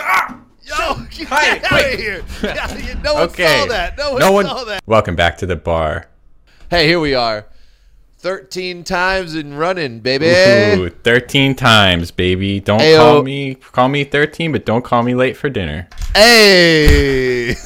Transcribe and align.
Stop! 0.00 0.38
Yo, 0.62 0.94
get 1.10 1.28
Quiet, 1.28 1.72
out 1.72 1.92
of 1.92 2.00
here! 2.00 2.24
Yeah, 2.42 3.00
no 3.02 3.14
one 3.14 3.22
Okay. 3.24 3.60
saw 3.60 3.66
that. 3.66 3.98
No 3.98 4.12
one 4.12 4.20
No 4.20 4.32
one. 4.32 4.46
saw 4.46 4.64
that. 4.64 4.80
Welcome 4.86 5.14
back 5.14 5.36
to 5.38 5.46
the 5.46 5.56
bar. 5.56 6.06
Hey, 6.70 6.86
here 6.86 6.98
we 7.00 7.14
are. 7.14 7.46
13 8.18 8.82
times 8.84 9.34
in 9.34 9.54
running, 9.56 10.00
baby. 10.00 10.26
Ooh, 10.80 10.88
13 10.88 11.54
times, 11.54 12.10
baby. 12.10 12.60
Don't 12.60 12.80
Ayo. 12.80 12.96
call 12.96 13.22
me 13.22 13.54
call 13.56 13.88
me 13.88 14.04
13, 14.04 14.52
but 14.52 14.64
don't 14.64 14.82
call 14.84 15.02
me 15.02 15.14
late 15.14 15.36
for 15.36 15.50
dinner. 15.50 15.86
Hey! 16.14 17.50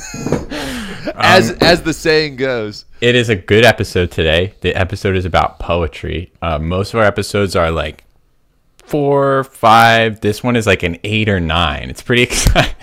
as 1.17 1.51
Um, 1.51 1.57
as 1.61 1.83
the 1.83 1.93
saying 1.93 2.37
goes. 2.37 2.85
It 3.01 3.15
is 3.15 3.29
a 3.29 3.37
good 3.37 3.65
episode 3.65 4.11
today. 4.11 4.55
The 4.63 4.75
episode 4.75 5.17
is 5.17 5.25
about 5.25 5.59
poetry. 5.61 6.33
Uh, 6.43 6.59
most 6.59 6.95
of 6.95 7.01
our 7.01 7.07
episodes 7.07 7.55
are 7.57 7.71
like 7.71 8.04
four, 8.87 9.45
five. 9.45 10.21
This 10.21 10.43
one 10.43 10.57
is 10.57 10.67
like 10.67 10.83
an 10.83 10.99
eight 11.05 11.29
or 11.29 11.41
nine. 11.41 11.91
It's 11.91 12.03
pretty 12.03 12.23
exciting. 12.25 12.75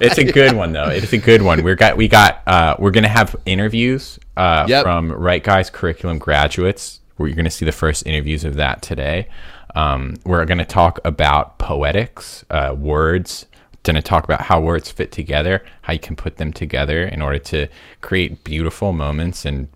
it's 0.00 0.18
a 0.18 0.24
good 0.24 0.54
one 0.54 0.72
though. 0.72 0.88
It's 0.88 1.12
a 1.12 1.18
good 1.18 1.42
one. 1.42 1.62
We're 1.62 1.74
got 1.74 1.96
we 1.96 2.08
got 2.08 2.42
uh, 2.46 2.76
we're 2.78 2.90
gonna 2.90 3.08
have 3.08 3.34
interviews 3.46 4.18
uh, 4.36 4.66
Yep. 4.68 4.82
from 4.84 5.12
Write 5.12 5.44
Guys 5.44 5.70
curriculum 5.70 6.18
graduates. 6.18 7.00
Where 7.16 7.28
you're 7.28 7.36
gonna 7.36 7.50
see 7.50 7.64
the 7.64 7.72
first 7.72 8.06
interviews 8.06 8.44
of 8.44 8.54
that 8.56 8.82
today. 8.82 9.28
Um, 9.74 10.16
we're 10.24 10.44
gonna 10.46 10.64
talk 10.64 10.98
about 11.04 11.58
poetics, 11.58 12.44
uh, 12.50 12.74
words. 12.78 13.46
Going 13.82 13.94
to 13.94 14.02
talk 14.02 14.24
about 14.24 14.40
how 14.40 14.60
words 14.60 14.90
fit 14.90 15.12
together, 15.12 15.64
how 15.82 15.92
you 15.92 16.00
can 16.00 16.16
put 16.16 16.38
them 16.38 16.52
together 16.52 17.04
in 17.04 17.22
order 17.22 17.38
to 17.38 17.68
create 18.00 18.42
beautiful 18.42 18.92
moments 18.92 19.44
and 19.44 19.68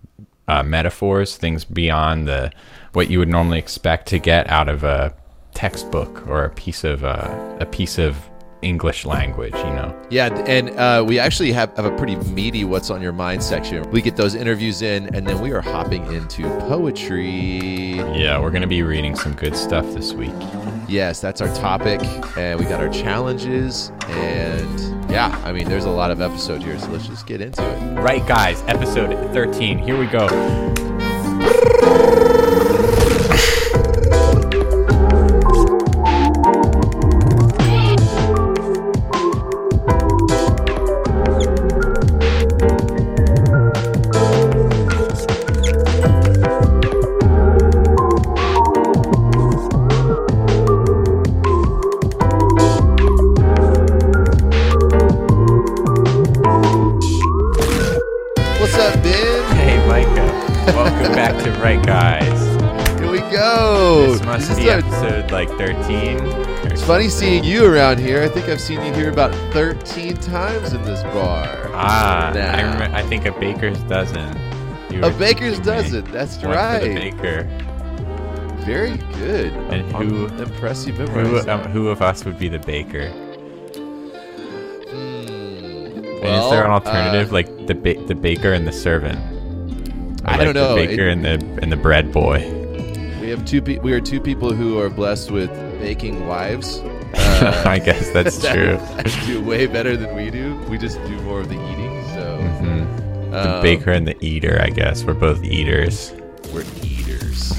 uh, 0.49 0.63
metaphors, 0.63 1.37
things 1.37 1.63
beyond 1.63 2.27
the 2.27 2.51
what 2.93 3.09
you 3.09 3.19
would 3.19 3.29
normally 3.29 3.59
expect 3.59 4.07
to 4.09 4.19
get 4.19 4.49
out 4.49 4.69
of 4.69 4.83
a 4.83 5.13
textbook 5.53 6.27
or 6.27 6.45
a 6.45 6.49
piece 6.49 6.83
of 6.83 7.03
uh, 7.03 7.57
a 7.59 7.65
piece 7.65 7.97
of 7.97 8.17
English 8.61 9.05
language. 9.05 9.53
You 9.53 9.73
know. 9.73 10.07
Yeah, 10.09 10.27
and 10.45 10.69
uh, 10.71 11.03
we 11.07 11.19
actually 11.19 11.51
have, 11.51 11.75
have 11.75 11.85
a 11.85 11.95
pretty 11.97 12.15
meaty 12.31 12.63
"What's 12.63 12.89
on 12.89 13.01
Your 13.01 13.13
Mind" 13.13 13.43
section. 13.43 13.89
We 13.91 14.01
get 14.01 14.15
those 14.15 14.35
interviews 14.35 14.81
in, 14.81 15.13
and 15.15 15.27
then 15.27 15.39
we 15.41 15.51
are 15.51 15.61
hopping 15.61 16.05
into 16.13 16.43
poetry. 16.61 17.97
Yeah, 17.97 18.39
we're 18.39 18.51
going 18.51 18.61
to 18.61 18.67
be 18.67 18.83
reading 18.83 19.15
some 19.15 19.33
good 19.33 19.55
stuff 19.55 19.85
this 19.93 20.13
week. 20.13 20.33
Yes, 20.87 21.21
that's 21.21 21.41
our 21.41 21.53
topic, 21.55 22.01
and 22.37 22.59
we 22.59 22.65
got 22.65 22.81
our 22.81 22.89
challenges, 22.89 23.91
and 24.07 25.09
yeah, 25.09 25.41
I 25.45 25.53
mean, 25.53 25.69
there's 25.69 25.85
a 25.85 25.89
lot 25.89 26.11
of 26.11 26.21
episode 26.21 26.61
here, 26.61 26.77
so 26.79 26.89
let's 26.89 27.07
just 27.07 27.25
get 27.25 27.39
into 27.41 27.61
it. 27.63 27.99
Right, 28.01 28.25
guys, 28.27 28.61
episode 28.67 29.13
13. 29.33 29.77
Here 29.77 29.97
we 29.97 30.07
go. 30.07 30.27
Funny 66.91 67.07
seeing 67.07 67.41
you 67.41 67.65
around 67.73 67.99
here. 67.99 68.21
I 68.21 68.27
think 68.27 68.49
I've 68.49 68.59
seen 68.59 68.83
you 68.83 68.91
here 68.93 69.09
about 69.09 69.33
13 69.53 70.13
times 70.17 70.73
in 70.73 70.83
this 70.83 71.01
bar. 71.03 71.47
Ah, 71.73 72.33
I, 72.33 72.61
remember, 72.63 72.93
I 72.93 73.01
think 73.03 73.25
a 73.25 73.31
baker's 73.31 73.79
dozen. 73.83 74.37
You 74.91 75.01
A 75.05 75.09
baker's 75.09 75.57
dozen. 75.61 76.03
That's 76.11 76.35
One 76.39 76.49
the 76.51 76.57
right. 76.57 76.93
baker. 76.93 77.43
Very 78.65 78.97
good. 79.19 79.53
And 79.71 79.95
I'm 79.95 80.09
who- 80.09 80.25
impressive 80.43 80.97
Who, 80.97 81.49
um, 81.49 81.61
who 81.71 81.87
of 81.87 82.01
us 82.01 82.25
would 82.25 82.37
be 82.37 82.49
the 82.49 82.59
baker? 82.59 83.07
Hmm, 84.89 85.95
And 86.25 86.43
is 86.43 86.49
there 86.51 86.65
an 86.65 86.71
alternative, 86.71 87.29
uh, 87.29 87.33
like 87.33 87.67
the 87.67 87.73
ba- 87.73 88.05
the 88.05 88.15
baker 88.15 88.51
and 88.51 88.67
the 88.67 88.73
servant? 88.73 89.17
Or 90.25 90.29
I 90.29 90.35
like 90.35 90.45
don't 90.45 90.55
know. 90.55 90.75
The 90.75 90.87
baker 90.87 91.07
It- 91.07 91.13
and 91.13 91.23
the 91.23 91.59
and 91.61 91.71
the 91.71 91.77
bread 91.77 92.11
boy. 92.11 92.39
we 93.21 93.29
have 93.29 93.45
two. 93.45 93.61
Pe- 93.61 93.79
we 93.79 93.93
are 93.93 94.01
two 94.01 94.19
people 94.19 94.51
who 94.51 94.77
are 94.77 94.89
blessed 94.89 95.31
with 95.31 95.49
baking 95.81 96.27
wives. 96.27 96.77
Uh, 97.13 97.63
I 97.65 97.79
guess 97.79 98.11
that's 98.11 98.37
that- 98.43 98.53
true. 98.53 99.25
do 99.25 99.43
way 99.43 99.65
better 99.67 99.97
than 99.97 100.15
we 100.15 100.29
do. 100.29 100.55
We 100.69 100.77
just 100.77 100.97
do 101.05 101.19
more 101.21 101.41
of 101.41 101.49
the 101.49 101.55
eating. 101.71 102.03
So 102.13 102.37
hmm 102.37 103.31
The 103.31 103.55
um, 103.57 103.61
baker 103.63 103.91
and 103.91 104.07
the 104.07 104.15
eater. 104.23 104.59
I 104.61 104.69
guess 104.69 105.03
we're 105.03 105.15
both 105.15 105.43
eaters. 105.43 106.13
we're 106.53 106.65
eaters. 106.83 107.51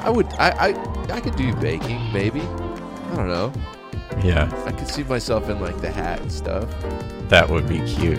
I 0.00 0.10
would. 0.10 0.26
I. 0.38 0.50
I. 0.70 1.12
I 1.12 1.20
could 1.20 1.36
do 1.36 1.54
baking, 1.56 2.12
maybe. 2.12 2.40
I 2.40 3.14
don't 3.16 3.28
know. 3.28 3.52
Yeah, 4.22 4.50
I 4.66 4.72
could 4.72 4.88
see 4.88 5.04
myself 5.04 5.48
in 5.48 5.60
like 5.60 5.80
the 5.80 5.90
hat 5.90 6.20
and 6.20 6.32
stuff. 6.32 6.68
that 7.28 7.48
would 7.48 7.68
be 7.68 7.78
cute. 7.86 8.18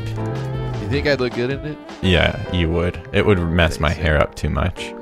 You 0.81 0.87
think 0.89 1.07
I'd 1.07 1.19
look 1.19 1.33
good 1.33 1.49
in 1.49 1.59
it? 1.65 1.77
Yeah, 2.01 2.51
you 2.53 2.69
would. 2.69 3.01
It 3.11 3.25
would 3.25 3.39
mess 3.39 3.79
my 3.79 3.93
so. 3.93 4.01
hair 4.01 4.17
up 4.17 4.35
too 4.35 4.49
much. 4.49 4.93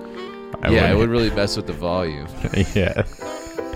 I 0.61 0.69
yeah, 0.71 0.91
it 0.91 0.95
would 0.97 1.09
really 1.09 1.29
mess 1.31 1.55
with 1.57 1.67
the 1.67 1.73
volume. 1.73 2.27
yeah. 2.75 3.03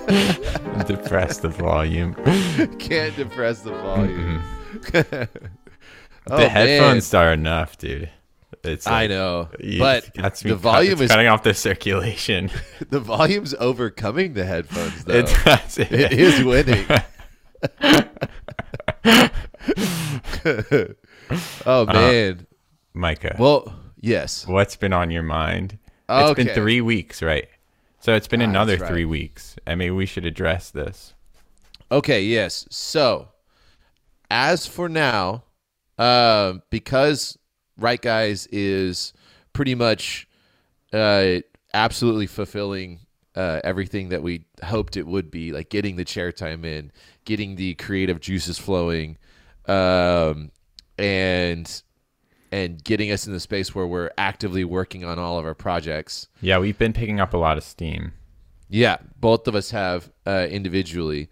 Depress 0.87 1.37
the 1.37 1.49
volume. 1.49 2.13
Can't 2.79 3.15
depress 3.15 3.61
the 3.61 3.71
volume. 3.71 4.41
Mhm. 4.73 5.27
Oh, 6.29 6.37
the 6.37 6.43
man. 6.43 6.49
headphones 6.49 7.13
are 7.13 7.31
enough, 7.33 7.77
dude. 7.77 8.09
It's 8.63 8.85
I 8.87 9.07
know, 9.07 9.49
you- 9.59 9.79
but 9.79 10.09
that's 10.15 10.41
the 10.41 10.55
volume 10.55 10.93
it's 10.93 11.01
is 11.03 11.09
cutting 11.11 11.27
off 11.27 11.43
the 11.43 11.53
circulation. 11.53 12.51
the 12.89 12.99
volume's 12.99 13.53
overcoming 13.55 14.33
the 14.33 14.43
headphones 14.45 15.03
though. 15.05 15.13
It 15.15 15.25
does. 15.45 15.77
it 15.79 15.91
is 16.13 16.43
winning. 16.43 16.85
oh 21.65 21.83
Uh, 21.87 21.93
man. 21.93 22.47
Micah, 22.93 23.35
well, 23.39 23.73
yes. 23.99 24.45
what's 24.47 24.75
been 24.75 24.93
on 24.93 25.11
your 25.11 25.23
mind? 25.23 25.77
It's 26.19 26.33
been 26.35 26.47
three 26.53 26.81
weeks, 26.81 27.21
right? 27.21 27.47
So 27.99 28.15
it's 28.15 28.27
been 28.27 28.41
Ah, 28.41 28.45
another 28.49 28.77
right. 28.77 28.87
three 28.87 29.05
weeks. 29.05 29.55
I 29.67 29.75
mean, 29.75 29.95
we 29.95 30.05
should 30.05 30.25
address 30.25 30.71
this. 30.71 31.13
Okay, 31.91 32.23
yes. 32.23 32.65
So, 32.69 33.29
as 34.29 34.65
for 34.65 34.89
now, 34.89 35.43
uh, 35.97 36.55
because 36.69 37.37
Write 37.77 38.01
Guys 38.01 38.47
is 38.51 39.13
pretty 39.53 39.75
much 39.75 40.27
uh, 40.93 41.37
absolutely 41.73 42.27
fulfilling 42.27 42.99
uh, 43.35 43.61
everything 43.63 44.09
that 44.09 44.23
we 44.23 44.45
hoped 44.63 44.97
it 44.97 45.07
would 45.07 45.31
be, 45.31 45.51
like 45.51 45.69
getting 45.69 45.95
the 45.95 46.05
chair 46.05 46.31
time 46.31 46.65
in, 46.65 46.91
getting 47.25 47.55
the 47.55 47.75
creative 47.75 48.19
juices 48.19 48.57
flowing, 48.57 49.17
um, 49.67 50.51
and 50.97 51.81
and 52.51 52.83
getting 52.83 53.11
us 53.11 53.27
in 53.27 53.33
the 53.33 53.39
space 53.39 53.73
where 53.73 53.87
we're 53.87 54.11
actively 54.17 54.63
working 54.63 55.05
on 55.05 55.17
all 55.17 55.39
of 55.39 55.45
our 55.45 55.53
projects. 55.53 56.27
Yeah, 56.41 56.59
we've 56.59 56.77
been 56.77 56.93
picking 56.93 57.19
up 57.19 57.33
a 57.33 57.37
lot 57.37 57.57
of 57.57 57.63
steam. 57.63 58.13
Yeah, 58.69 58.97
both 59.19 59.47
of 59.47 59.55
us 59.55 59.71
have 59.71 60.11
uh, 60.25 60.47
individually, 60.49 61.29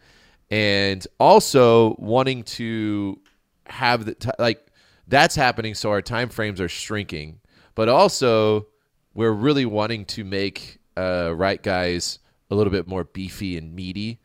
and 0.49 1.05
also 1.19 1.95
wanting 1.99 2.43
to 2.43 3.19
have 3.65 4.05
the 4.05 4.15
t- 4.15 4.29
like 4.39 4.65
that's 5.07 5.35
happening. 5.35 5.73
So 5.73 5.89
our 5.91 6.01
time 6.01 6.29
frames 6.29 6.59
are 6.59 6.69
shrinking, 6.69 7.39
but 7.75 7.89
also 7.89 8.67
we're 9.13 9.31
really 9.31 9.65
wanting 9.65 10.05
to 10.05 10.23
make 10.23 10.79
uh, 10.97 11.33
Write 11.35 11.63
Guys 11.63 12.19
a 12.51 12.55
little 12.55 12.71
bit 12.71 12.87
more 12.87 13.03
beefy 13.03 13.57
and 13.57 13.73
meaty. 13.73 14.19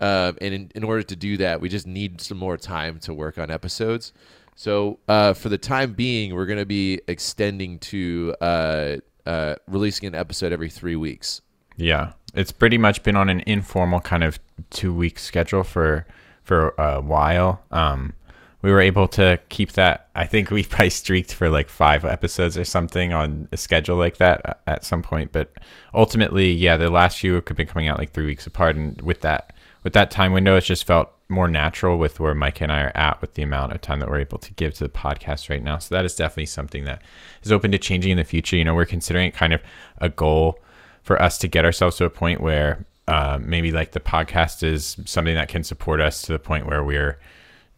Um, 0.00 0.38
and 0.40 0.54
in, 0.54 0.72
in 0.74 0.84
order 0.84 1.02
to 1.02 1.16
do 1.16 1.36
that, 1.38 1.60
we 1.60 1.68
just 1.68 1.86
need 1.86 2.20
some 2.20 2.38
more 2.38 2.56
time 2.56 2.98
to 3.00 3.12
work 3.12 3.38
on 3.38 3.50
episodes. 3.50 4.12
So 4.58 4.98
uh, 5.06 5.34
for 5.34 5.50
the 5.50 5.56
time 5.56 5.92
being, 5.92 6.34
we're 6.34 6.44
going 6.44 6.58
to 6.58 6.66
be 6.66 7.00
extending 7.06 7.78
to 7.78 8.34
uh, 8.40 8.96
uh, 9.24 9.54
releasing 9.68 10.08
an 10.08 10.16
episode 10.16 10.52
every 10.52 10.68
three 10.68 10.96
weeks. 10.96 11.42
Yeah, 11.76 12.14
it's 12.34 12.50
pretty 12.50 12.76
much 12.76 13.04
been 13.04 13.14
on 13.14 13.28
an 13.28 13.44
informal 13.46 14.00
kind 14.00 14.24
of 14.24 14.40
two 14.70 14.92
week 14.92 15.20
schedule 15.20 15.62
for 15.62 16.08
for 16.42 16.70
a 16.76 17.00
while. 17.00 17.62
Um, 17.70 18.14
we 18.60 18.72
were 18.72 18.80
able 18.80 19.06
to 19.06 19.38
keep 19.48 19.74
that. 19.74 20.08
I 20.16 20.26
think 20.26 20.50
we 20.50 20.64
probably 20.68 20.90
streaked 20.90 21.32
for 21.32 21.48
like 21.48 21.68
five 21.68 22.04
episodes 22.04 22.58
or 22.58 22.64
something 22.64 23.12
on 23.12 23.46
a 23.52 23.56
schedule 23.56 23.96
like 23.96 24.16
that 24.16 24.60
at 24.66 24.84
some 24.84 25.02
point. 25.02 25.30
But 25.30 25.52
ultimately, 25.94 26.50
yeah, 26.50 26.76
the 26.76 26.90
last 26.90 27.20
few 27.20 27.34
have 27.34 27.44
been 27.44 27.68
coming 27.68 27.86
out 27.86 28.00
like 28.00 28.10
three 28.10 28.26
weeks 28.26 28.44
apart, 28.44 28.74
and 28.74 29.00
with 29.02 29.20
that 29.20 29.52
with 29.84 29.92
that 29.92 30.10
time 30.10 30.32
window, 30.32 30.56
it 30.56 30.62
just 30.62 30.84
felt 30.84 31.12
more 31.28 31.48
natural 31.48 31.98
with 31.98 32.20
where 32.20 32.34
Mike 32.34 32.60
and 32.60 32.72
I 32.72 32.82
are 32.82 32.96
at 32.96 33.20
with 33.20 33.34
the 33.34 33.42
amount 33.42 33.72
of 33.72 33.80
time 33.80 34.00
that 34.00 34.08
we're 34.08 34.20
able 34.20 34.38
to 34.38 34.54
give 34.54 34.74
to 34.74 34.84
the 34.84 34.90
podcast 34.90 35.50
right 35.50 35.62
now. 35.62 35.78
So 35.78 35.94
that 35.94 36.04
is 36.04 36.16
definitely 36.16 36.46
something 36.46 36.84
that 36.84 37.02
is 37.42 37.52
open 37.52 37.70
to 37.72 37.78
changing 37.78 38.12
in 38.12 38.16
the 38.16 38.24
future. 38.24 38.56
You 38.56 38.64
know, 38.64 38.74
we're 38.74 38.86
considering 38.86 39.30
kind 39.32 39.52
of 39.52 39.60
a 39.98 40.08
goal 40.08 40.58
for 41.02 41.20
us 41.20 41.36
to 41.38 41.48
get 41.48 41.64
ourselves 41.64 41.96
to 41.96 42.04
a 42.04 42.10
point 42.10 42.40
where 42.40 42.86
uh, 43.06 43.38
maybe 43.40 43.72
like 43.72 43.92
the 43.92 44.00
podcast 44.00 44.62
is 44.62 44.96
something 45.04 45.34
that 45.34 45.48
can 45.48 45.64
support 45.64 46.00
us 46.00 46.22
to 46.22 46.32
the 46.32 46.38
point 46.38 46.66
where 46.66 46.84
we're 46.84 47.18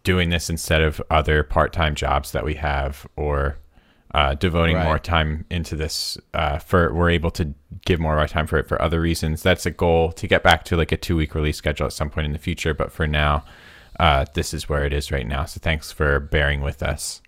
doing 0.02 0.30
this 0.30 0.48
instead 0.48 0.82
of 0.82 1.02
other 1.10 1.42
part-time 1.42 1.94
jobs 1.94 2.32
that 2.32 2.44
we 2.44 2.54
have 2.54 3.06
or 3.16 3.58
uh, 4.14 4.34
devoting 4.34 4.76
Right. 4.76 4.84
more 4.84 4.98
time 4.98 5.44
into 5.50 5.76
this 5.76 6.18
uh, 6.34 6.58
for 6.58 6.92
we're 6.92 7.10
able 7.10 7.30
to 7.32 7.54
give 7.84 8.00
more 8.00 8.14
of 8.14 8.18
our 8.18 8.28
time 8.28 8.46
for 8.46 8.58
it 8.58 8.66
for 8.68 8.80
other 8.82 9.00
reasons 9.00 9.42
that's 9.42 9.66
a 9.66 9.70
goal 9.70 10.12
to 10.12 10.26
get 10.26 10.42
back 10.42 10.64
to 10.64 10.76
like 10.76 10.90
a 10.92 10.96
two 10.96 11.16
week 11.16 11.34
release 11.34 11.56
schedule 11.56 11.86
at 11.86 11.92
some 11.92 12.10
point 12.10 12.26
in 12.26 12.32
the 12.32 12.38
future 12.38 12.74
but 12.74 12.90
for 12.92 13.06
now 13.06 13.44
uh, 14.00 14.24
this 14.34 14.52
is 14.54 14.68
where 14.68 14.84
it 14.84 14.92
is 14.92 15.12
right 15.12 15.26
now 15.26 15.44
so 15.44 15.60
thanks 15.62 15.92
for 15.92 16.18
bearing 16.18 16.60
with 16.60 16.82
us 16.82 17.20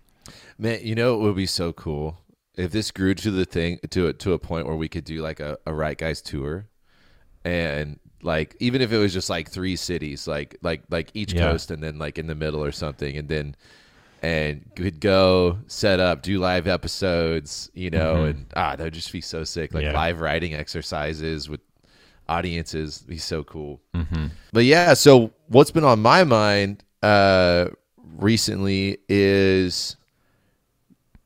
Man, 0.57 0.79
you 0.83 0.95
know 0.95 1.15
it 1.15 1.19
would 1.21 1.35
be 1.35 1.45
so 1.45 1.71
cool 1.73 2.19
if 2.55 2.71
this 2.71 2.91
grew 2.91 3.13
to 3.15 3.31
the 3.31 3.45
thing 3.45 3.79
to 3.91 4.07
a, 4.07 4.13
to 4.13 4.33
a 4.33 4.39
point 4.39 4.67
where 4.67 4.75
we 4.75 4.87
could 4.89 5.03
do 5.05 5.21
like 5.21 5.39
a, 5.39 5.57
a 5.65 5.73
Write 5.73 5.97
Guys 5.97 6.21
tour, 6.21 6.67
and 7.43 7.99
like 8.21 8.55
even 8.59 8.81
if 8.81 8.91
it 8.91 8.97
was 8.99 9.11
just 9.11 9.29
like 9.29 9.49
three 9.49 9.75
cities, 9.75 10.27
like 10.27 10.55
like 10.61 10.83
like 10.89 11.09
each 11.15 11.33
Yeah. 11.33 11.49
coast, 11.49 11.71
and 11.71 11.81
then 11.81 11.97
like 11.97 12.17
in 12.19 12.27
the 12.27 12.35
middle 12.35 12.63
or 12.63 12.71
something, 12.71 13.17
and 13.17 13.27
then 13.27 13.55
and 14.23 14.63
could 14.75 15.01
go 15.01 15.59
set 15.67 15.99
up, 15.99 16.21
do 16.23 16.39
live 16.39 16.65
episodes, 16.65 17.69
you 17.73 17.89
know, 17.89 18.23
and 18.23 18.45
ah, 18.55 18.75
that 18.75 18.83
would 18.83 18.93
just 18.93 19.11
be 19.11 19.21
so 19.21 19.43
sick. 19.43 19.73
Like 19.73 19.83
Mm-hmm. 19.83 19.93
Yeah. 19.93 19.99
live 19.99 20.21
writing 20.21 20.53
exercises 20.53 21.49
with 21.49 21.59
audiences, 22.29 22.99
be 22.99 23.17
so 23.17 23.43
cool. 23.43 23.81
But 24.53 24.63
yeah, 24.63 24.93
so 24.93 25.33
what's 25.49 25.71
been 25.71 25.83
on 25.83 26.01
my 26.01 26.23
mind 26.23 26.83
uh, 27.03 27.67
recently 27.97 28.99
is 29.09 29.97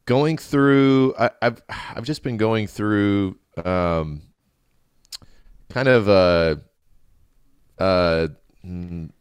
going 0.06 0.38
through. 0.40 1.14
I, 1.20 1.30
I've 1.42 1.62
I've 1.70 2.04
just 2.04 2.24
been 2.24 2.38
going 2.38 2.66
through 2.66 3.38
um, 3.64 4.24
kind 5.70 5.88
of 5.88 6.08
a, 6.08 6.62
a 7.78 8.30
mm, 8.66 9.12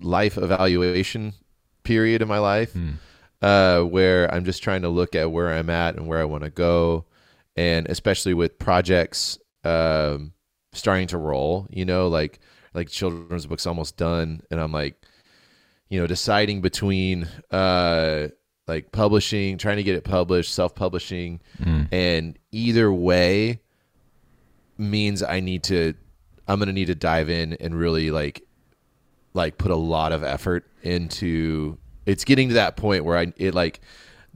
life 0.00 0.36
evaluation 0.38 1.34
period 1.84 2.20
in 2.22 2.28
my 2.28 2.38
life 2.38 2.76
uh, 3.42 3.80
where 3.82 4.32
I'm 4.32 4.44
just 4.44 4.62
trying 4.62 4.82
to 4.82 4.88
look 4.88 5.14
at 5.14 5.30
where 5.30 5.52
I'm 5.52 5.68
at 5.68 5.96
and 5.96 6.06
where 6.06 6.20
I 6.20 6.24
want 6.24 6.44
to 6.44 6.50
go, 6.50 7.04
and 7.56 7.86
especially 7.88 8.34
with 8.34 8.58
projects 8.58 9.38
um, 9.64 10.32
starting 10.72 11.08
to 11.08 11.18
roll. 11.18 11.66
You 11.70 11.84
know, 11.84 12.08
like 12.08 12.38
like 12.72 12.88
children's 12.88 13.46
books 13.46 13.66
almost 13.66 13.96
done, 13.96 14.42
and 14.50 14.60
I'm 14.60 14.72
like, 14.72 15.02
you 15.88 16.00
know, 16.00 16.06
deciding 16.06 16.60
between 16.60 17.28
uh, 17.50 18.28
like 18.68 18.92
publishing, 18.92 19.58
trying 19.58 19.76
to 19.76 19.82
get 19.82 19.96
it 19.96 20.04
published, 20.04 20.54
self 20.54 20.74
publishing, 20.74 21.40
and 21.92 22.38
either 22.52 22.92
way 22.92 23.60
means 24.78 25.22
I 25.22 25.40
need 25.40 25.64
to. 25.64 25.94
I'm 26.48 26.58
gonna 26.58 26.72
need 26.72 26.86
to 26.86 26.94
dive 26.94 27.28
in 27.28 27.54
and 27.54 27.74
really 27.74 28.10
like 28.10 28.42
like 29.34 29.58
put 29.58 29.70
a 29.70 29.76
lot 29.76 30.12
of 30.12 30.22
effort 30.22 30.66
into 30.82 31.78
it's 32.06 32.24
getting 32.24 32.48
to 32.48 32.54
that 32.54 32.76
point 32.76 33.04
where 33.04 33.18
I 33.18 33.32
it 33.36 33.54
like 33.54 33.80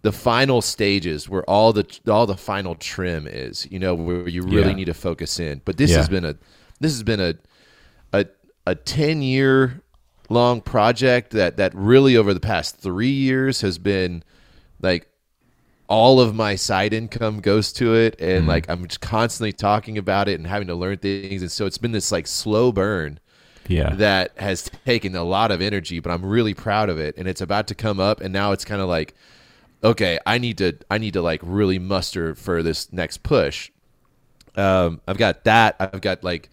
the 0.03 0.13
final 0.13 0.63
stages 0.63 1.29
where 1.29 1.45
all 1.45 1.73
the 1.73 1.87
all 2.09 2.27
the 2.27 2.37
final 2.37 2.75
trim 2.77 3.27
is, 3.27 3.67
you 3.71 3.79
know, 3.79 3.95
where 3.95 4.29
you 4.29 4.45
really 4.45 4.73
Yeah. 4.73 4.75
need 4.75 4.87
to 4.87 4.95
focus 4.95 5.41
in. 5.41 5.63
But 5.65 5.77
this 5.79 5.95
Yeah. 5.95 5.97
has 5.97 6.09
been 6.09 6.25
a 6.25 6.37
this 6.81 6.93
has 6.93 7.03
been 7.03 7.21
a 7.21 7.35
a 8.13 8.27
a 8.67 8.75
10 8.75 9.23
year 9.23 9.83
long 10.29 10.61
project 10.61 11.31
that 11.33 11.57
that 11.59 11.75
really 11.75 12.17
over 12.17 12.35
the 12.35 12.41
past 12.41 12.77
3 12.79 13.11
years 13.11 13.61
has 13.63 13.79
been 13.79 14.25
like 14.83 15.09
all 15.89 16.21
of 16.21 16.35
my 16.35 16.57
side 16.57 16.93
income 16.93 17.41
goes 17.41 17.73
to 17.75 17.95
it 17.95 18.17
and 18.21 18.47
Mm-hmm. 18.47 18.49
like 18.49 18.69
I'm 18.69 18.87
just 18.89 19.01
constantly 19.01 19.53
talking 19.53 19.99
about 19.99 20.29
it 20.29 20.35
and 20.35 20.47
having 20.47 20.67
to 20.69 20.75
learn 20.75 20.99
things 20.99 21.43
and 21.43 21.51
so 21.51 21.67
it's 21.67 21.79
been 21.79 21.93
this 21.93 22.11
like 22.11 22.27
slow 22.27 22.73
burn 22.73 23.21
yeah 23.69 23.95
that 23.95 24.33
has 24.37 24.71
taken 24.85 25.15
a 25.15 25.25
lot 25.25 25.51
of 25.51 25.61
energy, 25.61 26.01
but 26.01 26.11
I'm 26.11 26.25
really 26.25 26.55
proud 26.55 26.89
of 26.89 26.99
it. 26.99 27.17
And 27.17 27.27
it's 27.29 27.41
about 27.41 27.67
to 27.69 27.75
come 27.75 28.01
up, 28.01 28.21
and 28.21 28.33
now 28.33 28.53
it's 28.53 28.65
kind 28.65 28.81
of 28.81 28.89
like, 28.89 29.15
okay, 29.83 30.19
I 30.27 30.39
need 30.39 30.59
to, 30.59 30.77
I 30.91 30.99
need 30.99 31.15
to 31.15 31.23
like 31.23 31.41
really 31.43 31.79
muster 31.79 32.35
for 32.35 32.63
this 32.63 32.93
next 32.93 33.23
push. 33.23 33.71
Um, 34.57 35.01
I've 35.07 35.19
got 35.19 35.45
that. 35.45 35.77
I've 35.79 36.01
got 36.01 36.25
like, 36.25 36.49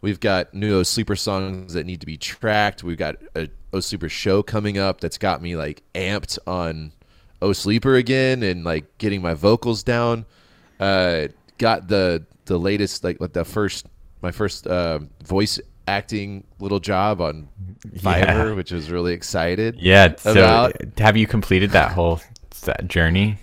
we've 0.00 0.20
got 0.20 0.52
new 0.54 0.78
O 0.78 0.82
Sleeper 0.82 1.16
songs 1.16 1.74
that 1.74 1.86
need 1.86 2.00
to 2.00 2.06
be 2.06 2.16
tracked. 2.16 2.82
We've 2.82 2.98
got 2.98 3.16
a 3.34 3.48
O 3.72 3.80
Sleeper 3.80 4.08
show 4.08 4.42
coming 4.42 4.78
up 4.78 5.00
that's 5.00 5.18
got 5.18 5.40
me 5.40 5.56
like 5.56 5.82
amped 5.94 6.38
on 6.46 6.92
O 7.40 7.52
Sleeper 7.52 7.94
again 7.94 8.42
and 8.42 8.64
like 8.64 8.98
getting 8.98 9.22
my 9.22 9.34
vocals 9.34 9.82
down. 9.82 10.26
Uh, 10.80 11.28
got 11.58 11.88
the 11.88 12.24
the 12.46 12.58
latest 12.58 13.04
like 13.04 13.20
what 13.20 13.32
the 13.32 13.44
first 13.44 13.86
my 14.20 14.32
first 14.32 14.66
uh, 14.66 14.98
voice 15.22 15.60
acting 15.86 16.44
little 16.60 16.80
job 16.80 17.20
on 17.20 17.48
Fiverr, 17.98 18.56
which 18.56 18.72
was 18.72 18.90
really 18.90 19.12
excited. 19.12 19.76
yeah 19.78 20.14
so 20.16 20.32
about- 20.32 20.98
have 20.98 21.16
you 21.16 21.26
completed 21.26 21.70
that 21.72 21.92
whole 21.92 22.20
that 22.62 22.88
journey 22.88 23.38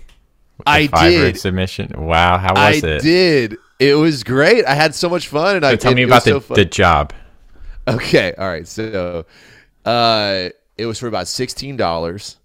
I 0.66 0.86
Fiverr 0.88 1.10
did. 1.32 1.38
submission 1.38 1.92
wow 1.96 2.38
how 2.38 2.54
I 2.54 2.70
was 2.70 2.84
it 2.84 2.94
I 2.96 2.98
did. 2.98 3.56
It 3.78 3.94
was 3.94 4.22
great. 4.22 4.64
I 4.64 4.74
had 4.74 4.94
so 4.94 5.08
much 5.08 5.26
fun, 5.26 5.56
and 5.56 5.66
I 5.66 5.72
So 5.72 5.76
tell 5.76 5.94
me 5.94 6.02
about 6.04 6.22
the, 6.22 6.40
so 6.40 6.54
the 6.54 6.64
job 6.64 7.12
Okay, 7.88 8.32
all 8.38 8.46
right. 8.46 8.66
So, 8.68 9.26
uh, 9.84 10.50
it 10.78 10.86
was 10.86 11.00
for 11.00 11.08
about 11.08 11.26
sixteen 11.26 11.76
dollars, 11.76 12.36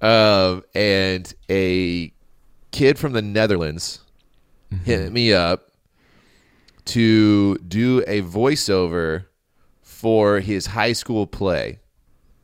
um, 0.00 0.64
and 0.74 1.32
a 1.48 2.12
kid 2.72 2.98
from 2.98 3.12
the 3.12 3.22
Netherlands 3.22 4.00
hit 4.84 5.12
me 5.12 5.32
up 5.32 5.70
to 6.86 7.56
do 7.58 8.02
a 8.08 8.22
voiceover 8.22 9.26
for 10.00 10.40
his 10.40 10.66
high 10.66 10.92
school 10.92 11.26
play, 11.26 11.78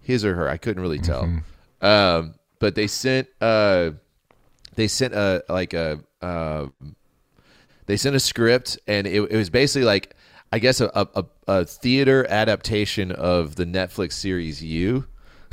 his 0.00 0.24
or 0.24 0.34
her. 0.34 0.48
I 0.48 0.56
couldn't 0.56 0.82
really 0.82 0.98
tell, 0.98 1.24
um, 1.80 2.34
but 2.58 2.74
they 2.74 2.86
sent 2.86 3.28
uh, 3.40 3.92
they 4.74 4.88
sent 4.88 5.14
a 5.14 5.42
like 5.48 5.72
a. 5.74 6.00
Uh, 6.20 6.66
they 7.86 7.96
sent 7.96 8.14
a 8.16 8.20
script 8.20 8.78
and 8.86 9.06
it, 9.06 9.20
it 9.30 9.36
was 9.36 9.50
basically 9.50 9.84
like 9.84 10.14
i 10.52 10.58
guess 10.58 10.80
a, 10.80 10.90
a, 10.94 11.24
a 11.46 11.64
theater 11.64 12.26
adaptation 12.28 13.12
of 13.12 13.56
the 13.56 13.64
netflix 13.64 14.12
series 14.12 14.62
you 14.62 15.06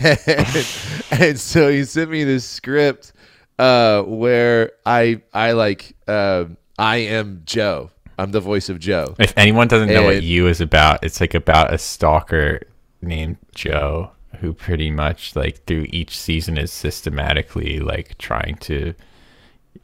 and, 0.00 0.66
and 1.10 1.38
so 1.38 1.70
he 1.70 1.84
sent 1.84 2.10
me 2.10 2.24
this 2.24 2.44
script 2.44 3.12
uh, 3.58 4.02
where 4.02 4.72
i 4.86 5.20
i 5.32 5.52
like 5.52 5.94
uh, 6.06 6.44
i 6.78 6.96
am 6.96 7.42
joe 7.44 7.90
i'm 8.18 8.30
the 8.32 8.40
voice 8.40 8.68
of 8.68 8.78
joe 8.78 9.14
If 9.18 9.32
anyone 9.36 9.68
doesn't 9.68 9.88
know 9.88 10.04
what 10.04 10.16
And- 10.16 10.24
you 10.24 10.46
is 10.46 10.60
about, 10.60 11.04
it's 11.04 11.20
like 11.20 11.34
about 11.34 11.72
a 11.74 11.78
stalker 11.78 12.60
named 13.02 13.36
Joe 13.54 14.10
who 14.40 14.52
pretty 14.52 14.90
much 14.90 15.34
like 15.36 15.64
through 15.66 15.86
each 15.90 16.16
season 16.18 16.58
is 16.58 16.72
systematically 16.72 17.78
like 17.80 18.16
trying 18.18 18.56
to 18.56 18.94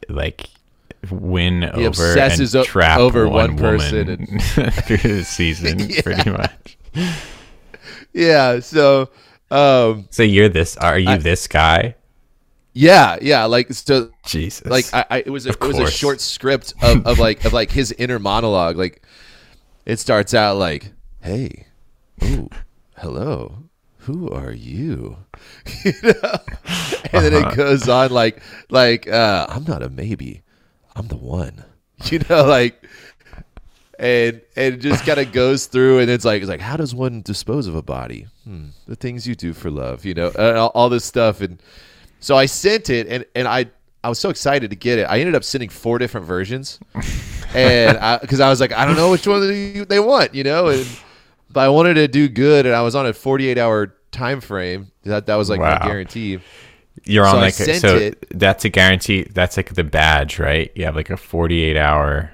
like 0.09 0.47
win 1.11 1.63
over 1.63 1.87
obsesses 1.87 2.55
and 2.55 2.61
o- 2.61 2.65
trap 2.65 2.99
over 2.99 3.27
one, 3.27 3.55
one 3.55 3.57
person 3.57 4.07
woman 4.07 4.39
through 4.39 4.97
the 4.97 5.23
season 5.23 5.77
pretty 6.03 6.29
much. 6.29 6.77
yeah 8.13 8.59
so 8.59 9.09
um 9.51 10.07
So 10.11 10.23
you're 10.23 10.49
this 10.49 10.75
are 10.77 10.99
you 10.99 11.17
this 11.17 11.47
guy? 11.47 11.95
Yeah 12.77 13.17
yeah 13.21 13.45
like 13.45 13.71
so 13.73 14.11
Jesus. 14.25 14.65
like 14.67 14.85
I, 14.93 15.05
I 15.09 15.17
it 15.19 15.29
was 15.29 15.45
a, 15.45 15.49
Of 15.49 15.55
it 15.55 15.61
was 15.61 15.77
a 15.77 15.81
course. 15.81 15.93
short 15.93 16.21
script 16.21 16.73
of, 16.83 17.07
of 17.07 17.17
like 17.19 17.45
of 17.45 17.53
like 17.53 17.71
his 17.71 17.91
inner 17.93 18.19
monologue 18.19 18.75
like 18.77 19.01
it 19.85 19.97
starts 19.99 20.33
out 20.33 20.57
like 20.57 20.91
hey 21.21 21.67
ooh 22.23 22.49
hello 22.97 23.63
who 23.99 24.29
are 24.29 24.51
you 24.51 25.17
you 25.85 25.93
know 26.03 26.37
and 27.13 27.25
then 27.25 27.33
Uh-huh. 27.33 27.49
it 27.49 27.55
goes 27.55 27.87
on 27.89 28.11
like 28.11 28.41
like 28.69 29.07
uh 29.07 29.45
i'm 29.49 29.63
not 29.63 29.81
a 29.81 29.89
maybe 29.89 30.43
i'm 30.97 31.07
the 31.07 31.15
one 31.17 31.63
you 32.11 32.19
know 32.29 32.43
like 32.45 32.85
and 33.97 34.41
and 34.57 34.75
it 34.75 34.77
just 34.81 35.05
kind 35.05 35.19
of 35.19 35.31
goes 35.31 35.67
through 35.67 35.99
and 35.99 36.09
it's 36.11 36.25
like 36.25 36.41
it's 36.41 36.49
like 36.49 36.59
how 36.59 36.75
does 36.75 36.93
one 36.93 37.21
dispose 37.21 37.67
of 37.67 37.75
a 37.75 37.81
body 37.81 38.27
hmm, 38.43 38.65
the 38.85 38.95
things 38.97 39.25
you 39.25 39.33
do 39.35 39.53
for 39.53 39.71
love 39.71 40.03
you 40.03 40.13
know 40.13 40.29
all, 40.37 40.71
all 40.75 40.89
this 40.89 41.05
stuff 41.05 41.39
and 41.39 41.61
so 42.25 42.35
i 42.35 42.45
sent 42.45 42.89
it 42.89 43.07
and 43.07 43.25
and 43.35 43.47
i 43.47 43.65
i 44.03 44.09
was 44.09 44.17
so 44.19 44.29
excited 44.29 44.69
to 44.69 44.75
get 44.75 44.97
it 44.99 45.03
i 45.03 45.19
ended 45.19 45.35
up 45.35 45.43
sending 45.43 45.69
four 45.69 45.97
different 45.99 46.25
versions 46.25 46.79
and 47.53 47.97
because 48.21 48.39
I, 48.39 48.49
was 48.49 48.59
like 48.59 48.71
i 48.73 48.83
don't 48.85 48.95
know 48.95 49.11
which 49.11 49.27
one 49.27 49.41
they, 49.47 49.71
they 49.85 49.99
want 49.99 50.33
you 50.33 50.43
know 50.43 50.67
and 50.67 50.85
but 51.51 51.61
i 51.61 51.69
wanted 51.69 51.93
to 51.95 52.07
do 52.07 52.27
good 52.27 52.65
and 52.65 52.73
i 52.75 52.81
was 52.81 52.95
on 52.95 53.05
a 53.05 53.13
48 53.13 53.57
hour 53.57 53.95
time 54.11 54.41
frame 54.41 54.91
that 55.03 55.25
that 55.27 55.35
was 55.35 55.49
like 55.49 55.59
Wow. 55.59 55.77
my 55.79 55.85
guarantee 55.87 56.39
you're 57.03 57.25
so 57.25 57.31
on 57.31 57.37
I 57.37 57.41
like 57.41 57.59
a, 57.59 57.79
so 57.79 57.95
it. 57.97 58.25
that's 58.31 58.63
a 58.65 58.69
guarantee 58.69 59.23
that's 59.23 59.57
like 59.57 59.73
the 59.75 59.83
badge, 59.83 60.39
right? 60.39 60.71
You 60.75 60.85
have 60.85 60.95
like 60.95 61.09
a 61.09 61.17
48 61.17 61.75
hour 61.77 62.31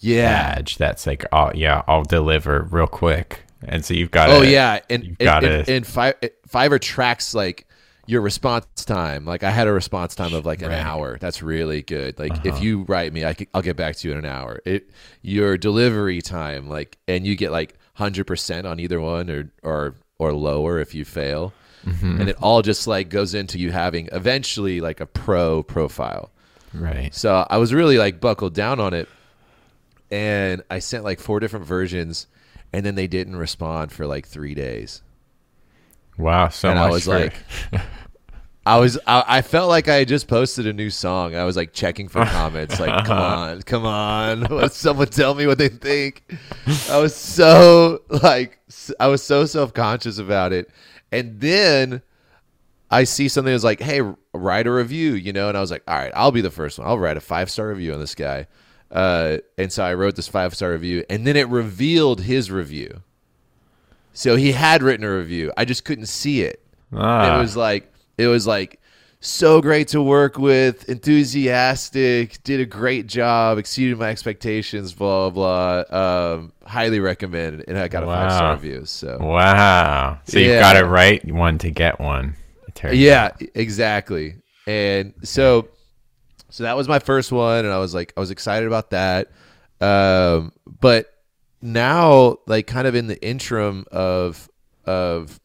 yeah 0.00 0.54
badge 0.54 0.78
that's 0.78 1.06
like 1.06 1.24
oh 1.32 1.52
yeah, 1.54 1.82
I'll 1.86 2.02
deliver 2.04 2.66
real 2.70 2.86
quick. 2.86 3.42
And 3.62 3.84
so 3.84 3.92
you've 3.92 4.10
got 4.10 4.30
Oh 4.30 4.40
yeah, 4.40 4.80
and 4.88 5.04
you've 5.04 5.16
and, 5.20 5.26
gotta- 5.26 5.58
and, 5.60 5.68
and 5.68 5.86
Fi- 5.86 6.14
Fiverr 6.48 6.80
tracks 6.80 7.34
like 7.34 7.66
your 8.10 8.20
response 8.20 8.66
time. 8.84 9.24
Like 9.24 9.42
I 9.44 9.50
had 9.50 9.66
a 9.68 9.72
response 9.72 10.14
time 10.14 10.34
of 10.34 10.44
like 10.44 10.62
an 10.62 10.70
Right. 10.70 10.84
hour. 10.84 11.16
That's 11.20 11.42
really 11.42 11.82
good. 11.82 12.18
Like 12.18 12.32
Uh-huh. 12.32 12.42
if 12.44 12.62
you 12.62 12.82
write 12.88 13.12
me, 13.12 13.24
I 13.24 13.36
will 13.54 13.62
get 13.62 13.76
back 13.76 13.96
to 13.96 14.08
you 14.08 14.12
in 14.12 14.18
an 14.18 14.24
hour. 14.24 14.60
It 14.64 14.90
your 15.22 15.56
delivery 15.56 16.20
time, 16.20 16.68
like, 16.68 16.98
and 17.06 17.26
you 17.26 17.36
get 17.36 17.52
like 17.52 17.74
hundred 17.94 18.26
percent 18.26 18.66
on 18.66 18.80
either 18.80 19.00
one, 19.00 19.30
or 19.30 19.50
or 19.62 19.94
or 20.18 20.32
lower 20.32 20.78
if 20.80 20.94
you 20.94 21.04
fail, 21.04 21.52
Mm-hmm. 21.86 22.20
and 22.20 22.28
it 22.28 22.36
all 22.42 22.60
just 22.62 22.86
like 22.86 23.08
goes 23.08 23.32
into 23.34 23.58
you 23.58 23.70
having 23.72 24.08
eventually 24.12 24.80
like 24.80 25.00
a 25.00 25.06
pro 25.06 25.62
profile. 25.62 26.30
Right. 26.74 27.14
So 27.14 27.46
I 27.48 27.56
was 27.58 27.72
really 27.72 27.96
like 27.98 28.20
buckled 28.20 28.54
down 28.54 28.80
on 28.80 28.92
it, 28.94 29.08
and 30.10 30.62
I 30.70 30.78
sent 30.80 31.04
like 31.04 31.20
four 31.20 31.40
different 31.40 31.66
versions, 31.66 32.26
and 32.72 32.84
then 32.84 32.94
they 32.96 33.06
didn't 33.06 33.36
respond 33.36 33.92
for 33.92 34.06
like 34.06 34.26
three 34.26 34.54
days. 34.54 35.02
Wow. 36.20 36.48
So 36.48 36.68
and 36.68 36.78
much. 36.78 36.88
I 36.88 36.90
was 36.90 37.04
for- 37.04 37.18
like, 37.18 37.34
I 38.66 38.78
was, 38.78 38.98
I, 39.06 39.24
I 39.26 39.42
felt 39.42 39.68
like 39.68 39.88
I 39.88 39.96
had 39.96 40.08
just 40.08 40.28
posted 40.28 40.66
a 40.66 40.72
new 40.72 40.90
song. 40.90 41.34
I 41.34 41.44
was 41.44 41.56
like 41.56 41.72
checking 41.72 42.08
for 42.08 42.24
comments, 42.26 42.78
like, 42.78 43.04
come 43.06 43.18
on, 43.18 43.62
come 43.62 43.86
on, 43.86 44.42
let 44.42 44.72
someone 44.72 45.08
tell 45.08 45.34
me 45.34 45.46
what 45.46 45.58
they 45.58 45.68
think. 45.68 46.22
I 46.90 46.98
was 46.98 47.16
so 47.16 48.02
like, 48.08 48.58
I 49.00 49.08
was 49.08 49.22
so 49.22 49.46
self 49.46 49.72
conscious 49.72 50.18
about 50.18 50.52
it, 50.52 50.70
and 51.10 51.40
then 51.40 52.02
I 52.90 53.04
see 53.04 53.28
something 53.28 53.52
that's 53.52 53.64
like, 53.64 53.80
hey, 53.80 54.02
write 54.34 54.66
a 54.66 54.72
review, 54.72 55.14
you 55.14 55.32
know, 55.32 55.48
and 55.48 55.56
I 55.56 55.60
was 55.60 55.70
like, 55.70 55.82
all 55.88 55.96
right, 55.96 56.12
I'll 56.14 56.32
be 56.32 56.40
the 56.42 56.50
first 56.50 56.78
one. 56.78 56.86
I'll 56.86 56.98
write 56.98 57.16
a 57.16 57.20
five 57.20 57.50
star 57.50 57.68
review 57.68 57.94
on 57.94 58.00
this 58.00 58.14
guy. 58.14 58.46
Uh, 58.90 59.38
and 59.56 59.72
so 59.72 59.84
I 59.84 59.94
wrote 59.94 60.16
this 60.16 60.28
five 60.28 60.54
star 60.54 60.72
review, 60.72 61.04
and 61.08 61.26
then 61.26 61.36
it 61.36 61.48
revealed 61.48 62.20
his 62.22 62.50
review. 62.50 63.02
So 64.20 64.36
he 64.36 64.52
had 64.52 64.82
written 64.82 65.06
a 65.06 65.16
review. 65.16 65.50
I 65.56 65.64
just 65.64 65.86
couldn't 65.86 66.06
see 66.06 66.42
it. 66.42 66.62
ah, 66.92 67.38
It 67.38 67.40
was 67.40 67.56
like 67.56 67.90
it 68.18 68.26
was 68.26 68.46
like 68.46 68.78
so 69.20 69.62
great 69.62 69.88
to 69.88 70.02
work 70.02 70.36
with, 70.36 70.88
enthusiastic, 70.90 72.42
did 72.44 72.60
a 72.60 72.66
great 72.66 73.06
job, 73.06 73.56
exceeded 73.56 73.96
my 73.98 74.10
expectations, 74.10 74.92
blah 74.92 75.30
blah. 75.30 75.84
blah. 75.84 76.32
Um, 76.34 76.52
highly 76.66 77.00
recommend, 77.00 77.64
and 77.66 77.78
I 77.78 77.88
got 77.88 78.02
a 78.02 78.06
five 78.06 78.30
star 78.32 78.52
review. 78.54 78.84
So 78.84 79.16
wow. 79.20 80.18
So 80.24 80.38
you 80.38 80.50
Yeah. 80.50 80.60
got 80.60 80.76
it 80.76 80.84
right. 80.84 81.24
One 81.32 81.56
to 81.58 81.70
get 81.70 81.98
one. 81.98 82.34
yeah, 82.92 83.24
out. 83.32 83.42
exactly. 83.54 84.36
And 84.66 85.14
so 85.22 85.68
so 86.50 86.64
that 86.64 86.76
was 86.76 86.88
my 86.88 86.98
first 86.98 87.32
one, 87.32 87.64
and 87.64 87.72
I 87.72 87.78
was 87.78 87.94
like 87.94 88.12
I 88.18 88.20
was 88.20 88.30
excited 88.30 88.66
about 88.66 88.90
that. 88.90 89.28
Um, 89.80 90.52
but 90.80 91.06
now, 91.62 92.38
like, 92.46 92.66
kind 92.66 92.86
of 92.86 92.94
in 92.94 93.06
the 93.06 93.22
interim 93.26 93.84
of 93.90 94.48
of 94.84 95.40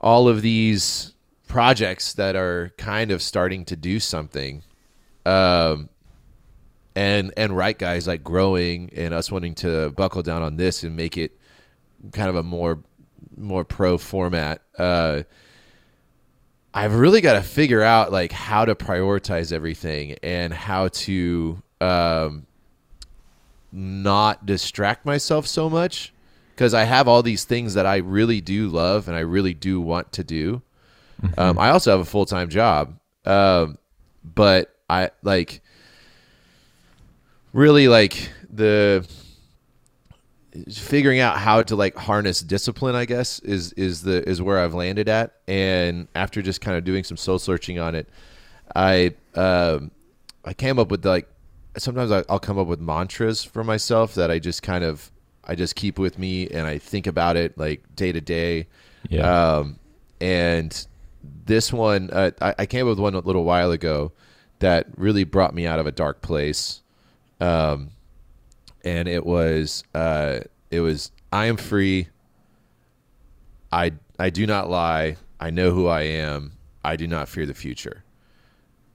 all 0.00 0.28
of 0.28 0.42
these 0.42 1.14
projects 1.48 2.14
that 2.14 2.36
are 2.36 2.72
kind 2.76 3.10
of 3.10 3.22
starting 3.22 3.64
to 3.64 3.76
do 3.76 4.00
something 4.00 4.62
um 5.24 5.88
and 6.94 7.32
and 7.36 7.56
Write 7.56 7.78
Guys 7.78 8.06
like 8.06 8.24
growing 8.24 8.90
and 8.94 9.12
us 9.14 9.30
wanting 9.30 9.54
to 9.56 9.90
buckle 9.90 10.22
down 10.22 10.42
on 10.42 10.56
this 10.56 10.82
and 10.82 10.96
make 10.96 11.16
it 11.16 11.38
kind 12.12 12.28
of 12.28 12.36
a 12.36 12.42
more 12.42 12.80
more 13.36 13.64
pro 13.64 13.98
format 13.98 14.62
uh 14.78 15.22
I've 16.74 16.94
really 16.94 17.20
got 17.20 17.34
to 17.34 17.42
figure 17.42 17.82
out 17.82 18.12
like 18.12 18.32
how 18.32 18.64
to 18.64 18.74
prioritize 18.74 19.52
everything 19.52 20.16
and 20.22 20.52
how 20.52 20.88
to 20.88 21.62
um 21.80 22.45
not 23.76 24.46
distract 24.46 25.04
myself 25.04 25.46
so 25.46 25.68
much 25.68 26.12
because 26.54 26.72
I 26.72 26.84
have 26.84 27.06
all 27.06 27.22
these 27.22 27.44
things 27.44 27.74
that 27.74 27.84
I 27.84 27.96
really 27.96 28.40
do 28.40 28.68
love 28.68 29.08
and 29.08 29.16
I 29.16 29.20
really 29.20 29.52
do 29.52 29.80
want 29.80 30.12
to 30.12 30.24
do. 30.24 30.62
Um, 31.38 31.58
I 31.58 31.70
also 31.70 31.90
have 31.90 32.00
a 32.00 32.04
full 32.04 32.26
time 32.26 32.48
job, 32.48 32.98
um, 33.24 33.78
but 34.22 34.74
I 34.88 35.10
like 35.22 35.60
really 37.52 37.88
like 37.88 38.30
the 38.50 39.06
figuring 40.70 41.20
out 41.20 41.38
how 41.38 41.62
to 41.62 41.76
like 41.76 41.96
harness 41.96 42.40
discipline. 42.40 42.94
I 42.94 43.04
guess 43.04 43.38
is 43.40 43.72
is 43.72 44.02
the 44.02 44.26
is 44.28 44.40
where 44.42 44.58
I've 44.58 44.74
landed 44.74 45.08
at. 45.08 45.36
And 45.48 46.08
after 46.14 46.42
just 46.42 46.60
kind 46.60 46.76
of 46.76 46.84
doing 46.84 47.04
some 47.04 47.16
soul 47.16 47.38
searching 47.38 47.78
on 47.78 47.94
it, 47.94 48.08
I 48.74 49.14
um, 49.34 49.90
I 50.44 50.52
came 50.52 50.78
up 50.78 50.90
with 50.90 51.04
like 51.04 51.28
sometimes 51.78 52.10
I- 52.12 52.24
I'll 52.28 52.38
come 52.38 52.58
up 52.58 52.66
with 52.66 52.80
mantras 52.80 53.44
for 53.44 53.64
myself 53.64 54.14
that 54.14 54.30
I 54.30 54.38
just 54.38 54.62
kind 54.62 54.84
of 54.84 55.10
I 55.48 55.54
just 55.54 55.76
keep 55.76 55.98
with 55.98 56.18
me 56.18 56.48
and 56.48 56.66
I 56.66 56.78
think 56.78 57.06
about 57.06 57.36
it 57.36 57.56
like 57.56 57.84
day 57.94 58.10
to 58.10 58.20
day. 58.20 58.66
Yeah. 59.08 59.58
Um, 59.58 59.78
and 60.20 60.86
this 61.44 61.72
one, 61.72 62.10
uh, 62.12 62.32
I, 62.40 62.54
I 62.60 62.66
came 62.66 62.86
up 62.86 62.90
with 62.90 62.98
one 62.98 63.14
a 63.14 63.20
little 63.20 63.44
while 63.44 63.70
ago 63.70 64.10
that 64.58 64.86
really 64.96 65.22
brought 65.22 65.54
me 65.54 65.66
out 65.66 65.78
of 65.78 65.86
a 65.86 65.92
dark 65.92 66.20
place. 66.20 66.82
Um, 67.40 67.90
and 68.84 69.06
it 69.06 69.24
was, 69.24 69.84
uh, 69.94 70.40
it 70.70 70.80
was, 70.80 71.12
I 71.32 71.46
am 71.46 71.56
free. 71.56 72.08
I, 73.70 73.92
I 74.18 74.30
do 74.30 74.46
not 74.46 74.68
lie. 74.68 75.16
I 75.38 75.50
know 75.50 75.70
who 75.70 75.86
I 75.86 76.02
am. 76.02 76.52
I 76.84 76.96
do 76.96 77.06
not 77.06 77.28
fear 77.28 77.46
the 77.46 77.54
future. 77.54 78.02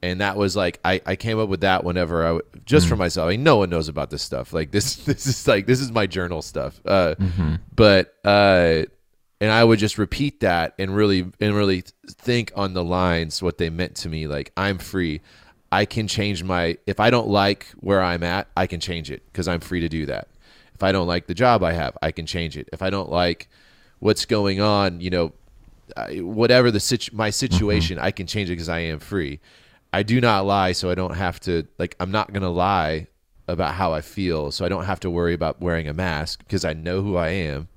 And 0.04 0.20
that 0.22 0.36
was 0.36 0.56
like 0.56 0.80
I, 0.84 1.00
I 1.06 1.16
came 1.16 1.38
up 1.40 1.48
with 1.50 1.62
that 1.62 1.84
whenever 1.84 2.24
I 2.24 2.28
w- 2.28 2.42
just 2.66 2.88
for 2.88 2.96
myself. 2.96 3.28
I 3.28 3.32
mean, 3.32 3.44
no 3.44 3.58
one 3.58 3.70
knows 3.70 3.88
about 3.88 4.10
this 4.10 4.24
stuff. 4.24 4.52
Like 4.52 4.72
this 4.72 4.96
this 5.06 5.28
is 5.28 5.48
like 5.48 5.68
this 5.68 5.80
is 5.80 5.92
my 5.92 6.08
journal 6.08 6.42
stuff. 6.42 6.80
Uh, 6.86 7.16
But 7.76 8.16
uh, 8.26 8.84
and 9.40 9.52
I 9.52 9.64
would 9.64 9.80
just 9.80 9.98
repeat 9.98 10.40
that 10.42 10.74
and 10.80 10.96
really 10.96 11.26
and 11.40 11.56
really 11.56 11.84
think 12.08 12.52
on 12.56 12.74
the 12.74 12.84
lines 12.84 13.42
what 13.44 13.58
they 13.58 13.70
meant 13.70 13.96
to 13.98 14.10
me. 14.10 14.28
Like 14.28 14.52
I'm 14.58 14.78
free. 14.80 15.22
I 15.72 15.86
can 15.86 16.08
change 16.08 16.44
my 16.44 16.78
if 16.88 17.00
I 17.00 17.10
don't 17.12 17.28
like 17.30 17.68
where 17.80 18.02
I'm 18.02 18.24
at, 18.24 18.48
I 18.58 18.68
can 18.68 18.80
change 18.80 19.10
it 19.12 19.24
because 19.32 19.48
I'm 19.48 19.60
free 19.62 19.82
to 19.82 19.90
do 19.90 20.06
that. 20.08 20.28
If 20.74 20.84
I 20.84 20.92
don't 20.92 21.08
like 21.08 21.28
the 21.28 21.36
job 21.36 21.64
I 21.64 21.74
have, 21.74 21.96
I 22.02 22.12
can 22.12 22.26
change 22.26 22.58
it. 22.58 22.68
If 22.74 22.82
I 22.82 22.90
don't 22.90 23.10
like 23.12 23.50
what's 24.00 24.26
going 24.26 24.60
on, 24.62 25.00
you 25.00 25.12
know, 25.12 25.32
whatever 26.22 26.72
the 26.72 26.80
situ- 26.80 27.16
my 27.16 27.30
situation, 27.30 28.00
I 28.00 28.12
can 28.12 28.28
change 28.28 28.50
it 28.50 28.54
because 28.54 28.70
I 28.70 28.80
am 28.80 29.00
free. 29.00 29.40
I 29.94 30.04
do 30.04 30.22
not 30.22 30.46
lie, 30.46 30.72
so 30.72 30.90
I 30.90 30.96
don't 30.96 31.16
have 31.16 31.40
to 31.42 31.68
like. 31.78 31.96
I'm 32.00 32.12
not 32.12 32.32
gonna 32.32 32.50
lie 32.50 33.08
about 33.48 33.74
how 33.74 33.94
I 33.94 34.02
feel, 34.02 34.52
so 34.52 34.66
I 34.66 34.70
don't 34.70 34.86
have 34.86 35.02
to 35.02 35.10
worry 35.10 35.34
about 35.34 35.62
wearing 35.62 35.88
a 35.88 35.94
mask 35.94 36.40
because 36.40 36.64
I 36.64 36.74
know 36.74 37.02
who 37.02 37.18
I 37.18 37.30
am, 37.30 37.68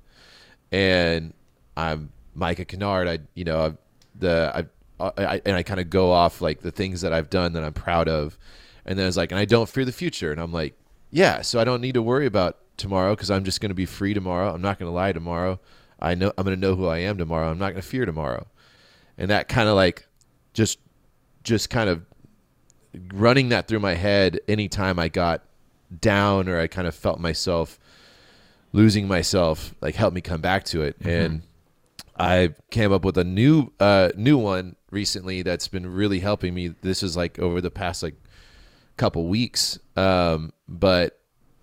and 0.71 1.33
I'm 1.75 2.11
Micah 2.33 2.65
Kennard. 2.65 3.07
I 3.07 3.19
you 3.33 3.43
know 3.43 3.65
I've, 3.65 3.77
the 4.17 4.51
I, 4.99 5.03
uh, 5.03 5.11
I 5.17 5.41
and 5.45 5.57
I 5.57 5.63
kind 5.63 5.79
of 5.79 5.89
go 5.89 6.11
off 6.11 6.41
like 6.41 6.61
the 6.61 6.71
things 6.71 7.01
that 7.01 7.11
I've 7.11 7.29
done 7.29 7.53
that 7.53 7.63
I'm 7.63 7.73
proud 7.73 8.07
of, 8.07 8.37
and 8.85 8.97
then 8.97 9.07
it's 9.07 9.17
like, 9.17 9.31
and 9.31 9.39
I 9.39 9.45
don't 9.45 9.67
fear 9.67 9.83
the 9.83 9.91
future, 9.91 10.31
and 10.31 10.39
I'm 10.39 10.53
like, 10.53 10.77
yeah, 11.11 11.41
so 11.41 11.59
I 11.59 11.65
don't 11.65 11.81
need 11.81 11.95
to 11.95 12.01
worry 12.01 12.27
about 12.27 12.59
tomorrow 12.77 13.13
because 13.13 13.29
I'm 13.29 13.43
just 13.43 13.59
gonna 13.59 13.73
be 13.73 13.85
free 13.85 14.13
tomorrow. 14.13 14.53
I'm 14.53 14.61
not 14.61 14.79
gonna 14.79 14.91
lie 14.91 15.11
tomorrow. 15.11 15.59
I 15.99 16.15
know 16.15 16.31
I'm 16.37 16.45
gonna 16.45 16.55
know 16.55 16.75
who 16.75 16.87
I 16.87 16.99
am 16.99 17.17
tomorrow. 17.17 17.51
I'm 17.51 17.59
not 17.59 17.71
gonna 17.71 17.81
fear 17.81 18.05
tomorrow, 18.05 18.47
and 19.17 19.29
that 19.31 19.49
kind 19.49 19.67
of 19.67 19.75
like 19.75 20.07
just 20.53 20.79
just 21.45 21.69
kind 21.69 21.89
of 21.89 22.01
running 23.13 23.49
that 23.49 23.67
through 23.67 23.79
my 23.79 23.93
head 23.93 24.39
anytime 24.47 24.99
I 24.99 25.07
got 25.07 25.43
down 26.01 26.49
or 26.49 26.59
I 26.59 26.67
kind 26.67 26.87
of 26.87 26.95
felt 26.95 27.19
myself 27.19 27.79
losing 28.73 29.07
myself 29.07 29.73
like 29.79 29.95
helped 29.95 30.15
me 30.15 30.21
come 30.21 30.41
back 30.41 30.65
to 30.65 30.81
it. 30.81 30.97
And 31.01 31.43
I 32.19 32.53
came 32.71 32.91
up 32.91 33.05
with 33.05 33.17
a 33.17 33.23
new 33.23 33.71
uh 33.79 34.09
new 34.15 34.37
one 34.37 34.75
recently 34.91 35.43
that's 35.43 35.67
been 35.67 35.87
really 35.87 36.19
helping 36.19 36.53
me. 36.53 36.69
This 36.81 37.03
is 37.03 37.15
like 37.15 37.39
over 37.39 37.61
the 37.61 37.71
past 37.71 38.03
like 38.03 38.15
couple 38.97 39.27
weeks. 39.27 39.79
Um 39.95 40.51
but 40.67 41.19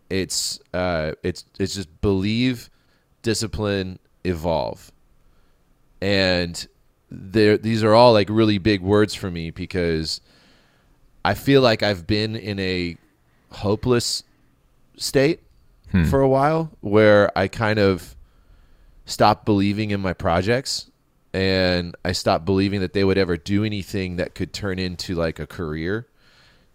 it's 0.08 0.60
uh 0.72 1.12
it's 1.22 1.44
it's 1.58 1.74
just 1.74 2.00
believe 2.00 2.70
discipline 3.22 3.98
evolve. 4.24 4.90
And 6.00 6.66
these 7.12 7.82
are 7.82 7.94
all 7.94 8.12
like 8.12 8.28
really 8.30 8.58
big 8.58 8.80
words 8.80 9.14
for 9.14 9.30
me 9.30 9.50
because 9.50 10.20
I 11.24 11.34
feel 11.34 11.60
like 11.60 11.82
I've 11.82 12.06
been 12.06 12.36
in 12.36 12.58
a 12.58 12.96
hopeless 13.50 14.24
state 14.96 15.40
hmm. 15.90 16.04
for 16.04 16.20
a 16.20 16.28
while 16.28 16.70
where 16.80 17.36
I 17.36 17.48
kind 17.48 17.78
of 17.78 18.16
stopped 19.04 19.44
believing 19.44 19.90
in 19.90 20.00
my 20.00 20.12
projects 20.12 20.90
and 21.34 21.94
I 22.04 22.12
stopped 22.12 22.44
believing 22.44 22.80
that 22.80 22.92
they 22.92 23.04
would 23.04 23.18
ever 23.18 23.36
do 23.36 23.64
anything 23.64 24.16
that 24.16 24.34
could 24.34 24.52
turn 24.52 24.78
into 24.78 25.14
like 25.14 25.38
a 25.38 25.46
career. 25.46 26.06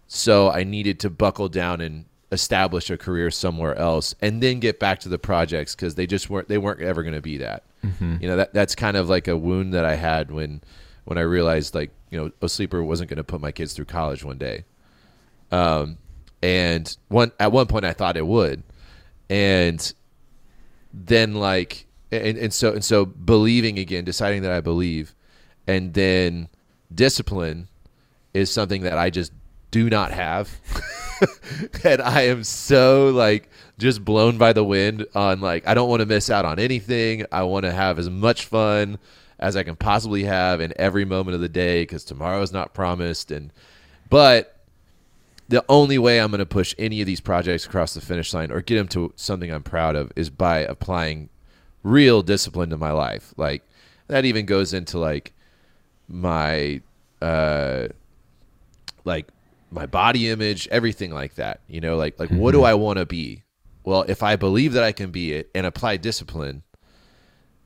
So 0.06 0.50
I 0.50 0.64
needed 0.64 1.00
to 1.00 1.10
buckle 1.10 1.48
down 1.48 1.80
and 1.80 2.06
establish 2.30 2.90
a 2.90 2.96
career 2.98 3.30
somewhere 3.30 3.74
else 3.76 4.14
and 4.20 4.42
then 4.42 4.60
get 4.60 4.78
back 4.78 5.00
to 5.00 5.08
the 5.08 5.18
projects 5.18 5.74
because 5.74 5.94
they 5.94 6.06
just 6.06 6.28
weren't 6.28 6.48
they 6.48 6.58
weren't 6.58 6.80
ever 6.80 7.02
going 7.02 7.14
to 7.14 7.22
be 7.22 7.38
that. 7.38 7.64
You 8.20 8.28
know 8.28 8.36
that 8.36 8.52
that's 8.52 8.74
kind 8.74 8.96
of 8.96 9.08
like 9.08 9.28
a 9.28 9.36
wound 9.36 9.74
that 9.74 9.84
I 9.84 9.94
had 9.94 10.30
when 10.30 10.62
when 11.04 11.18
I 11.18 11.22
realized 11.22 11.74
like 11.74 11.90
you 12.10 12.18
know 12.18 12.30
a 12.42 12.48
sleeper 12.48 12.82
wasn't 12.82 13.10
going 13.10 13.18
to 13.18 13.24
put 13.24 13.40
my 13.40 13.52
kids 13.52 13.72
through 13.72 13.86
college 13.86 14.24
one 14.24 14.38
day. 14.38 14.64
Um, 15.50 15.98
and 16.42 16.96
one 17.08 17.32
at 17.40 17.52
one 17.52 17.66
point 17.66 17.84
I 17.84 17.92
thought 17.92 18.16
it 18.16 18.26
would, 18.26 18.62
and 19.30 19.92
then 20.92 21.34
like 21.34 21.86
and, 22.10 22.38
and 22.38 22.52
so 22.52 22.72
and 22.72 22.84
so 22.84 23.04
believing 23.04 23.78
again, 23.78 24.04
deciding 24.04 24.42
that 24.42 24.52
I 24.52 24.60
believe, 24.60 25.14
and 25.66 25.94
then 25.94 26.48
discipline 26.94 27.68
is 28.34 28.50
something 28.50 28.82
that 28.82 28.98
I 28.98 29.10
just 29.10 29.32
do 29.70 29.90
not 29.90 30.12
have. 30.12 30.50
and 31.84 32.00
I 32.00 32.22
am 32.22 32.44
so 32.44 33.10
like 33.10 33.50
just 33.78 34.04
blown 34.04 34.38
by 34.38 34.52
the 34.52 34.64
wind 34.64 35.06
on 35.14 35.40
like 35.40 35.66
I 35.66 35.74
don't 35.74 35.88
want 35.88 36.00
to 36.00 36.06
miss 36.06 36.30
out 36.30 36.44
on 36.44 36.58
anything. 36.58 37.24
I 37.32 37.44
want 37.44 37.64
to 37.64 37.72
have 37.72 37.98
as 37.98 38.10
much 38.10 38.44
fun 38.44 38.98
as 39.38 39.56
I 39.56 39.62
can 39.62 39.76
possibly 39.76 40.24
have 40.24 40.60
in 40.60 40.72
every 40.76 41.04
moment 41.04 41.36
of 41.36 41.40
the 41.40 41.48
day 41.48 41.86
cuz 41.86 42.04
tomorrow 42.04 42.42
is 42.42 42.52
not 42.52 42.74
promised 42.74 43.30
and 43.30 43.52
but 44.10 44.58
the 45.48 45.64
only 45.68 45.96
way 45.96 46.20
I'm 46.20 46.30
going 46.30 46.40
to 46.40 46.46
push 46.46 46.74
any 46.78 47.00
of 47.00 47.06
these 47.06 47.20
projects 47.20 47.64
across 47.64 47.94
the 47.94 48.02
finish 48.02 48.34
line 48.34 48.50
or 48.50 48.60
get 48.60 48.76
them 48.76 48.88
to 48.88 49.12
something 49.16 49.50
I'm 49.50 49.62
proud 49.62 49.96
of 49.96 50.12
is 50.14 50.28
by 50.28 50.58
applying 50.58 51.30
real 51.82 52.22
discipline 52.22 52.70
to 52.70 52.76
my 52.76 52.90
life. 52.90 53.32
Like 53.36 53.62
that 54.08 54.24
even 54.24 54.44
goes 54.44 54.74
into 54.74 54.98
like 54.98 55.32
my 56.06 56.82
uh 57.22 57.88
like 59.04 59.28
my 59.70 59.86
body 59.86 60.28
image, 60.28 60.68
everything 60.68 61.12
like 61.12 61.36
that. 61.36 61.60
You 61.68 61.80
know, 61.80 61.96
like 61.96 62.18
like 62.18 62.30
what 62.30 62.52
do 62.52 62.64
I 62.64 62.74
want 62.74 62.98
to 62.98 63.06
be? 63.06 63.42
Well, 63.84 64.04
if 64.08 64.22
I 64.22 64.36
believe 64.36 64.72
that 64.74 64.84
I 64.84 64.92
can 64.92 65.10
be 65.10 65.32
it 65.32 65.50
and 65.54 65.66
apply 65.66 65.96
discipline, 65.96 66.62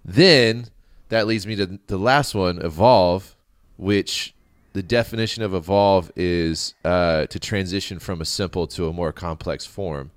then 0.04 0.66
that 1.08 1.26
leads 1.26 1.46
me 1.46 1.56
to 1.56 1.78
the 1.86 1.98
last 1.98 2.34
one, 2.34 2.60
evolve, 2.62 3.36
which 3.76 4.34
the 4.72 4.82
definition 4.82 5.42
of 5.42 5.54
evolve 5.54 6.10
is 6.16 6.74
uh, 6.84 7.26
to 7.26 7.38
transition 7.38 7.98
from 7.98 8.20
a 8.20 8.24
simple 8.24 8.66
to 8.68 8.88
a 8.88 8.92
more 8.92 9.12
complex 9.12 9.66
form, 9.66 10.10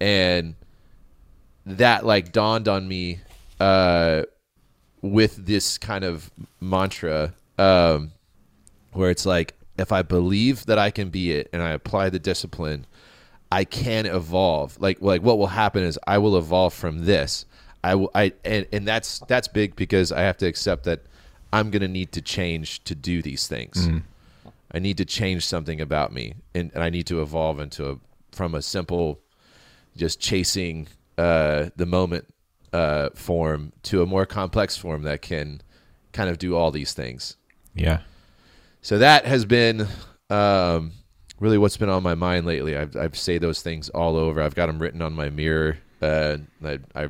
and 0.00 0.54
that 1.64 2.04
like 2.04 2.32
dawned 2.32 2.66
on 2.66 2.88
me 2.88 3.20
uh, 3.60 4.22
with 5.00 5.46
this 5.46 5.78
kind 5.78 6.04
of 6.04 6.30
mantra, 6.60 7.34
um, 7.58 8.12
where 8.92 9.10
it's 9.10 9.26
like 9.26 9.54
if 9.78 9.92
I 9.92 10.02
believe 10.02 10.66
that 10.66 10.78
I 10.78 10.90
can 10.90 11.10
be 11.10 11.32
it 11.32 11.48
and 11.52 11.62
I 11.62 11.70
apply 11.70 12.10
the 12.10 12.18
discipline, 12.18 12.86
I 13.52 13.64
can 13.64 14.06
evolve. 14.06 14.80
Like 14.80 15.02
like 15.02 15.22
what 15.22 15.36
will 15.36 15.48
happen 15.48 15.82
is 15.82 15.98
I 16.06 16.16
will 16.16 16.38
evolve 16.38 16.72
from 16.72 17.04
this. 17.04 17.44
I 17.84 17.94
will 17.96 18.10
I 18.14 18.32
and, 18.46 18.66
and 18.72 18.88
that's 18.88 19.18
that's 19.28 19.46
big 19.46 19.76
because 19.76 20.10
I 20.10 20.22
have 20.22 20.38
to 20.38 20.46
accept 20.46 20.84
that 20.84 21.02
I'm 21.52 21.70
gonna 21.70 21.86
need 21.86 22.12
to 22.12 22.22
change 22.22 22.82
to 22.84 22.94
do 22.94 23.20
these 23.20 23.46
things. 23.46 23.88
I 24.72 24.78
need 24.78 24.96
to 24.96 25.04
change 25.04 25.44
something 25.44 25.82
about 25.82 26.14
me 26.14 26.32
and, 26.54 26.70
and 26.72 26.82
I 26.82 26.88
need 26.88 27.06
to 27.08 27.20
evolve 27.20 27.60
into 27.60 27.90
a 27.90 27.98
from 28.32 28.54
a 28.54 28.62
simple 28.62 29.20
just 29.98 30.18
chasing 30.18 30.88
uh, 31.18 31.68
the 31.76 31.84
moment 31.84 32.32
uh, 32.72 33.10
form 33.14 33.74
to 33.82 34.00
a 34.00 34.06
more 34.06 34.24
complex 34.24 34.78
form 34.78 35.02
that 35.02 35.20
can 35.20 35.60
kind 36.12 36.30
of 36.30 36.38
do 36.38 36.56
all 36.56 36.70
these 36.70 36.94
things. 36.94 37.36
Yeah. 37.74 38.00
So 38.80 38.96
that 38.96 39.26
has 39.26 39.44
been 39.44 39.86
um, 40.30 40.92
really 41.42 41.58
what's 41.58 41.76
been 41.76 41.88
on 41.88 42.02
my 42.04 42.14
mind 42.14 42.46
lately. 42.46 42.76
I've 42.76 42.96
I've 42.96 43.16
say 43.18 43.36
those 43.38 43.60
things 43.62 43.88
all 43.90 44.16
over. 44.16 44.40
I've 44.40 44.54
got 44.54 44.66
them 44.66 44.78
written 44.78 45.02
on 45.02 45.12
my 45.12 45.28
mirror. 45.28 45.78
Uh, 46.00 46.38
I, 46.64 46.78
I 46.94 47.08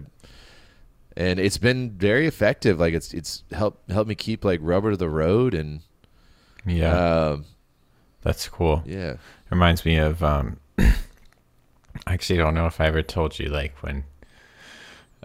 and 1.16 1.38
it's 1.38 1.58
been 1.58 1.90
very 1.90 2.26
effective. 2.26 2.80
Like 2.80 2.94
it's 2.94 3.12
it's 3.12 3.44
helped 3.52 3.90
helped 3.90 4.08
me 4.08 4.14
keep 4.14 4.44
like 4.44 4.60
rubber 4.62 4.92
to 4.92 4.96
the 4.96 5.10
road 5.10 5.52
and 5.54 5.80
Yeah. 6.64 6.92
um, 7.32 7.44
That's 8.22 8.48
cool. 8.48 8.82
yeah. 8.86 9.16
Reminds 9.50 9.84
me 9.84 9.96
of 9.98 10.22
um 10.24 10.56
I 10.78 10.94
actually 12.14 12.38
don't 12.38 12.54
know 12.54 12.66
if 12.66 12.80
I 12.80 12.86
ever 12.86 13.02
told 13.02 13.38
you 13.38 13.48
like 13.50 13.76
when 13.82 14.04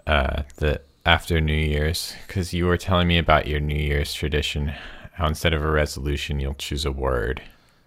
uh 0.06 0.42
the 0.56 0.82
after 1.06 1.40
New 1.40 1.54
Year's 1.54 2.14
cuz 2.28 2.52
you 2.52 2.66
were 2.66 2.76
telling 2.76 3.08
me 3.08 3.16
about 3.18 3.46
your 3.46 3.60
New 3.60 3.74
Year's 3.78 4.12
tradition 4.12 4.74
how 5.14 5.26
instead 5.26 5.54
of 5.54 5.62
a 5.62 5.70
resolution 5.70 6.38
you'll 6.40 6.54
choose 6.54 6.84
a 6.84 6.92
word. 6.92 7.42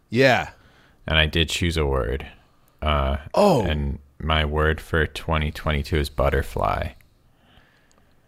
Yeah. 0.10 0.50
And 1.12 1.20
I 1.20 1.26
did 1.26 1.50
choose 1.50 1.76
a 1.76 1.86
word. 1.86 2.26
Uh 2.82 3.18
Oh. 3.34 3.64
and 3.66 4.00
my 4.18 4.46
word 4.46 4.80
for 4.80 5.06
2022 5.06 5.98
is 5.98 6.10
butterfly. 6.10 6.92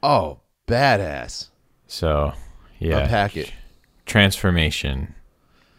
Oh, 0.01 0.39
badass. 0.67 1.47
So, 1.87 2.33
yeah. 2.79 2.99
Unpack 2.99 3.37
it. 3.37 3.53
transformation. 4.05 5.15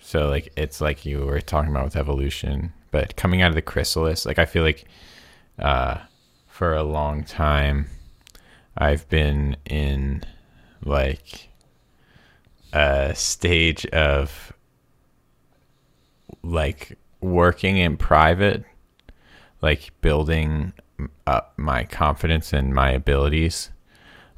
So 0.00 0.28
like 0.28 0.50
it's 0.56 0.80
like 0.80 1.04
you 1.04 1.26
were 1.26 1.40
talking 1.42 1.70
about 1.70 1.84
with 1.84 1.96
evolution, 1.96 2.72
but 2.90 3.16
coming 3.16 3.42
out 3.42 3.50
of 3.50 3.54
the 3.54 3.60
chrysalis, 3.62 4.24
like 4.24 4.38
I 4.38 4.46
feel 4.46 4.62
like 4.62 4.86
uh 5.58 5.98
for 6.46 6.72
a 6.74 6.82
long 6.82 7.22
time 7.24 7.86
I've 8.78 9.06
been 9.10 9.56
in 9.66 10.22
like 10.82 11.48
a 12.72 13.14
stage 13.14 13.84
of 13.86 14.53
like 16.44 16.98
working 17.20 17.78
in 17.78 17.96
private, 17.96 18.64
like 19.62 19.90
building 20.00 20.72
up 21.26 21.54
my 21.56 21.84
confidence 21.84 22.52
and 22.52 22.72
my 22.72 22.90
abilities 22.90 23.70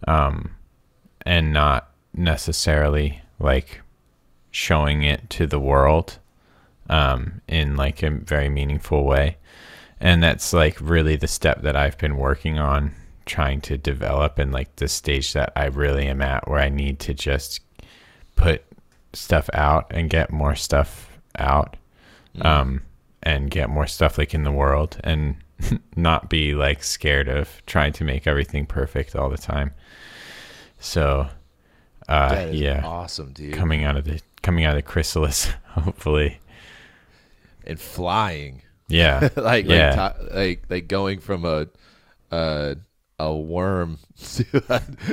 um 0.08 0.56
and 1.26 1.52
not 1.52 1.90
necessarily 2.14 3.20
like 3.38 3.82
showing 4.50 5.02
it 5.02 5.28
to 5.28 5.46
the 5.46 5.60
world 5.60 6.18
um, 6.88 7.42
in 7.48 7.76
like 7.76 8.02
a 8.02 8.10
very 8.10 8.48
meaningful 8.48 9.04
way. 9.04 9.36
And 10.00 10.22
that's 10.22 10.52
like 10.52 10.80
really 10.80 11.16
the 11.16 11.28
step 11.28 11.62
that 11.62 11.76
I've 11.76 11.98
been 11.98 12.16
working 12.16 12.58
on 12.58 12.94
trying 13.26 13.60
to 13.62 13.76
develop 13.76 14.38
and 14.38 14.52
like 14.52 14.74
the 14.76 14.88
stage 14.88 15.32
that 15.32 15.52
I 15.56 15.66
really 15.66 16.06
am 16.06 16.22
at 16.22 16.48
where 16.48 16.60
I 16.60 16.68
need 16.68 17.00
to 17.00 17.14
just 17.14 17.60
put 18.36 18.64
stuff 19.12 19.50
out 19.52 19.86
and 19.90 20.08
get 20.08 20.32
more 20.32 20.54
stuff 20.54 21.18
out 21.38 21.76
um, 22.42 22.82
and 23.22 23.50
get 23.50 23.68
more 23.70 23.86
stuff 23.86 24.18
like 24.18 24.34
in 24.34 24.44
the 24.44 24.52
world 24.52 24.98
and 25.04 25.36
not 25.96 26.28
be 26.30 26.54
like 26.54 26.82
scared 26.82 27.28
of 27.28 27.62
trying 27.66 27.92
to 27.94 28.04
make 28.04 28.26
everything 28.26 28.66
perfect 28.66 29.14
all 29.16 29.28
the 29.30 29.38
time. 29.38 29.72
So, 30.78 31.28
uh, 32.08 32.48
yeah, 32.52 32.82
awesome, 32.84 33.32
dude. 33.32 33.54
coming 33.54 33.84
out 33.84 33.96
of 33.96 34.04
the 34.04 34.20
coming 34.42 34.64
out 34.64 34.70
of 34.70 34.76
the 34.76 34.82
chrysalis, 34.82 35.46
hopefully. 35.68 36.38
and 37.66 37.80
flying. 37.80 38.62
Yeah, 38.88 39.28
like 39.36 39.66
Yeah. 39.66 39.96
like, 39.96 40.16
to- 40.30 40.34
like 40.36 40.62
like 40.68 40.88
going 40.88 41.18
from 41.20 41.44
a 41.44 41.66
a 42.30 42.76
a 43.18 43.34
worm 43.34 43.98
to 44.34 44.44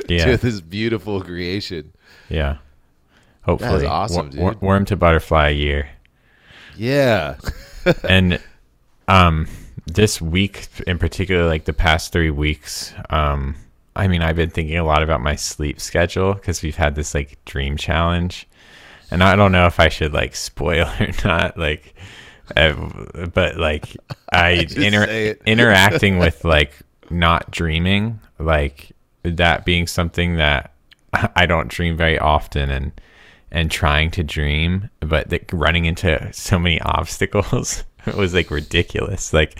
Yeah. 0.09 0.25
to 0.25 0.37
this 0.37 0.61
beautiful 0.61 1.21
creation. 1.21 1.93
yeah. 2.29 2.57
Hopefully, 3.43 3.85
awesome, 3.85 4.29
dude. 4.29 4.61
worm 4.61 4.85
to 4.85 4.95
butterfly 4.95 5.49
year, 5.49 5.89
Yeah. 6.77 7.35
and 8.07 8.39
um, 9.07 9.47
this 9.85 10.21
week 10.21 10.67
in 10.87 10.97
particular, 10.97 11.45
like 11.47 11.65
the 11.65 11.73
past 11.73 12.11
three 12.11 12.31
weeks, 12.31 12.93
um, 13.09 13.55
I 13.95 14.07
mean, 14.07 14.21
I've 14.21 14.35
been 14.35 14.49
thinking 14.49 14.77
a 14.77 14.83
lot 14.83 15.03
about 15.03 15.21
my 15.21 15.35
sleep 15.35 15.79
schedule 15.79 16.33
because 16.33 16.63
we've 16.63 16.75
had 16.75 16.95
this 16.95 17.13
like 17.13 17.43
dream 17.45 17.77
challenge, 17.77 18.47
and 19.11 19.23
I 19.23 19.35
don't 19.35 19.51
know 19.51 19.67
if 19.67 19.79
I 19.79 19.89
should 19.89 20.13
like 20.13 20.35
spoil 20.35 20.89
or 20.99 21.09
not, 21.23 21.57
like, 21.57 21.93
uh, 22.55 22.73
but 23.33 23.57
like 23.57 23.95
I 24.31 24.63
Just 24.63 24.77
inter- 24.77 25.35
interacting 25.45 26.17
with 26.17 26.43
like 26.43 26.73
not 27.09 27.51
dreaming, 27.51 28.19
like 28.39 28.91
that 29.23 29.65
being 29.65 29.85
something 29.87 30.37
that 30.37 30.73
I 31.35 31.45
don't 31.45 31.67
dream 31.67 31.95
very 31.95 32.17
often, 32.17 32.71
and 32.71 32.91
and 33.53 33.71
trying 33.71 34.11
to 34.11 34.23
dream, 34.23 34.89
but 34.99 35.29
the, 35.29 35.39
running 35.53 35.85
into 35.85 36.31
so 36.33 36.59
many 36.59 36.81
obstacles 36.97 37.83
it 38.05 38.15
was 38.17 38.33
like 38.33 38.51
ridiculous. 38.51 39.33
Like 39.33 39.57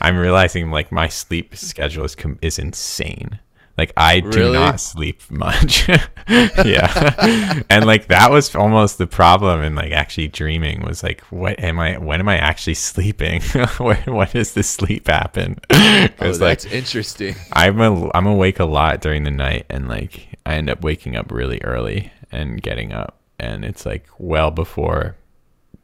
I'm 0.00 0.16
realizing 0.18 0.70
like 0.70 0.92
my 0.92 1.08
sleep 1.08 1.56
schedule 1.56 2.04
is 2.04 2.14
com- 2.14 2.38
is 2.42 2.58
insane. 2.58 3.38
Like 3.78 3.92
I 3.96 4.20
do 4.20 4.28
Really? 4.28 4.52
not 4.54 4.80
sleep 4.80 5.20
much. 5.30 5.86
yeah. 6.28 7.62
and 7.68 7.84
like 7.86 8.08
that 8.08 8.30
was 8.30 8.54
almost 8.54 8.96
the 8.98 9.06
problem 9.06 9.62
in 9.62 9.74
like 9.74 9.92
actually 9.92 10.28
dreaming 10.28 10.82
was 10.82 11.02
like 11.02 11.20
what 11.24 11.60
am 11.60 11.78
I 11.78 11.98
when 11.98 12.20
am 12.20 12.28
I 12.28 12.38
actually 12.38 12.74
sleeping? 12.74 13.42
when, 13.78 13.98
when 14.06 14.28
does 14.32 14.54
the 14.54 14.62
sleep 14.62 15.08
happen? 15.08 15.58
Oh, 15.70 16.08
Cuz 16.18 16.40
like 16.40 16.60
that's 16.60 16.64
interesting. 16.66 17.34
I'm 17.52 17.80
a, 17.80 18.10
I'm 18.14 18.26
awake 18.26 18.60
a 18.60 18.64
lot 18.64 19.00
during 19.00 19.24
the 19.24 19.30
night 19.30 19.66
and 19.68 19.88
like 19.88 20.28
I 20.46 20.54
end 20.54 20.70
up 20.70 20.82
waking 20.82 21.16
up 21.16 21.30
really 21.30 21.60
early 21.62 22.12
and 22.32 22.60
getting 22.62 22.92
up 22.92 23.15
and 23.38 23.64
it's 23.64 23.84
like 23.86 24.06
well 24.18 24.50
before 24.50 25.16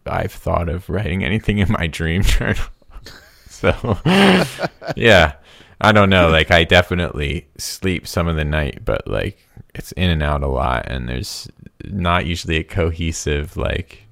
I've 0.07 0.33
thought 0.33 0.69
of 0.69 0.89
writing 0.89 1.25
anything 1.25 1.59
in 1.59 1.71
my 1.71 1.87
dream 1.87 2.23
journal. 2.23 2.65
so 3.49 3.99
yeah, 4.97 5.35
I 5.81 5.93
don't 5.93 6.11
know. 6.11 6.29
Like 6.31 6.51
I 6.51 6.65
definitely 6.65 7.49
sleep 7.59 8.07
some 8.07 8.29
of 8.29 8.37
the 8.37 8.45
night, 8.45 8.85
but 8.85 9.07
like 9.07 9.39
it's 9.75 9.93
in 9.93 10.11
and 10.11 10.23
out 10.23 10.43
a 10.43 10.49
lot 10.49 10.85
and 10.87 11.09
there's 11.09 11.49
not 11.85 12.27
usually 12.27 12.57
a 12.57 12.65
cohesive 12.65 13.57
like 13.57 14.05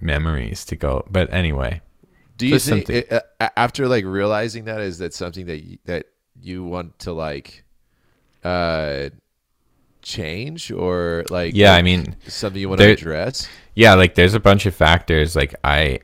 memories 0.00 0.64
to 0.66 0.76
go. 0.76 1.04
But 1.10 1.32
anyway, 1.32 1.80
Do 2.36 2.46
you 2.46 2.58
think 2.58 2.88
it, 2.90 3.12
uh, 3.12 3.20
after 3.56 3.88
like 3.88 4.04
realizing 4.04 4.64
that 4.64 4.80
is 4.80 4.98
that 4.98 5.14
something 5.14 5.46
that 5.46 5.64
you, 5.64 5.78
that 5.84 6.06
you 6.40 6.64
want 6.64 6.98
to 7.00 7.12
like 7.12 7.64
uh 8.42 9.08
change 10.04 10.70
or 10.70 11.24
like 11.30 11.54
Yeah, 11.54 11.72
like 11.72 11.80
I 11.80 11.82
mean, 11.82 12.16
something 12.28 12.60
you 12.60 12.68
want 12.68 12.80
to 12.82 12.90
address? 12.92 13.48
yeah, 13.74 13.94
like 13.94 14.14
there's 14.14 14.34
a 14.34 14.40
bunch 14.40 14.66
of 14.66 14.74
factors. 14.74 15.34
Like 15.34 15.54
I, 15.64 16.00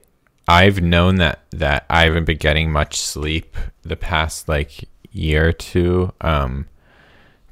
I've 0.48 0.82
known 0.82 1.16
that 1.16 1.40
that 1.52 1.86
I 1.88 2.04
haven't 2.04 2.24
been 2.24 2.38
getting 2.38 2.72
much 2.72 2.98
sleep 2.98 3.56
the 3.82 3.96
past 3.96 4.48
like 4.48 4.88
year 5.12 5.48
or 5.48 5.52
two. 5.52 6.12
Um, 6.20 6.66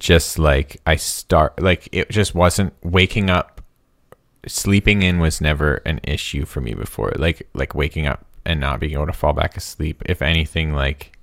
just 0.00 0.38
like 0.38 0.80
I 0.86 0.96
start 0.96 1.60
like 1.62 1.88
it 1.92 2.10
just 2.10 2.34
wasn't 2.34 2.72
waking 2.82 3.30
up. 3.30 3.60
Sleeping 4.46 5.02
in 5.02 5.18
was 5.20 5.40
never 5.40 5.76
an 5.84 6.00
issue 6.04 6.44
for 6.44 6.60
me 6.60 6.74
before. 6.74 7.12
Like 7.16 7.48
like 7.54 7.74
waking 7.74 8.06
up 8.06 8.24
and 8.44 8.60
not 8.60 8.80
being 8.80 8.94
able 8.94 9.06
to 9.06 9.12
fall 9.12 9.32
back 9.34 9.56
asleep. 9.56 10.02
If 10.06 10.22
anything, 10.22 10.72
like 10.72 11.16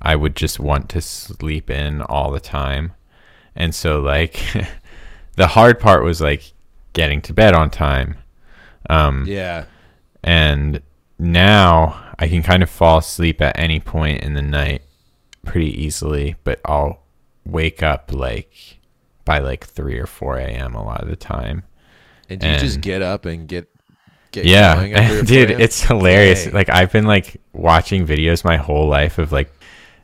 I 0.00 0.16
would 0.16 0.36
just 0.36 0.60
want 0.60 0.88
to 0.90 1.00
sleep 1.00 1.70
in 1.70 2.02
all 2.02 2.30
the 2.30 2.40
time. 2.40 2.92
And 3.56 3.74
so 3.74 4.00
like 4.00 4.40
the 5.36 5.46
hard 5.48 5.78
part 5.78 6.04
was 6.04 6.20
like 6.20 6.52
getting 6.92 7.20
to 7.22 7.32
bed 7.32 7.54
on 7.54 7.70
time. 7.70 8.16
Um 8.90 9.24
Yeah. 9.26 9.64
and 10.24 10.80
now 11.18 12.02
I 12.18 12.28
can 12.28 12.42
kind 12.42 12.62
of 12.62 12.70
fall 12.70 12.98
asleep 12.98 13.40
at 13.40 13.58
any 13.58 13.80
point 13.80 14.22
in 14.22 14.34
the 14.34 14.42
night 14.42 14.82
pretty 15.44 15.70
easily, 15.82 16.36
but 16.44 16.60
I'll 16.64 17.02
wake 17.44 17.82
up 17.82 18.12
like 18.12 18.78
by 19.24 19.38
like 19.38 19.64
3 19.64 19.98
or 19.98 20.06
4 20.06 20.38
a.m. 20.38 20.74
a 20.74 20.84
lot 20.84 21.00
of 21.02 21.08
the 21.08 21.16
time. 21.16 21.62
And 22.28 22.40
do 22.40 22.48
you 22.48 22.58
just 22.58 22.80
get 22.80 23.02
up 23.02 23.24
and 23.24 23.46
get 23.48 23.68
get 24.32 24.46
yeah 24.46 24.74
going 24.76 24.94
after 24.94 25.18
a 25.20 25.22
dude 25.24 25.50
it's 25.50 25.82
hilarious 25.82 26.44
Dang. 26.44 26.54
like 26.54 26.70
i've 26.70 26.90
been 26.90 27.04
like 27.04 27.38
watching 27.52 28.06
videos 28.06 28.42
my 28.46 28.56
whole 28.56 28.88
life 28.88 29.18
of 29.18 29.30
like 29.30 29.52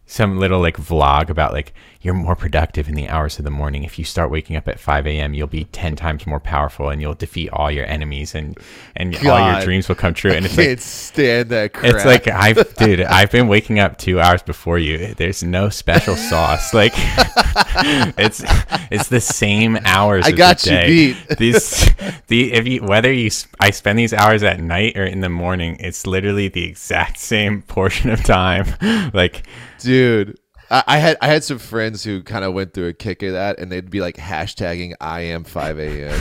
some 0.05 0.39
little 0.39 0.61
like 0.61 0.77
vlog 0.77 1.31
about 1.31 1.55
like 1.55 1.73
you're 2.01 2.15
more 2.15 2.37
productive 2.37 2.89
in 2.89 2.95
the 2.95 3.09
hours 3.09 3.39
of 3.39 3.45
the 3.45 3.51
morning 3.51 3.85
if 3.85 3.99
you 3.99 4.05
start 4.05 4.31
waking 4.31 4.57
up 4.57 4.69
at 4.69 4.79
5 4.79 5.07
a.m 5.07 5.35
you'll 5.35 5.47
be 5.47 5.65
10 5.65 5.97
times 5.97 6.27
more 6.27 6.41
powerful 6.41 6.89
and 6.89 7.01
you'll 7.01 7.15
defeat 7.15 7.51
all 7.51 7.71
your 7.71 7.87
enemies 7.87 8.35
and 8.35 8.57
and 8.97 9.17
all 9.27 9.53
your 9.53 9.61
dreams 9.63 9.89
will 9.89 9.97
come 9.97 10.15
true 10.15 10.33
and 10.33 10.47
it's 10.47 10.55
can't 10.55 10.69
like 10.69 10.81
stand 10.81 11.49
that 11.49 11.73
crap. 11.73 11.95
it's 11.95 12.05
like 12.05 12.29
I've 12.29 12.75
dude, 12.77 13.01
I've 13.03 13.31
been 13.31 13.49
waking 13.49 13.79
up 13.79 13.99
two 13.99 14.21
hours 14.21 14.43
before 14.43 14.79
you. 14.79 15.15
There's 15.15 15.43
no 15.43 15.69
special 15.69 16.17
sauce. 16.17 16.73
Like 16.73 16.93
it's 16.97 18.43
it's 18.91 19.09
the 19.09 19.21
same 19.21 19.79
hours. 19.85 20.25
I 20.27 20.33
got 20.33 20.59
the 20.59 20.71
you 20.71 20.77
day. 20.77 20.87
beat. 20.89 21.29
These 21.39 21.95
the 22.29 22.53
if 22.53 22.67
you 22.67 22.83
whether 22.83 23.13
you 23.13 23.31
I 23.61 23.71
spend 23.71 23.99
these 23.99 24.13
hours 24.13 24.43
at 24.43 24.61
night 24.61 24.97
or 24.97 25.05
in 25.05 25.21
the 25.21 25.29
morning, 25.29 25.77
it's 25.81 26.07
literally 26.07 26.49
the 26.49 26.65
exact 26.65 27.19
same 27.19 27.63
portion 27.69 28.11
of 28.11 28.23
time. 28.23 28.67
Like 29.13 29.47
dude. 29.79 30.39
I, 30.71 30.85
I 30.87 30.99
had 30.99 31.17
I 31.21 31.27
had 31.29 31.45
some 31.45 31.59
friends 31.59 32.05
who 32.05 32.23
kind 32.23 32.45
of 32.45 32.53
went 32.53 32.75
through 32.75 32.89
a 32.89 32.93
kick 32.93 33.23
of 33.23 33.33
that, 33.33 33.59
and 33.59 33.71
they'd 33.71 33.91
be 33.91 34.01
like 34.01 34.17
hashtagging 34.17 34.95
I 35.01 35.21
am 35.23 35.45
five 35.45 35.79
a.m. 35.79 36.19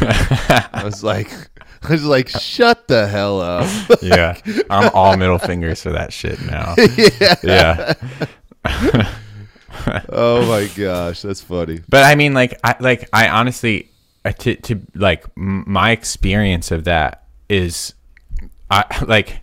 I 0.74 0.84
was 0.84 1.04
like, 1.04 1.32
I 1.84 1.92
was 1.92 2.06
like, 2.06 2.30
shut 2.30 2.88
the 2.88 3.08
hell 3.08 3.42
up. 3.42 3.70
yeah, 4.02 4.40
I'm 4.70 4.90
all 4.94 5.18
middle 5.18 5.40
fingers 5.40 5.82
for 5.82 5.92
that 5.92 6.14
shit 6.14 6.42
now. 6.42 6.76
yeah. 7.44 7.94
Yeah. 8.66 9.14
Oh 10.10 10.46
my 10.48 10.68
gosh, 10.76 11.22
that's 11.22 11.42
funny. 11.42 11.80
But 11.88 12.04
I 12.04 12.16
mean, 12.16 12.34
like, 12.34 12.60
I 12.64 12.76
like 12.80 13.08
I 13.14 13.30
honestly, 13.30 13.90
uh, 14.26 14.32
to 14.32 14.56
to 14.56 14.82
like 14.96 15.24
m- 15.38 15.64
my 15.68 15.92
experience 15.92 16.72
of 16.72 16.86
that 16.86 17.24
is, 17.48 17.94
I 18.72 18.84
like, 19.06 19.42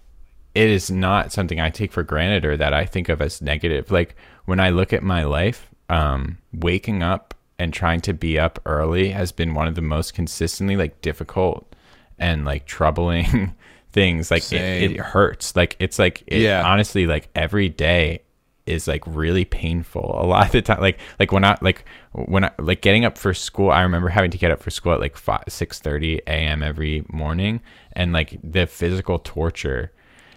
it 0.54 0.68
is 0.68 0.90
not 0.90 1.32
something 1.32 1.60
I 1.60 1.70
take 1.70 1.92
for 1.92 2.02
granted 2.02 2.44
or 2.44 2.56
that 2.56 2.74
I 2.74 2.84
think 2.84 3.08
of 3.08 3.22
as 3.22 3.40
negative. 3.40 3.90
Like 3.90 4.16
when 4.44 4.60
I 4.60 4.70
look 4.70 4.92
at 4.92 5.02
my 5.02 5.24
life, 5.24 5.68
um, 5.88 6.38
waking 6.52 7.02
up 7.02 7.34
and 7.58 7.72
trying 7.72 8.00
to 8.02 8.12
be 8.12 8.38
up 8.38 8.58
early 8.66 9.10
has 9.10 9.32
been 9.32 9.54
one 9.54 9.68
of 9.68 9.74
the 9.74 9.82
most 9.82 10.14
consistently 10.14 10.76
like 10.76 11.00
difficult 11.02 11.72
and 12.18 12.44
like 12.44 12.66
troubling 12.66 13.54
things. 13.92 14.30
Like 14.30 14.50
it, 14.52 14.90
it 14.92 15.00
hurts. 15.00 15.54
Like 15.54 15.76
it's 15.78 15.98
like 15.98 16.22
it, 16.26 16.40
Yeah. 16.42 16.62
honestly 16.66 17.06
like 17.06 17.28
every 17.34 17.68
day 17.68 18.22
is 18.66 18.88
like 18.88 19.02
really 19.06 19.44
painful 19.44 20.18
a 20.18 20.24
lot 20.24 20.46
of 20.46 20.52
the 20.52 20.62
time 20.62 20.80
like 20.80 20.98
like 21.20 21.30
when 21.32 21.44
i 21.44 21.54
like 21.60 21.84
when 22.12 22.46
i 22.46 22.50
like 22.58 22.80
getting 22.80 23.04
up 23.04 23.18
for 23.18 23.34
school 23.34 23.70
i 23.70 23.82
remember 23.82 24.08
having 24.08 24.30
to 24.30 24.38
get 24.38 24.50
up 24.50 24.62
for 24.62 24.70
school 24.70 24.94
at 24.94 25.00
like 25.00 25.18
5 25.18 25.42
6 25.48 25.82
a.m 25.86 26.62
every 26.62 27.04
morning 27.12 27.60
and 27.92 28.14
like 28.14 28.38
the 28.42 28.66
physical 28.66 29.18
torture 29.18 29.92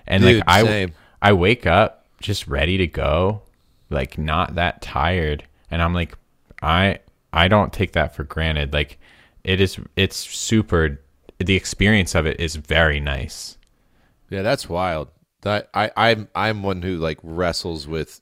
and 0.05 0.23
Dude, 0.23 0.39
like 0.39 0.43
i 0.45 0.61
same. 0.61 0.93
i 1.21 1.31
wake 1.31 1.65
up 1.65 2.05
just 2.19 2.49
ready 2.49 2.75
to 2.79 2.85
go 2.85 3.43
like 3.89 4.17
not 4.17 4.55
that 4.55 4.81
tired 4.81 5.43
and 5.71 5.81
i'm 5.81 5.93
like 5.93 6.17
i 6.61 6.97
i 7.33 7.47
don't 7.47 7.73
take 7.73 7.93
that 7.93 8.15
for 8.15 8.23
granted 8.23 8.73
like 8.73 8.99
it 9.43 9.61
is 9.61 9.79
it's 9.95 10.15
super 10.17 10.99
the 11.39 11.55
experience 11.55 12.15
of 12.15 12.25
it 12.25 12.39
is 12.39 12.55
very 12.55 12.99
nice 12.99 13.57
Yeah, 14.29 14.41
that's 14.41 14.67
wild. 14.67 15.09
That 15.41 15.69
I 15.73 15.91
I'm 15.95 16.27
I'm 16.35 16.63
one 16.63 16.81
who 16.81 16.97
like 16.97 17.19
wrestles 17.23 17.87
with 17.87 18.19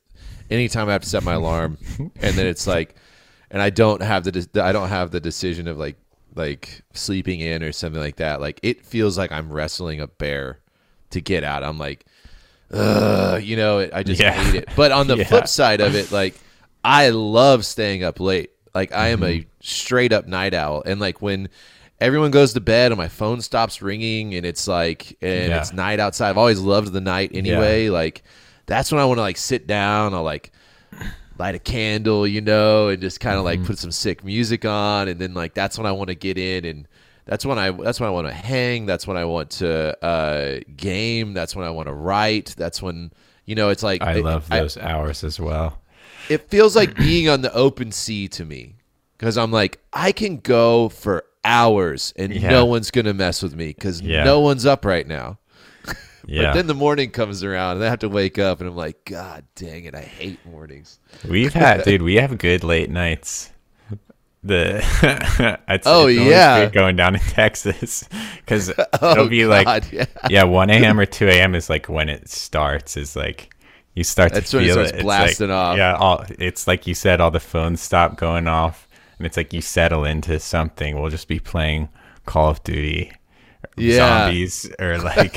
anytime 0.49 0.89
I 0.89 0.91
have 0.91 1.01
to 1.01 1.10
set 1.10 1.23
my 1.23 1.34
alarm, 1.34 1.78
and 1.97 2.36
then 2.36 2.45
it's 2.45 2.67
like, 2.67 2.95
and 3.49 3.62
I 3.62 3.71
don't 3.71 4.04
have 4.04 4.23
the 4.25 4.32
de- 4.32 4.62
I 4.62 4.71
don't 4.71 4.89
have 4.89 5.10
the 5.12 5.19
decision 5.21 5.67
of 5.67 5.78
like 5.78 5.95
like 6.36 6.82
sleeping 6.93 7.39
in 7.39 7.63
or 7.63 7.71
something 7.71 8.01
like 8.01 8.17
that. 8.17 8.41
Like 8.41 8.60
it 8.62 8.86
feels 8.86 9.17
like 9.17 9.32
I'm 9.32 9.51
wrestling 9.51 10.01
a 10.01 10.08
bear 10.08 10.60
to 11.12 11.21
get 11.21 11.43
out. 11.43 11.63
I'm 11.63 11.80
like, 11.80 12.06
ugh, 12.71 13.41
you 13.43 13.56
know, 13.56 13.88
I 13.93 14.04
just 14.04 14.21
Yeah. 14.21 14.32
hate 14.32 14.56
it. 14.56 14.69
But 14.75 14.91
on 14.91 15.08
the 15.12 15.17
Yeah. 15.17 15.23
flip 15.25 15.47
side 15.47 15.82
of 15.82 15.95
it, 15.95 16.12
like 16.12 16.36
I 16.84 17.10
love 17.10 17.65
staying 17.65 18.04
up 18.04 18.19
late. 18.19 18.51
Like 18.73 18.91
I 18.93 19.10
am 19.10 19.19
Mm-hmm. 19.21 19.41
a 19.41 19.47
straight 19.62 20.12
up 20.13 20.28
night 20.28 20.54
owl, 20.54 20.84
and 20.86 20.99
like 20.99 21.21
when 21.21 21.49
everyone 22.01 22.30
goes 22.32 22.54
to 22.54 22.60
bed 22.60 22.91
and 22.91 22.97
my 22.97 23.08
phone 23.08 23.39
stops 23.41 23.82
ringing 23.82 24.36
and 24.36 24.45
it's 24.45 24.67
like 24.67 25.17
and 25.21 25.49
Yeah. 25.49 25.60
it's 25.60 25.71
night 25.73 25.99
outside. 25.99 26.30
I've 26.30 26.38
always 26.38 26.60
loved 26.60 26.91
the 26.91 27.01
night 27.01 27.32
anyway. 27.34 27.89
Like 27.89 28.23
that's 28.65 28.91
when 28.91 28.99
I 29.01 29.06
want 29.06 29.17
to 29.17 29.21
like 29.21 29.38
sit 29.38 29.65
down. 29.67 30.13
I'll 30.13 30.23
like 30.23 30.51
light 31.38 31.56
a 31.56 31.60
candle, 31.60 32.25
you 32.28 32.41
know, 32.41 32.89
and 32.89 33.01
just 33.01 33.19
kind 33.19 33.36
of 33.38 33.45
Mm-hmm. 33.45 33.62
like 33.62 33.67
put 33.67 33.78
some 33.80 33.91
sick 33.91 34.23
music 34.25 34.65
on, 34.65 35.08
and 35.08 35.19
then 35.19 35.34
like 35.34 35.54
that's 35.54 35.78
when 35.78 35.88
I 35.88 35.91
want 35.93 36.10
to 36.10 36.15
get 36.15 36.38
in 36.38 36.65
and. 36.65 36.88
That's 37.25 37.45
when 37.45 37.57
I. 37.59 37.71
That's 37.71 37.99
when 37.99 38.07
I 38.07 38.11
want 38.11 38.27
to 38.27 38.33
hang. 38.33 38.85
That's 38.85 39.07
when 39.07 39.17
I 39.17 39.25
want 39.25 39.49
to 39.51 40.03
uh, 40.05 40.59
game. 40.75 41.33
That's 41.33 41.55
when 41.55 41.65
I 41.65 41.69
want 41.71 41.88
to 41.88 41.93
write. 41.93 42.53
That's 42.57 42.81
when 42.81 43.11
you 43.45 43.55
know. 43.55 43.69
It's 43.69 43.83
like 43.83 44.01
i 44.01 44.17
it- 44.17 44.23
love 44.23 44.47
those 44.49 44.77
hours 44.77 45.23
as 45.23 45.39
well 45.39 45.81
it 46.29 46.49
feels 46.49 46.75
like 46.75 46.95
being 46.95 47.29
on 47.29 47.41
the 47.41 47.53
open 47.53 47.91
sea 47.91 48.27
to 48.27 48.43
me 48.43 48.75
because 49.17 49.38
I'm 49.38 49.51
like 49.51 49.79
I 49.93 50.11
can 50.11 50.38
go 50.38 50.89
for 50.89 51.23
hours 51.43 52.13
and 52.15 52.33
Yeah. 52.33 52.49
no 52.49 52.65
one's 52.65 52.89
gonna 52.89 53.13
mess 53.13 53.43
with 53.43 53.55
me 53.55 53.67
because 53.67 54.01
Yeah. 54.01 54.23
no 54.23 54.39
one's 54.39 54.65
up 54.65 54.85
right 54.85 55.05
now. 55.07 55.38
yeah 56.25 56.47
But 56.47 56.53
then 56.55 56.65
the 56.67 56.73
morning 56.73 57.11
comes 57.11 57.43
around 57.43 57.77
and 57.77 57.85
I 57.85 57.89
have 57.89 57.99
to 57.99 58.09
wake 58.09 58.39
up 58.39 58.59
and 58.59 58.67
I'm 58.67 58.75
like, 58.75 59.05
God 59.05 59.45
dang 59.53 59.83
it, 59.85 59.93
I 59.93 60.01
hate 60.01 60.43
mornings. 60.47 60.99
We've 61.29 61.53
had, 61.53 61.83
dude, 61.83 62.01
we 62.01 62.15
have 62.15 62.35
good 62.39 62.63
late 62.63 62.89
nights. 62.89 63.51
The 64.45 64.77
it's, 65.67 65.88
Oh, 65.88 66.05
it's 66.08 66.17
always 66.17 66.19
yeah. 66.21 66.69
going 66.69 66.95
down 66.95 67.15
in 67.15 67.21
Texas 67.29 68.08
because 68.38 68.71
Oh, 69.01 69.12
it'll 69.12 69.27
be 69.27 69.45
like 69.45 69.91
yeah. 69.91 70.05
yeah, 70.29 70.43
one 70.43 70.69
a.m. 70.69 70.99
or 70.99 71.05
two 71.08 71.27
a.m. 71.27 71.55
is 71.55 71.67
like 71.69 71.88
when 71.89 72.10
it 72.10 72.29
starts. 72.29 72.95
Is 72.95 73.15
like 73.15 73.53
you 73.95 74.03
start 74.03 74.34
That's 74.34 74.51
to 74.51 74.58
when 74.58 74.63
it 74.65 74.67
feel 74.67 74.73
starts 74.75 74.89
It's 74.91 74.97
like- 74.97 75.03
blasting 75.03 75.51
off. 75.51 75.77
Yeah, 75.77 75.95
all 75.95 76.23
it's 76.38 76.67
like 76.67 76.86
you 76.86 76.93
said, 76.93 77.19
all 77.21 77.31
the 77.31 77.39
phones 77.39 77.81
stop 77.81 78.17
going 78.17 78.47
off, 78.47 78.88
and 79.17 79.25
it's 79.25 79.36
like 79.36 79.51
you 79.51 79.62
settle 79.62 80.05
into 80.05 80.39
something. 80.39 81.01
We'll 81.01 81.10
just 81.10 81.27
be 81.27 81.39
playing 81.39 81.89
Call 82.27 82.49
of 82.51 82.63
Duty, 82.63 83.12
Yeah. 83.77 83.95
zombies, 84.27 84.69
or 84.79 84.99
like 84.99 85.36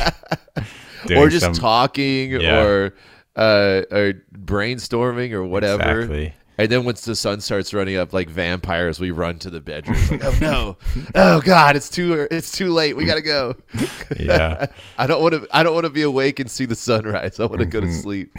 or 1.17 1.31
just 1.31 1.47
some- 1.47 1.55
talking 1.55 2.33
Yeah. 2.33 2.61
or 2.63 2.95
uh, 3.37 3.83
or 3.91 4.13
brainstorming 4.37 5.33
or 5.33 5.45
whatever. 5.45 6.01
Exactly. 6.01 6.35
And 6.59 6.69
then 6.71 6.85
once 6.85 7.03
the 7.03 7.15
sun 7.15 7.41
starts 7.41 7.73
running 7.73 7.97
up 7.97 8.13
like 8.13 8.29
vampires, 8.29 8.99
we 8.99 9.13
run 9.13 9.39
to 9.41 9.51
the 9.51 9.61
bedroom. 9.61 9.97
Like, 10.11 10.25
oh 10.25 10.37
no, 10.41 10.77
oh 11.15 11.41
god, 11.41 11.77
it's 11.77 11.89
too 11.89 12.27
it's 12.31 12.51
too 12.51 12.73
late. 12.73 12.97
We 12.97 13.05
gotta 13.05 13.23
go. 13.23 13.55
Yeah. 14.19 14.67
I 14.97 15.07
don't 15.07 15.23
want 15.23 15.35
to. 15.35 15.47
I 15.53 15.63
don't 15.63 15.75
want 15.75 15.85
to 15.85 15.91
be 15.91 16.03
awake 16.03 16.41
and 16.41 16.51
see 16.51 16.65
the 16.65 16.75
sunrise. 16.75 17.39
I 17.39 17.45
want 17.47 17.61
to 17.61 17.67
go 17.67 17.81
to 17.81 17.93
sleep. 17.93 18.35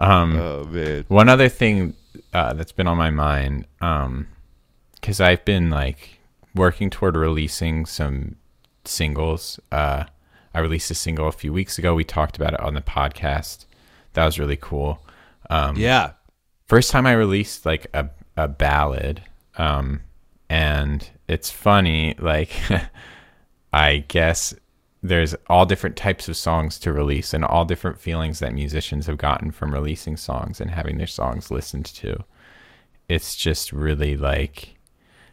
Um, 0.00 0.36
oh 0.36 0.64
man. 0.64 1.04
One 1.08 1.28
other 1.28 1.48
thing 1.48 1.94
uh, 2.32 2.54
that's 2.54 2.72
been 2.72 2.86
on 2.88 2.96
my 2.96 3.10
mind, 3.10 3.66
because 3.78 5.20
I've 5.20 5.44
been 5.44 5.70
like 5.70 6.18
working 6.54 6.90
toward 6.90 7.16
releasing 7.16 7.86
some 7.86 8.36
singles. 8.84 9.60
Uh, 9.70 10.04
I 10.54 10.60
released 10.60 10.90
a 10.90 10.94
single 10.94 11.28
a 11.28 11.32
few 11.32 11.52
weeks 11.52 11.78
ago. 11.78 11.94
We 11.94 12.04
talked 12.04 12.36
about 12.36 12.54
it 12.54 12.60
on 12.60 12.74
the 12.74 12.80
podcast. 12.80 13.66
That 14.14 14.24
was 14.24 14.38
really 14.38 14.56
cool. 14.56 15.04
Um, 15.50 15.76
Yeah. 15.76 16.12
First 16.66 16.90
time 16.90 17.06
I 17.06 17.12
released 17.12 17.66
like 17.66 17.86
a 17.94 18.10
a 18.36 18.48
ballad, 18.48 19.22
um, 19.56 20.02
and 20.48 21.08
it's 21.28 21.50
funny. 21.50 22.14
Like, 22.18 22.52
I 23.72 24.04
guess 24.08 24.54
there's 25.02 25.34
all 25.48 25.66
different 25.66 25.96
types 25.96 26.28
of 26.28 26.36
songs 26.36 26.78
to 26.80 26.92
release, 26.92 27.32
and 27.32 27.44
all 27.44 27.64
different 27.64 27.98
feelings 27.98 28.40
that 28.40 28.52
musicians 28.54 29.06
have 29.06 29.18
gotten 29.18 29.50
from 29.50 29.72
releasing 29.72 30.16
songs 30.16 30.60
and 30.60 30.70
having 30.70 30.98
their 30.98 31.06
songs 31.06 31.50
listened 31.50 31.86
to. 31.86 32.24
It's 33.08 33.36
just 33.36 33.72
really 33.72 34.16
like 34.16 34.76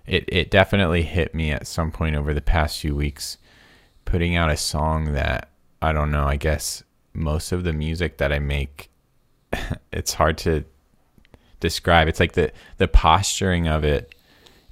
it 0.05 0.25
it 0.27 0.51
definitely 0.51 1.03
hit 1.03 1.33
me 1.33 1.51
at 1.51 1.67
some 1.67 1.91
point 1.91 2.15
over 2.15 2.33
the 2.33 2.41
past 2.41 2.79
few 2.79 2.95
weeks 2.95 3.37
putting 4.05 4.35
out 4.35 4.49
a 4.49 4.57
song 4.57 5.13
that 5.13 5.49
I 5.81 5.91
don't 5.93 6.11
know, 6.11 6.25
I 6.25 6.35
guess 6.37 6.83
most 7.13 7.51
of 7.51 7.63
the 7.63 7.73
music 7.73 8.17
that 8.17 8.33
I 8.33 8.39
make 8.39 8.89
it's 9.93 10.13
hard 10.13 10.37
to 10.39 10.65
describe. 11.63 12.07
It's 12.07 12.19
like 12.19 12.33
the 12.33 12.51
the 12.77 12.87
posturing 12.87 13.67
of 13.67 13.83
it 13.83 14.13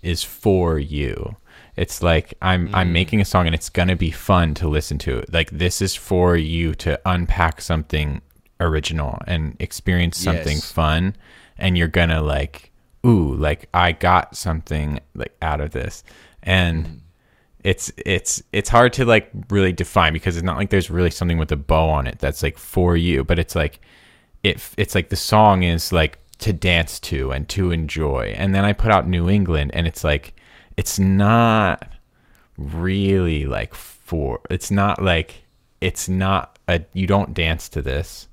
is 0.03 0.23
for 0.23 0.77
you. 0.77 1.35
It's 1.75 2.03
like 2.03 2.35
I'm 2.41 2.67
mm. 2.67 2.75
I'm 2.75 2.93
making 2.93 3.21
a 3.21 3.25
song 3.25 3.47
and 3.47 3.55
it's 3.55 3.69
gonna 3.69 3.95
be 3.95 4.11
fun 4.11 4.53
to 4.55 4.67
listen 4.67 4.99
to. 4.99 5.23
Like 5.31 5.49
this 5.49 5.81
is 5.81 5.95
for 5.95 6.35
you 6.35 6.75
to 6.75 6.99
unpack 7.05 7.61
something 7.61 8.21
original 8.59 9.17
and 9.25 9.55
experience 9.59 10.17
something 10.17 10.57
yes. 10.57 10.71
fun, 10.71 11.15
and 11.57 11.77
you're 11.77 11.87
gonna 11.87 12.21
like, 12.21 12.71
ooh, 13.05 13.33
like 13.33 13.69
I 13.73 13.93
got 13.93 14.35
something 14.35 14.99
like 15.15 15.35
out 15.41 15.61
of 15.61 15.71
this, 15.71 16.03
and. 16.43 16.85
Mm. 16.85 16.97
It's 17.63 17.91
it's 17.95 18.41
it's 18.51 18.69
hard 18.69 18.91
to 18.93 19.05
like 19.05 19.29
really 19.51 19.71
define 19.71 20.13
because 20.13 20.35
it's 20.35 20.43
not 20.43 20.57
like 20.57 20.71
there's 20.71 20.89
really 20.89 21.11
something 21.11 21.37
with 21.37 21.51
a 21.51 21.55
bow 21.55 21.89
on 21.89 22.07
it 22.07 22.17
that's 22.17 22.41
like 22.41 22.57
for 22.57 22.97
you, 22.97 23.23
but 23.23 23.37
it's 23.37 23.55
like 23.55 23.79
it 24.41 24.67
it's 24.77 24.95
like 24.95 25.09
the 25.09 25.15
song 25.15 25.61
is 25.61 25.91
like 25.91 26.17
to 26.41 26.53
dance 26.53 26.99
to 26.99 27.31
and 27.31 27.47
to 27.49 27.71
enjoy. 27.71 28.33
And 28.35 28.53
then 28.53 28.65
I 28.65 28.73
put 28.73 28.91
out 28.91 29.07
New 29.07 29.29
England 29.29 29.71
and 29.73 29.87
it's 29.87 30.03
like 30.03 30.33
it's 30.77 30.99
not 30.99 31.87
really 32.57 33.45
like 33.45 33.73
for 33.73 34.39
it's 34.49 34.69
not 34.69 35.01
like 35.01 35.43
it's 35.79 36.09
not 36.09 36.59
a 36.67 36.81
you 36.93 37.07
don't 37.07 37.33
dance 37.33 37.69
to 37.69 37.81
this. 37.81 38.27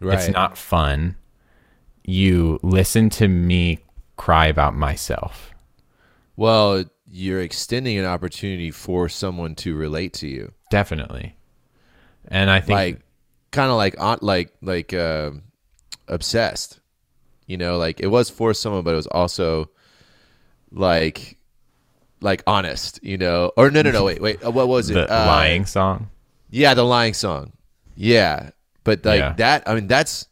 Right. 0.00 0.18
It's 0.18 0.28
not 0.28 0.56
fun. 0.58 1.16
You 2.04 2.58
listen 2.62 3.10
to 3.10 3.28
me 3.28 3.80
cry 4.16 4.46
about 4.46 4.74
myself. 4.74 5.50
Well, 6.36 6.84
you're 7.10 7.42
extending 7.42 7.98
an 7.98 8.06
opportunity 8.06 8.70
for 8.70 9.08
someone 9.08 9.54
to 9.56 9.74
relate 9.74 10.14
to 10.14 10.28
you. 10.28 10.52
Definitely. 10.70 11.36
And 12.28 12.50
I 12.50 12.60
think 12.60 12.76
like 12.76 13.00
kind 13.50 13.70
of 13.70 13.76
like 13.76 13.96
like 14.22 14.52
like 14.62 14.94
uh, 14.94 15.32
obsessed. 16.08 16.79
You 17.50 17.56
know, 17.56 17.78
like 17.78 17.98
it 17.98 18.06
was 18.06 18.30
for 18.30 18.54
someone, 18.54 18.84
but 18.84 18.92
it 18.92 18.96
was 18.96 19.08
also 19.08 19.70
like 20.70 21.36
like 22.20 22.44
honest. 22.46 23.00
You 23.02 23.18
know, 23.18 23.50
or 23.56 23.72
no, 23.72 23.82
no, 23.82 23.90
no. 23.90 24.04
Wait, 24.04 24.22
wait. 24.22 24.44
Uh, 24.46 24.52
what 24.52 24.68
was 24.68 24.88
it? 24.88 24.94
The 24.94 25.12
uh, 25.12 25.26
lying 25.26 25.66
song. 25.66 26.10
Yeah, 26.48 26.74
the 26.74 26.84
lying 26.84 27.12
song. 27.12 27.52
Yeah, 27.96 28.50
but 28.84 29.04
like 29.04 29.18
yeah. 29.18 29.32
that. 29.38 29.68
I 29.68 29.74
mean, 29.74 29.88
that's 29.88 30.28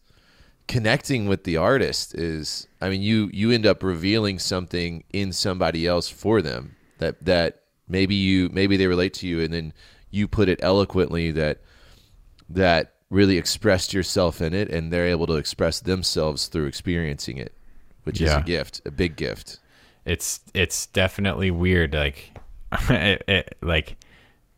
connecting 0.68 1.26
with 1.26 1.42
the 1.42 1.56
artist. 1.56 2.14
Is 2.14 2.68
I 2.80 2.88
mean, 2.88 3.02
you 3.02 3.30
you 3.32 3.50
end 3.50 3.66
up 3.66 3.82
revealing 3.82 4.38
something 4.38 5.02
in 5.12 5.32
somebody 5.32 5.88
else 5.88 6.08
for 6.08 6.40
them 6.40 6.76
that 6.98 7.24
that 7.24 7.62
maybe 7.88 8.14
you 8.14 8.48
maybe 8.52 8.76
they 8.76 8.86
relate 8.86 9.14
to 9.14 9.26
you, 9.26 9.40
and 9.40 9.52
then 9.52 9.72
you 10.12 10.28
put 10.28 10.48
it 10.48 10.60
eloquently 10.62 11.32
that 11.32 11.62
that 12.48 12.94
really 13.10 13.38
expressed 13.38 13.92
yourself 13.94 14.40
in 14.40 14.52
it 14.52 14.68
and 14.68 14.92
they're 14.92 15.06
able 15.06 15.26
to 15.26 15.34
express 15.34 15.80
themselves 15.80 16.46
through 16.46 16.66
experiencing 16.66 17.38
it 17.38 17.54
which 18.04 18.20
yeah. 18.20 18.28
is 18.28 18.42
a 18.42 18.42
gift 18.42 18.82
a 18.84 18.90
big 18.90 19.16
gift. 19.16 19.60
It's 20.04 20.40
it's 20.54 20.86
definitely 20.86 21.50
weird 21.50 21.94
like 21.94 22.32
it, 22.90 23.22
it, 23.28 23.58
like 23.62 23.96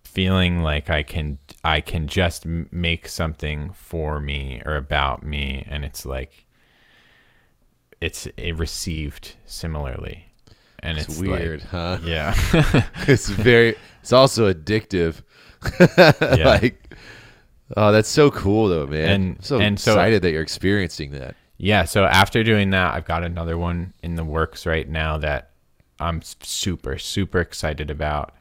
feeling 0.05 0.61
like 0.61 0.91
i 0.91 1.05
can 1.05 1.39
i 1.63 1.81
can 1.81 2.09
just 2.09 2.45
make 2.45 3.07
something 3.07 3.71
for 3.73 4.19
me 4.19 4.61
or 4.67 4.75
about 4.75 5.23
me 5.23 5.65
and 5.69 5.85
it's 5.85 6.05
like 6.05 6.45
it's 8.01 8.27
it 8.37 8.59
received 8.59 9.37
similarly. 9.47 10.27
And 10.83 10.97
it's, 10.97 11.09
it's 11.09 11.19
weird 11.19 11.61
like, 11.61 11.69
huh? 11.69 11.99
yeah. 12.03 12.35
It's 13.07 13.29
very 13.29 13.77
it's 14.01 14.13
also 14.13 14.53
addictive. 14.53 15.23
Yeah. 16.21 16.49
like 16.49 16.89
Oh, 17.76 17.92
that's 17.92 18.09
so 18.09 18.30
cool 18.30 18.68
though, 18.68 18.87
man. 18.87 19.11
And 19.11 19.37
I'm 19.37 19.42
so 19.42 19.61
and 19.61 19.74
excited 19.74 20.16
so, 20.16 20.20
that 20.20 20.33
you're 20.33 20.42
experiencing 20.42 21.12
that. 21.12 21.37
Yeah, 21.59 21.85
so 21.85 22.04
after 22.04 22.42
doing 22.42 22.70
that, 22.70 22.94
I've 22.94 23.04
got 23.04 23.22
another 23.22 23.59
one 23.59 23.92
in 24.02 24.14
the 24.14 24.24
works 24.24 24.66
right 24.66 24.88
now 24.88 25.18
that 25.18 25.50
I'm 25.98 26.22
super 26.22 26.98
super 26.98 27.40
excited 27.40 27.90
about. 27.90 28.35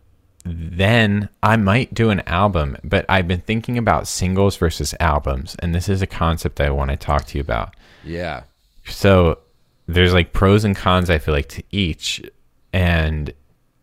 Then 0.45 1.29
I 1.43 1.57
might 1.57 1.93
do 1.93 2.09
an 2.09 2.21
album, 2.21 2.77
but 2.83 3.05
I've 3.09 3.27
been 3.27 3.41
thinking 3.41 3.77
about 3.77 4.07
singles 4.07 4.55
versus 4.55 4.95
albums, 4.99 5.55
and 5.59 5.75
this 5.75 5.89
is 5.89 6.01
a 6.01 6.07
concept 6.07 6.61
I 6.61 6.69
want 6.69 6.91
to 6.91 6.97
talk 6.97 7.25
to 7.25 7.37
you 7.37 7.41
about. 7.41 7.75
Yeah. 8.05 8.43
So 8.85 9.39
there's 9.87 10.13
like 10.13 10.33
pros 10.33 10.63
and 10.63 10.75
cons 10.75 11.09
I 11.09 11.17
feel 11.17 11.33
like 11.33 11.49
to 11.49 11.63
each, 11.71 12.23
and 12.71 13.33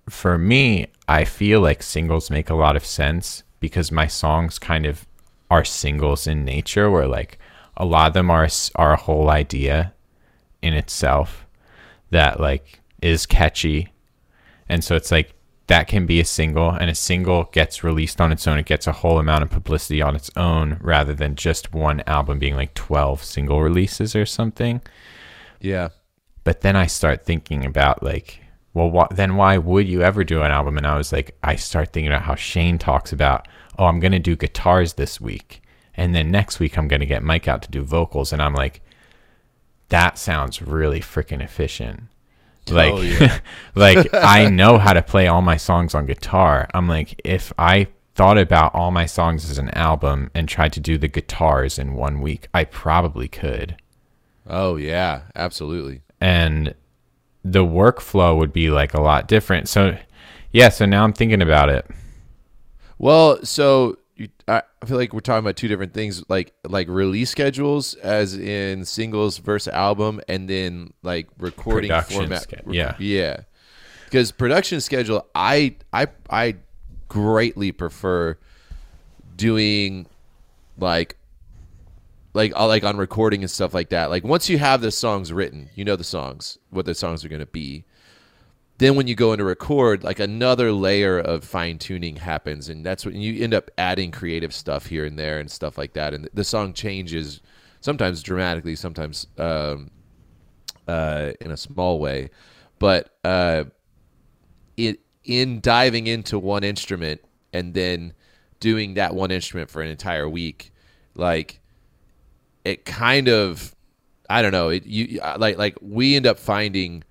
for 0.09 0.38
me, 0.38 0.87
I 1.09 1.24
feel 1.24 1.61
like 1.61 1.82
singles 1.82 2.30
make 2.30 2.48
a 2.48 2.54
lot 2.54 2.74
of 2.74 2.87
sense 2.87 3.42
because 3.61 3.92
my 3.92 4.06
songs 4.06 4.59
kind 4.59 4.87
of 4.87 5.06
are 5.50 5.64
singles 5.64 6.26
in 6.26 6.44
nature 6.44 6.90
where 6.90 7.06
like 7.06 7.38
a 7.76 7.85
lot 7.85 8.09
of 8.09 8.14
them 8.14 8.30
are 8.30 8.48
are 8.74 8.92
a 8.92 8.96
whole 8.96 9.30
idea 9.30 9.92
in 10.62 10.74
itself 10.74 11.46
that 12.11 12.40
like 12.40 12.80
is 13.02 13.26
catchy. 13.26 13.92
And 14.68 14.82
so 14.82 14.96
it's 14.96 15.11
like 15.11 15.35
that 15.66 15.88
can 15.88 16.06
be 16.06 16.20
a 16.20 16.24
single 16.24 16.70
and 16.70 16.88
a 16.90 16.94
single 16.94 17.44
gets 17.52 17.82
released 17.82 18.20
on 18.20 18.32
its 18.32 18.46
own. 18.46 18.59
It 18.59 18.66
gets 18.66 18.87
a 18.87 18.92
whole 18.92 19.18
amount 19.18 19.42
of 19.42 19.50
publicity 19.50 20.00
on 20.00 20.16
its 20.16 20.30
own 20.37 20.78
rather 20.80 21.12
than 21.12 21.35
just 21.35 21.74
one 21.74 22.02
album 22.06 22.38
being 22.38 22.54
like 22.54 22.74
12 22.74 23.22
single 23.22 23.62
releases 23.62 24.14
or 24.14 24.26
something. 24.26 24.80
Yeah. 25.61 25.88
But 26.44 26.61
then 26.61 26.76
i 26.76 26.87
start 26.87 27.24
thinking 27.24 27.64
about 27.64 28.02
like 28.02 28.40
well 28.72 28.90
wh- 28.90 29.14
then 29.14 29.37
why 29.37 29.59
would 29.59 29.88
you 29.88 30.02
ever 30.02 30.22
do 30.22 30.42
an 30.42 30.50
album? 30.52 30.76
And 30.76 30.87
i 30.87 30.96
was 30.96 31.12
like 31.12 31.37
i 31.42 31.56
start 31.56 31.92
thinking 31.92 32.12
about 32.12 32.22
how 32.22 32.37
shane 32.37 32.78
talks 32.78 33.12
about 33.12 33.48
oh, 33.79 33.87
I'm 33.87 34.01
going 34.01 34.12
to 34.12 34.19
do 34.19 34.37
guitars 34.37 34.95
this 34.95 35.21
week. 35.21 35.62
And 35.97 36.15
then 36.15 36.31
next 36.31 36.61
week, 36.61 36.77
I'm 36.77 36.89
going 36.89 37.01
to 37.01 37.07
get 37.07 37.23
Mike 37.23 37.49
out 37.49 37.62
to 37.62 37.71
do 37.71 37.83
vocals. 37.83 38.33
And 38.33 38.43
I'm 38.43 38.55
like, 38.55 38.83
that 39.89 40.19
sounds 40.19 40.61
really 40.61 41.01
freaking 41.01 41.43
efficient. 41.43 42.05
Oh, 42.71 42.75
like, 42.75 42.93
oh, 42.93 43.01
yeah. 43.01 43.41
like 43.75 44.12
I 44.12 44.49
know 44.49 44.79
how 44.79 44.93
to 44.93 45.03
play 45.03 45.29
all 45.29 45.43
my 45.43 45.57
songs 45.57 45.95
on 45.95 46.07
guitar. 46.07 46.69
I'm 46.75 46.89
like, 46.89 47.21
if 47.25 47.53
I 47.59 47.89
thought 48.15 48.39
about 48.39 48.75
all 48.75 48.91
my 48.91 49.07
songs 49.07 49.49
as 49.51 49.59
an 49.59 49.71
album 49.71 50.31
and 50.35 50.49
tried 50.49 50.73
to 50.73 50.81
do 50.81 50.99
the 50.99 51.09
guitars 51.09 51.79
in 51.79 51.95
one 51.95 52.21
week, 52.21 52.49
I 52.53 52.65
probably 52.65 53.29
could. 53.29 53.77
Oh, 54.47 54.77
yeah, 54.77 55.23
absolutely. 55.35 56.03
And 56.21 56.75
the 57.45 57.65
workflow 57.65 58.37
would 58.37 58.53
be 58.53 58.71
like 58.71 58.95
a 58.95 59.01
lot 59.01 59.29
different. 59.29 59.69
So, 59.69 59.99
yeah, 60.51 60.71
so 60.71 60.87
now 60.87 61.05
I'm 61.05 61.12
thinking 61.12 61.43
about 61.43 61.69
it. 61.69 61.87
Well, 62.98 63.44
so 63.44 63.98
you, 64.16 64.28
I 64.48 64.62
feel 64.87 64.96
like 64.96 65.12
we're 65.12 65.20
talking 65.20 65.40
about 65.44 65.56
two 65.56 65.68
different 65.68 65.92
things, 65.92 66.24
like 66.28 66.54
like 66.66 66.88
release 66.88 67.30
schedules, 67.30 67.94
as 67.94 68.37
in 68.37 68.85
singles 68.85 69.38
versus 69.38 69.72
album, 69.72 70.20
and 70.28 70.48
then 70.48 70.92
like 71.02 71.28
recording 71.38 71.88
production 71.88 72.20
format. 72.20 72.46
yeah, 72.68 72.94
yeah. 72.98 73.40
Because 74.04 74.32
production 74.32 74.80
schedule, 74.80 75.26
I 75.35 75.76
I 75.92 76.06
I 76.30 76.56
greatly 77.09 77.72
prefer 77.72 78.38
doing 79.37 80.06
like 80.78 81.16
like 82.32 82.54
uh, 82.56 82.66
like 82.66 82.85
on 82.85 82.96
recording 82.96 83.42
and 83.42 83.50
stuff 83.50 83.74
like 83.74 83.90
that. 83.90 84.11
Like 84.11 84.24
once 84.24 84.48
you 84.48 84.59
have 84.59 84.80
the 84.80 84.90
songs 84.90 85.32
written, 85.32 85.68
you 85.74 85.85
know 85.85 85.96
the 85.96 86.04
songs, 86.04 86.59
what 86.70 86.87
the 86.87 86.94
songs 86.94 87.24
are 87.24 87.28
going 87.28 87.40
to 87.40 87.46
be 87.46 87.85
then 88.79 88.95
when 88.95 89.07
you 89.07 89.15
go 89.15 89.33
into 89.33 89.45
record 89.45 90.05
like 90.05 90.21
another 90.21 90.73
layer 90.73 91.19
of 91.19 91.45
fine 91.45 91.79
tuning 91.79 92.17
happens 92.17 92.69
and 92.69 92.85
that's 92.85 93.07
when 93.07 93.21
you 93.21 93.43
end 93.43 93.55
up 93.55 93.71
adding 93.79 94.11
creative 94.11 94.53
stuff 94.53 94.87
here 94.87 95.05
and 95.05 95.19
there 95.19 95.39
and 95.39 95.51
stuff 95.51 95.79
like 95.79 95.95
that 95.95 96.12
and 96.12 96.29
the 96.35 96.45
song 96.45 96.73
changes 96.73 97.41
sometimes 97.81 98.23
dramatically 98.23 98.75
sometimes 98.75 99.27
um, 99.39 99.91
uh, 100.89 101.33
in 101.41 101.51
a 101.51 101.57
small 101.57 101.99
way. 101.99 102.31
But 102.79 103.17
uh, 103.25 103.65
it 104.77 105.01
in 105.25 105.61
diving 105.61 106.07
into 106.07 106.39
one 106.39 106.62
instrument 106.62 107.21
and 107.53 107.75
then 107.75 108.12
doing 108.61 108.95
that 108.95 109.15
one 109.15 109.31
instrument 109.31 109.71
for 109.71 109.83
an 109.83 109.89
entire 109.89 110.29
week 110.29 110.73
like 111.15 111.61
it 112.65 112.85
kind 112.85 113.29
of 113.29 113.75
i 114.31 114.41
don't 114.41 114.53
know 114.53 114.69
it 114.69 114.87
you 114.87 115.21
like 115.37 115.59
like 115.59 115.77
we 115.83 116.15
end 116.15 116.27
up 116.27 116.39
finding 116.39 117.03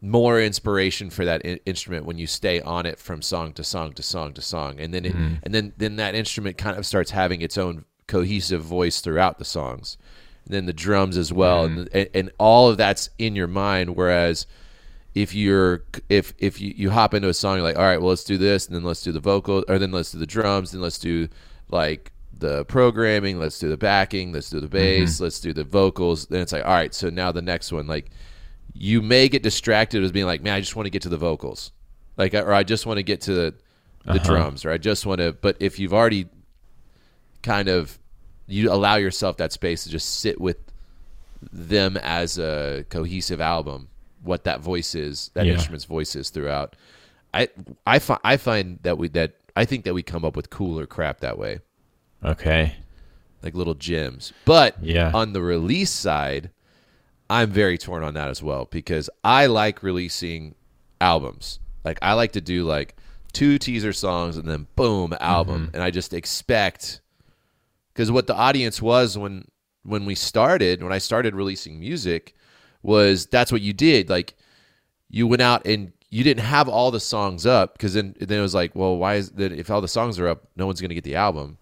more 0.00 0.40
inspiration 0.40 1.10
for 1.10 1.24
that 1.24 1.42
I- 1.44 1.60
instrument 1.66 2.04
when 2.04 2.18
you 2.18 2.26
stay 2.26 2.60
on 2.60 2.86
it 2.86 2.98
from 2.98 3.20
song 3.22 3.52
to 3.54 3.64
song 3.64 3.92
to 3.94 4.02
song 4.02 4.32
to 4.34 4.42
song 4.42 4.78
and 4.78 4.94
then 4.94 5.04
it, 5.04 5.12
mm-hmm. 5.12 5.34
and 5.42 5.54
then 5.54 5.72
then 5.76 5.96
that 5.96 6.14
instrument 6.14 6.56
kind 6.56 6.78
of 6.78 6.86
starts 6.86 7.10
having 7.10 7.40
its 7.40 7.58
own 7.58 7.84
cohesive 8.06 8.62
voice 8.62 9.00
throughout 9.00 9.38
the 9.38 9.44
songs 9.44 9.98
and 10.44 10.54
then 10.54 10.66
the 10.66 10.72
drums 10.72 11.16
as 11.16 11.32
well 11.32 11.68
mm-hmm. 11.68 11.84
and, 11.92 12.08
and 12.14 12.30
all 12.38 12.68
of 12.68 12.76
that's 12.76 13.10
in 13.18 13.34
your 13.34 13.48
mind 13.48 13.96
whereas 13.96 14.46
if 15.14 15.34
you're 15.34 15.82
if 16.08 16.32
if 16.38 16.60
you, 16.60 16.72
you 16.76 16.90
hop 16.90 17.12
into 17.12 17.28
a 17.28 17.34
song 17.34 17.56
you're 17.56 17.64
like 17.64 17.76
all 17.76 17.82
right 17.82 18.00
well 18.00 18.10
let's 18.10 18.24
do 18.24 18.38
this 18.38 18.66
and 18.66 18.76
then 18.76 18.84
let's 18.84 19.02
do 19.02 19.10
the 19.10 19.20
vocal 19.20 19.64
or 19.68 19.78
then 19.80 19.90
let's 19.90 20.12
do 20.12 20.18
the 20.18 20.26
drums 20.26 20.70
then 20.70 20.80
let's 20.80 20.98
do 20.98 21.28
like 21.70 22.12
the 22.38 22.64
programming 22.66 23.36
let's 23.40 23.58
do 23.58 23.68
the 23.68 23.76
backing 23.76 24.32
let's 24.32 24.48
do 24.48 24.60
the 24.60 24.68
bass 24.68 25.14
mm-hmm. 25.14 25.24
let's 25.24 25.40
do 25.40 25.52
the 25.52 25.64
vocals 25.64 26.26
then 26.26 26.40
it's 26.40 26.52
like 26.52 26.64
all 26.64 26.70
right 26.70 26.94
so 26.94 27.10
now 27.10 27.32
the 27.32 27.42
next 27.42 27.72
one 27.72 27.88
like 27.88 28.10
you 28.80 29.02
may 29.02 29.28
get 29.28 29.42
distracted 29.42 30.04
as 30.04 30.12
being 30.12 30.26
like, 30.26 30.40
man, 30.42 30.54
I 30.54 30.60
just 30.60 30.76
want 30.76 30.86
to 30.86 30.90
get 30.90 31.02
to 31.02 31.08
the 31.08 31.16
vocals, 31.16 31.72
like, 32.16 32.34
or 32.34 32.52
I 32.52 32.62
just 32.62 32.86
want 32.86 32.98
to 32.98 33.02
get 33.02 33.20
to 33.22 33.34
the 33.34 33.54
the 34.04 34.12
Uh-huh. 34.14 34.24
drums, 34.24 34.64
or 34.64 34.70
I 34.70 34.78
just 34.78 35.04
want 35.04 35.18
to. 35.20 35.32
But 35.32 35.56
if 35.60 35.78
you've 35.78 35.92
already 35.92 36.26
kind 37.42 37.68
of 37.68 37.98
you 38.46 38.72
allow 38.72 38.96
yourself 38.96 39.36
that 39.36 39.52
space 39.52 39.84
to 39.84 39.90
just 39.90 40.20
sit 40.20 40.40
with 40.40 40.56
them 41.52 41.98
as 41.98 42.38
a 42.38 42.84
cohesive 42.88 43.40
album, 43.42 43.88
what 44.22 44.44
that 44.44 44.60
voice 44.60 44.94
is, 44.94 45.30
that 45.34 45.44
Yeah. 45.46 45.52
instrument's 45.54 45.84
voice 45.84 46.16
is 46.16 46.30
throughout. 46.30 46.74
I 47.34 47.48
I 47.86 47.98
find 47.98 48.20
I 48.24 48.36
find 48.38 48.78
that 48.84 48.96
we 48.96 49.08
that 49.08 49.32
I 49.54 49.64
think 49.66 49.84
that 49.84 49.92
we 49.92 50.02
come 50.02 50.24
up 50.24 50.34
with 50.36 50.48
cooler 50.50 50.86
crap 50.86 51.20
that 51.20 51.36
way, 51.38 51.58
Okay. 52.24 52.76
like 53.42 53.54
little 53.54 53.74
gems. 53.74 54.32
But 54.46 54.76
Yeah. 54.82 55.10
on 55.12 55.32
the 55.34 55.42
release 55.42 55.90
side, 55.90 56.50
I'm 57.30 57.50
very 57.50 57.78
torn 57.78 58.02
on 58.02 58.14
that 58.14 58.28
as 58.28 58.42
well 58.42 58.66
because 58.70 59.10
I 59.22 59.46
like 59.46 59.82
releasing 59.82 60.54
albums. 61.00 61.60
Like 61.84 61.98
I 62.02 62.14
like 62.14 62.32
to 62.32 62.40
do 62.40 62.64
like 62.64 62.96
two 63.32 63.58
teaser 63.58 63.92
songs 63.92 64.36
and 64.36 64.48
then 64.48 64.66
boom 64.76 65.14
album, 65.20 65.66
mm-hmm. 65.66 65.74
and 65.74 65.82
I 65.82 65.90
just 65.90 66.14
expect 66.14 67.00
because 67.92 68.10
what 68.10 68.26
the 68.26 68.34
audience 68.34 68.80
was 68.80 69.18
when 69.18 69.46
when 69.82 70.04
we 70.04 70.14
started 70.14 70.82
when 70.82 70.92
I 70.92 70.98
started 70.98 71.34
releasing 71.34 71.78
music 71.78 72.34
was 72.82 73.26
that's 73.26 73.52
what 73.52 73.60
you 73.60 73.72
did. 73.72 74.08
Like 74.08 74.34
you 75.10 75.26
went 75.26 75.42
out 75.42 75.66
and 75.66 75.92
you 76.10 76.24
didn't 76.24 76.44
have 76.44 76.68
all 76.68 76.90
the 76.90 77.00
songs 77.00 77.44
up 77.44 77.74
because 77.74 77.94
then 77.94 78.14
then 78.18 78.38
it 78.38 78.42
was 78.42 78.54
like 78.54 78.74
well 78.74 78.96
why 78.96 79.16
is 79.16 79.30
that 79.32 79.52
if 79.52 79.70
all 79.70 79.80
the 79.80 79.88
songs 79.88 80.18
are 80.18 80.28
up 80.28 80.48
no 80.56 80.66
one's 80.66 80.80
gonna 80.80 80.94
get 80.94 81.04
the 81.04 81.16
album 81.16 81.58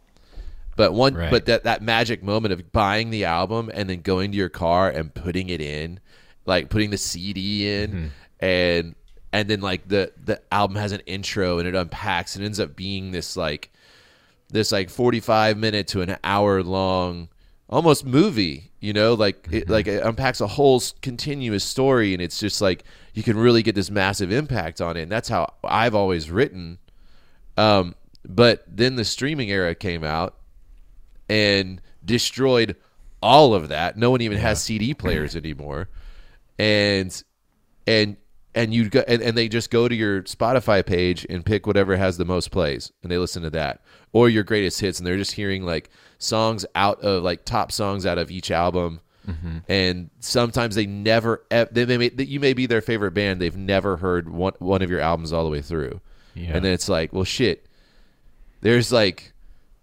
but 0.76 0.92
one 0.92 1.14
Right. 1.14 1.30
but 1.30 1.46
that 1.46 1.64
that 1.64 1.82
magic 1.82 2.22
moment 2.22 2.52
of 2.52 2.70
buying 2.72 3.10
the 3.10 3.24
album 3.24 3.70
and 3.74 3.88
then 3.90 4.00
going 4.02 4.30
to 4.32 4.36
your 4.38 4.48
car 4.50 4.88
and 4.90 5.12
putting 5.12 5.48
it 5.48 5.60
in 5.60 5.98
like 6.44 6.68
putting 6.68 6.90
the 6.90 6.98
CD 6.98 7.82
in 7.82 8.12
and 8.40 8.94
and 9.32 9.48
then 9.50 9.60
like 9.60 9.88
the 9.88 10.12
the 10.22 10.40
album 10.52 10.76
has 10.76 10.92
an 10.92 11.00
intro 11.06 11.58
and 11.58 11.66
it 11.66 11.74
unpacks 11.74 12.36
and 12.36 12.44
ends 12.44 12.60
up 12.60 12.76
being 12.76 13.10
this 13.10 13.36
like 13.36 13.70
this 14.48 14.70
like 14.70 14.90
45 14.90 15.56
minute 15.58 15.88
to 15.88 16.02
an 16.02 16.16
hour 16.22 16.62
long 16.62 17.28
almost 17.68 18.04
movie 18.06 18.70
you 18.78 18.92
know? 18.92 19.14
Like 19.14 19.48
it 19.50 19.68
like 19.68 19.88
it 19.88 20.00
unpacks 20.04 20.40
a 20.40 20.46
whole 20.46 20.80
continuous 21.02 21.64
story 21.64 22.12
and 22.12 22.22
it's 22.22 22.38
just 22.38 22.60
like 22.60 22.84
you 23.14 23.24
can 23.24 23.36
really 23.36 23.64
get 23.64 23.74
this 23.74 23.90
massive 23.90 24.30
impact 24.30 24.80
on 24.80 24.96
it. 24.96 25.02
And 25.02 25.10
that's 25.10 25.28
how 25.28 25.54
i've 25.64 25.94
always 25.96 26.30
written. 26.30 26.78
Um 27.56 27.94
but 28.28 28.62
then 28.68 28.94
the 28.96 29.04
streaming 29.04 29.50
era 29.50 29.74
came 29.74 30.04
out 30.04 30.36
and 31.28 31.80
destroyed 32.04 32.76
all 33.22 33.54
of 33.54 33.68
that. 33.68 33.96
No 33.96 34.10
one 34.10 34.20
even 34.20 34.38
has 34.38 34.62
cd 34.62 34.94
players 34.94 35.36
anymore. 35.36 35.88
And 36.58 37.22
and 37.86 38.16
and 38.54 38.72
you 38.72 38.88
go 38.88 39.04
and, 39.06 39.22
and 39.22 39.36
they 39.36 39.48
just 39.48 39.70
go 39.70 39.88
to 39.88 39.94
your 39.94 40.22
Spotify 40.22 40.84
page 40.84 41.26
and 41.28 41.44
pick 41.44 41.66
whatever 41.66 41.96
has 41.96 42.16
the 42.16 42.24
most 42.24 42.50
plays 42.50 42.90
and 43.02 43.12
they 43.12 43.18
listen 43.18 43.42
to 43.42 43.50
that. 43.50 43.82
Or 44.12 44.28
your 44.28 44.44
greatest 44.44 44.80
hits 44.80 44.98
and 44.98 45.06
they're 45.06 45.18
just 45.18 45.32
hearing 45.32 45.64
like 45.64 45.90
songs 46.18 46.64
out 46.74 47.00
of 47.02 47.22
like 47.22 47.44
top 47.44 47.70
songs 47.70 48.06
out 48.06 48.18
of 48.18 48.30
each 48.30 48.50
album. 48.50 49.00
Mm-hmm. 49.28 49.58
And 49.68 50.10
sometimes 50.20 50.74
they 50.74 50.86
never 50.86 51.44
they, 51.50 51.84
they 51.84 51.98
may, 51.98 52.10
you 52.16 52.40
may 52.40 52.54
be 52.54 52.66
their 52.66 52.80
favorite 52.80 53.12
band. 53.12 53.40
They've 53.40 53.56
never 53.56 53.96
heard 53.96 54.28
one, 54.28 54.54
one 54.58 54.82
of 54.82 54.90
your 54.90 55.00
albums 55.00 55.32
all 55.32 55.44
the 55.44 55.50
way 55.50 55.62
through. 55.62 56.00
Yeah. 56.34 56.50
and 56.54 56.64
then 56.64 56.72
it's 56.72 56.88
like 56.88 57.12
well 57.12 57.24
shit. 57.24 57.66
There's 58.60 58.90
like 58.92 59.32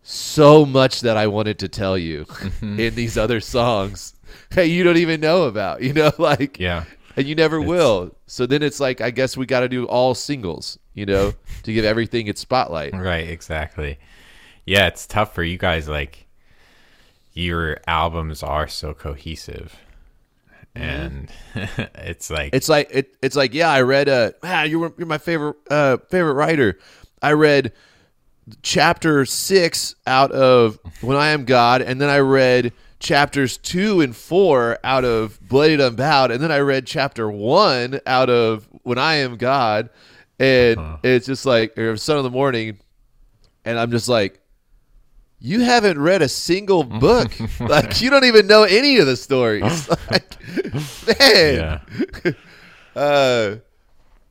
so 0.04 0.66
much 0.66 1.02
that 1.02 1.16
I 1.18 1.28
wanted 1.28 1.60
to 1.60 1.70
tell 1.70 1.98
you 1.98 2.26
in 2.62 2.94
these 2.96 3.18
other 3.18 3.40
songs 3.40 4.14
that 4.52 4.68
you 4.68 4.84
don't 4.84 4.98
even 4.98 5.22
know 5.22 5.44
about 5.44 5.82
you 5.82 5.94
know 5.94 6.12
like 6.18 6.60
Yeah. 6.60 6.84
and 7.16 7.26
you 7.26 7.36
never 7.36 7.62
will. 7.62 8.16
So 8.28 8.46
then 8.46 8.62
it's 8.64 8.80
like 8.80 9.00
I 9.02 9.12
guess 9.12 9.38
we 9.38 9.46
got 9.46 9.62
to 9.62 9.70
do 9.70 9.86
all 9.86 10.14
singles, 10.16 10.78
you 10.94 11.06
know, 11.06 11.34
to 11.64 11.74
give 11.74 11.86
everything 11.86 12.28
its 12.28 12.42
spotlight. 12.42 12.94
Right, 12.94 13.30
exactly. 13.30 13.98
Yeah, 14.66 14.88
it's 14.88 15.06
tough 15.08 15.34
for 15.36 15.44
you 15.44 15.58
guys 15.58 15.88
like 15.88 16.26
your 17.34 17.80
albums 17.88 18.44
are 18.44 18.68
so 18.68 18.94
cohesive. 18.94 19.76
And 20.76 21.32
it's 21.56 22.30
like 22.32 22.54
It's 22.54 22.68
like 22.68 22.90
it, 22.92 23.16
it's 23.22 23.36
like 23.36 23.54
yeah, 23.54 23.70
I 23.70 23.82
read 23.82 24.10
uh 24.10 24.32
ah, 24.42 24.64
you 24.64 24.80
were 24.80 24.94
you're 24.98 25.08
my 25.08 25.18
favorite 25.20 25.56
uh 25.70 25.98
favorite 26.10 26.34
writer. 26.34 26.80
I 27.22 27.34
read 27.34 27.74
chapter 28.62 29.26
6 29.26 29.96
out 30.06 30.32
of 30.32 30.80
When 31.02 31.18
I 31.18 31.30
Am 31.30 31.46
God 31.46 31.82
and 31.82 32.00
then 32.00 32.10
I 32.10 32.20
read 32.20 32.74
chapters 33.00 33.58
2 33.58 34.02
and 34.02 34.16
4 34.16 34.80
out 34.84 35.06
of 35.06 35.40
Bloodied 35.48 35.80
Unbowed 35.80 36.32
and 36.32 36.42
then 36.42 36.52
I 36.52 36.60
read 36.60 36.86
chapter 36.86 37.30
1 37.30 38.02
out 38.06 38.30
of 38.30 38.68
When 38.84 38.98
I 38.98 39.16
Am 39.16 39.38
God 39.38 39.90
and 40.40 40.98
it's 41.04 41.26
just 41.26 41.46
like 41.46 41.78
or 41.78 41.96
Son 41.98 42.18
of 42.18 42.24
the 42.24 42.30
Morning 42.30 42.80
and 43.66 43.80
I'm 43.80 43.92
just 43.92 44.10
like 44.10 44.40
you 45.40 45.60
haven't 45.60 46.00
read 46.00 46.22
a 46.22 46.30
single 46.30 46.84
book. 47.02 47.32
like 47.60 48.02
you 48.02 48.10
don't 48.10 48.24
even 48.24 48.48
know 48.48 48.64
any 48.64 48.98
of 48.98 49.06
the 49.06 49.18
stories. 49.18 49.90
like, 50.12 51.20
man. 51.20 51.82
yeah. 52.26 52.32
Uh, 52.96 53.56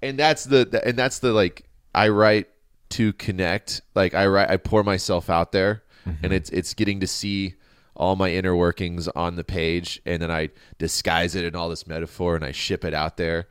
and 0.03 0.16
that's 0.16 0.44
the 0.44 0.81
and 0.87 0.96
that's 0.96 1.18
the 1.18 1.33
like 1.33 1.64
I 1.92 2.11
write 2.11 2.46
to 2.92 3.12
connect. 3.14 3.83
Like 3.94 4.14
I 4.14 4.26
write, 4.26 4.50
I 4.50 4.57
pour 4.57 4.83
myself 4.83 5.28
out 5.31 5.52
there, 5.52 5.83
and 6.22 6.33
it's 6.33 6.50
it's 6.50 6.74
getting 6.74 7.00
to 7.00 7.07
see 7.07 7.55
all 7.94 8.16
my 8.16 8.31
inner 8.31 8.57
workings 8.57 9.09
on 9.09 9.37
the 9.37 9.44
page, 9.44 10.00
and 10.07 10.20
then 10.22 10.31
I 10.31 10.50
disguise 10.78 11.35
it 11.35 11.44
in 11.44 11.55
all 11.55 11.68
this 11.68 11.87
metaphor, 11.87 12.37
and 12.37 12.44
I 12.44 12.52
ship 12.52 12.85
it 12.85 12.94
out 12.94 13.16
there, 13.16 13.48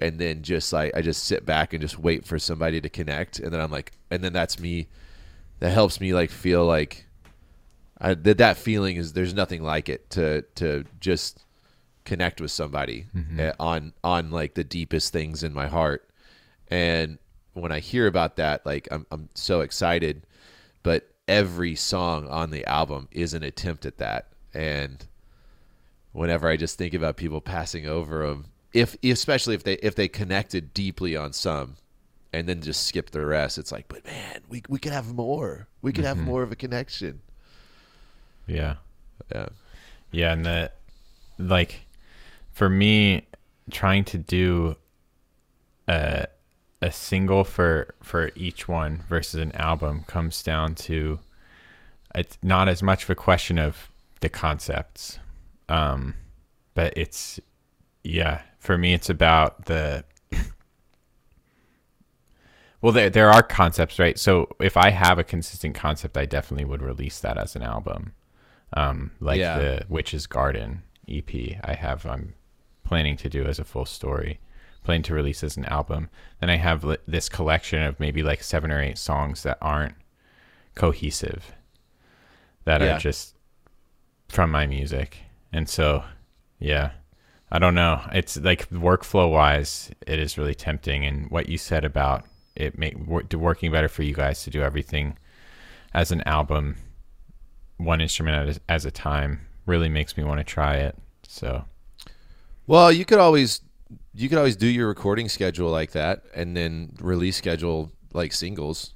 and 0.00 0.18
then 0.18 0.42
just 0.42 0.72
like 0.72 0.96
I 0.96 1.02
just 1.02 1.24
sit 1.24 1.44
back 1.46 1.72
and 1.72 1.80
just 1.80 1.98
wait 1.98 2.24
for 2.24 2.38
somebody 2.38 2.80
to 2.80 2.88
connect, 2.88 3.38
and 3.38 3.52
then 3.52 3.60
I'm 3.60 3.70
like, 3.70 3.92
and 4.10 4.22
then 4.22 4.32
that's 4.32 4.58
me. 4.58 4.88
That 5.60 5.70
helps 5.70 6.00
me 6.00 6.12
like 6.12 6.30
feel 6.30 6.64
like 6.64 7.06
I, 8.00 8.14
that 8.14 8.38
that 8.38 8.56
feeling 8.56 8.96
is 8.96 9.12
there's 9.12 9.34
nothing 9.34 9.62
like 9.62 9.88
it 9.88 10.10
to 10.10 10.42
to 10.56 10.84
just 11.00 11.44
connect 12.04 12.40
with 12.40 12.50
somebody 12.50 13.06
uh, 13.40 13.52
on 13.60 13.92
on 14.02 14.30
like 14.32 14.54
the 14.54 14.64
deepest 14.64 15.12
things 15.12 15.44
in 15.44 15.54
my 15.54 15.68
heart 15.68 16.08
and 16.68 17.18
when 17.54 17.72
i 17.72 17.78
hear 17.80 18.06
about 18.06 18.36
that 18.36 18.64
like 18.64 18.88
i'm 18.90 19.06
i'm 19.10 19.28
so 19.34 19.60
excited. 19.60 20.26
But 20.82 21.08
every 21.28 21.76
song 21.76 22.26
on 22.26 22.50
the 22.50 22.66
album 22.66 23.08
is 23.12 23.34
an 23.34 23.44
attempt 23.44 23.86
at 23.86 23.98
that. 23.98 24.28
And 24.52 25.06
whenever 26.12 26.48
i 26.48 26.56
just 26.56 26.76
think 26.76 26.92
about 26.92 27.16
people 27.16 27.40
passing 27.40 27.86
over 27.86 28.26
them 28.26 28.46
if 28.72 28.96
especially 29.02 29.54
if 29.54 29.64
they 29.64 29.74
if 29.74 29.94
they 29.94 30.08
connected 30.08 30.74
deeply 30.74 31.16
on 31.16 31.32
some 31.32 31.76
and 32.34 32.46
then 32.46 32.60
just 32.60 32.86
skip 32.86 33.10
the 33.10 33.24
rest 33.24 33.56
it's 33.56 33.72
like 33.72 33.88
but 33.88 34.04
man 34.04 34.42
we 34.52 34.62
we 34.68 34.78
could 34.78 34.92
have 34.92 35.14
more. 35.14 35.66
We 35.80 35.92
could 35.92 36.04
have 36.04 36.18
mm-hmm. 36.18 36.26
more 36.26 36.42
of 36.42 36.52
a 36.52 36.56
connection. 36.56 37.22
Yeah. 38.46 38.76
yeah. 39.34 39.48
Yeah, 40.10 40.32
and 40.32 40.44
that 40.44 40.76
like 41.38 41.80
for 42.52 42.68
me 42.68 43.26
trying 43.70 44.04
to 44.04 44.18
do 44.18 44.76
a 45.88 46.26
a 46.82 46.90
single 46.92 47.44
for 47.44 47.94
for 48.02 48.30
each 48.34 48.68
one 48.68 49.04
versus 49.08 49.40
an 49.40 49.52
album 49.52 50.04
comes 50.06 50.42
down 50.42 50.74
to 50.74 51.18
it's 52.14 52.36
not 52.42 52.68
as 52.68 52.82
much 52.82 53.04
of 53.04 53.10
a 53.10 53.14
question 53.14 53.58
of 53.58 53.88
the 54.20 54.28
concepts. 54.28 55.18
Um 55.68 56.14
but 56.74 56.92
it's 56.96 57.40
yeah, 58.04 58.42
for 58.58 58.76
me 58.76 58.92
it's 58.94 59.08
about 59.08 59.66
the 59.66 60.04
well 62.80 62.92
there 62.92 63.10
there 63.10 63.30
are 63.30 63.42
concepts, 63.42 63.98
right? 63.98 64.18
So 64.18 64.48
if 64.60 64.76
I 64.76 64.90
have 64.90 65.18
a 65.18 65.24
consistent 65.24 65.74
concept, 65.74 66.16
I 66.16 66.26
definitely 66.26 66.64
would 66.64 66.82
release 66.82 67.20
that 67.20 67.38
as 67.38 67.54
an 67.56 67.62
album 67.62 68.12
um, 68.74 69.12
like 69.20 69.38
Yeah. 69.38 69.58
the 69.58 69.84
Witch's 69.88 70.26
Garden 70.26 70.82
EP. 71.08 71.30
I 71.62 71.74
have 71.74 72.04
I'm 72.06 72.34
planning 72.84 73.16
to 73.18 73.28
do 73.28 73.44
as 73.44 73.58
a 73.58 73.64
full 73.64 73.84
story, 73.86 74.40
planning 74.84 75.02
to 75.04 75.14
release 75.14 75.42
as 75.44 75.56
an 75.56 75.64
album. 75.66 76.08
Then 76.40 76.50
I 76.50 76.56
have 76.56 76.84
li- 76.84 76.96
this 77.06 77.28
collection 77.28 77.82
of 77.82 77.98
maybe 78.00 78.22
like 78.22 78.42
seven 78.42 78.70
or 78.70 78.80
eight 78.82 78.98
songs 78.98 79.42
that 79.44 79.58
aren't 79.60 79.94
cohesive, 80.74 81.52
that 82.64 82.80
Yeah. 82.80 82.96
are 82.96 82.98
just 82.98 83.34
from 84.28 84.50
my 84.50 84.66
music, 84.66 85.18
and 85.52 85.68
so 85.68 86.04
yeah. 86.58 86.92
I 87.54 87.58
don't 87.58 87.74
know. 87.74 88.00
It's 88.14 88.38
like 88.38 88.70
workflow 88.70 89.30
wise, 89.30 89.90
it 90.06 90.18
is 90.18 90.38
really 90.38 90.54
tempting. 90.54 91.04
And 91.04 91.30
what 91.30 91.50
you 91.50 91.58
said 91.58 91.84
about 91.84 92.24
it 92.56 92.78
make 92.78 92.96
working 92.96 93.70
better 93.70 93.88
for 93.88 94.02
you 94.04 94.14
guys 94.14 94.42
to 94.44 94.50
do 94.50 94.62
everything 94.62 95.18
as 95.92 96.10
an 96.12 96.22
album 96.22 96.76
one 97.76 98.00
instrument 98.00 98.48
at 98.48 98.56
a, 98.56 98.60
as 98.70 98.86
a 98.86 98.90
time 98.90 99.46
really 99.66 99.90
makes 99.90 100.16
me 100.16 100.24
want 100.24 100.38
to 100.40 100.44
try 100.44 100.76
it. 100.76 100.96
So 101.28 101.66
Well, 102.66 102.90
you 102.90 103.04
could 103.04 103.18
always 103.18 103.60
you 104.14 104.28
could 104.28 104.38
always 104.38 104.56
do 104.56 104.66
your 104.66 104.88
recording 104.88 105.28
schedule 105.28 105.70
like 105.70 105.92
that, 105.92 106.24
and 106.34 106.56
then 106.56 106.94
release 107.00 107.36
schedule 107.36 107.90
like 108.12 108.32
singles. 108.32 108.94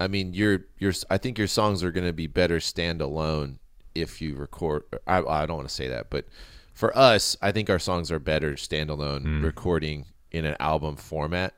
I 0.00 0.08
mean, 0.08 0.34
your 0.34 0.60
your 0.78 0.92
I 1.10 1.18
think 1.18 1.38
your 1.38 1.46
songs 1.48 1.82
are 1.82 1.90
going 1.92 2.06
to 2.06 2.12
be 2.12 2.26
better 2.26 2.58
standalone 2.58 3.58
if 3.94 4.20
you 4.22 4.34
record. 4.36 4.84
I, 5.06 5.18
I 5.22 5.46
don't 5.46 5.56
want 5.56 5.68
to 5.68 5.74
say 5.74 5.88
that, 5.88 6.08
but 6.10 6.26
for 6.74 6.96
us, 6.96 7.36
I 7.42 7.50
think 7.52 7.68
our 7.70 7.78
songs 7.80 8.10
are 8.12 8.18
better 8.20 8.52
standalone 8.52 9.22
Mm. 9.24 9.42
recording 9.42 10.06
in 10.30 10.44
an 10.44 10.56
album 10.60 10.96
format. 10.96 11.54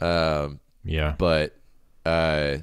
Um, 0.00 0.60
Yeah. 0.84 1.14
but 1.18 1.56
uh, 2.04 2.58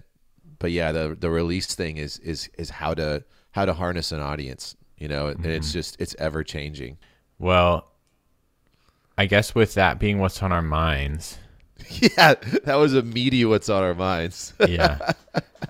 but 0.59 0.72
yeah, 0.72 0.91
the 0.91 1.15
the 1.20 1.30
release 1.30 1.74
thing 1.76 1.97
is 1.97 2.17
is 2.20 2.49
is 2.57 2.70
how 2.70 2.93
to 2.93 3.24
how 3.51 3.65
to 3.65 3.74
harness 3.74 4.11
an 4.11 4.20
audience. 4.20 4.76
You 4.97 5.07
know, 5.07 5.28
and 5.28 5.39
Mm-hmm. 5.39 5.51
it's 5.51 5.72
just 5.72 5.99
it's 6.01 6.15
ever 6.20 6.43
changing. 6.43 6.97
Well, 7.39 7.88
I 9.20 9.26
guess 9.26 9.53
with 9.53 9.74
that 9.74 9.99
being 9.99 10.20
what's 10.20 10.41
on 10.41 10.53
our 10.53 10.61
minds, 10.61 11.38
yeah, 11.89 12.36
that 12.63 12.76
was 12.76 12.93
immediate. 12.93 13.49
What's 13.49 13.67
on 13.67 13.84
our 13.84 13.93
minds? 13.93 14.53
yeah, 14.67 15.11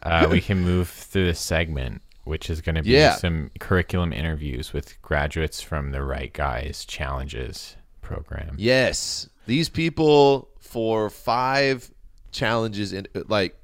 uh, 0.04 0.28
we 0.30 0.40
can 0.40 0.60
move 0.60 0.88
through 0.88 1.26
the 1.26 1.34
segment, 1.34 2.04
which 2.26 2.50
is 2.50 2.62
going 2.62 2.76
to 2.76 2.84
be 2.84 2.92
Yeah. 2.92 3.16
some 3.16 3.50
curriculum 3.60 4.14
interviews 4.14 4.72
with 4.72 5.02
graduates 5.02 5.62
from 5.62 5.92
the 5.92 6.04
Write 6.04 6.34
Guys 6.34 6.86
Challenges 6.86 7.76
program. 8.02 8.54
Yes, 8.60 9.28
these 9.48 9.68
people 9.68 10.50
for 10.60 11.10
five 11.10 11.90
challenges 12.32 12.94
in 12.94 13.08
like 13.28 13.56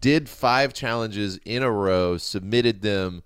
did 0.00 0.28
five 0.28 0.74
challenges 0.74 1.38
in 1.46 1.62
a 1.62 1.70
row, 1.70 2.18
submitted 2.18 2.82
them 2.82 3.22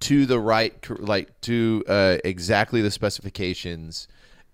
to 0.00 0.24
the 0.24 0.38
right 0.40 0.74
like 0.98 1.38
to 1.42 1.84
uh, 1.88 2.16
exactly 2.24 2.80
the 2.80 2.90
specifications, 2.90 4.08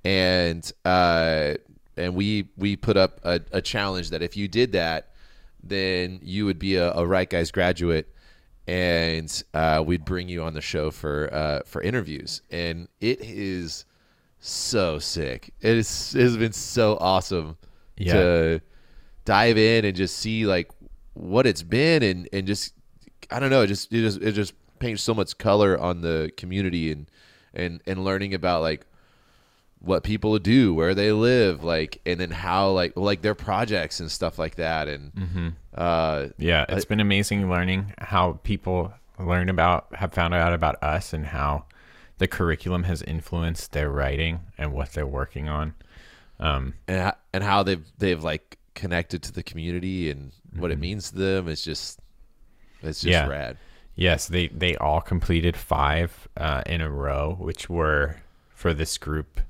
and 0.05 0.71
uh, 0.85 1.55
and 1.97 2.15
we 2.15 2.49
we 2.57 2.77
put 2.77 2.97
up 2.97 3.21
a, 3.25 3.41
a 3.53 3.61
challenge 3.63 4.11
that 4.11 4.23
if 4.23 4.37
you 4.37 4.49
did 4.49 4.73
that, 4.73 5.11
then 5.63 6.19
you 6.23 6.45
would 6.47 6.59
be 6.59 6.77
a, 6.77 6.93
a 6.93 7.07
Write 7.07 7.31
Guys 7.31 7.51
graduate. 7.51 8.09
And 8.69 9.43
uh, 9.55 9.83
we'd 9.85 10.05
bring 10.05 10.29
you 10.29 10.45
on 10.45 10.55
the 10.55 10.61
show 10.61 10.93
for 10.93 11.29
uh, 11.35 11.61
for 11.67 11.83
interviews, 11.83 12.43
and 12.51 12.87
it 13.01 13.21
is 13.21 13.85
so 14.39 15.01
sick. 15.01 15.53
It 15.61 15.77
is 15.79 16.15
it 16.15 16.23
has 16.23 16.37
been 16.37 16.53
so 16.53 16.97
awesome 17.01 17.57
Yeah. 17.97 18.13
to 18.13 18.61
dive 19.25 19.59
in 19.59 19.85
and 19.85 19.97
just 19.97 20.17
see 20.17 20.47
like 20.47 20.71
what 21.15 21.45
it's 21.47 21.63
been 21.65 22.05
and 22.05 22.29
and 22.33 22.47
just 22.47 22.73
I 23.33 23.41
don't 23.41 23.51
know, 23.51 23.63
it 23.63 23.67
just 23.67 23.93
it 23.93 24.01
just 24.03 24.23
it 24.23 24.33
just 24.33 24.55
paints 24.79 25.03
so 25.03 25.13
much 25.13 25.37
color 25.39 25.77
on 25.77 26.01
the 26.01 26.31
community 26.37 26.93
and 26.93 27.11
and 27.55 27.83
and 27.85 28.05
learning 28.05 28.33
about 28.33 28.63
like 28.63 28.87
what 29.83 30.05
people 30.05 30.39
do, 30.39 30.73
where 30.73 30.95
they 30.95 31.13
live, 31.13 31.65
like 31.65 32.01
and 32.07 32.21
then 32.21 32.31
how 32.31 32.71
like 32.71 32.97
like 32.97 33.23
their 33.23 33.35
projects 33.35 34.01
and 34.01 34.11
stuff 34.11 34.39
like 34.39 34.55
that 34.57 34.89
and 34.89 35.55
uh 35.75 36.29
Yeah, 36.39 36.65
it's 36.69 36.85
been 36.85 37.01
amazing 37.01 37.51
learning 37.51 37.93
how 37.99 38.39
people 38.45 38.93
learn 39.19 39.49
about, 39.49 39.87
have 39.95 40.13
found 40.13 40.35
out 40.35 40.53
about 40.53 40.83
us, 40.83 41.13
and 41.13 41.27
how 41.27 41.65
the 42.19 42.27
curriculum 42.29 42.85
has 42.85 43.03
influenced 43.03 43.73
their 43.73 43.91
writing 43.91 44.41
and 44.59 44.73
what 44.73 44.93
they're 44.93 45.07
working 45.07 45.49
on. 45.49 45.75
Um, 46.41 46.75
and 46.89 47.13
and 47.33 47.43
how 47.45 47.63
they've 47.63 47.85
they've 47.99 48.23
like 48.23 48.59
connected 48.75 49.23
to 49.25 49.33
the 49.33 49.43
community 49.43 50.11
and 50.11 50.33
what 50.57 50.71
it 50.71 50.79
means 50.79 51.11
to 51.11 51.17
them. 51.19 51.49
It's 51.49 51.63
just 51.65 52.01
it's 52.83 53.01
just 53.01 53.11
Yeah. 53.13 53.27
rad. 53.27 53.57
Yes, 53.95 54.27
they 54.29 54.49
they 54.49 54.77
all 54.77 55.01
completed 55.01 55.57
five 55.57 56.29
uh, 56.37 56.63
in 56.67 56.81
a 56.81 56.91
row, 56.91 57.37
which 57.39 57.69
were 57.69 58.17
for 58.55 58.73
this 58.73 58.97
group 58.99 59.41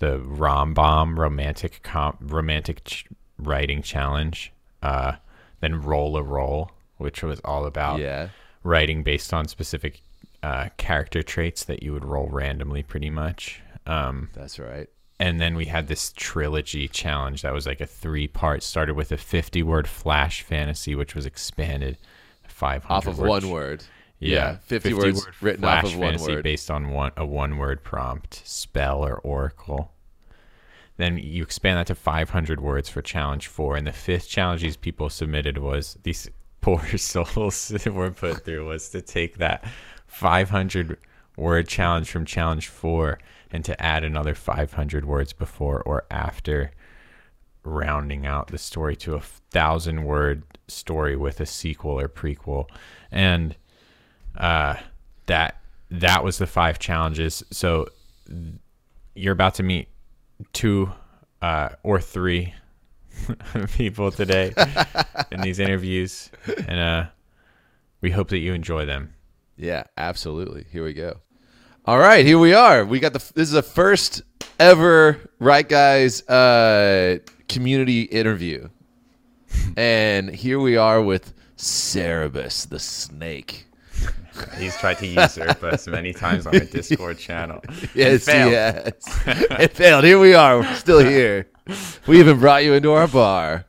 the 0.00 0.18
Rom 0.18 0.74
Bomb 0.74 1.18
Romantic 1.18 1.86
Romantic 2.20 2.84
ch- 2.84 3.04
Writing 3.38 3.80
Challenge, 3.82 4.52
uh, 4.82 5.12
then 5.60 5.80
Roll 5.80 6.16
a 6.16 6.22
Roll, 6.22 6.72
which 6.98 7.22
was 7.22 7.40
all 7.44 7.64
about 7.64 8.00
Yeah. 8.00 8.28
writing 8.64 9.02
based 9.02 9.32
on 9.32 9.46
specific 9.48 10.00
uh, 10.42 10.70
character 10.78 11.22
traits 11.22 11.64
that 11.64 11.82
you 11.82 11.92
would 11.92 12.04
roll 12.04 12.26
randomly, 12.28 12.82
pretty 12.82 13.10
much. 13.10 13.60
Um, 13.86 14.30
That's 14.34 14.58
right. 14.58 14.88
and 15.18 15.38
then 15.40 15.54
we 15.54 15.66
had 15.66 15.86
this 15.88 16.12
trilogy 16.16 16.88
challenge 16.88 17.42
that 17.42 17.52
was 17.52 17.66
like 17.66 17.80
a 17.82 17.86
three 17.86 18.26
part. 18.26 18.62
Started 18.62 18.94
with 18.94 19.12
a 19.12 19.16
fifty 19.18 19.62
word 19.62 19.86
flash 19.86 20.42
fantasy, 20.42 20.94
which 20.94 21.14
was 21.14 21.26
expanded 21.26 21.98
five 22.48 22.84
hundred 22.84 22.96
Off 22.96 23.06
of 23.06 23.18
word 23.18 23.28
one 23.28 23.50
word. 23.50 23.84
Yeah, 24.20 24.56
50, 24.64 24.94
words 24.94 25.24
word 25.24 25.34
written 25.40 25.64
off 25.64 25.80
flash 25.80 25.94
of 25.94 25.98
one 25.98 26.08
fantasy 26.10 26.34
word. 26.34 26.44
based 26.44 26.70
on 26.70 26.90
one 26.90 27.12
a 27.16 27.24
one 27.24 27.56
word 27.56 27.82
prompt, 27.82 28.42
spell 28.44 29.02
or 29.04 29.16
oracle. 29.18 29.92
Then 30.98 31.16
you 31.16 31.42
expand 31.42 31.78
that 31.78 31.86
to 31.86 31.94
500 31.94 32.60
words 32.60 32.90
for 32.90 33.00
challenge 33.00 33.46
four, 33.46 33.76
and 33.76 33.86
the 33.86 33.92
fifth 33.92 34.28
challenge 34.28 34.60
these 34.60 34.76
people 34.76 35.08
submitted 35.08 35.56
was 35.56 35.96
these 36.02 36.28
poor 36.60 36.84
souls 36.98 37.72
were 37.86 38.10
put 38.10 38.44
through 38.44 38.66
was 38.66 38.90
to 38.90 39.00
take 39.00 39.38
that 39.38 39.64
500 40.06 40.98
word 41.36 41.66
challenge 41.66 42.10
from 42.10 42.26
challenge 42.26 42.68
four 42.68 43.18
and 43.50 43.64
to 43.64 43.80
add 43.82 44.04
another 44.04 44.34
500 44.34 45.06
words 45.06 45.32
before 45.32 45.80
or 45.82 46.04
after 46.10 46.72
rounding 47.64 48.26
out 48.26 48.48
the 48.48 48.58
story 48.58 48.94
to 48.96 49.14
a 49.14 49.20
thousand 49.20 50.04
word 50.04 50.42
story 50.68 51.16
with 51.16 51.40
a 51.40 51.46
sequel 51.46 51.98
or 51.98 52.08
prequel 52.08 52.66
and 53.10 53.56
uh 54.36 54.74
that 55.26 55.60
that 55.90 56.22
was 56.24 56.38
the 56.38 56.46
five 56.46 56.78
challenges 56.78 57.42
so 57.50 57.86
you're 59.14 59.32
about 59.32 59.54
to 59.54 59.62
meet 59.62 59.88
two 60.52 60.90
uh 61.42 61.70
or 61.82 62.00
three 62.00 62.54
people 63.76 64.10
today 64.10 64.52
in 65.32 65.40
these 65.40 65.58
interviews 65.58 66.30
and 66.68 66.78
uh 66.80 67.04
we 68.00 68.10
hope 68.10 68.28
that 68.28 68.38
you 68.38 68.54
enjoy 68.54 68.86
them 68.86 69.12
Yeah, 69.56 69.84
absolutely. 69.98 70.64
Here 70.72 70.82
we 70.82 70.94
go. 70.94 71.20
All 71.84 71.98
right, 71.98 72.24
here 72.24 72.38
we 72.38 72.54
are. 72.54 72.82
We 72.84 72.98
got 72.98 73.12
the 73.12 73.18
this 73.34 73.48
is 73.48 73.52
the 73.52 73.62
first 73.62 74.22
ever 74.58 75.18
Write 75.38 75.68
Guys 75.68 76.22
uh 76.28 77.18
community 77.48 78.02
interview. 78.02 78.68
and 79.76 80.30
here 80.30 80.58
we 80.60 80.76
are 80.78 81.02
with 81.02 81.34
Cerebus 81.58 82.66
the 82.68 82.78
snake. 82.78 83.66
He's 84.58 84.76
tried 84.76 84.98
to 84.98 85.06
usurp 85.06 85.62
us 85.62 85.86
many 85.86 86.12
times 86.12 86.46
on 86.46 86.54
our 86.54 86.64
discord 86.64 87.18
channel 87.18 87.60
Yes, 87.94 88.24
failed. 88.24 88.52
yes. 88.52 88.92
it 89.26 89.72
failed. 89.72 90.04
Here 90.04 90.18
we 90.18 90.34
are. 90.34 90.58
We're 90.60 90.74
still 90.74 91.00
here. 91.00 91.48
We 92.06 92.18
even 92.20 92.38
brought 92.38 92.64
you 92.64 92.74
into 92.74 92.92
our 92.92 93.06
bar. 93.08 93.64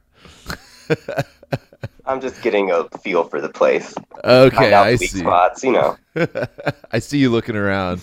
I'm 2.06 2.20
just 2.20 2.42
getting 2.42 2.72
a 2.72 2.86
feel 3.00 3.24
for 3.26 3.40
the 3.40 3.50
place. 3.50 3.94
Okay, 4.26 4.74
I 4.74 4.96
see. 4.96 5.08
spots, 5.20 5.64
you 5.64 5.72
know. 5.72 5.98
I 6.92 7.00
see 7.00 7.20
you 7.20 7.30
looking 7.30 7.56
around. 7.56 8.02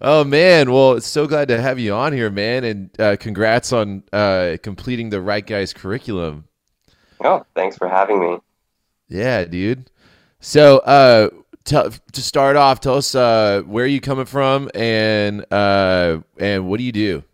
oh 0.00 0.24
man, 0.24 0.70
well, 0.72 0.92
it's 0.92 1.06
so 1.06 1.26
glad 1.26 1.48
to 1.48 1.60
have 1.60 1.78
you 1.78 1.92
on 1.94 2.12
here, 2.12 2.30
man, 2.30 2.64
and 2.64 3.00
uh, 3.00 3.16
congrats 3.16 3.72
on 3.72 4.02
uh, 4.12 4.56
completing 4.62 5.10
the 5.10 5.20
Write 5.20 5.46
Guys 5.46 5.72
curriculum. 5.72 6.44
Oh, 7.20 7.44
thanks 7.54 7.76
for 7.76 7.88
having 7.88 8.20
me. 8.20 8.38
Yeah, 9.08 9.44
dude. 9.44 9.90
So, 10.46 10.78
uh, 10.78 11.30
tell 11.64 11.90
to 11.90 12.22
start 12.22 12.54
off, 12.54 12.78
tell 12.78 12.94
us 12.94 13.16
uh, 13.16 13.62
where 13.66 13.84
are 13.84 13.88
you 13.88 14.00
coming 14.00 14.26
from, 14.26 14.70
and 14.76 15.44
uh, 15.52 16.20
and 16.38 16.68
what 16.68 16.78
do 16.78 16.84
you 16.84 16.92
do? 16.92 17.24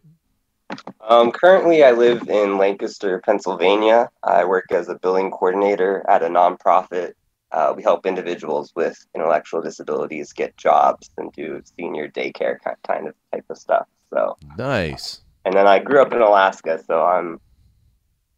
Um, 1.06 1.30
currently, 1.30 1.84
I 1.84 1.90
live 1.90 2.26
in 2.30 2.56
Lancaster, 2.56 3.18
Pennsylvania. 3.18 4.08
I 4.22 4.46
work 4.46 4.72
as 4.72 4.88
a 4.88 4.94
billing 4.94 5.30
coordinator 5.30 6.02
at 6.08 6.22
a 6.22 6.28
nonprofit. 6.28 7.12
Uh, 7.52 7.74
we 7.76 7.82
help 7.82 8.06
individuals 8.06 8.72
with 8.74 9.04
intellectual 9.14 9.60
disabilities 9.60 10.32
get 10.32 10.56
jobs 10.56 11.10
and 11.18 11.30
do 11.32 11.60
senior 11.76 12.08
daycare 12.08 12.56
kind 12.88 13.08
of 13.08 13.14
type 13.30 13.44
of 13.50 13.58
stuff. 13.58 13.86
So, 14.08 14.38
Nice. 14.56 15.20
and 15.44 15.52
then 15.54 15.66
I 15.66 15.80
grew 15.80 16.00
up 16.00 16.14
in 16.14 16.22
Alaska, 16.22 16.82
so 16.86 17.04
I'm 17.04 17.42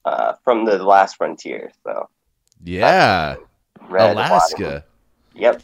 uh, 0.04 0.32
from 0.42 0.64
the 0.64 0.82
last 0.82 1.14
frontier. 1.14 1.70
So, 1.84 2.08
Yeah, 2.64 3.36
red, 3.89 4.12
Alaska. 4.12 4.85
Yep. 5.35 5.62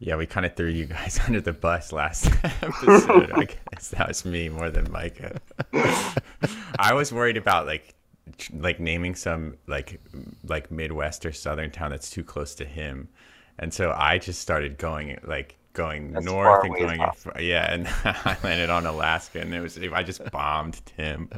Yeah, 0.00 0.16
we 0.16 0.26
kind 0.26 0.46
of 0.46 0.54
threw 0.54 0.68
you 0.68 0.84
guys 0.86 1.18
under 1.26 1.40
the 1.40 1.52
bus 1.52 1.92
last 1.92 2.26
episode. 2.44 3.32
I 3.32 3.48
guess 3.72 3.88
that 3.90 4.08
was 4.08 4.24
me 4.24 4.48
more 4.48 4.70
than 4.70 4.90
Micah. 4.92 5.40
I 6.78 6.94
was 6.94 7.12
worried 7.12 7.36
about 7.36 7.66
like, 7.66 7.94
like 8.52 8.78
naming 8.78 9.14
some 9.14 9.56
like, 9.66 10.00
like 10.46 10.70
Midwest 10.70 11.26
or 11.26 11.32
Southern 11.32 11.70
town 11.70 11.90
that's 11.90 12.10
too 12.10 12.22
close 12.22 12.54
to 12.56 12.64
him, 12.64 13.08
and 13.58 13.74
so 13.74 13.92
I 13.96 14.18
just 14.18 14.40
started 14.40 14.78
going 14.78 15.18
like 15.24 15.56
going 15.72 16.16
As 16.16 16.24
north 16.24 16.64
and 16.64 16.76
going, 16.76 16.98
possible. 16.98 17.40
yeah, 17.40 17.72
and 17.72 17.88
I 18.04 18.36
landed 18.44 18.70
on 18.70 18.86
Alaska, 18.86 19.40
and 19.40 19.52
it 19.54 19.60
was 19.60 19.78
I 19.78 20.02
just 20.02 20.30
bombed 20.30 20.80
Tim. 20.86 21.30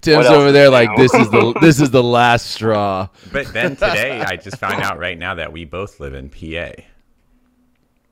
Tim's 0.00 0.26
over 0.26 0.52
there 0.52 0.66
do? 0.66 0.72
like 0.72 0.96
this 0.96 1.12
is 1.14 1.30
the 1.30 1.54
this 1.60 1.80
is 1.80 1.90
the 1.90 2.02
last 2.02 2.46
straw. 2.52 3.08
But 3.32 3.52
then 3.52 3.76
today, 3.76 4.20
I 4.20 4.36
just 4.42 4.58
found 4.58 4.82
out 4.82 4.98
right 4.98 5.18
now 5.18 5.34
that 5.34 5.52
we 5.52 5.64
both 5.64 6.00
live 6.00 6.14
in 6.14 6.28
PA. 6.28 6.80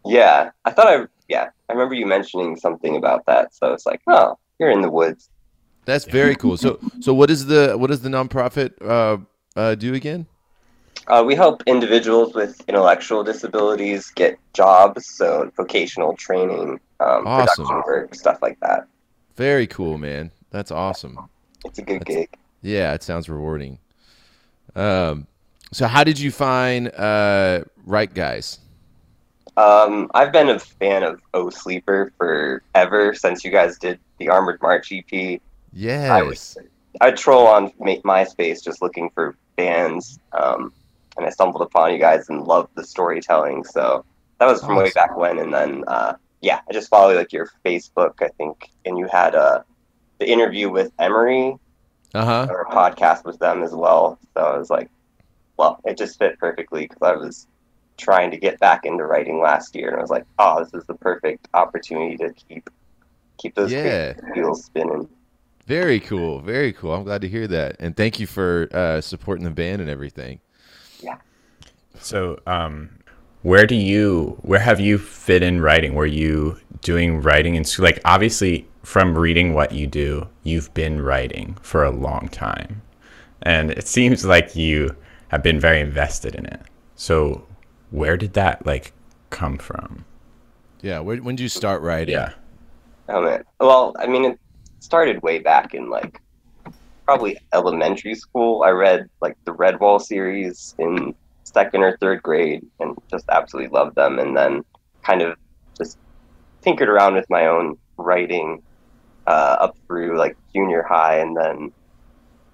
Yeah, 0.04 0.50
I 0.64 0.70
thought 0.70 0.88
I 0.88 1.06
yeah 1.28 1.50
I 1.68 1.72
remember 1.72 1.94
you 1.94 2.06
mentioning 2.06 2.56
something 2.56 2.96
about 2.96 3.26
that. 3.26 3.54
So 3.54 3.72
it's 3.72 3.86
like, 3.86 4.02
oh, 4.06 4.38
you're 4.58 4.70
in 4.70 4.82
the 4.82 4.90
woods. 4.90 5.30
That's 5.84 6.04
very 6.04 6.34
cool. 6.34 6.56
So 6.56 6.78
so 7.00 7.14
what 7.14 7.30
is 7.30 7.46
the 7.46 7.76
what 7.76 7.88
does 7.90 8.00
the 8.00 8.08
nonprofit 8.08 8.72
uh, 8.82 9.18
uh, 9.56 9.74
do 9.74 9.94
again? 9.94 10.26
Uh, 11.06 11.22
we 11.26 11.34
help 11.34 11.62
individuals 11.66 12.34
with 12.34 12.62
intellectual 12.66 13.22
disabilities 13.22 14.10
get 14.10 14.38
jobs, 14.54 15.06
so 15.06 15.50
vocational 15.54 16.16
training, 16.16 16.80
um, 17.00 17.26
Awesome. 17.26 17.66
production 17.66 17.82
work, 17.86 18.14
stuff 18.14 18.38
like 18.40 18.58
that. 18.60 18.86
Very 19.36 19.66
cool, 19.66 19.98
man. 19.98 20.30
That's 20.50 20.70
awesome. 20.70 21.28
It's 21.64 21.78
a 21.78 21.82
good 21.82 22.00
That's- 22.00 22.16
gig. 22.16 22.28
Yeah, 22.62 22.94
it 22.94 23.02
sounds 23.02 23.28
rewarding. 23.28 23.78
Um, 24.74 25.26
so 25.72 25.86
how 25.86 26.02
did 26.04 26.18
you 26.18 26.30
find 26.30 26.88
uh, 26.94 27.64
Write 27.84 28.14
Guys? 28.14 28.58
Um, 29.56 30.10
I've 30.14 30.32
been 30.32 30.48
a 30.48 30.58
fan 30.58 31.02
of 31.02 31.20
O 31.34 31.50
Sleeper 31.50 32.12
forever 32.18 33.14
since 33.14 33.44
you 33.44 33.50
guys 33.50 33.78
did 33.78 33.98
the 34.18 34.28
Armored 34.30 34.60
March 34.62 34.90
EP. 34.92 35.40
Yes. 35.72 36.10
I 36.10 36.22
was, 36.22 36.56
I 37.00 37.10
troll 37.12 37.46
on 37.46 37.72
Ma- 37.78 37.96
MySpace 38.04 38.62
just 38.64 38.82
looking 38.82 39.10
for 39.10 39.36
bands, 39.56 40.18
um, 40.32 40.72
and 41.16 41.26
I 41.26 41.30
stumbled 41.30 41.62
upon 41.62 41.92
you 41.92 41.98
guys 41.98 42.28
and 42.28 42.42
loved 42.44 42.70
the 42.74 42.84
storytelling. 42.84 43.64
So 43.64 44.04
that 44.38 44.46
was 44.46 44.60
from 44.64 44.76
way 44.76 44.90
back 44.94 45.16
when. 45.16 45.38
And 45.38 45.52
then, 45.54 45.84
uh, 45.86 46.14
yeah, 46.40 46.60
I 46.68 46.72
just 46.72 46.88
followed 46.88 47.16
like 47.16 47.32
your 47.32 47.48
Facebook, 47.64 48.22
I 48.22 48.28
think, 48.38 48.70
and 48.84 48.98
you 48.98 49.06
had 49.06 49.34
uh, 49.36 49.62
the 50.18 50.30
interview 50.30 50.70
with 50.70 50.92
Emery 50.98 51.56
Uh 52.14 52.24
huh. 52.24 52.46
or 52.50 52.62
a 52.62 52.70
podcast 52.70 53.24
with 53.24 53.38
them 53.38 53.62
as 53.62 53.72
well. 53.74 54.18
So 54.36 54.42
I 54.42 54.58
was 54.58 54.70
like, 54.70 54.90
well, 55.56 55.80
it 55.84 55.96
just 55.98 56.18
fit 56.18 56.38
perfectly 56.38 56.82
because 56.82 57.02
I 57.02 57.12
was 57.16 57.46
trying 57.96 58.30
to 58.32 58.36
get 58.36 58.58
back 58.60 58.84
into 58.84 59.04
writing 59.04 59.40
last 59.40 59.74
year, 59.76 59.88
and 59.90 59.98
I 59.98 60.00
was 60.00 60.10
like, 60.10 60.24
oh, 60.38 60.62
this 60.64 60.74
is 60.74 60.86
the 60.86 60.94
perfect 60.94 61.48
opportunity 61.54 62.16
to 62.18 62.32
keep 62.48 62.68
keep 63.38 63.54
those 63.54 63.72
Yeah. 63.72 64.14
wheels 64.34 64.64
spinning. 64.64 65.08
Very 65.66 65.98
cool. 66.00 66.40
Very 66.40 66.72
cool. 66.72 66.92
I'm 66.92 67.04
glad 67.04 67.22
to 67.22 67.28
hear 67.28 67.46
that. 67.48 67.76
And 67.80 67.96
thank 67.96 68.20
you 68.20 68.26
for 68.26 68.68
uh, 68.72 69.00
supporting 69.00 69.44
the 69.44 69.50
band 69.50 69.80
and 69.80 69.88
everything. 69.90 70.40
Yeah. 71.00 71.16
So, 72.00 72.38
um, 72.46 72.98
where 73.42 73.66
do 73.66 73.74
you, 73.74 74.38
where 74.42 74.60
have 74.60 74.78
you 74.80 74.98
fit 74.98 75.42
in 75.42 75.60
writing? 75.60 75.94
Were 75.94 76.06
you 76.06 76.58
doing 76.82 77.20
writing 77.22 77.54
in 77.54 77.64
school? 77.64 77.84
Like, 77.84 78.00
obviously, 78.04 78.66
from 78.84 79.16
reading 79.18 79.54
what 79.54 79.72
you 79.72 79.86
do, 79.86 80.28
you've 80.42 80.72
been 80.74 81.00
writing 81.00 81.56
for 81.62 81.82
a 81.82 81.90
long 81.90 82.28
time. 82.28 82.82
And 83.42 83.70
it 83.70 83.88
seems 83.88 84.24
like 84.24 84.54
you 84.54 84.94
have 85.28 85.42
been 85.42 85.58
very 85.58 85.80
invested 85.80 86.34
in 86.34 86.46
it. 86.46 86.60
So, 86.94 87.46
where 87.90 88.16
did 88.16 88.34
that, 88.34 88.64
like, 88.64 88.92
come 89.30 89.58
from? 89.58 90.04
Yeah. 90.80 91.00
Where, 91.00 91.16
when 91.16 91.34
did 91.36 91.42
you 91.42 91.48
start 91.48 91.82
writing? 91.82 92.14
Yeah. 92.14 92.32
Oh 93.08 93.22
man. 93.22 93.44
Well, 93.58 93.94
I 93.98 94.06
mean, 94.06 94.24
it 94.24 94.38
started 94.80 95.22
way 95.22 95.38
back 95.38 95.74
in 95.74 95.90
like 95.90 96.20
probably 97.04 97.38
elementary 97.52 98.14
school. 98.14 98.62
I 98.62 98.70
read 98.70 99.08
like 99.20 99.36
the 99.44 99.54
Redwall 99.54 100.00
series 100.00 100.74
in 100.78 101.14
second 101.44 101.82
or 101.82 101.96
third 101.98 102.22
grade 102.22 102.66
and 102.80 102.96
just 103.10 103.24
absolutely 103.28 103.70
loved 103.70 103.96
them. 103.96 104.18
And 104.18 104.36
then 104.36 104.64
kind 105.02 105.22
of 105.22 105.36
just 105.76 105.98
tinkered 106.62 106.88
around 106.88 107.14
with 107.14 107.28
my 107.28 107.46
own 107.46 107.76
writing 107.96 108.62
uh, 109.26 109.56
up 109.60 109.74
through 109.88 110.18
like 110.18 110.36
junior 110.54 110.84
high. 110.88 111.18
And 111.18 111.36
then 111.36 111.70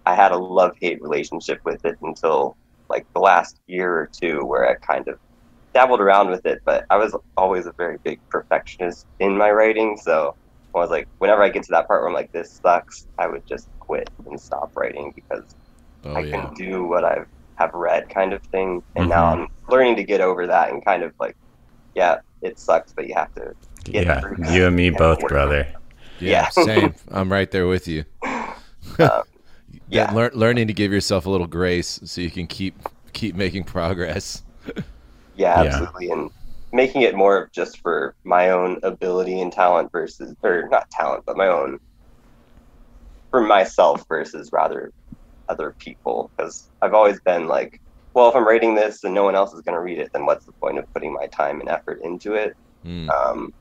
I 0.07 0.14
had 0.14 0.33
a 0.33 0.39
love 0.39 0.73
hate 0.81 1.03
relationship 1.03 1.61
with 1.64 1.81
it 1.85 1.97
until 2.03 2.57
like 2.89 3.07
the 3.14 3.21
last 3.21 3.61
year 3.66 3.93
or 3.93 4.11
two 4.21 4.45
where 4.45 4.68
I 4.68 4.75
kind 4.87 5.09
of 5.09 5.18
dabbled 5.75 6.01
around 6.01 6.31
with 6.31 6.47
it, 6.47 6.61
but 6.66 6.85
I 6.91 6.97
was 6.99 7.16
always 7.37 7.66
a 7.66 7.75
very 7.79 7.99
big 8.05 8.21
perfectionist 8.31 9.07
in 9.21 9.37
my 9.39 9.51
writing. 9.51 9.99
So 10.03 10.35
I 10.75 10.79
was 10.79 10.91
like, 10.91 11.09
whenever 11.18 11.43
I 11.43 11.51
get 11.51 11.64
to 11.64 11.73
that 11.73 11.89
part 11.89 12.03
where 12.03 12.09
I'm 12.09 12.14
like, 12.14 12.31
this 12.33 12.61
sucks, 12.64 13.07
I 13.18 13.29
would 13.29 13.43
just 13.49 13.68
quit 13.81 14.11
and 14.27 14.41
stop 14.41 14.71
writing 14.77 15.12
because 15.16 15.57
Oh 16.05 16.16
I 16.16 16.23
yeah. 16.23 16.33
can 16.33 16.51
do 16.57 16.87
what 16.87 17.05
I 17.05 17.18
have 17.59 17.71
read, 17.75 18.09
kind 18.09 18.33
of 18.33 18.43
thing. 18.53 18.83
And 18.97 19.09
now 19.09 19.27
Mm-hmm. 19.27 19.35
I'm 19.35 19.49
learning 19.68 19.97
to 19.97 20.05
get 20.05 20.21
over 20.21 20.47
that 20.49 20.71
and 20.71 20.85
kind 20.85 21.03
of 21.03 21.12
like, 21.21 21.35
yeah, 21.95 22.18
it 22.43 22.59
sucks, 22.59 22.93
but 22.97 23.09
you 23.09 23.14
have 23.16 23.33
to. 23.35 23.53
Get 23.93 24.07
Yeah. 24.07 24.25
You 24.47 24.66
and 24.66 24.77
me 24.77 24.91
both, 24.91 25.27
brother. 25.27 25.68
Yeah. 26.21 26.49
Yeah. 26.57 26.64
Same. 26.64 26.95
I'm 27.11 27.31
right 27.33 27.51
there 27.51 27.66
with 27.66 27.89
you. 27.89 28.05
Um, 28.99 29.23
Yeah. 29.89 30.11
yeah. 30.11 30.14
Lear- 30.14 30.33
learning 30.35 30.66
to 30.66 30.73
give 30.73 30.91
yourself 30.93 31.27
a 31.27 31.31
little 31.31 31.47
grace 31.47 32.01
so 32.05 32.21
you 32.21 32.31
can 32.31 32.47
keep 32.47 32.77
keep 33.12 33.35
making 33.35 33.64
progress. 33.64 34.43
Yeah, 35.37 35.62
Yeah. 35.62 35.68
absolutely. 35.71 36.11
And 36.11 36.31
making 36.73 37.03
it 37.03 37.14
more 37.14 37.39
of 37.43 37.53
just 37.53 37.81
for 37.81 38.14
my 38.25 38.51
own 38.51 38.79
ability 38.83 39.41
and 39.41 39.51
talent 39.53 39.91
versus, 39.91 40.35
or 40.43 40.68
not 40.71 40.91
talent, 40.91 41.25
but 41.25 41.37
my 41.37 41.47
own, 41.47 41.79
for 43.31 43.41
myself 43.41 44.05
versus 44.09 44.51
rather 44.53 44.93
other 45.49 45.75
people. 45.79 46.31
Because 46.37 46.68
I've 46.83 46.95
always 46.95 47.21
been 47.21 47.47
like, 47.49 47.81
well, 48.12 48.29
if 48.29 48.37
I'm 48.37 48.47
writing 48.47 48.75
this 48.75 49.05
and 49.05 49.14
no 49.14 49.25
one 49.25 49.35
else 49.35 49.53
is 49.55 49.62
going 49.62 49.75
to 49.77 49.81
read 49.81 49.99
it, 49.99 50.12
then 50.12 50.27
what's 50.27 50.45
the 50.45 50.53
point 50.53 50.79
of 50.79 50.93
putting 50.93 51.12
my 51.12 51.27
time 51.29 51.61
and 51.61 51.68
effort 51.71 52.01
into 52.03 52.35
it? 52.35 52.55
Mm. 52.85 53.09
Um, 53.09 53.55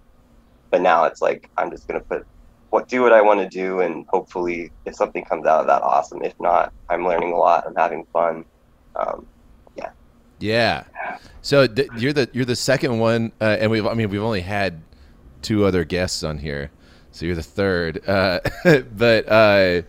but 0.71 0.81
now 0.81 1.05
it's 1.05 1.21
like, 1.21 1.49
I'm 1.57 1.71
just 1.71 1.87
going 1.87 1.99
to 2.01 2.05
put, 2.05 2.25
what 2.69 2.87
do 2.87 3.01
what 3.01 3.13
I 3.13 3.21
want 3.21 3.39
to 3.39 3.47
do, 3.47 3.81
and 3.81 4.05
hopefully, 4.07 4.71
if 4.85 4.95
something 4.95 5.23
comes 5.25 5.45
out 5.45 5.61
of 5.61 5.67
that, 5.67 5.81
awesome. 5.81 6.21
If 6.23 6.39
not, 6.39 6.71
I'm 6.89 7.05
learning 7.05 7.31
a 7.31 7.37
lot. 7.37 7.65
I'm 7.65 7.75
having 7.75 8.05
fun. 8.13 8.45
Um, 8.95 9.25
Yeah. 9.75 9.91
Yeah. 10.39 10.83
So 11.41 11.67
th- 11.67 11.89
you're 11.97 12.13
the 12.13 12.29
you're 12.33 12.45
the 12.45 12.55
second 12.55 12.99
one, 12.99 13.31
uh, 13.41 13.57
and 13.59 13.71
we've 13.71 13.85
I 13.85 13.93
mean 13.93 14.09
we've 14.09 14.23
only 14.23 14.41
had 14.41 14.81
two 15.41 15.65
other 15.65 15.83
guests 15.83 16.23
on 16.23 16.37
here, 16.37 16.71
so 17.11 17.25
you're 17.25 17.35
the 17.35 17.43
third. 17.43 18.07
Uh, 18.07 18.39
but 18.95 19.27
uh, 19.29 19.81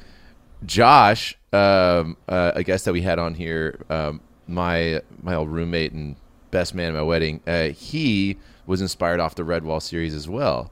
Josh, 0.65 1.37
um, 1.53 2.17
uh, 2.29 2.53
a 2.55 2.63
guest 2.63 2.85
that 2.85 2.93
we 2.93 3.03
had 3.03 3.19
on 3.19 3.35
here, 3.35 3.85
um, 3.91 4.21
my 4.47 5.03
my 5.23 5.35
old 5.35 5.51
roommate 5.51 5.93
and 5.93 6.17
best 6.51 6.75
man 6.75 6.89
at 6.89 6.95
my 6.95 7.03
wedding, 7.03 7.41
uh, 7.47 7.69
he 7.69 8.39
was 8.67 8.81
inspired 8.81 9.21
off 9.21 9.35
the 9.35 9.43
Redwall 9.43 9.83
series 9.83 10.15
as 10.15 10.29
well. 10.29 10.71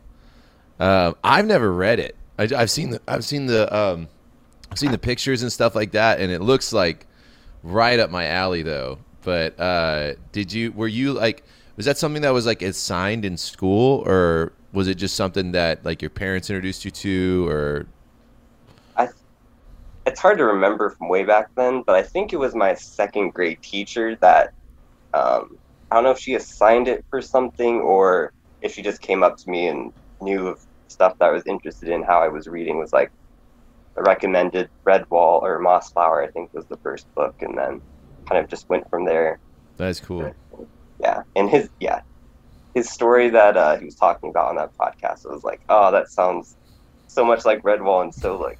Um, 0.80 1.16
I've 1.24 1.46
never 1.46 1.72
read 1.72 1.98
it. 1.98 2.16
I, 2.38 2.48
I've 2.56 2.70
seen 2.70 2.90
the 2.90 3.00
I've 3.08 3.24
seen 3.24 3.46
the 3.46 3.74
um, 3.74 4.08
I've 4.70 4.78
seen 4.78 4.92
the 4.92 4.98
pictures 4.98 5.42
and 5.42 5.52
stuff 5.52 5.74
like 5.74 5.92
that, 5.92 6.20
and 6.20 6.30
it 6.30 6.40
looks 6.40 6.72
like 6.72 7.06
right 7.62 7.98
up 7.98 8.10
my 8.10 8.26
alley 8.26 8.62
though. 8.62 8.98
But 9.22 9.58
uh, 9.58 10.14
did 10.32 10.52
you 10.52 10.72
were 10.72 10.88
you 10.88 11.12
like 11.12 11.44
was 11.76 11.86
that 11.86 11.98
something 11.98 12.22
that 12.22 12.30
was 12.30 12.46
like 12.46 12.62
assigned 12.62 13.24
in 13.24 13.36
school, 13.36 14.02
or 14.06 14.52
was 14.72 14.88
it 14.88 14.94
just 14.94 15.16
something 15.16 15.52
that 15.52 15.84
like 15.84 16.02
your 16.02 16.10
parents 16.10 16.50
introduced 16.50 16.84
you 16.84 16.90
to, 16.90 17.48
or 17.48 17.86
I, 18.96 19.08
it's 20.06 20.20
hard 20.20 20.38
to 20.38 20.44
remember 20.44 20.90
from 20.90 21.08
way 21.08 21.24
back 21.24 21.48
then, 21.56 21.82
but 21.86 21.94
I 21.96 22.02
think 22.02 22.32
it 22.32 22.36
was 22.36 22.54
my 22.54 22.74
second 22.74 23.34
grade 23.34 23.58
teacher 23.62 24.16
that 24.20 24.52
um, 25.14 25.58
I 25.90 25.96
don't 25.96 26.04
know 26.04 26.10
if 26.10 26.18
she 26.18 26.34
assigned 26.34 26.88
it 26.88 27.04
for 27.10 27.22
something 27.22 27.80
or 27.80 28.32
if 28.60 28.74
she 28.74 28.82
just 28.82 29.00
came 29.00 29.22
up 29.22 29.36
to 29.38 29.50
me 29.50 29.68
and 29.68 29.92
knew 30.20 30.48
of 30.48 30.60
stuff 30.88 31.18
that 31.18 31.26
I 31.26 31.30
was 31.30 31.44
interested 31.46 31.88
in. 31.88 32.02
How 32.02 32.20
I 32.20 32.28
was 32.28 32.46
reading 32.46 32.78
was 32.78 32.92
like 32.92 33.10
the 33.94 34.02
recommended 34.02 34.70
Redwall 34.84 35.42
or 35.42 35.58
Mossflower, 35.60 36.26
I 36.26 36.30
think 36.30 36.52
was 36.54 36.66
the 36.66 36.76
first 36.78 37.12
book, 37.14 37.42
and 37.42 37.56
then 37.56 37.80
kind 38.28 38.42
of 38.42 38.48
just 38.48 38.68
went 38.68 38.88
from 38.90 39.04
there. 39.04 39.38
that's 39.76 40.00
cool. 40.00 40.32
Yeah, 41.00 41.22
and 41.36 41.48
his 41.48 41.68
yeah, 41.80 42.00
his 42.74 42.90
story 42.90 43.30
that 43.30 43.56
uh, 43.56 43.76
he 43.78 43.84
was 43.84 43.94
talking 43.94 44.30
about 44.30 44.48
on 44.48 44.56
that 44.56 44.76
podcast 44.76 45.28
was 45.28 45.44
like, 45.44 45.60
oh, 45.68 45.90
that 45.92 46.10
sounds 46.10 46.56
so 47.06 47.24
much 47.24 47.44
like 47.44 47.62
Redwall 47.62 48.02
and 48.02 48.14
so 48.14 48.36
like, 48.36 48.58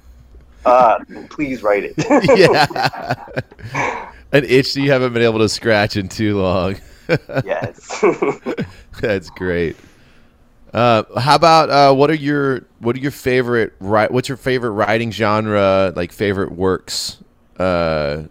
uh, 0.65 0.99
please 1.29 1.63
write 1.63 1.83
it. 1.85 1.93
yeah, 2.37 3.25
an 4.31 4.43
itch 4.45 4.73
that 4.73 4.81
you 4.81 4.91
haven't 4.91 5.13
been 5.13 5.23
able 5.23 5.39
to 5.39 5.49
scratch 5.49 5.97
in 5.97 6.07
too 6.09 6.39
long. 6.39 6.75
yes. 7.45 8.03
That's 9.01 9.29
great. 9.31 9.75
Uh, 10.73 11.03
how 11.19 11.35
about 11.35 11.69
uh, 11.69 11.93
what 11.93 12.09
are 12.11 12.15
your 12.15 12.61
what 12.79 12.95
are 12.95 12.99
your 12.99 13.11
favorite 13.11 13.73
ri- 13.79 14.07
What's 14.09 14.29
your 14.29 14.37
favorite 14.37 14.71
writing 14.71 15.11
genre? 15.11 15.91
Like 15.95 16.11
favorite 16.11 16.51
works? 16.51 17.17
Uh, 17.57 18.23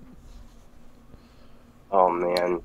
oh 1.91 2.09
man. 2.11 2.61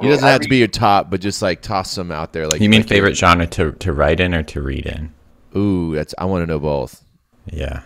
I 0.00 0.04
it 0.06 0.08
doesn't 0.08 0.24
I 0.28 0.30
have 0.30 0.40
to 0.42 0.48
be 0.48 0.58
your 0.58 0.68
top, 0.68 1.10
but 1.10 1.20
just 1.20 1.42
like 1.42 1.60
toss 1.60 1.90
some 1.90 2.12
out 2.12 2.32
there. 2.32 2.46
Like 2.46 2.60
You 2.60 2.68
mean 2.68 2.80
like 2.82 2.90
your- 2.90 2.96
favorite 2.96 3.16
genre 3.16 3.46
to, 3.48 3.72
to 3.72 3.92
write 3.92 4.20
in 4.20 4.32
or 4.34 4.42
to 4.44 4.62
read 4.62 4.86
in? 4.86 5.12
Ooh, 5.56 5.94
that's 5.94 6.14
I 6.18 6.24
want 6.24 6.42
to 6.42 6.46
know 6.46 6.58
both. 6.60 7.04
Yeah. 7.46 7.80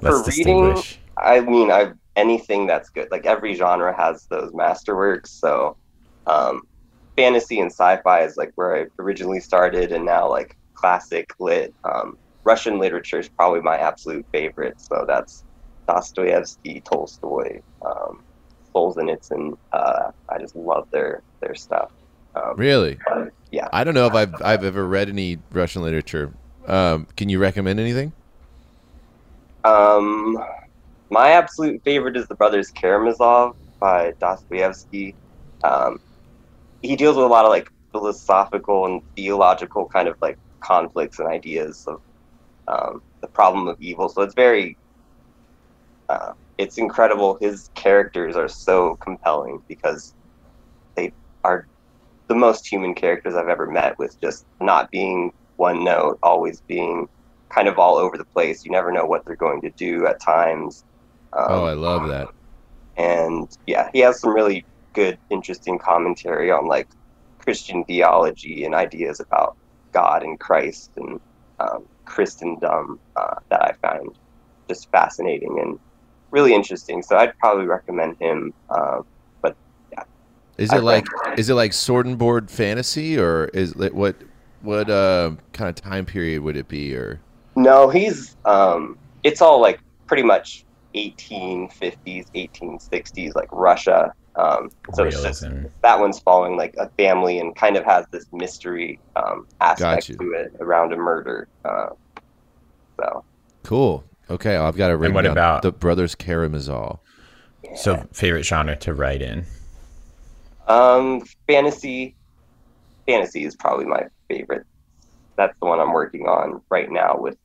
for 0.00 0.10
Let's 0.12 0.28
reading. 0.36 0.62
distinguish. 0.64 0.98
I 1.16 1.40
mean, 1.40 1.70
I 1.70 1.92
anything 2.16 2.66
that's 2.66 2.90
good. 2.90 3.08
Like 3.10 3.24
every 3.26 3.54
genre 3.54 3.96
has 3.96 4.26
those 4.26 4.52
masterworks. 4.52 5.28
So, 5.28 5.76
um, 6.26 6.62
fantasy 7.16 7.60
and 7.60 7.70
sci-fi 7.70 8.22
is 8.22 8.36
like 8.36 8.52
where 8.54 8.76
I 8.76 8.86
originally 8.98 9.40
started, 9.40 9.92
and 9.92 10.04
now 10.04 10.28
like 10.28 10.56
classic 10.74 11.32
lit. 11.38 11.74
Um, 11.84 12.16
Russian 12.44 12.78
literature 12.78 13.18
is 13.20 13.28
probably 13.28 13.60
my 13.60 13.76
absolute 13.78 14.26
favorite. 14.32 14.80
So 14.80 15.04
that's 15.06 15.44
Dostoevsky, 15.86 16.80
Tolstoy, 16.80 17.60
um, 17.84 18.22
Solzhenitsyn. 18.74 19.56
Uh, 19.72 20.10
I 20.28 20.38
just 20.38 20.56
love 20.56 20.88
their 20.90 21.22
their 21.40 21.54
stuff. 21.54 21.90
Um, 22.34 22.54
Really? 22.56 22.98
but, 23.06 23.32
yeah. 23.50 23.68
I 23.72 23.84
don't 23.84 23.94
know 23.94 24.06
if 24.06 24.14
I've 24.14 24.34
I've 24.42 24.64
ever 24.64 24.86
read 24.86 25.08
any 25.08 25.38
Russian 25.52 25.82
literature. 25.82 26.32
Um, 26.66 27.06
can 27.16 27.28
you 27.28 27.38
recommend 27.38 27.78
anything? 27.80 28.12
Um, 29.64 30.42
my 31.10 31.30
absolute 31.30 31.82
favorite 31.84 32.16
is 32.16 32.26
The 32.26 32.34
Brothers 32.34 32.70
Karamazov 32.70 33.54
by 33.78 34.12
Dostoevsky. 34.20 35.14
um, 35.62 36.00
he 36.82 36.96
deals 36.96 37.16
with 37.16 37.24
a 37.24 37.28
lot 37.28 37.44
of 37.44 37.50
like 37.50 37.68
philosophical 37.92 38.86
and 38.86 39.02
theological 39.16 39.88
kind 39.92 40.08
of 40.08 40.16
like 40.20 40.36
conflicts 40.62 41.18
and 41.18 41.28
ideas 41.28 41.84
of 41.86 42.00
um, 42.68 43.00
the 43.20 43.28
problem 43.28 43.68
of 43.68 43.76
evil. 43.80 44.08
So 44.08 44.22
it's 44.22 44.34
very, 44.34 44.76
uh, 46.08 46.32
it's 46.58 46.78
incredible. 46.78 47.38
His 47.40 47.70
characters 47.74 48.36
are 48.36 48.48
so 48.48 48.96
compelling 49.02 49.60
because 49.68 50.14
they 50.96 51.12
are 51.44 51.66
the 52.28 52.34
most 52.34 52.70
human 52.70 52.94
characters 52.94 53.34
I've 53.34 53.48
ever 53.48 53.66
met. 53.66 53.98
With 53.98 54.16
just 54.22 54.44
not 54.60 54.90
being 54.90 55.32
one 55.56 55.84
note, 55.84 56.18
always 56.22 56.62
being 56.68 57.06
kind 57.54 57.68
of 57.68 57.78
all 57.78 57.96
over 57.96 58.16
the 58.16 58.24
place. 58.34 58.64
You 58.64 58.70
never 58.70 58.92
know 58.92 59.06
what 59.06 59.22
they're 59.26 59.36
going 59.36 59.60
to 59.62 59.70
do 59.76 60.06
at 60.06 60.20
times. 60.20 60.84
Um, 61.36 61.46
oh, 61.48 61.64
I 61.64 61.74
love 61.74 62.08
that. 62.08 62.28
And 62.96 63.48
yeah, 63.66 63.88
he 63.92 64.00
has 64.00 64.20
some 64.20 64.34
really 64.34 64.64
good, 64.92 65.18
interesting 65.30 65.78
commentary 65.78 66.50
on 66.50 66.66
like 66.66 66.88
Christian 67.38 67.84
theology 67.84 68.64
and 68.64 68.74
ideas 68.74 69.20
about 69.20 69.56
God 69.92 70.22
and 70.22 70.38
Christ 70.38 70.90
and 70.96 71.20
um, 71.60 71.84
Christendom 72.04 72.98
uh, 73.16 73.34
that 73.50 73.62
I 73.62 73.72
find 73.72 74.16
just 74.68 74.90
fascinating 74.90 75.58
and 75.60 75.78
really 76.30 76.54
interesting. 76.54 77.02
So 77.02 77.16
I'd 77.16 77.36
probably 77.38 77.66
recommend 77.66 78.16
him. 78.18 78.52
Uh, 78.70 79.02
but 79.40 79.56
yeah, 79.92 80.04
is 80.58 80.72
it 80.72 80.82
like 80.82 81.06
is 81.36 81.50
it 81.50 81.54
like 81.54 81.72
sword 81.72 82.06
and 82.06 82.18
board 82.18 82.50
fantasy 82.50 83.18
or 83.18 83.46
is 83.46 83.72
it 83.72 83.94
what 83.94 84.16
what 84.62 84.88
uh, 84.88 85.32
kind 85.52 85.68
of 85.68 85.74
time 85.74 86.06
period 86.06 86.42
would 86.42 86.56
it 86.56 86.68
be 86.68 86.94
or? 86.94 87.20
No, 87.54 87.90
he's 87.90 88.36
um, 88.44 88.96
it's 89.22 89.42
all 89.42 89.60
like 89.60 89.80
pretty 90.06 90.22
much 90.22 90.64
1850s, 90.94 92.26
1860s, 92.34 93.34
like 93.34 93.48
Russia. 93.52 94.12
Um, 94.34 94.70
so 94.94 95.04
it's 95.04 95.20
just, 95.20 95.44
that 95.82 96.00
one's 96.00 96.18
following 96.18 96.56
like 96.56 96.74
a 96.78 96.88
family 96.96 97.38
and 97.38 97.54
kind 97.54 97.76
of 97.76 97.84
has 97.84 98.06
this 98.10 98.24
mystery 98.32 98.98
um, 99.14 99.46
aspect 99.60 100.06
to 100.06 100.32
it 100.32 100.54
around 100.58 100.92
a 100.92 100.96
murder. 100.96 101.48
Uh, 101.64 101.90
so 102.96 103.24
cool. 103.62 104.04
Okay, 104.30 104.56
I've 104.56 104.76
got 104.76 104.88
to 104.88 104.96
read. 104.96 105.08
And 105.08 105.14
what 105.14 105.26
about 105.26 105.62
the 105.62 105.72
Brothers 105.72 106.14
Karamazov? 106.14 106.98
Yeah. 107.62 107.74
So, 107.76 108.08
favorite 108.12 108.44
genre 108.44 108.76
to 108.76 108.94
write 108.94 109.20
in? 109.20 109.44
Um, 110.66 111.22
fantasy. 111.46 112.14
Fantasy 113.06 113.44
is 113.44 113.54
probably 113.56 113.84
my 113.84 114.04
favorite. 114.28 114.64
That's 115.36 115.54
the 115.60 115.66
one 115.66 115.80
I'm 115.80 115.92
working 115.92 116.26
on 116.28 116.62
right 116.70 116.90
now 116.90 117.16
with 117.18 117.36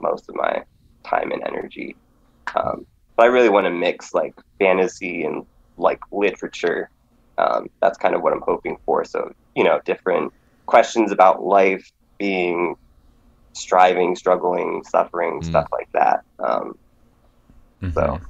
most 0.00 0.28
of 0.28 0.36
my 0.36 0.62
time 1.04 1.32
and 1.32 1.42
energy. 1.44 1.96
Um, 2.54 2.86
but 3.16 3.24
I 3.24 3.26
really 3.26 3.48
want 3.48 3.66
to 3.66 3.70
mix 3.70 4.14
like 4.14 4.34
fantasy 4.58 5.24
and 5.24 5.44
like 5.76 6.00
literature. 6.10 6.90
Um, 7.38 7.68
that's 7.80 7.98
kind 7.98 8.14
of 8.14 8.22
what 8.22 8.32
I'm 8.32 8.42
hoping 8.42 8.78
for. 8.84 9.04
So, 9.04 9.32
you 9.54 9.64
know, 9.64 9.80
different 9.84 10.32
questions 10.66 11.12
about 11.12 11.44
life, 11.44 11.90
being, 12.18 12.76
striving, 13.52 14.16
struggling, 14.16 14.82
suffering, 14.84 15.40
mm. 15.40 15.44
stuff 15.44 15.68
like 15.72 15.90
that. 15.92 16.24
Um, 16.38 16.78
mm-hmm. 17.82 17.92
So, 17.92 18.20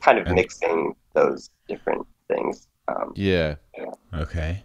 kind 0.00 0.18
of 0.18 0.26
and 0.26 0.34
mixing 0.34 0.94
those 1.14 1.50
different 1.68 2.06
things. 2.28 2.68
Um, 2.88 3.12
yeah. 3.16 3.56
yeah. 3.76 3.92
Okay, 4.14 4.62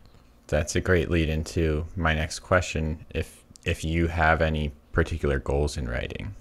that's 0.47 0.76
a 0.76 0.82
great 0.82 1.10
lead 1.10 1.30
into 1.30 1.86
my 1.95 2.14
next 2.14 2.39
question. 2.39 3.06
If 3.14 3.43
if 3.66 3.84
you 3.84 4.08
have 4.08 4.41
any 4.41 4.74
particular 4.91 5.39
goals 5.39 5.78
in 5.78 5.88
writing. 5.88 6.36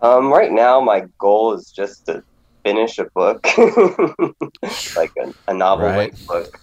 Um, 0.00 0.32
right 0.32 0.50
now, 0.50 0.80
my 0.80 1.04
goal 1.18 1.52
is 1.54 1.70
just 1.70 2.06
to 2.06 2.24
finish 2.64 2.98
a 2.98 3.04
book, 3.14 3.46
like 4.96 5.12
a, 5.20 5.34
a 5.48 5.54
novel 5.54 5.86
right. 5.86 6.14
book. 6.26 6.60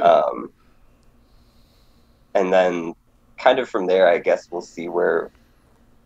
Um, 0.00 0.52
and 2.34 2.52
then 2.52 2.94
kind 3.38 3.58
of 3.58 3.68
from 3.68 3.86
there, 3.86 4.08
I 4.08 4.18
guess 4.18 4.48
we'll 4.50 4.60
see 4.60 4.88
where 4.88 5.30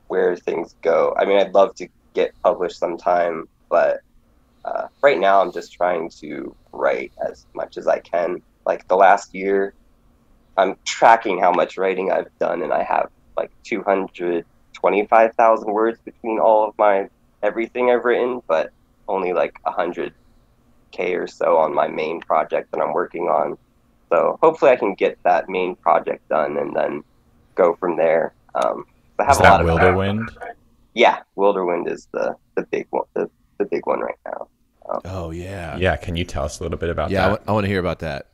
where 0.09 0.37
things 0.37 0.75
go. 0.83 1.15
I 1.19 1.25
mean, 1.25 1.39
I'd 1.39 1.55
love 1.55 1.75
to 1.77 1.89
get 2.15 2.33
published 2.43 2.79
sometime, 2.79 3.49
but 3.69 4.01
uh, 4.65 4.89
right 5.03 5.19
now 5.19 5.41
I'm 5.41 5.53
just 5.53 5.73
trying 5.73 6.11
to 6.21 6.55
write 6.73 7.13
as 7.27 7.47
much 7.55 7.77
as 7.77 7.87
I 7.87 8.01
can. 8.01 8.43
Like 8.65 8.89
the 8.89 8.97
last 8.97 9.35
year, 9.35 9.75
I'm 10.57 10.77
tracking 10.85 11.39
how 11.39 11.53
much 11.53 11.77
writing 11.77 12.13
I've 12.13 12.31
done, 12.39 12.63
and 12.63 12.73
I 12.73 12.83
have 12.83 13.11
like 13.37 13.51
225,000 13.65 15.73
words 15.73 15.99
between 16.05 16.39
all 16.39 16.69
of 16.69 16.79
my 16.79 17.09
everything 17.43 17.91
I've 17.91 18.05
written, 18.05 18.41
but 18.47 18.71
only 19.09 19.33
like 19.33 19.59
100k 19.67 20.13
or 21.15 21.27
so 21.27 21.57
on 21.57 21.75
my 21.75 21.89
main 21.89 22.21
project 22.21 22.71
that 22.73 22.81
I'm 22.81 22.93
working 22.93 23.29
on. 23.29 23.57
So 24.11 24.39
hopefully 24.43 24.71
I 24.71 24.77
can 24.77 24.95
get 24.95 25.19
that 25.25 25.49
main 25.49 25.77
project 25.77 26.29
done 26.29 26.57
and 26.59 26.75
then 26.75 27.03
go 27.55 27.75
from 27.77 27.97
there. 27.97 28.35
Um, 28.55 28.85
I 29.19 29.25
have 29.25 29.33
is 29.33 29.41
a 29.41 29.43
lot 29.43 29.61
of 29.61 29.67
Wilderwind. 29.67 30.29
Yeah, 30.95 31.21
Wilderwind 31.37 31.91
is 31.91 32.09
the 32.13 32.37
the 32.55 32.63
big 32.63 32.87
one, 32.91 33.05
the, 33.15 33.29
the 33.59 33.65
big 33.65 33.87
one 33.87 34.01
right 34.01 34.19
now. 34.25 34.49
Um, 34.89 35.01
oh 35.05 35.31
yeah, 35.31 35.77
yeah. 35.77 35.97
Can 35.97 36.17
you 36.17 36.25
tell 36.25 36.45
us 36.45 36.61
a 36.61 36.63
little 36.63 36.79
bit 36.79 36.91
about 36.91 37.11
yeah, 37.11 37.21
that? 37.21 37.23
Yeah, 37.23 37.27
I, 37.27 37.31
w- 37.31 37.45
I 37.49 37.53
want 37.53 37.65
to 37.65 37.69
hear 37.69 37.81
about 37.81 37.99
that. 38.01 38.29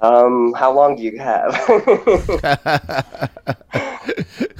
Um, 0.00 0.52
how 0.54 0.72
long 0.72 0.96
do 0.96 1.02
you 1.02 1.18
have? 1.18 1.54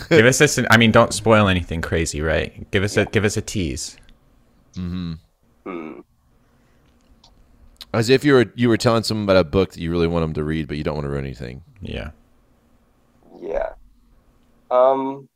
give 0.09 0.27
us 0.27 0.39
this. 0.39 0.59
I 0.71 0.77
mean, 0.77 0.91
don't 0.91 1.13
spoil 1.13 1.49
anything 1.49 1.83
crazy, 1.83 2.23
right? 2.23 2.71
Give 2.71 2.83
us 2.83 2.97
yeah. 2.97 3.03
a 3.03 3.07
give 3.07 3.25
us 3.25 3.37
a 3.37 3.43
tease. 3.43 3.97
Mm-hmm. 4.77 5.12
Hmm. 5.64 6.01
As 7.93 8.11
if 8.11 8.25
you 8.25 8.35
were 8.35 8.53
you 8.55 8.68
were 8.68 8.77
telling 8.77 9.03
someone 9.03 9.25
about 9.25 9.37
a 9.37 9.45
book 9.45 9.72
that 9.72 9.81
you 9.81 9.91
really 9.91 10.09
want 10.09 10.25
them 10.25 10.35
to 10.35 10.45
read, 10.45 10.66
but 10.66 10.77
you 10.77 10.85
don't 10.85 10.95
want 10.95 11.05
to 11.05 11.11
ruin 11.11 11.25
anything. 11.25 11.62
Yeah. 11.81 12.11
Yeah. 13.41 13.70
Um, 14.70 15.29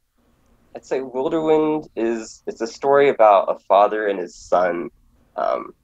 I'd 0.75 0.85
say 0.85 1.01
Wilderwind 1.01 1.89
is 1.97 2.43
it's 2.47 2.61
a 2.61 2.67
story 2.67 3.09
about 3.11 3.51
a 3.51 3.59
father 3.61 4.09
and 4.09 4.19
his 4.19 4.35
son, 4.35 4.91
um, 5.37 5.75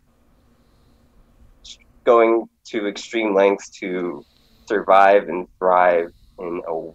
going 2.05 2.49
to 2.67 2.89
extreme 2.89 3.35
lengths 3.35 3.71
to 3.71 4.25
survive 4.67 5.29
and 5.29 5.47
thrive 5.59 6.13
in 6.39 6.63
a 6.69 6.91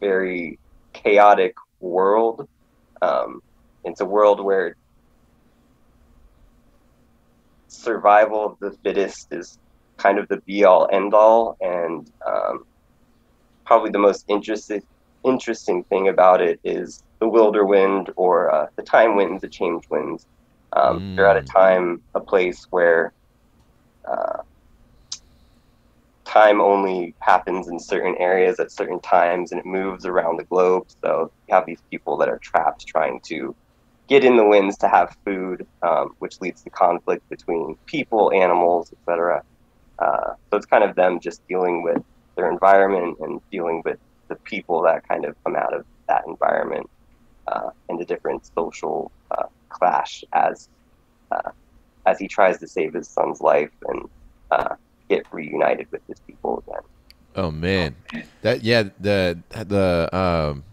very 0.00 0.58
chaotic 0.92 1.54
world. 1.80 2.48
Um, 3.00 3.42
it's 3.84 4.00
a 4.00 4.04
world 4.04 4.42
where 4.42 4.76
survival 7.72 8.44
of 8.44 8.58
the 8.60 8.76
fittest 8.82 9.32
is 9.32 9.58
kind 9.96 10.18
of 10.18 10.28
the 10.28 10.38
be 10.38 10.64
all 10.64 10.88
end 10.92 11.14
all, 11.14 11.56
and 11.60 12.10
um, 12.26 12.64
probably 13.64 13.90
the 13.90 13.98
most 13.98 14.24
interesting 14.28 14.82
interesting 15.24 15.84
thing 15.84 16.08
about 16.08 16.40
it 16.40 16.58
is 16.64 17.02
the 17.20 17.28
wilder 17.28 17.64
wind 17.64 18.10
or 18.16 18.52
uh, 18.52 18.66
the 18.76 18.82
time 18.82 19.16
winds, 19.16 19.40
the 19.40 19.48
change 19.48 19.88
winds. 19.88 20.26
Um, 20.72 21.00
mm. 21.00 21.16
They're 21.16 21.26
at 21.26 21.36
a 21.36 21.42
time, 21.42 22.02
a 22.14 22.20
place 22.20 22.66
where 22.70 23.12
uh, 24.04 24.38
time 26.24 26.60
only 26.60 27.14
happens 27.20 27.68
in 27.68 27.78
certain 27.78 28.16
areas 28.18 28.58
at 28.58 28.72
certain 28.72 28.98
times 29.00 29.52
and 29.52 29.60
it 29.60 29.66
moves 29.66 30.06
around 30.06 30.38
the 30.38 30.44
globe. 30.44 30.86
So 31.02 31.30
you 31.46 31.54
have 31.54 31.66
these 31.66 31.82
people 31.90 32.16
that 32.16 32.28
are 32.28 32.38
trapped 32.38 32.86
trying 32.86 33.20
to 33.24 33.54
get 34.12 34.24
in 34.26 34.36
the 34.36 34.44
winds 34.44 34.76
to 34.76 34.88
have 34.88 35.16
food, 35.24 35.66
um, 35.82 36.14
which 36.18 36.38
leads 36.42 36.60
to 36.62 36.68
conflict 36.68 37.26
between 37.30 37.78
people, 37.86 38.30
animals, 38.30 38.92
etc. 38.92 39.42
Uh, 39.98 40.34
so 40.50 40.58
it's 40.58 40.66
kind 40.66 40.84
of 40.84 40.94
them 40.96 41.18
just 41.18 41.40
dealing 41.48 41.82
with 41.82 42.02
their 42.36 42.50
environment 42.50 43.16
and 43.20 43.40
dealing 43.50 43.80
with 43.86 43.98
the 44.28 44.34
people 44.34 44.82
that 44.82 45.08
kind 45.08 45.24
of 45.24 45.34
come 45.44 45.56
out 45.56 45.72
of 45.72 45.86
that 46.08 46.24
environment 46.26 46.90
uh, 47.46 47.70
and 47.88 47.98
the 47.98 48.04
different 48.04 48.44
social 48.54 49.10
uh, 49.30 49.44
clash 49.70 50.24
as 50.34 50.68
uh, 51.30 51.50
as 52.04 52.18
he 52.18 52.28
tries 52.28 52.58
to 52.58 52.66
save 52.66 52.92
his 52.92 53.08
son's 53.08 53.40
life 53.40 53.70
and 53.88 54.10
uh, 54.50 54.74
get 55.08 55.24
reunited 55.32 55.90
with 55.90 56.02
his 56.06 56.20
people 56.20 56.62
again. 56.66 56.82
Oh 57.34 57.50
man, 57.50 57.96
that 58.42 58.62
yeah 58.62 58.90
the 59.00 59.38
the 59.52 60.14
um, 60.14 60.64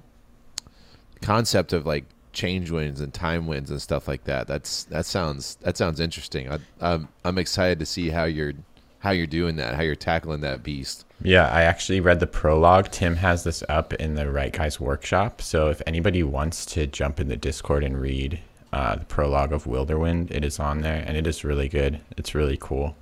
concept 1.21 1.71
of 1.71 1.85
like 1.85 2.03
change 2.39 2.71
winds 2.71 3.01
and 3.01 3.13
time 3.13 3.47
winds 3.47 3.69
and 3.69 3.81
stuff 3.81 4.07
like 4.07 4.23
that. 4.23 4.47
That's 4.47 4.85
that 4.85 5.05
sounds 5.05 5.55
that 5.61 5.75
sounds 5.75 5.99
interesting. 5.99 6.49
I, 6.49 6.59
I'm 6.79 7.09
I'm 7.25 7.37
excited 7.37 7.79
to 7.79 7.85
see 7.85 8.09
how 8.09 8.23
you're 8.23 8.53
how 8.99 9.11
you're 9.11 9.27
doing 9.27 9.57
that, 9.57 9.75
how 9.75 9.81
you're 9.81 9.95
tackling 9.95 10.39
that 10.41 10.63
beast. 10.63 11.05
Yeah, 11.21 11.49
I 11.49 11.63
actually 11.63 11.99
read 11.99 12.21
the 12.21 12.27
prologue. 12.27 12.91
Tim 12.91 13.17
has 13.17 13.43
this 13.43 13.61
up 13.67 13.93
in 13.95 14.15
the 14.15 14.31
Write 14.31 14.53
Guys 14.53 14.79
workshop. 14.79 15.41
So 15.41 15.67
if 15.69 15.81
anybody 15.85 16.23
wants 16.23 16.65
to 16.67 16.87
jump 16.87 17.19
in 17.19 17.27
the 17.27 17.35
Discord 17.35 17.83
and 17.83 17.99
read 17.99 18.39
uh, 18.71 18.95
the 18.95 19.05
prologue 19.05 19.51
of 19.51 19.65
Wilderwind, 19.65 20.31
it 20.31 20.45
is 20.45 20.59
on 20.59 20.79
there 20.79 21.03
and 21.05 21.17
it 21.17 21.27
is 21.27 21.43
really 21.43 21.67
good. 21.67 21.99
It's 22.15 22.33
really 22.33 22.57
cool. 22.57 22.95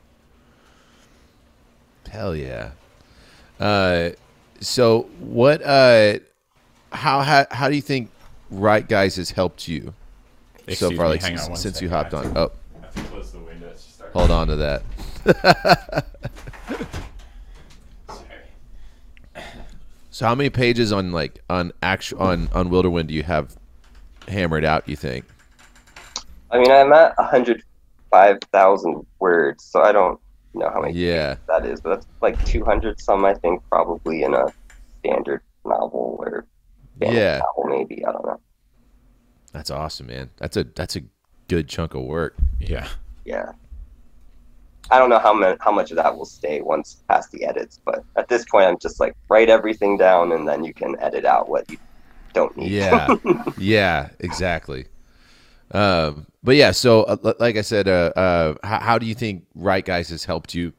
Hell 2.09 2.35
yeah. 2.35 2.71
Uh, 3.59 4.09
so 4.59 5.03
what? 5.19 5.61
Uh, 5.61 6.19
how 6.91 7.21
how 7.21 7.45
how 7.51 7.69
do 7.69 7.75
you 7.75 7.81
think 7.81 8.09
Write 8.49 8.87
Guys 8.87 9.15
has 9.17 9.31
helped 9.31 9.67
you 9.67 9.93
Excuse 10.67 10.79
so 10.79 10.91
far? 10.91 11.05
Me, 11.05 11.11
like 11.11 11.21
since, 11.21 11.61
since 11.61 11.81
you 11.81 11.89
hopped 11.89 12.13
on. 12.13 12.37
Oh, 12.37 12.51
hold 14.13 14.31
on 14.31 14.47
to 14.47 14.55
that. 14.55 14.83
So 20.17 20.25
how 20.25 20.33
many 20.33 20.49
pages 20.49 20.91
on 20.91 21.11
like 21.11 21.43
on 21.47 21.71
actual 21.83 22.23
on 22.23 22.49
on 22.51 22.71
Wilderwind 22.71 23.05
do 23.05 23.13
you 23.13 23.21
have 23.21 23.55
hammered 24.27 24.65
out? 24.65 24.89
You 24.89 24.95
think? 24.95 25.25
I 26.49 26.57
mean, 26.57 26.71
I'm 26.71 26.91
at 26.91 27.15
105,000 27.19 29.05
words, 29.19 29.63
so 29.63 29.83
I 29.83 29.91
don't 29.91 30.19
know 30.55 30.71
how 30.71 30.81
many 30.81 30.93
Yeah. 30.93 31.35
that 31.47 31.67
is, 31.67 31.81
but 31.81 31.89
that's 31.89 32.07
like 32.21 32.43
200 32.45 32.99
some, 32.99 33.25
I 33.25 33.35
think, 33.35 33.61
probably 33.69 34.23
in 34.23 34.33
a 34.33 34.47
standard 35.01 35.43
novel 35.63 36.15
or 36.17 36.31
fantasy 36.31 36.56
Yeah. 37.01 37.41
maybe. 37.65 38.05
I 38.05 38.11
don't 38.11 38.25
know. 38.25 38.39
That's 39.51 39.71
awesome, 39.71 40.07
man. 40.07 40.29
That's 40.37 40.57
a 40.57 40.63
that's 40.63 40.95
a 40.95 41.01
good 41.47 41.67
chunk 41.67 41.93
of 41.93 42.03
work. 42.03 42.35
Yeah. 42.59 42.87
Yeah. 43.25 43.51
I 44.89 44.99
don't 44.99 45.09
know 45.09 45.19
how 45.19 45.33
much 45.33 45.57
how 45.59 45.71
much 45.71 45.91
of 45.91 45.97
that 45.97 46.15
will 46.15 46.25
stay 46.25 46.61
once 46.61 47.03
past 47.07 47.31
the 47.31 47.43
edits, 47.43 47.79
but 47.83 48.03
at 48.15 48.29
this 48.29 48.45
point, 48.45 48.67
I'm 48.67 48.77
just 48.79 48.99
like 48.99 49.13
write 49.29 49.49
everything 49.49 49.97
down, 49.97 50.31
and 50.31 50.47
then 50.47 50.63
you 50.63 50.73
can 50.73 50.97
edit 50.99 51.25
out 51.25 51.49
what 51.49 51.69
you 51.69 51.77
don't 52.33 52.55
need. 52.55 52.71
Yeah, 52.71 53.15
yeah, 53.57 54.09
exactly. 54.19 54.85
Um, 55.71 56.25
but 56.41 56.55
yeah, 56.55 56.71
so 56.71 57.03
uh, 57.03 57.33
like 57.39 57.57
I 57.57 57.61
said, 57.61 57.89
uh, 57.89 58.13
uh, 58.15 58.55
how, 58.63 58.79
how 58.79 58.97
do 58.97 59.05
you 59.05 59.15
think 59.15 59.45
Write 59.55 59.83
Guys 59.83 60.09
has 60.09 60.23
helped 60.23 60.53
you 60.53 60.71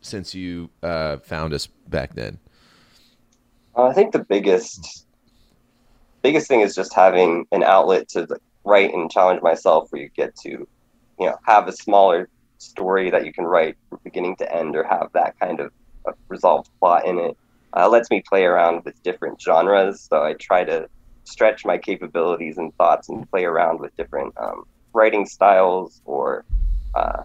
since 0.00 0.34
you 0.34 0.70
uh, 0.82 1.18
found 1.18 1.54
us 1.54 1.66
back 1.66 2.14
then? 2.14 2.38
Uh, 3.76 3.84
I 3.84 3.92
think 3.92 4.12
the 4.12 4.24
biggest 4.24 5.06
biggest 6.24 6.48
thing 6.48 6.62
is 6.62 6.74
just 6.74 6.94
having 6.94 7.46
an 7.52 7.62
outlet 7.62 8.08
to 8.08 8.26
write 8.64 8.94
and 8.94 9.10
challenge 9.10 9.42
myself, 9.42 9.88
where 9.90 10.02
you 10.02 10.08
get 10.08 10.34
to, 10.36 10.50
you 10.50 11.26
know, 11.26 11.36
have 11.44 11.68
a 11.68 11.72
smaller 11.72 12.30
story 12.56 13.10
that 13.10 13.26
you 13.26 13.32
can 13.32 13.44
write 13.44 13.76
from 13.90 14.00
beginning 14.02 14.34
to 14.36 14.50
end, 14.52 14.74
or 14.74 14.84
have 14.84 15.10
that 15.12 15.38
kind 15.38 15.60
of 15.60 15.70
resolved 16.28 16.70
plot 16.80 17.06
in 17.06 17.18
it. 17.18 17.36
Uh, 17.76 17.88
lets 17.88 18.10
me 18.10 18.22
play 18.26 18.44
around 18.44 18.82
with 18.84 19.00
different 19.02 19.38
genres, 19.40 20.00
so 20.00 20.22
I 20.22 20.32
try 20.32 20.64
to 20.64 20.88
stretch 21.24 21.66
my 21.66 21.76
capabilities 21.76 22.56
and 22.56 22.74
thoughts 22.76 23.10
and 23.10 23.30
play 23.30 23.44
around 23.44 23.80
with 23.80 23.94
different 23.96 24.32
um, 24.38 24.64
writing 24.94 25.26
styles 25.26 26.00
or 26.06 26.44
uh, 26.94 27.22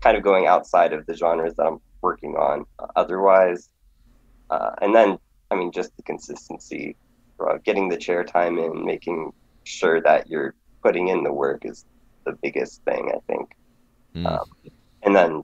kind 0.00 0.16
of 0.16 0.22
going 0.22 0.46
outside 0.46 0.94
of 0.94 1.04
the 1.04 1.14
genres 1.14 1.54
that 1.56 1.66
I'm 1.66 1.80
working 2.00 2.36
on 2.36 2.64
otherwise. 2.96 3.68
Uh, 4.48 4.70
and 4.80 4.94
then 4.94 5.18
I 5.50 5.54
mean, 5.54 5.70
just 5.70 5.94
the 5.98 6.02
consistency, 6.02 6.96
uh, 7.50 7.58
getting 7.64 7.88
the 7.88 7.96
chair 7.96 8.24
time 8.24 8.58
in, 8.58 8.84
making 8.84 9.32
sure 9.64 10.00
that 10.00 10.28
you're 10.28 10.54
putting 10.82 11.08
in 11.08 11.22
the 11.22 11.32
work 11.32 11.64
is 11.64 11.84
the 12.24 12.32
biggest 12.42 12.82
thing, 12.84 13.12
I 13.14 13.18
think. 13.32 13.50
Mm. 14.14 14.26
Um, 14.26 14.50
and 15.02 15.16
then, 15.16 15.42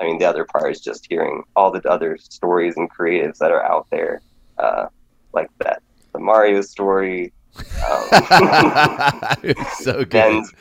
I 0.00 0.04
mean, 0.04 0.18
the 0.18 0.24
other 0.26 0.44
part 0.44 0.72
is 0.72 0.80
just 0.80 1.06
hearing 1.08 1.42
all 1.54 1.70
the 1.70 1.86
other 1.88 2.16
stories 2.18 2.76
and 2.76 2.90
creatives 2.90 3.38
that 3.38 3.50
are 3.50 3.64
out 3.64 3.86
there, 3.90 4.20
uh, 4.58 4.86
like 5.32 5.50
that 5.58 5.82
the 6.12 6.18
Mario 6.18 6.62
story, 6.62 7.32
um, 7.58 7.64
so 9.78 9.92
good. 9.98 10.10
Ben's 10.10 10.52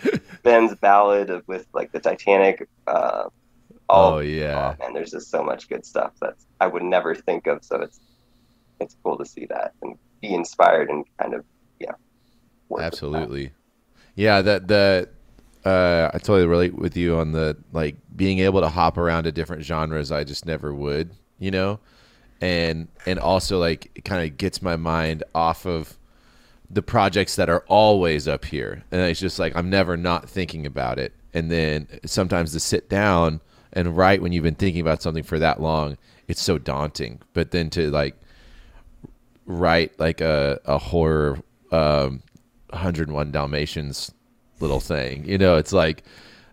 Ben's 0.43 0.76
ballad 0.76 1.30
of, 1.30 1.47
with 1.47 1.68
like 1.74 1.91
the 1.91 1.99
Titanic. 1.99 2.68
Uh, 2.88 3.26
all 3.88 4.16
oh 4.16 4.20
yeah, 4.20 4.74
Oh, 4.74 4.84
man, 4.84 4.93
there's 4.93 5.11
just 5.11 5.30
so 5.30 5.43
much 5.43 5.70
good 5.70 5.86
stuff 5.86 6.13
that 6.22 6.36
I 6.59 6.68
would 6.68 6.84
never 6.84 7.16
think 7.16 7.47
of. 7.47 7.63
So 7.63 7.82
it's 7.82 7.99
it's 8.80 8.95
cool 9.03 9.18
to 9.18 9.26
see 9.26 9.45
that 9.47 9.74
and 9.82 9.97
be 10.28 10.34
inspired 10.34 10.89
and 10.89 11.05
kind 11.19 11.34
of 11.34 11.45
yeah. 11.80 11.91
absolutely. 12.80 13.51
Yeah, 14.15 14.41
that 14.41 14.67
the 14.67 15.09
uh, 15.65 16.11
I 16.13 16.17
totally 16.19 16.45
relate 16.45 16.76
with 16.76 16.95
you 16.95 17.15
on 17.17 17.32
the 17.32 17.57
like 17.73 17.95
being 18.15 18.39
able 18.39 18.61
to 18.61 18.69
hop 18.69 18.97
around 18.97 19.23
to 19.23 19.32
different 19.32 19.63
genres. 19.63 20.11
I 20.11 20.23
just 20.23 20.45
never 20.45 20.73
would, 20.73 21.11
you 21.39 21.51
know, 21.51 21.80
and 22.41 22.88
and 23.05 23.19
also 23.19 23.59
like 23.59 23.91
it 23.95 24.05
kind 24.05 24.30
of 24.30 24.38
gets 24.38 24.61
my 24.61 24.76
mind 24.76 25.23
off 25.34 25.65
of 25.65 25.97
the 26.69 26.82
projects 26.82 27.36
that 27.36 27.49
are 27.49 27.63
always 27.67 28.28
up 28.28 28.45
here, 28.45 28.84
and 28.91 29.01
it's 29.01 29.19
just 29.19 29.39
like 29.39 29.55
I'm 29.55 29.69
never 29.69 29.97
not 29.97 30.30
thinking 30.30 30.65
about 30.65 30.99
it. 30.99 31.13
And 31.34 31.51
then 31.51 31.88
sometimes 32.05 32.53
to 32.53 32.61
sit 32.61 32.89
down 32.89 33.41
and 33.73 33.97
write 33.97 34.21
when 34.21 34.32
you've 34.32 34.43
been 34.43 34.55
thinking 34.55 34.82
about 34.82 35.01
something 35.01 35.23
for 35.23 35.38
that 35.39 35.59
long, 35.61 35.97
it's 36.30 36.41
so 36.41 36.57
daunting. 36.57 37.21
But 37.34 37.51
then 37.51 37.69
to 37.71 37.91
like 37.91 38.15
write 39.46 40.00
like 40.00 40.22
a 40.22 40.60
a 40.66 40.78
horror 40.78 41.39
um 41.72 42.22
101 42.70 43.32
Dalmatians 43.32 44.12
little 44.60 44.80
thing. 44.80 45.26
You 45.26 45.38
know, 45.38 45.58
it's 45.58 45.74
like, 45.74 46.04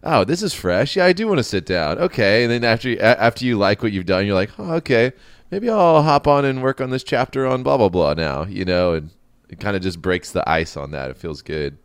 oh, 0.02 0.24
this 0.24 0.42
is 0.42 0.54
fresh. 0.54 0.96
Yeah, 0.96 1.04
I 1.04 1.12
do 1.12 1.26
want 1.26 1.38
to 1.38 1.44
sit 1.44 1.66
down. 1.66 1.98
Okay, 1.98 2.44
and 2.44 2.52
then 2.52 2.64
after 2.64 2.88
you, 2.88 2.98
after 3.00 3.44
you 3.44 3.58
like 3.58 3.82
what 3.82 3.92
you've 3.92 4.06
done, 4.06 4.26
you're 4.26 4.34
like, 4.34 4.50
oh, 4.58 4.74
okay, 4.74 5.12
maybe 5.50 5.68
I'll 5.68 6.02
hop 6.02 6.26
on 6.26 6.44
and 6.44 6.62
work 6.62 6.80
on 6.80 6.90
this 6.90 7.04
chapter 7.04 7.46
on 7.46 7.62
blah 7.62 7.76
blah 7.76 7.88
blah 7.88 8.14
now. 8.14 8.44
You 8.44 8.64
know, 8.64 8.94
and 8.94 9.10
it 9.48 9.60
kind 9.60 9.76
of 9.76 9.82
just 9.82 10.00
breaks 10.00 10.32
the 10.32 10.48
ice 10.48 10.76
on 10.76 10.90
that. 10.92 11.10
It 11.10 11.16
feels 11.16 11.42
good. 11.42 11.78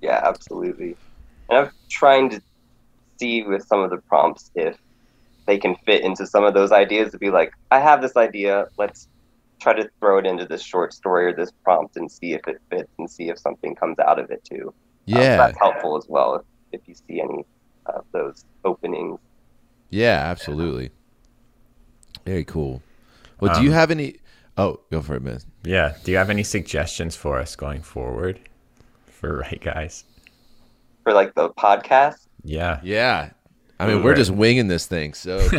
Yeah, 0.00 0.20
absolutely. 0.22 0.96
And 1.48 1.58
I'm 1.58 1.70
trying 1.88 2.30
to 2.30 2.42
see 3.18 3.42
with 3.42 3.66
some 3.66 3.80
of 3.80 3.90
the 3.90 3.96
prompts 3.96 4.50
if 4.54 4.76
they 5.46 5.58
can 5.58 5.74
fit 5.86 6.04
into 6.04 6.26
some 6.26 6.44
of 6.44 6.54
those 6.54 6.72
ideas 6.72 7.10
to 7.12 7.18
be 7.18 7.30
like, 7.30 7.52
I 7.70 7.80
have 7.80 8.02
this 8.02 8.16
idea, 8.16 8.68
let's 8.76 9.08
try 9.60 9.74
to 9.74 9.88
throw 10.00 10.18
it 10.18 10.26
into 10.26 10.46
this 10.46 10.62
short 10.62 10.92
story 10.92 11.26
or 11.26 11.34
this 11.34 11.52
prompt 11.64 11.96
and 11.96 12.10
see 12.10 12.32
if 12.34 12.46
it 12.48 12.60
fits 12.70 12.90
and 12.98 13.10
see 13.10 13.28
if 13.28 13.38
something 13.38 13.74
comes 13.74 13.98
out 13.98 14.18
of 14.18 14.30
it 14.30 14.42
too. 14.44 14.74
Uh, 15.12 15.24
so 15.24 15.36
Yeah, 15.36 15.36
that's 15.36 15.58
helpful 15.58 15.96
as 15.96 16.06
well 16.08 16.36
if, 16.36 16.42
if 16.72 16.88
you 16.88 16.94
see 16.94 17.20
any 17.20 17.44
of 17.86 18.04
those 18.12 18.44
openings. 18.64 19.18
yeah, 19.90 20.22
absolutely. 20.30 20.90
Very 22.24 22.44
cool. 22.44 22.82
Well, 23.40 23.50
do 23.50 23.62
you 23.62 23.70
Um, 23.70 23.74
have 23.74 23.90
any? 23.90 24.16
Oh, 24.56 24.80
go 24.90 25.00
for 25.02 25.14
it, 25.14 25.22
man. 25.22 25.40
Yeah. 25.64 25.96
Do 26.04 26.10
you 26.10 26.16
have 26.18 26.30
any 26.30 26.42
suggestions 26.42 27.16
for 27.16 27.38
us 27.38 27.56
going 27.56 27.82
forward 27.82 28.40
for 29.06 29.38
Write 29.40 29.62
Guys? 29.62 30.04
For 31.04 31.12
like 31.12 31.34
the 31.34 31.50
podcast, 31.50 32.26
Yeah. 32.44 32.80
Yeah, 32.82 33.30
I 33.80 33.86
mean, 33.86 33.98
Ooh, 33.98 34.02
we're 34.02 34.10
right. 34.10 34.16
just 34.16 34.30
winging 34.30 34.68
this 34.68 34.86
thing, 34.86 35.14
so 35.14 35.48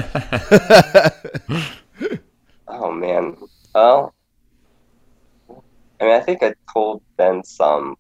Oh 2.68 2.92
man. 2.92 3.36
Well, 3.76 4.14
I 6.00 6.06
mean, 6.06 6.14
I 6.14 6.22
think 6.22 6.44
I 6.44 6.54
told 6.74 7.02
Ben 7.18 7.44
some 7.44 7.96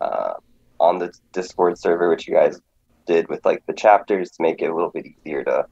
uh, 0.00 0.34
on 0.80 0.98
the 0.98 1.12
Discord 1.32 1.78
server, 1.78 2.08
which 2.10 2.28
you 2.28 2.34
guys 2.34 2.60
did 3.06 3.28
with 3.28 3.44
like 3.44 3.62
the 3.66 3.74
chapters 3.74 4.30
to 4.32 4.42
make 4.42 4.60
it 4.62 4.70
a 4.70 4.74
little 4.74 4.90
bit 4.90 5.06
easier 5.24 5.44
to 5.44 5.64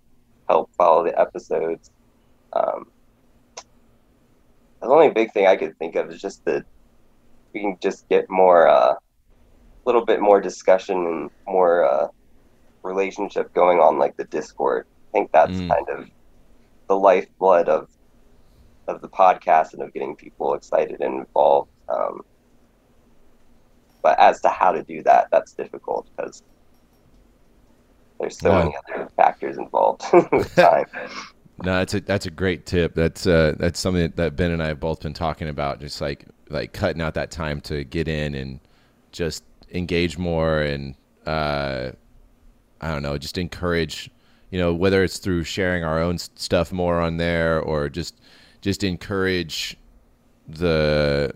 help 0.49 0.71
follow 0.77 1.05
the 1.05 1.19
episodes. 1.19 1.91
Um, 2.53 2.87
the 4.81 4.89
only 4.89 5.11
big 5.11 5.33
thing 5.33 5.47
I 5.47 5.57
could 5.57 5.77
think 5.79 5.97
of 5.97 6.11
is 6.11 6.21
just 6.21 6.45
that 6.47 6.65
we 7.55 7.61
can 7.61 7.77
just 7.83 8.09
get 8.09 8.27
more, 8.31 8.67
a 8.67 8.73
uh, 8.73 8.95
little 9.87 10.05
bit 10.05 10.21
more 10.21 10.41
discussion 10.41 10.97
and 11.07 11.31
more 11.47 11.85
uh, 11.85 12.09
relationship 12.85 13.53
going 13.55 13.79
on, 13.81 13.99
like 13.99 14.17
the 14.17 14.25
Discord. 14.27 14.85
I 15.15 15.19
think 15.19 15.31
that's 15.33 15.61
Mm. 15.61 15.69
kind 15.69 15.89
of 15.91 16.09
the 16.89 16.97
lifeblood 16.97 17.69
of 17.69 17.89
of 18.89 19.01
the 19.01 19.09
podcast 19.09 19.73
and 19.73 19.83
of 19.83 19.93
getting 19.93 20.17
people 20.17 20.55
excited 20.55 21.01
and 21.01 21.21
involved. 21.21 21.71
Um, 21.89 22.21
but 24.03 24.19
as 24.19 24.41
to 24.43 24.49
how 24.49 24.73
to 24.73 24.83
do 24.85 25.03
that, 25.05 25.29
that's 25.33 25.53
difficult 25.55 26.09
because 26.17 26.43
there's 28.21 28.41
so 28.41 28.55
Yeah. 28.55 28.57
many 28.57 28.75
other 28.89 29.09
factors 29.17 29.59
involved 29.59 30.03
with 30.33 30.55
time. 30.59 30.87
No, 31.59 31.79
that's 31.79 31.95
a 31.95 32.01
that's 32.01 32.27
a 32.27 32.31
great 32.31 32.67
tip. 32.67 32.95
That's 32.95 33.27
uh 33.27 33.55
that's 33.59 33.81
something 33.81 34.13
that 34.17 34.37
Ben 34.37 34.51
and 34.51 34.63
I 34.63 34.69
have 34.69 34.81
both 34.81 35.01
been 35.01 35.15
talking 35.15 35.49
about. 35.49 35.81
Just 35.81 36.01
like 36.01 36.27
like 36.51 36.73
cutting 36.73 37.01
out 37.03 37.15
that 37.15 37.31
time 37.31 37.61
to 37.63 37.85
get 37.85 38.09
in 38.09 38.35
and 38.35 38.61
just 39.13 39.43
engage 39.73 40.19
more 40.19 40.61
and 40.61 40.95
uh 41.27 41.93
I 42.81 42.89
don't 42.93 43.03
know, 43.03 43.19
just 43.19 43.39
encourage. 43.39 44.11
You 44.51 44.61
know, 44.61 44.75
whether 44.75 45.05
it's 45.05 45.19
through 45.19 45.45
sharing 45.45 45.85
our 45.85 46.01
own 46.01 46.19
stuff 46.19 46.73
more 46.73 47.01
on 47.01 47.19
there 47.19 47.61
or 47.61 47.89
just 47.91 48.21
just 48.61 48.85
encourage 48.85 49.77
the 50.49 51.33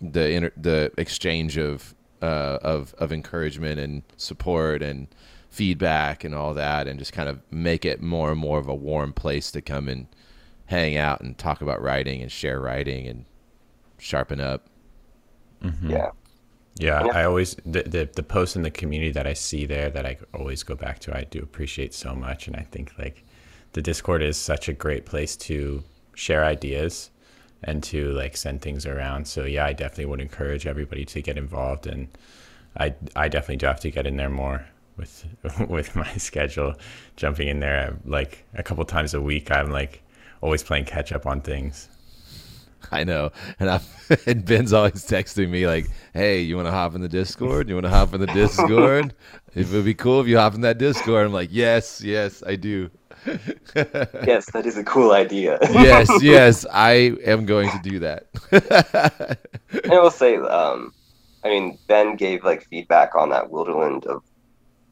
the 0.00 0.30
inter- 0.30 0.52
the 0.56 0.92
exchange 0.98 1.56
of 1.56 1.94
uh, 2.22 2.58
of 2.62 2.94
of 2.98 3.12
encouragement 3.12 3.78
and 3.80 4.02
support 4.16 4.82
and 4.82 5.08
feedback 5.50 6.24
and 6.24 6.34
all 6.34 6.54
that, 6.54 6.86
and 6.86 6.98
just 6.98 7.12
kind 7.12 7.28
of 7.28 7.40
make 7.50 7.84
it 7.84 8.00
more 8.02 8.30
and 8.30 8.40
more 8.40 8.58
of 8.58 8.68
a 8.68 8.74
warm 8.74 9.12
place 9.12 9.50
to 9.52 9.60
come 9.62 9.88
and 9.88 10.06
hang 10.66 10.96
out 10.96 11.20
and 11.20 11.38
talk 11.38 11.60
about 11.62 11.80
writing 11.80 12.20
and 12.22 12.30
share 12.30 12.60
writing 12.60 13.06
and 13.06 13.24
sharpen 13.98 14.40
up. 14.40 14.68
Yeah. 15.82 16.10
Yeah, 16.78 17.04
Yeah. 17.04 17.12
I 17.14 17.24
always 17.24 17.56
the, 17.64 17.82
the 17.82 18.08
the 18.14 18.22
posts 18.22 18.56
in 18.56 18.62
the 18.62 18.70
community 18.70 19.10
that 19.12 19.26
I 19.26 19.32
see 19.32 19.64
there 19.66 19.88
that 19.90 20.04
I 20.04 20.18
always 20.34 20.62
go 20.62 20.74
back 20.74 20.98
to. 21.00 21.16
I 21.16 21.24
do 21.24 21.40
appreciate 21.40 21.94
so 21.94 22.14
much, 22.14 22.46
and 22.46 22.56
I 22.56 22.66
think 22.70 22.92
like 22.98 23.24
the 23.72 23.80
Discord 23.82 24.22
is 24.22 24.36
such 24.36 24.68
a 24.68 24.72
great 24.74 25.06
place 25.06 25.36
to 25.36 25.82
share 26.16 26.44
ideas 26.44 27.10
and 27.62 27.82
to 27.84 28.12
like 28.12 28.36
send 28.36 28.62
things 28.62 28.86
around. 28.86 29.28
So 29.28 29.44
yeah, 29.44 29.66
I 29.66 29.72
definitely 29.72 30.06
would 30.06 30.20
encourage 30.20 30.66
everybody 30.66 31.04
to 31.06 31.22
get 31.22 31.38
involved, 31.38 31.86
and 31.86 32.08
I 32.76 32.94
I 33.14 33.28
definitely 33.28 33.58
do 33.58 33.66
have 33.66 33.80
to 33.80 33.90
get 33.92 34.06
in 34.06 34.16
there 34.16 34.30
more. 34.30 34.66
with 34.96 35.26
with 35.68 35.94
my 35.96 36.12
schedule, 36.16 36.74
jumping 37.16 37.48
in 37.48 37.60
there 37.60 37.96
like 38.04 38.44
a 38.54 38.62
couple 38.62 38.84
times 38.84 39.14
a 39.14 39.20
week. 39.20 39.50
I'm 39.50 39.70
like 39.70 40.02
always 40.40 40.62
playing 40.64 40.86
catch 40.86 41.12
up 41.12 41.26
on 41.26 41.40
things. 41.42 41.88
I 42.92 43.04
know, 43.04 43.32
and 43.58 43.70
I 43.70 43.80
and 44.26 44.44
Ben's 44.44 44.72
always 44.72 45.06
texting 45.06 45.50
me 45.50 45.66
like, 45.66 45.88
"Hey, 46.14 46.40
you 46.42 46.56
want 46.56 46.68
to 46.68 46.72
hop 46.72 46.94
in 46.94 47.00
the 47.00 47.08
Discord? 47.08 47.68
You 47.68 47.74
want 47.76 47.86
to 47.86 47.90
hop 47.90 48.14
in 48.14 48.20
the 48.20 48.26
Discord? 48.28 49.14
it 49.54 49.68
would 49.70 49.84
be 49.84 49.94
cool 49.94 50.20
if 50.20 50.28
you 50.28 50.38
hop 50.38 50.54
in 50.54 50.60
that 50.62 50.78
Discord." 50.78 51.26
I'm 51.26 51.32
like, 51.32 51.50
"Yes, 51.52 52.00
yes, 52.02 52.42
I 52.46 52.56
do." 52.56 52.90
Yes, 54.26 54.50
that 54.52 54.64
is 54.64 54.76
a 54.76 54.84
cool 54.84 55.12
idea. 55.12 55.58
yes, 55.72 56.08
yes, 56.22 56.66
I 56.72 57.16
am 57.24 57.46
going 57.46 57.70
to 57.70 57.78
do 57.82 57.98
that. 58.00 58.28
and 59.84 59.92
I 59.92 59.98
will 59.98 60.10
say, 60.10 60.36
um, 60.36 60.92
I 61.44 61.48
mean, 61.48 61.78
Ben 61.86 62.16
gave 62.16 62.44
like 62.44 62.66
feedback 62.68 63.14
on 63.14 63.30
that 63.30 63.46
Wilderland 63.46 64.06
of 64.06 64.22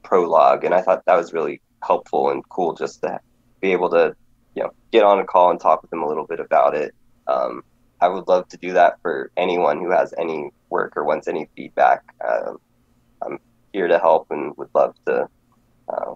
prologue, 0.03 0.65
and 0.65 0.75
I 0.75 0.83
thought 0.83 1.05
that 1.07 1.17
was 1.17 1.33
really 1.33 1.61
helpful 1.83 2.31
and 2.31 2.47
cool 2.49 2.75
just 2.75 3.03
to 3.03 3.21
be 3.61 3.73
able 3.73 3.91
to, 3.91 4.15
you 4.55 4.63
know, 4.63 4.71
get 4.93 5.05
on 5.05 5.19
a 5.19 5.25
call 5.25 5.51
and 5.51 5.61
talk 5.61 5.83
with 5.83 5.93
him 5.93 6.03
a 6.03 6.09
little 6.09 6.27
bit 6.27 6.41
about 6.41 6.75
it. 6.75 6.95
Um, 7.27 7.63
I 8.01 8.09
would 8.09 8.29
love 8.29 8.49
to 8.49 8.57
do 8.57 8.73
that 8.73 9.01
for 9.01 9.31
anyone 9.37 9.81
who 9.81 9.91
has 9.91 10.13
any 10.19 10.51
work 10.71 10.97
or 10.97 11.05
wants 11.05 11.29
any 11.29 11.49
feedback. 11.57 12.03
Um, 12.27 12.59
I'm 13.23 13.39
here 13.73 13.89
to 13.89 13.99
help 13.99 14.27
and 14.31 14.57
would 14.57 14.69
love 14.75 14.95
to 15.07 15.29
uh, 15.89 16.15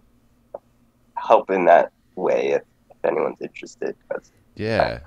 help 1.14 1.50
in 1.50 1.64
that 1.66 1.92
way 2.18 2.52
if, 2.52 2.62
if 2.90 3.04
anyone's 3.04 3.40
interested. 3.40 3.96
Cause 4.08 4.30
yeah, 4.56 5.00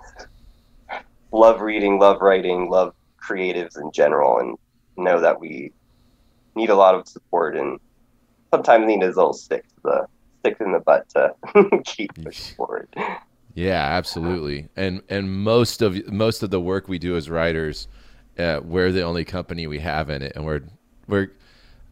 love 1.31 1.61
reading, 1.61 1.99
love 1.99 2.21
writing, 2.21 2.69
love 2.69 2.93
creatives 3.21 3.79
in 3.79 3.91
general, 3.91 4.39
and 4.39 4.57
know 4.97 5.19
that 5.19 5.39
we 5.39 5.71
need 6.55 6.69
a 6.69 6.75
lot 6.75 6.95
of 6.95 7.07
support 7.07 7.55
and 7.55 7.79
sometimes 8.51 8.85
need 8.85 9.03
a 9.03 9.07
little 9.07 9.33
stick 9.33 9.67
to 9.67 9.75
the 9.83 10.07
stick 10.39 10.57
in 10.59 10.71
the 10.71 10.79
butt 10.79 11.07
to 11.09 11.33
keep 11.85 12.13
pushing 12.23 12.55
forward. 12.55 12.87
Yeah, 13.53 13.83
absolutely. 13.83 14.69
And 14.75 15.01
and 15.09 15.31
most 15.31 15.81
of 15.81 16.07
most 16.11 16.43
of 16.43 16.49
the 16.49 16.59
work 16.59 16.87
we 16.87 16.99
do 16.99 17.15
as 17.15 17.29
writers, 17.29 17.87
uh, 18.37 18.61
we're 18.63 18.91
the 18.91 19.01
only 19.01 19.25
company 19.25 19.67
we 19.67 19.79
have 19.79 20.09
in 20.09 20.21
it, 20.21 20.33
and 20.35 20.45
we're 20.45 20.61
we're. 21.07 21.31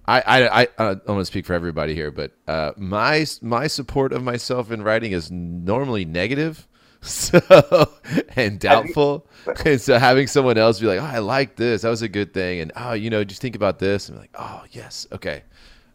I, 0.09 0.21
I, 0.21 0.61
I, 0.61 0.61
I 0.61 0.83
don't 0.95 1.07
want 1.07 1.21
to 1.21 1.25
speak 1.25 1.45
for 1.45 1.53
everybody 1.53 1.93
here, 1.93 2.09
but 2.09 2.31
uh, 2.47 2.71
my 2.77 3.27
my 3.43 3.67
support 3.67 4.11
of 4.11 4.23
myself 4.23 4.71
in 4.71 4.81
writing 4.81 5.11
is 5.11 5.29
normally 5.29 6.03
negative, 6.03 6.67
so 7.01 7.39
and 8.35 8.59
doubtful. 8.59 9.27
and 9.65 9.79
so 9.79 9.99
having 9.99 10.25
someone 10.25 10.57
else 10.57 10.79
be 10.79 10.87
like, 10.87 10.99
"Oh, 10.99 11.05
I 11.05 11.19
like 11.19 11.57
this. 11.57 11.83
That 11.83 11.89
was 11.89 12.01
a 12.01 12.09
good 12.09 12.33
thing," 12.33 12.59
and 12.59 12.71
oh, 12.75 12.93
you 12.93 13.11
know, 13.11 13.23
just 13.23 13.39
think 13.39 13.55
about 13.55 13.77
this, 13.77 14.09
and 14.09 14.17
be 14.17 14.21
like, 14.21 14.31
"Oh, 14.33 14.63
yes, 14.71 15.05
okay, 15.11 15.43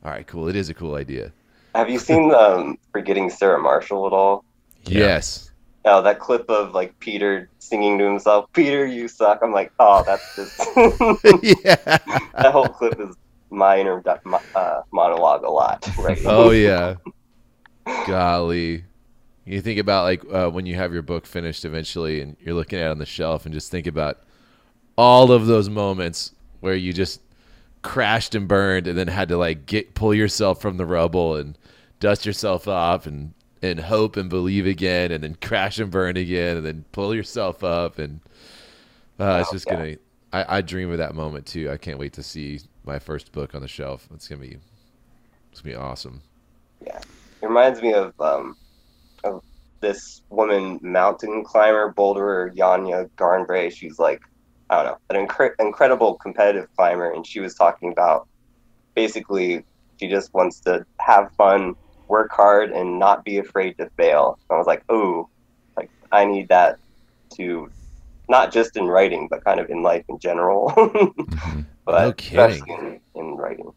all 0.04 0.12
right, 0.12 0.24
cool. 0.28 0.46
It 0.46 0.54
is 0.54 0.68
a 0.68 0.74
cool 0.74 0.94
idea." 0.94 1.32
Have 1.74 1.90
you 1.90 1.98
seen 1.98 2.32
um, 2.32 2.78
"Forgetting 2.92 3.30
Sarah 3.30 3.60
Marshall" 3.60 4.06
at 4.06 4.12
all? 4.12 4.44
Yes. 4.84 5.50
Oh, 5.86 6.00
that 6.02 6.20
clip 6.20 6.48
of 6.48 6.72
like 6.72 6.96
Peter 7.00 7.50
singing 7.58 7.98
to 7.98 8.04
himself, 8.04 8.46
"Peter, 8.52 8.86
you 8.86 9.08
suck." 9.08 9.40
I'm 9.42 9.52
like, 9.52 9.72
oh, 9.80 10.04
that's 10.06 10.36
just 10.36 10.58
yeah. 11.64 11.74
that 12.38 12.52
whole 12.52 12.68
clip 12.68 12.98
is 13.00 13.16
my 13.54 13.80
inner 13.80 14.02
uh, 14.54 14.82
monologue 14.90 15.44
a 15.44 15.50
lot, 15.50 15.88
right? 15.98 16.18
Oh 16.24 16.50
yeah. 16.50 16.96
Golly, 18.06 18.84
you 19.44 19.60
think 19.60 19.78
about 19.78 20.04
like 20.04 20.22
uh, 20.32 20.50
when 20.50 20.66
you 20.66 20.74
have 20.74 20.92
your 20.92 21.02
book 21.02 21.26
finished 21.26 21.64
eventually, 21.64 22.20
and 22.20 22.36
you're 22.40 22.54
looking 22.54 22.78
at 22.78 22.86
it 22.86 22.90
on 22.90 22.98
the 22.98 23.06
shelf, 23.06 23.44
and 23.44 23.54
just 23.54 23.70
think 23.70 23.86
about 23.86 24.20
all 24.96 25.32
of 25.32 25.46
those 25.46 25.68
moments 25.68 26.32
where 26.60 26.74
you 26.74 26.92
just 26.92 27.20
crashed 27.82 28.34
and 28.34 28.48
burned, 28.48 28.86
and 28.86 28.98
then 28.98 29.08
had 29.08 29.28
to 29.28 29.36
like 29.36 29.66
get 29.66 29.94
pull 29.94 30.14
yourself 30.14 30.60
from 30.60 30.76
the 30.76 30.86
rubble 30.86 31.36
and 31.36 31.58
dust 32.00 32.26
yourself 32.26 32.66
off 32.66 33.06
and 33.06 33.34
and 33.62 33.80
hope 33.80 34.16
and 34.16 34.28
believe 34.30 34.66
again, 34.66 35.12
and 35.12 35.22
then 35.22 35.36
crash 35.40 35.78
and 35.78 35.90
burn 35.90 36.16
again, 36.16 36.56
and 36.56 36.66
then 36.66 36.84
pull 36.92 37.14
yourself 37.14 37.62
up, 37.62 37.98
and 37.98 38.20
uh, 39.18 39.38
it's 39.40 39.52
just 39.52 39.66
gonna. 39.66 39.96
I, 40.32 40.58
I 40.58 40.60
dream 40.62 40.90
of 40.90 40.98
that 40.98 41.14
moment 41.14 41.46
too. 41.46 41.70
I 41.70 41.76
can't 41.76 41.98
wait 41.98 42.14
to 42.14 42.22
see 42.22 42.60
my 42.84 42.98
first 42.98 43.32
book 43.32 43.54
on 43.54 43.62
the 43.62 43.68
shelf. 43.68 44.08
It's 44.14 44.28
gonna 44.28 44.40
be, 44.40 44.58
it's 45.50 45.60
gonna 45.60 45.74
be 45.74 45.80
awesome. 45.80 46.22
Yeah, 46.84 47.00
it 47.42 47.46
reminds 47.46 47.82
me 47.82 47.94
of 47.94 48.12
um, 48.20 48.56
of 49.24 49.42
this 49.80 50.22
woman 50.30 50.78
mountain 50.82 51.44
climber, 51.44 51.92
boulderer 51.96 52.54
Janja 52.54 53.08
Garnbret. 53.16 53.72
She's 53.72 53.98
like, 53.98 54.20
I 54.70 54.82
don't 54.82 54.86
know, 54.86 54.98
an 55.10 55.26
incre- 55.26 55.54
incredible 55.58 56.14
competitive 56.14 56.68
climber, 56.76 57.12
and 57.12 57.26
she 57.26 57.40
was 57.40 57.54
talking 57.54 57.92
about 57.92 58.28
basically 58.94 59.64
she 60.00 60.08
just 60.08 60.32
wants 60.34 60.60
to 60.60 60.84
have 61.00 61.30
fun, 61.32 61.74
work 62.08 62.30
hard 62.32 62.70
and 62.70 62.98
not 62.98 63.24
be 63.24 63.38
afraid 63.38 63.76
to 63.78 63.88
fail. 63.96 64.38
I 64.50 64.56
was 64.56 64.66
like, 64.66 64.82
oh, 64.88 65.28
like 65.76 65.90
I 66.12 66.24
need 66.24 66.48
that 66.48 66.78
to 67.36 67.70
not 68.28 68.52
just 68.52 68.76
in 68.76 68.86
writing, 68.86 69.28
but 69.28 69.44
kind 69.44 69.60
of 69.60 69.68
in 69.70 69.82
life 69.82 70.04
in 70.08 70.18
general. 70.18 70.70
mm-hmm. 70.76 71.60
But 71.84 72.00
no 72.00 72.12
kidding. 72.12 72.66
In, 72.68 73.00
in, 73.14 73.36
writing. 73.36 73.72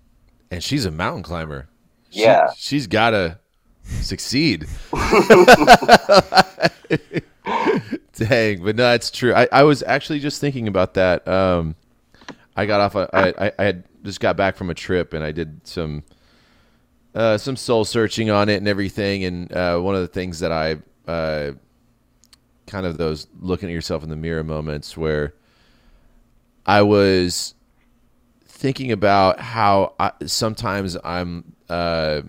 And 0.50 0.64
she's 0.64 0.86
a 0.86 0.91
mountain 0.91 1.24
climber. 1.24 1.68
She, 2.10 2.22
yeah. 2.22 2.50
She's 2.56 2.88
got 2.88 3.10
to 3.12 3.39
succeed. 3.84 4.68
Dang, 8.14 8.64
but 8.64 8.76
no, 8.76 8.93
it's 8.93 9.12
true. 9.12 9.34
I, 9.34 9.48
I 9.52 9.64
was 9.64 9.84
actually 9.84 10.20
just 10.20 10.41
thinking 10.41 10.68
about 10.68 10.95
that. 10.95 11.28
Um, 11.28 11.76
I 12.56 12.66
got 12.66 12.82
off. 12.82 12.95
A, 12.95 13.10
I, 13.14 13.48
I, 13.48 13.52
I 13.60 13.64
had 13.64 13.84
just 14.04 14.20
got 14.20 14.38
back 14.38 14.56
from 14.56 14.70
a 14.70 14.74
trip 14.74 15.14
and 15.14 15.24
I 15.24 15.32
did 15.32 15.68
some 15.68 16.04
uh, 17.14 17.38
some 17.38 17.56
soul 17.56 17.86
searching 17.86 18.30
on 18.30 18.50
it 18.50 18.56
and 18.56 18.68
everything. 18.68 19.24
And 19.24 19.52
uh, 19.52 19.80
one 19.80 19.95
of 19.95 20.02
the 20.02 20.08
things 20.08 20.39
that 20.39 20.52
I 20.52 20.78
uh, 21.08 21.52
kind 22.68 22.86
of 22.86 22.97
those 22.97 23.28
looking 23.39 23.70
at 23.70 23.74
yourself 23.74 24.03
in 24.03 24.09
the 24.09 24.15
mirror 24.15 24.43
moments 24.43 24.95
where 24.95 25.34
I 26.65 26.82
was 26.82 27.55
thinking 28.45 28.91
about 28.91 29.39
how 29.39 29.93
I, 29.99 30.11
sometimes 30.26 30.97
I'm 31.03 31.55
uh, 31.70 32.22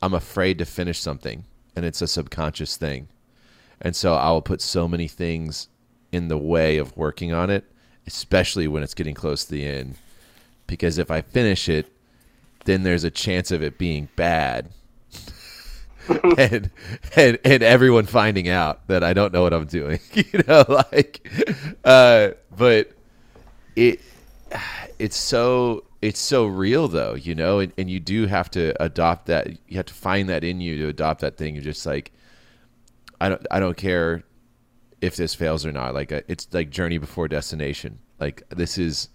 I'm 0.00 0.14
afraid 0.14 0.58
to 0.58 0.64
finish 0.64 1.00
something, 1.00 1.44
and 1.76 1.84
it's 1.84 2.00
a 2.00 2.06
subconscious 2.06 2.76
thing, 2.76 3.08
and 3.80 3.94
so 3.94 4.14
I 4.14 4.30
will 4.30 4.42
put 4.42 4.62
so 4.62 4.88
many 4.88 5.08
things 5.08 5.68
in 6.12 6.28
the 6.28 6.38
way 6.38 6.78
of 6.78 6.96
working 6.96 7.32
on 7.32 7.50
it, 7.50 7.64
especially 8.06 8.68
when 8.68 8.82
it's 8.82 8.94
getting 8.94 9.14
close 9.14 9.44
to 9.44 9.52
the 9.52 9.66
end, 9.66 9.96
because 10.66 10.98
if 10.98 11.10
I 11.10 11.20
finish 11.20 11.68
it, 11.68 11.92
then 12.64 12.82
there's 12.82 13.04
a 13.04 13.10
chance 13.10 13.50
of 13.50 13.62
it 13.62 13.78
being 13.78 14.08
bad. 14.16 14.70
and, 16.38 16.70
and 17.16 17.38
and 17.44 17.62
everyone 17.62 18.06
finding 18.06 18.48
out 18.48 18.86
that 18.88 19.04
I 19.04 19.12
don't 19.12 19.32
know 19.32 19.42
what 19.42 19.52
I'm 19.52 19.66
doing, 19.66 20.00
you 20.12 20.42
know, 20.46 20.64
like, 20.68 21.28
uh, 21.84 22.30
but 22.56 22.92
it 23.76 24.00
it's 24.98 25.16
so 25.16 25.84
it's 26.02 26.18
so 26.18 26.46
real 26.46 26.88
though, 26.88 27.14
you 27.14 27.34
know, 27.34 27.60
and, 27.60 27.72
and 27.76 27.90
you 27.90 28.00
do 28.00 28.26
have 28.26 28.50
to 28.52 28.80
adopt 28.82 29.26
that. 29.26 29.48
You 29.68 29.76
have 29.76 29.86
to 29.86 29.94
find 29.94 30.28
that 30.28 30.44
in 30.44 30.60
you 30.60 30.76
to 30.78 30.88
adopt 30.88 31.20
that 31.20 31.36
thing. 31.36 31.54
You're 31.54 31.64
just 31.64 31.86
like, 31.86 32.12
I 33.20 33.28
don't 33.28 33.46
I 33.50 33.60
don't 33.60 33.76
care 33.76 34.24
if 35.00 35.16
this 35.16 35.34
fails 35.34 35.64
or 35.64 35.72
not. 35.72 35.94
Like 35.94 36.12
uh, 36.12 36.22
it's 36.28 36.48
like 36.52 36.70
journey 36.70 36.98
before 36.98 37.28
destination. 37.28 37.98
Like 38.18 38.42
this 38.50 38.78
is 38.78 39.08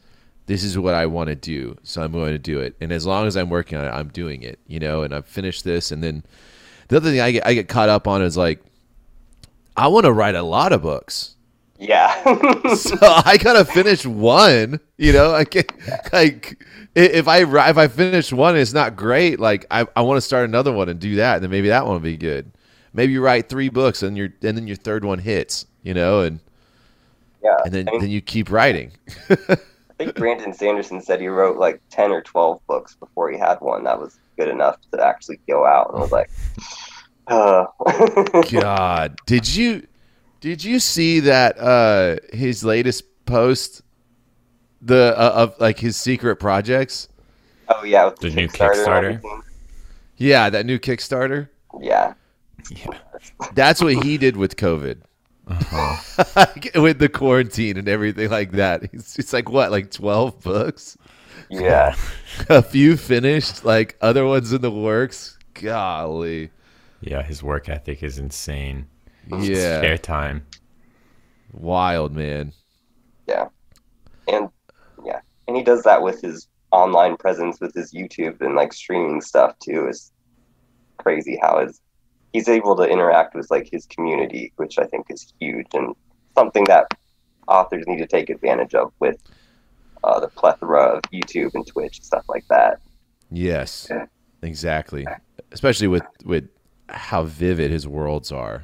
this 0.48 0.64
is 0.64 0.78
what 0.78 0.94
I 0.94 1.08
want 1.08 1.30
to 1.30 1.36
do, 1.36 1.76
so 1.84 2.04
I'm 2.04 2.12
going 2.12 2.32
to 2.32 2.40
do 2.40 2.60
it. 2.60 2.76
And 2.80 2.92
as 2.92 3.06
long 3.06 3.26
as 3.26 3.36
I'm 3.36 3.50
working 3.50 3.80
on 3.80 3.86
it, 3.86 3.90
I'm 3.90 4.10
doing 4.10 4.44
it, 4.44 4.60
you 4.68 4.80
know. 4.80 5.02
And 5.02 5.14
I've 5.14 5.26
finished 5.26 5.64
this, 5.64 5.92
and 5.92 6.04
then 6.04 6.24
the 6.88 6.98
other 6.98 7.10
thing 7.10 7.20
I 7.20 7.32
get 7.32 7.46
I 7.46 7.54
get 7.54 7.68
caught 7.68 7.90
up 7.90 8.08
on 8.08 8.22
is 8.22 8.38
like, 8.38 8.62
I 9.76 9.88
want 9.88 10.06
to 10.06 10.14
write 10.14 10.36
a 10.36 10.44
lot 10.44 10.74
of 10.74 10.82
books. 10.82 11.36
Yeah. 11.78 12.24
so 12.76 12.98
I 13.02 13.38
gotta 13.38 13.66
finish 13.66 14.06
one. 14.06 14.80
You 14.98 15.14
know, 15.14 15.34
I 15.34 15.46
can 15.46 15.66
like 16.14 16.64
if 16.96 17.28
I 17.28 17.40
if 17.44 17.78
I 17.78 17.88
finish 17.88 18.32
one, 18.32 18.56
it's 18.56 18.74
not 18.74 18.96
great. 18.96 19.40
Like 19.40 19.66
I, 19.70 19.86
I 19.96 20.02
want 20.02 20.18
to 20.18 20.22
start 20.22 20.48
another 20.48 20.72
one 20.72 20.90
and 20.90 21.00
do 21.00 21.16
that, 21.16 21.36
and 21.36 21.44
then 21.44 21.52
maybe 21.52 21.68
that 21.70 21.86
one 21.86 21.94
will 21.94 22.00
be 22.00 22.18
good. 22.18 22.52
Maybe 22.94 23.14
you 23.14 23.22
write 23.22 23.50
three 23.50 23.70
books 23.70 24.02
and 24.04 24.18
your 24.18 24.30
and 24.42 24.58
then 24.58 24.68
your 24.68 24.78
third 24.78 25.04
one 25.04 25.20
hits. 25.20 25.66
You 25.84 25.94
know, 25.94 26.22
and 26.22 26.40
yeah, 27.44 27.58
and 27.66 27.74
then 27.74 27.90
I 27.90 27.92
mean, 27.92 28.02
then 28.02 28.10
you 28.10 28.22
keep 28.22 28.50
writing. 28.50 28.92
I 29.30 29.58
think 29.98 30.16
Brandon 30.16 30.54
Sanderson 30.54 31.02
said 31.02 31.20
he 31.20 31.28
wrote 31.28 31.58
like 31.58 31.82
ten 31.90 32.12
or 32.12 32.22
twelve 32.22 32.66
books 32.68 32.96
before 32.96 33.30
he 33.30 33.38
had 33.38 33.60
one 33.60 33.84
that 33.84 34.00
was 34.00 34.18
good 34.38 34.50
enough 34.50 34.78
to 34.92 35.06
actually 35.06 35.40
go 35.48 35.66
out. 35.66 35.90
And 35.90 35.98
I 35.98 36.02
was 36.02 36.12
like, 36.12 36.30
uh. 37.28 37.66
God, 38.52 39.18
did 39.26 39.54
you 39.54 39.88
did 40.42 40.64
you 40.64 40.80
see 40.80 41.22
that 41.22 41.58
uh, 41.58 42.18
his 42.36 42.64
latest 42.64 43.04
post 43.26 43.82
the 44.82 45.18
uh, 45.18 45.32
of 45.36 45.60
like 45.60 45.80
his 45.80 45.98
secret 45.98 46.36
projects? 46.38 47.08
Oh 47.70 47.84
yeah, 47.84 48.12
the, 48.20 48.30
the 48.30 48.36
new 48.36 48.48
Kickstarter. 48.48 49.22
Yeah, 50.18 50.50
that 50.50 50.66
new 50.66 50.80
Kickstarter. 50.80 51.50
Yeah. 51.82 52.14
Yeah. 52.70 52.88
That's 53.54 53.82
what 53.82 54.04
he 54.04 54.18
did 54.18 54.38
with 54.38 54.56
COVID. 54.56 55.02
Uh-huh. 55.48 56.46
with 56.76 57.00
the 57.00 57.10
quarantine 57.10 57.78
and 57.78 57.88
everything 57.88 58.30
like 58.30 58.52
that. 58.54 58.84
It's, 58.94 59.20
it's 59.20 59.34
like 59.34 59.50
what, 59.50 59.72
like 59.72 59.92
twelve 59.92 60.42
books? 60.42 60.98
Yeah. 61.50 61.96
a 62.50 62.62
few 62.62 62.98
finished, 62.98 63.66
like 63.66 63.98
other 64.02 64.26
ones 64.26 64.54
in 64.54 64.62
the 64.62 64.72
works. 64.72 65.38
Golly. 65.54 66.52
Yeah, 67.02 67.24
his 67.24 67.44
work 67.44 67.70
ethic 67.70 68.04
is 68.04 68.18
insane. 68.18 68.88
Yeah. 69.30 69.80
Spare 69.80 69.98
time. 69.98 70.46
Wild, 71.54 72.14
man. 72.14 72.54
Yeah. 73.28 73.48
And 74.28 74.50
yeah. 75.06 75.22
And 75.48 75.56
he 75.56 75.64
does 75.64 75.84
that 75.84 76.02
with 76.02 76.22
his 76.22 76.48
online 76.72 77.16
presence 77.16 77.60
with 77.60 77.74
his 77.74 77.94
YouTube 77.94 78.42
and 78.42 78.56
like 78.56 78.74
streaming 78.74 79.22
stuff 79.22 79.58
too. 79.60 79.88
Is 79.88 80.12
crazy 80.98 81.40
how 81.42 81.60
his 81.60 81.82
he's 82.34 82.50
able 82.50 82.76
to 82.76 82.84
interact 82.84 83.36
with 83.36 83.50
like 83.50 83.70
his 83.72 83.86
community, 83.86 84.52
which 84.58 84.78
I 84.78 84.86
think 84.86 85.06
is 85.10 85.34
huge 85.40 85.68
and 85.74 85.96
something 86.38 86.66
that 86.66 86.88
authors 87.48 87.86
need 87.88 88.00
to 88.00 88.08
take 88.08 88.30
advantage 88.30 88.76
of 88.76 88.92
with 89.00 89.18
uh, 90.06 90.20
the 90.20 90.28
plethora 90.28 90.98
of 90.98 91.02
YouTube 91.12 91.52
and 91.56 91.66
Twitch 91.66 91.98
and 91.98 92.06
stuff 92.06 92.24
like 92.30 92.48
that. 92.50 92.80
Yes. 93.32 93.88
Yeah. 93.90 94.06
Exactly. 94.42 95.06
Especially 95.52 95.88
with 95.88 96.04
with 96.24 96.48
how 96.90 97.24
vivid 97.24 97.72
his 97.72 97.88
worlds 97.88 98.32
are. 98.32 98.64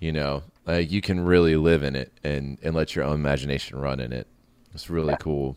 You 0.00 0.12
know, 0.12 0.42
like 0.66 0.90
you 0.90 1.00
can 1.00 1.20
really 1.20 1.56
live 1.56 1.82
in 1.82 1.94
it 1.94 2.12
and 2.24 2.58
and 2.62 2.74
let 2.74 2.96
your 2.96 3.04
own 3.04 3.14
imagination 3.14 3.78
run 3.78 4.00
in 4.00 4.12
it. 4.12 4.26
It's 4.74 4.90
really 4.90 5.16
cool. 5.20 5.56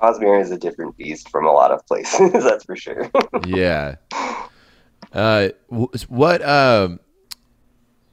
Cosmere 0.00 0.40
is 0.40 0.50
a 0.50 0.58
different 0.58 0.96
beast 0.96 1.30
from 1.30 1.46
a 1.46 1.52
lot 1.52 1.70
of 1.72 1.84
places, 1.86 2.32
that's 2.44 2.64
for 2.64 2.76
sure. 2.76 3.10
yeah. 3.46 3.96
Uh, 5.12 5.48
what 6.08 6.46
um, 6.46 7.00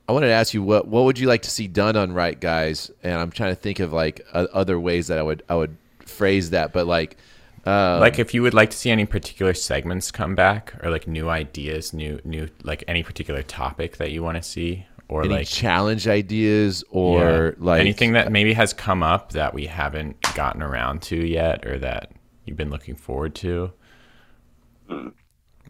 I 0.08 0.14
wanted 0.14 0.28
to 0.28 0.34
ask 0.34 0.54
you 0.54 0.64
what 0.64 0.88
what 0.88 1.04
would 1.04 1.20
you 1.20 1.28
like 1.28 1.42
to 1.42 1.50
see 1.50 1.68
done 1.68 1.98
on 1.98 2.14
Write 2.14 2.40
Guys? 2.40 2.92
And 3.02 3.16
I'm 3.16 3.32
trying 3.32 3.50
to 3.50 3.60
think 3.60 3.80
of 3.80 3.92
like 3.92 4.26
uh, 4.32 4.48
other 4.54 4.80
ways 4.80 5.08
that 5.08 5.18
I 5.18 5.24
would 5.24 5.44
I 5.50 5.56
would 5.56 5.76
phrase 6.06 6.50
that, 6.52 6.74
but 6.74 6.88
like, 6.88 7.18
um, 7.66 8.00
like 8.00 8.20
if 8.20 8.34
you 8.34 8.42
would 8.42 8.54
like 8.54 8.70
to 8.72 8.78
see 8.78 8.92
any 8.92 9.06
particular 9.06 9.54
segments 9.54 10.12
come 10.12 10.36
back 10.36 10.74
or 10.84 10.90
like 10.92 11.08
new 11.08 11.30
ideas, 11.30 11.94
new 11.94 12.20
new 12.24 12.50
like 12.64 12.84
any 12.88 13.04
particular 13.04 13.42
topic 13.42 13.98
that 13.98 14.12
you 14.12 14.22
want 14.22 14.36
to 14.38 14.44
see 14.44 14.86
or 15.08 15.24
any 15.24 15.34
like 15.36 15.48
challenge 15.48 16.08
ideas 16.08 16.84
or 16.90 17.56
yeah, 17.58 17.66
like 17.66 17.80
anything 17.80 18.14
that 18.14 18.32
maybe 18.32 18.54
has 18.54 18.74
come 18.74 19.02
up 19.04 19.32
that 19.32 19.54
we 19.54 19.66
haven't 19.68 20.20
gotten 20.36 20.62
around 20.62 21.02
to 21.04 21.16
yet 21.16 21.66
or 21.66 21.80
that 21.80 22.12
you've 22.46 22.58
been 22.58 22.70
looking 22.70 22.96
forward 22.96 23.34
to 23.36 23.72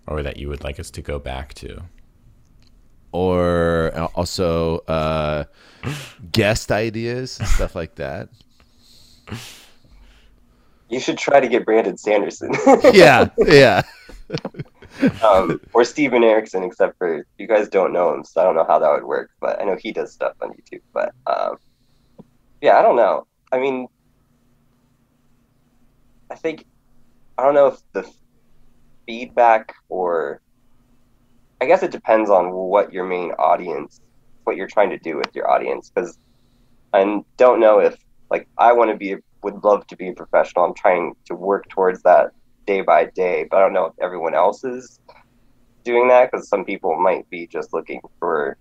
or 0.08 0.24
that 0.24 0.38
you 0.38 0.50
would 0.50 0.64
like 0.64 0.80
us 0.80 0.90
to 0.92 1.02
go 1.02 1.20
back 1.20 1.54
to. 1.54 1.82
or 3.12 3.92
also 4.16 4.80
uh, 4.88 5.44
guest 6.32 6.72
ideas 6.72 7.34
stuff 7.34 7.76
like 7.76 7.96
that. 7.96 8.30
You 10.94 11.00
should 11.00 11.18
try 11.18 11.40
to 11.40 11.48
get 11.48 11.66
Brandon 11.66 11.98
Sanderson. 11.98 12.52
Yeah, 12.94 13.30
yeah. 13.40 13.82
um, 15.24 15.60
or 15.74 15.84
Steven 15.84 16.24
Erikson, 16.24 16.64
except 16.64 17.00
for 17.00 17.26
you 17.40 17.48
guys 17.48 17.68
don't 17.68 17.92
know 17.92 18.14
him, 18.14 18.24
so 18.24 18.42
I 18.42 18.44
don't 18.44 18.56
know 18.56 18.64
how 18.64 18.78
that 18.78 18.92
would 18.92 19.04
work. 19.04 19.32
But 19.42 19.60
I 19.60 19.66
know 19.66 19.76
he 19.76 19.92
does 19.92 20.14
stuff 20.14 20.36
on 20.40 20.52
YouTube. 20.52 20.82
But 20.94 21.12
um, 21.26 21.58
yeah, 22.62 22.78
I 22.78 22.84
don't 22.84 22.96
know. 22.96 23.26
I 23.52 23.58
mean, 23.58 23.88
I 26.30 26.36
think 26.36 26.66
I 27.40 27.44
don't 27.44 27.56
know 27.56 27.68
if 27.68 27.80
the 27.94 28.08
feedback 29.08 29.74
or 29.90 30.42
I 31.60 31.66
guess 31.66 31.82
it 31.82 31.90
depends 31.90 32.30
on 32.30 32.52
what 32.52 32.94
your 32.94 33.06
main 33.06 33.32
audience, 33.32 34.00
what 34.44 34.58
you're 34.58 34.68
trying 34.68 34.92
to 34.92 35.00
do 35.00 35.18
with 35.18 35.34
your 35.34 35.50
audience, 35.50 35.90
because 35.90 36.20
I 36.94 37.24
don't 37.38 37.60
know 37.60 37.80
if 37.80 37.98
like 38.30 38.48
I 38.60 38.74
want 38.74 38.92
to 38.92 38.96
be 38.98 39.16
would 39.44 39.64
love 39.64 39.86
to 39.88 39.96
be 39.96 40.10
a 40.10 40.14
professional. 40.14 40.66
I'm 40.66 40.74
trying 40.74 41.14
to 41.26 41.36
work 41.36 41.68
towards 41.70 42.02
that 42.04 42.32
day 42.66 42.82
by 42.82 43.06
day, 43.06 43.46
but 43.50 43.58
I 43.58 43.60
don't 43.62 43.74
know 43.74 43.86
if 43.86 43.94
everyone 44.02 44.34
else 44.34 44.64
is 44.64 45.00
doing 45.84 46.08
that 46.08 46.32
because 46.32 46.48
some 46.48 46.64
people 46.64 46.96
might 46.98 47.30
be 47.30 47.48
just 47.48 47.74
looking 47.74 48.02
for, 48.20 48.58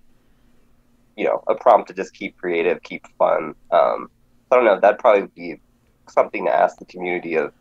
you 1.17 1.25
know, 1.25 1.43
a 1.49 1.55
prompt 1.55 1.89
to 1.89 1.95
just 1.95 2.15
keep 2.15 2.37
creative, 2.37 2.83
keep 2.83 3.05
fun. 3.19 3.55
Um, 3.71 4.09
I 4.51 4.57
don't 4.57 4.65
know. 4.65 4.81
That'd 4.81 4.99
probably 4.99 5.29
be 5.37 5.61
something 6.09 6.47
to 6.47 6.55
ask 6.55 6.79
the 6.79 6.85
community 6.85 7.37
of 7.37 7.53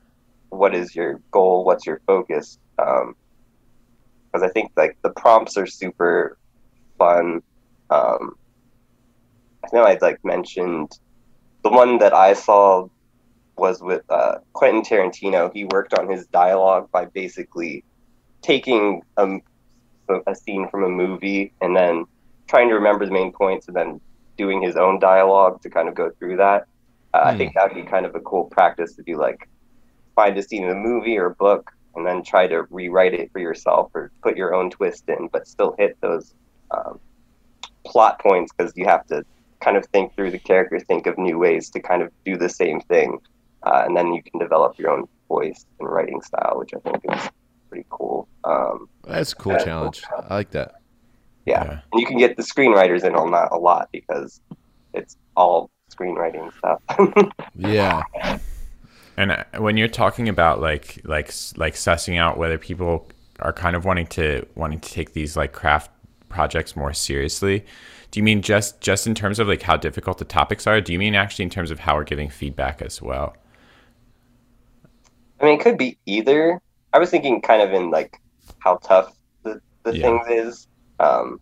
what 0.49 0.74
is 0.76 0.95
your 0.95 1.22
goal, 1.32 1.63
what's 1.63 1.86
your 1.86 2.01
focus, 2.07 2.57
because 2.76 3.13
I 4.41 4.49
think 4.49 4.72
like 4.76 4.97
the 5.03 5.11
prompts 5.11 5.57
are 5.57 5.67
super 5.67 6.38
fun. 6.97 7.41
Um, 7.89 8.36
I 9.63 9.67
know 9.74 9.84
I'd 9.84 10.01
like 10.01 10.19
mentioned 10.26 10.91
the 11.63 11.69
one 11.69 11.99
that 11.99 12.13
I 12.13 12.34
saw 12.34 12.88
was 13.58 13.82
with 13.82 14.02
uh, 14.10 14.36
Quentin 14.54 14.82
Tarantino. 14.84 15.52
He 15.54 15.66
worked 15.66 15.93
on 15.93 16.10
his 16.10 16.28
dialogue 16.28 16.88
by 16.91 17.06
basically 17.14 17.84
taking 18.43 19.02
a, 19.18 19.38
a 20.28 20.36
scene 20.36 20.68
from 20.70 20.84
a 20.84 20.89
movie 20.89 21.54
and 21.62 21.76
then 21.76 22.06
trying 22.49 22.70
to 22.70 22.76
remember 22.76 23.06
the 23.06 23.12
main 23.12 23.32
points 23.32 23.68
and 23.68 23.76
then 23.76 23.99
doing 24.38 24.62
his 24.62 24.76
own 24.76 24.99
dialogue 24.99 25.62
to 25.62 25.70
kind 25.70 25.88
of 25.89 25.95
go 25.95 26.12
through 26.20 26.38
that. 26.38 26.64
Uh, 27.14 27.26
I 27.28 27.34
Hmm. 27.34 27.38
think 27.38 27.54
that 27.56 27.70
would 27.74 27.86
be 27.86 27.89
kind 27.89 28.06
of 28.06 28.16
a 28.16 28.22
cool 28.22 28.45
practice 28.52 28.95
to 28.95 29.04
do, 29.06 29.20
like 29.20 29.38
find 30.16 30.38
a 30.38 30.43
scene 30.43 30.64
in 30.64 30.72
a 30.72 30.76
movie 30.76 31.18
or 31.18 31.28
a 31.28 31.36
book 31.36 31.70
and 31.95 32.06
then 32.06 32.24
try 32.24 32.47
to 32.47 32.64
rewrite 32.70 33.14
it 33.14 33.30
for 33.34 33.39
yourself 33.39 33.89
or 33.95 34.12
put 34.24 34.38
your 34.38 34.54
own 34.56 34.70
twist 34.70 35.04
in, 35.08 35.30
but 35.34 35.47
still 35.47 35.76
hit 35.78 35.97
those 36.02 36.34
um, 36.72 36.99
plot 37.88 38.20
points 38.22 38.52
because 38.58 38.74
you 38.76 38.86
have 38.86 39.06
to 39.08 39.24
kind 39.64 39.78
of 39.78 39.86
think 39.93 40.14
through 40.16 40.32
the 40.32 40.39
character, 40.39 40.80
think 40.80 41.08
of 41.08 41.18
new 41.18 41.38
ways 41.38 41.70
to 41.72 41.82
kind 41.82 42.02
of 42.02 42.10
do 42.26 42.38
the 42.38 42.49
same 42.49 42.82
thing, 42.82 43.18
uh, 43.64 43.84
and 43.86 43.95
then 43.95 44.14
you 44.14 44.22
can 44.24 44.39
develop 44.39 44.78
your 44.78 44.89
own 44.91 45.07
voice 45.28 45.66
and 45.80 45.89
writing 45.89 46.22
style, 46.22 46.57
which 46.57 46.72
I 46.74 46.80
think 46.80 46.97
is 47.12 47.30
pretty 47.70 47.86
cool. 47.89 48.28
Um, 48.43 48.89
That's 49.03 49.34
a 49.34 49.36
cool 49.36 49.53
Yeah. 49.53 49.64
challenge. 49.64 50.03
I 50.30 50.34
like 50.36 50.51
that. 50.51 50.76
yeah. 51.45 51.64
Yeah. 51.64 51.80
and 51.91 51.99
you 52.01 52.05
can 52.05 52.18
get 52.18 52.38
the 52.38 52.43
screenwriters 52.43 53.03
in 53.03 53.16
on 53.16 53.32
that 53.32 53.51
a 53.51 53.57
lot 53.57 53.89
because 53.91 54.41
it's 54.93 55.18
all 55.36 55.70
screenwriting 55.91 56.51
stuff. 56.57 56.82
Yeah. 57.55 58.03
And 59.18 59.32
uh, 59.34 59.43
when 59.57 59.78
you're 59.78 59.88
talking 59.88 60.30
about 60.30 60.62
like 60.62 60.99
like 61.03 61.32
like 61.57 61.74
sussing 61.76 62.18
out 62.18 62.38
whether 62.38 62.57
people 62.57 63.09
are 63.39 63.53
kind 63.53 63.76
of 63.76 63.86
wanting 63.86 64.07
to 64.07 64.45
wanting 64.55 64.80
to 64.80 64.89
take 64.89 65.14
these 65.14 65.36
like 65.36 65.51
craft 65.51 65.91
projects 66.30 66.76
more 66.76 66.93
seriously, 66.93 67.66
do 68.12 68.20
you 68.20 68.24
mean 68.24 68.41
just 68.41 68.80
just 68.82 69.05
in 69.07 69.14
terms 69.14 69.38
of 69.39 69.47
like 69.47 69.62
how 69.64 69.76
difficult 69.78 70.18
the 70.18 70.26
topics 70.26 70.66
are? 70.66 70.80
Do 70.82 70.93
you 70.93 70.99
mean 70.99 71.14
actually 71.14 71.43
in 71.43 71.49
terms 71.49 71.72
of 71.72 71.80
how 71.80 71.95
we're 71.95 72.03
giving 72.05 72.30
feedback 72.30 72.82
as 72.82 73.01
well? 73.01 73.36
I 75.42 75.46
mean, 75.46 75.60
it 75.60 75.64
could 75.64 75.78
be 75.78 75.98
either. 76.06 76.62
I 76.94 77.00
was 77.00 77.10
thinking 77.10 77.42
kind 77.42 77.62
of 77.62 77.74
in 77.74 77.89
like 77.89 78.16
how 78.60 78.78
tough 78.78 79.14
the, 79.44 79.60
the 79.84 79.96
Yeah. 79.96 80.02
things 80.04 80.28
is. 80.30 80.68
Um, 81.00 81.39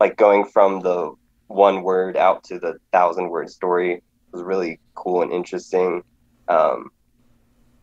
like 0.00 0.16
going 0.16 0.44
from 0.44 0.80
the 0.80 1.12
one 1.48 1.82
word 1.82 2.16
out 2.16 2.42
to 2.44 2.58
the 2.58 2.74
thousand 2.92 3.30
word 3.30 3.48
story 3.48 4.02
was 4.32 4.42
really 4.42 4.80
cool 4.94 5.22
and 5.22 5.32
interesting. 5.32 6.02
Um, 6.48 6.90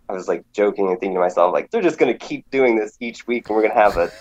I 0.10 0.14
was 0.14 0.28
like 0.28 0.44
joking 0.54 0.90
and 0.90 1.00
thinking 1.00 1.16
to 1.16 1.22
myself, 1.22 1.54
like, 1.54 1.72
they're 1.72 1.82
just 1.82 1.98
going 1.98 2.12
to 2.12 2.20
keep 2.20 2.46
doing 2.52 2.76
this 2.76 2.96
each 3.00 3.26
week 3.26 3.46
and 3.48 3.56
we're 3.56 3.64
going 3.64 3.74
to 3.74 3.80
have 3.80 3.98
a. 3.98 4.12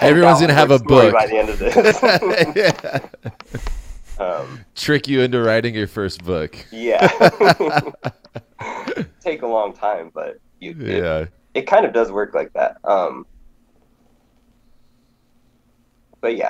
Everyone's 0.00 0.40
gonna 0.40 0.52
have 0.52 0.70
a 0.70 0.78
book. 0.78 1.14
by 1.14 1.26
the 1.26 1.38
end 1.38 1.48
of 1.48 1.58
this. 1.58 3.64
um, 4.18 4.64
Trick 4.74 5.08
you 5.08 5.20
into 5.20 5.40
writing 5.42 5.74
your 5.74 5.86
first 5.86 6.24
book. 6.24 6.56
yeah. 6.70 7.06
Take 9.20 9.42
a 9.42 9.46
long 9.46 9.72
time, 9.72 10.10
but 10.14 10.38
you, 10.60 10.70
it, 10.80 11.02
Yeah. 11.02 11.24
it 11.54 11.62
kind 11.66 11.84
of 11.84 11.92
does 11.92 12.10
work 12.12 12.34
like 12.34 12.52
that. 12.54 12.78
Um, 12.84 13.26
but 16.20 16.36
yeah, 16.36 16.48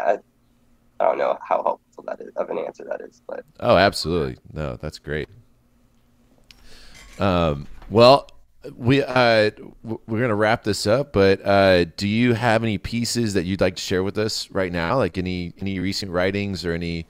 I, 1.00 1.04
I 1.04 1.08
don't 1.08 1.18
know 1.18 1.38
how 1.46 1.62
helpful 1.62 2.04
that 2.06 2.20
is 2.20 2.34
of 2.36 2.50
an 2.50 2.58
answer 2.58 2.84
that 2.88 3.00
is, 3.00 3.22
but 3.26 3.44
Oh, 3.60 3.76
absolutely. 3.76 4.36
No, 4.52 4.76
that's 4.76 4.98
great. 4.98 5.28
Um, 7.18 7.66
well, 7.90 8.28
we 8.76 9.02
uh, 9.02 9.50
we're 9.82 10.20
gonna 10.20 10.34
wrap 10.34 10.64
this 10.64 10.86
up, 10.86 11.12
but 11.12 11.40
uh, 11.46 11.84
do 11.96 12.06
you 12.08 12.34
have 12.34 12.62
any 12.62 12.78
pieces 12.78 13.34
that 13.34 13.44
you'd 13.44 13.60
like 13.60 13.76
to 13.76 13.82
share 13.82 14.02
with 14.02 14.18
us 14.18 14.50
right 14.50 14.72
now? 14.72 14.96
Like 14.96 15.16
any 15.18 15.54
any 15.60 15.78
recent 15.78 16.10
writings 16.12 16.64
or 16.64 16.72
any 16.72 17.06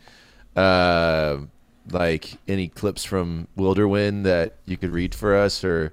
uh, 0.57 1.39
like 1.91 2.37
any 2.49 2.69
clips 2.69 3.05
from 3.05 3.47
Wilderwind 3.57 4.25
that 4.25 4.55
you 4.67 4.77
could 4.77 4.91
read 4.91 5.15
for 5.15 5.37
us? 5.37 5.63
Or 5.65 5.93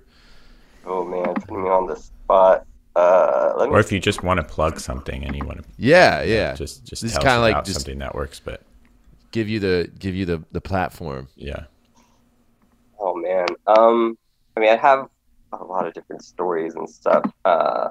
oh 0.85 1.03
man, 1.05 1.33
putting 1.35 1.63
me 1.63 1.69
on 1.69 1.87
the 1.87 1.95
spot. 1.95 2.65
Uh, 2.95 3.53
let 3.57 3.69
me. 3.69 3.75
Or 3.75 3.79
if 3.79 3.91
you 3.91 3.99
just 3.99 4.23
want 4.23 4.39
to 4.39 4.43
plug 4.43 4.79
something 4.79 5.23
and 5.23 5.35
you 5.35 5.43
want 5.45 5.59
to 5.63 5.65
yeah, 5.77 6.21
yeah, 6.23 6.53
just 6.53 6.85
just 6.85 7.01
This 7.01 7.13
tell 7.13 7.21
kinda 7.23 7.39
like 7.39 7.63
just- 7.65 7.79
something 7.81 7.99
that 7.99 8.13
works, 8.15 8.39
but 8.39 8.61
give 9.31 9.49
you 9.49 9.59
the 9.59 9.89
give 9.99 10.15
you 10.15 10.25
the 10.25 10.43
the 10.51 10.61
platform. 10.61 11.27
yeah. 11.35 11.65
Oh 12.99 13.15
man. 13.15 13.47
Um, 13.67 14.17
I 14.55 14.59
mean, 14.59 14.69
I 14.69 14.77
have 14.77 15.09
a 15.51 15.63
lot 15.63 15.85
of 15.87 15.93
different 15.93 16.23
stories 16.23 16.75
and 16.75 16.89
stuff. 16.89 17.29
Uh, 17.43 17.89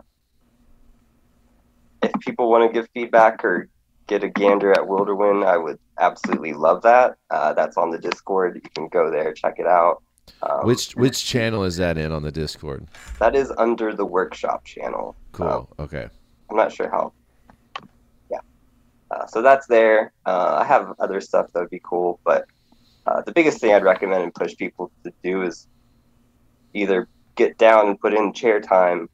if 2.03 2.13
people 2.21 2.51
want 2.51 2.69
to 2.69 2.73
give 2.73 2.89
feedback 2.95 3.45
or 3.45 3.69
get 4.07 4.25
a 4.25 4.29
gander 4.29 4.73
at 4.73 4.81
Wilderwind, 4.81 5.47
I 5.47 5.57
would 5.57 5.79
absolutely 5.99 6.53
love 6.53 6.83
that. 6.83 7.17
Uh, 7.31 7.53
that's 7.53 7.77
on 7.77 7.91
the 7.91 7.99
Discord. 7.99 8.61
You 8.63 8.71
can 8.75 8.89
go 8.89 9.11
there, 9.11 9.33
check 9.33 9.57
it 9.59 9.67
out. 9.67 10.03
Um, 10.43 10.67
Which 10.67 10.93
which 10.93 11.25
channel 11.25 11.65
is 11.65 11.77
that 11.79 11.99
in 11.99 12.13
on 12.13 12.23
the 12.23 12.31
Discord? 12.31 12.87
that 13.19 13.35
is 13.35 13.53
under 13.59 13.93
the 13.93 14.05
workshop 14.05 14.65
channel. 14.65 15.17
Cool. 15.33 15.47
Um, 15.47 15.67
okay. 15.81 16.09
I'm 16.49 16.57
not 16.57 16.73
sure 16.73 16.89
how. 16.89 17.13
Yeah. 18.31 18.39
Uh, 19.11 19.27
so 19.27 19.43
that's 19.43 19.67
there. 19.67 20.13
Uh, 20.25 20.59
I 20.61 20.65
have 20.65 20.95
other 21.01 21.21
stuff 21.21 21.53
that 21.53 21.61
would 21.61 21.71
be 21.71 21.81
cool, 21.83 22.21
but 22.25 22.47
uh, 23.07 23.23
the 23.23 23.33
biggest 23.33 23.61
thing 23.61 23.75
I'd 23.75 23.83
recommend 23.83 24.23
and 24.23 24.35
push 24.35 24.57
people 24.57 24.93
to 25.05 25.13
do 25.25 25.43
is 25.43 25.67
either 26.73 27.09
get 27.35 27.59
down 27.59 27.89
and 27.89 28.01
put 28.01 28.15
in 28.15 28.33
chair 28.33 28.61
time, 28.61 29.09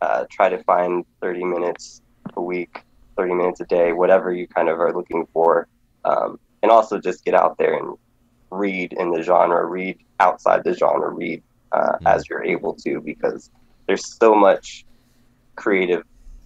uh, 0.00 0.24
try 0.30 0.48
to 0.48 0.62
find 0.64 1.04
30 1.20 1.44
minutes 1.44 2.00
a 2.36 2.42
week, 2.42 2.82
30 3.16 3.34
minutes 3.34 3.60
a 3.60 3.66
day, 3.66 3.92
whatever 3.92 4.32
you 4.32 4.46
kind 4.48 4.68
of 4.68 4.80
are 4.80 4.94
looking 4.94 5.26
for, 5.32 5.66
um, 6.04 6.38
and 6.62 6.70
also 6.70 6.98
just 6.98 7.24
get 7.24 7.34
out 7.34 7.56
there 7.58 7.74
and 7.78 7.96
read 8.50 8.92
in 8.92 9.10
the 9.10 9.22
genre, 9.22 9.64
read 9.64 9.98
outside 10.20 10.62
the 10.64 10.74
genre, 10.74 11.10
read 11.10 11.42
uh, 11.72 11.96
Mhm. 12.00 12.06
as 12.06 12.28
you're 12.28 12.44
able 12.44 12.74
to, 12.74 13.00
because 13.00 13.50
there's 13.86 14.16
so 14.18 14.34
much 14.34 14.84
creative 15.56 16.02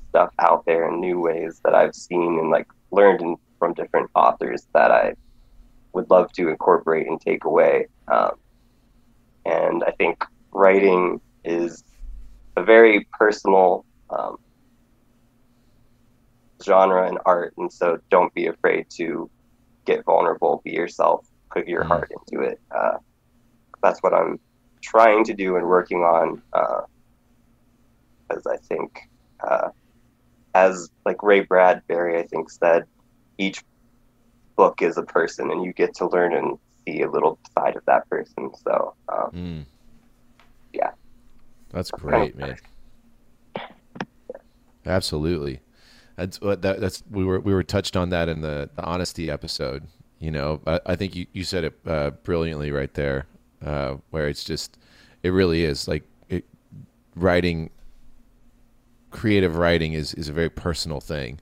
stuff 0.08 0.30
out 0.38 0.64
there 0.66 0.88
and 0.88 1.00
new 1.00 1.20
ways 1.20 1.60
that 1.64 1.74
I've 1.74 1.94
seen 1.94 2.38
and 2.38 2.50
like 2.50 2.66
learned 2.90 3.20
in, 3.20 3.36
from 3.58 3.74
different 3.74 4.10
authors 4.14 4.66
that 4.74 4.90
I 4.90 5.14
would 5.92 6.10
love 6.10 6.32
to 6.32 6.48
incorporate 6.48 7.06
and 7.06 7.20
take 7.20 7.44
away. 7.44 7.86
Um, 8.10 8.32
and 9.44 9.82
I 9.84 9.92
think 9.92 10.24
writing 10.52 11.20
is 11.44 11.82
a 12.56 12.62
very 12.62 13.06
personal 13.18 13.84
um, 14.10 14.36
genre 16.64 17.06
and 17.08 17.18
art, 17.24 17.54
and 17.56 17.72
so 17.72 17.98
don't 18.10 18.32
be 18.34 18.46
afraid 18.46 18.86
to 18.96 19.30
get 19.86 20.04
vulnerable, 20.04 20.60
be 20.64 20.72
yourself, 20.72 21.26
put 21.52 21.66
your 21.68 21.84
Mhm. 21.84 21.88
heart 21.88 22.10
into 22.10 22.42
it. 22.44 22.60
Uh, 22.70 22.98
that's 23.82 24.02
what 24.02 24.12
I'm 24.14 24.40
trying 24.82 25.24
to 25.24 25.34
do 25.34 25.56
and 25.56 25.66
working 25.66 26.02
on. 26.04 26.42
Because 28.28 28.46
I 28.46 28.56
think, 28.58 29.00
uh, 29.40 29.70
as 30.54 30.90
like 31.06 31.22
Ray 31.22 31.40
Bradbury, 31.40 32.18
I 32.18 32.26
think 32.26 32.50
said, 32.50 32.86
each 33.38 33.62
book 34.56 34.82
is 34.82 34.98
a 34.98 35.02
person, 35.04 35.50
and 35.50 35.64
you 35.64 35.72
get 35.72 35.94
to 35.96 36.08
learn 36.08 36.34
and 36.34 36.58
see 36.86 37.00
a 37.02 37.10
little 37.10 37.38
side 37.56 37.76
of 37.76 37.84
that 37.86 38.08
person. 38.10 38.50
So, 38.56 38.94
um, 39.08 39.30
Mm. 39.32 39.66
Yeah. 40.72 40.90
That's 41.70 41.90
great, 41.90 42.36
man. 42.36 42.58
Absolutely. 44.86 45.60
That's 46.18 46.40
what 46.40 46.62
that, 46.62 46.80
that's 46.80 47.02
we 47.10 47.24
were 47.24 47.38
we 47.38 47.54
were 47.54 47.62
touched 47.62 47.96
on 47.96 48.08
that 48.10 48.28
in 48.28 48.40
the, 48.40 48.68
the 48.74 48.82
honesty 48.84 49.30
episode. 49.30 49.86
You 50.18 50.32
know, 50.32 50.60
I, 50.66 50.80
I 50.84 50.96
think 50.96 51.14
you, 51.14 51.26
you 51.32 51.44
said 51.44 51.62
it 51.62 51.78
uh, 51.86 52.10
brilliantly 52.10 52.72
right 52.72 52.92
there, 52.92 53.26
uh, 53.64 53.94
where 54.10 54.26
it's 54.26 54.42
just 54.42 54.76
it 55.22 55.30
really 55.30 55.64
is 55.64 55.86
like 55.86 56.02
it, 56.28 56.44
writing. 57.14 57.70
Creative 59.10 59.56
writing 59.56 59.92
is, 59.94 60.12
is 60.14 60.28
a 60.28 60.32
very 60.32 60.50
personal 60.50 61.00
thing. 61.00 61.38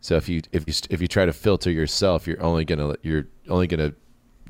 So 0.00 0.16
if 0.16 0.28
you 0.28 0.42
if 0.52 0.68
you 0.68 0.74
if 0.90 1.00
you 1.00 1.08
try 1.08 1.24
to 1.24 1.32
filter 1.32 1.70
yourself, 1.70 2.26
you're 2.26 2.42
only 2.42 2.66
gonna 2.66 2.94
you're 3.02 3.26
only 3.48 3.66
gonna 3.66 3.94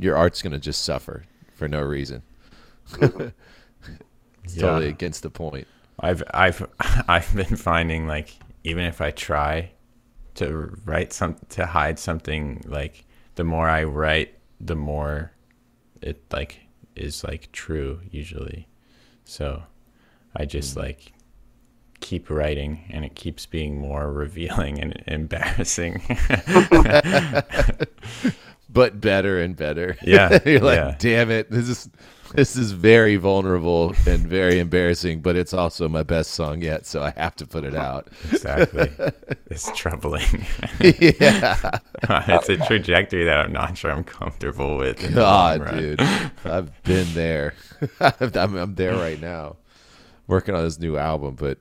your 0.00 0.16
art's 0.16 0.42
gonna 0.42 0.58
just 0.58 0.82
suffer 0.84 1.22
for 1.54 1.68
no 1.68 1.80
reason. 1.80 2.22
it's 3.00 3.02
Yeah. 4.56 4.60
totally 4.62 4.88
against 4.88 5.22
the 5.22 5.30
point. 5.30 5.68
I've 6.00 6.24
I've 6.34 6.66
I've 7.08 7.32
been 7.34 7.56
finding 7.56 8.08
like 8.08 8.34
even 8.64 8.84
if 8.84 9.00
I 9.00 9.10
try 9.10 9.70
to 10.34 10.76
write 10.84 11.12
some 11.12 11.36
to 11.50 11.66
hide 11.66 11.98
something 11.98 12.62
like 12.66 13.04
the 13.36 13.44
more 13.44 13.68
I 13.68 13.84
write 13.84 14.36
the 14.60 14.74
more 14.74 15.32
it 16.00 16.22
like 16.32 16.60
is 16.96 17.22
like 17.24 17.52
true 17.52 18.00
usually. 18.10 18.66
So 19.24 19.62
I 20.34 20.44
just 20.44 20.74
hmm. 20.74 20.80
like 20.80 21.12
keep 22.00 22.28
writing 22.30 22.84
and 22.90 23.04
it 23.04 23.14
keeps 23.14 23.46
being 23.46 23.78
more 23.78 24.12
revealing 24.24 24.80
and 24.80 25.02
embarrassing. 25.06 26.02
but 28.74 29.00
better 29.00 29.40
and 29.40 29.56
better. 29.56 29.96
Yeah, 30.04 30.38
You're 30.46 30.60
like, 30.60 30.76
yeah. 30.76 30.96
damn 30.98 31.30
it, 31.30 31.50
this 31.50 31.68
is 31.68 31.88
this 32.34 32.56
is 32.56 32.72
very 32.72 33.16
vulnerable 33.16 33.94
and 34.06 34.26
very 34.26 34.58
embarrassing, 34.58 35.20
but 35.20 35.34
it's 35.36 35.54
also 35.54 35.88
my 35.88 36.02
best 36.02 36.32
song 36.32 36.60
yet, 36.60 36.84
so 36.84 37.02
I 37.02 37.10
have 37.16 37.36
to 37.36 37.46
put 37.46 37.64
it 37.64 37.74
out. 37.74 38.08
exactly. 38.30 38.90
It's 39.50 39.70
troubling. 39.76 40.44
yeah. 40.80 41.78
it's 42.10 42.48
a 42.48 42.56
trajectory 42.66 43.24
that 43.24 43.38
I'm 43.38 43.52
not 43.52 43.78
sure 43.78 43.92
I'm 43.92 44.02
comfortable 44.02 44.76
with. 44.76 45.14
God, 45.14 45.70
dude. 45.70 46.00
I've 46.44 46.82
been 46.82 47.06
there. 47.14 47.54
I'm, 48.00 48.56
I'm 48.56 48.74
there 48.74 48.96
right 48.96 49.20
now. 49.20 49.56
Working 50.26 50.56
on 50.56 50.64
this 50.64 50.80
new 50.80 50.96
album, 50.96 51.36
but 51.36 51.58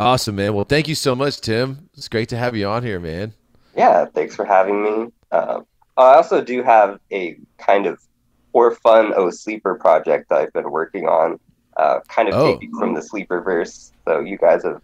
awesome, 0.00 0.34
man. 0.36 0.54
Well, 0.54 0.64
thank 0.64 0.88
you 0.88 0.96
so 0.96 1.14
much, 1.14 1.40
Tim. 1.40 1.88
It's 1.96 2.08
great 2.08 2.28
to 2.30 2.36
have 2.36 2.56
you 2.56 2.66
on 2.66 2.82
here, 2.82 2.98
man. 2.98 3.34
yeah, 3.76 4.04
thanks 4.06 4.34
for 4.34 4.44
having 4.44 4.82
me. 4.82 5.12
Um, 5.30 5.64
I 5.96 6.14
also 6.14 6.42
do 6.42 6.62
have 6.62 6.98
a 7.12 7.36
kind 7.58 7.86
of 7.86 8.00
for 8.52 8.74
fun 8.76 9.12
oh 9.16 9.30
sleeper 9.30 9.76
project 9.76 10.28
that 10.30 10.38
I've 10.40 10.52
been 10.52 10.70
working 10.70 11.06
on, 11.06 11.38
uh, 11.76 12.00
kind 12.08 12.28
of 12.28 12.34
Oh. 12.34 12.46
taking 12.54 12.72
from 12.78 12.94
the 12.94 13.02
sleeper 13.02 13.40
verse. 13.42 13.92
So 14.08 14.20
you 14.20 14.38
guys 14.38 14.64
have 14.64 14.80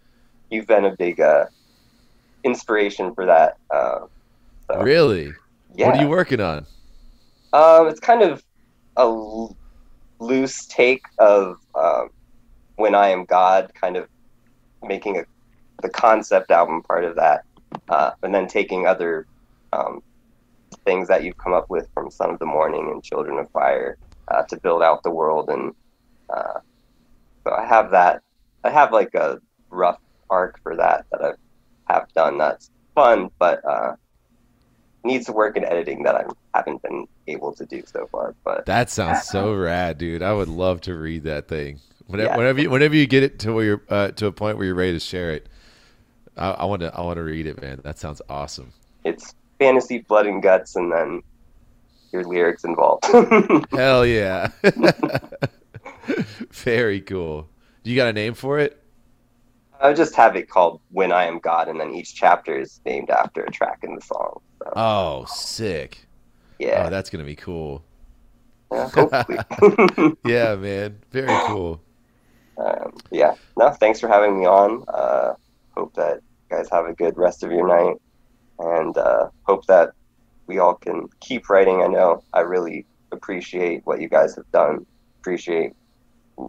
you've 0.51 0.67
been 0.67 0.85
a 0.85 0.95
big 0.97 1.21
uh, 1.21 1.47
inspiration 2.45 3.15
for 3.15 3.27
that. 3.27 3.55
Uh, 3.71 4.01
so, 4.71 4.83
Really? 4.83 5.33
yeah, 5.75 5.87
What 5.89 5.97
are 5.97 6.03
you 6.03 6.09
working 6.09 6.41
on? 6.41 6.67
Um, 7.53 7.89
it's 7.89 8.01
kind 8.01 8.23
of 8.23 8.43
a 8.97 9.03
l- 9.03 9.57
loose 10.21 10.67
take 10.67 11.03
of 11.19 11.57
um, 11.75 12.09
when 12.77 12.95
I 12.95 13.09
am 13.09 13.25
God, 13.25 13.71
kind 13.81 13.97
of 13.97 14.09
making 14.83 15.19
a 15.19 15.25
the 15.83 15.89
concept 15.91 16.51
album 16.51 16.83
part 16.83 17.05
of 17.05 17.17
that, 17.17 17.43
uh, 17.91 18.11
and 18.23 18.35
then 18.35 18.47
taking 18.47 18.87
other 18.87 19.27
um, 19.73 20.01
things 20.85 21.09
that 21.09 21.25
you've 21.25 21.37
come 21.39 21.53
up 21.53 21.67
with 21.69 21.89
from 21.95 22.11
Son 22.11 22.31
of 22.31 22.39
the 22.39 22.47
Morning 22.47 22.91
and 22.93 23.03
Children 23.03 23.39
of 23.39 23.51
Fire 23.51 23.97
uh, 24.29 24.43
to 24.45 24.59
build 24.61 24.83
out 24.83 25.03
the 25.03 25.11
world. 25.11 25.49
And 25.49 25.73
uh, 26.35 26.61
so 27.47 27.55
I 27.55 27.65
have 27.67 27.91
that. 27.93 28.23
I 28.65 28.71
have 28.71 28.93
like 28.93 29.15
a 29.15 29.39
rough 29.71 29.99
arc 30.31 30.59
for 30.63 30.77
that 30.77 31.07
that 31.13 31.21
I 31.89 31.93
have 31.93 32.07
done. 32.15 32.39
That's 32.39 32.71
fun, 32.95 33.31
but 33.39 33.65
uh, 33.65 33.95
needs 35.05 35.27
to 35.27 35.33
work 35.33 35.57
in 35.57 35.65
editing 35.65 36.03
that 36.03 36.17
I 36.17 36.25
haven't 36.55 36.83
been 36.83 37.07
able 37.29 37.55
to 37.55 37.65
do 37.67 37.83
so 37.87 38.09
far. 38.11 38.35
But 38.45 38.67
That 38.67 38.91
sounds 38.91 39.23
so 39.23 39.55
rad, 39.57 39.99
dude. 39.99 40.23
I 40.23 40.33
would 40.33 40.49
love 40.49 40.81
to 40.83 40.95
read 40.95 41.25
that 41.25 41.49
thing. 41.49 41.81
Whenever, 42.07 42.31
Yeah. 42.31 42.37
whenever 42.37 42.61
you, 42.61 42.71
whenever 42.71 42.97
you 42.97 43.07
get 43.07 43.23
it 43.23 43.39
to 43.41 43.53
where 43.53 43.65
you're 43.65 43.83
uh, 43.89 44.09
to 44.13 44.27
a 44.27 44.33
point 44.33 44.59
where 44.59 44.67
you're 44.67 44.75
ready 44.75 44.93
to 44.93 45.01
share 45.01 45.33
it, 45.33 45.49
I, 46.37 46.51
I 46.51 46.65
want 46.65 46.81
to 46.81 46.95
I 46.95 47.03
want 47.03 47.17
to 47.17 47.23
read 47.23 47.47
it, 47.47 47.61
man. 47.61 47.81
That 47.83 47.99
sounds 47.99 48.21
awesome. 48.29 48.73
it's 49.05 49.35
fantasy 49.59 49.99
blood 49.99 50.27
and 50.27 50.43
guts, 50.43 50.77
and 50.77 50.91
then 50.93 51.23
your 52.13 52.25
lyrics 52.25 52.65
involved. 52.65 53.05
Hell 53.73 54.07
yeah! 54.07 54.51
Very 56.53 57.01
cool. 57.01 57.49
You 57.85 57.97
got 57.97 58.09
a 58.09 58.13
name 58.13 58.35
for 58.35 58.59
it? 58.59 58.83
I 59.81 59.93
just 59.93 60.15
have 60.17 60.37
it 60.37 60.49
called 60.49 60.81
"When 60.91 61.13
I 61.13 61.25
Am 61.25 61.39
God," 61.39 61.69
and 61.69 61.79
then 61.79 61.95
each 61.95 62.15
chapter 62.15 62.59
is 62.59 62.81
named 62.87 63.11
after 63.11 63.43
a 63.43 63.51
track 63.51 63.81
in 63.83 63.95
the 63.95 64.01
song. 64.01 64.41
So 64.63 64.73
Oh, 64.75 65.25
sick! 65.29 65.99
Oh, 66.05 66.55
yeah, 66.59 66.89
that's 66.89 67.11
gonna 67.11 67.25
be 67.25 67.37
cool. 67.37 67.85
yeah. 68.73 68.89
Yeah, 70.25 70.55
man. 70.57 70.99
Very 71.11 71.37
cool. 71.47 71.81
um, 72.57 72.95
yeah, 73.11 73.35
no, 73.57 73.71
thanks 73.71 74.01
for 74.01 74.09
having 74.09 74.39
me 74.41 74.47
on. 74.47 74.85
Uh, 74.89 75.35
hope 75.77 75.95
that 75.95 76.17
you 76.51 76.57
guys 76.57 76.69
have 76.71 76.87
a 76.87 76.95
good 76.95 77.17
rest 77.19 77.43
of 77.43 77.51
your 77.53 77.69
night, 77.69 77.97
and 78.59 78.97
uh, 78.97 79.29
hope 79.45 79.67
that 79.67 79.91
we 80.47 80.59
all 80.59 80.75
can 80.75 81.09
keep 81.21 81.49
writing. 81.49 81.83
I 81.83 81.87
know 81.87 82.23
I 82.33 82.41
really 82.41 82.87
appreciate 83.13 83.83
what 83.85 84.01
you 84.01 84.09
guys 84.09 84.35
have 84.37 84.51
done. 84.53 84.87
Appreciate 85.21 85.73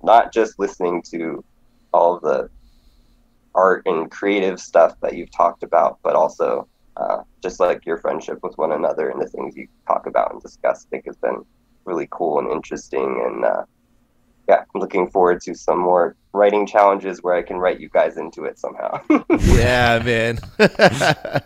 not 0.03 0.33
just 0.33 0.59
listening 0.59 1.01
to 1.11 1.43
all 1.93 2.19
the 2.19 2.49
art 3.55 3.83
and 3.85 4.11
creative 4.11 4.59
stuff 4.59 4.95
that 5.01 5.15
you've 5.15 5.31
talked 5.31 5.63
about, 5.63 5.97
but 6.03 6.15
also 6.15 6.67
uh, 6.95 7.21
just 7.41 7.59
like 7.59 7.85
your 7.85 7.97
friendship 7.97 8.39
with 8.43 8.57
one 8.57 8.71
another 8.71 9.09
and 9.09 9.21
the 9.21 9.27
things 9.27 9.55
you 9.55 9.67
talk 9.87 10.05
about 10.05 10.31
and 10.31 10.41
discuss. 10.41 10.85
I 10.85 10.89
think 10.89 11.05
has 11.05 11.17
been 11.17 11.43
really 11.85 12.07
cool 12.11 12.39
and 12.39 12.51
interesting. 12.51 13.23
And 13.25 13.45
uh, 13.45 13.63
yeah, 14.47 14.63
I'm 14.73 14.81
looking 14.81 15.09
forward 15.09 15.41
to 15.41 15.53
some 15.55 15.79
more 15.79 16.15
writing 16.33 16.65
challenges 16.67 17.21
where 17.23 17.33
I 17.35 17.41
can 17.41 17.57
write 17.57 17.79
you 17.79 17.89
guys 17.89 18.17
into 18.17 18.45
it 18.45 18.57
somehow. 18.59 18.99
Yeah, 19.39 20.01
man. 20.03 20.39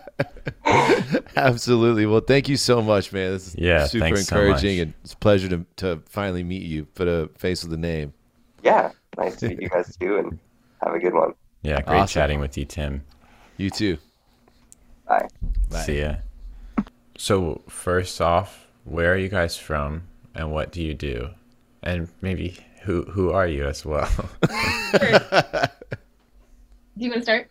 Absolutely. 1.36 2.06
Well, 2.06 2.22
thank 2.22 2.50
you 2.50 2.58
so 2.58 2.82
much, 2.82 3.12
man. 3.14 3.32
This 3.32 3.48
is 3.50 3.56
Yeah, 3.58 3.86
super 3.86 4.06
thanks 4.06 4.28
so 4.28 4.36
encouraging, 4.38 4.80
and 4.80 4.94
it's 5.04 5.14
a 5.14 5.18
pleasure 5.18 5.50
to 5.50 5.66
to 5.78 6.02
finally 6.08 6.44
meet 6.44 6.64
you. 6.64 6.86
Put 6.86 7.08
a 7.08 7.30
face 7.38 7.64
with 7.64 7.74
a 7.74 7.78
name. 7.78 8.14
yeah, 8.64 8.92
nice 9.18 9.36
to 9.38 9.50
meet 9.50 9.62
you 9.62 9.70
guys 9.70 9.96
too, 9.98 10.18
and 10.18 10.40
have 10.84 10.94
a 10.94 11.00
good 11.00 11.14
one. 11.14 11.34
Yeah, 11.64 11.82
great 11.82 12.00
Awesome. 12.02 12.14
chatting 12.14 12.40
with 12.40 12.58
you, 12.58 12.66
Tim. 12.66 13.04
You 13.58 13.70
too. 13.70 13.98
Bye. 15.08 15.28
Bye. 15.70 15.80
See 15.82 16.00
ya. 16.02 16.16
So 17.18 17.62
first 17.70 18.20
off, 18.22 18.68
where 18.84 19.14
are 19.14 19.18
you 19.18 19.30
guys 19.30 19.58
from, 19.58 20.04
and 20.36 20.52
what 20.52 20.72
do 20.72 20.82
you 20.82 20.94
do? 20.94 21.30
and 21.84 22.08
maybe 22.22 22.56
who 22.82 23.04
who 23.04 23.32
are 23.32 23.48
you 23.48 23.68
as 23.68 23.86
well? 23.86 24.10
Do 24.42 24.50
you 26.98 27.10
want 27.10 27.20
to 27.20 27.24
start? 27.24 27.50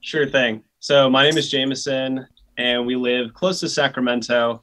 Sure 0.00 0.28
thing. 0.28 0.62
So 0.80 1.08
my 1.08 1.22
name 1.22 1.36
is 1.38 1.50
Jameson, 1.50 2.26
and 2.58 2.86
we 2.86 2.96
live 2.96 3.32
close 3.34 3.60
to 3.60 3.68
Sacramento, 3.68 4.62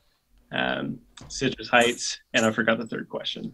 um, 0.52 1.00
Citrus 1.30 1.70
Heights, 1.70 2.20
and 2.34 2.46
I 2.46 2.52
forgot 2.52 2.78
the 2.78 2.88
third 2.88 3.10
question. 3.10 3.54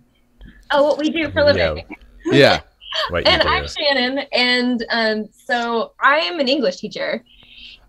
Oh, 0.71 0.83
what 0.83 0.97
we 0.97 1.09
do 1.09 1.31
for 1.31 1.39
a 1.39 1.45
living. 1.45 1.85
Yeah, 2.25 2.33
yeah. 2.33 2.59
what 3.09 3.27
and. 3.27 3.43
I'm 3.43 3.67
Shannon, 3.67 4.25
and 4.33 4.85
um, 4.89 5.29
so 5.31 5.93
I 5.99 6.17
am 6.17 6.39
an 6.39 6.47
English 6.47 6.77
teacher, 6.77 7.23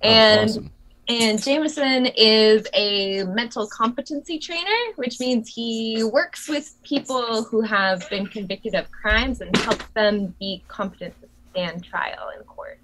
Oh, 0.03 0.09
and 0.09 0.51
awesome. 0.51 0.70
And 1.09 1.43
Jameson 1.43 2.07
is 2.16 2.66
a 2.74 3.23
mental 3.24 3.66
competency 3.69 4.39
trainer, 4.39 4.93
which 4.97 5.20
means 5.20 5.49
he 5.49 6.03
works 6.05 6.49
with 6.49 6.74
people 6.83 7.45
who 7.45 7.61
have 7.61 8.09
been 8.11 8.27
convicted 8.27 8.74
of 8.74 8.91
crimes 8.91 9.41
and 9.41 9.57
helps 9.59 9.85
them 9.95 10.35
be 10.41 10.62
competent 10.69 11.15
to 11.20 11.28
stand 11.53 11.85
trial 11.85 12.31
in 12.37 12.43
court. 12.45 12.78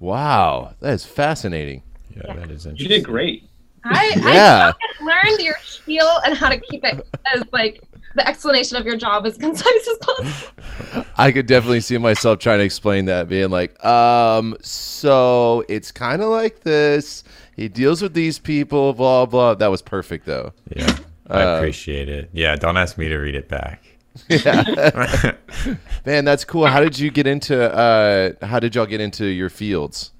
Wow, 0.00 0.74
that 0.80 0.92
is 0.94 1.04
fascinating. 1.04 1.82
yeah, 2.14 2.32
that 2.34 2.50
is 2.50 2.64
interesting. 2.66 2.76
You 2.78 2.88
did 2.88 3.04
great. 3.04 3.48
I, 3.84 4.12
Yeah. 4.16 4.72
I 5.00 5.04
learned 5.04 5.40
your 5.40 5.56
spiel 5.64 6.08
and 6.24 6.36
how 6.36 6.48
to 6.48 6.58
keep 6.58 6.84
it 6.84 7.04
as 7.34 7.42
like 7.52 7.82
the 8.14 8.26
explanation 8.26 8.76
of 8.76 8.84
your 8.86 8.96
job 8.96 9.26
as 9.26 9.36
concise 9.38 9.66
as 9.88 9.98
possible. 9.98 11.04
I 11.16 11.32
could 11.32 11.46
definitely 11.46 11.80
see 11.80 11.98
myself 11.98 12.38
trying 12.38 12.58
to 12.58 12.64
explain 12.64 13.06
that, 13.06 13.28
being 13.28 13.50
like, 13.50 13.82
um, 13.84 14.56
so 14.60 15.64
it's 15.68 15.90
kind 15.90 16.22
of 16.22 16.28
like 16.28 16.60
this. 16.60 17.24
He 17.58 17.66
deals 17.68 18.00
with 18.00 18.14
these 18.14 18.38
people, 18.38 18.92
blah 18.92 19.26
blah. 19.26 19.54
That 19.54 19.66
was 19.66 19.82
perfect, 19.82 20.26
though. 20.26 20.52
Yeah, 20.76 20.96
I 21.28 21.42
Uh, 21.42 21.56
appreciate 21.56 22.08
it. 22.08 22.30
Yeah, 22.32 22.54
don't 22.54 22.76
ask 22.76 22.96
me 22.96 23.08
to 23.08 23.16
read 23.18 23.34
it 23.34 23.48
back. 23.48 23.82
Yeah. 24.28 25.32
Man, 26.06 26.24
that's 26.24 26.44
cool. 26.44 26.66
How 26.66 26.80
did 26.80 26.96
you 26.98 27.10
get 27.10 27.26
into? 27.26 27.56
Uh, 27.74 28.46
how 28.46 28.60
did 28.60 28.76
y'all 28.76 28.86
get 28.86 29.00
into 29.00 29.26
your 29.26 29.48
fields? 29.50 30.12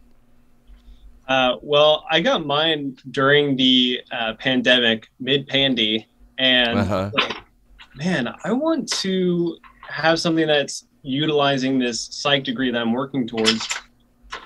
Uh, 1.28 1.56
well, 1.62 2.04
I 2.10 2.20
got 2.20 2.44
mine 2.44 2.96
during 3.12 3.56
the 3.56 4.00
uh, 4.10 4.34
pandemic, 4.34 5.08
mid 5.20 5.46
pandy, 5.46 6.08
and 6.38 6.78
Uh-huh. 6.80 7.10
like, 7.14 7.36
man, 7.94 8.34
I 8.44 8.50
want 8.52 8.88
to 9.04 9.58
have 9.88 10.18
something 10.18 10.46
that's 10.48 10.86
utilizing 11.02 11.78
this 11.78 12.00
psych 12.10 12.42
degree 12.42 12.70
that 12.72 12.80
I'm 12.80 12.92
working 12.92 13.28
towards, 13.28 13.68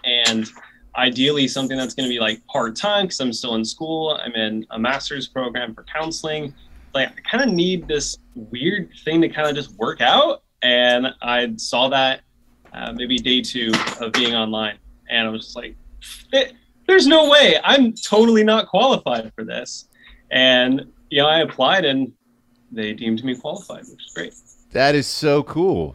and 0.04 0.46
ideally 0.96 1.48
something 1.48 1.76
that's 1.76 1.94
going 1.94 2.08
to 2.08 2.12
be 2.12 2.20
like 2.20 2.44
part 2.46 2.76
time 2.76 3.06
because 3.06 3.20
I'm 3.20 3.32
still 3.32 3.54
in 3.54 3.64
school. 3.64 4.20
I'm 4.22 4.32
in 4.32 4.66
a 4.70 4.78
master's 4.78 5.28
program 5.28 5.74
for 5.74 5.84
counseling. 5.84 6.54
Like, 6.94 7.08
I 7.08 7.20
kind 7.28 7.48
of 7.48 7.54
need 7.54 7.88
this 7.88 8.18
weird 8.34 8.90
thing 9.04 9.22
to 9.22 9.28
kind 9.28 9.48
of 9.48 9.54
just 9.54 9.72
work 9.76 10.00
out, 10.00 10.42
and 10.62 11.06
I 11.22 11.54
saw 11.56 11.88
that 11.88 12.20
uh, 12.74 12.92
maybe 12.92 13.16
day 13.16 13.40
two 13.40 13.72
of 14.00 14.12
being 14.12 14.34
online, 14.34 14.78
and 15.08 15.26
I 15.26 15.30
was 15.30 15.44
just 15.44 15.56
like. 15.56 15.76
"Eh, 16.34 16.52
there's 16.86 17.06
no 17.06 17.28
way 17.28 17.58
I'm 17.64 17.92
totally 17.94 18.44
not 18.44 18.68
qualified 18.68 19.32
for 19.34 19.44
this. 19.44 19.88
And 20.30 20.86
you 21.10 21.22
know, 21.22 21.28
I 21.28 21.40
applied 21.40 21.84
and 21.84 22.12
they 22.70 22.92
deemed 22.92 23.22
me 23.24 23.36
qualified, 23.36 23.84
which 23.90 24.04
is 24.04 24.12
great. 24.14 24.34
That 24.72 24.94
is 24.94 25.06
so 25.06 25.42
cool. 25.42 25.94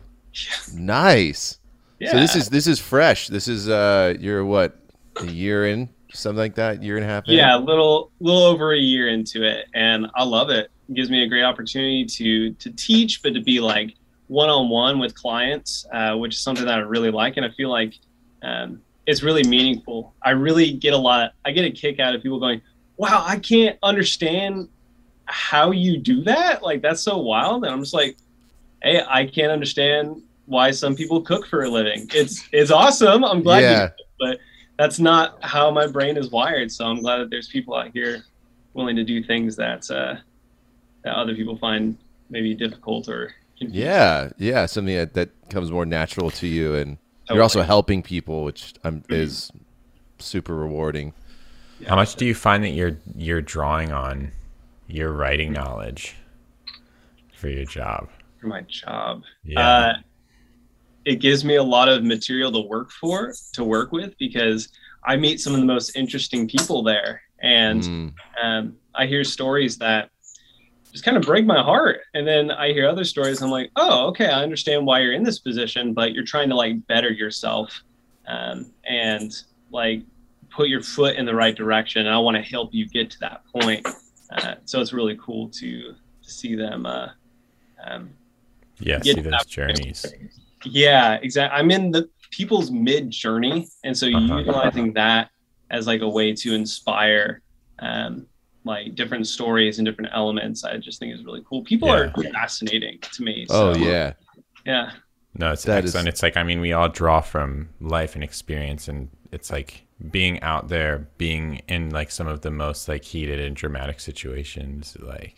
Nice. 0.73 1.59
Yeah. 1.99 2.11
So 2.11 2.19
this 2.19 2.35
is 2.35 2.49
this 2.49 2.67
is 2.67 2.79
fresh. 2.79 3.27
This 3.27 3.47
is 3.47 3.69
uh, 3.69 4.15
you're 4.19 4.45
what 4.45 4.79
a 5.21 5.25
year 5.25 5.67
in, 5.67 5.89
something 6.13 6.37
like 6.37 6.55
that, 6.55 6.83
year 6.83 6.95
and 6.97 7.05
a 7.05 7.07
half 7.07 7.27
in. 7.27 7.33
yeah, 7.35 7.57
a 7.57 7.59
little 7.59 8.11
little 8.19 8.43
over 8.43 8.73
a 8.73 8.77
year 8.79 9.09
into 9.09 9.43
it, 9.43 9.67
and 9.73 10.07
I 10.15 10.23
love 10.23 10.49
it. 10.49 10.71
It 10.89 10.93
gives 10.95 11.09
me 11.09 11.23
a 11.23 11.27
great 11.27 11.43
opportunity 11.43 12.05
to 12.05 12.51
to 12.53 12.71
teach, 12.71 13.21
but 13.23 13.33
to 13.33 13.41
be 13.41 13.59
like 13.59 13.95
one 14.27 14.49
on 14.49 14.69
one 14.69 14.99
with 14.99 15.15
clients, 15.15 15.85
uh, 15.93 16.15
which 16.15 16.35
is 16.35 16.41
something 16.41 16.65
that 16.65 16.75
I 16.75 16.79
really 16.79 17.11
like, 17.11 17.37
and 17.37 17.45
I 17.45 17.49
feel 17.51 17.69
like 17.69 17.93
um, 18.41 18.81
it's 19.05 19.23
really 19.23 19.43
meaningful. 19.43 20.13
I 20.21 20.31
really 20.31 20.71
get 20.71 20.93
a 20.93 20.97
lot. 20.97 21.33
I 21.45 21.51
get 21.51 21.65
a 21.65 21.71
kick 21.71 21.99
out 21.99 22.13
of 22.15 22.21
people 22.21 22.39
going, 22.39 22.61
"Wow, 22.97 23.23
I 23.25 23.37
can't 23.39 23.77
understand 23.83 24.69
how 25.25 25.71
you 25.71 25.97
do 25.97 26.23
that. 26.23 26.63
Like 26.63 26.81
that's 26.81 27.01
so 27.01 27.17
wild." 27.17 27.63
And 27.63 27.73
I'm 27.73 27.81
just 27.81 27.93
like, 27.93 28.17
"Hey, 28.81 29.01
I 29.07 29.25
can't 29.25 29.51
understand." 29.51 30.23
Why 30.45 30.71
some 30.71 30.95
people 30.95 31.21
cook 31.21 31.45
for 31.45 31.63
a 31.63 31.69
living? 31.69 32.07
It's 32.13 32.47
it's 32.53 32.71
awesome. 32.71 33.25
I'm 33.25 33.43
glad 33.43 33.59
you 33.59 33.65
Yeah. 33.65 33.89
but 34.17 34.39
that's 34.77 34.99
not 34.99 35.43
how 35.43 35.71
my 35.71 35.87
brain 35.87 36.17
is 36.17 36.31
wired. 36.31 36.71
So 36.71 36.85
I'm 36.85 37.01
glad 37.01 37.17
that 37.17 37.29
there's 37.29 37.47
people 37.47 37.75
out 37.75 37.91
here 37.93 38.23
willing 38.73 38.95
to 38.95 39.03
do 39.03 39.23
things 39.23 39.55
that 39.55 39.89
uh, 39.89 40.15
that 41.03 41.15
other 41.15 41.35
people 41.35 41.57
find 41.57 41.97
maybe 42.29 42.53
difficult 42.53 43.07
or 43.09 43.33
confusing. 43.57 43.81
Yeah, 43.83 44.29
yeah, 44.37 44.65
something 44.65 44.95
that, 44.95 45.13
that 45.13 45.29
comes 45.49 45.71
more 45.71 45.85
natural 45.85 46.29
to 46.31 46.47
you, 46.47 46.75
and 46.75 46.97
you're 47.29 47.43
also 47.43 47.61
helping 47.61 48.03
people, 48.03 48.43
which 48.43 48.73
um, 48.83 49.03
is 49.09 49.51
super 50.19 50.55
rewarding. 50.55 51.13
How 51.87 51.95
much 51.95 52.15
do 52.15 52.25
you 52.25 52.33
find 52.33 52.63
that 52.63 52.71
you're 52.71 52.97
you're 53.15 53.41
drawing 53.41 53.91
on 53.91 54.31
your 54.87 55.11
writing 55.11 55.53
knowledge 55.53 56.15
for 57.33 57.49
your 57.49 57.65
job? 57.65 58.09
for 58.39 58.47
my 58.47 58.61
job. 58.61 59.23
Yeah. 59.43 59.69
Uh, 59.69 59.93
it 61.07 61.17
gives 61.27 61.41
me 61.49 61.55
a 61.55 61.63
lot 61.63 61.87
of 61.87 62.03
material 62.03 62.51
to 62.51 62.59
work 62.59 62.89
for, 62.91 63.33
to 63.53 63.63
work 63.63 63.89
with, 63.91 64.11
because 64.17 64.69
I 65.11 65.15
meet 65.15 65.39
some 65.39 65.53
of 65.55 65.59
the 65.59 65.65
most 65.65 65.95
interesting 65.95 66.47
people 66.47 66.83
there, 66.83 67.21
and 67.39 67.81
Mm, 67.83 68.13
um, 68.43 68.75
I 68.93 69.05
hear 69.05 69.23
stories 69.23 69.77
that 69.77 70.09
just 70.91 71.05
kind 71.05 71.17
of 71.17 71.23
break 71.23 71.45
my 71.45 71.61
heart. 71.61 71.99
And 72.13 72.27
then 72.27 72.51
I 72.51 72.73
hear 72.73 72.87
other 72.87 73.03
stories. 73.03 73.41
I'm 73.41 73.51
like, 73.51 73.69
oh, 73.75 74.07
okay, 74.07 74.27
I 74.27 74.41
understand 74.41 74.85
why 74.85 74.99
you're 74.99 75.13
in 75.13 75.23
this 75.23 75.39
position, 75.39 75.93
but 75.93 76.13
you're 76.13 76.25
trying 76.25 76.49
to 76.49 76.55
like 76.55 76.85
better 76.87 77.11
yourself 77.11 77.69
um, 78.27 78.71
and 78.85 79.31
like 79.71 80.01
put 80.49 80.67
your 80.67 80.81
foot 80.81 81.15
in 81.15 81.25
the 81.25 81.35
right 81.35 81.55
direction. 81.55 82.07
And 82.07 82.15
I 82.15 82.17
want 82.17 82.35
to 82.35 82.43
help 82.43 82.73
you 82.73 82.87
get 82.89 83.11
to 83.11 83.19
that 83.19 83.43
point. 83.53 83.87
Uh, 84.31 84.55
so 84.65 84.81
it's 84.81 84.93
really 84.93 85.17
cool 85.21 85.49
to, 85.49 85.93
to 86.23 86.29
see 86.31 86.55
them. 86.55 86.85
Uh, 86.85 87.09
um, 87.85 88.09
yeah, 88.79 88.99
see 89.01 89.21
those 89.21 89.45
journeys. 89.45 90.05
Yeah, 90.71 91.15
exactly. 91.21 91.57
I'm 91.59 91.71
in 91.71 91.91
the 91.91 92.09
people's 92.31 92.71
mid 92.71 93.09
journey, 93.09 93.67
and 93.83 93.97
so 93.97 94.07
Uh-huh. 94.07 94.37
utilizing 94.37 94.93
that 94.93 95.29
as 95.69 95.87
like 95.87 96.01
a 96.01 96.07
way 96.09 96.33
to 96.33 96.53
inspire, 96.55 97.41
um, 97.79 98.25
like 98.63 98.95
different 98.95 99.27
stories 99.27 99.79
and 99.79 99.85
different 99.85 100.11
elements, 100.13 100.63
I 100.63 100.77
just 100.77 100.99
think 100.99 101.13
is 101.13 101.23
really 101.23 101.43
cool. 101.47 101.63
People 101.63 101.89
are 101.89 102.11
fascinating 102.33 102.99
to 103.13 103.23
me. 103.23 103.45
oh 103.49 103.75
yeah, 103.75 104.13
yeah, 104.65 104.91
No, 105.39 105.51
it's 105.51 105.63
That 105.63 105.83
is- 105.83 105.91
excellent. 105.91 106.07
It's 106.09 106.23
like 106.23 106.35
I 106.37 106.43
mean, 106.43 106.59
we 106.61 106.73
all 106.73 106.89
draw 106.89 107.21
from 107.21 107.69
life 107.79 108.15
and 108.15 108.23
experience, 108.23 108.87
and 108.87 109.09
it's 109.31 109.51
like 109.51 109.85
being 110.11 110.41
out 110.41 110.67
there, 110.67 111.07
being 111.17 111.61
in 111.67 111.89
like 111.91 112.11
some 112.11 112.27
of 112.27 112.41
the 112.41 112.51
most 112.51 112.87
like 112.87 113.03
heated 113.03 113.39
and 113.39 113.55
dramatic 113.55 113.99
situations. 113.99 114.95
Like 114.99 115.35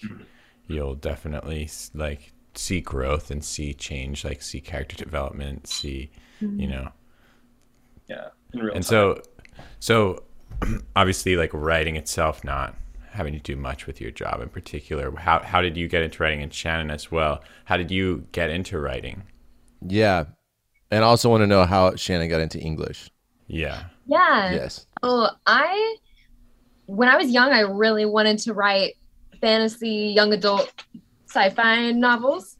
you'll 0.67 0.95
definitely 0.95 1.69
like 1.93 2.31
see 2.59 2.81
growth 2.81 3.31
and 3.31 3.43
see 3.43 3.73
change, 3.73 4.25
like 4.25 4.41
see 4.41 4.61
character 4.61 4.95
development, 4.95 5.67
see 5.67 6.11
you 6.57 6.67
mm-hmm. 6.67 6.71
know. 6.71 6.91
yeah. 8.07 8.29
In 8.53 8.59
real 8.61 8.75
And 8.75 8.83
time. 8.83 8.89
so, 8.89 9.21
so 9.79 10.23
obviously, 10.95 11.35
like 11.35 11.51
writing 11.53 11.95
itself, 11.95 12.43
not 12.43 12.75
having 13.11 13.33
to 13.33 13.39
do 13.39 13.55
much 13.55 13.87
with 13.87 13.99
your 14.01 14.11
job 14.11 14.41
in 14.41 14.49
particular. 14.49 15.11
How 15.17 15.39
how 15.39 15.61
did 15.61 15.77
you 15.77 15.87
get 15.87 16.03
into 16.03 16.21
writing, 16.23 16.43
and 16.43 16.53
Shannon 16.53 16.91
as 16.91 17.11
well? 17.11 17.43
How 17.65 17.77
did 17.77 17.91
you 17.91 18.27
get 18.31 18.49
into 18.49 18.79
writing? 18.79 19.23
yeah. 19.81 20.25
And 20.91 21.03
I 21.03 21.07
also 21.07 21.29
want 21.29 21.41
to 21.41 21.47
know 21.47 21.65
how 21.65 21.95
Shannon 21.95 22.29
got 22.29 22.41
into 22.41 22.59
English. 22.59 23.11
Yeah. 23.47 23.85
Yeah. 24.07 24.51
Yes. 24.51 24.87
Oh, 25.03 25.29
I 25.45 25.97
when 26.87 27.09
I 27.09 27.17
was 27.17 27.29
young, 27.31 27.51
I 27.51 27.61
really 27.61 28.05
wanted 28.05 28.39
to 28.39 28.53
write 28.53 28.95
fantasy 29.41 30.11
young 30.15 30.33
adult 30.33 30.73
sci-fi 31.29 31.91
novels, 31.91 32.57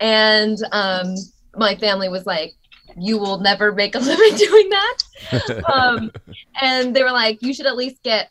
and 0.00 0.58
um, 0.72 1.14
my 1.56 1.74
family 1.76 2.08
was 2.08 2.26
like, 2.26 2.54
"You 2.96 3.18
will 3.18 3.38
never 3.38 3.72
make 3.72 3.94
a 3.94 3.98
living 4.10 4.36
doing 4.36 4.68
that." 4.70 5.64
um, 5.72 6.10
and 6.60 6.94
they 6.94 7.02
were 7.02 7.12
like, 7.12 7.42
"You 7.42 7.54
should 7.54 7.66
at 7.66 7.76
least 7.76 8.02
get 8.02 8.30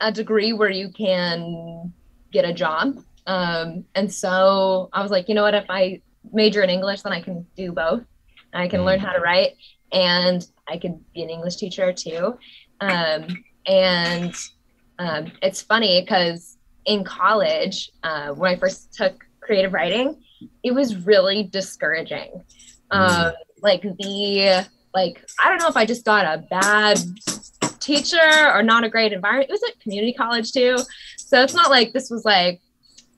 a 0.00 0.12
degree 0.12 0.52
where 0.52 0.70
you 0.70 0.90
can 0.90 1.92
get 2.32 2.44
a 2.44 2.52
job." 2.52 2.98
Um, 3.26 3.84
and 3.94 4.12
so 4.12 4.88
I 4.92 5.02
was 5.02 5.10
like, 5.10 5.28
"You 5.28 5.34
know 5.34 5.42
what? 5.42 5.54
If 5.54 5.66
I 5.68 6.00
major 6.32 6.62
in 6.62 6.70
English, 6.70 7.02
then 7.02 7.12
I 7.12 7.20
can 7.20 7.46
do 7.56 7.72
both. 7.72 8.02
I 8.52 8.68
can 8.68 8.84
learn 8.84 9.00
how 9.00 9.12
to 9.12 9.20
write, 9.20 9.56
and 9.92 10.46
I 10.68 10.78
could 10.78 10.98
be 11.12 11.22
an 11.22 11.30
English 11.30 11.56
teacher 11.56 11.92
too." 11.92 12.38
Um, 12.80 13.44
and 13.66 14.34
um, 14.98 15.32
it's 15.42 15.62
funny 15.62 16.00
because 16.00 16.53
in 16.86 17.04
college, 17.04 17.90
uh, 18.02 18.28
when 18.30 18.52
I 18.52 18.56
first 18.56 18.92
took 18.92 19.24
creative 19.40 19.72
writing, 19.72 20.22
it 20.62 20.72
was 20.74 20.96
really 21.06 21.42
discouraging. 21.44 22.42
Um, 22.90 23.32
like 23.62 23.82
the 23.82 24.66
like 24.94 25.24
I 25.42 25.48
don't 25.48 25.58
know 25.58 25.68
if 25.68 25.76
I 25.76 25.84
just 25.86 26.04
got 26.04 26.24
a 26.26 26.38
bad 26.50 26.98
teacher 27.80 28.50
or 28.54 28.62
not 28.62 28.84
a 28.84 28.88
great 28.88 29.12
environment. 29.12 29.50
It 29.50 29.52
was 29.52 29.62
at 29.68 29.80
community 29.80 30.12
college 30.12 30.52
too, 30.52 30.76
so 31.16 31.42
it's 31.42 31.54
not 31.54 31.70
like 31.70 31.92
this 31.92 32.10
was 32.10 32.24
like 32.24 32.60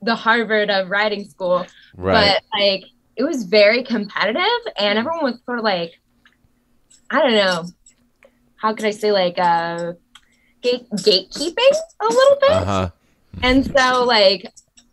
the 0.03 0.15
Harvard 0.15 0.71
of 0.71 0.89
writing 0.91 1.25
school 1.29 1.67
Right. 1.97 2.39
but 2.53 2.59
like 2.59 2.85
it 3.17 3.25
was 3.25 3.45
very 3.45 3.83
competitive 3.83 4.43
and 4.79 4.99
everyone 4.99 5.25
was 5.25 5.41
sort 5.45 5.59
of 5.59 5.65
like 5.65 5.93
I 7.11 7.21
don't 7.23 7.33
know. 7.35 7.65
How 8.57 8.75
could 8.75 8.85
I 8.85 8.91
say 8.91 9.13
like 9.13 9.39
uh 9.39 9.93
gate 10.63 10.89
gatekeeping 10.91 11.75
a 12.01 12.05
little 12.05 12.37
bit? 12.41 12.51
Uh 12.51 12.65
huh. 12.65 12.91
And 13.43 13.65
so 13.65 14.05
like 14.05 14.51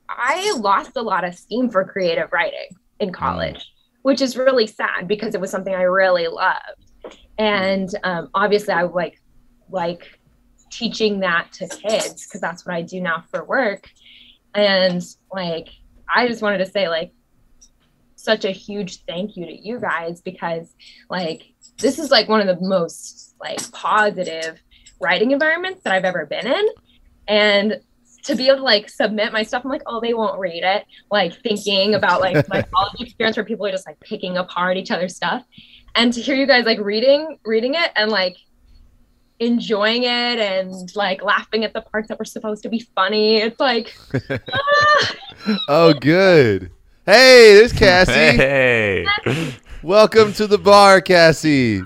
I 0.10 0.54
lost 0.58 0.92
a 0.96 1.02
lot 1.02 1.24
of 1.24 1.36
steam 1.36 1.70
for 1.70 1.84
creative 1.84 2.32
writing 2.32 2.70
in 3.00 3.12
college, 3.12 3.72
which 4.04 4.22
is 4.22 4.38
really 4.38 4.68
sad 4.68 5.08
because 5.08 5.36
it 5.36 5.42
was 5.42 5.52
something 5.52 5.74
I 5.74 5.84
really 5.84 6.28
loved. 6.28 7.18
And 7.38 7.90
um, 8.04 8.30
obviously 8.34 8.74
I 8.74 8.84
like 8.84 9.20
like 9.70 10.20
teaching 10.70 11.20
that 11.20 11.52
to 11.54 11.68
kids 11.68 12.26
because 12.26 12.42
that's 12.42 12.66
what 12.66 12.76
I 12.76 12.82
do 12.82 13.02
now 13.02 13.24
for 13.32 13.44
work. 13.44 13.90
And 14.54 15.04
like 15.32 15.70
I 16.14 16.28
just 16.28 16.42
wanted 16.42 16.60
to 16.60 16.66
say 16.66 16.90
like 16.90 17.12
such 18.16 18.46
a 18.46 18.52
huge 18.52 19.04
thank 19.06 19.36
you 19.36 19.46
to 19.46 19.54
you 19.54 19.80
guys 19.80 20.22
because 20.22 20.74
like 21.10 21.44
this 21.78 22.00
is 22.00 22.12
like 22.12 22.30
one 22.30 22.40
of 22.40 22.48
the 22.48 22.66
most 22.66 23.36
like 23.42 23.72
positive 23.72 24.62
writing 25.02 25.32
environments 25.32 25.82
that 25.84 25.94
I've 25.94 26.06
ever 26.06 26.26
been 26.26 26.48
in. 26.48 26.68
And 27.28 27.82
to 28.24 28.36
be 28.36 28.48
able 28.48 28.58
to 28.58 28.64
like 28.64 28.90
submit 28.90 29.34
my 29.34 29.44
stuff, 29.44 29.64
I'm 29.66 29.72
like, 29.72 29.84
oh, 29.86 30.00
they 30.00 30.14
won't 30.14 30.40
read 30.40 30.64
it. 30.64 30.86
Like 31.12 31.42
thinking 31.42 31.96
about 31.96 32.22
like 32.22 32.48
my 32.50 32.62
college 32.76 33.02
experience 33.02 33.38
where 33.38 33.46
people 33.46 33.66
are 33.66 33.72
just 33.72 33.86
like 33.86 34.00
picking 34.00 34.38
apart 34.38 34.78
each 34.78 34.92
other's 34.92 35.16
stuff. 35.16 35.44
And 35.96 36.12
to 36.14 36.22
hear 36.22 36.36
you 36.36 36.48
guys 36.48 36.66
like 36.66 36.80
reading, 36.80 37.38
reading 37.46 37.76
it 37.76 37.92
and 37.96 38.10
like 38.10 38.36
enjoying 39.40 40.04
it 40.04 40.40
and 40.40 40.74
like 40.96 41.22
laughing 41.24 41.66
at 41.66 41.74
the 41.74 41.82
parts 41.82 42.08
that 42.08 42.18
were 42.18 42.26
supposed 42.26 42.64
to 42.64 42.70
be 42.70 42.88
funny. 42.96 43.38
It's 43.38 43.60
like 43.60 43.96
ah, 44.54 45.16
Oh, 45.68 45.94
good. 45.94 46.72
Hey, 47.06 47.56
there's 47.56 47.74
Cassie. 47.78 48.12
Hey. 48.14 49.06
Welcome 49.84 50.32
to 50.34 50.48
the 50.48 50.58
bar, 50.58 51.02
Cassie. 51.02 51.82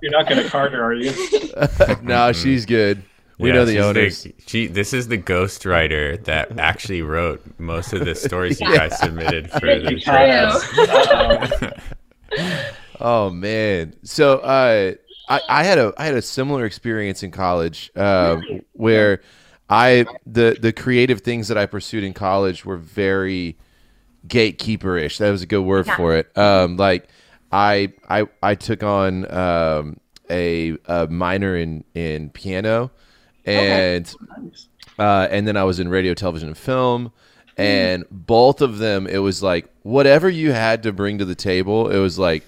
You're 0.00 0.12
not 0.12 0.28
gonna 0.28 0.48
card 0.48 0.72
her, 0.72 0.82
are 0.84 0.94
you? 0.94 1.12
no, 2.02 2.32
she's 2.32 2.64
good. 2.64 3.02
We 3.40 3.48
Yeah, 3.48 3.54
know 3.54 3.64
the 3.64 3.72
she's 3.72 3.82
owners. 3.82 4.26
she, 4.46 4.66
this 4.66 4.92
is 4.92 5.08
the 5.08 5.18
ghostwriter 5.18 6.22
that 6.24 6.58
actually 6.58 7.02
wrote 7.02 7.42
most 7.58 7.92
of 7.92 8.04
the 8.04 8.14
stories 8.14 8.60
you 8.60 8.66
guys 8.76 8.98
submitted 8.98 9.50
for 9.50 9.60
the 9.78 9.90
You 9.92 9.96
podcast. 9.98 11.72
Uh-oh. 12.38 12.60
Oh 13.00 13.30
man. 13.30 13.94
So 14.04 14.38
uh, 14.38 14.92
I, 15.28 15.40
I 15.48 15.64
had 15.64 15.78
a 15.78 15.92
I 15.96 16.04
had 16.04 16.14
a 16.14 16.22
similar 16.22 16.64
experience 16.66 17.22
in 17.22 17.30
college 17.30 17.90
um, 17.96 18.42
where 18.72 19.22
I 19.70 20.04
the 20.26 20.56
the 20.60 20.72
creative 20.72 21.22
things 21.22 21.48
that 21.48 21.56
I 21.56 21.66
pursued 21.66 22.04
in 22.04 22.12
college 22.12 22.64
were 22.66 22.76
very 22.76 23.56
gatekeeperish. 24.26 25.18
That 25.18 25.30
was 25.30 25.42
a 25.42 25.46
good 25.46 25.62
word 25.62 25.86
Yeah. 25.86 25.96
for 25.96 26.14
it. 26.16 26.36
Um, 26.36 26.76
like 26.76 27.08
I 27.50 27.92
I 28.08 28.26
I 28.42 28.54
took 28.54 28.82
on 28.82 29.30
um, 29.32 29.96
a, 30.28 30.76
a 30.86 31.06
minor 31.08 31.56
in 31.56 31.84
in 31.94 32.28
piano, 32.30 32.90
and 33.44 34.14
Nice. 34.42 34.68
uh, 34.98 35.28
and 35.30 35.46
then 35.46 35.56
I 35.56 35.64
was 35.64 35.80
in 35.80 35.88
radio, 35.88 36.14
television, 36.14 36.48
and 36.48 36.58
film. 36.58 37.12
And 37.56 38.06
both 38.10 38.62
of 38.62 38.78
them, 38.78 39.06
it 39.06 39.18
was 39.18 39.42
like 39.42 39.68
whatever 39.82 40.30
you 40.30 40.52
had 40.52 40.82
to 40.84 40.92
bring 40.92 41.18
to 41.18 41.26
the 41.26 41.34
table, 41.34 41.90
it 41.90 41.98
was 41.98 42.18
like 42.18 42.42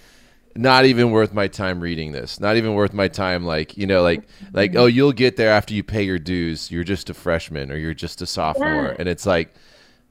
not 0.56 0.86
even 0.86 1.10
worth 1.10 1.34
my 1.34 1.48
time 1.48 1.80
reading 1.80 2.12
this. 2.12 2.40
Not 2.40 2.56
even 2.56 2.72
worth 2.74 2.94
my 2.94 3.08
time, 3.08 3.44
like 3.44 3.76
you 3.76 3.86
know, 3.86 4.02
like 4.02 4.22
like 4.54 4.74
oh, 4.74 4.86
you'll 4.86 5.12
get 5.12 5.36
there 5.36 5.50
after 5.50 5.74
you 5.74 5.82
pay 5.82 6.02
your 6.02 6.18
dues. 6.18 6.70
You're 6.70 6.84
just 6.84 7.10
a 7.10 7.14
freshman 7.14 7.70
or 7.70 7.76
you're 7.76 7.92
just 7.92 8.22
a 8.22 8.26
sophomore, 8.26 8.86
Yeah. 8.86 8.96
and 8.98 9.06
it's 9.08 9.26
like 9.26 9.52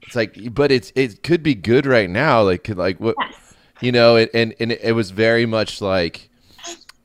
it's 0.02 0.14
like, 0.14 0.54
but 0.54 0.70
it's 0.70 0.92
it 0.94 1.24
could 1.24 1.42
be 1.42 1.54
good 1.56 1.84
right 1.84 2.08
now. 2.10 2.42
Like 2.42 2.62
could 2.62 2.78
like 2.78 3.00
what 3.00 3.16
yes. 3.18 3.54
you 3.80 3.90
know, 3.90 4.16
it, 4.16 4.30
and 4.34 4.54
and 4.60 4.70
it 4.70 4.94
was 4.94 5.10
very 5.10 5.46
much 5.46 5.80
like, 5.80 6.28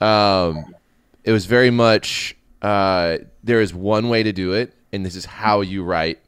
um, 0.01 0.75
it 1.23 1.31
was 1.31 1.47
very 1.47 1.71
much 1.71 2.35
uh, 2.61 3.17
there 3.47 3.61
is 3.61 3.73
one 3.73 4.09
way 4.09 4.23
to 4.23 4.31
do 4.31 4.53
it, 4.53 4.73
and 4.93 5.05
this 5.05 5.15
is 5.15 5.25
how 5.25 5.61
you 5.61 5.83
write 5.83 6.19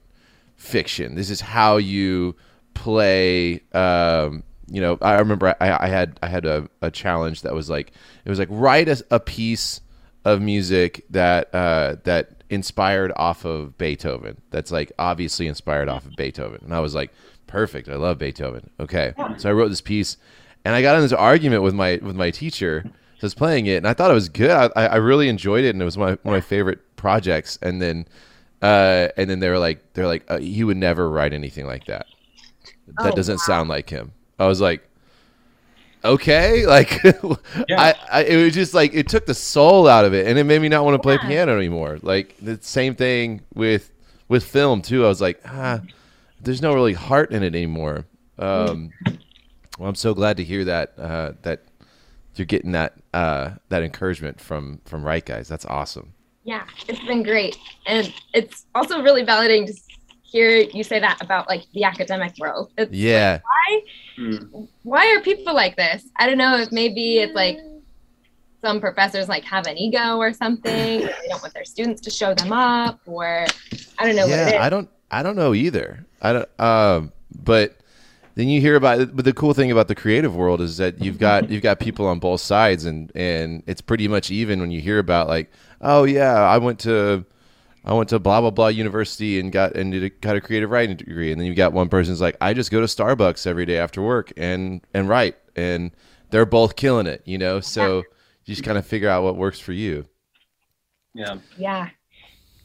fiction. 0.55 1.15
This 1.15 1.29
is 1.29 1.41
how 1.41 1.77
you 1.77 2.35
play. 2.73 3.61
Um, 3.73 4.43
you 4.71 4.81
know, 4.81 4.97
I 5.01 5.15
remember 5.19 5.55
I, 5.59 5.85
I 5.85 5.87
had 5.87 6.19
I 6.23 6.27
had 6.27 6.45
a, 6.45 6.69
a 6.81 6.89
challenge 6.89 7.41
that 7.41 7.53
was 7.53 7.69
like 7.69 7.91
it 8.25 8.29
was 8.29 8.39
like 8.39 8.47
write 8.51 8.87
a, 8.87 9.03
a 9.11 9.19
piece 9.19 9.81
of 10.25 10.41
music 10.41 11.05
that 11.09 11.53
uh, 11.53 11.97
that 12.03 12.43
inspired 12.49 13.11
off 13.15 13.45
of 13.45 13.77
Beethoven. 13.77 14.41
That's 14.49 14.71
like 14.71 14.91
obviously 14.97 15.47
inspired 15.47 15.89
off 15.89 16.05
of 16.05 16.15
Beethoven, 16.15 16.61
and 16.63 16.73
I 16.73 16.79
was 16.79 16.95
like, 16.95 17.11
perfect. 17.47 17.89
I 17.89 17.95
love 17.95 18.17
Beethoven. 18.17 18.69
Okay, 18.79 19.13
so 19.37 19.49
I 19.49 19.53
wrote 19.53 19.69
this 19.69 19.81
piece, 19.81 20.17
and 20.63 20.75
I 20.75 20.81
got 20.81 20.95
in 20.95 21.01
this 21.01 21.13
argument 21.13 21.63
with 21.63 21.73
my 21.73 21.99
with 22.01 22.15
my 22.15 22.31
teacher. 22.31 22.83
So 22.85 23.25
I 23.25 23.25
was 23.25 23.33
playing 23.33 23.65
it, 23.65 23.75
and 23.75 23.87
I 23.87 23.93
thought 23.93 24.11
it 24.11 24.13
was 24.13 24.29
good. 24.29 24.49
I, 24.49 24.85
I 24.85 24.95
really 24.95 25.27
enjoyed 25.27 25.65
it, 25.65 25.71
and 25.75 25.81
it 25.81 25.85
was 25.85 25.97
my, 25.97 26.11
one 26.11 26.19
of 26.23 26.25
my 26.25 26.39
favorite 26.39 26.79
projects. 26.99 27.57
And 27.61 27.81
then, 27.81 28.05
uh, 28.61 29.07
and 29.17 29.29
then 29.29 29.39
they 29.39 29.49
were 29.49 29.57
like, 29.57 29.93
they're 29.93 30.05
like, 30.07 30.23
uh, 30.29 30.37
he 30.39 30.63
would 30.63 30.77
never 30.77 31.09
write 31.09 31.33
anything 31.33 31.65
like 31.65 31.85
that. 31.85 32.05
That 33.01 33.13
Oh, 33.13 33.15
doesn't 33.15 33.35
wow. 33.37 33.45
sound 33.45 33.69
like 33.69 33.89
him. 33.89 34.11
I 34.37 34.45
was 34.47 34.59
like, 34.61 34.83
okay, 36.03 36.65
like, 36.75 37.01
Yeah. 37.03 37.79
I, 37.81 37.95
I, 38.11 38.23
it 38.23 38.43
was 38.43 38.53
just 38.53 38.73
like 38.73 38.93
it 38.93 39.07
took 39.07 39.25
the 39.25 39.33
soul 39.33 39.87
out 39.87 40.05
of 40.05 40.13
it, 40.13 40.27
and 40.27 40.37
it 40.37 40.43
made 40.43 40.61
me 40.61 40.69
not 40.69 40.83
want 40.85 40.95
to 40.95 40.99
play 40.99 41.15
Yeah. 41.21 41.27
piano 41.27 41.57
anymore. 41.57 41.99
Like 42.01 42.35
the 42.41 42.59
same 42.61 42.95
thing 42.95 43.41
with 43.53 43.91
with 44.27 44.43
film 44.43 44.81
too. 44.81 45.05
I 45.05 45.07
was 45.07 45.21
like, 45.21 45.41
ah, 45.45 45.81
there's 46.41 46.61
no 46.61 46.73
really 46.73 46.93
heart 46.93 47.31
in 47.31 47.43
it 47.43 47.55
anymore. 47.55 48.05
Um, 48.37 48.91
well, 49.77 49.89
I'm 49.89 49.95
so 49.95 50.13
glad 50.13 50.37
to 50.37 50.43
hear 50.43 50.65
that 50.65 50.93
uh, 50.97 51.33
that 51.43 51.63
you're 52.35 52.45
getting 52.45 52.71
that 52.73 52.93
uh, 53.13 53.51
that 53.69 53.83
encouragement 53.83 54.39
from 54.39 54.81
from 54.85 55.03
write 55.03 55.25
guys. 55.25 55.47
That's 55.47 55.65
awesome. 55.65 56.13
Yeah, 56.49 56.63
it's 56.87 56.99
been 57.05 57.21
great. 57.21 57.59
And 57.85 58.11
it's 58.33 58.65
also 58.73 59.03
really 59.03 59.23
validating 59.23 59.67
to 59.67 59.73
hear 60.23 60.49
you 60.49 60.83
say 60.83 60.99
that 60.99 61.21
about 61.21 61.47
like 61.47 61.63
the 61.75 61.83
academic 61.83 62.33
world. 62.39 62.71
It's 62.75 62.91
Yeah, 62.91 63.41
Hmm. 64.17 64.37
why 64.81 65.15
are 65.15 65.21
people 65.21 65.53
like 65.53 65.75
this? 65.77 66.09
I 66.15 66.25
don't 66.25 66.39
know 66.39 66.57
if 66.57 66.71
maybe 66.71 67.19
it's 67.19 67.35
like 67.35 67.59
some 68.65 68.81
professors 68.81 69.29
like 69.29 69.43
have 69.43 69.67
an 69.67 69.77
ego 69.77 70.17
or 70.17 70.33
something. 70.33 71.03
or 71.03 71.07
they 71.21 71.27
don't 71.29 71.39
want 71.43 71.53
their 71.53 71.65
students 71.65 72.01
to 72.01 72.09
show 72.09 72.33
them 72.33 72.51
up, 72.51 72.99
or 73.05 73.45
I 73.99 74.05
don't 74.07 74.15
know 74.15 74.27
what 74.27 74.39
it 74.39 74.53
yeah. 74.55 74.63
I 74.65 74.69
don't 74.71 74.89
I 75.11 75.21
don't 75.21 75.35
know 75.35 75.53
either. 75.53 76.03
I 76.19 76.33
don't. 76.33 76.59
Um, 76.59 77.11
but 77.43 77.77
then 78.33 78.47
you 78.49 78.59
hear 78.59 78.75
about. 78.75 79.15
But 79.15 79.23
the 79.25 79.33
cool 79.33 79.53
thing 79.53 79.71
about 79.71 79.87
the 79.87 79.95
creative 79.95 80.35
world 80.35 80.61
is 80.61 80.77
that 80.77 80.99
you've 80.99 81.19
got 81.19 81.49
you've 81.51 81.61
got 81.63 81.79
people 81.79 82.07
on 82.07 82.17
both 82.19 82.41
sides, 82.41 82.85
and 82.85 83.11
and 83.15 83.61
it's 83.67 83.81
pretty 83.81 84.07
much 84.07 84.31
even 84.31 84.59
when 84.59 84.71
you 84.71 84.81
hear 84.81 84.97
about 84.97 85.27
like, 85.27 85.51
oh 85.81 86.03
yeah, 86.03 86.33
I 86.33 86.57
went 86.57 86.79
to. 86.81 87.25
I 87.85 87.93
went 87.93 88.09
to 88.09 88.19
blah 88.19 88.41
blah 88.41 88.51
blah 88.51 88.67
university 88.67 89.39
and 89.39 89.51
got 89.51 89.75
and 89.75 89.91
did 89.93 90.03
a, 90.03 90.09
got 90.09 90.35
a 90.35 90.41
creative 90.41 90.69
writing 90.69 90.97
degree, 90.97 91.31
and 91.31 91.39
then 91.39 91.47
you 91.47 91.55
got 91.55 91.71
one 91.71 91.87
person's 91.87 92.19
like, 92.19 92.35
I 92.41 92.53
just 92.53 92.71
go 92.71 92.81
to 92.81 92.85
Starbucks 92.87 93.47
every 93.47 93.65
day 93.65 93.77
after 93.77 94.01
work 94.01 94.33
and 94.35 94.81
and 94.93 95.07
write, 95.07 95.37
and 95.55 95.91
they're 96.29 96.45
both 96.45 96.75
killing 96.75 97.07
it, 97.07 97.21
you 97.25 97.37
know. 97.37 97.61
So 97.61 97.99
you 98.45 98.53
just 98.53 98.63
kind 98.65 98.77
of 98.77 98.85
figure 98.85 99.09
out 99.09 99.23
what 99.23 99.37
works 99.37 99.59
for 99.59 99.71
you. 99.71 100.05
Yeah. 101.13 101.37
Yeah. 101.57 101.89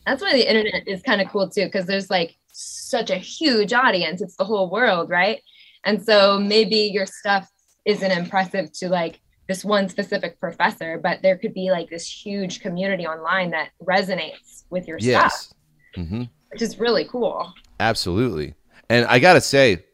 That's 0.05 0.21
why 0.21 0.33
the 0.33 0.47
internet 0.47 0.87
is 0.87 1.01
kind 1.03 1.21
of 1.21 1.29
cool 1.29 1.49
too, 1.49 1.65
because 1.65 1.87
there's 1.87 2.11
like 2.11 2.37
such 2.53 3.11
a 3.11 3.17
huge 3.17 3.73
audience. 3.73 4.21
It's 4.21 4.37
the 4.37 4.45
whole 4.45 4.69
world, 4.69 5.11
right? 5.11 5.41
And 5.85 6.03
so 6.03 6.39
maybe 6.39 6.77
your 6.77 7.07
stuff 7.07 7.49
isn't 7.85 8.11
impressive 8.11 8.73
to 8.73 8.89
like 8.89 9.21
this 9.49 9.65
one 9.65 9.89
specific 9.89 10.41
professor, 10.41 10.99
but 11.03 11.21
there 11.23 11.37
could 11.37 11.53
be 11.55 11.71
like 11.71 11.91
this 11.91 12.09
huge 12.09 12.61
community 12.61 13.07
online 13.07 13.51
that 13.51 13.71
resonates 13.83 14.65
with 14.71 14.87
your 14.89 14.99
stuff, 14.99 15.53
Mm-hmm. 15.97 16.23
which 16.51 16.63
is 16.63 16.79
really 16.79 17.05
cool. 17.05 17.53
Absolutely. 17.79 18.55
And 18.89 19.07
I 19.07 19.19
gotta 19.19 19.41
say, 19.41 19.85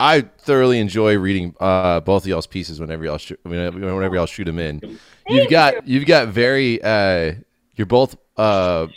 I 0.00 0.22
thoroughly 0.22 0.78
enjoy 0.80 1.18
reading 1.18 1.54
uh, 1.60 2.00
both 2.00 2.24
of 2.24 2.28
y'all's 2.28 2.46
pieces 2.46 2.80
whenever 2.80 3.04
y'all 3.04 3.18
shoot, 3.18 3.38
whenever 3.42 4.14
y'all 4.14 4.26
shoot 4.26 4.44
them 4.44 4.58
in. 4.58 4.80
You've 4.82 5.00
Thank 5.28 5.50
got 5.50 5.86
you've 5.86 6.06
got 6.06 6.28
very 6.28 6.82
uh, 6.82 7.34
you're 7.76 7.86
both 7.86 8.16
uh, 8.36 8.88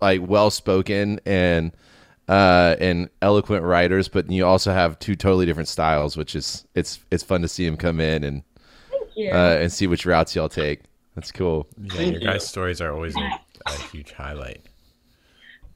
like 0.00 0.20
well 0.26 0.50
spoken 0.50 1.20
and 1.26 1.72
uh, 2.28 2.76
and 2.80 3.10
eloquent 3.20 3.64
writers, 3.64 4.08
but 4.08 4.30
you 4.30 4.46
also 4.46 4.72
have 4.72 4.98
two 4.98 5.16
totally 5.16 5.44
different 5.44 5.68
styles, 5.68 6.16
which 6.16 6.34
is 6.34 6.66
it's 6.74 7.00
it's 7.10 7.22
fun 7.22 7.42
to 7.42 7.48
see 7.48 7.66
them 7.66 7.76
come 7.76 8.00
in 8.00 8.24
and 8.24 8.42
Thank 9.30 9.34
you. 9.34 9.38
uh, 9.38 9.58
and 9.62 9.72
see 9.72 9.86
which 9.86 10.06
routes 10.06 10.34
y'all 10.34 10.48
take. 10.48 10.80
That's 11.14 11.30
cool. 11.32 11.66
Yeah, 11.80 11.92
Thank 11.94 12.12
your 12.12 12.20
you. 12.22 12.26
guys' 12.28 12.46
stories 12.46 12.80
are 12.80 12.92
always 12.92 13.14
a, 13.16 13.30
a 13.66 13.72
huge 13.90 14.12
highlight. 14.12 14.62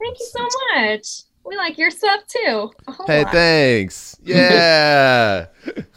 Thank 0.01 0.18
you 0.18 0.27
so 0.27 0.48
much. 0.74 1.06
We 1.44 1.56
like 1.56 1.78
your 1.78 1.90
stuff 1.90 2.27
too. 2.27 2.73
Hey, 3.06 3.23
lot. 3.24 3.32
thanks. 3.32 4.16
Yeah. 4.24 5.47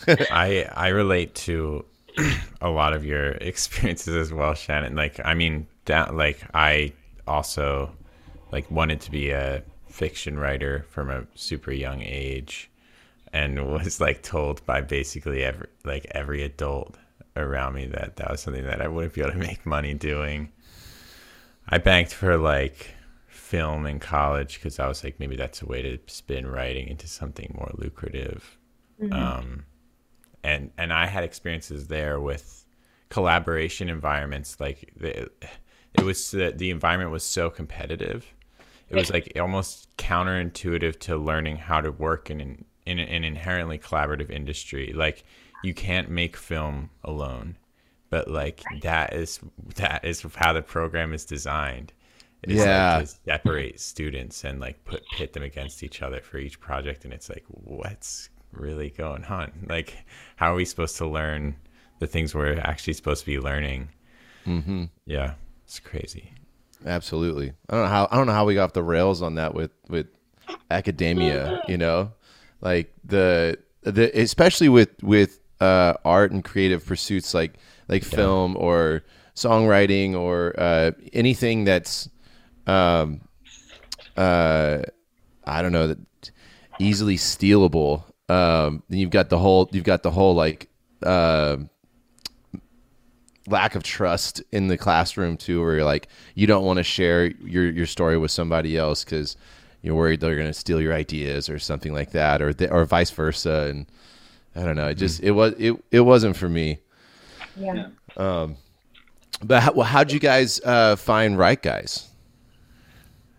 I 0.07 0.67
I 0.75 0.89
relate 0.89 1.33
to 1.35 1.85
a 2.61 2.69
lot 2.69 2.93
of 2.93 3.03
your 3.05 3.31
experiences 3.31 4.15
as 4.15 4.31
well, 4.33 4.53
Shannon. 4.53 4.95
Like 4.95 5.19
I 5.25 5.33
mean, 5.33 5.67
down 5.85 6.15
like 6.15 6.39
I 6.53 6.93
also 7.27 7.91
like 8.51 8.69
wanted 8.69 9.01
to 9.01 9.11
be 9.11 9.31
a 9.31 9.63
fiction 9.87 10.37
writer 10.37 10.85
from 10.91 11.09
a 11.09 11.25
super 11.35 11.71
young 11.71 12.01
age, 12.03 12.69
and 13.33 13.71
was 13.71 13.99
like 13.99 14.21
told 14.21 14.63
by 14.65 14.81
basically 14.81 15.43
every 15.43 15.67
like 15.83 16.05
every 16.11 16.43
adult 16.43 16.95
around 17.39 17.73
me 17.73 17.85
that 17.87 18.17
that 18.17 18.29
was 18.31 18.41
something 18.41 18.65
that 18.65 18.81
I 18.81 18.87
wouldn't 18.87 19.13
be 19.13 19.21
able 19.21 19.31
to 19.31 19.37
make 19.49 19.65
money 19.65 19.93
doing. 19.93 20.51
I 21.67 21.77
banked 21.77 22.13
for 22.13 22.37
like 22.37 22.95
film 23.27 23.85
in 23.85 23.99
college 23.99 24.55
because 24.55 24.79
I 24.79 24.87
was 24.87 25.03
like 25.03 25.19
maybe 25.19 25.35
that's 25.35 25.61
a 25.61 25.65
way 25.65 25.81
to 25.81 25.97
spin 26.07 26.47
writing 26.47 26.87
into 26.87 27.07
something 27.07 27.53
more 27.57 27.71
lucrative. 27.77 28.57
Mhm. 29.01 29.13
Um, 29.13 29.65
and 30.43 30.71
and 30.77 30.93
I 30.93 31.07
had 31.07 31.23
experiences 31.23 31.87
there 31.87 32.19
with 32.19 32.65
collaboration 33.09 33.89
environments. 33.89 34.59
Like 34.59 34.91
the, 34.95 35.29
it 35.93 36.03
was 36.03 36.31
the, 36.31 36.53
the 36.55 36.69
environment 36.69 37.11
was 37.11 37.23
so 37.23 37.49
competitive. 37.49 38.33
It 38.89 38.95
was 38.95 39.11
like 39.11 39.31
almost 39.39 39.95
counterintuitive 39.97 40.99
to 41.01 41.17
learning 41.17 41.57
how 41.57 41.81
to 41.81 41.91
work 41.91 42.31
in 42.31 42.41
an 42.41 42.65
in 42.85 42.97
an 42.97 43.23
inherently 43.23 43.77
collaborative 43.77 44.29
industry. 44.31 44.93
Like 44.95 45.23
you 45.63 45.73
can't 45.73 46.09
make 46.09 46.35
film 46.37 46.89
alone, 47.03 47.57
but 48.09 48.29
like 48.29 48.63
that 48.81 49.13
is 49.13 49.39
that 49.75 50.03
is 50.05 50.25
how 50.35 50.53
the 50.53 50.61
program 50.61 51.13
is 51.13 51.25
designed. 51.25 51.93
It's 52.43 52.53
Yeah. 52.53 52.97
like 52.97 53.07
to 53.07 53.15
separate 53.25 53.79
students 53.81 54.43
and 54.45 54.59
like 54.61 54.83
put 54.85 55.03
pit 55.17 55.33
them 55.33 55.43
against 55.43 55.83
each 55.83 56.01
other 56.01 56.21
for 56.21 56.37
each 56.37 56.59
project, 56.59 57.03
and 57.05 57.13
it's 57.13 57.29
like 57.29 57.43
what's 57.49 58.29
really 58.51 58.89
going 58.91 59.25
on? 59.25 59.51
Like 59.67 59.95
how 60.37 60.53
are 60.53 60.55
we 60.55 60.65
supposed 60.65 60.97
to 60.97 61.07
learn 61.07 61.55
the 61.99 62.07
things 62.07 62.33
we're 62.33 62.57
actually 62.59 62.93
supposed 62.93 63.21
to 63.21 63.25
be 63.25 63.39
learning? 63.39 63.89
Mm-hmm. 64.47 64.85
Yeah, 65.05 65.33
it's 65.65 65.79
crazy. 65.79 66.31
Absolutely. 66.85 67.51
I 67.69 67.73
don't 67.75 67.83
know 67.83 67.89
how 67.89 68.07
I 68.09 68.15
don't 68.15 68.25
know 68.27 68.33
how 68.33 68.45
we 68.45 68.55
got 68.55 68.63
off 68.65 68.73
the 68.73 68.83
rails 68.83 69.21
on 69.21 69.35
that 69.35 69.53
with 69.53 69.71
with 69.89 70.07
academia. 70.71 71.61
You 71.67 71.77
know, 71.77 72.13
like 72.61 72.93
the 73.03 73.57
the 73.81 74.09
especially 74.19 74.69
with 74.69 74.89
with 75.03 75.38
uh, 75.59 75.93
art 76.05 76.31
and 76.31 76.43
creative 76.43 76.85
pursuits 76.85 77.33
like 77.33 77.53
like 77.87 78.03
film 78.03 78.55
or 78.57 79.03
songwriting 79.35 80.15
or 80.15 80.53
uh, 80.57 80.91
anything 81.13 81.63
that's 81.63 82.09
um 82.67 83.21
uh 84.17 84.79
I 85.45 85.61
don't 85.61 85.71
know 85.71 85.87
that 85.87 85.99
easily 86.79 87.17
stealable. 87.17 88.03
Um, 88.29 88.83
then 88.89 88.99
you've 88.99 89.09
got 89.09 89.29
the 89.29 89.37
whole 89.37 89.69
you've 89.71 89.83
got 89.83 90.03
the 90.03 90.11
whole 90.11 90.33
like. 90.33 90.69
Uh, 91.03 91.57
lack 93.47 93.73
of 93.73 93.81
trust 93.81 94.43
in 94.51 94.67
the 94.67 94.77
classroom 94.77 95.35
too 95.35 95.59
where 95.59 95.73
you're 95.75 95.83
like 95.83 96.07
you 96.35 96.45
don't 96.45 96.65
want 96.65 96.77
to 96.77 96.83
share 96.83 97.25
your 97.41 97.67
your 97.67 97.87
story 97.87 98.15
with 98.15 98.29
somebody 98.29 98.77
else 98.77 99.03
because 99.03 99.35
you're 99.81 99.95
worried 99.95 100.19
they're 100.19 100.35
going 100.35 100.45
to 100.45 100.53
steal 100.53 100.79
your 100.79 100.93
ideas 100.93 101.49
or 101.49 101.57
something 101.57 101.91
like 101.91 102.11
that 102.11 102.43
or 102.43 102.53
th- 102.53 102.69
or 102.69 102.85
vice 102.85 103.09
versa 103.09 103.67
and 103.71 103.87
i 104.55 104.63
don't 104.63 104.75
know 104.75 104.87
it 104.87 104.95
just 104.95 105.21
it 105.21 105.31
was 105.31 105.53
it, 105.57 105.75
it 105.91 106.01
wasn't 106.01 106.35
for 106.35 106.49
me 106.49 106.79
Yeah. 107.55 107.87
um 108.17 108.55
but 109.41 109.63
how, 109.63 109.71
well, 109.73 109.85
how'd 109.87 110.11
you 110.11 110.19
guys 110.19 110.59
uh 110.65 110.95
find 110.97 111.37
write 111.37 111.61
guys 111.61 112.09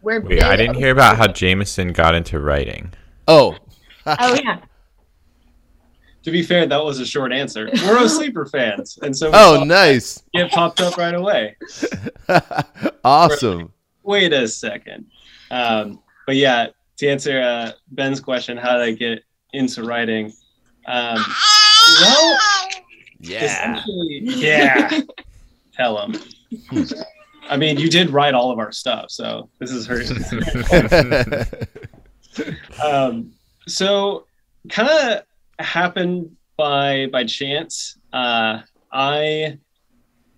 We're 0.02 0.20
Wait, 0.20 0.42
I 0.42 0.56
didn't 0.56 0.76
hear 0.76 0.92
about 0.92 1.16
how 1.18 1.26
Jameson 1.26 1.92
got 1.92 2.14
into 2.14 2.38
writing. 2.40 2.92
oh 3.28 3.56
Oh 4.06 4.34
yeah. 4.42 4.60
To 6.24 6.30
be 6.30 6.42
fair, 6.42 6.66
that 6.66 6.84
was 6.84 7.00
a 7.00 7.06
short 7.06 7.32
answer. 7.32 7.70
We're 7.86 7.98
O 7.98 8.06
Sleeper 8.06 8.44
fans, 8.44 8.98
and 9.00 9.16
so 9.16 9.30
oh 9.32 9.56
saw 9.56 9.64
nice 9.64 10.22
it 10.34 10.50
popped 10.52 10.82
up 10.82 10.98
right 10.98 11.14
away. 11.14 11.56
awesome 13.04 13.72
Wait 14.02 14.32
a 14.32 14.46
second. 14.48 15.06
Um, 15.50 16.00
but 16.26 16.36
yeah, 16.36 16.68
to 16.98 17.08
answer 17.08 17.40
uh, 17.40 17.72
Ben's 17.92 18.20
question, 18.20 18.56
how 18.58 18.76
did 18.78 18.82
I 18.82 18.90
get 18.92 19.24
into 19.54 19.82
writing? 19.84 20.32
Um, 20.86 21.24
well, 22.00 22.38
yeah 23.20 23.82
yeah. 24.20 25.00
Tell 25.74 25.98
him. 25.98 26.16
I 27.48 27.56
mean, 27.56 27.78
you 27.78 27.88
did 27.88 28.10
write 28.10 28.34
all 28.34 28.50
of 28.50 28.58
our 28.58 28.72
stuff, 28.72 29.10
so 29.10 29.48
this 29.58 29.70
is 29.70 29.86
her. 29.86 30.02
um, 32.84 33.32
so 33.66 34.26
kind 34.68 34.88
of 34.88 35.22
happened 35.64 36.36
by 36.56 37.06
by 37.06 37.24
chance. 37.24 37.98
Uh, 38.12 38.60
I 38.92 39.58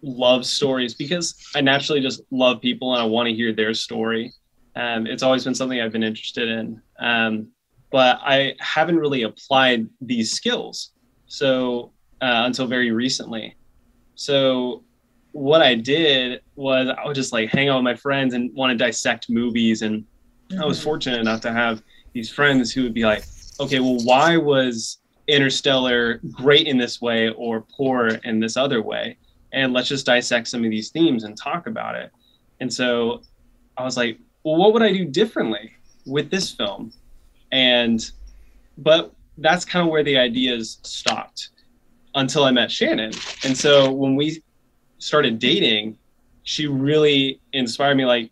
love 0.02 0.44
stories 0.44 0.94
because 0.94 1.34
I 1.54 1.60
naturally 1.60 2.00
just 2.00 2.22
love 2.30 2.60
people 2.60 2.92
and 2.94 3.02
I 3.02 3.06
want 3.06 3.28
to 3.28 3.34
hear 3.34 3.52
their 3.52 3.74
story. 3.74 4.32
Um, 4.74 5.06
it's 5.06 5.22
always 5.22 5.44
been 5.44 5.54
something 5.54 5.80
I've 5.80 5.92
been 5.92 6.02
interested 6.02 6.48
in, 6.48 6.82
um, 6.98 7.48
but 7.92 8.18
I 8.22 8.54
haven't 8.58 8.98
really 8.98 9.22
applied 9.22 9.88
these 10.00 10.32
skills. 10.32 10.92
So 11.26 11.92
uh, 12.20 12.42
until 12.46 12.66
very 12.66 12.90
recently, 12.90 13.56
so 14.14 14.82
what 15.32 15.62
I 15.62 15.74
did 15.74 16.40
was 16.56 16.88
I 16.88 17.06
would 17.06 17.14
just 17.14 17.32
like 17.32 17.50
hang 17.50 17.68
out 17.68 17.76
with 17.76 17.84
my 17.84 17.94
friends 17.94 18.34
and 18.34 18.52
want 18.54 18.70
to 18.70 18.76
dissect 18.76 19.30
movies 19.30 19.82
and 19.82 20.04
I 20.60 20.66
was 20.66 20.82
fortunate 20.82 21.20
enough 21.20 21.40
to 21.42 21.52
have 21.52 21.82
these 22.12 22.30
friends 22.30 22.72
who 22.72 22.82
would 22.82 22.94
be 22.94 23.04
like, 23.04 23.24
okay, 23.58 23.80
well, 23.80 23.98
why 24.04 24.36
was 24.36 24.98
Interstellar 25.28 26.20
great 26.30 26.66
in 26.66 26.76
this 26.76 27.00
way 27.00 27.30
or 27.30 27.62
poor 27.74 28.08
in 28.24 28.40
this 28.40 28.56
other 28.56 28.82
way? 28.82 29.16
And 29.52 29.72
let's 29.72 29.88
just 29.88 30.06
dissect 30.06 30.48
some 30.48 30.64
of 30.64 30.70
these 30.70 30.90
themes 30.90 31.24
and 31.24 31.36
talk 31.36 31.66
about 31.66 31.94
it. 31.94 32.10
And 32.60 32.72
so 32.72 33.22
I 33.76 33.84
was 33.84 33.96
like, 33.96 34.18
well, 34.44 34.56
what 34.56 34.72
would 34.72 34.82
I 34.82 34.92
do 34.92 35.04
differently 35.04 35.72
with 36.06 36.30
this 36.30 36.50
film? 36.50 36.92
And, 37.52 38.10
but 38.78 39.14
that's 39.38 39.64
kind 39.64 39.86
of 39.86 39.92
where 39.92 40.02
the 40.02 40.16
ideas 40.16 40.78
stopped 40.82 41.50
until 42.14 42.44
I 42.44 42.50
met 42.50 42.70
Shannon. 42.70 43.12
And 43.44 43.56
so 43.56 43.92
when 43.92 44.16
we 44.16 44.42
started 44.98 45.38
dating, 45.38 45.98
she 46.44 46.66
really 46.66 47.40
inspired 47.52 47.96
me 47.96 48.04
like, 48.04 48.30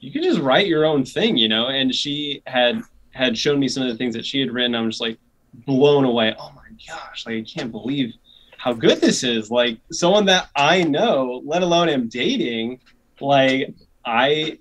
you 0.00 0.10
can 0.10 0.22
just 0.22 0.40
write 0.40 0.66
your 0.66 0.84
own 0.86 1.04
thing, 1.04 1.36
you 1.36 1.48
know. 1.48 1.68
And 1.68 1.94
she 1.94 2.42
had 2.46 2.82
had 3.12 3.36
shown 3.36 3.58
me 3.58 3.68
some 3.68 3.82
of 3.82 3.88
the 3.90 3.96
things 3.96 4.14
that 4.14 4.24
she 4.24 4.40
had 4.40 4.50
written. 4.50 4.74
I'm 4.74 4.88
just 4.88 5.00
like 5.00 5.18
blown 5.66 6.04
away. 6.04 6.34
Oh 6.38 6.52
my 6.56 6.62
gosh! 6.88 7.26
Like 7.26 7.36
I 7.36 7.42
can't 7.42 7.70
believe 7.70 8.14
how 8.56 8.72
good 8.72 9.00
this 9.00 9.22
is. 9.22 9.50
Like 9.50 9.78
someone 9.92 10.24
that 10.26 10.48
I 10.56 10.82
know, 10.82 11.42
let 11.44 11.62
alone 11.62 11.88
am 11.88 12.08
dating. 12.08 12.80
Like 13.20 13.74
I, 14.04 14.58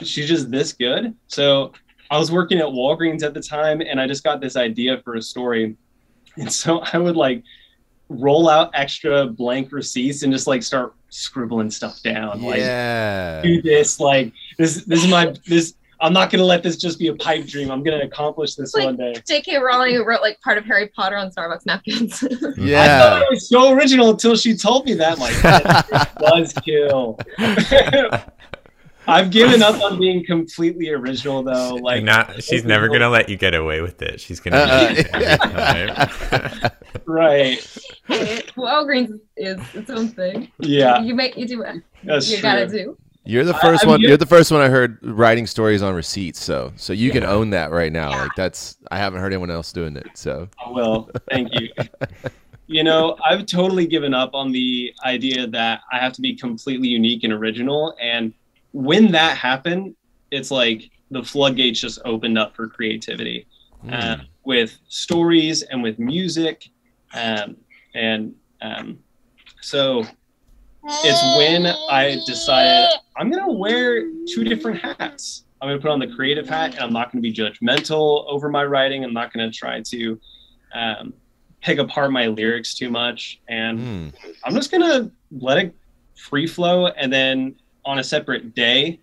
she's 0.00 0.28
just 0.28 0.50
this 0.50 0.72
good. 0.72 1.14
So 1.26 1.72
I 2.12 2.18
was 2.18 2.30
working 2.30 2.58
at 2.58 2.66
Walgreens 2.66 3.22
at 3.22 3.32
the 3.32 3.40
time, 3.40 3.80
and 3.80 3.98
I 3.98 4.06
just 4.06 4.22
got 4.22 4.42
this 4.42 4.54
idea 4.54 5.00
for 5.02 5.14
a 5.14 5.22
story, 5.22 5.74
and 6.36 6.52
so 6.52 6.80
I 6.92 6.98
would 6.98 7.16
like 7.16 7.42
roll 8.10 8.50
out 8.50 8.70
extra 8.74 9.26
blank 9.26 9.72
receipts 9.72 10.22
and 10.22 10.30
just 10.30 10.46
like 10.46 10.62
start 10.62 10.92
scribbling 11.08 11.70
stuff 11.70 12.02
down. 12.02 12.42
Like 12.42 12.58
yeah 12.58 13.40
do 13.40 13.62
this 13.62 13.98
like 13.98 14.30
this 14.58 14.84
this 14.84 15.02
is 15.02 15.10
my 15.10 15.34
this 15.46 15.74
i'm 16.00 16.12
not 16.12 16.30
gonna 16.30 16.44
let 16.44 16.62
this 16.62 16.76
just 16.76 16.98
be 16.98 17.06
a 17.08 17.14
pipe 17.14 17.46
dream 17.46 17.70
i'm 17.70 17.82
gonna 17.82 18.02
accomplish 18.04 18.54
this 18.56 18.74
Like- 18.74 18.84
one 18.84 18.96
day 18.96 19.14
J.K. 19.26 19.56
Rowling 19.58 19.94
who 19.94 20.04
wrote 20.04 20.20
like 20.20 20.38
part 20.42 20.58
of 20.58 20.64
Harry 20.66 20.88
Potter 20.88 21.16
on 21.16 21.30
Starbucks 21.30 21.64
napkins. 21.64 22.22
yeah, 22.58 22.82
i 22.82 22.86
thought 22.88 23.20
yeah 23.20 23.20
it 23.20 23.26
was 23.30 23.48
so 23.48 23.72
original 23.72 24.10
until 24.10 24.36
she 24.36 24.54
told 24.56 24.84
me 24.84 24.94
that 24.94 25.12
I'm 25.14 25.18
like 25.18 25.40
that 25.42 26.18
was 26.20 26.52
kill 26.64 27.18
i've 29.08 29.30
given 29.30 29.62
up 29.62 29.80
on 29.82 29.98
being 29.98 30.24
completely 30.24 30.88
original 30.90 31.42
though 31.42 31.74
like 31.76 32.02
not, 32.04 32.42
she's 32.42 32.64
never 32.64 32.88
gonna 32.88 33.08
let 33.08 33.28
you 33.28 33.36
get 33.36 33.54
away 33.54 33.80
with 33.80 34.00
it. 34.02 34.20
She's 34.20 34.40
gonna. 34.40 34.56
Uh, 34.58 34.94
be 34.94 35.00
every 35.12 35.36
time. 35.92 36.70
right 37.06 37.58
Walgreens 38.56 39.18
is 39.36 39.58
its 39.74 39.90
own 39.90 40.08
thing. 40.08 40.50
yeah 40.58 41.00
You 41.00 41.14
make 41.14 41.36
you 41.36 41.46
do 41.46 41.58
what 41.60 41.76
that's 42.04 42.30
you 42.30 42.36
true 42.38 42.42
gotta 42.42 42.66
do. 42.66 42.96
You're 43.24 43.44
the 43.44 43.54
first 43.54 43.84
I'm 43.84 43.90
one. 43.90 44.00
good- 44.00 44.08
You're 44.08 44.16
the 44.16 44.26
first 44.26 44.50
one 44.50 44.60
I 44.60 44.68
heard 44.68 44.98
writing 45.02 45.46
stories 45.46 45.80
on 45.80 45.94
receipts. 45.94 46.42
So, 46.42 46.72
so 46.74 46.92
you 46.92 47.12
can 47.12 47.22
own 47.22 47.50
that 47.50 47.70
right 47.70 47.92
now. 47.92 48.10
Like 48.10 48.32
that's 48.36 48.78
I 48.90 48.98
haven't 48.98 49.20
heard 49.20 49.32
anyone 49.32 49.48
else 49.50 49.72
doing 49.72 49.96
it. 49.96 50.08
So, 50.14 50.48
I 50.64 50.68
will. 50.68 51.08
Thank 51.30 51.48
you. 51.54 51.68
you 52.66 52.82
know, 52.82 53.16
I've 53.24 53.46
totally 53.46 53.86
given 53.86 54.12
up 54.12 54.34
on 54.34 54.50
the 54.50 54.92
idea 55.04 55.46
that 55.46 55.82
I 55.92 55.98
have 56.00 56.12
to 56.14 56.20
be 56.20 56.34
completely 56.34 56.88
unique 56.88 57.22
and 57.22 57.32
original. 57.32 57.94
And 58.00 58.34
when 58.72 59.12
that 59.12 59.36
happened, 59.36 59.94
it's 60.30 60.50
like 60.50 60.90
the 61.10 61.22
floodgates 61.22 61.80
just 61.80 61.98
opened 62.04 62.38
up 62.38 62.54
for 62.56 62.68
creativity 62.68 63.46
uh, 63.90 64.16
with 64.44 64.78
stories 64.88 65.62
and 65.62 65.82
with 65.82 65.98
music. 65.98 66.68
Um, 67.14 67.56
and 67.94 68.34
um, 68.62 68.98
so 69.60 70.04
it's 70.84 71.22
when 71.38 71.66
I 71.90 72.18
decided 72.26 72.88
I'm 73.16 73.30
going 73.30 73.44
to 73.44 73.52
wear 73.52 74.08
two 74.32 74.44
different 74.44 74.80
hats. 74.80 75.44
I'm 75.60 75.68
going 75.68 75.78
to 75.78 75.82
put 75.82 75.90
on 75.92 75.98
the 76.00 76.08
creative 76.08 76.48
hat 76.48 76.72
and 76.74 76.80
I'm 76.80 76.92
not 76.92 77.12
going 77.12 77.22
to 77.22 77.28
be 77.30 77.32
judgmental 77.32 78.24
over 78.26 78.48
my 78.48 78.64
writing. 78.64 79.04
I'm 79.04 79.12
not 79.12 79.32
going 79.32 79.48
to 79.48 79.56
try 79.56 79.80
to 79.80 80.20
um, 80.74 81.12
pick 81.60 81.78
apart 81.78 82.10
my 82.10 82.26
lyrics 82.26 82.74
too 82.74 82.90
much. 82.90 83.40
And 83.48 83.78
Mm. 83.78 84.12
I'm 84.44 84.54
just 84.54 84.70
going 84.72 84.82
to 84.82 85.10
let 85.30 85.58
it 85.58 85.74
free 86.16 86.46
flow. 86.46 86.86
And 86.88 87.12
then 87.12 87.54
on 87.84 87.98
a 87.98 88.04
separate 88.04 88.54
day, 88.54 89.00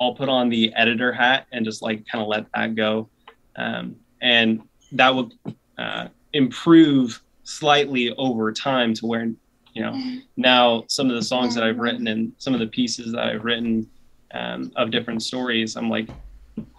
I'll 0.00 0.14
put 0.14 0.28
on 0.28 0.48
the 0.48 0.72
editor 0.74 1.12
hat 1.12 1.46
and 1.52 1.64
just 1.64 1.82
like 1.82 2.06
kind 2.06 2.22
of 2.22 2.28
let 2.28 2.46
that 2.54 2.74
go. 2.74 3.08
Um, 3.56 3.96
and 4.22 4.62
that 4.92 5.14
will 5.14 5.30
uh, 5.78 6.08
improve 6.32 7.22
slightly 7.42 8.14
over 8.16 8.52
time 8.52 8.94
to 8.94 9.06
where 9.06 9.30
you 9.72 9.82
know 9.82 10.20
now 10.36 10.84
some 10.88 11.08
of 11.08 11.16
the 11.16 11.22
songs 11.22 11.54
that 11.54 11.64
I've 11.64 11.78
written 11.78 12.08
and 12.08 12.32
some 12.38 12.54
of 12.54 12.60
the 12.60 12.66
pieces 12.66 13.12
that 13.12 13.24
I've 13.24 13.44
written 13.44 13.88
um, 14.32 14.72
of 14.76 14.90
different 14.90 15.22
stories 15.22 15.76
I'm 15.76 15.90
like 15.90 16.08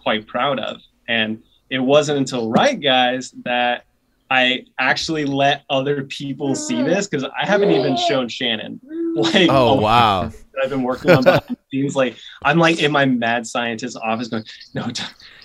quite 0.02 0.26
proud 0.26 0.58
of. 0.58 0.80
And 1.08 1.42
it 1.70 1.78
wasn't 1.78 2.18
until 2.18 2.50
Write 2.50 2.80
Guys 2.80 3.32
that 3.44 3.84
I 4.30 4.64
actually 4.78 5.24
let 5.24 5.64
other 5.68 6.04
people 6.04 6.54
see 6.54 6.82
this 6.82 7.06
because 7.06 7.24
I 7.24 7.46
haven't 7.46 7.70
even 7.70 7.96
shown 7.96 8.28
Shannon. 8.28 8.80
Like 9.16 9.48
Oh 9.50 9.74
wow. 9.74 10.28
that 10.54 10.64
I've 10.64 10.70
been 10.70 10.82
working 10.82 11.10
on 11.10 11.22
behind 11.22 11.56
scenes. 11.70 11.94
Like 11.96 12.16
I'm 12.44 12.58
like 12.58 12.82
in 12.82 12.90
my 12.92 13.04
mad 13.04 13.46
scientist 13.46 13.96
office 14.02 14.28
going, 14.28 14.44
no, 14.74 14.88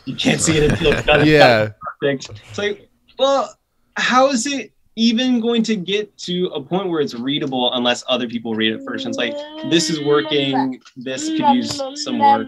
you 0.05 0.15
can't 0.15 0.39
see 0.39 0.57
it 0.57 0.71
until 0.71 0.93
it's 0.93 1.05
done. 1.05 1.27
Yeah. 1.27 1.71
perfect. 2.01 2.29
It's 2.49 2.57
like, 2.57 2.89
well, 3.19 3.53
how 3.95 4.29
is 4.29 4.45
it 4.47 4.71
even 4.95 5.39
going 5.39 5.63
to 5.63 5.75
get 5.75 6.17
to 6.17 6.47
a 6.47 6.61
point 6.61 6.89
where 6.89 7.01
it's 7.01 7.13
readable 7.13 7.73
unless 7.73 8.03
other 8.07 8.27
people 8.27 8.55
read 8.55 8.73
it 8.73 8.81
first? 8.85 9.05
And 9.05 9.11
it's 9.13 9.17
like, 9.17 9.35
this 9.69 9.89
is 9.89 9.99
working. 10.01 10.81
This 10.95 11.27
could 11.29 11.49
use 11.55 11.81
some 11.95 12.19
work. 12.19 12.47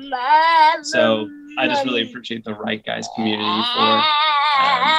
So 0.83 1.29
I 1.57 1.67
just 1.67 1.83
really 1.85 2.09
appreciate 2.09 2.45
the 2.45 2.53
Write 2.53 2.85
Guys 2.85 3.07
community 3.15 3.43
for 3.75 4.01
um, 4.61 4.97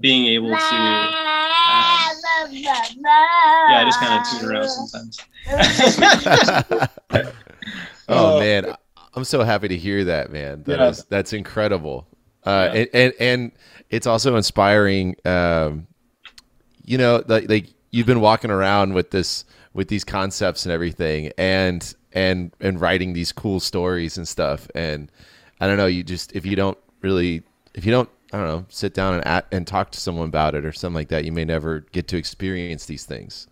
being 0.00 0.26
able 0.26 0.50
to. 0.56 1.55
Yeah, 2.50 2.82
I 3.04 3.84
just 3.84 4.00
kind 4.00 4.20
of 4.20 4.40
tune 4.40 4.50
around 4.50 4.68
sometimes. 4.68 5.20
oh 8.08 8.36
Uh, 8.36 8.40
man, 8.40 8.74
I'm 9.14 9.24
so 9.24 9.42
happy 9.42 9.68
to 9.68 9.76
hear 9.76 10.04
that, 10.04 10.30
man. 10.30 10.62
That 10.64 10.80
is 10.90 10.98
Yeah. 10.98 11.04
that's 11.08 11.32
incredible. 11.32 12.06
Uh, 12.44 12.70
Yeah. 12.72 12.80
and, 12.80 12.88
and 12.94 13.12
and 13.20 13.52
it's 13.90 14.06
also 14.06 14.36
inspiring. 14.36 15.16
Um, 15.24 15.86
you 16.84 16.98
know, 16.98 17.22
like 17.26 17.48
like 17.48 17.66
you've 17.90 18.06
been 18.06 18.20
walking 18.20 18.50
around 18.50 18.94
with 18.94 19.10
this 19.10 19.44
with 19.74 19.88
these 19.88 20.04
concepts 20.04 20.64
and 20.64 20.72
everything, 20.72 21.32
and 21.38 21.94
and 22.12 22.52
and 22.60 22.80
writing 22.80 23.12
these 23.12 23.32
cool 23.32 23.58
stories 23.60 24.16
and 24.16 24.26
stuff. 24.28 24.68
And 24.74 25.10
I 25.60 25.66
don't 25.66 25.76
know, 25.76 25.86
you 25.86 26.02
just 26.04 26.32
if 26.36 26.46
you 26.46 26.54
don't 26.56 26.78
really 27.02 27.42
if 27.74 27.84
you 27.84 27.90
don't 27.92 28.08
I 28.32 28.38
don't 28.38 28.46
know 28.46 28.66
sit 28.68 28.94
down 28.94 29.14
and 29.14 29.26
at, 29.26 29.46
and 29.52 29.66
talk 29.66 29.90
to 29.92 30.00
someone 30.00 30.28
about 30.28 30.54
it 30.54 30.64
or 30.64 30.72
something 30.72 30.94
like 30.94 31.08
that, 31.08 31.24
you 31.24 31.32
may 31.32 31.44
never 31.44 31.80
get 31.92 32.08
to 32.08 32.16
experience 32.16 32.86
these 32.86 33.04
things. 33.04 33.46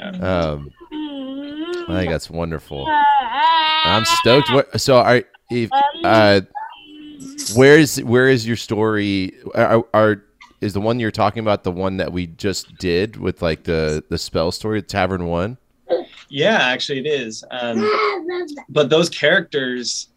Um, 0.00 0.70
I 0.92 1.86
think 1.88 2.10
that's 2.10 2.30
wonderful. 2.30 2.86
I'm 2.88 4.04
stoked. 4.04 4.52
What, 4.52 4.80
so, 4.80 4.96
are 4.96 5.22
if 5.50 5.70
uh, 6.04 6.40
where 7.54 7.78
is 7.78 8.02
where 8.02 8.28
is 8.28 8.46
your 8.46 8.56
story? 8.56 9.34
Are, 9.54 9.84
are 9.94 10.22
is 10.60 10.72
the 10.72 10.80
one 10.80 11.00
you're 11.00 11.10
talking 11.10 11.40
about 11.40 11.64
the 11.64 11.72
one 11.72 11.96
that 11.98 12.12
we 12.12 12.28
just 12.28 12.76
did 12.78 13.16
with 13.16 13.42
like 13.42 13.64
the 13.64 14.04
the 14.08 14.18
spell 14.18 14.52
story, 14.52 14.82
Tavern 14.82 15.26
One? 15.26 15.58
Yeah, 16.28 16.58
actually, 16.58 17.00
it 17.00 17.06
is. 17.06 17.44
Um, 17.50 17.86
but 18.68 18.88
those 18.88 19.10
characters 19.10 20.08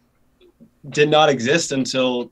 did 0.90 1.10
not 1.10 1.28
exist 1.28 1.72
until 1.72 2.30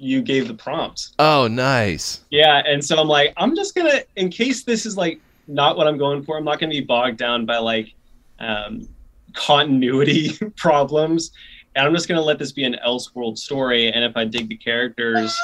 you 0.00 0.22
gave 0.22 0.48
the 0.48 0.54
prompts. 0.54 1.12
Oh, 1.18 1.46
nice. 1.46 2.22
Yeah, 2.30 2.62
and 2.66 2.82
so 2.82 2.98
I'm 2.98 3.06
like, 3.06 3.34
I'm 3.36 3.54
just 3.54 3.74
gonna, 3.74 4.00
in 4.16 4.30
case 4.30 4.64
this 4.64 4.86
is 4.86 4.96
like 4.96 5.20
not 5.46 5.76
what 5.76 5.86
I'm 5.86 5.98
going 5.98 6.22
for, 6.22 6.38
I'm 6.38 6.44
not 6.44 6.58
gonna 6.58 6.70
be 6.70 6.80
bogged 6.80 7.18
down 7.18 7.44
by 7.44 7.58
like 7.58 7.94
um, 8.38 8.88
continuity 9.34 10.38
problems. 10.56 11.32
And 11.76 11.86
I'm 11.86 11.94
just 11.94 12.08
gonna 12.08 12.22
let 12.22 12.38
this 12.38 12.50
be 12.50 12.64
an 12.64 12.76
Elseworld 12.84 13.36
story. 13.36 13.92
And 13.92 14.02
if 14.02 14.16
I 14.16 14.24
dig 14.24 14.48
the 14.48 14.56
characters, 14.56 15.36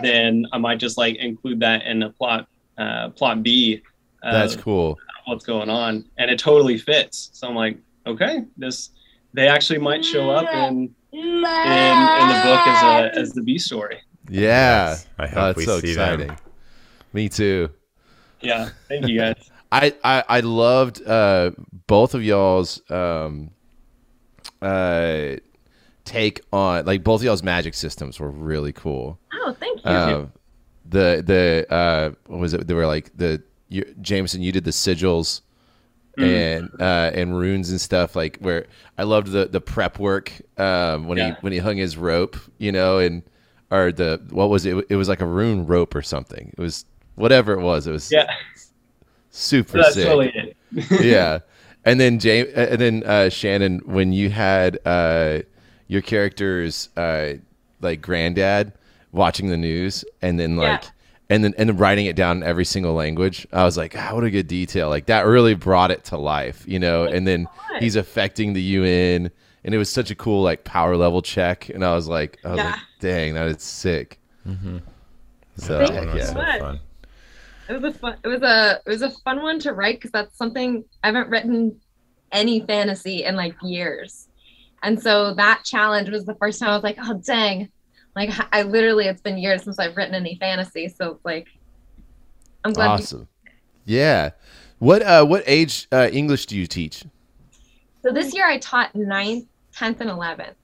then 0.00 0.46
I 0.52 0.58
might 0.58 0.78
just 0.78 0.96
like 0.96 1.16
include 1.16 1.58
that 1.60 1.82
in 1.82 2.04
a 2.04 2.10
plot, 2.10 2.46
uh, 2.78 3.10
plot 3.10 3.42
B. 3.42 3.82
Uh, 4.22 4.32
That's 4.32 4.54
cool. 4.54 4.96
what's 5.26 5.44
going 5.44 5.68
on, 5.68 6.04
and 6.18 6.30
it 6.30 6.38
totally 6.38 6.78
fits. 6.78 7.30
So 7.32 7.48
I'm 7.48 7.56
like, 7.56 7.78
okay, 8.06 8.44
this 8.56 8.90
they 9.32 9.48
actually 9.48 9.80
might 9.80 10.04
show 10.04 10.30
up 10.30 10.48
in 10.54 10.94
in 11.18 11.20
in 11.22 12.28
the 12.28 12.40
book 12.44 12.66
as 12.66 12.82
a 12.82 13.18
as 13.18 13.32
the 13.32 13.42
B 13.42 13.58
story. 13.58 13.98
Yeah, 14.28 14.40
Yes, 14.90 15.06
I 15.18 15.26
hope 15.26 15.36
Oh, 15.38 15.44
that's 15.46 15.56
we 15.58 15.64
so 15.64 15.80
see 15.80 15.90
exciting. 15.90 16.26
them. 16.28 16.36
Me 17.12 17.28
too. 17.28 17.70
Yeah, 18.40 18.70
thank 18.88 19.06
you 19.06 19.18
guys. 19.18 19.36
I, 19.72 19.92
I, 20.04 20.24
I 20.28 20.40
loved 20.40 21.04
uh, 21.06 21.50
both 21.88 22.14
of 22.14 22.22
y'all's 22.22 22.80
um, 22.90 23.50
uh, 24.62 25.36
take 26.04 26.40
on 26.52 26.84
like 26.84 27.02
both 27.02 27.20
of 27.20 27.24
y'all's 27.24 27.42
magic 27.42 27.74
systems 27.74 28.20
were 28.20 28.30
really 28.30 28.72
cool. 28.72 29.18
Oh, 29.32 29.54
thank 29.58 29.84
you. 29.84 29.90
Um, 29.90 30.32
the 30.88 31.22
the 31.26 31.66
uh, 31.74 32.10
what 32.26 32.38
was 32.40 32.54
it? 32.54 32.66
They 32.66 32.74
were 32.74 32.86
like 32.86 33.10
the 33.16 33.42
you, 33.68 33.84
Jameson. 34.00 34.42
You 34.42 34.52
did 34.52 34.64
the 34.64 34.70
sigils 34.70 35.40
and 36.20 36.70
uh, 36.80 37.10
and 37.14 37.36
runes 37.38 37.70
and 37.70 37.80
stuff. 37.80 38.16
Like 38.16 38.38
where 38.40 38.66
I 38.98 39.04
loved 39.04 39.28
the 39.28 39.46
the 39.46 39.60
prep 39.60 39.98
work 39.98 40.32
um, 40.58 41.06
when 41.08 41.18
he 41.18 41.30
when 41.40 41.52
he 41.52 41.58
hung 41.58 41.76
his 41.76 41.96
rope, 41.96 42.36
you 42.58 42.72
know, 42.72 42.98
and 42.98 43.22
or 43.70 43.92
the 43.92 44.20
what 44.30 44.50
was 44.50 44.66
it? 44.66 44.86
It 44.88 44.96
was 44.96 45.08
like 45.08 45.20
a 45.20 45.26
rune 45.26 45.66
rope 45.66 45.94
or 45.94 46.02
something. 46.02 46.52
It 46.56 46.60
was 46.60 46.84
whatever 47.16 47.52
it 47.52 47.60
was. 47.62 47.86
It 47.86 47.92
was 47.92 48.10
Yeah, 48.12 48.26
super 49.30 49.78
that's 49.78 49.94
sick 49.94 50.06
totally 50.06 50.54
yeah 51.02 51.40
and 51.84 52.00
then 52.00 52.18
james 52.18 52.48
and 52.54 52.80
then 52.80 53.02
uh 53.04 53.28
shannon 53.28 53.80
when 53.84 54.12
you 54.12 54.30
had 54.30 54.78
uh 54.86 55.40
your 55.88 56.02
character's 56.02 56.88
uh 56.96 57.32
like 57.80 58.00
granddad 58.00 58.72
watching 59.12 59.48
the 59.48 59.56
news 59.56 60.04
and 60.22 60.38
then 60.38 60.56
like 60.56 60.82
Yeah. 60.82 60.90
And 61.34 61.44
then 61.44 61.54
and 61.58 61.68
then 61.68 61.76
writing 61.76 62.06
it 62.06 62.16
down 62.16 62.38
in 62.38 62.42
every 62.42 62.64
single 62.64 62.94
language 62.94 63.46
i 63.52 63.64
was 63.64 63.76
like 63.76 63.94
ah, 63.98 64.14
what 64.14 64.24
a 64.24 64.30
good 64.30 64.46
detail 64.46 64.88
like 64.88 65.06
that 65.06 65.22
really 65.26 65.54
brought 65.54 65.90
it 65.90 66.04
to 66.04 66.16
life 66.16 66.64
you 66.66 66.78
know 66.78 67.04
and 67.04 67.26
then 67.26 67.44
God. 67.44 67.80
he's 67.82 67.96
affecting 67.96 68.52
the 68.52 68.62
un 68.62 69.30
and 69.64 69.74
it 69.74 69.78
was 69.78 69.90
such 69.90 70.10
a 70.10 70.14
cool 70.14 70.42
like 70.42 70.64
power 70.64 70.96
level 70.96 71.22
check 71.22 71.68
and 71.68 71.84
i 71.84 71.94
was 71.94 72.08
like 72.08 72.38
i 72.44 72.48
was 72.50 72.58
Yeah. 72.58 72.70
like 72.70 72.80
dang 73.00 73.34
that 73.34 73.46
is 73.48 73.62
sick 73.62 74.18
Mm-hmm. 74.46 74.78
so 75.56 75.78
Thank 75.86 75.90
That 75.94 76.06
yeah. 76.06 76.14
was 76.14 76.28
so 76.28 76.58
fun. 76.60 76.80
It 77.66 77.80
was 77.80 77.94
a 77.94 77.98
fun. 77.98 78.16
It 78.22 78.28
was 78.28 78.42
a. 78.42 78.80
It 78.84 78.90
was 78.90 79.00
a 79.02 79.10
fun 79.24 79.40
one 79.40 79.58
to 79.60 79.72
write 79.72 79.96
because 79.96 80.10
that's 80.10 80.36
something 80.36 80.84
I 81.02 81.06
haven't 81.06 81.30
written 81.30 81.80
any 82.30 82.60
fantasy 82.60 83.24
in 83.24 83.36
like 83.36 83.54
years, 83.62 84.28
and 84.82 85.00
so 85.00 85.32
that 85.32 85.62
challenge 85.64 86.10
was 86.10 86.26
the 86.26 86.34
first 86.34 86.60
time 86.60 86.68
I 86.68 86.74
was 86.74 86.84
like, 86.84 86.98
oh 87.00 87.14
dang, 87.24 87.70
like 88.16 88.30
I 88.52 88.62
literally 88.62 89.06
it's 89.06 89.20
been 89.20 89.38
years 89.38 89.62
since 89.64 89.78
I've 89.78 89.96
written 89.96 90.14
any 90.14 90.36
fantasy, 90.36 90.88
so 90.88 91.18
like 91.24 91.48
I'm 92.64 92.72
glad. 92.72 92.88
awesome 92.88 93.28
yeah 93.86 94.30
what 94.78 95.02
uh 95.02 95.24
what 95.24 95.42
age 95.46 95.86
uh 95.92 96.08
english 96.12 96.46
do 96.46 96.56
you 96.56 96.66
teach 96.66 97.04
So 98.02 98.10
this 98.12 98.32
year 98.34 98.46
I 98.46 98.56
taught 98.58 98.94
ninth, 98.94 99.44
tenth, 99.74 100.00
and 100.00 100.08
eleventh. 100.10 100.56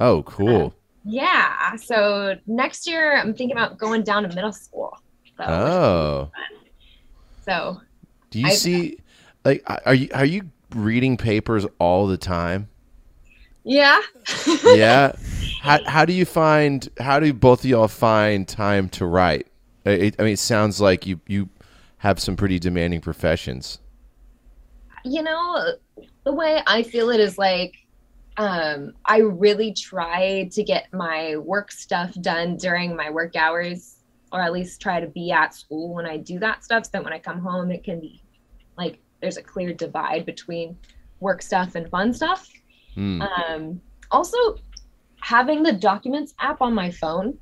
oh 0.00 0.22
cool 0.24 0.74
Yeah. 1.04 1.76
So 1.76 2.34
next 2.46 2.88
year 2.88 3.16
I'm 3.16 3.32
thinking 3.34 3.52
about 3.52 3.78
going 3.78 4.02
down 4.02 4.24
to 4.24 4.28
middle 4.34 4.50
school. 4.52 4.98
So, 5.36 5.44
Oh, 5.44 6.30
so 7.44 7.80
do 8.30 8.40
you 8.40 8.46
I- 8.48 8.54
see? 8.54 8.98
Like, 9.44 9.62
are 9.86 9.94
you 9.94 10.08
are 10.12 10.24
you 10.24 10.50
reading 10.74 11.16
papers 11.16 11.64
all 11.78 12.08
the 12.08 12.16
time? 12.16 12.68
Yeah. 13.66 14.00
Yeah. 14.64 15.12
how 15.62 15.78
how 15.86 16.04
do 16.04 16.12
you 16.14 16.24
find? 16.24 16.88
How 16.98 17.20
do 17.20 17.32
both 17.34 17.60
of 17.60 17.66
y'all 17.66 17.88
find 17.88 18.46
time 18.48 18.88
to 18.90 19.04
write? 19.06 19.48
It, 19.84 20.16
I 20.18 20.22
mean, 20.22 20.32
it 20.32 20.38
sounds 20.38 20.80
like 20.80 21.06
you 21.06 21.20
you 21.26 21.48
have 21.98 22.20
some 22.20 22.36
pretty 22.36 22.58
demanding 22.58 23.00
professions. 23.00 23.78
you 25.04 25.22
know 25.22 25.74
the 26.24 26.32
way 26.32 26.62
i 26.66 26.82
feel 26.82 27.10
it 27.10 27.20
is 27.20 27.38
like 27.38 27.74
um 28.38 28.92
i 29.04 29.18
really 29.18 29.72
try 29.72 30.48
to 30.52 30.62
get 30.64 30.92
my 30.92 31.36
work 31.36 31.70
stuff 31.70 32.12
done 32.20 32.56
during 32.56 32.94
my 32.96 33.10
work 33.10 33.36
hours 33.36 33.96
or 34.32 34.42
at 34.42 34.52
least 34.52 34.80
try 34.80 35.00
to 35.00 35.06
be 35.06 35.30
at 35.30 35.54
school 35.54 35.94
when 35.94 36.06
i 36.06 36.16
do 36.16 36.38
that 36.38 36.64
stuff 36.64 36.84
so 36.84 36.90
that 36.92 37.04
when 37.04 37.12
i 37.12 37.18
come 37.18 37.38
home 37.38 37.70
it 37.70 37.84
can 37.84 38.00
be 38.00 38.20
like 38.76 38.98
there's 39.20 39.36
a 39.36 39.42
clear 39.42 39.72
divide 39.72 40.26
between 40.26 40.76
work 41.20 41.40
stuff 41.40 41.76
and 41.76 41.88
fun 41.88 42.12
stuff 42.12 42.50
Hmm. 42.96 43.22
um 43.22 43.80
also 44.10 44.36
having 45.20 45.62
the 45.62 45.72
documents 45.72 46.34
app 46.40 46.60
on 46.60 46.74
my 46.74 46.90
phone 46.90 47.38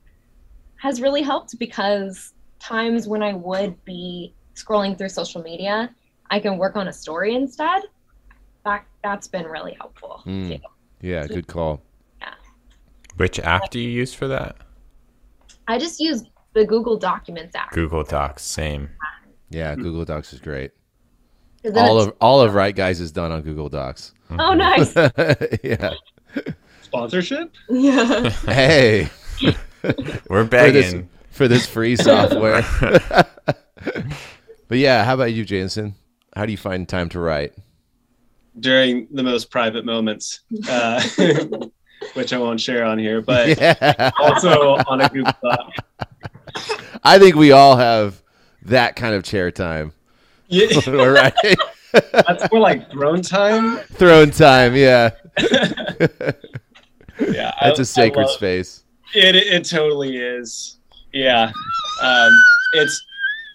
has 0.76 1.00
really 1.00 1.22
helped 1.22 1.58
because 1.58 2.34
times 2.58 3.08
when 3.08 3.22
i 3.22 3.32
would 3.32 3.82
be 3.84 4.34
scrolling 4.54 4.96
through 4.98 5.08
social 5.08 5.42
media 5.42 5.90
I 6.30 6.40
can 6.40 6.58
work 6.58 6.76
on 6.76 6.88
a 6.88 6.92
story 6.92 7.34
instead. 7.34 7.82
That 8.64 8.84
that's 9.02 9.28
been 9.28 9.46
really 9.46 9.76
helpful. 9.78 10.22
Too. 10.24 10.58
Yeah, 11.00 11.26
good 11.26 11.46
call. 11.46 11.82
Yeah. 12.20 12.34
Which 13.16 13.38
app 13.40 13.70
do 13.70 13.78
you 13.78 13.88
use 13.88 14.14
for 14.14 14.26
that? 14.28 14.56
I 15.68 15.78
just 15.78 16.00
use 16.00 16.24
the 16.54 16.64
Google 16.64 16.96
Documents 16.96 17.54
app. 17.54 17.72
Google 17.72 18.04
Docs, 18.04 18.42
same. 18.42 18.90
Yeah, 19.50 19.74
Google 19.76 20.04
Docs 20.04 20.32
is 20.32 20.40
great. 20.40 20.72
'Cause 21.64 21.72
then 21.72 21.84
All 21.88 21.98
of 21.98 22.12
all 22.20 22.40
of 22.42 22.54
Write 22.54 22.76
Guys 22.76 23.00
is 23.00 23.10
done 23.10 23.32
on 23.32 23.40
Google 23.42 23.68
Docs. 23.68 24.12
oh 24.38 24.52
nice. 24.54 24.94
yeah. 25.64 25.94
Sponsorship? 26.82 27.52
yeah. 27.70 28.28
Hey, 28.46 29.08
We're 30.28 30.44
for 30.44 30.44
this 30.44 30.92
begging. 30.92 31.08
for 31.30 31.48
this 31.48 31.66
free 31.66 31.96
software. 31.96 32.62
but 34.68 34.78
yeah, 34.78 35.04
how 35.04 35.14
about 35.14 35.32
you, 35.32 35.44
Jameson? 35.44 35.94
How 36.36 36.46
do 36.46 36.52
you 36.52 36.58
find 36.58 36.88
time 36.88 37.08
to 37.10 37.18
write? 37.20 37.52
during 38.60 39.08
the 39.10 39.22
most 39.24 39.50
private 39.50 39.84
moments, 39.84 40.42
uh, 40.68 41.02
which 42.14 42.32
I 42.32 42.38
won't 42.38 42.60
share 42.60 42.84
on 42.84 43.00
here, 43.00 43.20
but 43.20 43.48
Yeah. 43.58 44.12
also 44.20 44.76
on 44.86 45.00
a 45.00 45.08
Google 45.08 45.32
Doc. 45.42 45.72
I 47.02 47.18
think 47.18 47.34
we 47.34 47.50
all 47.50 47.76
have 47.76 48.22
that 48.62 48.94
kind 48.94 49.12
of 49.16 49.24
chair 49.24 49.50
time. 49.50 49.92
Yeah, 50.48 50.66
All 50.86 51.08
right. 51.10 51.34
that's 52.12 52.50
more 52.52 52.60
like 52.60 52.90
throne 52.90 53.22
time. 53.22 53.78
Throne 53.94 54.30
time, 54.30 54.74
yeah. 54.76 55.10
Yeah, 57.20 57.52
That's 57.62 57.78
I 57.78 57.82
a 57.82 57.84
sacred 57.84 58.22
love- 58.24 58.30
space. 58.32 58.82
It 59.14 59.36
it 59.36 59.64
totally 59.64 60.16
is. 60.16 60.78
Yeah, 61.12 61.52
um, 62.02 62.32
it's 62.72 63.06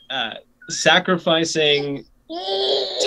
uh, 0.09 0.35
sacrificing 0.69 2.05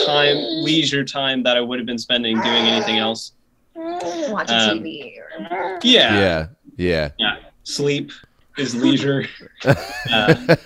time, 0.05 0.37
leisure 0.63 1.05
time 1.05 1.43
that 1.45 1.57
I 1.57 1.63
would 1.63 1.79
have 1.79 1.87
been 1.87 1.97
spending 1.99 2.37
doing 2.37 2.67
anything 2.67 2.99
else. 2.99 3.33
Watching 3.75 4.57
Um, 4.57 4.79
TV. 4.81 5.15
Or, 5.19 5.79
Yeah, 5.83 6.49
Yeah. 6.77 7.09
Yeah. 7.19 7.37
sleep 7.63 8.13
is 8.59 8.75
leisure. 8.75 9.27
Uh, 9.65 9.75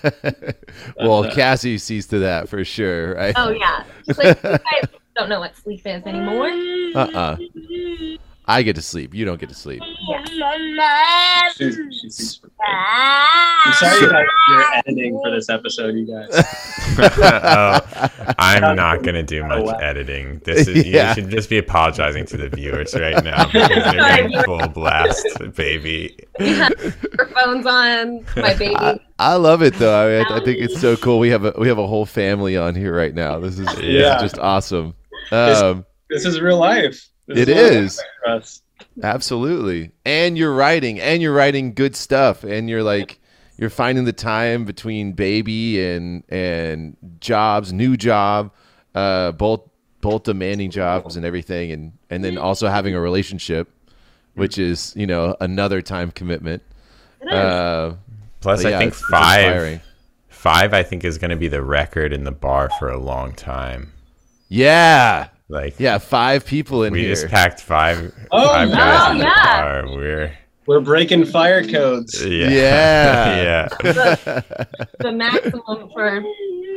well, 0.97 1.23
uh, 1.23 1.33
Cassie 1.33 1.77
sees 1.77 2.07
to 2.07 2.19
that 2.19 2.49
for 2.49 2.63
sure, 2.65 3.15
right? 3.15 3.33
oh 3.37 3.49
yeah, 3.49 3.83
it's 4.07 4.17
like 4.19 4.41
you 4.43 4.51
guys 4.51 4.89
don't 5.15 5.29
know 5.29 5.39
what 5.39 5.55
sleep 5.55 5.81
is 5.85 6.03
anymore. 6.05 6.49
Uh-uh. 6.95 7.37
I 8.49 8.61
get 8.63 8.75
to 8.77 8.81
sleep. 8.81 9.13
You 9.13 9.25
don't 9.25 9.39
get 9.39 9.49
to 9.49 9.55
sleep. 9.55 9.81
she's, 11.57 11.77
she's, 11.99 12.39
I'm 12.65 13.73
sorry 13.73 14.05
about 14.07 14.25
your 14.49 14.63
editing 14.75 15.19
for 15.21 15.31
this 15.31 15.49
episode, 15.49 15.95
you 15.95 16.05
guys. 16.05 16.29
oh, 16.97 18.33
I'm 18.39 18.75
not 18.75 19.03
gonna 19.03 19.23
do 19.23 19.43
much 19.43 19.67
editing. 19.81 20.39
This 20.45 20.67
is 20.67 20.85
Yeah. 20.87 21.09
you 21.09 21.15
should 21.15 21.29
just 21.29 21.49
be 21.49 21.57
apologizing 21.57 22.25
to 22.27 22.37
the 22.37 22.49
viewers 22.49 22.93
right 22.95 23.21
now 23.23 23.45
because 23.47 23.67
they're 23.69 23.93
getting 23.93 24.41
full 24.43 24.67
blast, 24.69 25.27
baby. 25.55 26.17
Microphones 26.39 27.65
on. 27.65 28.25
My 28.37 28.53
baby. 28.53 28.75
I, 28.77 28.99
I 29.19 29.35
love 29.35 29.61
it 29.61 29.73
though. 29.75 30.05
I, 30.21 30.23
mean, 30.23 30.41
I 30.41 30.45
think 30.45 30.59
it's 30.59 30.79
so 30.79 30.95
cool. 30.95 31.19
We 31.19 31.29
have 31.29 31.43
a 31.43 31.53
we 31.57 31.67
have 31.67 31.79
a 31.79 31.87
whole 31.87 32.05
family 32.05 32.55
on 32.55 32.75
here 32.75 32.95
right 32.95 33.13
now. 33.13 33.39
This 33.39 33.59
is, 33.59 33.65
this 33.65 33.77
is 33.79 33.83
Yeah. 33.85 34.19
just 34.21 34.37
awesome. 34.39 34.93
Um, 35.31 35.85
This 36.09 36.23
is 36.25 36.39
real 36.39 36.57
life. 36.57 37.09
This 37.27 37.39
It 37.39 37.47
what 37.53 37.57
real 37.57 37.73
is. 37.83 37.97
life 37.97 38.05
for 38.23 38.29
us. 38.31 38.61
absolutely. 39.03 39.91
And 40.05 40.37
you're 40.37 40.53
writing, 40.53 40.99
and 40.99 41.21
you're 41.21 41.33
writing 41.33 41.73
good 41.73 41.95
stuff, 41.95 42.43
and 42.43 42.69
you're 42.69 42.83
like 42.83 43.19
you're 43.57 43.69
finding 43.71 44.05
the 44.05 44.13
time 44.13 44.65
between 44.65 45.13
baby 45.13 45.83
and 45.83 46.23
and 46.29 46.95
jobs, 47.19 47.73
new 47.73 47.97
job, 47.97 48.51
uh, 48.95 49.31
both 49.33 49.61
both 50.01 50.23
demanding 50.23 50.69
jobs 50.71 51.15
and 51.17 51.25
everything, 51.25 51.71
and 51.71 51.91
and 52.09 52.23
then 52.23 52.37
also 52.37 52.67
having 52.67 52.93
a 52.95 53.01
relationship, 53.01 53.67
which 54.35 54.57
is 54.57 54.93
you 54.95 55.07
know 55.07 55.35
another 55.41 55.81
time 55.81 56.11
commitment. 56.11 56.61
Uh, 57.29 57.95
Plus, 58.39 58.61
but 58.63 58.73
I 58.73 58.77
think 58.77 58.87
it's- 58.93 58.99
it's 59.01 59.09
five 59.09 59.39
inspiring. 59.45 59.81
five 60.29 60.73
I 60.73 60.83
think 60.83 61.03
is 61.03 61.17
gonna 61.17 61.35
be 61.35 61.47
the 61.47 61.63
record 61.63 62.13
in 62.13 62.23
the 62.23 62.31
bar 62.31 62.69
for 62.77 62.89
a 62.89 62.97
long 62.99 63.33
time. 63.33 63.91
Yeah, 64.49 65.27
Like 65.49 65.79
yeah, 65.79 65.97
five 65.97 66.45
people 66.45 66.83
in 66.83 66.93
we 66.93 66.99
here. 67.01 67.09
We 67.09 67.15
just 67.15 67.27
packed 67.27 67.61
five 67.61 68.13
Oh, 68.31 68.47
five 68.49 68.69
guys 68.71 69.11
in 69.11 69.17
the 69.19 69.23
yeah. 69.23 69.61
bar. 69.61 69.87
We're 69.95 70.31
We're 70.65 70.81
breaking 70.81 71.25
fire 71.25 71.63
codes. 71.65 72.21
yeah 72.25 72.49
Yeah. 72.49 73.67
yeah. 73.83 74.43
the 74.99 75.11
maximum 75.13 75.89
for 75.93 76.21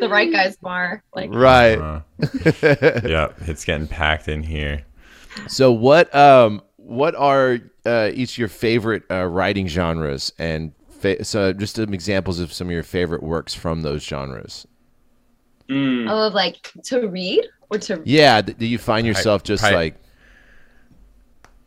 the 0.00 0.08
Write 0.08 0.32
Guy's 0.32 0.56
bar. 0.56 1.02
Like 1.14 1.30
right. 1.32 1.76
Uh, 1.78 2.00
yep, 2.62 3.34
it's 3.46 3.64
getting 3.64 3.88
packed 3.88 4.28
in 4.28 4.42
here. 4.42 4.84
so 5.48 5.72
what 5.72 6.14
um 6.14 6.62
what 6.76 7.14
are 7.16 7.58
uh, 7.86 8.10
each 8.14 8.32
of 8.34 8.38
your 8.38 8.48
favorite 8.48 9.02
uh, 9.10 9.24
writing 9.24 9.66
genres 9.66 10.32
and 10.38 10.72
fa- 11.00 11.24
so 11.24 11.52
just 11.52 11.76
some 11.76 11.94
examples 11.94 12.38
of 12.40 12.52
some 12.52 12.66
of 12.68 12.72
your 12.72 12.82
favorite 12.82 13.22
works 13.22 13.54
from 13.54 13.82
those 13.82 14.02
genres. 14.04 14.66
Mm. 15.68 16.08
I 16.08 16.12
love 16.12 16.34
like 16.34 16.70
to 16.84 17.06
read 17.08 17.46
or 17.70 17.78
to 17.78 18.02
Yeah, 18.04 18.40
do 18.42 18.66
you 18.66 18.78
find 18.78 19.06
yourself 19.06 19.42
just 19.42 19.62
pri- 19.62 19.74
like 19.74 19.96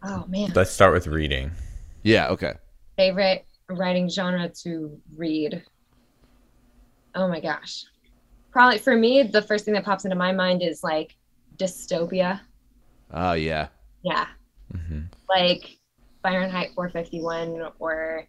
oh 0.04 0.26
man. 0.28 0.52
Let's 0.56 0.72
start 0.72 0.94
with 0.94 1.08
reading. 1.08 1.52
yeah, 2.04 2.28
okay. 2.30 2.54
Favorite 2.98 3.46
writing 3.70 4.10
genre 4.10 4.50
to 4.64 5.00
read. 5.16 5.64
Oh 7.16 7.28
my 7.28 7.40
gosh. 7.40 7.84
Probably 8.52 8.78
for 8.78 8.96
me, 8.96 9.24
the 9.24 9.42
first 9.42 9.66
thing 9.66 9.74
that 9.74 9.84
pops 9.86 10.04
into 10.06 10.16
my 10.16 10.32
mind 10.32 10.62
is 10.62 10.84
like 10.84 11.16
dystopia. 11.58 12.40
Oh 13.12 13.34
yeah. 13.34 13.68
Yeah. 14.04 14.28
hmm 14.72 15.02
Like 15.30 15.78
Fahrenheit 16.22 16.72
451 16.76 17.72
or 17.80 18.28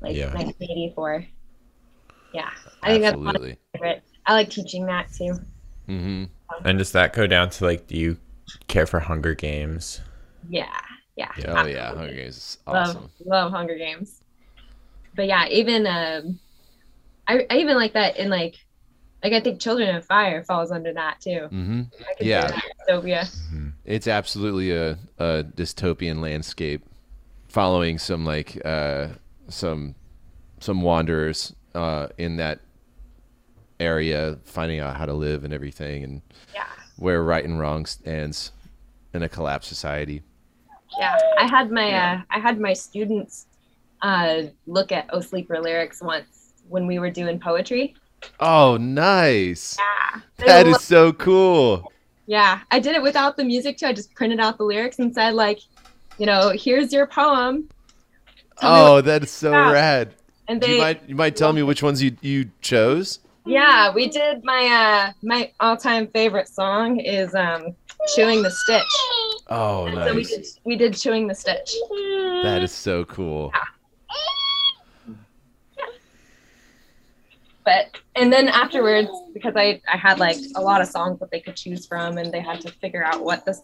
like 0.00 0.14
Yeah. 0.16 0.26
1984. 0.34 1.26
Yeah. 2.32 2.50
I 2.82 2.88
think 2.90 3.02
that's 3.02 3.16
one 3.16 3.36
of 3.36 3.42
my 3.42 3.56
favorite. 3.74 4.02
I 4.26 4.34
like 4.34 4.50
teaching 4.50 4.86
that 4.86 5.12
too. 5.12 5.34
Mm-hmm. 5.88 6.24
And 6.64 6.78
does 6.78 6.92
that 6.92 7.12
go 7.12 7.26
down 7.26 7.50
to 7.50 7.64
like, 7.64 7.86
do 7.86 7.96
you 7.96 8.16
care 8.68 8.86
for 8.86 9.00
Hunger 9.00 9.34
Games? 9.34 10.00
Yeah. 10.48 10.66
Yeah. 11.16 11.30
Oh 11.46 11.66
yeah. 11.66 11.94
Hunger 11.94 12.14
Games 12.14 12.36
is 12.36 12.58
love 12.66 12.88
awesome. 12.88 13.10
love 13.24 13.52
Hunger 13.52 13.76
Games. 13.76 14.20
But 15.14 15.26
yeah, 15.26 15.46
even 15.48 15.86
um, 15.86 16.38
I, 17.26 17.46
I 17.50 17.56
even 17.56 17.76
like 17.76 17.94
that 17.94 18.16
in 18.18 18.28
like 18.30 18.56
like 19.22 19.32
I 19.32 19.40
think 19.40 19.60
Children 19.60 19.96
of 19.96 20.04
Fire 20.04 20.44
falls 20.44 20.70
under 20.70 20.92
that 20.92 21.20
too. 21.20 21.48
Mm-hmm. 21.50 21.82
I 22.00 22.14
consider 22.18 22.24
Yeah. 22.28 22.46
that 22.48 22.62
dystopia. 22.88 23.72
It's 23.84 24.06
absolutely 24.06 24.72
a, 24.72 24.98
a 25.18 25.44
dystopian 25.56 26.20
landscape, 26.20 26.84
following 27.48 27.98
some 27.98 28.24
like 28.24 28.60
uh, 28.64 29.08
some 29.48 29.94
some 30.60 30.82
wanderers 30.82 31.54
uh, 31.74 32.08
in 32.18 32.36
that 32.36 32.60
area, 33.80 34.38
finding 34.44 34.80
out 34.80 34.96
how 34.96 35.06
to 35.06 35.12
live 35.14 35.44
and 35.44 35.52
everything, 35.52 36.04
and 36.04 36.22
Yeah, 36.54 36.66
where 36.96 37.22
right 37.22 37.44
and 37.44 37.58
wrong 37.58 37.86
stands 37.86 38.52
in 39.12 39.22
a 39.22 39.28
collapsed 39.28 39.68
society. 39.68 40.22
yeah. 40.98 41.16
I 41.38 41.46
had 41.46 41.70
my 41.70 41.92
uh, 41.92 42.20
I 42.30 42.38
had 42.38 42.60
my 42.60 42.72
students 42.72 43.46
uh, 44.02 44.42
look 44.66 44.92
at 44.92 45.06
O 45.12 45.20
Sleeper 45.20 45.60
lyrics 45.60 46.02
once 46.02 46.52
when 46.68 46.86
we 46.86 46.98
were 46.98 47.10
doing 47.10 47.38
poetry. 47.38 47.94
Oh, 48.40 48.76
nice! 48.76 49.76
Yeah, 49.78 50.20
They 50.38 50.46
That 50.46 50.80
so 50.80 51.12
cool. 51.12 51.92
yeah. 52.26 52.60
I 52.70 52.80
did 52.80 52.94
it 52.96 53.02
without 53.02 53.36
the 53.36 53.44
music 53.44 53.76
too. 53.78 53.86
I 53.86 53.92
just 53.92 54.14
printed 54.14 54.40
out 54.40 54.58
the 54.58 54.64
lyrics 54.64 54.98
and 54.98 55.14
said 55.14 55.34
like, 55.34 55.60
you 56.18 56.26
know, 56.26 56.50
here's 56.50 56.92
your 56.92 57.06
poem. 57.06 57.68
Tell 58.58 58.72
Oh, 58.72 59.00
that 59.02 59.22
is 59.22 59.30
so 59.30 59.52
Yeah. 59.52 59.70
rad. 59.70 60.14
and 60.48 60.60
You 60.62 60.68
they 60.68 60.78
might 60.78 61.08
you 61.08 61.14
might 61.14 61.36
tell 61.36 61.52
me 61.52 61.62
which 61.62 61.82
ones 61.82 62.02
you 62.02 62.16
you 62.20 62.50
chose. 62.60 63.20
Yeah, 63.46 63.94
we 63.94 64.08
did 64.08 64.44
my 64.44 64.66
uh 64.66 65.12
my 65.22 65.52
all-time 65.60 66.08
favorite 66.08 66.48
song 66.48 66.98
is 66.98 67.34
um 67.34 67.76
Chewing 68.14 68.42
the 68.42 68.50
Stitch. 68.50 68.82
Oh, 69.48 69.88
nice. 69.88 70.08
So 70.08 70.14
we 70.14 70.24
did 70.24 70.46
we 70.64 70.76
did 70.76 70.94
Chewing 70.94 71.28
the 71.28 71.34
Stitch. 71.34 71.74
That 72.42 72.60
is 72.62 72.72
so 72.72 73.04
cool. 73.04 73.52
Yeah. 73.54 73.62
But 77.64 77.98
and 78.16 78.32
then 78.32 78.48
afterwards 78.48 79.08
because 79.32 79.54
I 79.56 79.80
I 79.88 79.96
had 79.96 80.18
like 80.18 80.38
a 80.56 80.60
lot 80.60 80.80
of 80.80 80.88
songs 80.88 81.20
that 81.20 81.30
they 81.30 81.40
could 81.40 81.56
choose 81.56 81.86
from 81.86 82.18
and 82.18 82.32
they 82.32 82.40
had 82.40 82.60
to 82.62 82.72
figure 82.72 83.04
out 83.04 83.22
what 83.24 83.44
this 83.44 83.62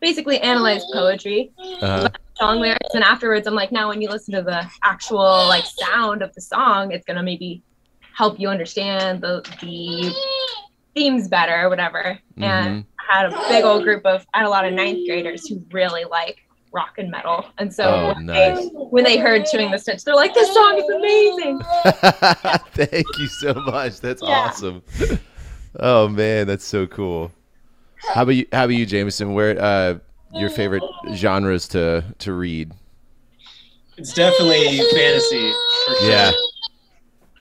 basically 0.00 0.40
analyze 0.40 0.82
poetry 0.92 1.52
Uh, 1.82 2.08
song 2.36 2.58
lyrics 2.58 2.94
and 2.94 3.04
afterwards 3.04 3.46
I'm 3.46 3.54
like 3.54 3.70
now 3.70 3.88
when 3.88 4.02
you 4.02 4.08
listen 4.08 4.34
to 4.34 4.42
the 4.42 4.68
actual 4.82 5.22
like 5.22 5.64
sound 5.64 6.22
of 6.22 6.34
the 6.34 6.40
song 6.40 6.90
it's 6.90 7.04
going 7.04 7.16
to 7.16 7.22
maybe 7.22 7.62
help 8.16 8.38
you 8.40 8.48
understand 8.48 9.20
the 9.20 9.40
the 9.60 10.14
themes 10.94 11.28
better 11.28 11.54
or 11.66 11.68
whatever. 11.68 12.18
And 12.40 12.84
I 13.10 13.16
had 13.18 13.26
a 13.32 13.38
big 13.48 13.64
old 13.64 13.82
group 13.84 14.04
of 14.06 14.24
I 14.34 14.38
had 14.38 14.46
a 14.46 14.50
lot 14.50 14.64
of 14.64 14.72
ninth 14.72 15.06
graders 15.06 15.46
who 15.48 15.62
really 15.72 16.04
like 16.04 16.38
rock 16.72 16.94
and 16.98 17.10
metal. 17.10 17.46
And 17.58 17.72
so 17.72 17.84
Oh, 17.84 18.06
when, 18.14 18.26
nice. 18.26 18.56
they, 18.56 18.64
when 18.66 19.04
they 19.04 19.16
heard 19.16 19.46
Chewing 19.46 19.70
the 19.70 19.78
Stitch, 19.78 20.02
they're 20.04 20.14
like, 20.14 20.34
This 20.34 20.52
song 20.52 20.76
is 20.78 20.88
amazing. 20.88 21.60
Thank 22.74 23.06
you 23.18 23.26
so 23.26 23.54
much. 23.54 24.00
That's 24.00 24.22
Yeah. 24.22 24.28
awesome. 24.28 24.82
Oh 25.80 26.08
man, 26.08 26.46
that's 26.46 26.64
so 26.64 26.86
cool. 26.86 27.32
How 28.14 28.22
about 28.22 28.32
you? 28.36 28.46
How 28.52 28.64
about 28.64 28.74
you, 28.74 28.86
Jameson? 28.86 29.34
Where 29.34 29.60
uh, 29.60 29.98
your 30.34 30.50
favorite 30.50 30.82
genres 31.14 31.66
to 31.68 32.04
to 32.18 32.32
read? 32.32 32.72
It's 33.96 34.12
definitely 34.12 34.78
fantasy. 34.92 35.52
For 35.86 35.94
sure, 35.96 36.10
Yeah. 36.10 36.32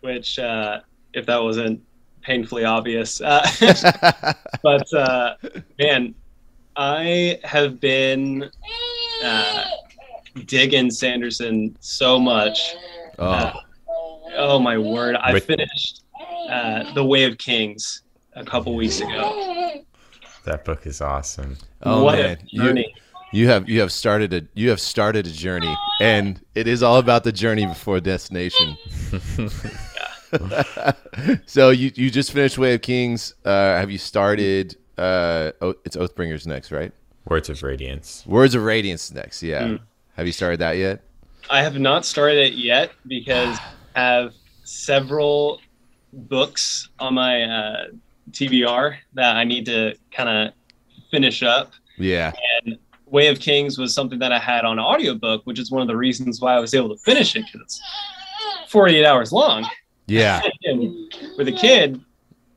Which, 0.03 0.37
uh, 0.37 0.81
if 1.13 1.25
that 1.27 1.41
wasn't 1.41 1.81
painfully 2.21 2.65
obvious, 2.65 3.21
uh, 3.21 3.45
but 4.63 4.93
uh, 4.93 5.35
man, 5.79 6.13
I 6.75 7.39
have 7.45 7.79
been 7.79 8.49
uh, 9.23 9.63
digging 10.45 10.91
Sanderson 10.91 11.77
so 11.79 12.19
much. 12.19 12.75
Oh, 13.17 13.53
Oh 14.35 14.59
my 14.59 14.77
word! 14.77 15.15
I 15.15 15.31
With- 15.33 15.45
finished 15.45 16.03
uh, 16.49 16.91
The 16.93 17.03
Way 17.05 17.23
of 17.25 17.37
Kings 17.37 18.01
a 18.35 18.43
couple 18.43 18.75
weeks 18.75 18.99
ago. 18.99 19.83
That 20.45 20.65
book 20.65 20.85
is 20.85 21.01
awesome. 21.01 21.57
Oh 21.83 22.03
what 22.03 22.17
man, 22.17 22.37
you, 22.49 22.83
you 23.31 23.47
have 23.47 23.69
you 23.69 23.79
have 23.79 23.91
started 23.91 24.33
a 24.33 24.41
you 24.55 24.69
have 24.69 24.81
started 24.81 25.27
a 25.27 25.31
journey, 25.31 25.73
and 26.01 26.41
it 26.55 26.67
is 26.67 26.83
all 26.83 26.97
about 26.97 27.23
the 27.23 27.31
journey 27.31 27.65
before 27.65 27.99
destination. 27.99 28.75
so 31.45 31.69
you 31.69 31.91
you 31.95 32.09
just 32.09 32.31
finished 32.31 32.57
Way 32.57 32.73
of 32.75 32.81
Kings. 32.81 33.35
Uh, 33.45 33.77
have 33.77 33.91
you 33.91 33.97
started? 33.97 34.77
Uh, 34.97 35.51
oh, 35.61 35.75
it's 35.85 35.95
Oathbringers 35.95 36.45
next, 36.45 36.71
right? 36.71 36.91
Words 37.25 37.49
of 37.49 37.61
Radiance. 37.63 38.23
Words 38.25 38.55
of 38.55 38.63
Radiance 38.63 39.11
next. 39.11 39.41
Yeah. 39.41 39.63
Mm. 39.63 39.79
Have 40.15 40.25
you 40.25 40.33
started 40.33 40.59
that 40.59 40.77
yet? 40.77 41.01
I 41.49 41.61
have 41.61 41.77
not 41.79 42.05
started 42.05 42.37
it 42.37 42.53
yet 42.53 42.91
because 43.07 43.57
I 43.95 44.01
have 44.01 44.33
several 44.63 45.61
books 46.13 46.89
on 46.99 47.15
my 47.15 47.43
uh, 47.43 47.85
TBR 48.31 48.97
that 49.13 49.35
I 49.35 49.43
need 49.43 49.65
to 49.65 49.95
kind 50.11 50.29
of 50.29 50.53
finish 51.11 51.43
up. 51.43 51.71
Yeah. 51.97 52.33
And 52.65 52.77
Way 53.05 53.27
of 53.27 53.39
Kings 53.39 53.77
was 53.77 53.93
something 53.93 54.19
that 54.19 54.31
I 54.31 54.39
had 54.39 54.65
on 54.65 54.79
audiobook, 54.79 55.45
which 55.45 55.59
is 55.59 55.71
one 55.71 55.81
of 55.81 55.87
the 55.87 55.95
reasons 55.95 56.41
why 56.41 56.55
I 56.55 56.59
was 56.59 56.73
able 56.73 56.89
to 56.89 57.01
finish 57.03 57.35
it 57.35 57.45
because 57.45 57.61
it's 57.61 57.81
48 58.69 59.05
hours 59.05 59.31
long. 59.31 59.67
Yeah. 60.07 60.41
With 61.37 61.47
a 61.47 61.51
kid, 61.51 62.01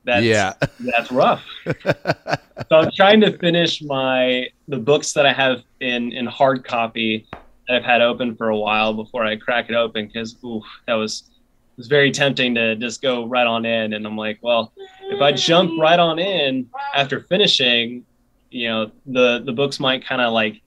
that's 0.04 0.24
yeah. 0.24 0.54
that's 0.80 1.10
rough. 1.10 1.44
so 1.64 2.76
I'm 2.76 2.90
trying 2.94 3.20
to 3.22 3.36
finish 3.38 3.82
my 3.82 4.48
the 4.68 4.78
books 4.78 5.12
that 5.14 5.26
I 5.26 5.32
have 5.32 5.62
in 5.80 6.12
in 6.12 6.26
hard 6.26 6.64
copy 6.64 7.26
that 7.32 7.76
I've 7.76 7.84
had 7.84 8.02
open 8.02 8.36
for 8.36 8.48
a 8.48 8.56
while 8.56 8.94
before 8.94 9.24
I 9.24 9.36
crack 9.36 9.68
it 9.68 9.74
open 9.74 10.06
because 10.06 10.36
ooh, 10.44 10.62
that 10.86 10.94
was 10.94 11.24
it 11.28 11.76
was 11.76 11.88
very 11.88 12.10
tempting 12.10 12.54
to 12.54 12.76
just 12.76 13.02
go 13.02 13.26
right 13.26 13.46
on 13.46 13.66
in 13.66 13.92
and 13.92 14.06
I'm 14.06 14.16
like, 14.16 14.38
well, 14.40 14.72
if 15.02 15.20
I 15.20 15.32
jump 15.32 15.72
right 15.78 15.98
on 15.98 16.18
in 16.18 16.70
after 16.94 17.20
finishing, 17.20 18.04
you 18.50 18.68
know, 18.68 18.90
the 19.06 19.42
the 19.44 19.52
books 19.52 19.80
might 19.80 20.06
kind 20.06 20.22
of 20.22 20.32
like 20.32 20.62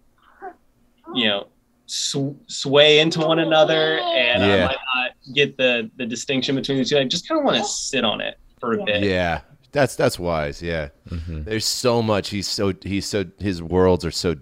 you 1.15 1.27
know 1.27 1.47
sw- 1.89 2.35
sway 2.47 2.99
into 2.99 3.19
one 3.19 3.39
another 3.39 3.99
and 3.99 4.43
Yeah. 4.43 4.55
I 4.55 4.67
might 4.67 4.77
not 4.95 5.11
get 5.35 5.57
the 5.57 5.89
the 5.97 6.05
distinction 6.05 6.55
between 6.55 6.77
the 6.77 6.85
two. 6.85 6.97
I 6.97 7.03
just 7.05 7.27
kind 7.27 7.39
of 7.39 7.45
want 7.45 7.57
to 7.57 7.63
sit 7.65 8.03
on 8.03 8.21
it 8.21 8.37
for 8.59 8.73
a 8.73 8.83
bit. 8.83 9.03
Yeah. 9.03 9.41
That's 9.71 9.95
that's 9.95 10.17
wise. 10.19 10.61
Yeah. 10.61 10.89
hmm 11.09 11.43
There's 11.43 11.65
so 11.65 12.01
much. 12.01 12.29
He's 12.29 12.47
so 12.47 12.73
he's 12.83 13.05
so 13.05 13.25
his 13.39 13.61
worlds 13.61 14.03
are 14.05 14.11
so 14.11 14.35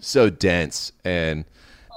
so 0.00 0.28
dense 0.30 0.92
and 1.04 1.44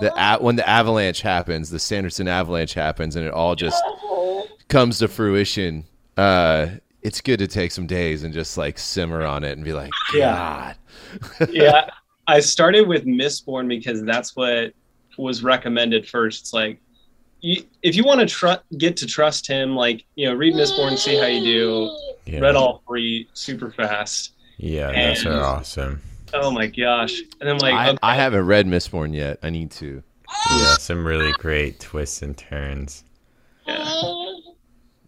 the 0.02 0.14
a- 0.16 0.40
when 0.42 0.56
the 0.56 0.68
avalanche 0.68 1.22
happens, 1.22 1.70
the 1.70 1.80
Sanderson 1.80 2.28
avalanche 2.28 2.74
happens, 2.74 3.16
and 3.18 3.26
it 3.26 3.34
all 3.34 3.56
just 3.56 3.82
comes 4.70 5.00
to 5.00 5.08
fruition. 5.08 5.84
Uh, 6.16 6.68
it's 7.02 7.20
good 7.22 7.40
to 7.40 7.48
take 7.48 7.72
some 7.72 7.86
days 7.88 8.24
and 8.24 8.34
just 8.34 8.58
like 8.58 8.78
simmer 8.78 9.24
on 9.26 9.44
it 9.44 9.54
and 9.54 9.64
be 9.66 9.74
like, 9.74 9.90
Yeah. 10.14 10.74
God, 11.40 11.50
yeah, 11.52 11.90
I 12.28 12.40
started 12.40 12.88
with 12.88 13.06
Mistborn 13.06 13.68
because 13.68 14.04
that's 14.04 14.36
what 14.36 14.74
was 15.20 15.44
recommended 15.44 16.08
first. 16.08 16.42
It's 16.42 16.54
like, 16.54 16.80
you, 17.42 17.64
if 17.84 17.96
you 17.96 18.04
want 18.04 18.20
to 18.22 18.26
tr- 18.26 18.62
get 18.78 18.98
to 18.98 19.08
trust 19.08 19.48
him, 19.48 19.76
like 19.76 20.06
you 20.16 20.28
know, 20.28 20.34
read 20.36 20.54
Mistborn, 20.56 20.98
see 20.98 21.16
how 21.18 21.26
you 21.28 21.44
do. 21.44 21.98
Yeah. 22.26 22.40
Read 22.42 22.56
all 22.56 22.82
three 22.88 23.28
super 23.34 23.72
fast. 23.72 24.34
Yeah, 24.58 24.92
those 24.92 25.26
And- 25.26 25.36
are 25.36 25.44
awesome. 25.44 26.02
Oh 26.34 26.52
my 26.52 26.68
gosh! 26.68 27.20
And 27.40 27.50
then 27.50 27.58
like, 27.58 27.74
I, 27.74 27.90
okay, 27.90 27.98
I 28.04 28.14
haven't 28.16 28.46
read 28.46 28.68
Mistborn 28.68 29.16
yet. 29.16 29.40
I 29.42 29.50
need 29.50 29.72
to. 29.72 30.04
Yeah, 30.52 30.76
some 30.76 31.04
really 31.04 31.32
great 31.40 31.80
twists 31.80 32.22
and 32.22 32.38
turns. 32.38 33.04
yeah. 33.66 33.80
Well, 33.80 34.44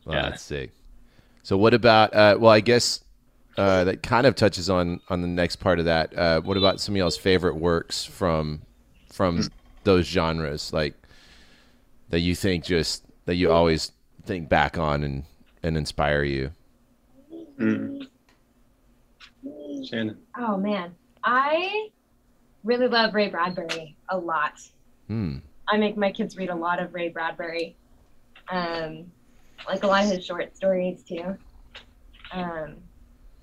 Yeah. 0.07 0.21
that's 0.29 0.41
sick. 0.41 0.71
So 1.43 1.57
what 1.57 1.75
about? 1.75 2.11
Uh, 2.15 2.37
well, 2.39 2.49
I 2.51 2.59
guess 2.59 3.01
uh, 3.55 3.83
that 3.83 4.01
kind 4.01 4.25
of 4.25 4.33
touches 4.35 4.67
on 4.67 4.99
on 5.09 5.21
the 5.21 5.27
next 5.27 5.57
part 5.57 5.77
of 5.77 5.85
that. 5.85 6.17
Uh, 6.17 6.41
what 6.41 6.57
about 6.57 6.79
some 6.79 6.95
of 6.95 6.97
y'all's 6.97 7.17
favorite 7.17 7.55
works 7.55 8.03
from 8.03 8.61
from 9.11 9.47
those 9.83 10.05
genres, 10.05 10.73
like 10.73 10.95
that 12.09 12.19
you 12.19 12.35
think 12.35 12.63
just 12.63 13.03
that 13.25 13.35
you 13.35 13.51
always 13.51 13.91
think 14.25 14.49
back 14.49 14.77
on 14.77 15.03
and 15.03 15.23
and 15.63 15.77
inspire 15.77 16.23
you? 16.23 16.51
Mm. 17.59 18.07
Shannon. 19.87 20.17
Oh 20.37 20.57
man, 20.57 20.93
I 21.23 21.89
really 22.63 22.87
love 22.87 23.13
Ray 23.13 23.29
Bradbury 23.29 23.95
a 24.09 24.17
lot. 24.17 24.59
Hmm. 25.07 25.37
I 25.67 25.77
make 25.77 25.97
my 25.97 26.11
kids 26.11 26.35
read 26.37 26.49
a 26.49 26.55
lot 26.55 26.81
of 26.81 26.93
Ray 26.93 27.09
Bradbury, 27.09 27.75
um, 28.49 29.11
like 29.67 29.83
a 29.83 29.87
lot 29.87 30.03
of 30.03 30.11
his 30.11 30.25
short 30.25 30.55
stories 30.55 31.03
too. 31.03 31.37
Um, 32.31 32.75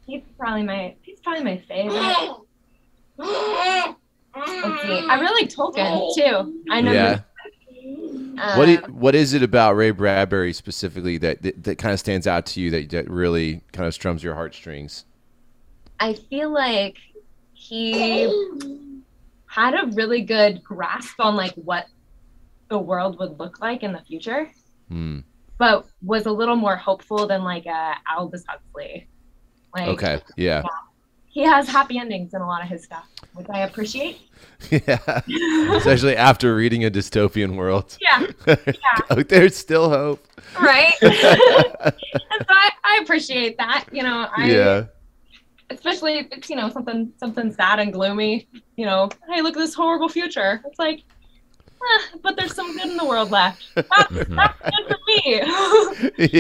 he's 0.07 0.23
probably 0.39 0.63
my 0.63 0.95
he's 1.03 1.21
probably 1.21 1.45
my 1.45 1.59
favorite. 1.69 2.37
Let's. 4.39 4.85
I 5.09 5.21
really 5.21 5.43
like 5.43 5.51
Tolkien 5.51 6.15
too. 6.15 6.63
I 6.71 6.81
know. 6.81 6.93
Yeah. 6.93 7.21
What 8.57 8.69
i- 8.69 8.77
what 8.89 9.15
is 9.17 9.35
it 9.35 9.43
about 9.43 9.75
Ray 9.75 9.91
Bradbury 9.91 10.53
specifically 10.53 11.19
that, 11.19 11.43
that 11.43 11.65
that 11.65 11.79
kind 11.79 11.93
of 11.93 11.99
stands 11.99 12.27
out 12.27 12.47
to 12.47 12.61
you 12.61 12.71
that, 12.71 12.89
that 12.91 13.11
really 13.11 13.63
kind 13.73 13.87
of 13.89 13.95
strums 13.95 14.23
your 14.23 14.35
heartstrings? 14.35 15.05
I 15.99 16.15
feel 16.15 16.51
like 16.51 16.97
he 17.53 17.93
had 19.47 19.75
a 19.75 19.87
really 19.95 20.23
good 20.23 20.63
grasp 20.63 21.19
on 21.19 21.35
like 21.35 21.55
what 21.55 21.87
the 22.69 22.79
world 22.79 23.19
would 23.19 23.39
look 23.41 23.61
like 23.61 23.83
in 23.83 23.93
the 23.93 24.01
future, 24.07 24.51
Hmm. 24.89 25.21
but 25.59 25.87
was 26.03 26.27
a 26.27 26.33
little 26.33 26.55
more 26.57 26.77
hopeful 26.77 27.27
than 27.27 27.43
like 27.43 27.67
uh, 27.67 27.95
Aldous 28.17 28.45
Huxley. 28.47 29.09
Like 29.75 29.89
Okay. 29.89 30.21
Yeah. 30.37 30.63
He 31.39 31.45
has 31.45 31.69
happy 31.69 31.99
endings 31.99 32.35
in 32.35 32.41
a 32.41 32.47
lot 32.47 32.63
of 32.63 32.69
his 32.69 32.83
stuff, 32.83 33.09
which 33.35 33.47
I 33.49 33.61
appreciate. 33.61 34.19
yeah. 34.73 35.21
Especially 35.77 36.17
after 36.17 36.53
reading 36.57 36.85
a 36.85 36.91
dystopian 36.91 37.55
world. 37.55 37.97
Yeah, 38.01 38.27
Oh, 39.11 39.23
There's 39.23 39.55
still 39.55 39.89
hope. 39.89 40.27
right. 40.61 40.95
so 41.01 41.09
I, 41.13 42.71
I 42.83 43.01
appreciate 43.05 43.57
that. 43.59 43.85
You 43.93 44.03
know, 44.03 44.27
I 44.37 44.51
yeah. 44.51 44.85
especially 45.71 46.19
if 46.19 46.27
it's 46.33 46.51
you 46.51 46.57
know 46.57 46.71
something 46.71 47.13
something 47.19 47.53
sad 47.53 47.79
and 47.79 47.93
gloomy. 47.93 48.49
You 48.75 48.87
know, 48.87 49.09
hey, 49.33 49.41
look 49.41 49.57
at 49.57 49.61
this 49.61 49.75
horrible 49.75 50.09
future. 50.09 50.61
It's 50.67 50.81
like, 50.81 51.05
eh, 51.81 52.19
but 52.21 52.37
there's 52.37 52.53
some 52.53 52.77
good 52.77 52.87
in 52.87 52.97
the 52.97 53.07
world 53.07 53.31
left. 53.31 53.63
That's, 53.77 53.87
that's 54.11 54.61
good 54.61 54.87
for 54.89 54.99
me. 55.07 55.41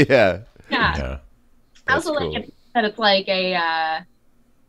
yeah. 0.08 0.40
yeah. 0.68 0.96
Yeah. 0.96 1.18
I 1.86 1.94
also 1.94 2.12
cool. 2.16 2.32
like 2.32 2.42
it, 2.42 2.54
that 2.74 2.84
it's 2.84 2.98
like 2.98 3.28
a 3.28 3.54
uh, 3.54 4.00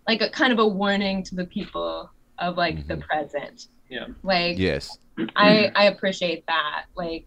like 0.09 0.21
a 0.21 0.29
kind 0.31 0.51
of 0.51 0.57
a 0.57 0.67
warning 0.67 1.21
to 1.21 1.35
the 1.35 1.45
people 1.45 2.09
of 2.39 2.57
like 2.57 2.87
the 2.87 2.95
Mhm. 2.95 3.01
present. 3.01 3.67
Yeah. 3.89 4.07
Like 4.23 4.57
Yes. 4.57 4.97
I 5.35 5.71
I 5.75 5.83
appreciate 5.85 6.43
that. 6.47 6.85
Like 6.95 7.25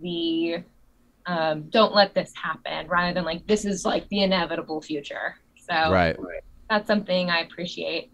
the 0.00 0.64
um, 1.26 1.68
don't 1.68 1.94
let 1.94 2.14
this 2.14 2.32
happen, 2.34 2.88
rather 2.88 3.12
than 3.14 3.24
like 3.24 3.46
this 3.46 3.64
is 3.66 3.84
like 3.84 4.08
the 4.08 4.22
inevitable 4.22 4.80
future. 4.80 5.36
So 5.68 5.74
Right. 5.92 6.16
that's 6.70 6.86
something 6.86 7.28
I 7.30 7.40
appreciate 7.40 8.10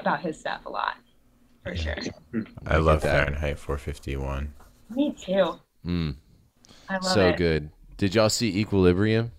about 0.00 0.20
his 0.22 0.40
stuff 0.40 0.64
a 0.66 0.70
lot, 0.70 0.94
for 1.62 1.76
sure. 1.76 1.94
I, 2.66 2.74
I 2.74 2.78
love 2.78 3.02
get 3.02 3.12
that. 3.12 3.26
Fahrenheit 3.26 3.58
451. 3.58 4.54
Me 4.90 5.12
too. 5.12 5.60
Mm. 5.86 6.16
I 6.88 6.94
love 6.94 7.02
So 7.02 7.28
it. 7.28 7.36
good. 7.36 7.70
Did 7.98 8.14
y'all 8.14 8.30
see 8.30 8.58
Equilibrium? 8.58 9.30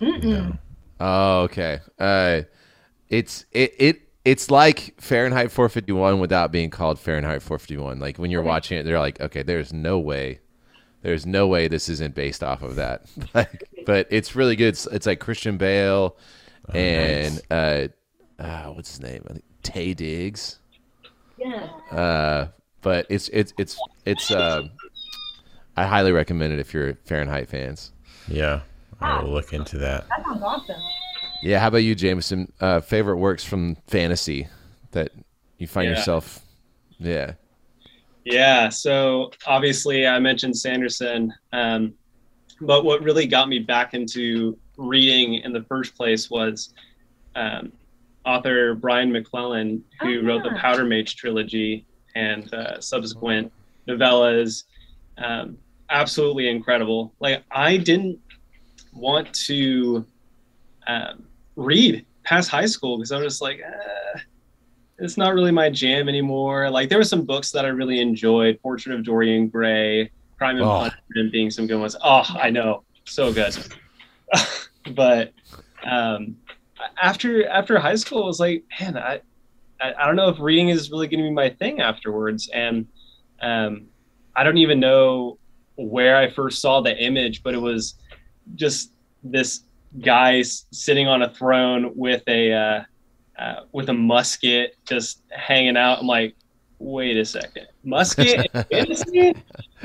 Mm-mm. 0.00 0.24
No. 0.24 0.58
Oh, 1.00 1.42
okay. 1.42 1.80
Uh, 1.98 2.42
it's 3.18 3.44
it 3.52 3.74
it 3.78 4.00
it's 4.24 4.50
like 4.50 4.94
Fahrenheit 5.00 5.50
451 5.52 6.18
without 6.18 6.50
being 6.50 6.70
called 6.70 6.98
Fahrenheit 6.98 7.42
451. 7.42 7.98
Like 8.00 8.16
when 8.18 8.30
you're 8.30 8.40
Okay. 8.40 8.48
watching 8.48 8.78
it, 8.78 8.84
they're 8.84 8.98
like, 8.98 9.20
okay, 9.20 9.42
there's 9.42 9.72
no 9.72 9.98
way, 9.98 10.40
there's 11.02 11.26
no 11.26 11.46
way 11.46 11.68
this 11.68 11.88
isn't 11.90 12.14
based 12.14 12.42
off 12.42 12.62
of 12.62 12.76
that. 12.76 13.04
like, 13.34 13.64
but 13.84 14.06
it's 14.10 14.34
really 14.34 14.56
good. 14.56 14.68
It's, 14.68 14.86
it's 14.86 15.06
like 15.06 15.20
Christian 15.20 15.56
Bale 15.58 16.16
Oh, 16.66 16.72
and 16.78 17.34
nice. 17.50 17.88
uh, 18.38 18.42
uh, 18.42 18.64
what's 18.72 18.90
his 18.92 19.00
name? 19.02 19.22
I 19.28 19.32
think 19.34 19.44
Taye 19.62 19.94
Diggs. 19.94 20.58
Yeah. 21.36 21.68
Uh, 21.90 22.46
but 22.80 23.04
it's 23.10 23.28
it's 23.28 23.52
it's 23.58 23.78
it's. 24.06 24.30
Uh, 24.30 24.68
I 25.76 25.84
highly 25.86 26.12
recommend 26.12 26.54
it 26.54 26.60
if 26.60 26.72
you're 26.72 26.94
Fahrenheit 27.04 27.48
fans. 27.50 27.92
Yeah, 28.28 28.60
I 29.00 29.22
will 29.22 29.32
look 29.32 29.52
into 29.52 29.76
that. 29.78 30.08
That 30.08 30.24
sounds 30.24 30.42
awesome. 30.42 30.80
Yeah, 31.44 31.58
how 31.58 31.68
about 31.68 31.78
you, 31.78 31.94
Jameson? 31.94 32.50
Uh, 32.58 32.80
favorite 32.80 33.18
works 33.18 33.44
from 33.44 33.76
fantasy 33.86 34.48
that 34.92 35.10
you 35.58 35.66
find 35.66 35.84
Yeah. 35.90 35.96
yourself? 35.96 36.40
Yeah. 36.98 37.34
Yeah, 38.24 38.70
so 38.70 39.30
obviously 39.46 40.06
I 40.06 40.18
mentioned 40.20 40.56
Sanderson, 40.56 41.34
um, 41.52 41.92
but 42.62 42.82
what 42.86 43.02
really 43.02 43.26
got 43.26 43.50
me 43.50 43.58
back 43.58 43.92
into 43.92 44.58
reading 44.78 45.34
in 45.34 45.52
the 45.52 45.62
first 45.64 45.94
place 45.94 46.30
was 46.30 46.72
um, 47.36 47.70
author 48.24 48.74
Brian 48.74 49.12
McClellan, 49.12 49.84
who 50.00 50.20
Oh, 50.20 50.24
wrote 50.24 50.44
the. 50.44 50.52
Powder 50.52 50.84
Mage 50.86 51.16
trilogy 51.16 51.84
and 52.14 52.52
uh, 52.54 52.80
subsequent 52.80 53.52
novellas. 53.86 54.64
Um, 55.18 55.58
absolutely 55.90 56.48
incredible. 56.48 57.12
Like 57.20 57.44
I 57.50 57.76
didn't 57.76 58.18
want 58.94 59.34
to 59.46 60.06
um, 60.86 61.26
read 61.56 62.04
past 62.24 62.48
high 62.48 62.66
school 62.66 62.96
because 62.96 63.12
I 63.12 63.18
was 63.18 63.34
just 63.34 63.42
like, 63.42 63.60
eh, 63.60 64.20
it's 64.98 65.16
not 65.16 65.34
really 65.34 65.50
my 65.50 65.70
jam 65.70 66.08
anymore. 66.08 66.70
Like 66.70 66.88
there 66.88 66.98
were 66.98 67.04
some 67.04 67.24
books 67.24 67.50
that 67.52 67.64
I 67.64 67.68
really 67.68 68.00
enjoyed, 68.00 68.60
Portrait 68.62 68.94
of 68.94 69.04
Dorian 69.04 69.48
Gray, 69.48 70.10
Crime 70.38 70.56
and 70.56 70.64
Oh. 70.64 70.78
Punishment 70.78 71.32
being 71.32 71.50
some 71.50 71.66
good 71.66 71.80
ones. 71.80 71.96
Oh, 72.02 72.24
I 72.40 72.50
know, 72.50 72.84
so 73.04 73.32
good. 73.32 73.56
but 74.94 75.32
um, 75.84 76.36
after 77.00 77.46
after 77.48 77.78
high 77.78 77.94
school, 77.94 78.24
I 78.24 78.26
was 78.26 78.40
like, 78.40 78.64
man, 78.80 78.96
I, 78.96 79.20
I 79.80 79.94
I 79.94 80.06
don't 80.06 80.16
know 80.16 80.28
if 80.28 80.38
reading 80.40 80.68
is 80.68 80.90
really 80.90 81.08
going 81.08 81.20
to 81.20 81.28
be 81.28 81.32
my 81.32 81.50
thing 81.50 81.80
afterwards, 81.80 82.48
and 82.52 82.86
um, 83.40 83.86
I 84.36 84.42
don't 84.44 84.58
even 84.58 84.80
know 84.80 85.38
where 85.76 86.16
I 86.16 86.30
first 86.30 86.60
saw 86.60 86.80
the 86.80 86.96
image, 86.96 87.42
but 87.42 87.54
it 87.54 87.58
was 87.58 87.94
just 88.54 88.92
this 89.22 89.64
guy 90.00 90.38
s- 90.40 90.66
sitting 90.72 91.06
on 91.08 91.22
a 91.22 91.30
throne 91.30 91.92
with 91.94 92.22
a 92.28 92.52
uh, 92.52 92.82
uh, 93.38 93.60
with 93.72 93.88
a 93.88 93.92
musket, 93.94 94.76
just 94.88 95.22
hanging 95.30 95.76
out. 95.76 96.00
I'm 96.00 96.06
like, 96.06 96.34
wait 96.78 97.16
a 97.16 97.24
second, 97.24 97.66
musket 97.84 98.48
and 98.54 98.66
fantasy? 98.70 99.34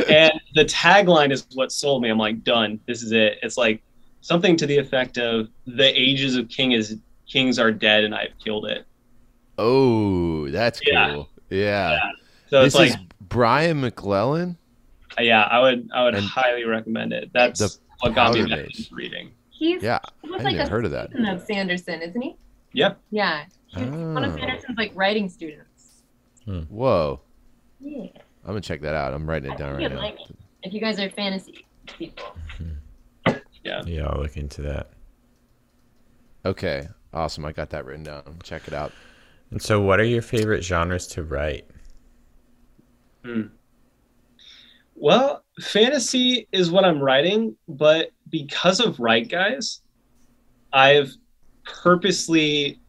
and 0.09 0.31
the 0.55 0.65
tagline 0.65 1.31
is 1.31 1.45
what 1.53 1.71
sold 1.71 2.01
me. 2.03 2.09
I'm 2.09 2.17
like, 2.17 2.43
done. 2.43 2.79
This 2.87 3.01
is 3.03 3.11
it. 3.11 3.39
It's 3.41 3.57
like 3.57 3.81
something 4.21 4.55
to 4.57 4.65
the 4.65 4.77
effect 4.77 5.17
of 5.17 5.47
the 5.65 5.87
ages 5.99 6.35
of 6.35 6.49
king 6.49 6.73
is 6.73 6.97
kings 7.27 7.57
are 7.59 7.71
dead 7.71 8.03
and 8.03 8.13
I've 8.15 8.37
killed 8.43 8.65
it. 8.65 8.85
Oh, 9.57 10.47
that's 10.49 10.79
Yeah. 10.85 11.13
cool. 11.13 11.29
Yeah. 11.49 11.97
So 12.49 12.63
this 12.63 12.73
it's 12.73 12.75
like, 12.75 12.89
is 12.91 12.97
Brian 13.21 13.81
McClellan. 13.81 14.57
yeah, 15.19 15.43
I 15.43 15.59
would 15.59 15.89
I 15.93 16.03
would 16.03 16.15
highly 16.15 16.63
recommend 16.65 17.13
it. 17.13 17.29
That's 17.33 17.79
what 18.01 18.15
got 18.15 18.33
me 18.33 18.45
back 18.47 18.67
reading. 18.91 19.31
He's 19.59 19.83
Yeah, 19.83 19.99
he 20.23 20.29
was 20.29 20.39
I 20.39 20.43
like 20.45 20.55
a 20.57 20.69
heard 20.69 20.85
of 20.85 20.91
that. 20.91 21.09
student 21.09 21.29
of 21.29 21.45
Sanderson, 21.45 22.01
isn't 22.01 22.21
he? 22.21 22.37
Yeah. 22.71 22.93
Yeah. 23.11 23.43
He 23.67 23.81
was 23.83 23.89
one 23.91 24.23
of 24.23 24.33
Oh. 24.33 24.37
Sanderson's 24.37 24.77
like 24.77 24.93
writing 24.95 25.27
students. 25.27 26.03
Hmm. 26.45 26.61
Whoa, 26.69 27.19
Yeah. 27.81 28.03
I'm 28.45 28.47
gonna 28.47 28.61
check 28.61 28.79
that 28.81 28.95
out. 28.95 29.13
I'm 29.13 29.29
writing 29.29 29.51
it 29.51 29.57
down 29.57 29.75
right 29.75 29.91
now. 29.91 29.97
like 29.97 30.17
if 30.63 30.71
you 30.73 30.79
guys 30.79 30.97
are 30.99 31.09
fantasy 31.09 31.65
people. 31.97 32.37
Hmm. 32.57 33.33
Yeah, 33.63 34.07
I'll 34.07 34.21
look 34.21 34.37
into 34.37 34.61
that. 34.61 34.91
Okay, 36.45 36.87
awesome. 37.13 37.43
I 37.45 37.51
got 37.51 37.69
that 37.71 37.83
written 37.85 38.03
down. 38.03 38.39
Check 38.43 38.65
it 38.67 38.73
out. 38.73 38.93
And 39.51 39.61
so, 39.61 39.81
what 39.81 39.99
are 39.99 40.05
your 40.05 40.21
favorite 40.21 40.63
genres 40.63 41.05
to 41.07 41.23
write? 41.23 41.67
Hmm. 43.25 43.47
Well, 44.95 45.43
fantasy 45.61 46.47
is 46.51 46.71
what 46.71 46.85
I'm 46.85 46.99
writing, 46.99 47.55
but 47.67 48.11
because 48.29 48.79
of 48.79 48.99
Write 48.99 49.29
Guys, 49.29 49.81
I've 50.73 51.11
purposely, 51.63 52.79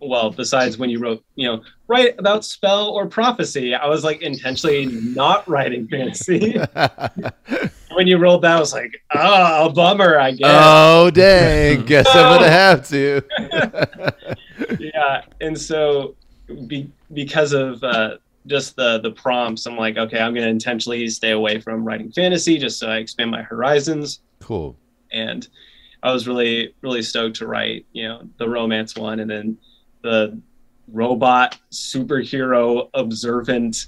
well, 0.00 0.30
besides 0.30 0.78
when 0.78 0.90
you 0.90 0.98
wrote, 0.98 1.24
you 1.34 1.48
know, 1.48 1.62
write 1.88 2.18
about 2.18 2.44
spell 2.44 2.88
or 2.90 3.06
prophecy, 3.06 3.74
I 3.74 3.86
was 3.86 4.04
like 4.04 4.22
intentionally 4.22 4.86
not 4.86 5.48
writing 5.48 5.88
fantasy. 5.90 6.58
when 7.92 8.06
you 8.06 8.18
rolled 8.18 8.42
that, 8.42 8.56
I 8.56 8.60
was 8.60 8.72
like, 8.72 9.02
oh, 9.14 9.66
a 9.66 9.72
bummer, 9.72 10.18
I 10.18 10.32
guess. 10.32 10.50
oh 10.52 11.10
dang! 11.10 11.82
Guess 11.86 12.06
I'm 12.08 12.38
gonna 12.38 12.50
have 12.50 12.88
to. 12.88 13.22
yeah 14.78 15.22
and 15.40 15.58
so 15.58 16.14
be, 16.66 16.90
because 17.12 17.52
of 17.52 17.82
uh, 17.82 18.16
just 18.46 18.76
the 18.76 19.00
the 19.00 19.10
prompts 19.10 19.66
i'm 19.66 19.76
like 19.76 19.96
okay 19.96 20.20
i'm 20.20 20.32
going 20.32 20.44
to 20.44 20.50
intentionally 20.50 21.08
stay 21.08 21.32
away 21.32 21.60
from 21.60 21.84
writing 21.84 22.10
fantasy 22.12 22.58
just 22.58 22.78
so 22.78 22.88
i 22.88 22.96
expand 22.98 23.30
my 23.30 23.42
horizons 23.42 24.20
cool. 24.46 24.76
and 25.12 25.48
i 26.02 26.12
was 26.12 26.26
really 26.28 26.74
really 26.80 27.02
stoked 27.02 27.36
to 27.36 27.46
write 27.46 27.84
you 27.92 28.06
know 28.06 28.22
the 28.38 28.48
romance 28.48 28.94
one 28.96 29.18
and 29.20 29.30
then 29.30 29.58
the 30.02 30.40
robot 30.88 31.58
superhero 31.72 32.88
observant 32.94 33.86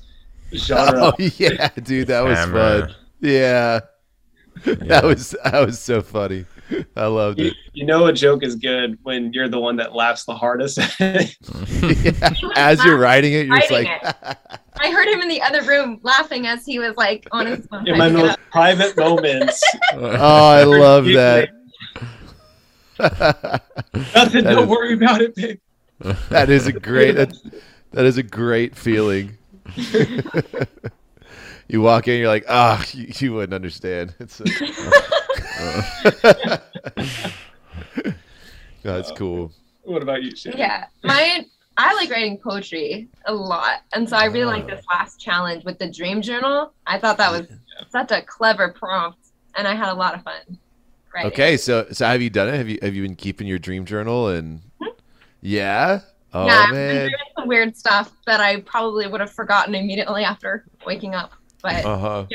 genre 0.55 1.13
Oh 1.19 1.31
yeah, 1.37 1.69
dude, 1.83 2.09
that 2.09 2.23
was 2.25 2.39
Hammer. 2.39 2.81
fun. 2.89 2.95
Yeah. 3.21 3.81
that 4.65 5.05
was 5.05 5.37
that 5.45 5.65
was 5.65 5.79
so 5.79 6.03
funny. 6.03 6.45
I 6.97 7.07
loved 7.07 7.39
you, 7.39 7.47
it. 7.49 7.55
you 7.73 7.87
know 7.87 8.07
a 8.07 8.13
joke 8.13 8.43
is 8.43 8.57
good 8.57 8.99
when 9.03 9.33
you're 9.33 9.49
the 9.49 9.61
one 9.61 9.77
that 9.77 9.95
laughs 9.95 10.25
the 10.25 10.35
hardest 10.35 10.79
Yeah. 11.01 11.29
As 12.57 12.85
you're 12.85 12.99
writing 12.99 13.33
it, 13.35 13.47
you're 13.47 13.59
just 13.59 13.71
like, 13.71 13.87
Writing 13.87 14.59
I 14.81 14.91
heard 14.91 15.09
him 15.09 15.21
in 15.21 15.29
the 15.29 15.43
other 15.43 15.63
room 15.63 15.99
laughing 16.03 16.47
as 16.47 16.65
he 16.65 16.79
was 16.79 16.97
like 16.97 17.27
on 17.33 17.47
his 17.47 17.67
phone. 17.67 17.87
in 17.89 17.99
my 17.99 18.09
most 18.09 18.39
private 18.51 18.97
moments 18.97 19.63
oh, 19.95 20.49
I 20.51 20.63
love 20.65 21.05
that. 21.07 21.51
nothing 22.99 24.45
That 24.45 24.55
don't 24.55 24.65
is- 24.65 24.69
worry 24.69 24.95
about 24.95 25.21
it 25.23 25.35
babe. 25.35 25.59
that 26.31 26.49
is 26.51 26.67
a 26.67 26.73
great 26.73 27.13
that, 27.17 27.33
that 27.93 28.05
is 28.05 28.19
a 28.19 28.23
great 28.23 28.77
feeling. 28.77 29.37
you 31.69 31.81
walk 31.83 32.09
in, 32.09 32.19
you're 32.19 32.29
like, 32.29 32.45
ah, 32.49 32.83
you, 32.93 33.13
you 33.19 33.33
wouldn't 33.35 33.55
understand. 33.55 34.15
It's 34.21 34.39
that's 38.83 39.11
cool. 39.13 39.51
what 39.83 40.03
about 40.03 40.23
you 40.23 40.35
Shannon? 40.37 40.59
Yeah, 40.59 40.85
my 41.03 41.45
I 41.79 41.95
like 41.95 42.11
writing 42.11 42.39
poetry 42.39 43.09
a 43.27 43.33
lot, 43.33 43.83
and 43.93 44.09
so 44.09 44.17
I 44.17 44.25
really 44.25 44.47
like 44.47 44.67
this 44.67 44.85
last 44.91 45.21
challenge 45.21 45.65
with 45.65 45.79
the 45.79 45.89
dream 45.89 46.21
journal. 46.21 46.73
I 46.87 46.99
thought 46.99 47.17
that 47.19 47.31
was 47.31 47.47
such 47.89 48.11
a 48.11 48.21
clever 48.23 48.71
prompt, 48.71 49.19
and 49.57 49.67
I 49.67 49.75
had 49.75 49.89
a 49.89 49.95
lot 49.95 50.15
of 50.15 50.23
fun. 50.25 50.59
Writing. 51.15 51.31
Okay, 51.33 51.57
so 51.57 51.87
so 51.93 52.05
have 52.05 52.21
you 52.21 52.31
done 52.31 52.49
it? 52.49 52.57
Have 52.57 52.69
you 52.69 52.79
have 52.83 52.95
you 52.95 53.03
been 53.03 53.15
keeping 53.15 53.47
your 53.47 53.59
dream 53.61 53.85
journal 53.85 54.29
and 54.29 54.61
yeah? 55.41 56.01
Oh 56.35 56.47
yeah, 56.47 56.65
I've 56.67 56.71
been 56.71 56.75
man. 56.75 57.07
doing 57.07 57.17
some 57.39 57.49
weird 57.49 57.77
stuff 57.77 58.13
that 58.27 58.41
I 58.41 58.61
probably 58.63 59.07
would 59.07 59.21
have 59.21 59.33
forgotten 59.33 59.75
immediately 59.75 60.25
after 60.25 60.65
waking 60.85 61.15
up. 61.15 61.33
But 61.63 61.85
Uh 61.85 61.97
huh. 61.97 62.27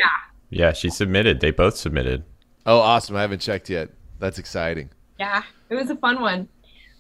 Yeah, 0.50 0.72
she 0.72 0.90
submitted. 0.90 1.40
They 1.40 1.52
both 1.52 1.76
submitted. 1.76 2.24
Oh, 2.66 2.80
awesome! 2.80 3.16
I 3.16 3.22
haven't 3.22 3.42
checked 3.42 3.70
yet. 3.70 3.90
That's 4.20 4.40
exciting. 4.40 4.90
yeah, 5.20 5.44
it 5.70 5.76
was 5.76 5.90
a 5.90 5.96
fun 5.98 6.22
one. 6.22 6.48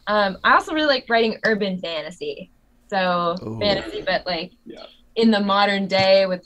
Um, 0.08 0.38
I 0.44 0.54
also 0.56 0.74
really 0.74 0.88
like 0.88 1.06
writing 1.10 1.38
urban 1.46 1.80
fantasy. 1.80 2.52
So 2.90 3.36
Ooh. 3.44 3.60
fantasy, 3.60 4.02
but 4.06 4.26
like 4.26 4.52
Yeah. 4.66 4.86
in 5.16 5.32
the 5.32 5.40
modern 5.40 5.88
day 5.88 6.26
with 6.26 6.46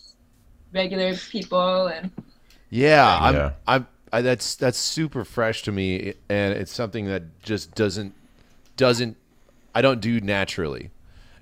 regular 0.74 1.16
people 1.16 1.88
and 1.88 2.12
Yeah, 2.70 3.18
I'm, 3.22 3.36
Yeah. 3.36 3.52
I'm. 3.68 3.88
I, 4.14 4.22
that's 4.22 4.56
that's 4.56 4.78
super 4.78 5.26
fresh 5.26 5.64
to 5.64 5.72
me, 5.72 6.14
and 6.30 6.54
it's 6.54 6.72
something 6.72 7.08
that 7.08 7.42
just 7.44 7.76
doesn't 7.76 8.14
doesn't 8.78 9.18
I 9.76 9.82
don't 9.82 10.00
do 10.00 10.22
naturally, 10.22 10.92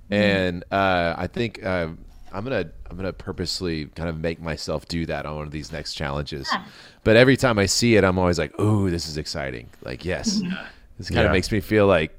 and 0.09 0.63
uh, 0.71 1.13
I 1.15 1.27
think 1.27 1.63
uh, 1.63 1.89
I'm 2.33 2.43
gonna 2.43 2.71
I'm 2.89 2.97
gonna 2.97 3.13
purposely 3.13 3.85
kind 3.85 4.09
of 4.09 4.19
make 4.19 4.41
myself 4.41 4.87
do 4.87 5.05
that 5.05 5.25
on 5.25 5.35
one 5.35 5.45
of 5.45 5.51
these 5.51 5.71
next 5.71 5.93
challenges. 5.93 6.57
But 7.03 7.15
every 7.17 7.37
time 7.37 7.59
I 7.59 7.67
see 7.67 7.95
it, 7.95 8.03
I'm 8.03 8.17
always 8.17 8.39
like, 8.39 8.59
"Ooh, 8.59 8.89
this 8.89 9.07
is 9.07 9.17
exciting!" 9.17 9.69
Like, 9.83 10.03
yes, 10.03 10.41
this 10.97 11.09
kind 11.09 11.19
Yeah. 11.21 11.25
of 11.27 11.31
makes 11.31 11.51
me 11.51 11.59
feel 11.59 11.87
like 11.87 12.17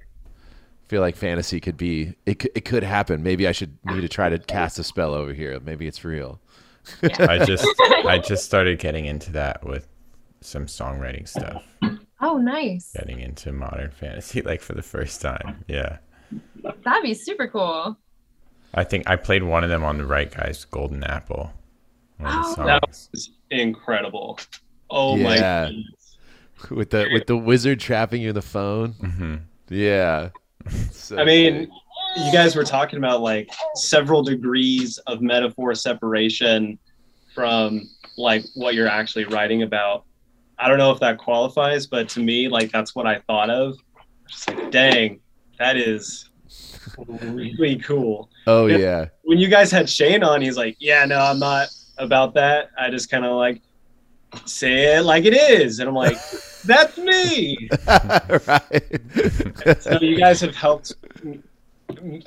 feel 0.89 1.01
like 1.01 1.17
fantasy 1.17 1.59
could 1.61 1.77
be 1.77 2.15
it. 2.27 2.39
Could, 2.39 2.51
it 2.55 2.65
could 2.65 2.83
happen. 2.83 3.23
Maybe 3.23 3.47
I 3.49 3.53
should 3.53 3.77
need 3.85 4.03
to 4.03 4.09
try 4.09 4.29
to 4.29 4.39
cast 4.39 4.79
a 4.79 4.85
spell 4.85 5.15
over 5.15 5.33
here. 5.33 5.59
Maybe 5.61 5.87
it's 5.87 6.05
real. 6.05 6.41
I 7.03 7.45
just 7.45 7.67
I 8.07 8.19
just 8.19 8.45
started 8.45 8.79
getting 8.79 9.07
into 9.07 9.33
that 9.33 9.65
with 9.65 9.89
some 10.41 10.67
songwriting 10.67 11.27
stuff. 11.29 11.65
oh, 12.21 12.39
nice. 12.39 12.93
Getting 12.97 13.21
into 13.21 13.53
modern 13.53 13.91
fantasy 13.91 14.43
like 14.43 14.61
for 14.61 14.75
the 14.75 14.83
first 14.83 15.21
time. 15.21 15.65
Yeah. 15.67 15.99
That'd 16.85 17.03
be 17.03 17.15
super 17.15 17.49
cool. 17.49 17.97
I 18.75 18.85
think 18.85 19.09
I 19.09 19.17
played 19.17 19.43
one 19.43 19.65
of 19.65 19.71
them 19.71 19.83
on 19.85 19.97
the 19.99 20.05
Write 20.05 20.33
Guy's 20.33 20.65
Golden 20.65 21.03
Apple. 21.03 21.53
One 22.19 22.33
Oh. 22.33 22.55
That 22.65 22.83
was 22.89 23.31
incredible. 23.51 24.39
Oh 24.91 25.17
Yeah. 25.17 25.25
my 25.25 25.37
goodness. 25.69 26.06
with 26.71 26.91
the 26.91 27.09
with 27.13 27.27
the 27.27 27.37
wizard 27.37 27.81
trapping 27.81 28.23
you 28.23 28.31
in 28.31 28.35
the 28.35 28.43
phone. 28.43 28.95
Mhm. 28.95 29.41
Yeah. 29.69 30.31
So 30.91 31.17
I 31.17 31.25
mean, 31.25 31.71
you 32.17 32.33
guys 32.33 32.57
were 32.57 32.65
talking 32.65 32.99
about 32.99 33.21
like 33.21 33.49
several 33.77 34.23
degrees 34.25 34.99
of 35.07 35.21
metaphor 35.23 35.77
separation 35.77 36.77
from 37.37 37.89
like 38.19 38.45
what 38.55 38.75
you're 38.75 38.89
actually 38.89 39.27
writing 39.27 39.63
about. 39.63 40.05
I 40.59 40.67
don't 40.67 40.79
know 40.79 40.91
if 40.91 40.99
that 41.01 41.19
qualifies, 41.19 41.87
but 41.87 42.09
to 42.11 42.21
me, 42.21 42.49
like 42.49 42.73
that's 42.73 42.97
what 42.97 43.07
I 43.07 43.21
thought 43.29 43.49
of. 43.51 43.77
Just 44.29 44.49
like, 44.49 44.73
dang, 44.73 45.21
that 45.61 45.77
is 45.77 46.31
really 46.99 47.77
cool. 47.77 48.29
oh 48.49 48.67
Yeah. 48.67 48.77
yeah. 48.79 49.07
When 49.23 49.39
you 49.39 49.47
guys 49.49 49.71
had 49.71 49.89
Shane 49.89 50.25
on, 50.25 50.43
he's 50.43 50.57
like, 50.57 50.77
"Yeah, 50.81 51.05
no, 51.05 51.21
I'm 51.21 51.39
not 51.39 51.69
about 51.99 52.35
that. 52.35 52.71
I 52.79 52.91
just 52.91 53.09
kind 53.11 53.25
of 53.25 53.37
like 53.37 53.63
say 54.45 54.97
it 54.97 55.03
like 55.03 55.25
it 55.25 55.35
is," 55.35 55.79
and 55.79 55.89
I'm 55.89 55.95
like, 55.95 56.17
"That's 56.65 56.99
me." 56.99 57.69
right. 58.47 59.81
so 59.81 59.99
you 60.01 60.19
guys 60.19 60.41
have 60.41 60.55
helped 60.55 60.95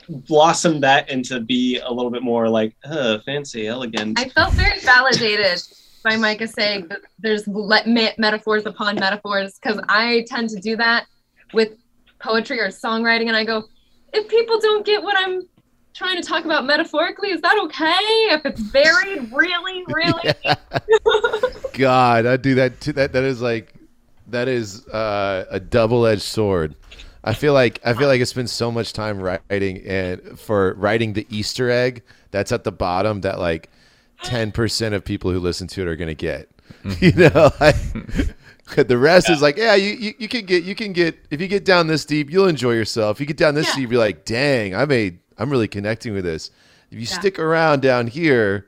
blossom 0.09 0.79
that 0.81 1.09
into 1.09 1.39
be 1.39 1.79
a 1.79 1.91
little 1.91 2.11
bit 2.11 2.23
more 2.23 2.49
like 2.49 2.75
uh, 2.85 3.19
fancy, 3.25 3.67
elegant. 3.67 4.19
I 4.19 4.29
felt 4.29 4.53
very 4.53 4.79
validated 4.79 5.61
by 6.03 6.15
Micah 6.15 6.47
saying 6.47 6.87
that 6.87 7.01
there's 7.19 7.47
le- 7.47 7.85
me- 7.85 8.13
metaphors 8.17 8.65
upon 8.65 8.95
metaphors 8.95 9.59
because 9.61 9.79
I 9.89 10.25
tend 10.27 10.49
to 10.49 10.59
do 10.59 10.75
that 10.77 11.05
with 11.53 11.77
poetry 12.19 12.59
or 12.59 12.67
songwriting, 12.67 13.27
and 13.27 13.35
I 13.35 13.43
go, 13.43 13.63
if 14.13 14.27
people 14.27 14.59
don't 14.59 14.85
get 14.85 15.03
what 15.03 15.15
I'm 15.17 15.41
trying 15.93 16.21
to 16.21 16.27
talk 16.27 16.45
about 16.45 16.65
metaphorically, 16.65 17.29
is 17.31 17.41
that 17.41 17.57
okay? 17.65 18.33
If 18.33 18.45
it's 18.45 18.61
buried, 18.61 19.31
really, 19.33 19.83
really? 19.87 20.33
God, 21.73 22.25
I 22.25 22.37
do 22.37 22.55
that 22.55 22.79
too. 22.81 22.93
That 22.93 23.13
that 23.13 23.23
is 23.23 23.41
like 23.41 23.73
that 24.27 24.47
is 24.47 24.85
uh, 24.87 25.45
a 25.49 25.59
double 25.59 26.05
edged 26.05 26.21
sword. 26.21 26.75
I 27.23 27.33
feel 27.33 27.53
like 27.53 27.79
I 27.85 27.93
feel 27.93 28.07
like 28.07 28.21
I 28.21 28.23
spend 28.23 28.49
so 28.49 28.71
much 28.71 28.93
time 28.93 29.19
writing 29.19 29.85
and 29.85 30.39
for 30.39 30.73
writing 30.75 31.13
the 31.13 31.27
Easter 31.29 31.69
egg 31.69 32.01
that's 32.31 32.51
at 32.51 32.63
the 32.63 32.71
bottom 32.71 33.21
that 33.21 33.39
like 33.39 33.69
ten 34.23 34.51
percent 34.51 34.95
of 34.95 35.03
people 35.03 35.31
who 35.31 35.39
listen 35.39 35.67
to 35.67 35.81
it 35.81 35.87
are 35.87 35.95
gonna 35.95 36.13
get. 36.13 36.49
You 37.01 37.11
know, 37.13 37.51
like, 37.59 37.75
the 38.87 38.97
rest 38.97 39.29
is 39.29 39.41
like, 39.41 39.57
yeah, 39.57 39.73
you, 39.75 39.93
you 39.95 40.13
you 40.19 40.27
can 40.29 40.45
get 40.45 40.63
you 40.63 40.75
can 40.75 40.93
get 40.93 41.17
if 41.31 41.41
you 41.41 41.47
get 41.47 41.65
down 41.65 41.87
this 41.87 42.05
deep, 42.05 42.29
you'll 42.29 42.47
enjoy 42.47 42.71
yourself. 42.73 43.17
If 43.17 43.21
you 43.21 43.25
get 43.25 43.37
down 43.37 43.55
this 43.55 43.67
Yeah. 43.69 43.75
deep, 43.81 43.91
you're 43.91 43.99
like, 43.99 44.23
dang, 44.23 44.75
I 44.75 44.85
made 44.85 45.19
I'm 45.39 45.49
really 45.49 45.67
connecting 45.67 46.13
with 46.13 46.25
this. 46.25 46.51
If 46.91 46.95
you 46.99 47.05
Yeah. 47.05 47.19
stick 47.19 47.39
around 47.39 47.81
down 47.81 48.07
here, 48.07 48.67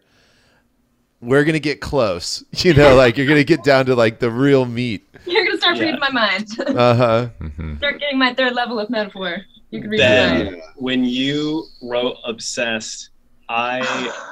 we're 1.21 1.43
gonna 1.43 1.59
get 1.59 1.81
close. 1.81 2.43
You 2.63 2.73
know, 2.73 2.95
like 2.95 3.17
you're 3.17 3.27
gonna 3.27 3.43
get 3.43 3.63
down 3.63 3.85
to 3.87 3.95
like 3.95 4.19
the 4.19 4.31
real 4.31 4.65
meat. 4.65 5.05
You're 5.25 5.45
gonna 5.45 5.57
start 5.57 5.77
Yeah. 5.77 5.83
reading 5.83 5.99
my 5.99 6.09
mind. 6.09 6.47
Uh 6.67 6.95
huh. 6.95 7.29
Mhm. 7.41 7.77
start 7.77 7.99
getting 7.99 8.17
my 8.17 8.33
third 8.33 8.53
level 8.53 8.79
of 8.79 8.89
metaphor. 8.89 9.37
You 9.69 9.81
can 9.81 9.89
read 9.89 9.99
my 9.99 10.05
mind. 10.07 10.47
Then 10.55 10.61
when 10.77 11.05
you 11.05 11.65
wrote 11.81 12.17
"Obsessed," 12.25 13.09
I 13.49 13.79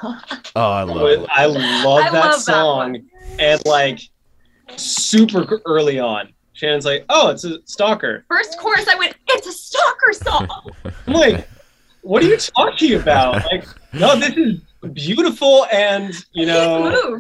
Oh, 0.55 0.61
I 0.71 0.83
love 0.83 1.01
was- 1.01 1.17
it. 1.19 1.27
I 1.29 1.45
love 1.45 2.03
I 2.05 2.09
that 2.09 2.13
love 2.31 2.41
song, 2.41 2.77
one. 2.93 3.09
and 3.39 3.61
like 3.65 3.99
super 4.75 5.61
early 5.65 5.99
on, 5.99 6.33
Shannon's 6.53 6.85
like, 6.85 7.05
"Oh, 7.09 7.29
it's 7.29 7.43
a 7.43 7.59
stalker." 7.65 8.25
First 8.27 8.57
chorus, 8.59 8.87
I 8.87 8.95
went, 8.95 9.15
it's 9.29 9.47
a 9.47 9.51
stalker 9.51 10.13
song. 10.13 10.47
I'm 11.07 11.13
like, 11.13 11.49
"What 12.09 12.23
are 12.23 12.27
you 12.27 12.37
talking 12.37 12.95
about?" 12.95 13.45
Like, 13.51 13.65
no, 13.93 14.15
this 14.15 14.35
is 14.35 14.61
beautiful, 14.93 15.65
and 15.71 16.13
you 16.33 16.45
know, 16.45 17.19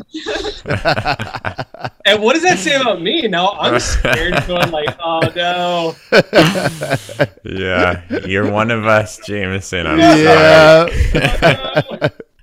and 2.05 2.21
what 2.21 2.33
does 2.33 2.43
that 2.43 2.57
say 2.57 2.75
about 2.75 3.01
me? 3.01 3.27
Now 3.27 3.51
I'm 3.59 3.79
scared, 3.79 4.43
going 4.47 4.71
like, 4.71 4.95
"Oh 4.99 5.21
no." 5.35 5.95
Yeah, 7.43 8.03
you're 8.25 8.51
one 8.51 8.71
of 8.71 8.85
us, 8.85 9.19
Jameson. 9.25 9.87
I'm 9.87 9.99
yeah. 9.99 10.87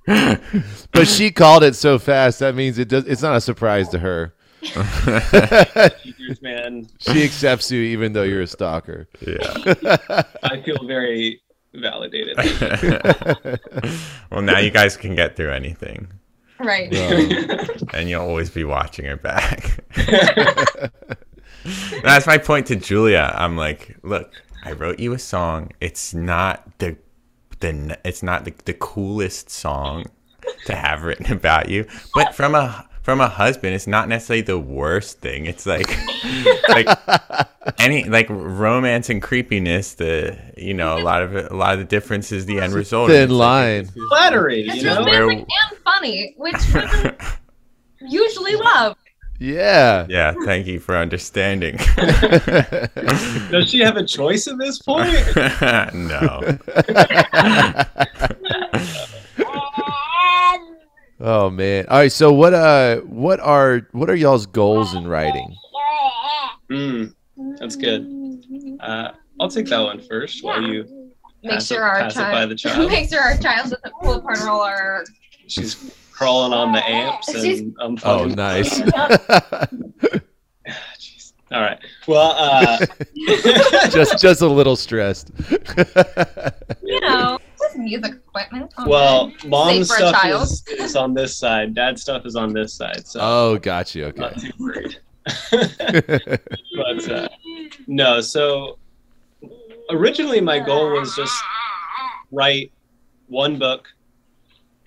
no. 0.06 0.36
but 0.92 1.08
she 1.08 1.30
called 1.30 1.64
it 1.64 1.74
so 1.74 1.98
fast. 1.98 2.40
That 2.40 2.54
means 2.54 2.78
it 2.78 2.88
does. 2.88 3.06
It's 3.06 3.22
not 3.22 3.36
a 3.36 3.40
surprise 3.40 3.88
to 3.90 3.98
her. 3.98 4.34
She 6.98 7.24
accepts 7.24 7.70
you 7.70 7.80
even 7.82 8.12
though 8.12 8.24
you're 8.24 8.42
a 8.42 8.46
stalker. 8.46 9.08
Yeah. 9.20 10.22
I 10.42 10.60
feel 10.62 10.84
very 10.86 11.40
validated. 11.80 12.36
well, 14.30 14.42
now 14.42 14.58
you 14.58 14.70
guys 14.70 14.96
can 14.96 15.14
get 15.14 15.36
through 15.36 15.52
anything, 15.52 16.08
Right. 16.58 16.92
and 17.94 18.08
you'll 18.08 18.22
always 18.22 18.50
be 18.50 18.64
watching 18.64 19.04
her 19.04 19.16
back. 19.16 19.84
That's 22.02 22.26
my 22.26 22.38
point 22.38 22.66
to 22.68 22.76
Julia. 22.76 23.32
I'm 23.34 23.56
like, 23.56 23.96
look, 24.02 24.32
I 24.64 24.72
wrote 24.72 24.98
you 24.98 25.12
a 25.12 25.18
song. 25.18 25.72
It's 25.80 26.14
not 26.14 26.78
the 26.78 26.96
the 27.60 27.98
it's 28.04 28.22
not 28.22 28.44
the, 28.44 28.54
the 28.64 28.74
coolest 28.74 29.50
song 29.50 30.04
to 30.66 30.74
have 30.74 31.02
written 31.02 31.32
about 31.32 31.68
you, 31.68 31.86
but 32.14 32.34
from 32.34 32.54
a 32.54 32.85
from 33.06 33.20
a 33.20 33.28
husband, 33.28 33.72
it's 33.72 33.86
not 33.86 34.08
necessarily 34.08 34.42
the 34.42 34.58
worst 34.58 35.20
thing. 35.20 35.46
It's 35.46 35.64
like 35.64 35.86
like 36.68 36.88
any 37.78 38.02
like 38.02 38.26
romance 38.28 39.08
and 39.10 39.22
creepiness. 39.22 39.94
The 39.94 40.36
you 40.56 40.74
know 40.74 40.98
a 40.98 41.02
lot 41.04 41.22
of 41.22 41.36
it, 41.36 41.52
a 41.52 41.54
lot 41.56 41.74
of 41.74 41.78
the 41.78 41.84
difference 41.84 42.32
is 42.32 42.46
the 42.46 42.58
end 42.60 42.74
result. 42.74 43.10
Thin 43.10 43.22
It's 43.22 43.32
like- 43.32 43.38
line. 43.38 44.08
Flattery, 44.08 44.62
It's 44.66 44.78
you 44.78 44.82
know. 44.82 45.04
romantic 45.04 45.46
and 45.70 45.78
funny, 45.84 46.34
which 46.36 46.56
women 46.74 47.16
usually 48.00 48.56
love. 48.56 48.96
Yeah. 49.38 50.06
Yeah, 50.08 50.34
thank 50.44 50.66
you 50.66 50.80
for 50.80 50.96
understanding. 50.96 51.76
Does 53.52 53.70
she 53.70 53.78
have 53.80 53.96
a 53.96 54.04
choice 54.04 54.48
at 54.48 54.58
this 54.58 54.80
point? 54.82 55.12
no. 55.94 56.58
Oh 61.20 61.48
man. 61.50 61.86
All 61.88 61.98
right. 61.98 62.12
So 62.12 62.32
what? 62.32 62.52
Uh, 62.54 62.98
what 63.00 63.40
are 63.40 63.88
what 63.92 64.10
are 64.10 64.14
y'all's 64.14 64.46
goals 64.46 64.94
in 64.94 65.06
writing? 65.06 65.54
Mm, 66.70 67.14
that's 67.58 67.76
good. 67.76 68.06
Uh, 68.80 69.12
I'll 69.40 69.48
take 69.48 69.66
that 69.66 69.78
one 69.80 70.00
first 70.00 70.42
while 70.44 70.62
you 70.62 71.12
Make 71.42 71.60
sure 71.60 71.78
it, 71.78 71.88
our 71.88 71.98
pass 72.00 72.14
by 72.14 72.22
child 72.32 72.50
the 72.50 72.54
child. 72.56 72.90
make 72.90 73.08
sure 73.08 73.20
our 73.20 73.36
child 73.38 73.70
doesn't 73.70 73.92
pull 74.02 74.14
apart 74.14 74.40
all 74.42 74.62
our 74.62 75.04
She's 75.46 75.94
crawling 76.10 76.52
on 76.52 76.72
the 76.72 76.84
amps 76.88 77.30
She's- 77.32 77.60
and 77.60 77.74
I'm 77.80 77.96
Oh, 78.04 78.24
nice. 78.24 78.80
All 81.52 81.60
right. 81.60 81.78
Well, 82.08 82.34
uh, 82.36 82.84
just 83.90 84.18
just 84.20 84.40
a 84.42 84.48
little 84.48 84.74
stressed. 84.74 85.30
you 86.82 87.00
know, 87.02 87.38
just 87.38 87.45
music 87.78 88.14
equipment. 88.14 88.72
Okay. 88.78 88.90
well, 88.90 89.32
mom's 89.46 89.88
Safe 89.88 89.98
for 89.98 90.04
a 90.04 90.08
stuff 90.08 90.42
is, 90.42 90.62
is 90.68 90.96
on 90.96 91.14
this 91.14 91.36
side. 91.36 91.74
Dad's 91.74 92.02
stuff 92.02 92.26
is 92.26 92.36
on 92.36 92.52
this 92.52 92.74
side. 92.74 93.06
So 93.06 93.20
oh, 93.22 93.58
got 93.58 93.94
you. 93.94 94.06
I'm 94.06 94.16
not 94.16 94.38
too 94.38 94.50
worried. 94.58 94.98
but 95.50 97.10
uh, 97.10 97.28
no, 97.86 98.20
so 98.20 98.78
originally 99.90 100.40
my 100.40 100.58
goal 100.58 100.90
was 100.92 101.14
just 101.16 101.42
write 102.30 102.72
one 103.26 103.58
book, 103.58 103.88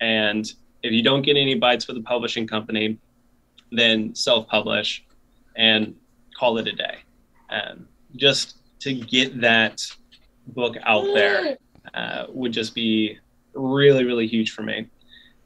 and 0.00 0.50
if 0.82 0.92
you 0.92 1.02
don't 1.02 1.22
get 1.22 1.36
any 1.36 1.54
bites 1.54 1.86
with 1.86 1.96
a 1.96 2.02
publishing 2.02 2.46
company, 2.46 2.98
then 3.70 4.14
self-publish 4.14 5.04
and 5.56 5.94
call 6.38 6.58
it 6.58 6.66
a 6.66 6.72
day. 6.72 6.98
Um, 7.50 7.86
just 8.16 8.56
to 8.80 8.94
get 8.94 9.40
that 9.40 9.82
book 10.48 10.76
out 10.84 11.04
there 11.14 11.58
uh, 11.94 12.26
would 12.28 12.52
just 12.52 12.74
be 12.74 13.18
really, 13.54 14.04
really 14.04 14.26
huge 14.26 14.52
for 14.52 14.62
me. 14.62 14.86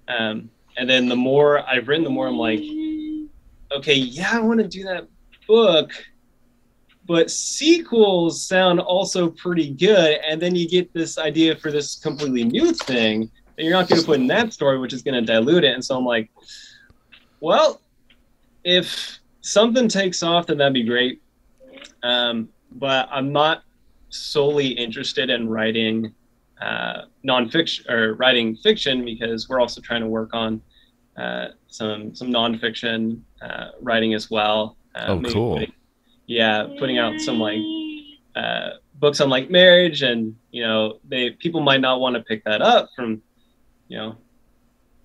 Um, 0.09 0.51
and 0.77 0.89
then 0.89 1.09
the 1.09 1.17
more 1.17 1.67
I've 1.69 1.89
written, 1.89 2.05
the 2.05 2.11
more 2.11 2.27
I'm 2.27 2.37
like, 2.37 2.61
okay, 3.73 3.95
yeah, 3.95 4.31
I 4.33 4.41
want 4.41 4.61
to 4.61 4.69
do 4.69 4.85
that 4.85 5.09
book, 5.47 5.93
but 7.07 7.31
sequels 7.31 8.43
sound 8.43 8.81
also 8.81 9.31
pretty 9.31 9.71
good. 9.71 10.19
And 10.29 10.41
then 10.41 10.55
you 10.55 10.69
get 10.69 10.93
this 10.93 11.19
idea 11.19 11.57
for 11.57 11.71
this 11.71 11.97
completely 11.97 12.45
new 12.45 12.73
thing 12.73 13.31
that 13.57 13.63
you're 13.63 13.73
not 13.73 13.89
going 13.89 14.01
to 14.01 14.07
put 14.07 14.21
in 14.21 14.27
that 14.29 14.53
story, 14.53 14.79
which 14.79 14.93
is 14.93 15.03
going 15.03 15.15
to 15.15 15.21
dilute 15.33 15.65
it. 15.65 15.75
And 15.75 15.85
so 15.85 15.97
I'm 15.97 16.05
like, 16.05 16.31
well, 17.41 17.81
if 18.65 19.19
something 19.43 19.89
takes 19.89 20.23
off, 20.23 20.47
then 20.47 20.59
that'd 20.59 20.73
be 20.73 20.83
great. 20.83 21.21
Um, 22.03 22.49
but 22.73 23.09
I'm 23.11 23.33
not 23.33 23.63
solely 24.09 24.69
interested 24.69 25.31
in 25.31 25.49
writing 25.49 26.15
uh, 26.61 27.03
nonfiction 27.27 27.89
or 27.91 28.15
writing 28.15 28.57
fiction 28.57 29.05
because 29.05 29.49
we're 29.49 29.61
also 29.61 29.81
trying 29.81 30.01
to 30.01 30.07
work 30.09 30.31
on 30.35 30.61
uh, 31.17 31.49
some 31.69 32.15
some 32.15 32.29
nonfiction 32.29 33.21
uh, 33.43 33.69
writing 33.81 34.15
as 34.15 34.31
well. 34.31 34.77
Uh, 34.95 35.05
Oh, 35.09 35.19
maybe 35.19 35.35
cool. 35.35 35.55
putting- 35.55 35.73
yeah, 36.27 36.67
putting 36.79 36.97
out 36.99 37.21
some 37.21 37.39
like 37.39 37.61
uh, 38.35 38.71
books 38.99 39.21
on 39.21 39.29
like 39.29 39.51
marriage, 39.51 40.03
and 40.03 40.35
you 40.53 40.63
know, 40.63 40.99
they 41.09 41.31
people 41.31 41.61
might 41.61 41.81
not 41.83 42.01
want 42.01 42.17
to 42.17 42.23
pick 42.23 42.43
that 42.45 42.63
up 42.63 42.89
from, 42.97 43.21
you 43.89 43.99
know, 43.99 44.17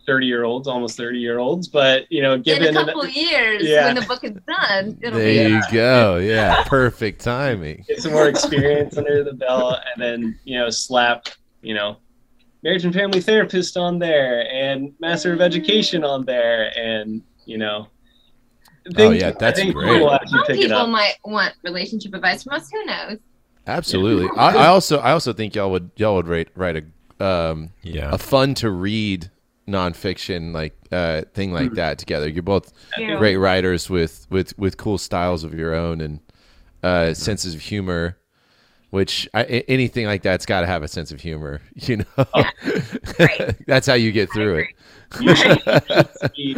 thirty 0.05 0.26
year 0.27 0.45
olds, 0.45 0.67
almost 0.67 0.95
thirty 0.95 1.19
year 1.19 1.38
olds, 1.39 1.67
but 1.67 2.09
you 2.09 2.21
know, 2.21 2.34
in 2.35 2.41
given 2.41 2.76
a 2.76 2.80
an- 2.80 2.85
couple 2.85 3.05
years 3.26 3.63
Yeah. 3.67 3.88
when 3.88 3.95
the 3.95 4.01
book 4.03 4.23
is 4.23 4.31
done, 4.47 4.97
it'll 5.01 5.19
There 5.19 5.49
be 5.49 5.53
you 5.55 5.61
go. 5.73 6.17
Yeah. 6.17 6.63
Perfect 6.67 7.21
timing. 7.21 7.84
get 7.88 8.01
some 8.01 8.13
more 8.13 8.30
experience 8.30 8.97
under 8.97 9.23
the 9.23 9.34
belt 9.34 9.76
and 9.93 10.01
then 10.01 10.39
you 10.45 10.57
know 10.57 10.69
slap 10.69 11.27
you 11.61 11.73
know 11.73 11.98
marriage 12.64 12.86
and 12.86 12.94
family 12.94 13.22
therapist 13.22 13.77
on 13.77 13.99
there 13.99 14.45
and 14.52 14.94
master 14.99 15.34
of 15.34 15.41
education 15.41 16.03
on 16.03 16.26
there 16.26 16.72
and 16.77 17.22
you 17.45 17.57
know 17.57 17.88
Oh, 18.98 19.11
yeah, 19.11 19.31
that's 19.31 19.60
I 19.60 19.72
great. 19.72 19.99
people 19.99 20.18
Some 20.31 20.56
people 20.56 20.88
might 20.88 21.14
want 21.23 21.53
relationship 21.64 22.14
advice 22.15 22.44
from 22.44 22.53
us. 22.53 22.69
Who 22.72 22.86
knows? 22.86 23.18
Absolutely. 23.68 24.27
I, 24.36 24.64
I 24.64 24.68
also 24.68 24.98
I 24.98 25.11
also 25.11 25.31
think 25.31 25.53
y'all 25.53 25.69
would 25.72 25.91
y'all 25.95 26.15
would 26.15 26.27
write 26.27 26.48
write 26.56 26.77
a 26.77 27.23
um 27.23 27.69
Yeah. 27.84 28.10
a 28.14 28.18
fun 28.18 28.56
to 28.56 28.72
read 28.72 29.30
nonfiction 29.68 30.53
like 30.53 30.76
uh 30.91 31.22
thing 31.34 31.52
like 31.52 31.73
that 31.73 31.99
together. 31.99 32.27
You're 32.27 32.41
both 32.41 32.73
Yeah. 32.98 33.18
great 33.18 33.36
writers 33.38 33.90
with 33.90 34.26
with 34.31 34.57
with 34.57 34.77
cool 34.77 34.98
styles 34.98 35.44
of 35.44 35.53
your 35.53 35.76
own 35.76 36.02
and 36.02 36.19
uh 36.81 37.14
senses 37.14 37.53
of 37.53 37.61
humor. 37.61 38.18
Which 38.91 39.29
I, 39.33 39.41
a- 39.43 39.69
anything 39.69 40.05
like 40.07 40.23
that's 40.23 40.45
got 40.47 40.61
to 40.61 40.67
have 40.67 40.81
a 40.81 40.87
sense 40.87 41.11
of 41.11 41.21
humor, 41.21 41.61
you 41.75 41.97
know. 41.97 42.25
Right. 43.19 43.55
that's 43.67 43.85
how 43.85 43.93
you 43.93 44.11
get 44.11 44.31
through 44.33 44.57
it. 44.59 44.67
You 45.19 45.35
should 45.35 45.61
see 46.35 46.55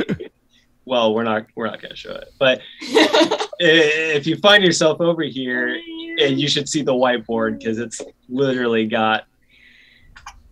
well, 0.85 1.13
we're 1.13 1.23
not 1.23 1.45
we're 1.55 1.67
not 1.67 1.81
gonna 1.81 1.95
show 1.95 2.11
it, 2.13 2.33
but 2.39 2.59
if 3.59 4.25
you 4.25 4.35
find 4.37 4.63
yourself 4.63 4.99
over 4.99 5.21
here, 5.23 5.77
eh, 6.19 6.25
you 6.27 6.47
should 6.47 6.67
see 6.67 6.81
the 6.81 6.93
whiteboard 6.93 7.59
because 7.59 7.77
it's 7.79 8.01
literally 8.27 8.87
got 8.87 9.25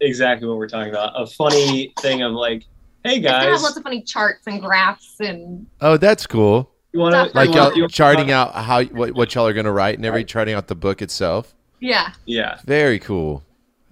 exactly 0.02 0.48
what 0.48 0.58
we're 0.58 0.68
talking 0.68 0.92
about. 0.92 1.14
A 1.16 1.26
funny 1.28 1.94
thing 2.00 2.22
of 2.22 2.32
like, 2.34 2.64
hey 3.04 3.16
It's 3.18 3.24
gonna 3.26 3.40
have 3.40 3.54
guys, 3.54 3.64
lots 3.64 3.78
of 3.78 3.84
funny 3.84 4.02
charts 4.02 4.46
and 4.48 4.62
graphs 4.62 5.20
and 5.20 5.66
Oh, 5.82 5.98
that's 5.98 6.28
cool. 6.28 6.72
you 6.94 7.00
want 7.00 7.16
to 7.16 7.36
Like 7.38 7.50
You 7.50 7.56
y'all 7.56 7.74
you, 7.76 7.88
charting 7.88 8.32
out 8.32 8.54
how 8.54 8.84
what, 8.86 9.14
what 9.14 9.34
y'all 9.36 9.48
are 9.48 9.54
gonna 9.54 9.72
write 9.72 9.98
and 9.98 10.06
every 10.06 10.24
charting 10.24 10.54
out 10.54 10.68
the 10.68 10.76
book 10.76 11.02
itself. 11.02 11.56
Yeah. 11.80 12.14
Yeah, 12.26 12.60
Very 12.66 13.00
cool. 13.00 13.44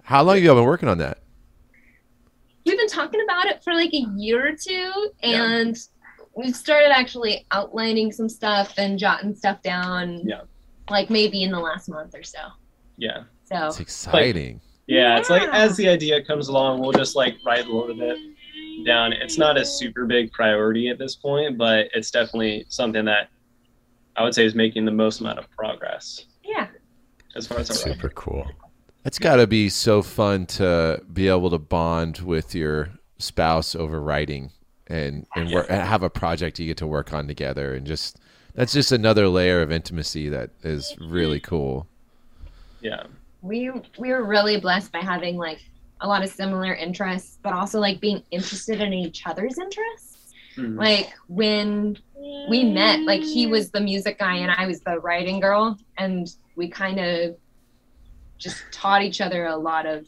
How 0.02 0.22
long 0.22 0.36
have 0.36 0.44
y'all 0.44 0.54
been 0.54 0.64
working 0.64 0.88
on 0.88 0.98
that? 0.98 1.18
We've 2.64 2.76
been 2.78 2.88
talking 2.88 3.20
about 3.22 3.46
it 3.46 3.62
for 3.64 3.72
like 3.74 3.92
a 3.94 4.04
year 4.16 4.48
or 4.48 4.52
two, 4.52 5.10
Yeah. 5.22 5.42
and 5.44 5.76
we've 6.34 6.54
started 6.56 6.90
actually 6.90 7.46
outlining 7.50 8.12
some 8.12 8.28
stuff 8.28 8.74
and 8.78 8.98
jotting 8.98 9.34
stuff 9.34 9.62
down. 9.62 10.20
Yeah. 10.26 10.42
Like 10.90 11.10
maybe 11.10 11.42
in 11.42 11.50
the 11.50 11.60
last 11.60 11.88
month 11.88 12.14
or 12.14 12.22
so. 12.22 12.38
yeah, 12.96 13.24
So 13.44 13.66
It's 13.66 13.80
exciting. 13.80 14.60
yeah. 14.86 15.18
It's 15.18 15.30
like 15.30 15.48
as 15.50 15.76
the 15.76 15.88
idea 15.88 16.22
comes 16.24 16.48
along, 16.48 16.80
we'll 16.80 16.92
just 16.92 17.16
like 17.16 17.36
write 17.44 17.66
a 17.66 17.72
little 17.72 17.94
bit 17.96 18.16
down. 18.86 19.12
It's 19.12 19.38
not 19.38 19.56
a 19.58 19.64
super 19.64 20.06
big 20.06 20.30
priority 20.32 20.88
at 20.88 20.98
this 20.98 21.16
point, 21.16 21.58
but 21.58 21.88
it's 21.94 22.10
definitely 22.10 22.64
something 22.68 23.04
that 23.06 23.28
I 24.16 24.22
would 24.24 24.34
say 24.34 24.44
is 24.44 24.54
making 24.54 24.84
the 24.84 24.90
most 24.92 25.20
amount 25.20 25.38
of 25.38 25.50
progress 25.50 26.24
yeah. 26.26 26.27
As 27.38 27.46
far 27.46 27.58
as 27.58 27.70
our 27.70 27.76
writing. 27.76 27.92
Super 27.94 28.08
cool. 28.10 28.46
It's 29.04 29.18
got 29.18 29.36
to 29.36 29.46
be 29.46 29.68
so 29.68 30.02
fun 30.02 30.44
to 30.46 31.00
be 31.12 31.28
able 31.28 31.50
to 31.50 31.58
bond 31.58 32.18
with 32.18 32.54
your 32.54 32.90
spouse 33.18 33.74
over 33.74 34.00
writing 34.00 34.50
and 34.88 35.26
and, 35.34 35.50
work, 35.50 35.66
and 35.70 35.80
have 35.80 36.02
a 36.02 36.10
project 36.10 36.58
you 36.58 36.66
get 36.66 36.76
to 36.78 36.86
work 36.86 37.12
on 37.12 37.26
together 37.26 37.74
and 37.74 37.86
just 37.86 38.18
that's 38.54 38.72
just 38.72 38.90
another 38.92 39.28
layer 39.28 39.60
of 39.62 39.70
intimacy 39.70 40.28
that 40.30 40.50
is 40.62 40.94
really 41.00 41.40
cool. 41.40 41.86
Yeah, 42.80 43.04
We 43.42 43.70
we 43.98 44.10
were 44.10 44.24
really 44.24 44.58
blessed 44.60 44.92
by 44.92 44.98
having 45.00 45.36
like 45.36 45.60
a 46.00 46.08
lot 46.08 46.22
of 46.22 46.30
similar 46.30 46.74
interests, 46.74 47.38
but 47.42 47.52
also 47.52 47.80
like 47.80 48.00
being 48.00 48.22
interested 48.30 48.80
in 48.80 48.92
each 48.92 49.26
other's 49.26 49.58
interests. 49.58 50.34
Mhm. 50.56 50.76
Like 50.76 51.12
when 51.28 51.98
we 52.48 52.64
met, 52.64 53.00
like 53.00 53.22
he 53.22 53.46
was 53.46 53.70
the 53.70 53.80
music 53.80 54.18
guy 54.18 54.36
and 54.36 54.50
I 54.50 54.66
was 54.66 54.80
the 54.80 54.98
writing 55.00 55.38
girl, 55.40 55.76
and 55.96 56.28
we 56.58 56.68
kind 56.68 56.98
of 56.98 57.36
just 58.36 58.62
taught 58.72 59.02
each 59.02 59.20
other 59.20 59.46
a 59.46 59.56
lot 59.56 59.86
of 59.86 60.06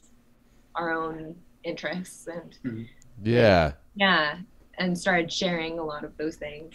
our 0.75 0.93
own 0.93 1.37
interests 1.65 2.27
and 2.27 2.87
Yeah. 3.23 3.73
yeah, 3.95 4.39
and 4.79 4.99
started 4.99 5.33
sharing 5.33 5.79
a 5.79 5.85
lot 5.85 6.05
of 6.05 6.17
those 6.17 6.37
things. 6.37 6.75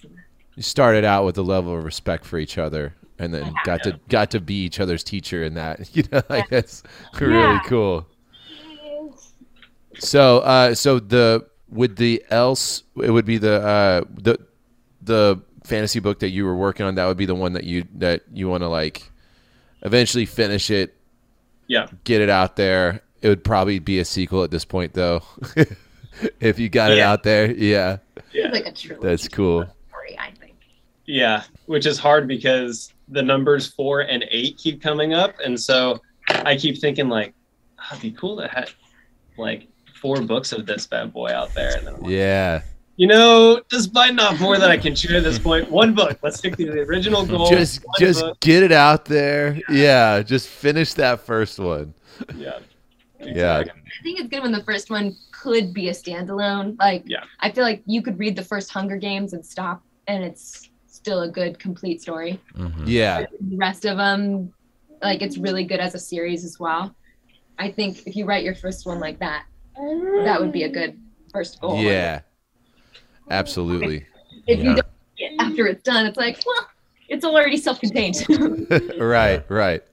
You 0.56 0.64
started 0.64 1.04
out 1.04 1.26
with 1.26 1.38
a 1.38 1.42
level 1.42 1.78
of 1.78 1.84
respect 1.84 2.26
for 2.26 2.40
each 2.40 2.58
other 2.58 2.94
and 3.20 3.34
then 3.34 3.54
got 3.66 3.84
to 3.84 4.00
got 4.10 4.32
to 4.32 4.40
be 4.40 4.64
each 4.66 4.80
other's 4.80 5.04
teacher 5.04 5.44
in 5.44 5.56
that. 5.56 5.90
You 5.96 6.04
know, 6.12 6.22
like 6.30 6.50
that's 6.50 6.82
really 7.20 7.36
Yeah. 7.36 7.60
cool. 7.66 8.08
So 10.00 10.40
uh 10.40 10.76
so 10.76 11.00
the 11.00 11.46
would 11.70 11.96
the 11.98 12.24
else 12.30 12.84
it 13.02 13.12
would 13.12 13.26
be 13.26 13.38
the 13.38 13.62
uh 13.62 14.02
the 14.22 14.40
the 15.02 15.42
fantasy 15.64 16.00
book 16.00 16.20
that 16.20 16.30
you 16.30 16.46
were 16.46 16.56
working 16.56 16.86
on 16.86 16.96
that 16.96 17.06
would 17.06 17.18
be 17.18 17.26
the 17.26 17.36
one 17.36 17.54
that 17.54 17.64
you 17.64 17.86
that 17.96 18.24
you 18.34 18.48
want 18.48 18.62
to 18.62 18.68
like 18.68 19.12
eventually 19.86 20.26
finish 20.26 20.70
it 20.70 20.96
yeah, 21.68 21.88
get 22.04 22.22
it 22.22 22.30
out 22.30 22.56
there 22.56 23.02
it 23.22 23.30
would 23.30 23.44
probably 23.44 23.80
be 23.80 24.00
a 24.00 24.06
sequel 24.06 24.44
at 24.44 24.52
this 24.52 24.66
point 24.66 24.94
though 24.94 25.24
if 26.40 26.60
you 26.60 26.70
got 26.70 26.92
it 26.92 27.00
out 27.00 27.24
there 27.24 27.52
yeah 27.52 27.98
yeah. 28.36 28.50
Like 28.50 28.66
a 28.66 28.72
trilogy 28.72 29.08
that's 29.08 29.28
cool 29.28 29.66
story, 29.90 30.20
I 30.20 30.32
think. 30.32 30.56
Yeah, 31.06 31.44
which 31.68 31.86
is 31.86 31.98
hard 31.98 32.28
because 32.28 32.94
the 33.08 33.22
numbers 33.22 33.68
four 33.68 34.02
and 34.02 34.26
eight 34.30 34.58
keep 34.58 34.82
coming 34.82 35.14
up, 35.14 35.36
and 35.44 35.60
so 35.60 36.02
I 36.30 36.58
keep 36.58 36.80
thinking 36.80 37.08
like, 37.08 37.34
"Ah, 37.80 37.92
it'd 37.92 38.02
be 38.02 38.12
cool 38.12 38.38
to 38.38 38.48
have 38.48 38.74
like 39.38 39.68
four 40.02 40.22
books 40.22 40.52
of 40.52 40.66
this 40.66 40.86
bad 40.86 41.14
boy 41.14 41.32
out 41.32 41.54
there. 41.54 41.78
And 41.78 41.88
then 41.88 42.02
like, 42.02 42.12
yeah 42.12 42.62
you 42.98 43.08
know, 43.08 43.62
despite 43.70 44.16
not 44.16 44.40
more 44.40 44.58
that 44.58 44.70
I 44.72 44.78
can 44.78 44.96
chew 44.96 45.18
at 45.18 45.24
this 45.24 45.38
point, 45.40 45.70
one 45.70 45.94
book. 45.94 46.18
Let's 46.24 46.38
stick 46.38 46.56
to 46.58 46.66
the 46.66 46.80
original 46.82 47.26
goal. 47.34 47.50
just 47.50 47.84
just 48.00 48.22
book. 48.22 48.40
get 48.40 48.64
it 48.64 48.72
out 48.72 49.06
there 49.06 49.60
yeah 49.70 50.22
just 50.22 50.48
finish 50.48 50.94
that 50.94 51.20
first 51.22 51.60
one 51.60 51.94
yeah, 52.36 52.60
Yeah. 53.20 53.58
I 53.60 54.04
think 54.04 54.20
it's 54.20 54.30
good 54.30 54.44
when 54.44 54.52
the 54.52 54.64
first 54.64 54.90
one 54.90 55.16
could 55.32 55.74
be 55.74 55.90
a 55.90 55.92
standalone. 55.94 56.78
Like, 56.80 57.04
Yeah. 57.06 57.24
I 57.40 57.52
feel 57.52 57.64
like 57.64 57.82
you 57.86 58.02
could 58.02 58.18
read 58.20 58.36
the 58.36 58.44
first 58.44 58.70
Hunger 58.72 58.98
Games 58.98 59.34
and 59.34 59.44
stop, 59.46 59.82
and 60.08 60.24
it's 60.24 60.70
still 60.86 61.22
a 61.24 61.30
good, 61.30 61.58
complete 61.60 62.02
story. 62.02 62.40
Mhm. 62.56 62.84
yeah 62.86 63.26
The 63.42 63.58
rest 63.58 63.86
of 63.86 63.98
them, 63.98 64.54
like, 65.02 65.22
it's 65.22 65.38
really 65.38 65.64
good 65.64 65.80
as 65.80 65.96
a 65.96 66.00
series 66.00 66.44
as 66.46 66.60
well. 66.60 66.96
I 67.58 67.72
think 67.72 68.06
if 68.06 68.16
you 68.16 68.26
write 68.26 68.44
your 68.44 68.56
first 68.56 68.86
one 68.86 69.00
like 69.00 69.18
that, 69.20 69.46
that 70.26 70.38
would 70.40 70.52
be 70.52 70.64
a 70.64 70.70
good 70.70 71.00
first 71.34 71.60
goal. 71.62 71.82
yeah 71.82 72.22
absolutely 73.30 74.06
If 74.48 74.64
you 74.64 74.76
don't, 74.76 74.88
after 75.40 75.68
it's 75.68 75.84
done, 75.84 76.06
it's 76.06 76.18
like, 76.18 76.42
well, 76.46 76.68
it's 77.08 77.24
already 77.26 77.58
self-contained. 77.58 78.26
right 79.00 79.44
right 79.50 79.84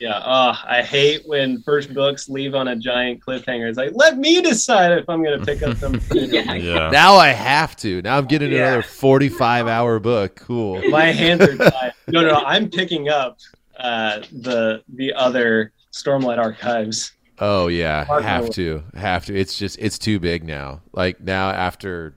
Yeah, 0.00 0.16
uh, 0.18 0.56
I 0.64 0.82
hate 0.82 1.22
when 1.26 1.62
first 1.62 1.92
books 1.94 2.28
leave 2.28 2.54
on 2.54 2.68
a 2.68 2.76
giant 2.76 3.20
cliffhanger. 3.24 3.68
It's 3.68 3.78
like, 3.78 3.90
let 3.94 4.18
me 4.18 4.40
decide 4.42 4.92
if 4.98 5.08
I'm 5.08 5.22
going 5.22 5.38
to 5.38 5.44
pick 5.44 5.62
up 5.62 5.76
some. 5.78 6.00
Yeah. 6.12 6.54
Yeah. 6.54 6.90
now 6.90 7.14
i 7.16 7.28
have 7.28 7.76
to 7.76 8.02
now 8.02 8.18
i'm 8.18 8.26
getting 8.26 8.50
Yeah. 8.52 8.58
another 8.74 8.82
45 8.82 9.66
hour 9.68 9.98
book 9.98 10.36
cool 10.36 10.80
My 10.90 11.06
hands 11.06 11.42
are 11.42 11.56
tied. 11.56 11.92
No, 12.08 12.20
no, 12.22 12.28
no, 12.28 12.42
I'm 12.44 12.68
picking 12.70 13.08
up 13.08 13.38
uh, 13.78 14.20
the 14.32 14.82
the 14.94 15.12
other 15.14 15.72
Stormlight 15.92 16.38
archives. 16.38 17.12
Oh 17.38 17.68
yeah, 17.68 18.04
Mark 18.08 18.22
have 18.24 18.50
to, 18.50 18.82
have 18.94 19.26
to. 19.26 19.36
It's 19.38 19.56
just 19.56 19.78
it's 19.78 19.98
too 19.98 20.18
big 20.18 20.42
now. 20.44 20.80
Like 20.92 21.20
now 21.20 21.50
after, 21.50 22.14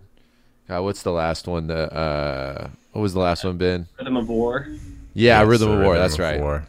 God, 0.68 0.82
what's 0.84 1.04
the 1.04 1.12
last 1.12 1.48
one? 1.48 1.68
The 1.68 1.94
uh, 1.94 2.70
what 2.94 3.02
was 3.02 3.14
the 3.14 3.20
last 3.20 3.44
one? 3.44 3.58
Ben? 3.58 3.88
Rhythm 4.00 4.18
of 4.18 4.30
War. 4.30 4.68
Yeah, 5.14 5.40
Yes, 5.42 5.48
Rhythm 5.48 5.70
of 5.72 5.80
War. 5.80 5.94
Rhythm 5.94 6.02
That's 6.04 6.14
of 6.16 6.20
right. 6.20 6.40
War. 6.40 6.64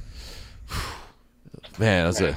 Man, 1.78 2.12
that's 2.12 2.20
a 2.20 2.36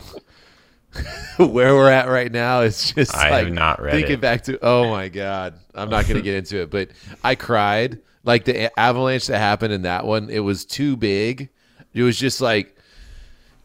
where 1.45 1.76
we're 1.76 1.90
at 1.91 2.07
right 2.07 2.32
now. 2.32 2.61
It's 2.61 2.94
just 2.94 3.14
I 3.15 3.30
like 3.30 3.45
have 3.45 3.53
not 3.53 3.82
read 3.82 3.91
thinking 3.94 4.14
it. 4.14 4.22
back 4.22 4.44
to. 4.45 4.57
Oh 4.61 4.90
my 4.90 5.10
God, 5.10 5.56
I'm 5.73 5.90
not 5.90 6.07
gonna 6.07 6.22
get 6.22 6.36
into 6.36 6.61
it, 6.61 6.69
but 6.69 6.90
I 7.23 7.36
cried. 7.36 7.99
Like 8.23 8.45
the 8.45 8.77
avalanche 8.80 9.27
that 9.27 9.38
happened 9.38 9.73
in 9.73 9.84
that 9.84 10.06
one, 10.06 10.30
it 10.30 10.40
was 10.40 10.65
too 10.65 10.95
big. 10.98 11.49
It 11.94 12.02
was 12.02 12.18
just 12.18 12.41
like 12.41 12.76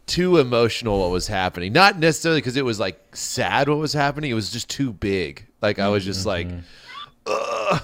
too 0.06 0.38
emotional 0.38 1.00
what 1.00 1.10
was 1.10 1.26
happening. 1.28 1.72
Not 1.72 1.98
necessarily 1.98 2.40
because 2.40 2.56
it 2.56 2.64
was 2.64 2.78
like 2.80 3.16
sad 3.16 3.68
what 3.68 3.78
was 3.78 3.92
happening. 3.92 4.30
It 4.30 4.34
was 4.34 4.50
just 4.50 4.68
too 4.68 4.92
big. 4.92 5.46
Like 5.62 5.78
I 5.78 5.88
was 5.88 6.04
just 6.04 6.26
like, 6.26 6.48
ugh. 7.26 7.82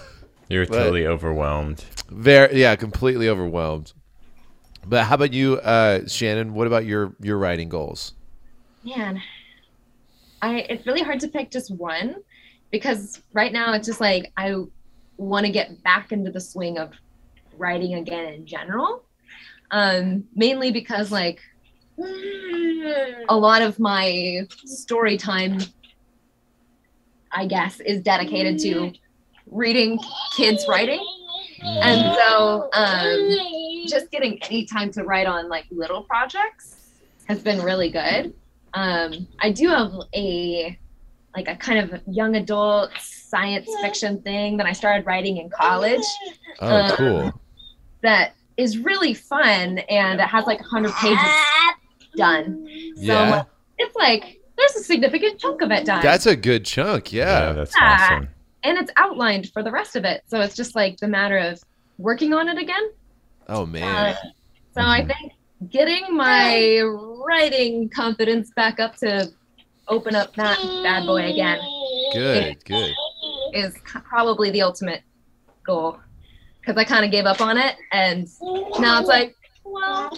You're 0.49 0.67
But- 0.67 0.79
totally 0.79 1.07
overwhelmed. 1.07 1.85
Very 2.09 2.61
yeah, 2.61 2.77
completely 2.77 3.29
overwhelmed. 3.29 3.93
But 4.87 5.05
how 5.05 5.17
about 5.17 5.33
you, 5.33 5.57
uh, 5.57 6.07
Shannon? 6.07 6.55
What 6.55 6.69
about 6.69 6.85
your 6.85 7.15
your 7.21 7.39
writing 7.39 7.69
goals? 7.69 8.13
Man, 8.85 9.21
I 10.41 10.59
it's 10.61 10.87
really 10.87 11.03
hard 11.03 11.19
to 11.21 11.29
pick 11.29 11.51
just 11.51 11.73
one 11.73 12.17
because 12.71 13.21
right 13.33 13.53
now 13.53 13.73
it's 13.73 13.87
just 13.87 14.01
like 14.01 14.33
I 14.37 14.55
want 15.17 15.47
to 15.47 15.51
get 15.53 15.83
back 15.83 16.13
into 16.13 16.31
the 16.31 16.41
swing 16.41 16.79
of 16.79 16.93
writing 17.57 17.95
again 17.95 18.33
in 18.35 18.47
general. 18.47 19.03
Um, 19.73 20.25
mainly 20.37 20.71
because 20.71 21.11
like 21.11 21.41
a 21.99 23.37
lot 23.37 23.63
of 23.63 23.81
my 23.81 24.47
story 24.65 25.17
time, 25.17 25.59
I 27.33 27.47
guess, 27.47 27.81
is 27.81 28.01
dedicated 28.03 28.61
to 28.61 28.93
reading 29.51 29.99
kids 30.37 30.65
writing. 30.69 31.05
And 31.63 32.15
so 32.17 32.69
um, 32.73 33.87
just 33.87 34.11
getting 34.11 34.39
any 34.45 34.67
time 34.67 34.91
to 34.93 35.05
write 35.05 35.27
on 35.27 35.49
like 35.49 35.65
little 35.71 36.03
projects 36.03 36.77
has 37.29 37.41
been 37.43 37.63
really 37.63 37.91
good. 37.91 38.35
Um, 38.75 39.27
I 39.41 39.51
do 39.53 39.69
have 39.69 39.93
a 40.15 40.79
like 41.35 41.49
a 41.49 41.57
kind 41.57 41.79
of 41.93 42.01
young 42.07 42.37
adult 42.37 42.91
science 42.99 43.69
fiction 43.83 44.23
thing 44.23 44.57
that 44.57 44.67
I 44.67 44.73
started 44.73 45.05
writing 45.07 45.37
in 45.37 45.51
college 45.51 46.01
Oh, 46.61 46.67
Uh, 46.69 46.97
cool. 46.97 47.33
that 48.03 48.35
is 48.57 48.79
really 48.79 49.13
fun 49.13 49.79
and 49.91 50.19
it 50.19 50.27
has 50.27 50.47
like 50.47 50.61
100 50.61 50.93
pages 50.95 51.19
done. 52.17 52.67
So 52.97 53.03
Yeah, 53.03 53.43
it's 53.79 53.95
like 53.97 54.41
there's 54.57 54.77
a 54.77 54.83
significant 54.85 55.39
chunk 55.39 55.61
of 55.61 55.71
it 55.71 55.85
done. 55.85 56.03
that's 56.03 56.25
a 56.27 56.37
good 56.37 56.65
chunk. 56.65 57.13
Yeah, 57.13 57.49
Yeah. 57.49 57.53
that's 57.53 57.75
Yeah. 57.79 57.99
awesome. 58.01 58.29
And 58.67 58.77
it's 58.79 58.91
outlined 58.97 59.51
for 59.53 59.63
the 59.63 59.71
rest 59.71 59.95
of 59.97 60.05
it. 60.05 60.23
So 60.27 60.41
it's 60.41 60.57
just 60.57 60.75
like 60.75 60.97
the 60.99 61.09
matter 61.09 61.39
of 61.39 61.63
working 61.99 62.35
on 62.35 62.49
it 62.49 62.59
again. 62.59 62.83
Oh 63.49 63.65
man. 63.65 63.83
Uh, 64.13 64.17
so 64.75 64.81
I 64.83 65.03
Mhm. 65.03 65.07
think 65.07 65.33
getting 65.71 66.15
my 66.15 66.81
writing 67.27 67.89
confidence 67.89 68.51
back 68.57 68.81
up 68.81 68.97
to 68.97 69.31
open 69.89 70.15
up 70.17 70.35
that 70.35 70.59
bad 70.83 71.07
boy 71.07 71.31
again 71.33 71.61
Good. 72.13 72.65
Good. 72.65 72.95
is 73.55 73.75
probably 73.85 74.51
the 74.51 74.63
ultimate 74.63 75.03
goal. 75.65 75.99
because 76.61 76.77
I 76.77 76.83
kind 76.85 77.05
of 77.05 77.13
gave 77.13 77.27
up 77.27 77.41
on 77.41 77.57
it, 77.59 77.77
and 77.93 78.27
now 78.81 78.99
it's 78.99 79.09
like, 79.09 79.37
well, 79.65 80.11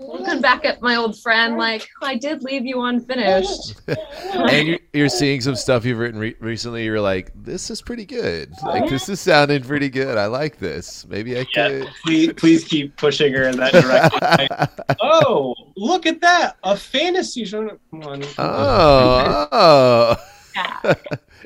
looking 0.00 0.40
back 0.40 0.64
at 0.64 0.80
my 0.80 0.96
old 0.96 1.18
friend, 1.20 1.56
like 1.56 1.86
I 2.02 2.16
did 2.16 2.42
leave 2.42 2.64
you 2.66 2.80
unfinished. 2.82 3.80
and 4.34 4.68
you're, 4.68 4.78
you're 4.92 5.08
seeing 5.08 5.40
some 5.40 5.54
stuff 5.54 5.84
you've 5.84 5.98
written 5.98 6.18
re- 6.20 6.36
recently. 6.40 6.84
You're 6.84 7.00
like, 7.00 7.30
this 7.34 7.70
is 7.70 7.80
pretty 7.82 8.04
good. 8.06 8.52
Like 8.64 8.88
this 8.88 9.08
is 9.08 9.20
sounding 9.20 9.62
pretty 9.62 9.88
good. 9.88 10.16
I 10.18 10.26
like 10.26 10.58
this. 10.58 11.06
Maybe 11.08 11.38
I 11.38 11.46
Yeah, 11.54 11.68
could. 11.68 11.88
please, 12.04 12.32
please 12.34 12.64
keep 12.64 12.96
pushing 12.96 13.32
her 13.34 13.44
in 13.48 13.56
that 13.58 13.72
direction. 13.72 14.20
Like, 14.22 14.96
oh, 15.00 15.54
look 15.76 16.06
at 16.06 16.20
that! 16.20 16.56
A 16.64 16.76
fantasy 16.76 17.44
show. 17.44 17.78
Come 17.90 18.02
on. 18.04 18.22
oh, 18.38 19.48
oh. 19.52 20.16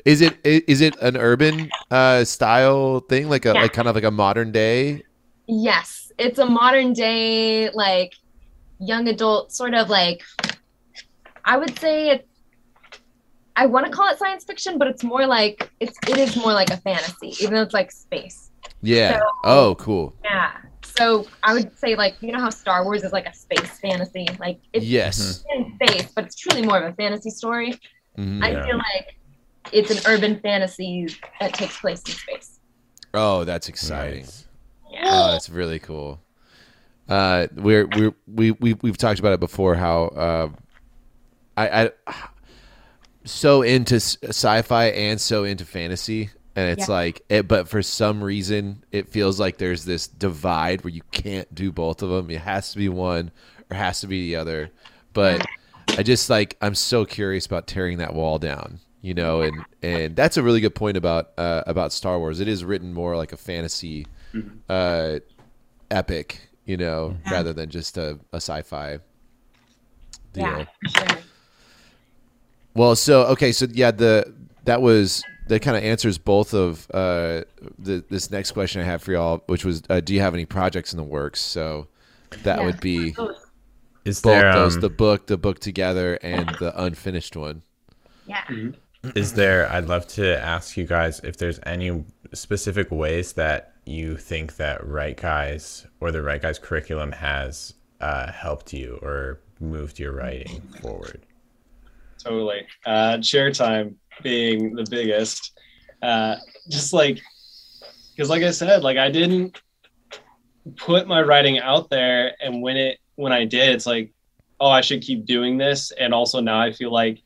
Is 0.05 0.21
it 0.21 0.37
is 0.43 0.81
it 0.81 0.95
an 1.01 1.17
urban 1.17 1.69
uh, 1.89 2.23
style 2.25 2.99
thing, 2.99 3.27
like 3.27 3.45
a 3.45 3.53
Yeah. 3.53 3.61
like 3.63 3.73
kind 3.73 3.87
of 3.87 3.95
like 3.95 4.03
a 4.03 4.11
modern 4.11 4.51
day? 4.51 5.03
Yes, 5.47 6.11
it's 6.19 6.37
a 6.37 6.45
modern 6.45 6.93
day, 6.93 7.71
like 7.71 8.13
young 8.79 9.07
adult 9.07 9.51
sort 9.51 9.73
of 9.73 9.89
like. 9.89 10.21
I 11.43 11.57
would 11.57 11.77
say 11.79 12.09
it. 12.09 12.27
I 13.55 13.67
want 13.67 13.85
to 13.85 13.91
call 13.91 14.09
it 14.11 14.17
science 14.19 14.43
fiction, 14.43 14.77
but 14.77 14.87
it's 14.87 15.03
more 15.03 15.25
like 15.25 15.69
it's 15.79 15.97
it 16.09 16.17
is 16.17 16.35
more 16.35 16.53
like 16.53 16.69
a 16.71 16.77
fantasy, 16.77 17.33
even 17.41 17.53
though 17.53 17.61
it's 17.61 17.73
like 17.73 17.91
space. 17.91 18.51
Yeah. 18.81 19.19
So- 19.19 19.25
Oh, 19.45 19.75
cool. 19.75 20.15
Yeah. 20.23 20.51
So 20.83 21.25
I 21.43 21.53
would 21.53 21.77
say 21.77 21.95
like 21.95 22.15
you 22.21 22.31
know 22.31 22.39
how 22.39 22.49
Star 22.49 22.83
Wars 22.83 23.03
is 23.03 23.11
like 23.13 23.25
a 23.27 23.33
space 23.33 23.79
fantasy, 23.79 24.27
like 24.39 24.59
it's 24.73 24.85
Yes. 24.85 25.43
in 25.55 25.75
space, 25.75 26.11
but 26.15 26.25
it's 26.25 26.35
truly 26.35 26.63
more 26.65 26.77
of 26.79 26.91
a 26.91 26.95
fantasy 26.95 27.29
story. 27.29 27.79
Mhm. 28.17 28.43
I 28.43 28.51
Yeah. 28.51 28.65
feel 28.65 28.77
like 28.77 29.15
it's 29.71 29.91
an 29.91 29.99
urban 30.11 30.39
fantasy 30.41 31.07
that 31.39 31.53
takes 31.53 31.77
place 31.79 32.01
in 32.03 32.11
space. 32.13 32.59
Oh, 33.13 33.43
that's 33.45 33.69
exciting. 33.69 34.21
Nice. 34.23 34.47
Yeah. 34.91 35.01
Oh, 35.05 35.31
that's 35.31 35.49
really 35.49 35.79
cool. 35.79 36.19
Uh, 37.07 37.47
we're 37.55 37.85
we're 37.87 38.13
we 38.27 38.51
we 38.51 38.73
we've 38.73 38.97
talked 38.97 39.19
about 39.19 39.33
it 39.33 39.39
before. 39.39 39.75
How 39.75 40.05
uh, 40.05 40.49
I 41.57 41.83
I 41.85 41.91
so 43.23 43.61
into 43.61 43.95
sci-fi 43.95 44.85
and 44.87 45.19
so 45.19 45.43
into 45.43 45.65
fantasy, 45.65 46.29
and 46.55 46.69
it's 46.69 46.87
Yeah. 46.87 46.93
like, 46.95 47.21
it, 47.29 47.47
but 47.47 47.67
for 47.67 47.81
some 47.81 48.23
reason, 48.23 48.83
it 48.91 49.09
feels 49.09 49.39
like 49.39 49.57
there's 49.57 49.85
this 49.85 50.07
divide 50.07 50.83
where 50.83 50.93
you 50.93 51.01
can't 51.11 51.53
do 51.53 51.71
both 51.71 52.01
of 52.03 52.09
them. 52.09 52.29
It 52.29 52.41
has 52.41 52.71
to 52.71 52.77
be 52.77 52.89
one 52.89 53.31
or 53.71 53.75
has 53.77 54.01
to 54.01 54.07
be 54.07 54.21
the 54.27 54.35
other. 54.35 54.69
But 55.13 55.45
I 55.97 56.03
just 56.03 56.29
like 56.29 56.57
I'm 56.61 56.75
so 56.75 57.05
curious 57.05 57.45
about 57.45 57.67
tearing 57.67 57.97
that 57.99 58.13
wall 58.13 58.39
down. 58.39 58.79
You 59.01 59.13
know, 59.13 59.41
and 59.41 59.63
and 59.83 60.15
that's 60.15 60.37
a 60.37 60.41
really 60.41 60.61
good 60.61 60.73
point 60.73 60.97
about 60.97 61.29
uh, 61.37 61.61
about 61.67 61.93
Star 61.93 62.17
Wars. 62.17 62.39
It 62.39 62.47
is 62.47 62.65
written 62.65 62.91
more 62.91 63.15
like 63.15 63.31
a 63.33 63.37
fantasy 63.37 64.07
uh, 64.67 65.19
epic, 65.91 66.49
you 66.65 66.77
know, 66.77 67.15
rather 67.29 67.53
than 67.53 67.69
just 67.69 67.97
a, 67.97 68.19
a 68.33 68.37
sci-fi 68.37 68.99
deal. 70.33 70.43
Yeah, 70.43 70.65
sure. 70.89 71.17
Well, 72.73 72.95
so 72.95 73.23
okay, 73.27 73.51
so 73.51 73.67
yeah, 73.71 73.91
the 73.91 74.33
that 74.65 74.81
was 74.81 75.23
that 75.47 75.61
kind 75.61 75.77
of 75.77 75.83
answers 75.83 76.17
both 76.17 76.53
of 76.53 76.87
uh, 76.93 77.43
the 77.79 78.03
this 78.09 78.31
next 78.31 78.51
question 78.51 78.81
I 78.81 78.85
have 78.85 79.01
for 79.03 79.11
y'all, 79.11 79.43
which 79.45 79.63
was, 79.63 79.83
uh, 79.89 79.99
do 79.99 80.13
you 80.13 80.19
have 80.19 80.33
any 80.33 80.45
projects 80.45 80.91
in 80.91 80.97
the 80.97 81.03
works? 81.03 81.39
So 81.39 81.87
that 82.43 82.57
Yeah. 82.59 82.65
would 82.65 82.79
be 82.79 83.15
Is 84.05 84.21
both 84.21 84.31
there 84.41 84.53
those, 84.53 84.75
um, 84.75 84.81
the 84.81 84.89
book, 84.89 85.27
the 85.27 85.37
book 85.37 85.59
together, 85.59 86.17
and 86.23 86.49
the 86.57 86.73
unfinished 86.81 87.35
one. 87.35 87.61
Yeah. 88.25 88.43
is 89.13 89.33
there 89.33 89.71
i'd 89.71 89.85
love 89.85 90.07
to 90.07 90.35
ask 90.39 90.75
you 90.77 90.83
guys 90.83 91.21
if 91.23 91.37
there's 91.37 91.59
any 91.63 92.03
specific 92.33 92.89
ways 92.89 93.33
that 93.33 93.74
you 93.85 94.17
think 94.17 94.55
that 94.57 94.85
Write 94.85 95.17
Guys 95.17 95.85
or 95.99 96.11
the 96.11 96.21
Write 96.21 96.41
Guys 96.41 96.59
curriculum 96.59 97.11
has 97.11 97.73
uh, 98.01 98.31
helped 98.31 98.73
you 98.73 98.99
or 99.01 99.39
moved 99.59 99.99
your 99.99 100.11
writing 100.11 100.61
forward 100.81 101.25
Totally. 102.25 102.65
Uh, 102.85 103.21
share 103.21 103.51
time 103.51 103.97
being 104.23 104.73
the 104.73 104.85
biggest. 104.89 105.59
Uh, 106.01 106.37
just 106.69 106.91
like, 106.91 107.19
because 108.15 108.29
like 108.31 108.41
I 108.41 108.49
said, 108.49 108.81
like 108.81 108.97
I 108.97 109.11
didn't 109.11 109.61
put 110.75 111.07
my 111.07 111.21
writing 111.21 111.59
out 111.59 111.89
there, 111.91 112.33
and 112.41 112.63
when 112.63 112.77
it 112.77 112.97
when 113.15 113.31
I 113.31 113.45
did, 113.45 113.69
it's 113.75 113.85
like, 113.85 114.11
oh, 114.59 114.69
I 114.69 114.81
should 114.81 115.01
keep 115.01 115.25
doing 115.25 115.57
this, 115.57 115.91
and 115.91 116.15
also 116.15 116.39
now 116.39 116.59
I 116.59 116.71
feel 116.71 116.91
like 116.91 117.21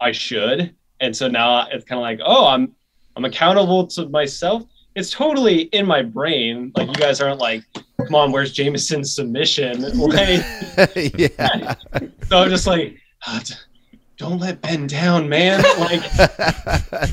I 0.00 0.12
should, 0.12 0.72
and 1.00 1.16
so 1.16 1.26
now 1.26 1.66
it's 1.72 1.84
kind 1.84 1.98
of 1.98 2.02
like, 2.02 2.20
oh, 2.24 2.46
I'm 2.46 2.76
I'm 3.16 3.24
accountable 3.24 3.88
to 3.88 4.08
myself. 4.08 4.62
It's 4.94 5.10
totally 5.10 5.62
in 5.72 5.86
my 5.86 6.02
brain. 6.02 6.72
Like 6.76 6.88
you 6.88 6.94
guys 6.94 7.20
aren't 7.20 7.38
like, 7.40 7.64
come 7.98 8.14
on, 8.14 8.32
where's 8.32 8.52
Jameson's 8.52 9.14
submission? 9.14 9.82
Like, 9.96 10.42
yeah. 11.18 11.74
so 12.28 12.38
I'm 12.38 12.50
just 12.50 12.66
like, 12.66 12.98
"Ah, 13.26 13.40
d- 13.44 13.54
don't 14.18 14.38
let 14.38 14.60
Ben 14.60 14.86
down, 14.86 15.28
man. 15.28 15.62
Like 15.80 16.02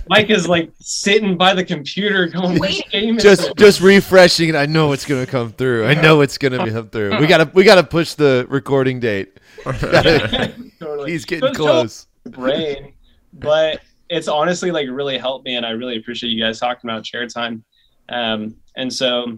Mike 0.10 0.30
is 0.30 0.48
like 0.48 0.72
sitting 0.80 1.38
by 1.38 1.54
the 1.54 1.64
computer 1.64 2.28
going, 2.28 2.60
"Where's 2.60 2.82
Jameson?" 2.92 3.20
just 3.20 3.56
just 3.58 3.80
refreshing, 3.82 4.50
and 4.50 4.58
I 4.58 4.66
know 4.66 4.92
it's 4.92 5.06
gonna 5.06 5.26
come 5.26 5.52
through. 5.54 5.86
I 5.88 5.94
know 5.94 6.22
it's 6.22 6.38
gonna 6.38 6.70
come 6.70 6.90
through. 6.90 7.18
We 7.20 7.28
gotta 7.28 7.50
we 7.54 7.64
gotta 7.64 7.84
push 7.84 8.14
the 8.16 8.46
recording 8.50 9.00
date. 9.00 9.40
Totally. 9.64 11.12
He's 11.12 11.22
So 11.24 11.28
getting 11.28 11.50
it's 11.50 11.58
close. 11.58 12.08
brain, 12.26 12.94
but 13.34 13.82
it's 14.10 14.28
honestly 14.28 14.72
like 14.72 14.88
really 14.90 15.18
helped 15.18 15.46
me, 15.46 15.56
and 15.56 15.66
I 15.66 15.72
really 15.72 15.98
appreciate 15.98 16.30
you 16.32 16.44
guys 16.44 16.60
talking 16.60 16.90
about 16.90 17.04
chair 17.04 17.28
time. 17.28 17.64
Um, 18.10 18.56
and 18.76 18.92
so, 18.92 19.38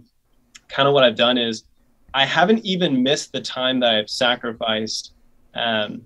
kind 0.70 0.88
of 0.88 0.94
what 0.94 1.04
I've 1.04 1.16
done 1.18 1.38
is 1.38 1.64
I 2.14 2.26
haven't 2.26 2.66
even 2.66 3.04
missed 3.04 3.32
the 3.32 3.42
time 3.42 3.80
that 3.82 3.94
I've 3.94 4.10
sacrificed 4.10 5.14
um, 5.54 6.02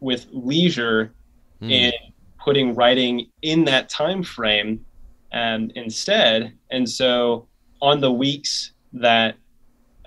with 0.00 0.26
leisure 0.32 1.12
Hmm. 1.60 1.70
in 1.70 1.92
putting 2.38 2.74
writing 2.76 3.26
in 3.42 3.64
that 3.64 3.88
time 3.88 4.22
frame 4.22 4.84
um, 5.32 5.72
instead. 5.74 6.52
And 6.70 6.88
so, 6.88 7.48
on 7.82 8.00
the 8.00 8.12
weeks 8.12 8.72
that 8.92 9.34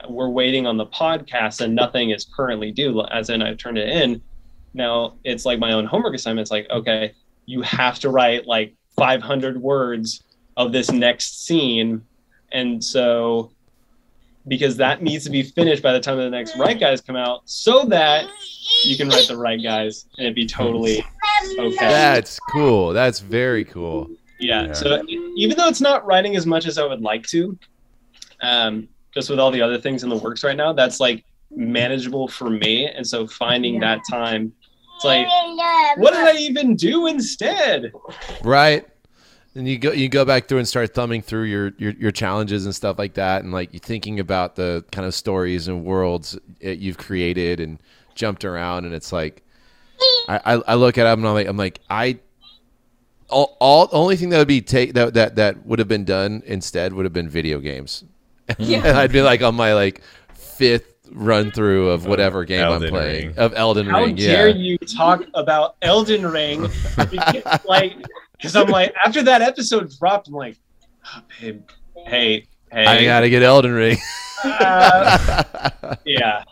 we're 0.10 0.30
waiting 0.30 0.66
on 0.66 0.78
the 0.78 0.86
podcast 0.86 1.62
and 1.62 1.76
nothing 1.76 2.10
is 2.12 2.26
currently 2.36 2.72
due, 2.72 3.02
as 3.12 3.30
in 3.30 3.42
I've 3.42 3.58
turned 3.58 3.78
it 3.78 3.90
in, 3.90 4.22
now 4.74 5.16
it's 5.24 5.46
like 5.46 5.60
my 5.60 5.74
own 5.74 5.86
homework 5.86 6.16
assignment. 6.16 6.46
It's 6.46 6.52
like, 6.52 6.70
okay, 6.70 7.14
you 7.46 7.62
have 7.62 8.00
to 8.00 8.10
write 8.10 8.48
like 8.48 8.74
500 8.98 9.62
words 9.62 10.24
of 10.58 10.72
this 10.72 10.92
next 10.92 11.46
scene. 11.46 12.02
And 12.52 12.84
so, 12.84 13.52
because 14.48 14.76
that 14.78 15.02
needs 15.02 15.24
to 15.26 15.30
be 15.30 15.44
finished 15.44 15.82
by 15.84 15.94
the 15.94 16.00
time 16.00 16.18
the 16.18 16.30
next 16.30 16.58
Write 16.58 16.80
Guys 16.80 17.00
come 17.02 17.16
out, 17.16 17.42
so 17.46 17.86
that 17.86 18.26
you 18.86 18.98
can 18.98 19.08
write 19.10 19.28
the 19.28 19.38
Write 19.38 19.64
Guys 19.64 20.06
and 20.18 20.26
it'd 20.26 20.36
be 20.36 20.46
totally 20.48 21.06
okay. 21.58 21.76
That's 21.80 22.40
cool. 22.52 22.94
That's 22.94 23.20
very 23.20 23.64
cool. 23.64 24.10
Yeah. 24.40 24.68
Yeah. 24.68 24.74
So 24.74 25.04
even 25.36 25.58
though 25.58 25.68
it's 25.68 25.82
not 25.82 26.06
writing 26.06 26.36
as 26.36 26.46
much 26.46 26.66
as 26.66 26.78
I 26.78 26.86
would 26.86 27.02
like 27.02 27.26
to, 27.28 27.58
um, 28.42 28.88
just 29.14 29.30
with 29.30 29.40
all 29.40 29.52
the 29.52 29.62
other 29.62 29.80
things 29.80 30.04
in 30.04 30.10
the 30.10 30.16
works 30.18 30.44
right 30.44 30.56
now, 30.58 30.74
that's 30.74 31.00
like 31.00 31.24
manageable 31.52 32.28
for 32.28 32.50
me. 32.50 32.88
And 32.88 33.06
so 33.06 33.28
finding 33.28 33.76
Yeah. 33.76 33.82
that 33.96 34.02
time, 34.10 34.52
it's 34.96 35.06
like, 35.06 35.28
what 35.98 36.14
did 36.14 36.22
I 36.28 36.38
even 36.38 36.76
do 36.76 37.08
instead? 37.08 37.92
Right. 38.44 38.88
And 39.54 39.68
you 39.68 39.78
go 39.78 39.92
you 39.92 40.08
go 40.08 40.24
back 40.24 40.48
through 40.48 40.60
and 40.60 40.68
start 40.68 40.94
thumbing 40.94 41.22
through 41.22 41.44
your, 41.44 41.74
your 41.78 41.92
your 41.94 42.12
challenges 42.12 42.66
and 42.66 42.74
stuff 42.74 42.98
like 42.98 43.16
that, 43.16 43.44
and 43.44 43.52
like 43.52 43.74
you 43.74 43.80
thinking 43.80 44.20
about 44.20 44.56
the 44.56 44.86
kind 44.94 45.06
of 45.06 45.14
stories 45.14 45.68
and 45.68 45.84
worlds 45.84 46.38
that 46.62 46.78
you've 46.78 46.98
created 46.98 47.60
and 47.60 47.80
jumped 48.16 48.46
around, 48.46 48.86
and 48.86 48.94
it's 48.94 49.12
like 49.12 49.44
I, 50.30 50.40
I, 50.46 50.54
I 50.70 50.76
look 50.76 50.98
at 50.98 51.04
them 51.04 51.20
and 51.20 51.28
I'm 51.28 51.34
like 51.34 51.48
I'm 51.48 51.58
like 51.58 51.80
I 51.90 52.20
all, 53.30 53.58
all 53.60 53.90
only 53.92 54.16
thing 54.16 54.30
that 54.30 54.38
would 54.38 54.48
be 54.48 54.62
take 54.62 54.94
that 54.94 55.16
that 55.16 55.36
that 55.36 55.66
would 55.66 55.80
have 55.80 55.88
been 55.90 56.06
done 56.06 56.44
instead 56.46 56.94
would 56.94 57.06
have 57.06 57.14
been 57.14 57.28
video 57.30 57.60
games, 57.60 58.06
Yeah. 58.58 58.80
and 58.86 58.98
I'd 58.98 59.12
be 59.12 59.22
like 59.22 59.42
on 59.42 59.56
my 59.56 59.74
like 59.74 60.02
fifth 60.34 60.88
run 61.12 61.52
through 61.52 61.90
of 61.90 62.06
whatever 62.06 62.40
oh, 62.40 62.46
game 62.46 62.66
I'm 62.72 62.80
playing 62.88 63.28
Ring. 63.28 63.38
of 63.38 63.54
Elden 63.54 63.86
How 63.88 64.04
Ring. 64.06 64.16
dare 64.16 64.48
Yeah. 64.48 64.56
you 64.56 64.78
talk 64.78 65.24
about 65.34 65.76
Elden 65.82 66.26
Ring? 66.26 66.70
Because, 67.10 67.66
like, 67.66 67.96
because 68.42 68.56
I'm 68.56 68.68
like, 68.68 68.94
after 69.06 69.22
that 69.24 69.44
episode 69.44 69.92
dropped, 70.00 70.28
I'm 70.28 70.34
like, 70.34 70.58
oh, 71.06 71.22
babe, 71.40 71.62
hey, 72.08 72.48
hey, 72.72 72.86
I 72.86 73.04
gotta 73.04 73.30
get 73.30 73.44
Elden 73.44 73.72
Ring. 73.72 73.98
uh, 74.44 75.96
yeah. 76.06 76.44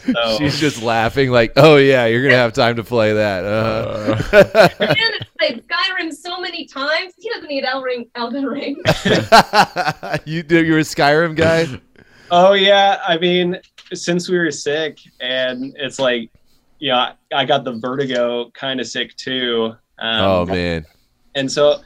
So, 0.00 0.38
She's 0.38 0.58
just 0.58 0.82
laughing, 0.82 1.30
like, 1.30 1.52
"Oh 1.56 1.76
yeah, 1.76 2.06
you're 2.06 2.22
gonna 2.22 2.36
have 2.36 2.52
time 2.52 2.76
to 2.76 2.84
play 2.84 3.12
that." 3.14 3.44
Uh-huh. 3.44 4.68
Man, 4.80 4.96
it's 4.96 5.30
played 5.38 5.64
Skyrim 5.66 6.12
so 6.12 6.40
many 6.40 6.66
times. 6.66 7.14
He 7.18 7.28
doesn't 7.30 7.48
need 7.48 7.64
Elden 7.64 7.82
Ring. 7.82 8.10
Elden 8.14 8.46
Ring. 8.46 8.76
you 10.24 10.42
do. 10.42 10.64
You're 10.64 10.78
a 10.78 10.82
Skyrim 10.82 11.36
guy. 11.36 11.66
Oh 12.30 12.52
yeah, 12.52 13.00
I 13.06 13.18
mean, 13.18 13.58
since 13.92 14.28
we 14.28 14.38
were 14.38 14.50
sick, 14.50 14.98
and 15.20 15.74
it's 15.76 15.98
like, 15.98 16.30
yeah, 16.78 17.12
I 17.34 17.44
got 17.44 17.64
the 17.64 17.72
vertigo 17.72 18.50
kind 18.50 18.80
of 18.80 18.86
sick 18.86 19.16
too. 19.16 19.74
Um, 19.98 20.20
oh 20.20 20.46
man. 20.46 20.84
And 21.34 21.50
so, 21.50 21.80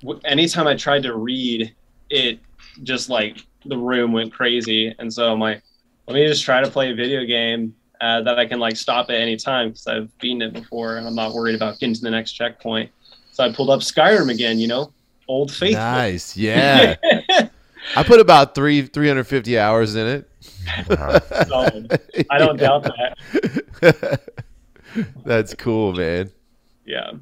w- 0.00 0.20
anytime 0.24 0.66
I 0.66 0.74
tried 0.76 1.02
to 1.04 1.16
read, 1.16 1.74
it 2.10 2.38
just 2.82 3.08
like 3.08 3.44
the 3.66 3.76
room 3.76 4.12
went 4.12 4.32
crazy. 4.32 4.94
And 4.98 5.12
so 5.12 5.30
I'm 5.32 5.40
like, 5.40 5.62
let 6.06 6.14
me 6.14 6.26
just 6.26 6.44
try 6.44 6.62
to 6.62 6.70
play 6.70 6.90
a 6.90 6.94
video 6.94 7.24
game 7.24 7.74
uh, 8.00 8.22
that 8.22 8.38
I 8.38 8.46
can 8.46 8.58
like 8.58 8.76
stop 8.76 9.10
at 9.10 9.16
any 9.16 9.36
time 9.36 9.68
because 9.68 9.86
I've 9.86 10.18
beaten 10.18 10.42
it 10.42 10.52
before 10.52 10.96
and 10.96 11.06
I'm 11.06 11.14
not 11.14 11.34
worried 11.34 11.54
about 11.54 11.78
getting 11.78 11.94
to 11.94 12.00
the 12.00 12.10
next 12.10 12.32
checkpoint. 12.32 12.90
So 13.32 13.44
I 13.44 13.52
pulled 13.52 13.70
up 13.70 13.80
Skyrim 13.80 14.30
again, 14.30 14.58
you 14.58 14.66
know, 14.66 14.92
old 15.28 15.52
faithful. 15.52 15.82
Nice. 15.82 16.36
Yeah. 16.36 16.96
I 17.96 18.02
put 18.02 18.20
about 18.20 18.54
three 18.54 18.82
350 18.82 19.58
hours 19.58 19.94
in 19.94 20.06
it. 20.06 20.28
I 20.78 22.38
don't 22.38 22.56
doubt 22.58 22.84
that. 22.84 24.20
That's 25.24 25.54
cool, 25.54 25.94
man. 25.94 26.30
Yeah. 26.84 27.12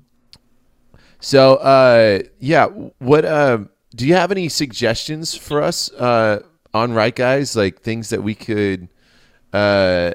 So, 1.21 1.57
uh, 1.57 2.21
yeah, 2.39 2.67
what 2.99 3.25
uh, 3.25 3.59
do 3.95 4.07
you 4.07 4.15
have 4.15 4.31
any 4.31 4.49
suggestions 4.49 5.37
for 5.37 5.63
us 5.63 5.93
uh, 5.93 6.43
on 6.73 6.93
Write 6.93 7.17
Guys? 7.17 7.57
Like 7.57 7.81
things 7.81 8.11
that 8.11 8.23
we 8.23 8.35
could 8.35 8.89
uh, 9.53 10.13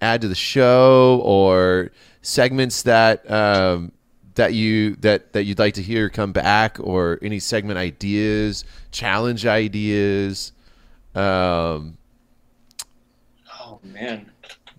add 0.00 0.20
to 0.20 0.28
the 0.28 0.34
show, 0.34 1.20
or 1.24 1.90
segments 2.22 2.82
that 2.82 3.28
um, 3.30 3.90
that 4.36 4.54
you 4.54 4.94
that 4.96 5.32
that 5.32 5.44
you'd 5.44 5.58
like 5.58 5.74
to 5.74 5.82
hear 5.82 6.08
come 6.08 6.32
back, 6.32 6.78
or 6.80 7.18
any 7.20 7.40
segment 7.40 7.78
ideas, 7.78 8.64
challenge 8.92 9.46
ideas. 9.46 10.52
Um, 11.14 11.96
Oh 13.60 13.80
man. 13.82 14.30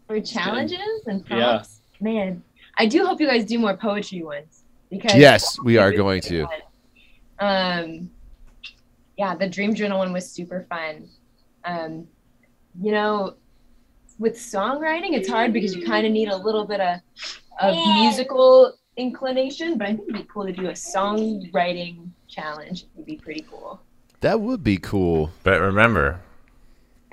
For 0.07 0.21
challenges 0.21 0.79
and 1.07 1.25
Yeah. 1.29 1.35
prompts, 1.37 1.81
man, 1.99 2.43
I 2.77 2.85
do 2.85 3.05
hope 3.05 3.19
you 3.19 3.27
guys 3.27 3.45
do 3.45 3.57
more 3.57 3.75
poetry 3.75 4.21
ones 4.23 4.54
because 4.89 5.15
yes, 5.15 5.57
we 5.63 5.77
are 5.77 5.91
going 5.91 6.21
to. 6.21 6.47
Um, 7.39 8.09
yeah, 9.17 9.35
the 9.35 9.47
Dream 9.47 9.73
Journal 9.73 9.99
one 9.99 10.13
was 10.13 10.29
super 10.29 10.65
fun. 10.69 11.09
Um, 11.63 12.07
you 12.81 12.91
know, 12.91 13.35
with 14.19 14.35
songwriting, 14.35 15.13
it's 15.13 15.27
hard 15.27 15.53
because 15.53 15.75
you 15.75 15.85
kind 15.85 16.05
of 16.05 16.11
need 16.11 16.29
a 16.29 16.35
little 16.35 16.65
bit 16.65 16.79
of, 16.79 16.99
of 17.59 17.75
musical 17.99 18.73
inclination, 18.97 19.77
but 19.77 19.87
I 19.87 19.95
think 19.95 20.09
it'd 20.09 20.21
be 20.21 20.27
cool 20.31 20.45
to 20.45 20.53
do 20.53 20.67
a 20.67 20.73
songwriting 20.73 22.09
challenge. 22.27 22.85
It'd 22.95 23.05
be 23.05 23.17
pretty 23.17 23.45
cool. 23.49 23.81
That 24.21 24.39
would 24.41 24.63
be 24.63 24.77
cool. 24.77 25.31
But 25.43 25.61
remember, 25.61 26.21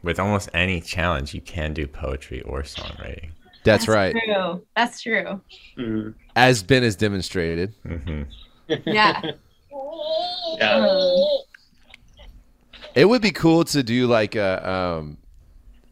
with 0.02 0.18
almost 0.18 0.48
any 0.54 0.80
challenge, 0.80 1.34
you 1.34 1.40
can 1.40 1.74
do 1.74 1.86
poetry 1.86 2.42
or 2.42 2.62
songwriting. 2.62 3.30
That's, 3.64 3.86
right, 3.88 4.14
True. 4.24 4.64
That's 4.76 5.00
true. 5.00 5.40
Mhm. 5.78 6.14
as 6.36 6.62
Ben 6.62 6.82
has 6.82 6.96
demonstrated. 6.96 7.74
hmm 7.86 8.22
Yeah. 8.86 9.20
Yeah. 10.58 10.70
Um, 10.76 11.24
It 12.94 13.06
would 13.08 13.22
be 13.22 13.30
cool 13.30 13.64
to 13.64 13.82
do 13.82 14.06
like 14.06 14.34
a 14.34 14.68
um 14.70 15.16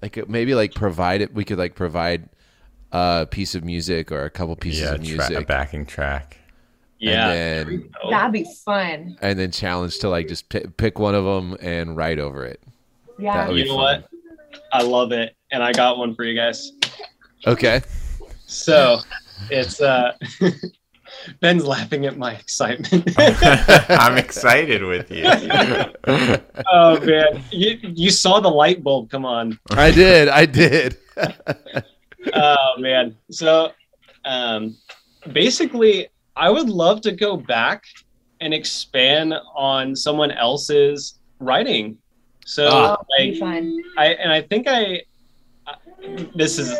like 0.02 0.16
a, 0.16 0.26
maybe 0.26 0.55
like 0.55 0.74
provide 0.74 1.20
it 1.20 1.32
we 1.34 1.44
could 1.44 1.59
like 1.59 1.74
provide 1.74 2.28
a 2.92 3.26
piece 3.30 3.55
of 3.55 3.64
music 3.64 4.10
or 4.12 4.24
a 4.24 4.30
couple 4.30 4.55
pieces 4.56 4.80
Yeah, 4.82 4.94
of 4.94 5.28
tra- 5.28 5.38
a 5.38 5.44
backing 5.44 5.86
track. 5.86 6.36
Yeah. 6.98 7.30
and 7.30 7.68
then 7.68 7.90
that'd 8.10 8.32
be 8.32 8.47
fun. 8.64 9.16
and 9.22 9.38
then 9.38 9.51
challenge 9.51 9.98
to 10.01 10.09
like 10.10 10.28
just 10.28 10.48
pick, 10.51 10.76
pick 10.76 10.98
one 10.98 11.14
of 11.14 11.24
them 11.24 11.56
and 11.60 11.97
write 11.97 12.18
over 12.18 12.44
it. 12.44 12.60
Yeah. 13.18 13.34
That 13.36 13.48
would 13.48 13.55
be 13.55 13.60
you 13.62 13.68
know 13.68 13.76
fun. 13.76 14.01
what? 14.02 14.10
I 14.72 14.82
love 14.82 15.12
it. 15.12 15.36
And 15.52 15.62
I 15.62 15.72
got 15.72 15.97
one 15.98 16.14
for 16.14 16.24
you 16.24 16.34
guys. 16.34 16.72
Okay. 17.47 17.83
So 18.47 19.01
it's 19.51 19.81
uh 19.81 20.12
Ben's 21.41 21.67
laughing 21.67 22.07
at 22.07 22.17
my 22.17 22.33
excitement. 22.35 23.15
I'm 23.91 24.17
excited 24.17 24.83
with 24.83 25.11
you. 25.11 25.25
oh 26.73 27.01
man. 27.01 27.43
You 27.51 27.79
you 27.83 28.11
saw 28.11 28.41
the 28.41 28.49
light 28.51 28.83
bulb 28.83 29.11
come 29.11 29.25
on. 29.25 29.59
I 29.71 29.91
did. 29.91 30.29
I 30.29 30.47
did. 30.47 30.97
oh 32.35 32.75
man 32.79 33.17
so 33.31 33.73
um 34.27 34.77
basically 35.33 36.09
i 36.37 36.51
would 36.51 36.69
love 36.69 37.01
to 37.01 37.12
go 37.12 37.37
back 37.37 37.85
and 38.43 38.53
expand 38.55 39.35
on 39.55 39.95
someone 39.97 40.31
else's 40.31 41.19
writing 41.41 41.97
so. 42.45 42.69
That'd 42.71 43.07
be 43.19 43.31
like 43.31 43.39
fun. 43.41 43.79
i 43.99 44.07
and 44.09 44.33
i 44.33 44.41
think 44.43 44.67
i 44.69 45.01
I- 45.67 46.27
this 46.35 46.59
is 46.59 46.79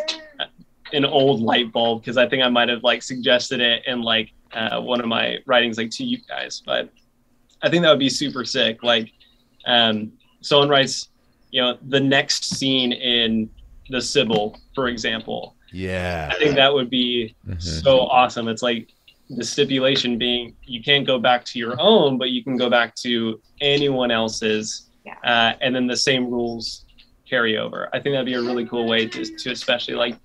an 0.93 1.05
old 1.05 1.41
light 1.41 1.71
bulb 1.71 2.01
because 2.01 2.17
i 2.17 2.27
think 2.27 2.43
i 2.43 2.49
might 2.49 2.69
have 2.69 2.83
like 2.83 3.01
suggested 3.01 3.59
it 3.59 3.83
in 3.87 4.01
like 4.01 4.31
uh, 4.53 4.79
one 4.81 4.99
of 4.99 5.07
my 5.07 5.37
writings 5.45 5.77
like 5.77 5.89
to 5.89 6.03
you 6.03 6.17
guys 6.27 6.61
but 6.65 6.89
i 7.61 7.69
think 7.69 7.81
that 7.83 7.89
would 7.89 7.99
be 7.99 8.09
super 8.09 8.43
sick 8.43 8.83
like 8.83 9.11
um 9.65 10.11
someone 10.41 10.69
writes 10.69 11.09
you 11.51 11.61
know 11.61 11.77
the 11.89 11.99
next 11.99 12.45
scene 12.55 12.91
in 12.93 13.49
the 13.89 13.99
Sybil, 14.01 14.57
for 14.73 14.87
example. 14.87 15.53
Yeah. 15.73 16.29
I 16.31 16.35
think 16.39 16.55
that 16.55 16.73
would 16.73 16.89
be 16.89 17.35
Mhm. 17.45 17.61
so 17.61 17.99
awesome. 18.07 18.47
It's 18.47 18.61
like 18.63 18.87
the 19.29 19.43
stipulation 19.43 20.17
being 20.17 20.55
you 20.63 20.81
can't 20.81 21.05
go 21.05 21.19
back 21.19 21.43
to 21.45 21.59
your 21.59 21.75
own, 21.77 22.17
but 22.17 22.29
you 22.29 22.41
can 22.41 22.55
go 22.55 22.69
back 22.69 22.95
to 23.03 23.41
anyone 23.59 24.09
else's, 24.09 24.89
Yeah. 25.05 25.15
uh, 25.25 25.57
and 25.59 25.75
then 25.75 25.87
the 25.87 25.97
same 25.97 26.23
rules 26.29 26.85
carry 27.29 27.57
over. 27.57 27.89
I 27.93 27.99
think 27.99 28.13
that'd 28.13 28.25
be 28.25 28.35
a 28.35 28.41
really 28.41 28.65
cool 28.65 28.87
way 28.87 29.07
to, 29.07 29.25
to 29.25 29.51
especially 29.51 29.95
like 29.95 30.15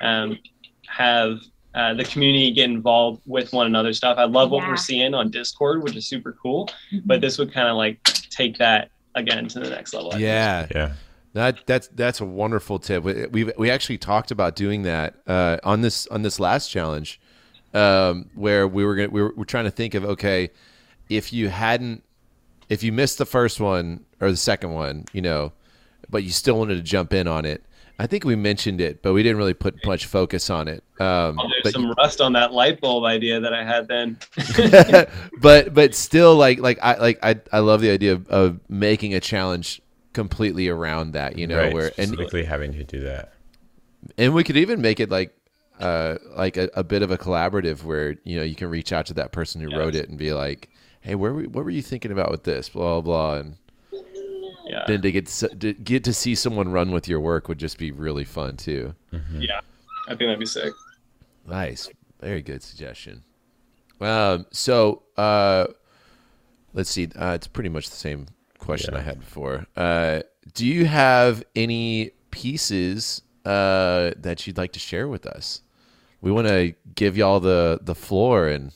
um, 0.00 0.38
have 0.86 1.40
uh, 1.74 1.94
the 1.94 2.04
community 2.04 2.52
get 2.52 2.70
involved 2.70 3.20
with 3.26 3.52
one 3.52 3.66
another 3.66 3.92
stuff. 3.92 4.16
I 4.18 4.24
love 4.24 4.50
what 4.50 4.66
we're 4.68 4.76
seeing 4.76 5.12
on 5.12 5.30
Discord, 5.30 5.82
which 5.82 5.96
is 5.96 6.06
super 6.06 6.36
cool. 6.40 6.70
But 7.04 7.20
this 7.20 7.38
would 7.38 7.52
kind 7.52 7.68
of 7.68 7.76
like 7.76 8.02
take 8.30 8.58
that 8.58 8.90
again 9.14 9.48
to 9.48 9.60
the 9.60 9.70
next 9.70 9.92
level. 9.92 10.10
I 10.10 10.12
think. 10.12 10.22
Yeah. 10.22 10.66
Yeah. 10.74 10.92
That 11.34 11.66
that's 11.66 11.88
that's 11.88 12.20
a 12.20 12.24
wonderful 12.24 12.78
tip. 12.78 13.02
We 13.02 13.26
we 13.26 13.52
we 13.58 13.70
actually 13.70 13.98
talked 13.98 14.30
about 14.30 14.54
doing 14.54 14.82
that 14.82 15.16
uh, 15.26 15.58
on 15.64 15.80
this 15.80 16.06
on 16.06 16.22
this 16.22 16.38
last 16.38 16.70
challenge, 16.70 17.20
um, 17.74 18.30
where 18.36 18.68
we 18.68 18.84
were 18.84 18.94
gonna 18.94 19.08
we 19.08 19.20
were, 19.20 19.34
we're 19.36 19.44
trying 19.44 19.64
to 19.64 19.72
think 19.72 19.94
of 19.94 20.04
okay, 20.04 20.50
if 21.08 21.32
you 21.32 21.48
hadn't, 21.48 22.04
if 22.68 22.84
you 22.84 22.92
missed 22.92 23.18
the 23.18 23.26
first 23.26 23.58
one 23.58 24.04
or 24.20 24.30
the 24.30 24.36
second 24.36 24.74
one, 24.74 25.06
you 25.12 25.22
know, 25.22 25.52
but 26.08 26.22
you 26.22 26.30
still 26.30 26.56
wanted 26.56 26.76
to 26.76 26.82
jump 26.82 27.12
in 27.12 27.26
on 27.26 27.44
it. 27.44 27.64
I 27.98 28.06
think 28.08 28.24
we 28.24 28.34
mentioned 28.34 28.80
it, 28.80 29.02
but 29.02 29.12
we 29.12 29.22
didn't 29.22 29.38
really 29.38 29.54
put 29.54 29.76
much 29.86 30.06
focus 30.06 30.50
on 30.50 30.66
it. 30.68 30.82
Um, 30.98 31.38
Oh, 31.38 31.48
there's 31.48 31.62
but 31.62 31.72
some 31.72 31.92
rust 31.92 32.20
on 32.20 32.32
that 32.32 32.52
light 32.52 32.80
bulb 32.80 33.04
idea 33.04 33.38
that 33.40 33.52
I 33.54 33.62
had 33.64 33.86
then. 33.88 34.18
but 35.40 35.72
but 35.74 35.94
still 35.94 36.36
like 36.36 36.58
like 36.58 36.78
I 36.82 36.94
like 36.98 37.18
I 37.22 37.40
I 37.52 37.60
love 37.60 37.80
the 37.80 37.90
idea 37.90 38.12
of, 38.12 38.28
of 38.28 38.60
making 38.68 39.14
a 39.14 39.20
challenge 39.20 39.80
completely 40.12 40.68
around 40.68 41.12
that, 41.12 41.38
you 41.38 41.46
know, 41.46 41.58
right. 41.58 41.72
where 41.72 41.92
and 41.98 42.08
Specifically 42.08 42.44
having 42.44 42.72
to 42.72 42.84
do 42.84 43.00
that. 43.04 43.32
and 44.18 44.34
we 44.34 44.44
could 44.44 44.56
even 44.56 44.80
make 44.80 44.98
it 45.00 45.10
like 45.10 45.32
uh 45.80 46.16
like 46.36 46.56
a, 46.56 46.68
a 46.74 46.84
bit 46.84 47.02
of 47.02 47.10
a 47.10 47.18
collaborative 47.18 47.82
where 47.84 48.16
you 48.24 48.36
know 48.36 48.42
you 48.44 48.54
can 48.54 48.68
reach 48.70 48.92
out 48.92 49.06
to 49.06 49.14
that 49.14 49.32
person 49.32 49.60
who 49.60 49.68
Yes. 49.70 49.78
wrote 49.78 49.94
it 49.94 50.08
and 50.08 50.16
be 50.18 50.32
like 50.32 50.68
hey 51.00 51.14
where 51.16 51.32
were, 51.32 51.42
what 51.44 51.64
were 51.64 51.70
you 51.70 51.82
thinking 51.82 52.12
about 52.12 52.30
with 52.30 52.44
this 52.44 52.68
blah 52.68 53.00
blah 53.00 53.34
blah 53.34 53.40
and 53.40 53.56
Yeah. 54.66 54.84
then 54.86 55.02
to 55.02 55.12
get 55.12 55.26
to, 55.26 55.48
to 55.48 55.72
get 55.74 56.04
to 56.04 56.12
see 56.14 56.34
someone 56.34 56.70
run 56.70 56.90
with 56.90 57.06
your 57.08 57.20
work 57.20 57.48
would 57.48 57.58
just 57.58 57.78
be 57.78 57.90
really 57.92 58.24
fun 58.24 58.56
too 58.56 58.94
Yeah. 59.38 59.60
I 60.06 60.10
think 60.10 60.20
that'd 60.20 60.38
be 60.38 60.46
sick. 60.46 60.72
nice 61.46 61.88
very 62.20 62.40
good 62.42 62.62
suggestion 62.62 63.22
um 64.00 64.46
so 64.50 65.02
uh 65.16 65.66
let's 66.72 66.90
see 66.90 67.08
uh 67.16 67.32
it's 67.34 67.46
pretty 67.46 67.68
much 67.68 67.90
the 67.90 67.96
same 67.96 68.26
question 68.58 68.94
Yeah. 68.94 69.00
i 69.00 69.02
had 69.02 69.20
before 69.20 69.66
uh 69.76 70.20
do 70.54 70.66
you 70.66 70.86
have 70.86 71.44
any 71.54 72.12
pieces 72.30 73.20
uh 73.44 74.12
that 74.16 74.46
you'd 74.46 74.56
like 74.56 74.72
to 74.72 74.80
share 74.80 75.06
with 75.08 75.26
us 75.26 75.60
we 76.22 76.32
want 76.32 76.46
to 76.48 76.74
give 76.94 77.16
y'all 77.18 77.40
the 77.40 77.78
the 77.82 77.94
floor 77.94 78.48
and 78.48 78.72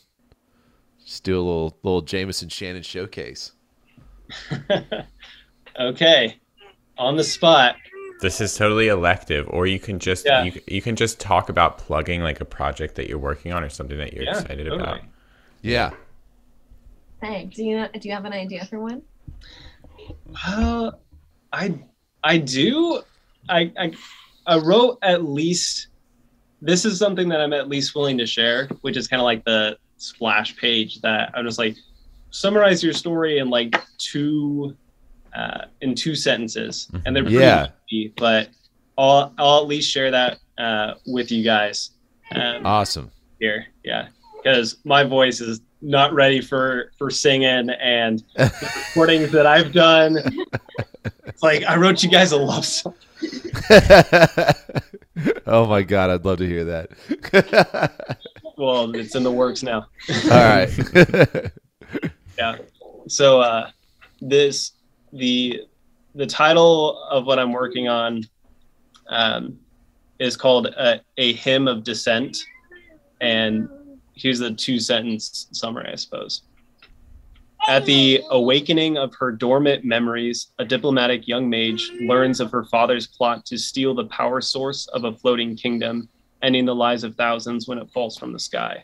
just 1.05 1.25
do 1.25 1.35
a 1.37 1.41
little 1.41 1.79
little 1.83 2.03
Jameson 2.03 2.51
Shannon 2.51 2.83
showcase. 2.83 3.53
Okay. 5.79 6.37
On 6.97 7.17
the 7.17 7.25
spot. 7.25 7.77
This 8.21 8.41
is 8.41 8.57
totally 8.57 8.89
elective, 8.89 9.47
or 9.51 9.67
you 9.69 9.79
can 9.79 9.99
just 10.01 10.27
Yeah. 10.27 10.43
you, 10.45 10.61
you 10.67 10.83
can 10.83 10.97
just 10.97 11.21
talk 11.21 11.49
about 11.49 11.79
plugging 11.79 12.21
like 12.21 12.41
a 12.41 12.45
project 12.45 12.97
that 12.97 13.09
you're 13.09 13.19
working 13.19 13.53
on 13.53 13.63
or 13.63 13.69
something 13.69 13.97
that 13.99 14.13
you're 14.13 14.25
Yeah, 14.25 14.31
excited 14.41 14.65
totally. 14.67 14.83
about. 14.83 15.01
Yeah. 15.63 15.91
Thanks. 17.21 17.57
Do 17.57 17.65
you 17.65 17.87
do 18.01 18.09
you 18.09 18.15
have 18.15 18.25
an 18.25 18.33
idea 18.33 18.65
for 18.65 18.81
one? 18.81 19.03
Uh, 20.47 20.91
I 21.53 21.79
I 22.25 22.39
do. 22.39 23.03
I, 23.49 23.73
I 23.79 23.93
I 24.47 24.59
wrote 24.59 24.99
at 25.03 25.25
least. 25.25 25.89
This 26.61 26.85
is 26.85 26.99
something 26.99 27.29
that 27.29 27.41
I'm 27.41 27.53
at 27.53 27.69
least 27.69 27.95
willing 27.95 28.19
to 28.19 28.27
share, 28.27 28.67
which 28.81 28.97
is 28.97 29.07
kind 29.07 29.21
of 29.21 29.25
like 29.25 29.45
the 29.45 29.79
splash 29.97 30.57
page 30.57 31.01
that 31.03 31.31
I'm 31.35 31.45
just 31.45 31.59
like 31.59 31.77
summarize 32.31 32.83
your 32.83 32.93
story 32.93 33.39
in 33.39 33.49
like 33.49 33.81
two 33.99 34.77
uh, 35.35 35.67
in 35.81 35.95
two 35.95 36.15
sentences, 36.15 36.89
and 37.07 37.15
they're 37.15 37.23
pretty 37.23 37.39
Yeah. 37.39 37.69
easy, 37.91 38.13
but 38.17 38.49
I'll 38.97 39.33
I'll 39.39 39.59
at 39.63 39.67
least 39.67 39.91
share 39.91 40.11
that 40.11 40.39
uh, 40.59 40.95
with 41.07 41.31
you 41.31 41.43
guys 41.45 41.91
um, 42.35 42.65
Awesome. 42.67 43.11
here. 43.41 43.67
Yeah, 43.85 44.09
because 44.43 44.77
my 44.85 45.05
voice 45.05 45.41
is 45.41 45.61
not 45.81 46.13
ready 46.13 46.41
for 46.41 46.93
for 46.99 47.11
singing 47.11 47.71
and 47.71 48.23
the 48.37 48.53
recordings 48.95 49.31
that 49.33 49.47
I've 49.47 49.73
done. 49.73 50.19
It's 51.27 51.43
like 51.43 51.63
I 51.65 51.77
wrote 51.77 52.03
you 52.03 52.11
guys 52.11 52.33
a 52.33 52.37
love 52.37 52.65
song. 52.67 52.95
oh 55.47 55.67
my 55.67 55.83
god, 55.83 56.11
I'd 56.11 56.25
love 56.25 56.39
to 56.39 56.47
hear 56.47 56.65
that. 56.65 56.91
Well, 58.57 58.93
it's 58.97 59.15
in 59.15 59.23
the 59.23 59.31
works 59.31 59.63
now. 59.63 59.87
All 60.25 60.31
right. 60.31 60.69
yeah. 62.39 62.57
So 63.07 63.41
uh, 63.41 63.71
this 64.21 64.73
the 65.13 65.63
the 66.15 66.27
title 66.27 67.03
of 67.05 67.27
what 67.27 67.39
I'm 67.39 67.53
working 67.53 67.89
on 67.89 68.25
um, 69.09 69.59
is 70.19 70.37
called 70.37 70.67
a, 70.67 71.01
hymn 71.33 71.69
of 71.69 71.85
descent, 71.85 72.45
and 73.21 73.69
here's 74.15 74.39
the 74.39 74.53
two 74.53 74.81
sentence 74.81 75.47
summary, 75.53 75.91
I 75.93 75.95
suppose. 75.95 76.43
At 77.69 77.85
the 77.85 78.23
awakening 78.31 78.97
of 78.97 79.15
her 79.17 79.31
dormant 79.31 79.85
memories, 79.85 80.49
a 80.59 80.65
diplomatic 80.65 81.29
young 81.29 81.49
mage 81.49 81.91
learns 82.01 82.41
of 82.41 82.51
her 82.51 82.65
father's 82.65 83.07
plot 83.07 83.45
to 83.47 83.59
steal 83.59 83.95
the 83.95 84.07
power 84.07 84.41
source 84.41 84.87
of 84.89 85.05
a 85.05 85.13
floating 85.13 85.55
kingdom, 85.55 86.09
ending 86.43 86.65
the 86.65 86.75
lives 86.75 87.05
of 87.05 87.15
thousands 87.17 87.69
when 87.69 87.79
it 87.79 87.91
falls 87.93 88.17
from 88.17 88.33
the 88.33 88.39
sky. 88.39 88.83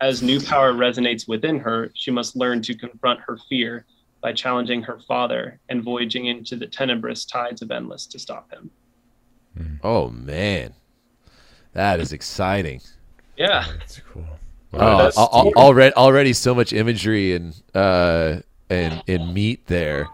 As 0.00 0.22
new 0.22 0.40
power 0.40 0.72
resonates 0.72 1.26
within 1.26 1.58
her, 1.60 1.90
she 1.94 2.10
must 2.10 2.36
learn 2.36 2.60
to 2.62 2.74
confront 2.74 3.20
her 3.20 3.38
fear 3.48 3.86
by 4.22 4.32
challenging 4.32 4.82
her 4.82 4.98
father 5.00 5.58
and 5.68 5.82
voyaging 5.82 6.26
into 6.26 6.56
the 6.56 6.66
tenebrous 6.66 7.24
tides 7.24 7.60
of 7.62 7.70
endless 7.70 8.06
to 8.06 8.18
stop 8.18 8.50
him. 8.52 8.70
oh 9.82 10.08
man, 10.10 10.72
that 11.72 12.00
is 12.00 12.12
exciting. 12.12 12.80
Yeah. 13.36 13.64
That's 13.78 14.00
cool. 14.12 14.24
Oh, 14.74 14.96
that's- 14.96 15.18
al- 15.18 15.28
al- 15.32 15.52
already 15.56 15.94
already 15.94 16.32
so 16.32 16.54
much 16.54 16.72
imagery 16.72 17.34
and 17.34 17.60
uh 17.74 18.36
and 18.70 19.02
and 19.08 19.34
meat 19.34 19.66
there. 19.66 20.08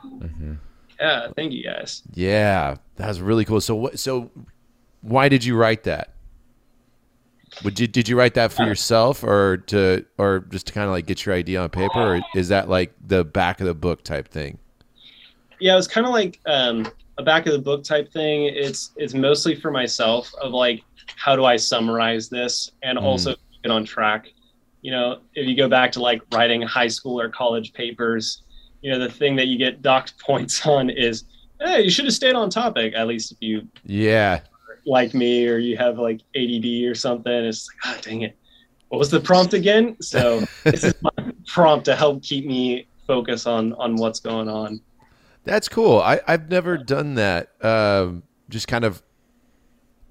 Yeah. 1.01 1.28
Thank 1.36 1.52
you 1.52 1.62
guys. 1.62 2.02
Yeah, 2.14 2.76
that's 2.97 3.20
really 3.20 3.44
cool. 3.44 3.60
So 3.60 3.74
what? 3.76 3.98
So 4.01 4.30
why 5.02 5.28
did 5.28 5.44
you 5.44 5.55
write 5.56 5.85
that? 5.85 6.10
Would 7.62 7.81
you 7.81 7.87
did 7.89 8.09
you 8.09 8.16
write 8.16 8.35
that 8.35 8.53
for 8.53 8.62
yourself 8.62 9.25
or 9.25 9.59
to 9.69 10.05
or 10.16 10.41
just 10.51 10.69
to 10.69 10.73
kind 10.73 10.87
of 10.87 10.93
like 10.93 11.07
get 11.07 11.27
your 11.27 11.35
idea 11.35 11.61
on 11.61 11.70
paper 11.70 12.15
or 12.16 12.20
is 12.35 12.49
that 12.49 12.69
like 12.69 12.95
the 13.05 13.25
back 13.25 13.61
of 13.61 13.66
the 13.66 13.75
book 13.75 14.05
type 14.05 14.29
thing? 14.29 14.59
yeah, 15.61 15.73
it 15.73 15.77
was 15.77 15.89
kind 15.89 16.07
of 16.07 16.12
like 16.12 16.41
um, 16.47 16.87
a 17.19 17.23
back 17.23 17.47
of 17.47 17.53
the 17.53 17.59
book 17.59 17.85
type 17.85 18.12
thing. 18.12 18.45
It's 18.47 18.93
it's 18.97 19.15
mostly 19.15 19.55
for 19.55 19.70
myself 19.70 20.31
of 20.41 20.53
like 20.53 20.85
how 21.16 21.35
do 21.37 21.45
I 21.45 21.57
summarize 21.57 22.29
this 22.29 22.70
and 22.83 22.99
Mm. 22.99 23.03
also 23.03 23.35
get 23.65 23.73
on 23.73 23.85
track. 23.85 24.27
You 24.83 24.93
know, 24.93 25.20
if 25.35 25.49
you 25.49 25.57
go 25.57 25.69
back 25.69 25.91
to 25.93 26.01
like 26.01 26.23
writing 26.33 26.62
high 26.62 26.87
school 26.89 27.20
or 27.20 27.29
college 27.29 27.73
papers, 27.73 28.43
you 28.83 28.93
know, 28.93 28.99
the 28.99 29.11
thing 29.11 29.35
that 29.37 29.49
you 29.49 29.59
get 29.59 29.83
docked 29.83 30.19
points 30.25 30.65
on 30.66 30.91
is, 30.91 31.25
hey, 31.61 31.83
you 31.83 31.91
should 31.91 32.05
have 32.05 32.15
stayed 32.15 32.35
on 32.37 32.51
topic. 32.51 32.95
At 32.95 33.09
least 33.09 33.33
if 33.33 33.39
you 33.41 33.69
Yeah, 33.85 34.41
like 34.89 35.15
me 35.15 35.47
or 35.47 35.59
you 35.59 35.77
have 35.77 35.98
like 35.98 36.20
ADD 36.35 36.85
or 36.85 36.94
something, 36.94 37.32
it's 37.32 37.69
like, 37.69 37.97
ah, 37.97 38.01
dang 38.02 38.23
it. 38.23 38.36
What 38.89 38.98
was 38.98 39.10
the 39.10 39.20
prompt 39.20 39.55
again? 39.55 39.97
So 40.01 40.40
this 40.65 40.85
is 40.85 40.94
my 41.02 41.32
prompt 41.47 41.85
to 41.86 41.97
help 41.97 42.23
keep 42.23 42.47
me 42.47 42.86
focus 43.06 43.47
on 43.47 43.73
on 43.74 43.97
what's 43.97 44.20
going 44.20 44.48
on. 44.48 44.81
that's 45.44 45.69
cool. 45.69 45.98
I 46.01 46.20
I've 46.27 46.51
never 46.51 46.77
done 46.77 47.15
that. 47.15 47.52
Um, 47.65 48.23
just 48.48 48.69
kind 48.69 48.85
of 48.85 49.02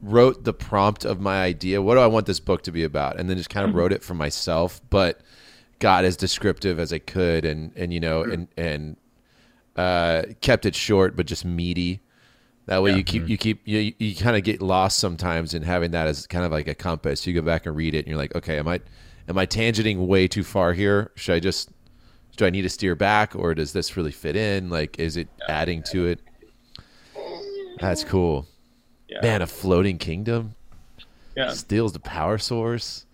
wrote 0.02 0.44
the 0.44 0.54
prompt 0.54 1.06
of 1.06 1.20
my 1.20 1.44
idea. 1.44 1.82
What 1.82 1.96
do 1.96 2.02
I 2.02 2.08
want 2.08 2.26
this 2.28 2.40
book 2.40 2.62
to 2.64 2.72
be 2.72 2.84
about? 2.84 3.20
And 3.20 3.30
then 3.30 3.38
just 3.38 3.50
kind 3.50 3.68
of 3.68 3.76
wrote 3.76 3.92
it 3.92 4.04
for 4.04 4.14
myself, 4.14 4.80
but 4.90 5.22
got 5.80 6.06
as 6.06 6.16
descriptive 6.16 6.80
as 6.80 6.94
I 6.94 7.00
could, 7.00 7.46
and 7.46 7.72
and 7.76 7.94
you 7.94 8.00
know, 8.00 8.24
and 8.24 8.48
and 8.58 8.98
uh, 9.76 10.24
kept 10.42 10.66
it 10.66 10.76
short 10.76 11.16
but 11.16 11.26
just 11.26 11.46
meaty. 11.46 12.02
That 12.68 12.84
way, 12.84 12.96
you 12.96 13.04
keep 13.04 13.24
mm-hmm. 13.24 13.32
you 13.32 13.38
keep 13.38 13.62
you 13.66 13.94
you 13.98 14.14
kind 14.14 14.36
of 14.36 14.44
get 14.44 14.62
lost 14.62 15.00
sometimes 15.00 15.54
in 15.54 15.64
having 15.64 15.92
that 15.92 16.08
as 16.08 16.28
kind 16.28 16.44
of 16.44 16.52
like 16.52 16.68
a 16.68 16.76
compass. 16.76 17.26
You 17.26 17.34
go 17.34 17.42
back 17.42 17.66
and 17.66 17.76
read 17.76 17.96
it, 17.96 18.00
and 18.00 18.08
you're 18.08 18.18
like, 18.18 18.36
okay, 18.36 18.60
am 18.60 18.68
I 18.68 18.82
am 19.30 19.38
I 19.38 19.46
tangenting 19.46 20.06
way 20.06 20.28
too 20.28 20.44
far 20.44 20.74
here? 20.74 21.12
Should 21.16 21.36
I 21.36 21.40
just 21.40 21.70
do 22.36 22.46
I 22.46 22.50
need 22.50 22.64
to 22.64 22.70
steer 22.70 22.94
back, 22.94 23.36
or 23.38 23.56
does 23.56 23.72
this 23.72 23.96
really 23.96 24.12
fit 24.12 24.36
in? 24.36 24.70
Like, 24.70 25.00
is 25.00 25.16
it 25.16 25.30
adding 25.48 25.82
to 25.92 26.08
it? 26.08 26.20
That's 27.80 28.04
cool. 28.04 28.46
Yeah. 29.08 29.22
Man, 29.22 29.42
a 29.42 29.48
floating 29.48 29.98
kingdom 29.98 30.56
Yeah. 31.38 31.54
steals 31.54 31.94
the 31.94 32.00
power 32.00 32.38
source. 32.38 33.06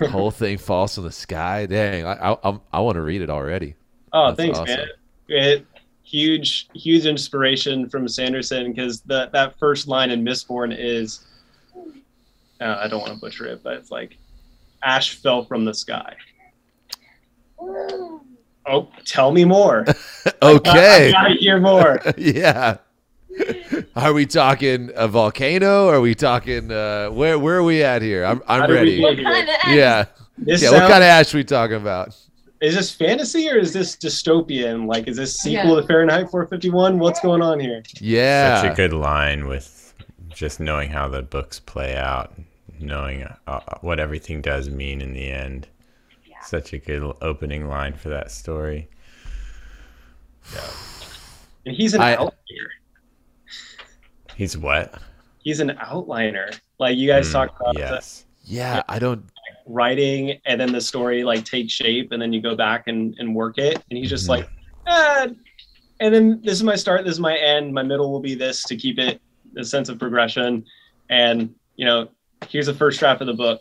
the 0.00 0.08
whole 0.10 0.32
thing 0.32 0.58
falls 0.58 0.96
from 0.96 1.04
the 1.04 1.12
sky. 1.12 1.66
Dang, 1.66 2.04
I 2.04 2.32
I, 2.32 2.58
I 2.72 2.80
want 2.80 2.96
to 2.96 3.02
read 3.02 3.22
it 3.22 3.30
already. 3.30 3.76
Oh, 4.12 4.26
That's 4.28 4.38
thanks, 4.38 4.58
awesome. 4.58 4.76
man. 4.76 4.88
It, 5.28 5.66
huge, 6.08 6.68
huge 6.74 7.06
inspiration 7.06 7.88
from 7.88 8.08
Sanderson 8.08 8.72
because 8.72 9.00
that 9.02 9.32
that 9.32 9.58
first 9.58 9.88
line 9.88 10.10
in 10.10 10.24
Mistborn 10.24 10.74
is, 10.76 11.26
uh, 12.60 12.78
I 12.80 12.88
don't 12.88 13.00
want 13.00 13.12
to 13.14 13.20
butcher 13.20 13.46
it, 13.46 13.62
but 13.62 13.74
it's 13.74 13.90
like, 13.90 14.16
ash 14.82 15.14
fell 15.16 15.44
from 15.44 15.64
the 15.64 15.74
sky. 15.74 16.16
Oh, 17.60 18.88
tell 19.04 19.32
me 19.32 19.44
more. 19.44 19.84
Okay. 20.40 21.08
I 21.08 21.10
gotta 21.10 21.34
hear 21.34 21.58
more. 21.58 22.00
yeah. 22.16 22.76
Are 23.96 24.12
we 24.12 24.24
talking 24.26 24.90
a 24.94 25.08
volcano? 25.08 25.88
Are 25.88 26.00
we 26.00 26.14
talking 26.14 26.70
uh, 26.70 27.08
where? 27.08 27.38
Where 27.38 27.56
are 27.56 27.62
we 27.64 27.82
at 27.82 28.02
here? 28.02 28.24
I'm 28.24 28.40
I'm 28.46 28.60
did 28.62 28.70
we 28.70 28.76
ready. 28.76 29.00
get 29.00 29.16
here? 29.16 29.74
Yeah, 29.76 30.04
This 30.36 30.62
yeah. 30.62 30.70
What 30.70 30.82
kind 30.82 31.02
of 31.02 31.02
ash 31.02 31.34
are 31.34 31.38
we 31.38 31.44
talking 31.44 31.76
about? 31.76 32.16
Is 32.60 32.74
this 32.74 32.90
fantasy 32.94 33.48
or 33.50 33.56
is 33.58 33.72
this 33.72 33.96
dystopian? 33.96 34.86
Like, 34.86 35.06
is 35.08 35.16
this 35.16 35.36
sequel 35.38 35.74
Yeah. 35.76 35.80
to 35.80 35.86
Fahrenheit 35.86 36.30
451? 36.30 36.98
What's 36.98 37.20
going 37.20 37.42
on 37.42 37.60
here? 37.60 37.82
Yeah, 38.00 38.62
Such 38.62 38.72
a 38.72 38.74
good 38.74 38.92
line 38.92 39.46
with 39.46 39.94
just 40.28 40.58
knowing 40.60 40.90
how 40.90 41.08
the 41.08 41.22
books 41.22 41.60
play 41.60 41.96
out, 41.96 42.32
knowing 42.80 43.22
uh, 43.46 43.60
what 43.80 44.00
everything 44.00 44.40
does 44.42 44.68
mean 44.70 45.00
in 45.00 45.12
the 45.12 45.28
end. 45.30 45.68
Yeah. 46.26 46.40
Such 46.42 46.72
a 46.72 46.78
good 46.78 47.02
opening 47.22 47.68
line 47.68 47.94
for 47.94 48.08
that 48.08 48.30
story. 48.30 48.88
Yeah, 50.54 50.60
and 51.66 51.76
he's 51.76 51.94
an 51.94 52.00
I- 52.00 52.16
outliner. 52.16 52.32
He's 54.36 54.56
what? 54.56 54.94
He's 55.42 55.60
an 55.60 55.70
outliner. 55.70 56.58
Like 56.78 56.96
you 56.96 57.08
guys 57.08 57.28
Mm, 57.28 57.32
talked 57.32 57.60
about 57.60 57.74
the 57.74 57.80
yes. 57.80 58.24
yeah. 58.44 58.82
I 58.88 58.98
don't. 58.98 59.24
Writing 59.68 60.40
and 60.46 60.60
then 60.60 60.72
the 60.72 60.80
story 60.80 61.22
like 61.22 61.44
takes 61.44 61.72
shape 61.72 62.12
and 62.12 62.20
then 62.22 62.32
you 62.32 62.40
go 62.40 62.56
back 62.56 62.88
and, 62.88 63.14
and 63.18 63.34
work 63.34 63.58
it 63.58 63.82
and 63.90 63.98
he's 63.98 64.10
just 64.10 64.26
Mhm. 64.26 64.30
like 64.30 64.48
ah. 64.86 65.26
and 66.00 66.14
then 66.14 66.40
this 66.42 66.54
is 66.54 66.62
my 66.64 66.74
start 66.74 67.04
this 67.04 67.12
is 67.12 67.20
my 67.20 67.36
end 67.36 67.72
my 67.74 67.82
middle 67.82 68.10
will 68.10 68.20
be 68.20 68.34
this 68.34 68.62
to 68.64 68.76
keep 68.76 68.98
it 68.98 69.20
a 69.56 69.64
sense 69.64 69.88
of 69.88 69.98
progression 69.98 70.64
and 71.10 71.54
you 71.76 71.84
know 71.84 72.08
here's 72.48 72.66
the 72.66 72.74
first 72.74 72.98
draft 72.98 73.20
of 73.20 73.26
the 73.26 73.34
book 73.34 73.60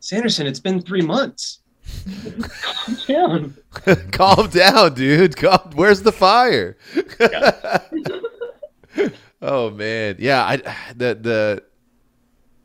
sanderson 0.00 0.46
it's 0.46 0.60
been 0.60 0.80
three 0.82 1.02
months 1.02 1.60
calm 2.60 2.96
down 3.06 3.54
Calm 4.12 4.48
down, 4.48 4.94
dude. 4.94 5.36
Calm. 5.36 5.70
Where's 5.74 6.02
the 6.02 6.10
fire? 6.10 6.76
oh 9.42 9.70
man, 9.70 10.16
yeah. 10.18 10.44
I 10.44 10.56
the 10.96 11.14
the 11.14 11.62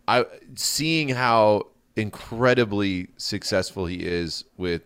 I 0.08 0.26
seeing 0.56 1.10
how 1.10 1.68
incredibly 2.02 3.10
successful 3.18 3.86
he 3.86 3.98
is 3.98 4.44
with 4.57 4.82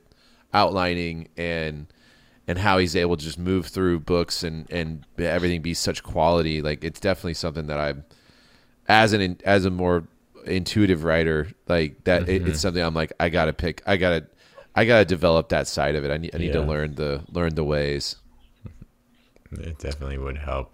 outlining 0.53 1.29
and 1.37 1.87
and 2.47 2.59
how 2.59 2.77
he's 2.77 2.95
able 2.95 3.17
to 3.17 3.23
just 3.23 3.39
move 3.39 3.67
through 3.67 3.99
books 3.99 4.43
and 4.43 4.69
and 4.71 5.05
everything 5.17 5.61
be 5.61 5.73
such 5.73 6.03
quality. 6.03 6.61
Like 6.61 6.83
it's 6.83 6.99
definitely 6.99 7.33
something 7.33 7.67
that 7.67 7.79
I'm 7.79 8.05
as 8.87 9.13
an 9.13 9.39
as 9.43 9.65
a 9.65 9.71
more 9.71 10.07
intuitive 10.45 11.03
writer 11.03 11.47
like 11.67 12.03
that. 12.03 12.23
It, 12.23 12.29
it's 12.29 12.43
mm-hmm. 12.43 12.53
something 12.55 12.83
I'm 12.83 12.93
like 12.93 13.13
I 13.19 13.29
gotta 13.29 13.53
pick. 13.53 13.81
I 13.85 13.97
gotta 13.97 14.27
I 14.75 14.85
gotta 14.85 15.05
develop 15.05 15.49
that 15.49 15.67
side 15.67 15.95
of 15.95 16.05
it. 16.05 16.11
I 16.11 16.17
need 16.17 16.35
I 16.35 16.37
need 16.37 16.53
to 16.53 16.61
learn 16.61 16.95
the 16.95 17.23
learn 17.31 17.55
the 17.55 17.63
ways. 17.63 18.17
It 19.51 19.77
definitely 19.79 20.17
would 20.17 20.37
help. 20.37 20.73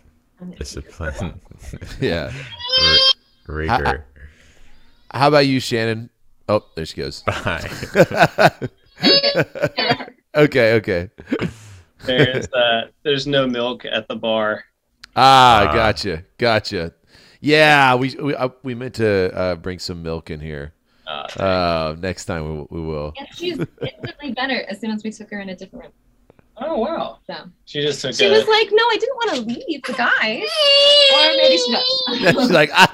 Discipline, 0.58 1.40
Yeah. 2.02 2.34
R- 2.82 2.98
rigor. 3.56 4.08
How 5.14 5.28
about 5.28 5.46
you, 5.46 5.60
Shannon? 5.60 6.10
Oh, 6.52 6.66
there 6.76 6.86
she 6.86 6.98
goes. 6.98 7.22
Bye. 7.26 7.70
Okay, 10.34 10.74
okay. 10.76 11.10
there's 12.06 12.48
uh 12.54 12.88
there's 13.04 13.28
no 13.28 13.46
milk 13.48 13.84
at 13.86 14.08
the 14.08 14.16
bar 14.16 14.64
Ah, 15.16 15.68
Ah. 15.68 15.74
gotcha, 15.74 16.24
gotcha. 16.38 16.94
Yeah, 17.42 17.96
we 17.96 18.16
we, 18.16 18.34
uh, 18.36 18.48
we 18.64 18.74
meant 18.76 18.96
to 18.96 19.28
uh, 19.36 19.56
bring 19.56 19.78
some 19.80 20.02
milk 20.04 20.30
in 20.32 20.40
here. 20.40 20.72
uh, 21.06 21.28
Uh, 21.42 21.96
next 22.00 22.26
time 22.26 22.44
we, 22.48 22.80
we 22.80 22.82
will. 22.88 23.12
And 23.20 23.28
she's 23.36 23.58
instantly 23.82 24.32
better 24.32 24.64
as 24.70 24.80
soon 24.80 24.92
as 24.92 25.04
we 25.04 25.12
took 25.12 25.30
her 25.32 25.40
in 25.42 25.50
a 25.50 25.56
different 25.56 25.84
room. 25.86 25.94
oh 26.64 26.78
wow 26.80 27.20
So 27.28 27.36
she 27.66 27.82
just 27.82 28.00
took 28.02 28.14
she 28.16 28.26
a, 28.28 28.32
was 28.32 28.48
like, 28.48 28.70
"No, 28.72 28.84
I 28.88 28.98
didn't 29.02 29.16
want 29.20 29.32
to 29.36 29.42
leave 29.52 29.82
the 29.84 29.94
guys." 30.00 30.48
Or 31.12 31.28
maybe 31.36 31.58
she 31.60 31.72
does. 31.76 31.90
She's 32.40 32.52
like, 32.56 32.72
I 32.74 32.88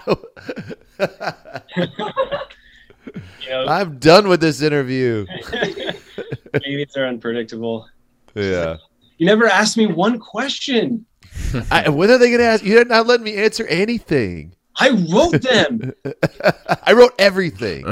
you 3.42 3.50
know 3.50 3.66
I'm 3.68 4.00
done 4.00 4.28
with 4.28 4.42
this 4.42 4.62
interview. 4.62 5.26
Babies 6.54 6.96
are 6.96 7.06
unpredictable. 7.06 7.88
Yeah. 8.36 8.78
You 9.18 9.26
never 9.26 9.48
asked 9.48 9.78
me 9.78 9.88
one 9.88 10.20
question. 10.20 11.06
I, 11.72 11.90
when 11.90 12.10
are 12.10 12.18
they 12.18 12.28
going 12.30 12.40
to 12.40 12.46
ask? 12.46 12.64
You're 12.64 12.86
not 12.86 13.08
letting 13.08 13.24
me 13.24 13.36
answer 13.36 13.66
anything. 13.68 14.56
I 14.80 14.90
wrote 15.12 15.42
them. 15.42 15.94
I 16.84 16.94
wrote 16.94 17.14
everything. 17.18 17.86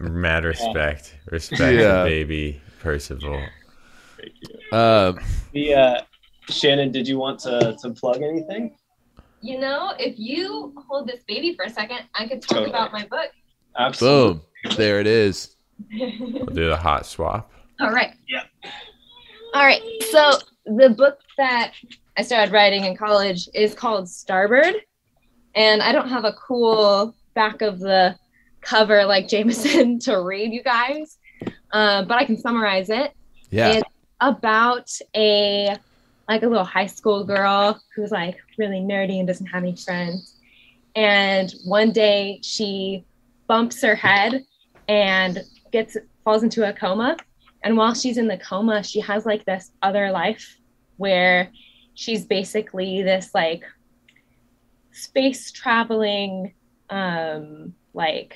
Mad 0.00 0.44
respect, 0.44 1.16
respect, 1.30 1.78
Yeah. 1.78 2.04
baby 2.04 2.60
Percival. 2.80 3.42
Thank 4.16 4.32
you. 4.40 4.76
Um, 4.78 5.20
The 5.52 5.74
uh, 5.74 6.00
Shannon, 6.48 6.90
did 6.92 7.06
you 7.06 7.18
want 7.18 7.38
to 7.40 7.76
to 7.82 7.90
plug 7.90 8.22
anything? 8.22 8.74
You 9.42 9.58
know, 9.58 9.92
if 9.98 10.14
you 10.18 10.72
hold 10.88 11.08
this 11.08 11.22
baby 11.26 11.54
for 11.54 11.64
a 11.64 11.70
second, 11.70 11.98
I 12.14 12.28
could 12.28 12.40
talk 12.42 12.58
Totally. 12.58 12.70
about 12.70 12.92
my 12.92 13.04
book. 13.06 13.30
Absolutely. 13.76 14.40
boom. 14.64 14.76
There 14.76 15.00
it 15.00 15.06
is. 15.06 15.56
We'll 15.98 16.46
do 16.46 16.68
the 16.68 16.76
hot 16.76 17.06
swap. 17.06 17.50
All 17.80 17.90
right. 17.90 18.14
Yeah. 18.28 18.44
All 19.52 19.64
right. 19.64 19.82
So 20.10 20.38
the 20.64 20.90
book 20.90 21.18
that 21.38 21.72
I 22.16 22.22
started 22.22 22.52
writing 22.52 22.84
in 22.84 22.96
college 22.96 23.48
is 23.52 23.74
called 23.74 24.08
Starboard. 24.08 24.76
And 25.56 25.82
I 25.82 25.90
don't 25.90 26.08
have 26.08 26.24
a 26.24 26.34
cool 26.34 27.14
back 27.34 27.62
of 27.62 27.80
the 27.80 28.16
cover 28.60 29.04
like 29.04 29.26
Jameson 29.32 29.98
to 30.00 30.20
read 30.20 30.52
you 30.52 30.62
guys, 30.62 31.18
uh, 31.72 32.04
but 32.04 32.16
I 32.16 32.24
can 32.24 32.36
summarize 32.36 32.88
it. 32.90 33.12
Yeah. 33.50 33.72
It's 33.72 33.88
about 34.20 34.88
a 35.16 35.76
like 36.28 36.42
a 36.42 36.46
little 36.46 36.64
high 36.64 36.86
school 36.86 37.24
girl 37.24 37.80
who's 37.94 38.10
like 38.10 38.36
really 38.58 38.80
nerdy 38.80 39.18
and 39.18 39.26
doesn't 39.26 39.46
have 39.46 39.62
any 39.62 39.76
friends. 39.76 40.36
And 40.94 41.52
one 41.64 41.92
day 41.92 42.40
she 42.42 43.04
bumps 43.48 43.82
her 43.82 43.94
head 43.94 44.44
and 44.88 45.42
gets 45.72 45.96
falls 46.24 46.42
into 46.42 46.68
a 46.68 46.72
coma. 46.72 47.16
And 47.64 47.76
while 47.76 47.94
she's 47.94 48.18
in 48.18 48.28
the 48.28 48.36
coma, 48.38 48.82
she 48.82 49.00
has 49.00 49.24
like 49.26 49.44
this 49.44 49.70
other 49.82 50.10
life 50.10 50.58
where 50.96 51.50
she's 51.94 52.24
basically 52.24 53.02
this 53.02 53.30
like 53.34 53.64
space 54.92 55.50
traveling 55.50 56.52
um 56.90 57.72
like 57.94 58.34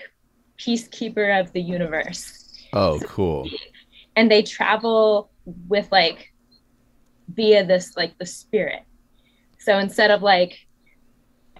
peacekeeper 0.58 1.38
of 1.40 1.52
the 1.52 1.60
universe 1.60 2.42
Oh, 2.72 2.98
cool. 3.04 3.48
and 4.16 4.30
they 4.30 4.42
travel 4.42 5.30
with 5.68 5.90
like 5.92 6.32
via 7.28 7.64
this 7.64 7.96
like 7.96 8.16
the 8.18 8.26
spirit. 8.26 8.82
So 9.58 9.78
instead 9.78 10.10
of 10.10 10.22
like 10.22 10.66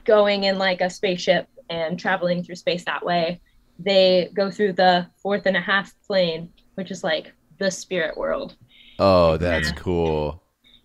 going 0.05 0.45
in 0.45 0.59
like 0.59 0.81
a 0.81 0.89
spaceship 0.89 1.49
and 1.69 1.99
traveling 1.99 2.45
through 2.45 2.55
space 2.55 2.85
that 2.85 3.05
way 3.05 3.41
they 3.79 4.31
go 4.35 4.51
through 4.51 4.73
the 4.73 5.07
fourth 5.21 5.47
and 5.47 5.57
a 5.57 5.61
half 5.61 5.93
plane 6.07 6.49
which 6.77 6.91
is 6.91 7.03
like 7.03 7.33
the 7.59 7.71
spirit 7.71 8.17
world. 8.17 8.57
Oh, 8.99 9.37
that's 9.37 9.73
cool. 9.73 10.43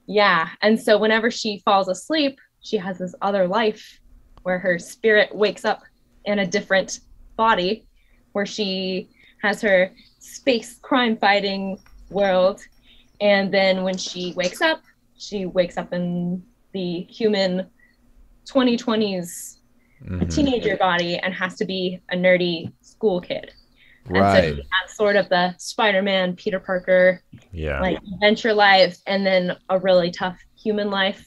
yeah 0.08 0.50
and 0.62 0.80
so 0.82 0.98
whenever 0.98 1.30
she 1.30 1.62
falls 1.64 1.88
asleep 1.88 2.40
she 2.62 2.78
has 2.78 2.98
this 2.98 3.16
other 3.22 3.48
life 3.48 4.00
where 4.44 4.60
her 4.60 4.80
spirit 4.80 5.34
wakes 5.36 5.64
up 5.66 5.82
in 6.26 6.40
a 6.40 6.48
different 6.48 7.02
body 7.38 7.86
where 8.34 8.46
she 8.46 9.10
has 9.42 9.62
her 9.62 9.92
space 10.20 10.80
crime 10.82 11.16
fighting 11.18 11.78
world 12.10 12.62
and 13.22 13.54
then 13.54 13.84
when 13.84 13.98
she 13.98 14.34
wakes 14.36 14.62
up 14.62 14.82
she 15.18 15.46
wakes 15.46 15.78
up 15.78 15.94
in 15.94 16.44
the 16.74 17.02
human 17.04 17.68
2020s 18.46 19.58
Mhm. 20.04 20.34
teenager 20.34 20.76
body 20.78 21.18
and 21.18 21.32
has 21.34 21.56
to 21.58 21.66
be 21.66 22.02
a 22.10 22.16
nerdy 22.16 22.72
school 22.82 23.22
kid 23.22 23.54
and 24.08 24.16
so 24.18 24.22
Right. 24.22 24.56
she 24.56 24.62
has 24.82 24.96
sort 24.96 25.16
of 25.16 25.30
the 25.30 25.54
spider-man 25.60 26.36
peter 26.36 26.60
parker 26.60 27.22
Yeah. 27.52 27.80
like 27.80 28.00
adventure 28.14 28.52
life 28.54 28.98
and 29.06 29.24
then 29.24 29.56
a 29.70 29.78
really 29.78 30.10
tough 30.10 30.40
human 30.58 30.90
life 30.90 31.24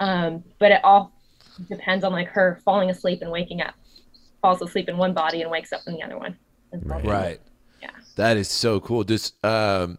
um, 0.00 0.42
but 0.58 0.72
it 0.72 0.82
all 0.84 1.12
depends 1.68 2.02
on 2.04 2.12
like 2.12 2.28
her 2.28 2.60
falling 2.64 2.88
asleep 2.88 3.20
and 3.20 3.30
waking 3.30 3.60
up 3.60 3.74
falls 4.40 4.62
asleep 4.62 4.88
in 4.88 4.96
one 4.96 5.12
body 5.12 5.42
and 5.42 5.50
wakes 5.50 5.72
up 5.72 5.82
in 5.86 5.92
the 5.92 6.02
other 6.02 6.16
one 6.16 6.34
That's 6.72 6.84
all. 6.90 7.00
Right. 7.00 7.04
Right. 7.06 7.40
Yeah. 7.82 7.90
That 8.16 8.36
is 8.38 8.48
so 8.48 8.80
cool. 8.80 9.04
Just 9.04 9.34
um 9.44 9.98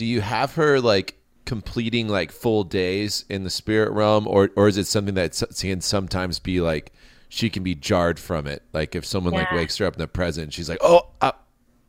do 0.00 0.06
you 0.06 0.22
have 0.22 0.54
her 0.54 0.80
like 0.80 1.18
completing 1.44 2.08
like 2.08 2.32
full 2.32 2.64
days 2.64 3.26
in 3.28 3.44
the 3.44 3.50
spirit 3.50 3.90
realm 3.92 4.26
or 4.26 4.48
or 4.56 4.66
is 4.66 4.78
it 4.78 4.86
something 4.86 5.12
that 5.14 5.38
can 5.60 5.82
sometimes 5.82 6.38
be 6.38 6.58
like 6.62 6.90
she 7.28 7.50
can 7.50 7.62
be 7.62 7.74
jarred 7.74 8.18
from 8.18 8.46
it? 8.46 8.62
Like 8.72 8.94
if 8.96 9.04
someone 9.04 9.34
like 9.34 9.52
wakes 9.52 9.76
her 9.76 9.84
up 9.84 9.92
in 9.92 9.98
the 10.00 10.08
present, 10.08 10.54
she's 10.54 10.70
like, 10.70 10.78
"Oh, 10.80 11.02
uh, 11.20 11.32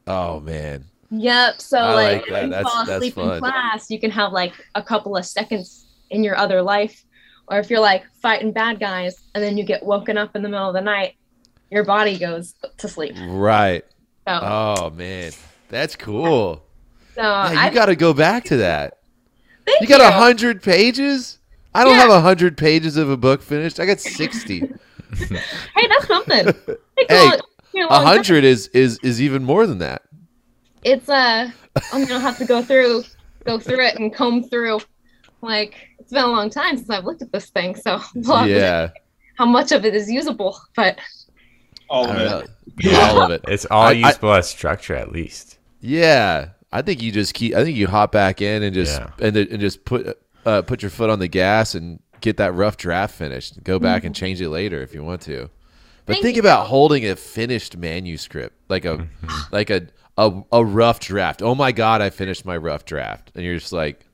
oh 0.08 0.42
man." 0.42 0.84
yep 1.10 1.62
so 1.62 1.78
I 1.78 1.94
like, 1.94 2.22
like 2.22 2.30
that. 2.32 2.44
you 2.44 2.50
That's- 2.50 2.74
fall 2.74 2.86
that's 2.86 2.98
asleep 2.98 3.14
fun. 3.16 3.34
in 3.36 3.40
class 3.40 3.90
you 3.90 4.00
can 4.00 4.12
have 4.12 4.34
like 4.34 4.54
a 4.76 4.84
couple 4.84 5.16
of 5.16 5.26
seconds 5.26 5.86
in 6.10 6.22
your 6.24 6.36
other 6.38 6.62
life 6.62 7.06
or 7.48 7.60
if 7.60 7.70
you're 7.70 7.80
like 7.82 8.04
fighting 8.22 8.52
bad 8.52 8.78
guys 8.80 9.16
and 9.36 9.42
then 9.44 9.58
you 9.58 9.64
get 9.64 9.84
woken 9.84 10.18
up 10.18 10.36
in 10.36 10.42
the 10.42 10.50
middle 10.50 10.68
of 10.70 10.74
the 10.74 10.82
night 10.82 11.16
your 11.70 11.86
body 11.86 12.18
goes 12.18 12.56
to 12.78 12.88
sleep 12.90 13.14
Right. 13.28 13.84
so, 14.28 14.40
Oh 14.42 14.90
man. 14.92 15.32
That's 15.70 15.96
cool. 15.96 16.64
So 17.22 17.54
Yeah, 17.54 17.66
you 17.68 17.72
got 17.74 17.86
to 17.88 17.96
go 17.96 18.14
back 18.14 18.44
to 18.46 18.58
that. 18.58 18.98
thank 19.66 19.82
You 19.82 19.88
got 19.88 20.02
a 20.02 20.12
hundred 20.12 20.62
pages? 20.64 21.38
I 21.74 21.84
don't 21.84 21.94
Yeah. 21.94 22.02
have 22.02 22.10
a 22.12 22.22
hundred 22.22 22.58
pages 22.58 22.98
of 22.98 23.10
a 23.10 23.18
book 23.18 23.42
finished. 23.42 23.80
I 23.80 23.86
got 23.86 24.00
sixty. 24.00 24.60
hey 25.12 25.88
that's 25.90 26.08
something 26.08 26.46
Takes 26.46 26.80
Hey, 27.10 27.26
long- 27.30 27.40
you 27.74 27.82
know, 27.82 27.88
A 27.90 28.00
hundred 28.00 28.44
is 28.44 28.68
is 28.70 28.98
is 29.04 29.22
even 29.22 29.44
more 29.44 29.68
than 29.68 29.78
that. 29.80 30.02
it's 30.84 31.10
uh 31.10 31.50
I'm 31.94 32.06
gonna 32.06 32.20
have 32.20 32.38
to 32.38 32.46
go 32.46 32.62
through 32.62 33.04
go 33.46 33.60
through 33.60 33.86
it 33.86 33.96
and 34.00 34.14
comb 34.14 34.44
through 34.44 34.80
like 35.42 35.76
it's 36.00 36.12
been 36.12 36.24
a 36.24 36.28
long 36.28 36.50
time 36.50 36.78
since 36.78 36.90
I've 36.90 37.06
looked 37.06 37.22
at 37.22 37.32
this 37.32 37.50
thing, 37.50 37.76
so 37.76 38.00
we'll 38.16 38.36
have 38.38 38.48
to 38.48 38.54
see 38.54 38.60
Yeah, 38.60 38.90
how 39.36 39.46
much 39.46 39.72
of 39.72 39.86
it 39.86 39.96
is 39.96 40.10
usable. 40.12 40.58
But 40.76 40.98
All 41.90 42.06
of 42.10 42.16
it. 42.18 42.50
know. 42.86 43.00
all 43.02 43.22
of 43.22 43.32
it. 43.32 43.42
It's 43.48 43.66
all 43.66 43.84
I- 43.84 44.14
I- 44.22 44.38
as 44.38 44.50
structure, 44.50 44.96
at 44.96 45.12
least. 45.12 45.58
Yeah, 45.82 46.50
I 46.72 46.82
think 46.82 47.02
you 47.02 47.12
just 47.12 47.34
keep. 47.34 47.54
I 47.56 47.64
think 47.64 47.76
you 47.78 47.88
hop 47.88 48.12
back 48.12 48.42
in 48.42 48.64
and 48.64 48.74
just 48.74 49.00
Yeah. 49.00 49.10
and, 49.20 49.36
then- 49.36 49.48
and 49.52 49.60
just 49.60 49.84
put 49.86 50.18
uh, 50.46 50.62
put 50.64 50.82
your 50.82 50.90
foot 50.92 51.10
on 51.10 51.20
the 51.20 51.28
gas 51.28 51.76
and 51.76 52.00
get 52.22 52.38
that 52.38 52.54
rough 52.54 52.78
draft 52.78 53.14
finished. 53.16 53.62
Go 53.64 53.78
back 53.80 54.04
and 54.04 54.16
change 54.16 54.42
it 54.42 54.50
later 54.50 54.82
if 54.82 54.94
you 54.94 55.04
want 55.04 55.22
to. 55.24 55.50
But 56.06 56.14
Thank 56.14 56.24
think 56.24 56.36
you. 56.38 56.42
about 56.42 56.68
holding 56.68 57.06
a 57.06 57.16
finished 57.16 57.78
manuscript, 57.78 58.56
like 58.70 58.86
a 58.86 59.08
like 59.52 59.70
a, 59.70 59.88
a 60.18 60.42
a 60.52 60.64
rough 60.66 61.00
draft. 61.00 61.42
Oh 61.42 61.54
my 61.56 61.72
god, 61.72 62.02
I 62.02 62.10
finished 62.10 62.46
my 62.46 62.58
rough 62.58 62.86
draft, 62.86 63.32
and 63.36 63.44
you're 63.46 63.58
just 63.60 63.74
like, 63.74 64.06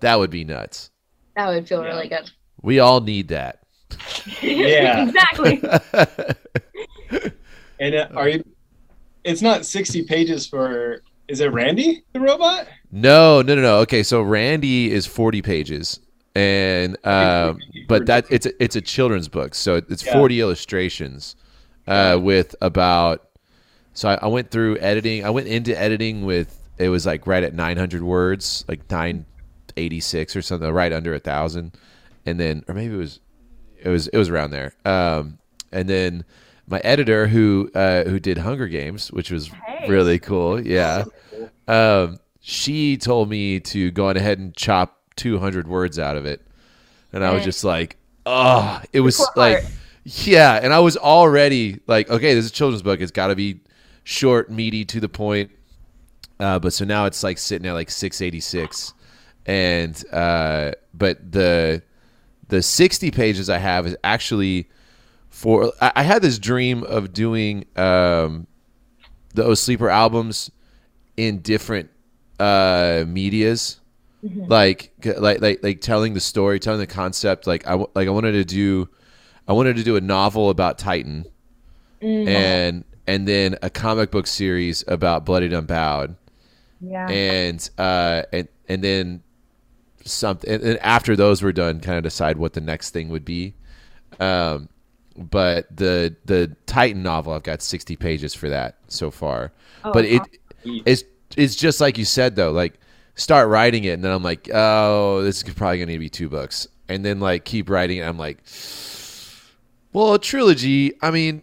that 0.00 0.18
would 0.18 0.30
be 0.30 0.44
nuts. 0.44 0.90
that 1.36 1.48
would 1.48 1.68
feel 1.68 1.82
Yeah. 1.82 1.88
really 1.88 2.08
good. 2.08 2.30
We 2.62 2.78
all 2.80 3.00
need 3.00 3.28
that. 3.28 3.60
Yeah. 4.40 5.08
exactly. 5.08 5.62
And 7.80 7.94
uh, 7.94 8.08
are 8.14 8.28
you? 8.28 8.42
It's 9.24 9.40
not 9.42 9.64
sixty 9.64 10.02
pages 10.02 10.46
for. 10.46 11.02
Is 11.28 11.40
it 11.40 11.52
Randy 11.52 12.02
the 12.12 12.20
robot? 12.20 12.66
No, 12.90 13.42
no, 13.42 13.54
no, 13.54 13.60
no. 13.62 13.76
Okay, 13.80 14.02
so 14.02 14.22
Randy 14.22 14.90
is 14.90 15.06
forty 15.06 15.42
pages, 15.42 16.00
and 16.34 16.96
um, 17.06 17.58
but 17.86 18.06
that 18.06 18.26
it's 18.30 18.46
a, 18.46 18.62
it's 18.62 18.76
a 18.76 18.80
children's 18.80 19.28
book, 19.28 19.54
so 19.54 19.76
it's 19.76 20.04
Yeah. 20.04 20.14
forty 20.14 20.40
illustrations, 20.40 21.36
uh, 21.86 22.18
with 22.20 22.56
about. 22.62 23.28
So 23.92 24.08
I, 24.08 24.14
I 24.22 24.26
went 24.28 24.50
through 24.50 24.78
editing. 24.78 25.24
I 25.24 25.30
went 25.30 25.48
into 25.48 25.78
editing 25.78 26.24
with 26.24 26.58
it 26.78 26.88
was 26.88 27.04
like 27.04 27.26
right 27.26 27.42
at 27.42 27.52
nine 27.54 27.76
hundred 27.76 28.02
words, 28.02 28.64
like 28.68 28.90
nine 28.90 29.26
eighty 29.76 30.00
six 30.00 30.34
or 30.34 30.40
something, 30.40 30.70
right 30.72 30.92
under 30.92 31.12
a 31.14 31.18
thousand, 31.18 31.76
and 32.24 32.40
then 32.40 32.64
or 32.68 32.74
maybe 32.74 32.94
it 32.94 32.98
was 32.98 33.20
it 33.82 33.88
was 33.90 34.08
it 34.08 34.16
was 34.16 34.30
around 34.30 34.52
there. 34.52 34.72
Um, 34.86 35.38
and 35.72 35.88
then 35.90 36.24
my 36.68 36.80
editor 36.80 37.26
who 37.26 37.70
uh, 37.74 38.04
who 38.04 38.20
did 38.20 38.38
Hunger 38.38 38.68
Games, 38.68 39.10
which 39.12 39.30
was 39.30 39.48
Hey. 39.48 39.88
really 39.88 40.18
cool, 40.18 40.60
yeah. 40.60 41.04
Um, 41.66 42.18
she 42.40 42.96
told 42.96 43.28
me 43.28 43.60
to 43.60 43.90
go 43.90 44.08
on 44.08 44.16
ahead 44.16 44.38
and 44.38 44.54
chop 44.54 45.00
200 45.16 45.66
words 45.68 45.98
out 45.98 46.16
of 46.16 46.24
it, 46.26 46.46
and 47.12 47.24
I 47.24 47.32
was 47.34 47.44
just 47.44 47.64
like, 47.64 47.96
oh, 48.26 48.80
it 48.92 49.00
was 49.00 49.16
Poor 49.18 49.28
like, 49.36 49.62
heart. 49.62 49.72
yeah, 50.04 50.60
and 50.62 50.72
I 50.72 50.78
was 50.80 50.96
already 50.96 51.80
like, 51.86 52.08
okay, 52.10 52.34
this 52.34 52.46
is 52.46 52.50
a 52.50 52.54
children's 52.54 52.82
book. 52.82 53.00
It's 53.00 53.10
got 53.12 53.28
to 53.28 53.36
be 53.36 53.60
short, 54.04 54.50
meaty, 54.50 54.84
to 54.86 55.00
the 55.00 55.08
point. 55.08 55.50
Uh, 56.40 56.58
but 56.58 56.72
so 56.72 56.84
now 56.84 57.04
it's 57.06 57.22
like 57.22 57.36
sitting 57.36 57.66
at 57.68 57.72
like 57.72 57.90
686, 57.90 58.94
and 59.46 60.04
uh, 60.12 60.72
but 60.94 61.32
the 61.32 61.82
the 62.48 62.62
60 62.62 63.10
pages 63.10 63.50
I 63.50 63.58
have 63.58 63.86
is 63.86 63.96
actually 64.04 64.70
for 65.38 65.72
I, 65.80 65.92
I 65.96 66.02
had 66.02 66.20
this 66.20 66.36
dream 66.36 66.82
of 66.82 67.12
doing 67.12 67.64
um, 67.76 68.48
those 69.34 69.60
sleeper 69.60 69.88
albums 69.88 70.50
in 71.16 71.38
different 71.42 71.90
uh, 72.40 73.04
medias, 73.06 73.78
like 74.22 74.92
like 75.04 75.40
like 75.40 75.62
like 75.62 75.80
telling 75.80 76.14
the 76.14 76.20
story, 76.20 76.58
telling 76.58 76.80
the 76.80 76.88
concept. 76.88 77.46
Like 77.46 77.64
I 77.68 77.74
like 77.74 78.08
I 78.08 78.10
wanted 78.10 78.32
to 78.32 78.44
do, 78.44 78.88
I 79.46 79.52
wanted 79.52 79.76
to 79.76 79.84
do 79.84 79.94
a 79.94 80.00
novel 80.00 80.50
about 80.50 80.76
Titan, 80.76 81.24
and 82.02 82.84
and 83.06 83.28
then 83.28 83.56
a 83.62 83.70
comic 83.70 84.10
book 84.10 84.26
series 84.26 84.82
about 84.88 85.24
Bloodied 85.24 85.52
Unbowed, 85.52 86.16
Yeah. 86.80 87.08
and 87.08 87.70
uh, 87.78 88.22
and 88.32 88.48
and 88.68 88.82
then 88.82 89.22
something. 90.04 90.50
And, 90.50 90.64
and 90.64 90.78
after 90.80 91.14
those 91.14 91.42
were 91.42 91.52
done, 91.52 91.78
kind 91.78 91.96
of 91.96 92.02
decide 92.02 92.38
what 92.38 92.54
the 92.54 92.60
next 92.60 92.90
thing 92.90 93.08
would 93.10 93.24
be. 93.24 93.54
Um, 94.18 94.68
but 95.18 95.74
the 95.76 96.14
the 96.24 96.54
Titan 96.66 97.02
novel, 97.02 97.32
I've 97.32 97.42
got 97.42 97.60
sixty 97.60 97.96
pages 97.96 98.34
for 98.34 98.48
that 98.48 98.76
so 98.88 99.10
far. 99.10 99.52
Oh, 99.84 99.92
but 99.92 100.04
it 100.04 100.20
awesome. 100.20 100.82
it's 100.86 101.04
it's 101.36 101.56
just 101.56 101.80
like 101.80 101.98
you 101.98 102.04
said 102.04 102.36
though, 102.36 102.52
like 102.52 102.78
start 103.16 103.48
writing 103.48 103.84
it, 103.84 103.90
and 103.90 104.04
then 104.04 104.12
I'm 104.12 104.22
like, 104.22 104.48
oh, 104.52 105.22
this 105.22 105.42
is 105.42 105.54
probably 105.54 105.80
gonna 105.80 105.98
be 105.98 106.08
two 106.08 106.28
books, 106.28 106.68
and 106.88 107.04
then 107.04 107.20
like 107.20 107.44
keep 107.44 107.68
writing 107.68 107.98
it. 107.98 108.02
I'm 108.02 108.18
like, 108.18 108.38
well, 109.92 110.14
a 110.14 110.18
trilogy. 110.18 110.92
I 111.02 111.10
mean, 111.10 111.42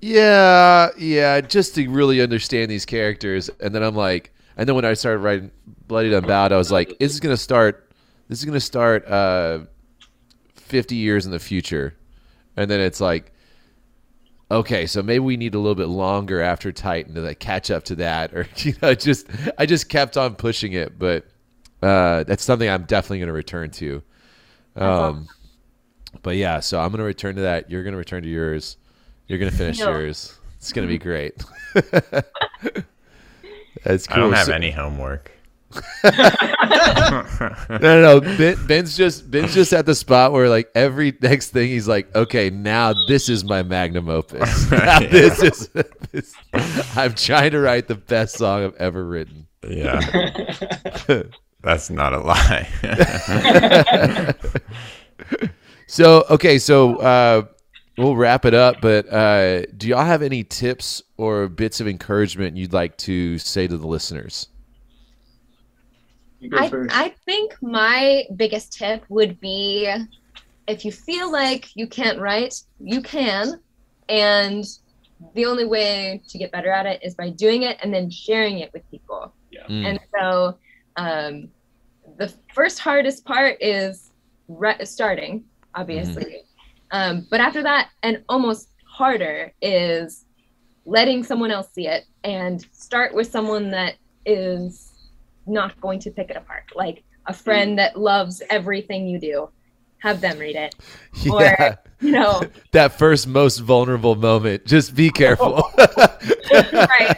yeah, 0.00 0.88
yeah, 0.98 1.40
just 1.40 1.74
to 1.76 1.88
really 1.88 2.20
understand 2.20 2.70
these 2.70 2.86
characters, 2.86 3.50
and 3.60 3.74
then 3.74 3.82
I'm 3.82 3.94
like, 3.94 4.32
and 4.56 4.68
then 4.68 4.74
when 4.74 4.84
I 4.84 4.94
started 4.94 5.18
writing 5.18 5.50
Bloodied 5.86 6.12
Unbowed, 6.12 6.52
I 6.52 6.56
was 6.56 6.72
like, 6.72 6.98
this 6.98 7.12
is 7.12 7.20
gonna 7.20 7.36
start. 7.36 7.92
This 8.28 8.38
is 8.38 8.44
gonna 8.46 8.60
start 8.60 9.06
uh, 9.06 9.60
50 10.54 10.96
years 10.96 11.26
in 11.26 11.30
the 11.30 11.38
future, 11.38 11.94
and 12.56 12.70
then 12.70 12.80
it's 12.80 13.00
like. 13.00 13.30
Okay, 14.50 14.84
so 14.86 15.02
maybe 15.02 15.20
we 15.20 15.38
need 15.38 15.54
a 15.54 15.58
little 15.58 15.74
bit 15.74 15.88
longer 15.88 16.42
after 16.42 16.70
Titan 16.70 17.14
to 17.14 17.22
like 17.22 17.40
catch 17.40 17.70
up 17.70 17.84
to 17.84 17.96
that, 17.96 18.34
or 18.34 18.46
you 18.58 18.74
know, 18.82 18.94
just 18.94 19.26
I 19.58 19.64
just 19.64 19.88
kept 19.88 20.18
on 20.18 20.34
pushing 20.34 20.74
it, 20.74 20.98
but 20.98 21.24
uh, 21.82 22.24
that's 22.24 22.44
something 22.44 22.68
I'm 22.68 22.84
definitely 22.84 23.18
going 23.20 23.28
to 23.28 23.32
return 23.32 23.70
to. 23.70 24.02
Um, 24.76 25.28
but 26.22 26.36
yeah, 26.36 26.60
so 26.60 26.78
I'm 26.78 26.90
going 26.90 26.98
to 26.98 27.04
return 27.04 27.36
to 27.36 27.42
that. 27.42 27.70
You're 27.70 27.82
going 27.82 27.92
to 27.92 27.98
return 27.98 28.22
to 28.22 28.28
yours. 28.28 28.76
You're 29.28 29.38
going 29.38 29.50
to 29.50 29.56
finish 29.56 29.78
No. 29.80 29.90
yours. 29.90 30.38
It's 30.58 30.72
going 30.72 30.86
to 30.86 30.92
be 30.92 30.98
great. 30.98 31.42
that's 33.82 34.06
cool. 34.06 34.16
I 34.16 34.20
don't 34.20 34.32
have 34.34 34.46
So- 34.46 34.52
any 34.52 34.70
homework. 34.70 35.32
No, 36.04 37.78
no, 37.78 38.00
no. 38.00 38.20
Ben, 38.20 38.66
Ben's 38.66 38.96
just 38.96 39.30
Ben's 39.30 39.54
just 39.54 39.72
at 39.72 39.86
the 39.86 39.94
spot 39.94 40.32
where 40.32 40.48
like 40.48 40.70
every 40.74 41.16
next 41.20 41.50
thing 41.50 41.68
he's 41.68 41.88
like, 41.88 42.14
okay, 42.14 42.50
now 42.50 42.94
this 43.08 43.28
is 43.28 43.44
my 43.44 43.62
magnum 43.62 44.08
opus. 44.08 44.70
Now 44.70 45.00
this 45.00 45.42
is. 45.42 45.68
This, 46.12 46.34
I'm 46.96 47.14
trying 47.14 47.52
to 47.52 47.60
write 47.60 47.88
the 47.88 47.94
best 47.94 48.36
song 48.36 48.64
I've 48.64 48.76
ever 48.76 49.04
written. 49.04 49.46
Yeah, 49.66 50.00
that's 51.62 51.90
not 51.90 52.12
a 52.12 52.18
lie. 52.18 52.68
So 55.86 56.24
okay, 56.30 56.58
so 56.58 56.96
uh, 56.96 57.42
we'll 57.96 58.16
wrap 58.16 58.44
it 58.44 58.54
up. 58.54 58.80
But 58.80 59.08
uh, 59.12 59.66
do 59.66 59.88
y'all 59.88 60.04
have 60.04 60.22
any 60.22 60.42
tips 60.44 61.02
or 61.16 61.48
bits 61.48 61.80
of 61.80 61.86
encouragement 61.88 62.56
you'd 62.56 62.72
like 62.72 62.96
to 62.98 63.38
say 63.38 63.66
to 63.66 63.76
the 63.76 63.86
listeners? 63.86 64.48
You 66.44 66.50
go 66.50 66.58
I. 66.58 67.04
I 67.04 67.08
think 67.24 67.56
my 67.62 68.24
biggest 68.36 68.72
tip 68.72 69.04
would 69.08 69.40
be 69.40 69.92
if 70.66 70.84
you 70.84 70.92
feel 70.92 71.30
like 71.30 71.74
you 71.74 71.86
can't 71.86 72.18
write, 72.18 72.54
you 72.78 73.00
can. 73.02 73.60
And 74.08 74.64
the 75.34 75.46
only 75.46 75.64
way 75.64 76.22
to 76.28 76.38
get 76.38 76.52
better 76.52 76.70
at 76.70 76.86
it 76.86 77.00
is 77.02 77.14
by 77.14 77.30
doing 77.30 77.62
it 77.62 77.78
and 77.82 77.92
then 77.92 78.10
sharing 78.10 78.58
it 78.58 78.72
with 78.72 78.88
people. 78.90 79.32
Mm. 79.68 79.86
And 79.86 80.00
so 80.18 80.58
um, 80.96 81.48
the 82.18 82.32
first 82.52 82.78
hardest 82.78 83.24
part 83.24 83.56
is 83.60 84.10
re- 84.48 84.84
starting, 84.84 85.44
obviously. 85.74 86.42
Um, 86.90 87.26
but 87.30 87.40
after 87.40 87.62
that, 87.62 87.90
and 88.02 88.22
almost 88.28 88.68
harder, 88.86 89.52
is 89.62 90.26
letting 90.84 91.24
someone 91.24 91.50
else 91.50 91.68
see 91.72 91.88
it 91.88 92.04
and 92.24 92.64
start 92.72 93.14
with 93.14 93.30
someone 93.30 93.70
that 93.70 93.94
is 94.26 94.83
not 95.46 95.80
going 95.80 95.98
to 96.00 96.10
pick 96.10 96.30
it 96.30 96.36
apart. 96.36 96.64
Like 96.74 97.02
a 97.26 97.32
friend 97.32 97.78
that 97.78 97.98
loves 97.98 98.42
everything 98.50 99.06
you 99.06 99.18
do. 99.18 99.48
Have 99.98 100.20
them 100.20 100.38
read 100.38 100.56
it. 100.56 100.74
Or- 101.30 101.40
Yeah, 101.42 101.76
You 102.00 102.10
know, 102.12 102.42
that 102.72 102.98
first 102.98 103.26
most 103.26 103.58
vulnerable 103.60 104.14
moment. 104.16 104.66
Just 104.66 104.94
be 104.94 105.08
careful. 105.10 105.62
right. 106.52 107.16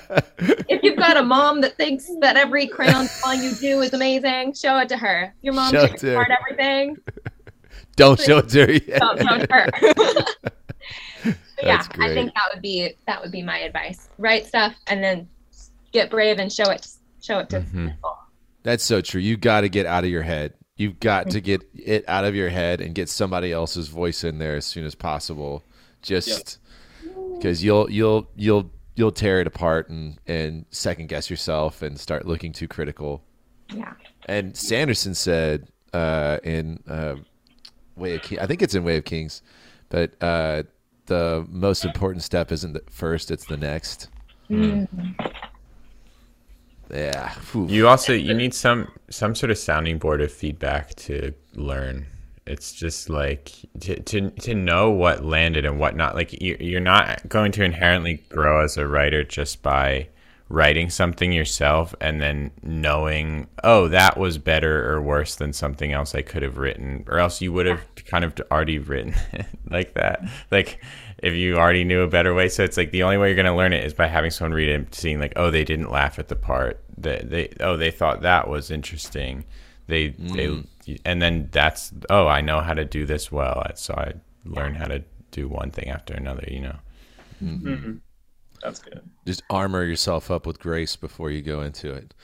If 0.68 0.82
you've 0.84 0.96
got 0.96 1.16
a 1.16 1.22
mom 1.24 1.60
that 1.62 1.76
thinks 1.76 2.08
that 2.20 2.36
every 2.36 2.68
crayon 2.68 3.08
drawing 3.22 3.42
you 3.42 3.52
do 3.56 3.80
is 3.80 3.92
amazing, 3.92 4.54
show 4.54 4.78
it 4.78 4.88
to 4.90 4.96
her. 4.96 5.34
Your 5.42 5.54
mom 5.54 5.72
Show 5.72 5.84
it 5.84 5.96
to 5.98 6.16
her. 6.18 6.26
everything. 6.30 6.96
Don't 7.96 8.20
show 8.20 8.38
it 8.38 8.48
to 8.50 8.66
her 8.66 8.72
yet. 8.72 9.00
Don't 9.00 9.18
show 9.20 9.34
it 9.34 9.48
to 9.48 9.54
her. 9.54 11.34
Yeah, 11.62 11.82
I 11.98 12.12
think 12.14 12.34
that 12.34 12.50
would 12.52 12.62
be 12.62 12.92
that 13.06 13.20
would 13.22 13.32
be 13.32 13.42
my 13.42 13.58
advice. 13.58 14.08
Write 14.18 14.46
stuff 14.46 14.74
and 14.86 15.02
then 15.02 15.26
get 15.92 16.10
brave 16.10 16.38
and 16.38 16.52
show 16.52 16.70
it 16.70 16.86
show 17.22 17.38
it 17.40 17.48
to 17.50 17.60
Mhm. 17.60 17.92
people. 17.94 18.15
That's 18.66 18.82
so 18.82 19.00
true. 19.00 19.20
You 19.20 19.36
got 19.36 19.60
to 19.60 19.68
get 19.68 19.86
out 19.86 20.02
of 20.02 20.10
your 20.10 20.22
head. 20.22 20.52
You've 20.76 20.98
got 20.98 21.30
to 21.30 21.40
get 21.40 21.62
it 21.72 22.04
out 22.08 22.24
of 22.24 22.34
your 22.34 22.48
head 22.48 22.80
and 22.80 22.96
get 22.96 23.08
somebody 23.08 23.52
else's 23.52 23.86
voice 23.86 24.24
in 24.24 24.38
there 24.38 24.56
as 24.56 24.64
soon 24.64 24.84
as 24.84 24.96
possible. 24.96 25.62
Just 26.02 26.58
because 27.36 27.62
you'll 27.62 27.88
you'll 27.88 28.28
you'll 28.34 28.72
you'll 28.96 29.12
tear 29.12 29.40
it 29.40 29.46
apart 29.46 29.88
and 29.88 30.18
and 30.26 30.64
second 30.72 31.08
guess 31.08 31.30
yourself 31.30 31.80
and 31.80 31.96
start 32.00 32.26
looking 32.26 32.52
too 32.52 32.66
critical. 32.66 33.22
Yeah. 33.72 33.92
And 34.24 34.56
Sanderson 34.56 35.14
said 35.14 35.68
uh, 35.92 36.38
in 36.42 36.82
uh, 36.88 37.14
Way 37.94 38.16
of 38.16 38.22
King, 38.22 38.40
I 38.40 38.46
think 38.46 38.62
it's 38.62 38.74
in 38.74 38.82
Way 38.82 38.96
of 38.96 39.04
Kings, 39.04 39.42
but 39.90 40.20
uh, 40.20 40.64
the 41.06 41.46
most 41.48 41.84
important 41.84 42.24
step 42.24 42.50
isn't 42.50 42.72
the 42.72 42.82
first; 42.90 43.30
it's 43.30 43.46
the 43.46 43.56
next. 43.56 44.08
Yeah. 46.90 47.28
Phew. 47.30 47.66
You 47.68 47.88
also 47.88 48.12
you 48.12 48.34
need 48.34 48.54
some 48.54 48.88
some 49.10 49.34
sort 49.34 49.50
of 49.50 49.58
sounding 49.58 49.98
board 49.98 50.20
of 50.20 50.32
feedback 50.32 50.94
to 50.96 51.32
learn. 51.54 52.06
It's 52.46 52.72
just 52.72 53.10
like 53.10 53.52
to 53.80 54.00
to, 54.00 54.30
to 54.30 54.54
know 54.54 54.90
what 54.90 55.24
landed 55.24 55.64
and 55.64 55.78
what 55.78 55.96
not. 55.96 56.14
Like 56.14 56.40
you, 56.40 56.56
you're 56.60 56.80
not 56.80 57.28
going 57.28 57.52
to 57.52 57.64
inherently 57.64 58.22
grow 58.28 58.62
as 58.62 58.76
a 58.76 58.86
writer 58.86 59.24
just 59.24 59.62
by 59.62 60.08
writing 60.48 60.88
something 60.88 61.32
yourself 61.32 61.92
and 62.00 62.20
then 62.20 62.52
knowing 62.62 63.48
oh 63.64 63.88
that 63.88 64.16
was 64.16 64.38
better 64.38 64.92
or 64.92 65.02
worse 65.02 65.34
than 65.34 65.52
something 65.52 65.92
else 65.92 66.14
I 66.14 66.22
could 66.22 66.44
have 66.44 66.56
written 66.56 67.04
or 67.08 67.18
else 67.18 67.40
you 67.40 67.52
would 67.52 67.66
have 67.66 67.80
kind 68.06 68.24
of 68.24 68.32
already 68.48 68.78
written 68.78 69.12
it 69.32 69.46
like 69.68 69.94
that 69.94 70.22
like 70.52 70.80
if 71.18 71.34
you 71.34 71.56
already 71.56 71.84
knew 71.84 72.02
a 72.02 72.08
better 72.08 72.34
way 72.34 72.48
so 72.48 72.62
it's 72.62 72.76
like 72.76 72.90
the 72.90 73.02
only 73.02 73.16
way 73.16 73.28
you're 73.28 73.36
going 73.36 73.46
to 73.46 73.54
learn 73.54 73.72
it 73.72 73.84
is 73.84 73.94
by 73.94 74.06
having 74.06 74.30
someone 74.30 74.52
read 74.52 74.68
it 74.68 74.74
and 74.74 74.94
seeing 74.94 75.18
like 75.18 75.32
oh 75.36 75.50
they 75.50 75.64
didn't 75.64 75.90
laugh 75.90 76.18
at 76.18 76.28
the 76.28 76.36
part 76.36 76.82
that 76.98 77.30
they 77.30 77.52
oh 77.60 77.76
they 77.76 77.90
thought 77.90 78.22
that 78.22 78.48
was 78.48 78.70
interesting 78.70 79.44
they 79.86 80.08
they 80.08 80.62
and 81.04 81.22
then 81.22 81.48
that's 81.52 81.92
oh 82.10 82.26
I 82.26 82.40
know 82.40 82.60
how 82.60 82.74
to 82.74 82.84
do 82.84 83.06
this 83.06 83.32
well 83.32 83.64
so 83.74 83.94
I 83.94 84.14
learn 84.44 84.74
how 84.74 84.86
to 84.86 85.02
do 85.30 85.48
one 85.48 85.70
thing 85.70 85.88
after 85.88 86.14
another 86.14 86.44
you 86.48 86.60
know 86.60 86.76
Mhm. 87.42 88.00
That's 88.62 88.78
good. 88.80 89.00
Just 89.26 89.42
armor 89.50 89.84
yourself 89.84 90.30
up 90.30 90.46
with 90.46 90.58
grace 90.58 90.96
before 90.96 91.30
you 91.30 91.42
go 91.42 91.60
into 91.60 91.92
it. 91.92 92.14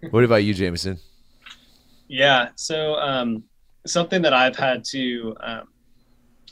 what 0.10 0.24
about 0.24 0.44
you, 0.44 0.54
Jameson? 0.54 0.98
Yeah. 2.08 2.48
So 2.56 2.94
um, 2.94 3.44
something 3.86 4.22
that 4.22 4.32
I've 4.32 4.56
had 4.56 4.84
to 4.86 5.36
um, 5.40 5.68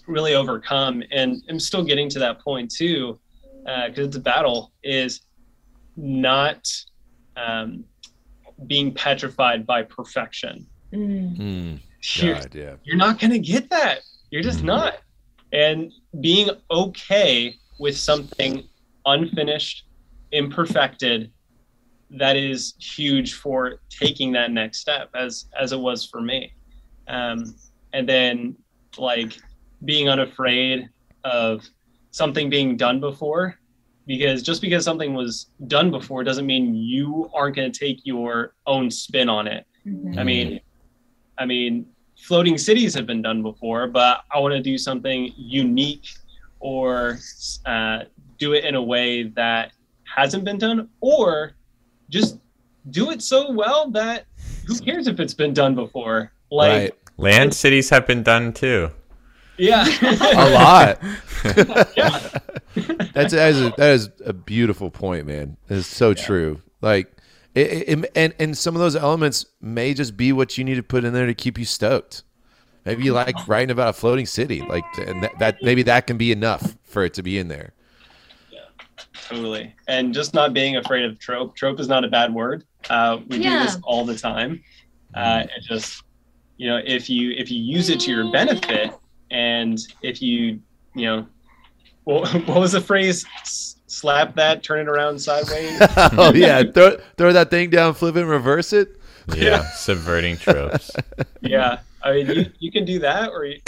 really 0.06 0.34
overcome, 0.34 1.02
and 1.10 1.42
I'm 1.48 1.60
still 1.60 1.84
getting 1.84 2.08
to 2.10 2.18
that 2.18 2.40
point 2.40 2.70
too, 2.70 3.18
because 3.64 4.06
it's 4.06 4.16
a 4.16 4.20
battle, 4.20 4.72
is 4.82 5.20
not 5.96 6.68
um, 7.36 7.84
being 8.66 8.92
petrified 8.92 9.66
by 9.66 9.82
perfection. 9.82 10.66
Mm. 10.92 11.38
Mm, 11.38 11.78
You're, 12.22 12.34
God, 12.34 12.54
yeah. 12.54 12.74
you're 12.84 12.96
not 12.96 13.18
going 13.18 13.30
to 13.30 13.38
get 13.38 13.70
that. 13.70 14.00
You're 14.30 14.42
just 14.42 14.62
not. 14.62 14.98
And 15.52 15.92
being 16.20 16.50
okay 16.70 17.56
with 17.78 17.96
something 17.96 18.66
unfinished, 19.06 19.84
imperfected, 20.32 21.30
that 22.10 22.36
is 22.36 22.74
huge 22.78 23.34
for 23.34 23.80
taking 23.88 24.32
that 24.32 24.50
next 24.50 24.78
step, 24.78 25.08
as 25.14 25.46
as 25.58 25.72
it 25.72 25.80
was 25.80 26.04
for 26.04 26.20
me. 26.20 26.52
Um, 27.12 27.54
and 27.92 28.08
then 28.08 28.56
like 28.98 29.38
being 29.84 30.08
unafraid 30.08 30.88
of 31.24 31.64
something 32.10 32.50
being 32.50 32.76
done 32.76 33.00
before, 33.00 33.58
because 34.06 34.42
just 34.42 34.60
because 34.60 34.84
something 34.84 35.14
was 35.14 35.46
done 35.66 35.90
before 35.90 36.24
doesn't 36.24 36.46
mean 36.46 36.74
you 36.74 37.30
aren't 37.34 37.56
going 37.56 37.70
to 37.70 37.78
take 37.78 38.00
your 38.04 38.54
own 38.66 38.90
spin 38.90 39.28
on 39.28 39.46
it. 39.46 39.66
Mhm. 39.86 40.18
I 40.18 40.24
mean, 40.24 40.60
I 41.38 41.46
mean, 41.46 41.86
floating 42.18 42.58
cities 42.58 42.94
have 42.94 43.06
been 43.06 43.22
done 43.22 43.42
before, 43.42 43.86
but 43.86 44.24
I 44.34 44.38
want 44.38 44.52
to 44.54 44.60
do 44.60 44.78
something 44.78 45.32
unique 45.36 46.08
or 46.60 47.18
uh, 47.66 48.04
do 48.38 48.52
it 48.54 48.64
in 48.64 48.74
a 48.74 48.82
way 48.82 49.24
that 49.24 49.72
hasn't 50.04 50.44
been 50.44 50.58
done, 50.58 50.88
or 51.00 51.52
just 52.10 52.38
do 52.90 53.10
it 53.10 53.22
so 53.22 53.50
well 53.50 53.90
that 53.90 54.26
who 54.66 54.78
cares 54.78 55.06
if 55.06 55.18
it's 55.20 55.34
been 55.34 55.54
done 55.54 55.74
before? 55.74 56.32
Like, 56.50 56.72
right. 56.72 56.94
Land 57.16 57.54
cities 57.54 57.90
have 57.90 58.06
been 58.06 58.22
done 58.22 58.52
too 58.52 58.90
Yeah. 59.58 59.84
a 60.02 60.50
lot. 60.50 60.98
yeah. 61.96 62.18
That's 63.12 63.32
that 63.34 63.50
is, 63.50 63.60
a, 63.60 63.70
that 63.76 63.90
is 63.94 64.10
a 64.24 64.32
beautiful 64.32 64.90
point, 64.90 65.26
man. 65.26 65.56
It's 65.68 65.86
so 65.86 66.14
true. 66.14 66.62
Like, 66.80 67.14
it, 67.54 67.88
it, 67.88 68.10
and 68.16 68.34
and 68.38 68.56
some 68.56 68.74
of 68.74 68.80
those 68.80 68.96
elements 68.96 69.44
may 69.60 69.92
just 69.92 70.16
be 70.16 70.32
what 70.32 70.56
you 70.56 70.64
need 70.64 70.76
to 70.76 70.82
put 70.82 71.04
in 71.04 71.12
there 71.12 71.26
to 71.26 71.34
keep 71.34 71.58
you 71.58 71.66
stoked. 71.66 72.22
Maybe 72.86 73.04
you 73.04 73.12
like 73.12 73.36
writing 73.46 73.70
about 73.70 73.90
a 73.90 73.92
floating 73.92 74.24
city, 74.26 74.62
like, 74.62 74.84
and 74.98 75.22
that, 75.22 75.38
that 75.38 75.56
maybe 75.62 75.82
that 75.82 76.06
can 76.06 76.16
be 76.16 76.32
enough 76.32 76.76
for 76.82 77.04
it 77.04 77.12
to 77.14 77.22
be 77.22 77.38
in 77.38 77.48
there. 77.48 77.74
Yeah, 78.50 78.60
totally. 79.28 79.74
And 79.86 80.14
just 80.14 80.32
not 80.32 80.54
being 80.54 80.76
afraid 80.78 81.04
of 81.04 81.18
trope. 81.18 81.54
Trope 81.54 81.78
is 81.78 81.88
not 81.88 82.04
a 82.04 82.08
bad 82.08 82.32
word. 82.32 82.64
Uh, 82.88 83.18
we 83.28 83.36
Yeah. 83.36 83.58
do 83.58 83.64
this 83.66 83.78
all 83.84 84.06
the 84.06 84.16
time. 84.16 84.64
Uh, 85.14 85.44
it 85.54 85.62
just, 85.62 86.02
you 86.56 86.68
know, 86.68 86.80
if 86.84 87.08
you 87.10 87.32
if 87.32 87.50
you 87.50 87.60
use 87.60 87.88
it 87.88 88.00
to 88.00 88.10
your 88.10 88.30
benefit, 88.30 88.92
and 89.30 89.78
if 90.02 90.22
you, 90.22 90.60
you 90.94 91.06
know, 91.06 91.26
what, 92.04 92.32
what 92.46 92.60
was 92.60 92.72
the 92.72 92.80
phrase? 92.80 93.26
Slap 93.86 94.34
that, 94.36 94.62
turn 94.62 94.80
it 94.80 94.88
around 94.88 95.18
sideways. 95.18 95.78
oh 95.96 96.32
yeah, 96.34 96.62
throw 96.74 96.96
throw 97.16 97.32
that 97.32 97.50
thing 97.50 97.70
down, 97.70 97.94
flip 97.94 98.16
it, 98.16 98.20
and 98.20 98.28
reverse 98.28 98.72
it. 98.72 99.00
Yeah, 99.36 99.62
subverting 99.70 100.36
tropes. 100.36 100.90
yeah. 101.40 101.80
I 102.02 102.12
mean, 102.14 102.26
you, 102.26 102.46
you 102.58 102.72
can 102.72 102.84
do 102.84 102.98
that, 102.98 103.30
or 103.30 103.44
you, 103.44 103.60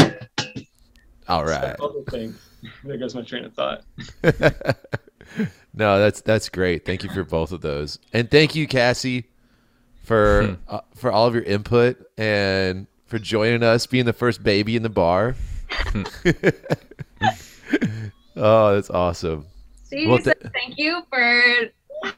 All 1.29 1.45
right. 1.45 1.77
other 1.79 2.03
thing. 2.11 2.35
There 2.83 2.97
goes 2.97 3.15
my 3.15 3.23
train 3.23 3.45
of 3.45 3.55
thought. 3.55 3.85
No, 5.77 5.99
that's 5.99 6.21
that's 6.21 6.49
great. 6.49 6.85
Thank 6.85 7.03
you 7.03 7.11
for 7.11 7.25
both 7.25 7.51
of 7.51 7.61
those, 7.61 7.99
and 8.13 8.31
thank 8.31 8.55
you, 8.55 8.69
Cassie, 8.69 9.27
for 10.05 10.59
uh, 10.69 10.81
for 10.95 11.11
all 11.11 11.27
of 11.27 11.35
your 11.35 11.43
input 11.43 11.99
and 12.17 12.87
for 13.07 13.19
joining 13.19 13.63
us, 13.63 13.87
being 13.87 14.05
the 14.05 14.13
first 14.13 14.43
baby 14.43 14.77
in 14.77 14.83
the 14.83 14.89
bar. 14.89 15.35
oh, 18.37 18.75
that's 18.75 18.91
awesome. 18.91 19.47
See, 19.85 20.07
Well, 20.07 20.19
th- 20.19 20.37
thank 20.53 20.79
you 20.79 21.03
for 21.11 21.43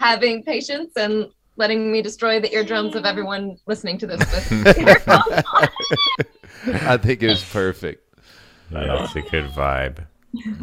having 0.00 0.42
patience 0.42 0.92
and 0.96 1.26
letting 1.56 1.90
me 1.90 2.02
destroy 2.02 2.40
the 2.40 2.52
eardrums 2.54 2.94
of 2.94 3.04
everyone 3.04 3.56
listening 3.66 3.98
to 3.98 4.06
this. 4.06 4.18
With 4.18 5.08
I 6.82 6.96
think 6.96 7.22
it 7.22 7.28
was 7.28 7.44
perfect. 7.44 8.02
Yeah, 8.70 9.04
it's 9.04 9.14
a 9.16 9.22
good 9.22 9.50
vibe. 9.50 10.06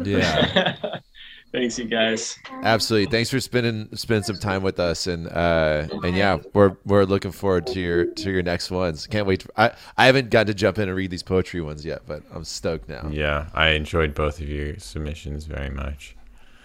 Yeah, 0.04 0.76
Thanks, 1.54 1.78
you 1.78 1.84
guys. 1.84 2.36
absolutely. 2.64 3.08
Thanks 3.12 3.30
for 3.30 3.38
spending 3.38 3.88
spending 3.94 4.24
some 4.24 4.38
time 4.38 4.64
with 4.64 4.80
us, 4.80 5.06
and 5.06 5.28
uh, 5.28 5.86
and 6.02 6.16
yeah, 6.16 6.38
we're 6.52 6.76
we're 6.84 7.04
looking 7.04 7.30
forward 7.30 7.68
to 7.68 7.80
your 7.80 8.06
to 8.06 8.30
your 8.32 8.42
next 8.42 8.72
ones. 8.72 9.06
Can't 9.06 9.24
wait. 9.24 9.40
To, 9.40 9.48
I 9.56 9.72
I 9.96 10.06
haven't 10.06 10.30
got 10.30 10.48
to 10.48 10.54
jump 10.54 10.78
in 10.78 10.88
and 10.88 10.96
read 10.96 11.12
these 11.12 11.22
poetry 11.22 11.60
ones 11.60 11.84
yet, 11.86 12.02
but 12.08 12.24
I'm 12.32 12.42
stoked 12.42 12.88
now. 12.88 13.08
Yeah, 13.08 13.46
I 13.54 13.68
enjoyed 13.68 14.14
both 14.14 14.40
of 14.40 14.48
your 14.48 14.76
submissions 14.80 15.44
very 15.44 15.70
much. 15.70 16.16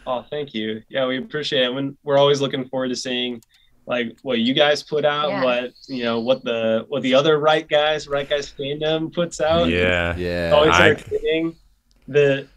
Oh, 0.08 0.26
thank 0.28 0.56
you. 0.56 0.82
Yeah, 0.90 1.06
we 1.06 1.20
appreciate 1.20 1.66
it. 1.66 1.74
When 1.74 1.96
we're 2.04 2.18
always 2.18 2.42
looking 2.42 2.68
forward 2.68 2.88
to 2.88 2.96
seeing 2.96 3.44
like 3.86 4.18
what 4.24 4.40
you 4.40 4.56
guys 4.56 4.82
put 4.82 5.06
out, 5.06 5.30
Yeah. 5.30 5.44
what 5.44 5.72
you 5.88 6.04
know, 6.04 6.20
what 6.20 6.44
the 6.44 6.86
what 6.88 7.04
the 7.04 7.14
other 7.14 7.38
write 7.38 7.70
guys, 7.70 8.08
write 8.08 8.28
guys 8.32 8.52
fandom 8.52 9.14
puts 9.14 9.40
out. 9.40 9.70
Yeah. 9.70 10.12
It's 10.14 10.20
Yeah, 10.20 10.52
always 10.52 10.74
I- 10.74 10.90
entertaining. 10.90 11.56
The 12.08 12.48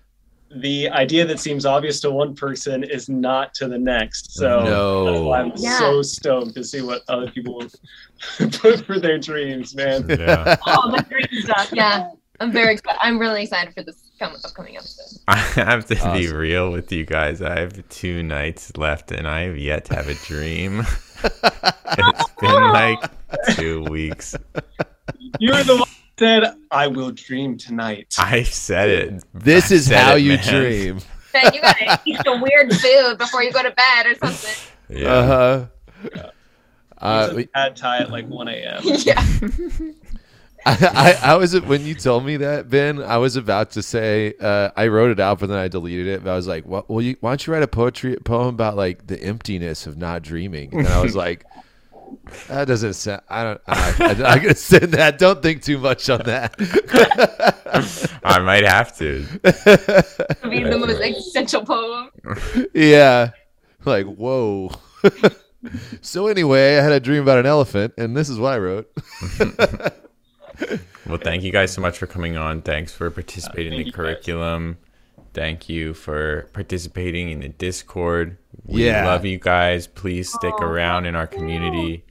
the 0.57 0.89
idea 0.91 1.25
that 1.25 1.41
seems 1.41 1.65
obvious 1.65 2.01
to 2.01 2.11
one 2.11 2.35
person 2.35 2.85
is 2.85 3.09
not 3.09 3.55
to 3.55 3.69
the 3.69 3.79
next. 3.79 4.33
So 4.35 4.63
No. 4.65 5.33
I'm 5.33 5.53
Yeah. 5.57 5.79
so 5.79 6.03
stoked 6.03 6.55
to 6.57 6.65
see 6.65 6.83
what 6.83 7.03
other 7.09 7.31
people 7.31 7.63
put 8.53 8.85
for 8.87 8.99
their 8.99 9.19
dreams, 9.19 9.75
man. 9.75 10.07
Yeah. 10.09 10.57
all 10.67 10.91
the 10.91 11.03
great 11.09 11.31
stuff. 11.43 11.71
Yeah, 11.73 12.11
I'm 12.41 12.53
very 12.53 12.75
excited. 12.75 12.99
I'm 13.03 13.19
really 13.19 13.43
excited 13.45 13.73
for 13.75 13.83
this 13.83 14.03
come- 14.19 14.35
upcoming 14.45 14.77
episode. 14.77 15.21
I 15.29 15.37
have 15.37 15.87
to 15.87 15.95
be 16.13 16.31
real 16.31 16.71
with 16.71 16.93
you 16.93 17.05
guys. 17.07 17.41
I 17.41 17.59
have 17.61 17.89
two 17.89 18.23
nights 18.23 18.77
left 18.77 19.11
and 19.11 19.27
I 19.27 19.43
have 19.43 19.57
yet 19.57 19.87
to 19.87 19.95
have 19.95 20.09
a 20.09 20.15
dream. 20.15 20.85
it's 21.25 22.31
been 22.41 22.53
like 22.73 22.99
two 23.55 23.85
weeks. 23.85 24.35
You're 25.39 25.63
the 25.65 25.77
one 25.77 25.89
that 25.89 26.02
said, 26.23 26.55
I 26.71 26.87
will 26.87 27.11
dream 27.11 27.59
tonight. 27.59 28.15
I 28.19 28.45
said 28.45 28.89
it. 28.89 29.25
This 29.35 29.73
I 29.73 29.75
is 29.75 29.89
how 29.89 30.15
it, 30.15 30.21
you 30.21 30.37
man. 30.37 30.45
dream. 30.45 31.01
Ben, 31.33 31.53
you 31.53 31.61
gotta 31.61 32.01
eat 32.05 32.19
some 32.25 32.41
weird 32.41 32.73
food 32.73 33.19
before 33.19 33.43
you 33.43 33.53
go 33.53 33.63
to 33.63 33.71
bed 33.71 34.07
or 34.07 34.15
something. 34.15 34.73
Yeah. 34.89 35.09
Uh 35.09 35.27
huh. 35.27 36.31
Uh, 36.99 37.25
Usually 37.27 37.47
pad 37.47 37.75
thai 37.75 37.99
at 37.99 38.11
like 38.11 38.29
1 38.29 38.49
a.m. 38.49 38.81
yeah. 38.85 39.25
I, 40.65 41.17
I, 41.25 41.33
I 41.33 41.35
was 41.35 41.59
when 41.63 41.85
you 41.85 41.95
told 41.97 42.25
me 42.25 42.37
that 42.37 42.71
Ben, 42.71 43.03
I 43.03 43.17
was 43.17 43.35
about 43.35 43.73
to 43.73 43.83
say 43.83 44.35
uh, 44.41 44.71
I 44.77 44.87
wrote 44.87 45.11
it 45.11 45.19
out, 45.19 45.41
but 45.41 45.49
then 45.49 45.59
I 45.59 45.67
deleted 45.67 46.07
it. 46.07 46.23
But 46.23 46.31
I 46.31 46.37
was 46.37 46.47
like, 46.47 46.65
"What? 46.65 46.89
Well, 46.89 47.03
you, 47.03 47.17
why 47.19 47.33
don't 47.33 47.45
you 47.45 47.53
write 47.53 47.65
a 47.65 47.69
poetry 47.69 48.15
poem 48.19 48.49
about 48.49 48.77
like 48.77 49.09
the 49.09 49.21
emptiness 49.21 49.89
of 49.89 49.97
not 49.97 50.23
dreaming?" 50.23 50.73
And 50.73 50.87
I 50.87 51.03
was 51.03 51.17
like, 51.27 51.45
"That 52.49 52.67
doesn't 52.67 52.95
sound. 52.95 53.23
I 53.29 53.45
don't. 53.45 53.61
I, 53.67 53.95
I, 53.99 54.11
I'm 54.35 54.43
gonna 54.43 54.55
send 54.55 54.93
that. 54.93 55.19
Don't 55.19 55.43
think 55.43 55.63
too 55.63 55.79
much 55.79 56.09
on 56.11 56.23
that." 56.25 56.55
I 58.25 58.39
might 58.41 58.65
have 58.65 58.97
to. 58.99 59.27
It'll 59.45 60.51
be 60.51 60.63
the 60.63 60.79
most 60.79 61.01
existential 61.01 61.65
poem. 61.65 62.11
yeah, 62.75 63.31
like 63.85 64.07
whoa. 64.07 64.71
so 66.01 66.27
anyway, 66.27 66.79
I 66.79 66.83
had 66.83 66.93
a 66.93 67.01
dream 67.01 67.23
about 67.23 67.39
an 67.39 67.47
elephant, 67.47 67.95
and 67.99 68.17
this 68.17 68.29
is 68.29 68.39
what 68.39 68.53
I 68.55 68.59
wrote. 68.59 68.91
Well, 71.07 71.19
thank 71.19 71.43
you 71.43 71.51
guys 71.51 71.73
so 71.73 71.81
much 71.81 71.99
for 71.99 72.07
coming 72.07 72.37
on. 72.37 72.63
Thanks 72.63 72.93
for 72.93 73.11
participating 73.11 73.73
in 73.73 73.79
thank 73.81 73.97
the 73.97 74.03
you, 74.03 74.05
guys. 74.05 74.15
curriculum. 74.15 74.79
Thank 75.35 75.69
you 75.69 75.95
for 75.95 76.49
participating 76.53 77.31
in 77.31 77.41
the 77.41 77.49
Discord. 77.49 78.39
We 78.67 78.87
Yeah. 78.87 79.07
love 79.07 79.25
you 79.25 79.39
guys. 79.39 79.87
Please 79.87 80.33
stick 80.33 80.55
around 80.61 81.07
in 81.07 81.15
our 81.15 81.27
community. 81.27 82.05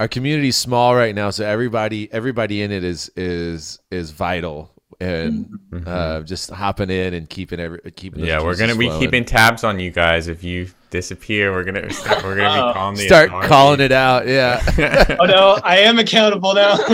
our 0.00 0.08
community's 0.08 0.56
small 0.56 0.94
right 0.94 1.14
now, 1.14 1.30
so 1.30 1.44
everybody 1.46 2.08
everybody 2.12 2.62
in 2.62 2.70
it 2.72 2.84
is 2.84 3.10
is 3.16 3.78
is 3.90 4.10
vital, 4.10 4.70
and 5.00 5.48
uh, 5.86 6.20
just 6.22 6.50
hopping 6.50 6.90
in 6.90 7.14
and 7.14 7.28
keeping 7.30 7.58
every 7.60 7.80
keeping. 7.96 8.20
Mm-hmm. 8.20 8.28
Yeah, 8.28 8.42
we're 8.42 8.56
gonna 8.56 8.76
be 8.76 8.86
flowing. 8.86 9.00
keeping 9.00 9.24
tabs 9.24 9.64
on 9.64 9.80
you 9.80 9.90
guys. 9.90 10.28
If 10.28 10.44
you 10.44 10.68
disappear, 10.90 11.52
we're 11.52 11.64
gonna 11.64 11.90
start, 11.92 12.22
we're 12.24 12.36
gonna 12.36 12.62
Oh. 12.62 12.68
be 12.68 12.74
calling 12.74 12.96
the 12.96 13.06
start 13.06 13.28
authorities. 13.28 13.48
calling 13.48 13.80
it 13.80 13.92
out. 13.92 14.26
Yeah, 14.28 15.16
Oh 15.20 15.24
no, 15.24 15.58
I 15.64 15.78
am 15.78 15.98
accountable 15.98 16.52
now. 16.54 16.76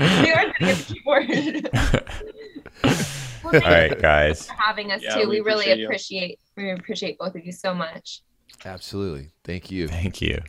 You 0.00 0.32
are 0.32 0.46
the 0.60 0.84
keyboard. 0.86 1.28
Well, 3.52 3.62
All 3.62 3.70
thank 3.70 3.90
right, 3.90 3.90
you 3.96 4.02
guys. 4.02 4.46
for 4.46 4.52
having 4.54 4.92
us 4.92 5.02
Yeah, 5.02 5.14
too. 5.14 5.28
we 5.28 5.40
We, 5.40 5.40
really 5.40 5.70
appreciate 5.70 5.84
appreciate 5.84 6.40
we 6.56 6.70
appreciate 6.72 7.18
both 7.18 7.34
of 7.34 7.44
you 7.46 7.52
so 7.52 7.74
much. 7.74 8.22
absolutely. 8.64 9.30
Thank 9.44 9.70
you. 9.70 9.88
Thank 9.88 10.20
you. 10.20 10.40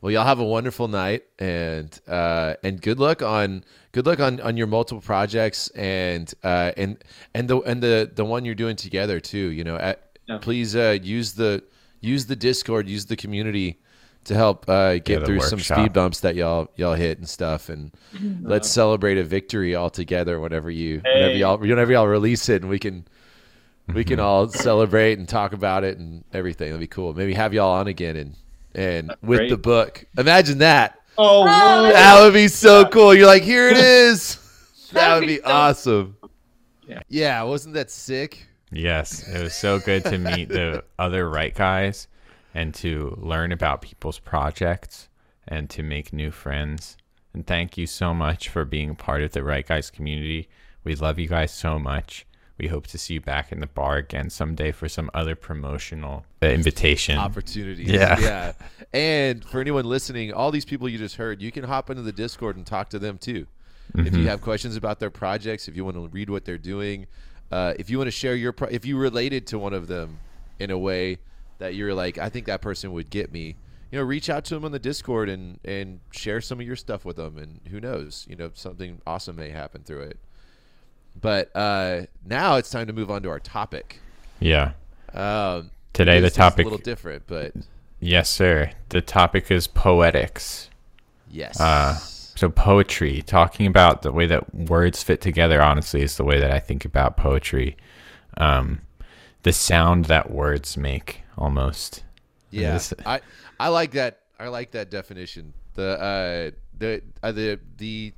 Well, 0.00 0.10
y'all 0.12 0.24
have 0.26 0.38
a 0.40 0.44
wonderful 0.44 0.86
night, 0.88 1.22
and 1.38 1.98
uh, 2.06 2.54
and 2.62 2.82
good 2.82 2.98
luck 3.00 3.22
on 3.22 3.64
good 3.92 4.04
luck 4.04 4.20
on, 4.20 4.38
on 4.40 4.56
your 4.58 4.66
multiple 4.66 5.00
projects, 5.00 5.68
and 5.68 6.32
uh, 6.42 6.72
and 6.76 7.02
and 7.34 7.48
the 7.48 7.60
and 7.62 7.82
the 7.82 8.10
the 8.14 8.24
one 8.24 8.44
you're 8.44 8.54
doing 8.54 8.76
together 8.76 9.18
too. 9.20 9.48
You 9.50 9.64
know, 9.64 9.76
at, 9.76 10.18
Yeah. 10.28 10.38
please 10.38 10.76
uh, 10.76 10.98
use 11.02 11.32
the 11.32 11.62
use 12.00 12.26
the 12.26 12.36
Discord, 12.36 12.86
use 12.86 13.06
the 13.06 13.16
community 13.16 13.80
to 14.24 14.34
help 14.34 14.68
uh, 14.68 14.98
get 14.98 15.20
the 15.20 15.26
through 15.26 15.40
some 15.40 15.60
speed 15.60 15.92
bumps 15.92 16.20
that 16.20 16.34
y'all 16.34 16.68
y'all 16.76 16.94
hit 16.94 17.18
and 17.18 17.28
stuff, 17.28 17.68
and 17.68 17.92
let's 18.42 18.68
celebrate 18.68 19.18
a 19.18 19.24
victory 19.24 19.74
all 19.74 19.90
together 19.90 20.40
whenever 20.40 20.70
you 20.70 21.00
whenever 21.04 21.32
Hey. 21.32 21.38
y'all 21.38 21.58
whenever 21.58 21.92
y'all 21.92 22.06
release 22.08 22.48
it, 22.48 22.62
and 22.62 22.70
we 22.70 22.78
can. 22.78 23.06
We 23.92 24.02
can 24.02 24.18
all 24.18 24.48
celebrate 24.48 25.18
and 25.18 25.28
talk 25.28 25.52
about 25.52 25.84
it 25.84 25.98
and 25.98 26.24
everything. 26.32 26.68
That'd 26.68 26.80
be 26.80 26.86
cool. 26.86 27.12
Maybe 27.12 27.34
have 27.34 27.52
y'all 27.52 27.70
on 27.72 27.86
again 27.86 28.16
and 28.16 28.34
and 28.74 29.14
with 29.20 29.40
Great. 29.40 29.50
the 29.50 29.58
book. 29.58 30.06
Imagine 30.16 30.56
that. 30.58 30.98
Oh, 31.18 31.42
Oh. 31.42 31.92
That 31.92 32.22
would 32.22 32.32
be 32.32 32.48
so 32.48 32.86
cool. 32.86 33.14
You're 33.14 33.26
like, 33.26 33.42
here 33.42 33.68
it 33.68 33.76
is. 33.76 34.36
That 34.92 35.00
That 35.00 35.14
would 35.16 35.20
would 35.20 35.26
be 35.26 35.36
be 35.36 35.42
so- 35.42 35.50
awesome. 35.52 36.16
Yeah. 36.88 37.00
Yeah, 37.10 37.42
wasn't 37.42 37.74
that 37.74 37.90
sick? 37.90 38.46
Yes, 38.72 39.28
it 39.28 39.42
was 39.42 39.54
so 39.54 39.78
good 39.80 40.02
to 40.04 40.16
meet 40.16 40.48
the 40.48 40.82
other 40.98 41.28
write 41.28 41.54
guys 41.54 42.08
and 42.54 42.72
to 42.76 43.18
learn 43.20 43.52
about 43.52 43.82
people's 43.82 44.18
projects 44.18 45.08
and 45.46 45.68
to 45.70 45.82
make 45.82 46.12
new 46.12 46.30
friends. 46.30 46.96
And 47.32 47.46
thank 47.46 47.76
you 47.76 47.86
so 47.86 48.14
much 48.14 48.48
for 48.48 48.64
being 48.64 48.94
part 48.94 49.22
of 49.22 49.32
the 49.32 49.42
Write 49.42 49.66
Guys 49.66 49.90
community. 49.90 50.48
We 50.84 50.94
love 50.94 51.18
you 51.18 51.26
guys 51.28 51.52
so 51.52 51.78
much. 51.78 52.26
We 52.56 52.68
hope 52.68 52.86
to 52.88 52.98
see 52.98 53.14
you 53.14 53.20
back 53.20 53.50
in 53.50 53.58
the 53.58 53.66
bar 53.66 53.96
again 53.96 54.30
someday 54.30 54.70
for 54.70 54.88
some 54.88 55.10
other 55.12 55.34
promotional 55.34 56.24
uh, 56.40 56.46
invitation. 56.46 57.18
Opportunities. 57.18 57.88
Yeah. 57.90 58.18
Yeah. 58.20 58.52
And 58.92 59.44
for 59.44 59.60
anyone 59.60 59.84
listening, 59.86 60.32
all 60.32 60.52
these 60.52 60.64
people 60.64 60.88
you 60.88 60.96
just 60.98 61.16
heard, 61.16 61.42
you 61.42 61.50
can 61.50 61.64
hop 61.64 61.90
into 61.90 62.02
the 62.02 62.12
Discord 62.12 62.56
and 62.56 62.64
talk 62.64 62.90
to 62.90 62.98
them 63.00 63.18
too. 63.18 63.46
If 63.96 64.06
Mm-hmm. 64.06 64.18
you 64.20 64.28
have 64.28 64.40
questions 64.40 64.76
about 64.76 65.00
their 65.00 65.10
projects, 65.10 65.66
if 65.68 65.76
you 65.76 65.84
want 65.84 65.96
to 65.96 66.06
read 66.08 66.30
what 66.30 66.44
they're 66.44 66.56
doing, 66.56 67.06
uh, 67.50 67.74
if 67.78 67.90
you 67.90 67.98
want 67.98 68.06
to 68.06 68.12
share 68.12 68.34
your, 68.36 68.52
pro- 68.52 68.68
if 68.68 68.86
you 68.86 68.96
related 68.96 69.46
to 69.48 69.58
one 69.58 69.74
of 69.74 69.88
them 69.88 70.18
in 70.60 70.70
a 70.70 70.78
way 70.78 71.18
that 71.58 71.74
you're 71.74 71.94
like, 71.94 72.18
I 72.18 72.28
think 72.28 72.46
that 72.46 72.60
person 72.62 72.92
would 72.92 73.10
get 73.10 73.32
me, 73.32 73.56
you 73.90 73.98
know, 73.98 74.04
reach 74.04 74.28
out 74.30 74.44
to 74.46 74.54
them 74.54 74.64
on 74.64 74.72
the 74.72 74.78
Discord 74.78 75.28
and 75.28 75.58
and 75.64 76.00
share 76.10 76.40
some 76.40 76.60
of 76.60 76.66
your 76.66 76.76
stuff 76.76 77.04
with 77.04 77.16
them, 77.16 77.38
and 77.38 77.60
who 77.70 77.80
knows, 77.80 78.26
you 78.28 78.36
know, 78.36 78.50
something 78.54 79.00
awesome 79.06 79.36
may 79.36 79.50
happen 79.50 79.82
through 79.82 80.02
it. 80.02 80.18
But 81.20 81.54
uh, 81.54 82.02
now 82.26 82.56
it's 82.56 82.70
time 82.70 82.86
to 82.88 82.92
move 82.92 83.10
on 83.10 83.22
to 83.22 83.28
our 83.28 83.38
topic. 83.40 84.00
Yeah. 84.40 84.72
Um, 85.12 85.70
Today 85.92 86.18
the 86.20 86.30
topic 86.30 86.66
a 86.66 86.68
little 86.70 86.82
different, 86.82 87.24
but 87.28 87.52
Yes, 88.00 88.28
sir. 88.28 88.72
The 88.88 89.00
topic 89.00 89.50
is 89.50 89.66
poetics. 89.68 90.68
yes. 91.30 91.60
Uh, 91.60 91.94
So 92.36 92.50
poetry, 92.50 93.22
talking 93.22 93.66
about 93.68 94.02
the 94.02 94.10
way 94.10 94.26
that 94.26 94.52
words 94.52 95.04
fit 95.04 95.20
together, 95.20 95.62
honestly, 95.62 96.02
is 96.02 96.16
the 96.16 96.24
way 96.24 96.40
that 96.40 96.50
I 96.50 96.58
think 96.58 96.84
about 96.84 97.16
poetry. 97.16 97.76
Um, 98.36 98.80
the 99.44 99.52
sound 99.52 100.06
that 100.06 100.32
words 100.32 100.76
make, 100.76 101.22
almost. 101.36 102.04
Yeah, 102.50 102.78
I 103.04 103.20
I 103.58 103.68
like 103.68 103.92
that. 103.92 104.20
I 104.38 104.48
like 104.48 104.72
that 104.72 104.90
definition. 104.90 105.54
The 105.74 106.00
uh, 106.00 106.50
the 106.78 107.02
uh, 107.22 107.32
the 107.32 107.60
the 107.78 108.12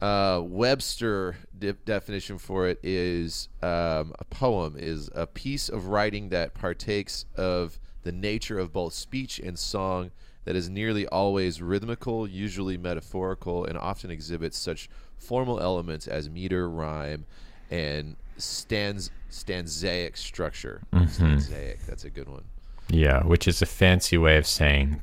uh, 0.00 0.40
Webster 0.44 1.36
de- 1.58 1.72
definition 1.72 2.38
for 2.38 2.68
it 2.68 2.78
is 2.82 3.48
um, 3.62 4.14
a 4.18 4.24
poem 4.30 4.76
is 4.78 5.10
a 5.14 5.26
piece 5.26 5.68
of 5.68 5.88
writing 5.88 6.28
that 6.28 6.54
partakes 6.54 7.24
of 7.36 7.78
the 8.02 8.12
nature 8.12 8.58
of 8.58 8.72
both 8.72 8.92
speech 8.92 9.38
and 9.38 9.58
song 9.58 10.10
that 10.44 10.56
is 10.56 10.70
nearly 10.70 11.06
always 11.08 11.60
rhythmical, 11.60 12.26
usually 12.26 12.78
metaphorical, 12.78 13.64
and 13.64 13.76
often 13.76 14.10
exhibits 14.10 14.56
such 14.56 14.88
formal 15.18 15.60
elements 15.60 16.06
as 16.06 16.30
meter, 16.30 16.70
rhyme, 16.70 17.26
and 17.70 18.16
stanz 18.38 19.10
stanzaic 19.30 20.16
structure. 20.16 20.80
Stanzaic, 20.94 21.84
that's 21.86 22.04
a 22.04 22.10
good 22.10 22.28
one. 22.28 22.44
Yeah, 22.88 23.22
which 23.24 23.46
is 23.46 23.60
a 23.60 23.66
fancy 23.66 24.16
way 24.16 24.38
of 24.38 24.46
saying 24.46 25.02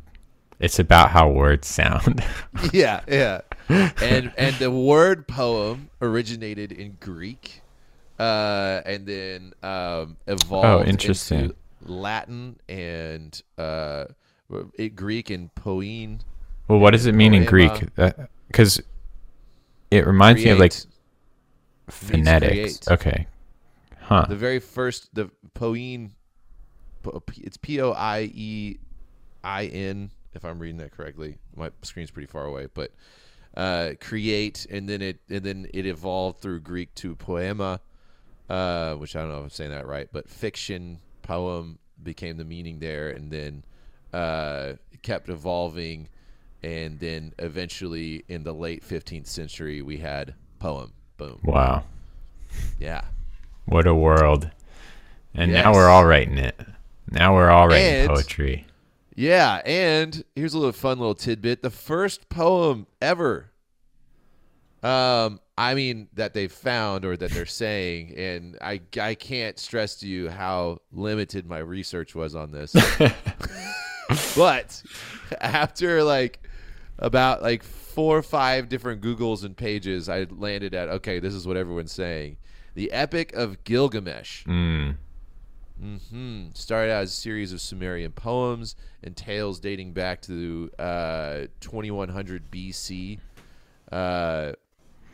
it's 0.59 0.79
about 0.79 1.11
how 1.11 1.29
words 1.29 1.67
sound. 1.67 2.23
yeah, 2.73 3.01
yeah. 3.07 3.41
And 3.69 4.31
and 4.37 4.55
the 4.55 4.71
word 4.71 5.27
poem 5.27 5.89
originated 6.01 6.71
in 6.71 6.97
Greek, 6.99 7.61
uh, 8.19 8.81
and 8.85 9.05
then 9.05 9.53
um, 9.63 10.17
evolved 10.27 10.65
Oh, 10.65 10.83
interesting. 10.89 11.39
into 11.39 11.55
Latin 11.83 12.59
and 12.69 13.41
uh, 13.57 14.05
Greek 14.95 15.29
and 15.29 15.53
poene. 15.55 16.19
well, 16.67 16.79
what 16.79 16.91
does 16.91 17.05
it 17.05 17.13
mean 17.13 17.33
in 17.33 17.45
Greek? 17.45 17.93
Poema. 17.95 18.27
Because 18.47 18.81
it 19.91 20.07
reminds 20.07 20.43
me 20.43 20.49
of 20.51 20.59
like 20.59 20.71
Create 20.71 20.87
phonetics. 21.89 22.79
create. 22.79 22.87
Okay. 22.89 23.27
Huh. 24.01 24.25
The 24.27 24.35
very 24.35 24.59
first, 24.59 25.13
the 25.15 25.31
poene, 25.53 26.11
it's 27.37 27.57
P 27.57 27.81
O 27.81 27.91
I 27.91 28.29
E 28.33 28.77
I 29.43 29.65
N, 29.65 30.11
if 30.33 30.45
I'm 30.45 30.59
reading 30.59 30.77
that 30.77 30.91
correctly. 30.91 31.37
My 31.55 31.71
screen's 31.81 32.11
pretty 32.11 32.27
far 32.27 32.45
away, 32.45 32.67
but 32.73 32.91
uh, 33.57 33.91
create, 33.99 34.67
and 34.69 34.87
then 34.87 35.01
it 35.01 35.19
and 35.29 35.43
then 35.43 35.67
it 35.73 35.85
evolved 35.85 36.41
through 36.41 36.59
Greek 36.59 36.93
to 36.95 37.15
poema, 37.15 37.79
uh, 38.49 38.93
which 38.95 39.15
I 39.15 39.21
don't 39.21 39.29
know 39.29 39.37
if 39.39 39.43
I'm 39.43 39.49
saying 39.49 39.71
that 39.71 39.87
right, 39.87 40.07
but 40.11 40.29
fiction, 40.29 40.99
poem 41.21 41.79
became 42.01 42.37
the 42.37 42.45
meaning 42.45 42.79
there, 42.79 43.09
and 43.09 43.31
then 43.31 43.63
uh, 44.13 44.73
it 44.91 45.01
kept 45.01 45.29
evolving, 45.29 46.09
and 46.61 46.99
then 46.99 47.33
eventually 47.39 48.23
in 48.27 48.43
the 48.43 48.53
late 48.53 48.83
15th 48.87 49.27
century 49.27 49.81
we 49.81 49.97
had 49.97 50.35
poem. 50.59 50.93
Boom. 51.17 51.39
Wow. 51.43 51.83
Yeah. 52.79 53.05
What 53.65 53.87
a 53.87 53.95
world. 53.95 54.49
And 55.33 55.51
now 55.51 55.73
we're 55.73 55.89
all 55.89 56.05
writing 56.05 56.37
it. 56.37 56.59
Now 57.09 57.33
we're 57.35 57.49
all 57.49 57.67
writing 57.67 57.85
And- 57.85 58.09
poetry. 58.09 58.65
Yeah, 59.17 59.61
and 59.65 60.25
here's 60.35 60.53
a 60.53 60.57
little 60.57 60.73
fun 60.73 60.99
little 60.99 61.15
tidbit. 61.15 61.61
The 61.61 61.69
first 61.69 62.27
poem 62.29 62.85
ever 63.01 63.51
um 64.83 65.39
I 65.57 65.73
mean 65.73 66.09
that 66.13 66.33
they've 66.33 66.51
found 66.51 67.05
or 67.05 67.15
that 67.17 67.31
they're 67.31 67.45
saying 67.45 68.13
and 68.17 68.57
I 68.61 68.81
I 68.99 69.15
can't 69.15 69.57
stress 69.57 69.95
to 69.97 70.07
you 70.07 70.29
how 70.29 70.79
limited 70.91 71.47
my 71.47 71.59
research 71.59 72.13
was 72.13 72.35
on 72.35 72.51
this. 72.51 72.75
but 74.35 74.83
after 75.39 76.03
like 76.03 76.41
about 76.97 77.41
like 77.41 77.63
four 77.63 78.17
or 78.17 78.23
five 78.23 78.69
different 78.69 79.01
Googles 79.01 79.43
and 79.43 79.55
pages, 79.55 80.09
I 80.09 80.25
landed 80.29 80.73
at 80.73 80.89
okay, 80.89 81.19
this 81.19 81.33
is 81.33 81.47
what 81.47 81.57
everyone's 81.57 81.91
saying. 81.91 82.37
The 82.73 82.91
Epic 82.91 83.33
of 83.33 83.63
Gilgamesh. 83.63 84.45
Mm. 84.45 84.95
hmm 85.79 86.45
Started 86.53 86.91
out 86.91 87.03
as 87.03 87.11
a 87.11 87.15
series 87.15 87.53
of 87.53 87.61
Sumerian 87.61 88.11
poems 88.11 88.75
and 89.03 89.15
tales 89.15 89.59
dating 89.59 89.93
back 89.93 90.21
to 90.23 90.69
uh, 90.79 91.45
2100 91.61 92.51
BC, 92.51 93.19
uh, 93.91 94.53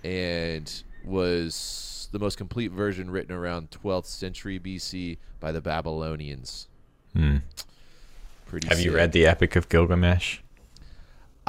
and 0.03 0.83
was 1.05 2.09
the 2.11 2.19
most 2.19 2.37
complete 2.37 2.71
version 2.71 3.09
written 3.09 3.35
around 3.35 3.71
12th 3.71 4.05
century 4.05 4.59
BC 4.59 5.17
by 5.39 5.51
the 5.51 5.61
Babylonians. 5.61 6.67
Mm. 7.15 7.41
Pretty. 8.45 8.67
Have 8.67 8.79
you 8.79 8.93
read 8.93 9.11
the 9.11 9.25
Epic 9.25 9.55
of 9.55 9.69
Gilgamesh? 9.69 10.39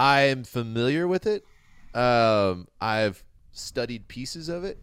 I 0.02 0.22
am 0.22 0.42
familiar 0.42 1.06
with 1.06 1.28
it. 1.28 1.44
Um, 1.94 2.66
I've 2.81 3.22
studied 3.52 4.08
pieces 4.08 4.48
of 4.48 4.64
it, 4.64 4.82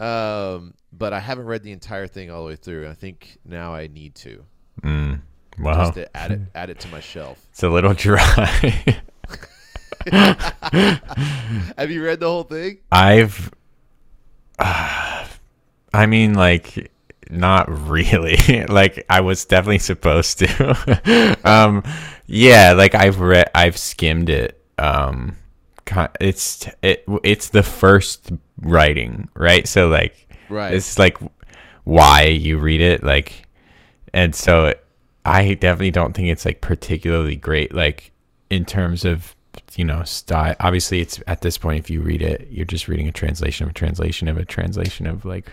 um, 0.00 0.72
but 0.90 1.12
I 1.12 1.20
haven't 1.20 1.44
read 1.44 1.62
the 1.62 1.72
entire 1.72 2.06
thing 2.06 2.30
all 2.30 2.44
the 2.44 2.46
way 2.48 2.56
through. 2.56 2.88
I 2.88 2.94
think 2.94 3.36
now 3.44 3.74
I 3.74 3.88
need 3.88 4.14
to 4.16 4.44
Mm. 4.82 5.20
Wow. 5.58 5.74
just 5.84 5.94
to 5.94 6.16
add 6.16 6.30
it 6.30 6.40
add 6.54 6.70
it 6.70 6.80
to 6.80 6.88
my 6.88 7.00
shelf. 7.00 7.44
It's 7.50 7.62
a 7.62 7.68
little 7.68 7.92
dry. 7.92 9.02
Have 11.76 11.90
you 11.90 12.02
read 12.02 12.20
the 12.20 12.26
whole 12.28 12.44
thing? 12.44 12.78
I've, 12.90 13.50
uh, 14.58 15.26
I 15.92 16.06
mean, 16.06 16.32
like, 16.34 16.90
not 17.28 17.68
really. 17.88 18.64
like, 18.68 19.04
I 19.10 19.20
was 19.20 19.44
definitely 19.44 19.80
supposed 19.80 20.38
to. 20.38 21.36
um, 21.44 21.82
yeah, 22.28 22.72
like 22.72 22.94
I've 22.94 23.18
read, 23.20 23.50
I've 23.54 23.76
skimmed 23.76 24.28
it. 24.28 24.62
Um, 24.78 25.36
it's 26.20 26.68
it, 26.82 27.04
it's 27.24 27.48
the 27.48 27.62
first 27.62 28.30
writing, 28.60 29.28
right? 29.34 29.66
So 29.66 29.88
like, 29.88 30.26
Right. 30.50 30.74
it's 30.74 30.98
like 30.98 31.16
why 31.84 32.24
you 32.24 32.58
read 32.58 32.80
it, 32.82 33.02
like, 33.02 33.46
and 34.12 34.34
so 34.34 34.74
I 35.24 35.54
definitely 35.54 35.90
don't 35.90 36.14
think 36.14 36.28
it's 36.28 36.44
like 36.44 36.60
particularly 36.60 37.34
great, 37.36 37.74
like 37.74 38.12
in 38.50 38.64
terms 38.66 39.04
of 39.06 39.34
you 39.74 39.84
know 39.84 40.02
style. 40.04 40.54
Obviously, 40.60 41.00
it's 41.00 41.20
at 41.26 41.40
this 41.40 41.56
point 41.58 41.78
if 41.78 41.88
you 41.90 42.02
read 42.02 42.20
it, 42.22 42.46
you're 42.50 42.66
just 42.66 42.88
reading 42.88 43.08
a 43.08 43.12
translation 43.12 43.64
of 43.64 43.70
a 43.70 43.74
translation 43.74 44.28
of 44.28 44.36
a 44.36 44.44
translation 44.44 45.06
of 45.06 45.24
like 45.24 45.52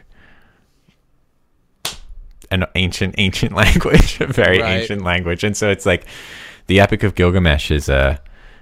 an 2.51 2.65
ancient 2.75 3.15
ancient 3.17 3.53
language, 3.55 4.19
a 4.21 4.27
very 4.27 4.61
Right. 4.61 4.81
ancient 4.81 5.03
language, 5.03 5.43
and 5.43 5.55
so 5.55 5.69
it's 5.69 5.85
like 5.85 6.05
the 6.67 6.79
Epic 6.79 7.03
of 7.03 7.15
Gilgamesh 7.15 7.71
is 7.71 7.89
a 7.89 8.19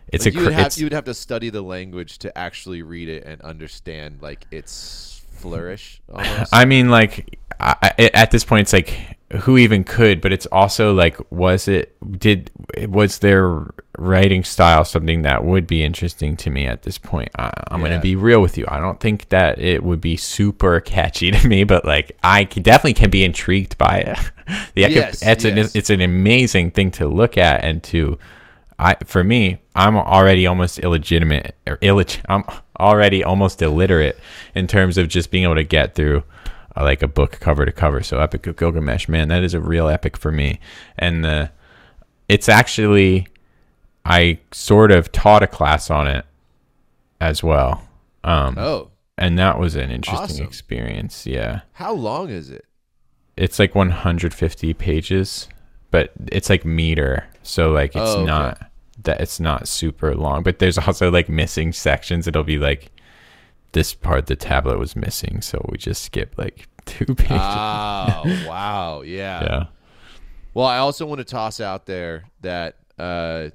it's 0.08 0.26
Like, 0.26 0.28
a 0.28 0.34
you 0.34 0.42
would 0.42 0.52
have 0.52 0.76
you 0.76 0.86
would 0.86 0.94
have 0.94 1.06
to 1.06 1.14
study 1.14 1.50
the 1.50 1.62
language 1.62 2.20
to 2.20 2.36
actually 2.38 2.82
read 2.82 3.10
it 3.10 3.24
and 3.26 3.42
understand 3.42 4.22
like 4.22 4.46
its 4.52 5.22
flourish. 5.32 6.02
Almost. 6.14 6.52
I 6.52 6.66
mean, 6.66 6.90
like 6.90 7.40
I, 7.60 8.10
at 8.14 8.32
this 8.32 8.44
point, 8.44 8.62
it's 8.62 8.74
like 8.74 9.18
who 9.42 9.58
even 9.58 9.84
could, 9.84 10.22
but 10.22 10.32
it's 10.32 10.46
also 10.48 10.94
like, 10.94 11.18
was 11.32 11.68
it 11.68 11.96
did 12.20 12.52
was 12.90 13.20
their 13.20 13.68
writing 13.98 14.44
style 14.44 14.84
something 14.86 15.22
that 15.24 15.44
would 15.44 15.68
be 15.68 15.84
interesting 15.84 16.36
to 16.38 16.50
me 16.50 16.66
at 16.66 16.84
this 16.84 16.98
point? 16.98 17.30
I, 17.38 17.52
I'm 17.72 17.82
Yeah. 17.82 17.82
gonna 17.82 18.00
be 18.00 18.16
real 18.16 18.42
with 18.42 18.58
you. 18.58 18.66
I 18.68 18.80
don't 18.80 19.00
think 19.00 19.30
that 19.30 19.60
it 19.60 19.84
would 19.84 20.02
be 20.02 20.18
super 20.18 20.80
catchy 20.82 21.32
to 21.34 21.48
me, 21.48 21.64
but 21.64 21.86
like 21.86 22.18
I 22.24 22.44
definitely 22.46 22.94
can 22.96 23.10
be 23.10 23.24
intrigued 23.24 23.78
by 23.78 24.00
it. 24.00 24.20
The 24.76 24.82
Yes, 24.82 25.22
it's 25.22 25.46
an 25.46 25.58
it's 25.58 25.90
an 25.90 26.02
amazing 26.02 26.72
thing 26.72 26.92
to 26.92 27.08
look 27.08 27.38
at 27.38 27.64
and 27.64 27.82
to. 27.84 28.18
I 28.80 28.96
for 29.06 29.24
me, 29.24 29.60
I'm 29.76 29.96
already 29.96 30.48
almost 30.48 30.80
illegitimate 30.80 31.56
or 31.68 31.78
illeg- 31.78 32.22
I'm 32.28 32.44
already 32.80 33.24
almost 33.24 33.62
illiterate 33.62 34.20
in 34.56 34.66
terms 34.68 34.98
of 34.98 35.08
just 35.08 35.30
being 35.30 35.44
able 35.44 35.56
to 35.56 35.64
get 35.64 35.94
through 35.94 36.24
uh, 36.76 36.84
like 36.84 37.04
a 37.04 37.08
book 37.08 37.34
cover 37.40 37.66
to 37.66 37.72
cover. 37.72 38.02
So 38.02 38.20
Epic 38.20 38.48
of 38.48 38.58
Gilgamesh, 38.58 39.08
man, 39.08 39.28
that 39.28 39.44
is 39.44 39.54
a 39.54 39.60
real 39.60 39.88
epic 39.88 40.18
for 40.18 40.32
me. 40.32 40.60
And 40.98 41.24
the 41.24 41.52
it's 42.28 42.50
actually 42.50 43.28
I 44.06 44.40
sort 44.52 44.92
of 44.92 45.12
taught 45.12 45.44
a 45.44 45.48
class 45.48 45.92
on 45.92 46.08
it 46.08 46.26
as 47.22 47.44
well. 47.44 47.88
Um 48.24 48.58
oh, 48.58 48.90
and 49.20 49.38
that 49.38 49.60
was 49.60 49.76
an 49.76 49.92
interesting 49.92 50.24
Awesome. 50.38 50.46
experience. 50.48 51.28
Yeah. 51.28 51.62
how 51.74 51.94
long 51.94 52.30
is 52.32 52.50
it? 52.50 52.66
It's 53.36 53.58
like 53.60 53.74
150 53.76 54.74
pages, 54.76 55.48
but 55.92 56.12
it's 56.28 56.50
like 56.50 56.66
meter. 56.66 57.26
So 57.42 57.72
like 57.72 57.92
it's 57.96 57.98
Oh, 58.00 58.18
okay. 58.20 58.26
not 58.26 58.70
that 59.04 59.20
it's 59.22 59.40
not 59.40 59.68
super 59.68 60.16
long, 60.16 60.44
but 60.44 60.60
there's 60.60 60.78
also 60.78 61.10
like 61.12 61.30
missing 61.30 61.74
sections. 61.74 62.28
It'll 62.28 62.44
be 62.44 62.58
like 62.60 62.92
this 63.72 63.94
part 63.94 64.28
the 64.28 64.36
tablet 64.36 64.78
was 64.78 64.96
missing, 64.96 65.42
so 65.42 65.66
we 65.72 65.78
just 65.78 66.04
skip 66.04 66.36
like 66.38 66.68
two 66.86 67.16
pages. 67.16 67.32
Oh 67.42 68.44
wow, 68.48 69.02
yeah. 69.02 69.44
yeah. 69.44 69.66
Well, 70.54 70.68
I 70.68 70.78
also 70.78 71.06
want 71.08 71.18
to 71.20 71.26
toss 71.26 71.60
out 71.60 71.88
there 71.88 72.26
that 72.42 72.76
uh, 73.00 73.50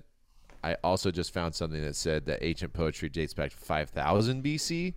I 0.64 0.74
also 0.82 1.12
just 1.12 1.32
found 1.32 1.54
something 1.54 1.80
that 1.80 1.94
said 1.94 2.26
that 2.26 2.44
ancient 2.44 2.72
poetry 2.72 3.08
dates 3.08 3.32
back 3.34 3.50
to 3.52 3.56
5000 3.56 4.42
BC. 4.42 4.94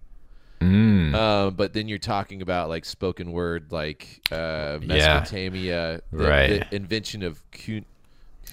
Mm. 0.61 1.15
Um, 1.15 1.55
but 1.55 1.73
then 1.73 1.87
you're 1.87 1.97
talking 1.97 2.41
about 2.41 2.69
like 2.69 2.85
spoken 2.85 3.31
word, 3.31 3.71
like 3.71 4.21
uh, 4.31 4.79
Yeah. 4.81 4.87
Mesopotamia, 4.87 6.01
the, 6.11 6.17
Right. 6.17 6.47
the 6.69 6.75
invention 6.75 7.23
of 7.23 7.41
cu- 7.51 7.81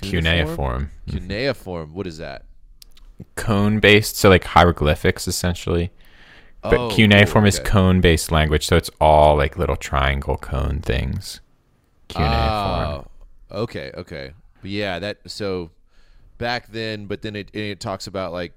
Cuneiform. 0.01 0.91
Cuneiform. 1.09 1.93
What 1.95 2.07
is 2.07 2.19
that? 2.19 2.45
Cone 3.35 3.79
based, 3.81 4.17
so 4.17 4.29
like 4.29 4.45
hieroglyphics 4.45 5.29
essentially. 5.29 5.91
But 6.63 6.75
Oh, 6.79 6.91
cuneiform 6.91 7.43
cool, 7.45 7.49
is 7.49 7.59
cone 7.61 8.01
based 8.01 8.31
language, 8.33 8.67
so 8.67 8.77
it's 8.77 8.91
all 9.01 9.37
like 9.37 9.57
little 9.59 9.77
triangle 9.77 10.37
cone 10.37 10.81
things. 10.81 11.41
Cuneiform. 12.09 12.35
Oh, 12.41 13.07
okay, 13.51 13.91
okay. 13.95 14.33
But 14.63 14.71
yeah, 14.71 14.99
that 14.99 15.19
so 15.27 15.71
back 16.39 16.69
then, 16.69 17.07
but 17.07 17.23
then 17.23 17.37
it 17.37 17.55
it 17.55 17.81
talks 17.81 18.07
about 18.07 18.33
like 18.33 18.53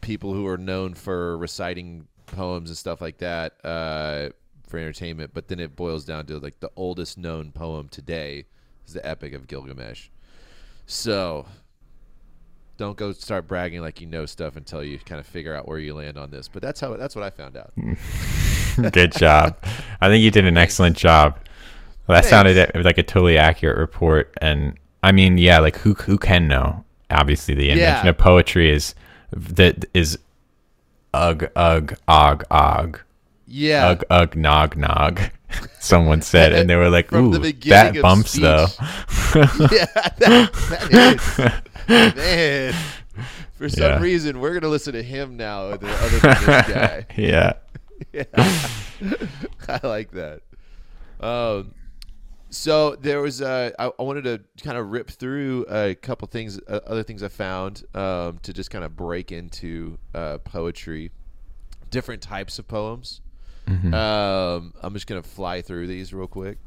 people 0.00 0.32
who 0.34 0.46
are 0.46 0.58
known 0.58 0.94
for 0.94 1.38
reciting 1.38 2.06
poems 2.32 2.70
and 2.70 2.76
stuff 2.76 3.00
like 3.00 3.18
that 3.18 3.64
uh, 3.64 4.30
for 4.66 4.78
entertainment. 4.78 5.30
But 5.34 5.48
then 5.48 5.60
it 5.60 5.76
boils 5.76 6.04
down 6.04 6.26
to 6.26 6.38
like 6.38 6.58
the 6.60 6.70
oldest 6.76 7.16
known 7.18 7.52
poem 7.52 7.88
today 7.88 8.46
is 8.86 8.94
the 8.94 9.06
Epic 9.06 9.32
of 9.34 9.46
Gilgamesh. 9.46 10.08
So 10.86 11.46
don't 12.76 12.96
go 12.96 13.12
start 13.12 13.46
bragging 13.46 13.80
like 13.80 14.00
you 14.00 14.06
know 14.06 14.26
stuff 14.26 14.56
until 14.56 14.82
you 14.82 14.98
kind 14.98 15.20
of 15.20 15.26
figure 15.26 15.54
out 15.54 15.68
where 15.68 15.78
you 15.78 15.94
land 15.94 16.18
on 16.18 16.30
this. 16.30 16.48
But 16.48 16.62
that's 16.62 16.80
how 16.80 16.96
that's 16.96 17.14
what 17.14 17.24
I 17.24 17.30
found 17.30 17.56
out. 17.56 17.72
Good 18.92 19.12
job. 19.12 19.56
I 20.00 20.08
think 20.08 20.22
you 20.24 20.30
did 20.30 20.46
an 20.46 20.56
excellent 20.56 20.96
job. 20.96 21.38
Well, 22.06 22.20
that 22.20 22.28
sounded 22.28 22.74
like 22.84 22.98
a 22.98 23.02
totally 23.02 23.38
accurate 23.38 23.78
report, 23.78 24.34
and 24.40 24.76
I 25.02 25.12
mean, 25.12 25.38
yeah, 25.38 25.60
like 25.60 25.76
who 25.76 25.94
who 25.94 26.18
can 26.18 26.48
know? 26.48 26.84
Obviously, 27.10 27.54
the 27.54 27.70
invention 27.70 28.06
Yeah. 28.06 28.10
of 28.10 28.18
poetry 28.18 28.70
is 28.72 28.94
that 29.32 29.84
is 29.94 30.18
ugh 31.14 31.44
ugh 31.56 31.94
og 32.06 32.44
og 32.50 32.98
Yeah. 33.46 33.90
ugh 33.90 34.02
ugh 34.10 34.34
nog 34.36 34.76
nog. 34.76 35.20
Someone 35.80 36.22
said, 36.22 36.52
and 36.54 36.70
they 36.70 36.76
were 36.76 36.88
like, 36.88 37.12
"Ooh, 37.12 37.32
that 37.32 38.00
bumps 38.00 38.30
speech. 38.30 38.42
though." 38.42 38.66
yeah, 39.70 39.86
that, 40.18 40.50
that 41.86 42.16
is. 42.16 42.16
Man, 42.16 42.74
for 43.58 43.68
some 43.68 43.82
Yeah. 43.82 44.00
reason, 44.00 44.40
we're 44.40 44.54
gonna 44.54 44.70
listen 44.70 44.94
to 44.94 45.02
him 45.02 45.36
now, 45.36 45.64
other 45.66 45.88
other 45.88 46.18
than 46.20 46.44
this 46.44 46.68
guy. 46.74 47.06
yeah. 47.16 47.52
yeah. 48.12 48.24
I 49.68 49.80
like 49.86 50.10
that. 50.12 50.40
Um, 51.20 51.74
so 52.52 52.94
there 52.96 53.20
was 53.20 53.40
uh, 53.42 53.70
I, 53.78 53.90
I 53.98 54.02
wanted 54.02 54.24
to 54.24 54.62
kind 54.62 54.78
of 54.78 54.90
rip 54.90 55.10
through 55.10 55.64
a 55.68 55.94
couple 55.94 56.28
things, 56.28 56.60
uh, 56.68 56.80
other 56.86 57.02
things 57.02 57.22
I 57.22 57.28
found 57.28 57.84
um, 57.94 58.38
to 58.42 58.52
just 58.52 58.70
kind 58.70 58.84
of 58.84 58.94
break 58.94 59.32
into 59.32 59.98
uh, 60.14 60.38
poetry, 60.38 61.10
different 61.90 62.22
types 62.22 62.58
of 62.58 62.68
poems. 62.68 63.20
Um, 63.94 64.74
I'm 64.82 64.92
just 64.92 65.06
gonna 65.06 65.22
fly 65.22 65.62
through 65.62 65.86
these 65.86 66.12
real 66.12 66.26
quick. 66.26 66.58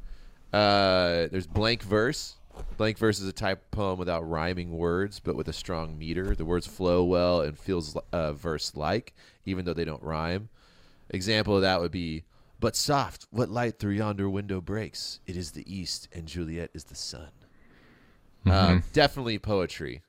Uh, 0.51 1.27
there's 1.31 1.47
blank 1.47 1.83
verse. 1.83 2.35
Blank 2.77 2.97
verse 2.97 3.19
is 3.19 3.27
a 3.27 3.33
type 3.33 3.61
of 3.61 3.71
poem 3.71 3.99
without 3.99 4.21
rhyming 4.21 4.77
words, 4.77 5.19
but 5.19 5.35
with 5.35 5.49
a 5.49 5.53
strong 5.53 5.97
meter. 5.97 6.35
The 6.35 6.45
words 6.45 6.65
flow 6.65 7.03
well 7.03 7.41
and 7.41 7.59
feels 7.59 7.97
uh, 8.13 8.31
verse-like, 8.31 9.13
even 9.45 9.65
though 9.65 9.73
they 9.73 9.83
don't 9.83 10.01
rhyme. 10.01 10.47
Example 11.09 11.57
of 11.57 11.63
that 11.63 11.81
would 11.81 11.91
be, 11.91 12.23
"But 12.65 12.75
soft, 12.75 13.27
what 13.29 13.49
light 13.49 13.77
through 13.77 13.93
yonder 13.93 14.27
window 14.27 14.59
breaks? 14.59 15.19
It 15.27 15.37
is 15.37 15.51
the 15.51 15.71
east, 15.71 16.07
and 16.11 16.25
Juliet 16.25 16.71
is 16.73 16.85
the 16.85 16.95
sun." 16.95 17.29
Um, 18.47 18.81
definitely 18.91 19.37
poetry. 19.37 20.01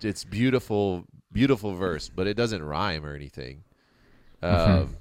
It's 0.00 0.24
beautiful, 0.24 1.04
beautiful 1.30 1.74
verse, 1.74 2.08
but 2.08 2.26
it 2.26 2.32
doesn't 2.32 2.62
rhyme 2.62 3.04
or 3.04 3.14
anything. 3.14 3.62
Um, 4.42 4.96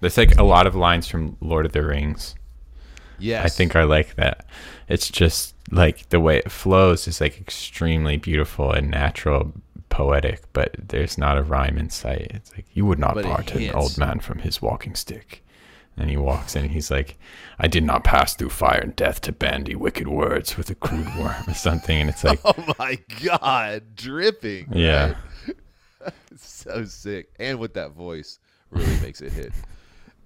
There's 0.00 0.18
like 0.18 0.36
a 0.36 0.42
lot 0.42 0.66
of 0.66 0.74
lines 0.74 1.06
from 1.06 1.36
Lord 1.40 1.64
of 1.64 1.70
the 1.70 1.84
Rings. 1.84 2.34
Yes, 3.20 3.44
I 3.44 3.48
think 3.50 3.76
I 3.76 3.84
like 3.84 4.16
that. 4.16 4.44
It's 4.88 5.12
just 5.12 5.54
like 5.70 6.08
the 6.08 6.18
way 6.18 6.38
it 6.38 6.50
flows 6.50 7.06
is 7.06 7.20
like 7.20 7.40
extremely 7.40 8.16
beautiful 8.16 8.72
and 8.72 8.90
natural, 8.90 9.52
poetic, 9.90 10.42
but 10.52 10.74
there's 10.88 11.18
not 11.18 11.38
a 11.38 11.44
rhyme 11.44 11.78
in 11.78 11.88
sight. 11.90 12.32
It's 12.34 12.52
like 12.56 12.66
you 12.72 12.84
would 12.84 12.98
not 12.98 13.14
But 13.14 13.26
part 13.26 13.54
an 13.54 13.70
old 13.70 13.96
man 13.96 14.18
from 14.18 14.40
his 14.40 14.60
walking 14.60 14.96
stick. 14.96 15.44
And 15.98 16.08
he 16.08 16.16
walks 16.16 16.54
in 16.54 16.64
and 16.64 16.72
he's 16.72 16.90
like, 16.90 17.18
I 17.58 17.66
did 17.66 17.82
not 17.82 18.04
pass 18.04 18.34
through 18.34 18.50
fire 18.50 18.80
and 18.80 18.94
death 18.94 19.20
to 19.22 19.32
bandy 19.32 19.74
wicked 19.74 20.06
words 20.08 20.56
with 20.56 20.70
a 20.70 20.74
crude 20.74 21.08
worm 21.18 21.44
or 21.46 21.54
something. 21.54 22.00
And 22.00 22.08
it's 22.08 22.22
like, 22.24 22.40
Oh 22.44 22.74
my 22.78 22.98
god, 23.24 23.96
dripping. 23.96 24.68
Yeah. 24.72 25.14
right? 26.00 26.14
so 26.36 26.84
sick. 26.84 27.30
And 27.38 27.58
with 27.58 27.74
that 27.74 27.92
voice, 27.92 28.38
really 28.70 29.00
makes 29.00 29.20
it 29.20 29.32
hit. 29.32 29.52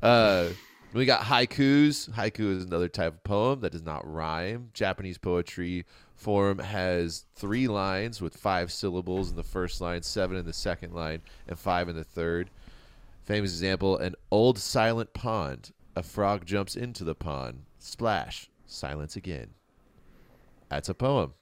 Uh 0.03 0.49
we 0.93 1.07
got 1.07 1.23
haikus. 1.23 2.11
Haiku 2.11 2.55
is 2.55 2.65
another 2.65 2.89
type 2.89 3.15
of 3.15 3.25
poem 3.25 3.61
that 3.61 3.73
does 3.73 3.83
not 3.83 4.07
rhyme. 4.11 4.69
Japanese 4.75 5.17
poetry 5.17 5.87
form 6.17 6.59
has 6.59 7.25
three 7.35 7.67
lines 7.67 8.21
with 8.21 8.37
five 8.37 8.71
syllables 8.71 9.31
in 9.31 9.37
the 9.37 9.43
first 9.43 9.81
line, 9.81 10.03
seven 10.03 10.37
in 10.37 10.45
the 10.45 10.53
second 10.53 10.93
line, 10.93 11.23
and 11.49 11.59
five 11.59 11.89
in 11.89 11.97
the 11.97 12.05
third. 12.05 12.51
Famous 13.25 13.51
example 13.51 13.99
an 13.99 14.15
old 14.31 14.59
silent 14.59 15.15
pond. 15.15 15.73
A 15.95 16.03
frog 16.03 16.47
jumps 16.47 16.77
into 16.77 17.05
the 17.05 17.15
pond. 17.15 17.65
Splash. 17.79 18.51
Silence 18.67 19.17
again. 19.17 19.51
That's 20.69 20.89
a 20.89 20.95
poem. 20.95 21.35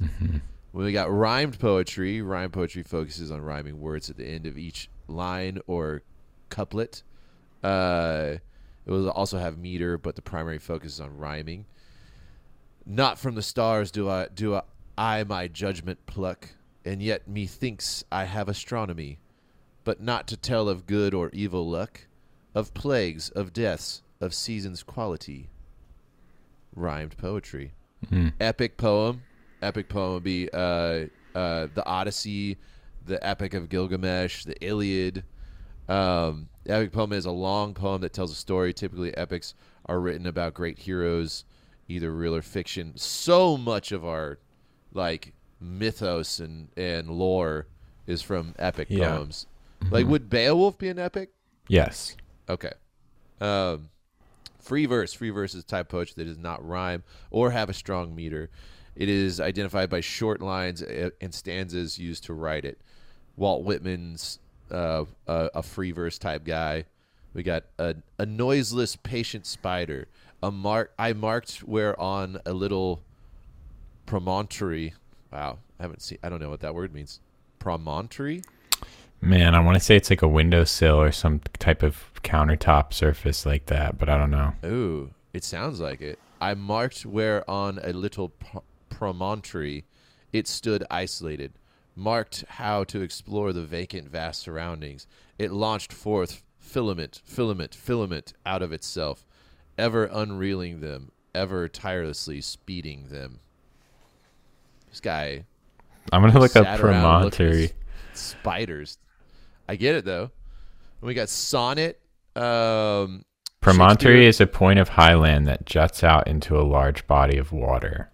When 0.76 0.84
we 0.84 0.92
got 0.92 1.10
rhymed 1.10 1.58
poetry, 1.58 2.20
rhyme 2.20 2.50
poetry 2.50 2.82
focuses 2.82 3.30
on 3.30 3.40
rhyming 3.40 3.80
words 3.80 4.10
at 4.10 4.18
the 4.18 4.26
end 4.26 4.44
of 4.44 4.58
each 4.58 4.90
line 5.08 5.58
or 5.66 6.02
couplet. 6.50 7.02
Uh, 7.64 8.34
it 8.84 8.90
will 8.90 9.08
also 9.08 9.38
have 9.38 9.56
meter, 9.56 9.96
but 9.96 10.16
the 10.16 10.20
primary 10.20 10.58
focus 10.58 10.92
is 10.92 11.00
on 11.00 11.16
rhyming. 11.16 11.64
Not 12.84 13.18
from 13.18 13.36
the 13.36 13.42
stars 13.42 13.90
do 13.90 14.10
I 14.10 14.28
do 14.28 14.56
I, 14.56 14.62
I 14.98 15.24
my 15.24 15.48
judgment 15.48 16.04
pluck, 16.04 16.50
and 16.84 17.02
yet 17.02 17.26
methinks 17.26 18.04
I 18.12 18.24
have 18.24 18.50
astronomy, 18.50 19.18
but 19.86 20.00
not 20.00 20.26
to 20.26 20.36
tell 20.36 20.68
of 20.68 20.84
good 20.84 21.14
or 21.14 21.30
evil 21.32 21.66
luck, 21.70 22.08
of 22.56 22.74
plagues, 22.74 23.30
of 23.30 23.52
deaths, 23.52 24.02
of 24.20 24.34
seasons 24.34 24.82
quality. 24.82 25.48
Rhymed 26.74 27.16
poetry 27.16 27.72
epic 28.40 28.76
poem. 28.76 29.22
Epic 29.62 29.88
poem 29.88 30.14
would 30.14 30.22
be 30.24 30.50
uh, 30.52 31.06
uh, 31.34 31.68
the 31.72 31.82
Odyssey, 31.86 32.58
the 33.06 33.24
Epic 33.26 33.54
of 33.54 33.68
Gilgamesh, 33.68 34.44
the 34.44 34.56
Iliad. 34.64 35.24
Um, 35.88 36.48
epic 36.66 36.92
poem 36.92 37.12
is 37.12 37.24
a 37.24 37.30
long 37.30 37.72
poem 37.72 38.00
that 38.02 38.12
tells 38.12 38.32
a 38.32 38.34
story. 38.34 38.72
Typically, 38.74 39.16
epics 39.16 39.54
are 39.86 40.00
written 40.00 40.26
about 40.26 40.52
great 40.52 40.80
heroes, 40.80 41.44
either 41.88 42.10
real 42.12 42.34
or 42.34 42.42
fiction. 42.42 42.92
So 42.96 43.56
much 43.56 43.92
of 43.92 44.04
our 44.04 44.38
like 44.92 45.32
mythos 45.60 46.40
and, 46.40 46.68
and 46.76 47.08
lore 47.08 47.66
is 48.06 48.20
from 48.20 48.54
epic 48.58 48.88
Yeah. 48.90 49.08
poems. 49.16 49.46
Like, 49.90 50.06
would 50.06 50.28
Beowulf 50.28 50.78
be 50.78 50.88
an 50.88 50.98
epic? 50.98 51.30
yes. 51.68 52.16
Okay. 52.48 52.72
Um, 53.40 53.90
free 54.60 54.86
verse. 54.86 55.12
Free 55.12 55.30
verse 55.30 55.54
is 55.54 55.64
type 55.64 55.88
poetry 55.88 56.14
that 56.16 56.24
does 56.24 56.38
not 56.38 56.66
rhyme 56.66 57.02
or 57.30 57.50
have 57.50 57.68
a 57.68 57.74
strong 57.74 58.14
meter. 58.14 58.50
It 58.94 59.08
is 59.08 59.40
identified 59.40 59.90
by 59.90 60.00
short 60.00 60.40
lines 60.40 60.82
uh, 60.82 61.10
and 61.20 61.34
stanzas 61.34 61.98
used 61.98 62.24
to 62.24 62.34
write 62.34 62.64
it. 62.64 62.80
Walt 63.36 63.64
Whitman's 63.64 64.38
uh, 64.70 65.04
a, 65.26 65.50
a 65.56 65.62
free 65.62 65.92
verse 65.92 66.18
type 66.18 66.44
guy. 66.44 66.84
We 67.34 67.42
got 67.42 67.64
a, 67.78 67.96
a 68.18 68.26
noiseless 68.26 68.96
patient 68.96 69.44
spider. 69.46 70.08
A 70.42 70.50
mark 70.50 70.92
I 70.98 71.12
marked 71.12 71.58
where 71.58 71.98
on 72.00 72.40
a 72.46 72.52
little 72.52 73.02
promontory. 74.06 74.94
Wow, 75.32 75.58
I 75.78 75.82
haven't 75.82 76.02
seen. 76.02 76.18
I 76.22 76.28
don't 76.28 76.40
know 76.40 76.50
what 76.50 76.60
that 76.60 76.74
word 76.74 76.94
means. 76.94 77.20
Promontory. 77.58 78.42
Man, 79.20 79.54
I 79.54 79.60
want 79.60 79.76
to 79.76 79.80
say 79.80 79.96
it's 79.96 80.10
like 80.10 80.22
a 80.22 80.28
windowsill 80.28 81.00
or 81.00 81.10
some 81.10 81.40
type 81.58 81.82
of 81.82 82.10
countertop 82.22 82.92
surface 82.92 83.46
like 83.46 83.66
that, 83.66 83.98
but 83.98 84.08
I 84.08 84.16
don't 84.16 84.30
know. 84.30 84.52
Ooh, 84.64 85.10
it 85.32 85.42
sounds 85.42 85.80
like 85.80 86.00
it. 86.00 86.18
I 86.40 86.54
marked 86.54 87.04
where 87.06 87.48
on 87.48 87.80
a 87.82 87.92
little 87.92 88.28
pro- 88.28 88.62
promontory 88.90 89.84
it 90.32 90.46
stood 90.46 90.84
isolated, 90.90 91.52
marked 91.94 92.44
how 92.48 92.84
to 92.84 93.00
explore 93.00 93.52
the 93.52 93.64
vacant, 93.64 94.08
vast 94.08 94.42
surroundings. 94.42 95.06
It 95.38 95.50
launched 95.50 95.92
forth 95.92 96.42
filament, 96.58 97.22
filament, 97.24 97.74
filament 97.74 98.34
out 98.44 98.62
of 98.62 98.72
itself, 98.72 99.24
ever 99.78 100.04
unreeling 100.12 100.80
them, 100.80 101.10
ever 101.34 101.68
tirelessly 101.68 102.40
speeding 102.40 103.08
them. 103.08 103.40
This 104.90 105.00
guy 105.00 105.44
I'm 106.12 106.22
gonna 106.22 106.38
look 106.38 106.54
up 106.56 106.64
sat 106.64 106.80
around 106.80 107.24
looking 107.24 107.46
at 107.46 107.50
promontory. 107.50 107.70
spiders. 108.14 108.98
I 109.68 109.76
get 109.76 109.94
it 109.94 110.04
though. 110.04 110.30
We 111.00 111.14
got 111.14 111.28
sonnet. 111.28 112.00
Um, 112.34 113.24
Promontory 113.60 114.26
is 114.26 114.40
a 114.40 114.46
point 114.46 114.78
of 114.78 114.88
highland 114.90 115.46
that 115.46 115.66
juts 115.66 116.04
out 116.04 116.28
into 116.28 116.58
a 116.58 116.62
large 116.62 117.06
body 117.06 117.36
of 117.38 117.52
water. 117.52 118.10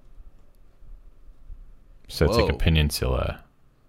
So 2.08 2.26
it's 2.26 2.36
like 2.36 2.52
a 2.52 2.56
peninsula 2.56 3.42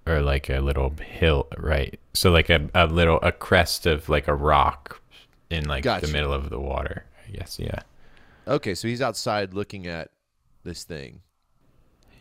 or 0.07 0.21
like 0.21 0.49
a 0.49 0.59
little 0.59 0.89
hill, 1.01 1.47
right? 1.57 1.99
So 2.13 2.31
like 2.31 2.49
a, 2.49 2.69
a 2.73 2.87
little 2.87 3.19
a 3.21 3.31
crest 3.31 3.85
of 3.85 4.07
like 4.09 4.27
a 4.27 4.35
rock 4.35 5.01
in 5.49 5.65
like 5.65 5.83
Gotcha. 5.83 6.07
the 6.07 6.13
middle 6.13 6.33
of 6.33 6.49
the 6.49 6.59
water. 6.59 7.05
I 7.27 7.31
guess. 7.31 7.59
Yeah. 7.59 7.79
Okay, 8.47 8.75
so 8.75 8.87
he's 8.87 9.01
outside 9.01 9.53
looking 9.53 9.87
at 9.87 10.09
this 10.63 10.83
thing. 10.83 11.21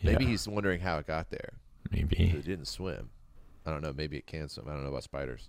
Maybe 0.02 0.24
Yeah, 0.24 0.30
he's 0.30 0.46
wondering 0.48 0.80
how 0.80 0.98
it 0.98 1.06
got 1.06 1.30
there. 1.30 1.50
maybe. 1.90 2.16
It 2.36 2.44
didn't 2.44 2.66
swim. 2.66 3.10
I 3.66 3.70
don't 3.70 3.82
know. 3.82 3.92
Maybe 3.92 4.16
it 4.16 4.26
can 4.26 4.48
some. 4.48 4.68
I 4.68 4.72
don't 4.72 4.82
know 4.82 4.90
about 4.90 5.04
spiders. 5.04 5.48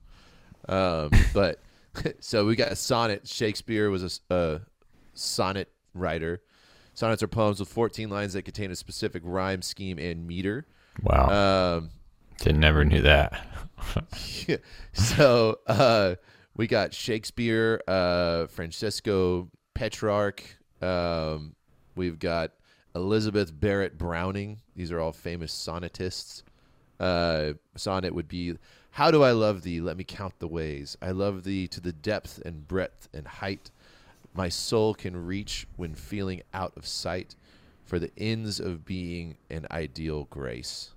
Um, 0.67 1.11
but 1.33 1.59
so 2.19 2.45
we 2.45 2.55
got 2.55 2.71
a 2.71 2.75
sonnet. 2.75 3.27
Shakespeare 3.27 3.89
was 3.89 4.21
a 4.29 4.61
sonnet 5.13 5.71
writer. 5.93 6.41
Sonnets 6.95 7.23
are 7.23 7.27
poems 7.27 7.59
with 7.59 7.69
14 7.69 8.09
lines 8.09 8.33
that 8.33 8.43
contain 8.43 8.69
a 8.71 8.75
specific 8.75 9.23
rhyme 9.25 9.61
scheme 9.61 9.97
and 9.97 10.27
meter. 10.27 10.67
Wow. 11.01 11.77
Um, 11.77 11.89
Didn't 12.37 12.59
never 12.59 12.85
knew 12.85 13.01
that. 13.01 13.47
so 14.93 15.59
uh, 15.65 16.15
we 16.55 16.67
got 16.67 16.93
Shakespeare, 16.93 17.81
uh, 17.87 18.45
Francesco 18.47 19.49
Petrarch. 19.73 20.43
Um, 20.81 21.55
we've 21.95 22.19
got 22.19 22.51
Elizabeth 22.95 23.51
Barrett 23.59 23.97
Browning. 23.97 24.61
These 24.75 24.91
are 24.91 24.99
all 24.99 25.13
famous 25.13 25.51
sonnetists. 25.51 26.43
Uh, 27.03 27.53
sonnet 27.75 28.15
would 28.15 28.27
be, 28.29 28.55
"How 28.91 29.11
do 29.11 29.23
I 29.23 29.31
love 29.31 29.63
thee? 29.63 29.81
Let 29.81 29.97
me 29.97 30.03
count 30.05 30.39
the 30.39 30.47
ways. 30.47 30.97
I 31.01 31.11
love 31.11 31.43
thee 31.43 31.67
to 31.67 31.81
the 31.81 31.91
depth 31.91 32.41
and 32.45 32.65
breadth 32.67 33.09
and 33.13 33.27
height. 33.27 33.71
My 34.33 34.49
soul 34.49 34.93
can 34.93 35.25
reach 35.25 35.67
when 35.75 35.95
feeling 35.95 36.43
out 36.53 36.73
of 36.77 36.87
sight, 36.87 37.35
for 37.83 37.99
the 37.99 38.11
ends 38.17 38.59
of 38.59 38.85
being 38.85 39.35
an 39.49 39.67
ideal 39.69 40.25
grace." 40.29 40.91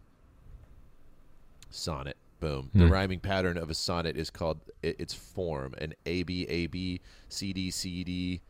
sonnet. 1.71 2.17
Boom. 2.39 2.71
The 2.73 2.87
Hmm. 2.87 2.93
rhyming 2.93 3.21
pattern 3.21 3.59
of 3.59 3.69
a 3.71 3.75
sonnet 3.75 4.17
is 4.17 4.31
called 4.31 4.61
its 4.83 5.13
form. 5.13 5.75
An 5.79 5.95
A 6.07 6.23
B 6.23 6.47
A 6.49 6.67
B 6.69 7.01
C 7.29 7.53
D 7.53 7.71
C 7.71 8.05
D 8.05 8.41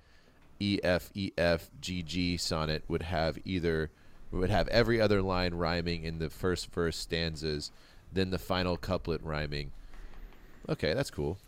E 0.61 0.79
F 0.83 1.11
E 1.15 1.33
F 1.39 1.71
G 1.81 2.03
G 2.03 2.37
sonnet 2.37 2.85
would 2.89 3.03
have 3.03 3.39
either 3.45 3.91
would 4.33 4.51
have 4.51 4.69
every 4.69 5.01
other 5.01 5.23
line 5.23 5.55
rhyming 5.55 6.05
in 6.05 6.19
the 6.19 6.31
first 6.31 6.71
verse 6.73 6.97
stanzas, 6.97 7.71
then 8.13 8.31
the 8.31 8.39
final 8.39 8.77
couplet 8.77 9.23
rhyming. 9.23 9.71
Okay, 10.69 10.95
that's 10.95 11.11
cool. 11.11 11.39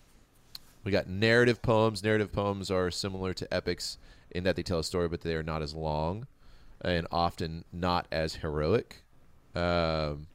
We 0.84 0.92
got 0.92 1.08
narrative 1.08 1.60
poems. 1.60 2.02
Narrative 2.02 2.32
poems 2.32 2.70
are 2.70 2.90
similar 2.90 3.34
to 3.34 3.52
epics 3.52 3.98
in 4.31 4.44
that 4.44 4.57
they 4.57 4.62
tell 4.62 4.78
a 4.78 4.84
story, 4.84 5.08
but 5.08 5.23
they 5.23 5.34
are 5.34 5.42
not 5.42 5.62
as 5.62 5.74
long 5.74 6.26
and 6.81 7.07
often 7.10 7.65
not 7.73 8.07
as 8.12 8.36
heroic. 8.36 9.02
Um, 9.55 10.28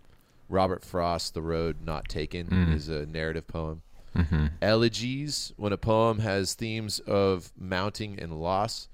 Robert 0.50 0.84
Frost, 0.84 1.34
The 1.34 1.42
Road 1.42 1.78
Not 1.86 2.10
Taken, 2.10 2.48
Mm. 2.48 2.74
is 2.76 2.90
a 2.90 3.06
narrative 3.06 3.48
poem. 3.48 3.82
hmm 4.16 4.48
Elegies, 4.62 5.54
when 5.58 5.74
a 5.74 5.78
poem 5.78 6.20
has 6.20 6.54
themes 6.54 7.00
of 7.00 7.52
mounting 7.58 8.20
and 8.20 8.40
loss, 8.40 8.90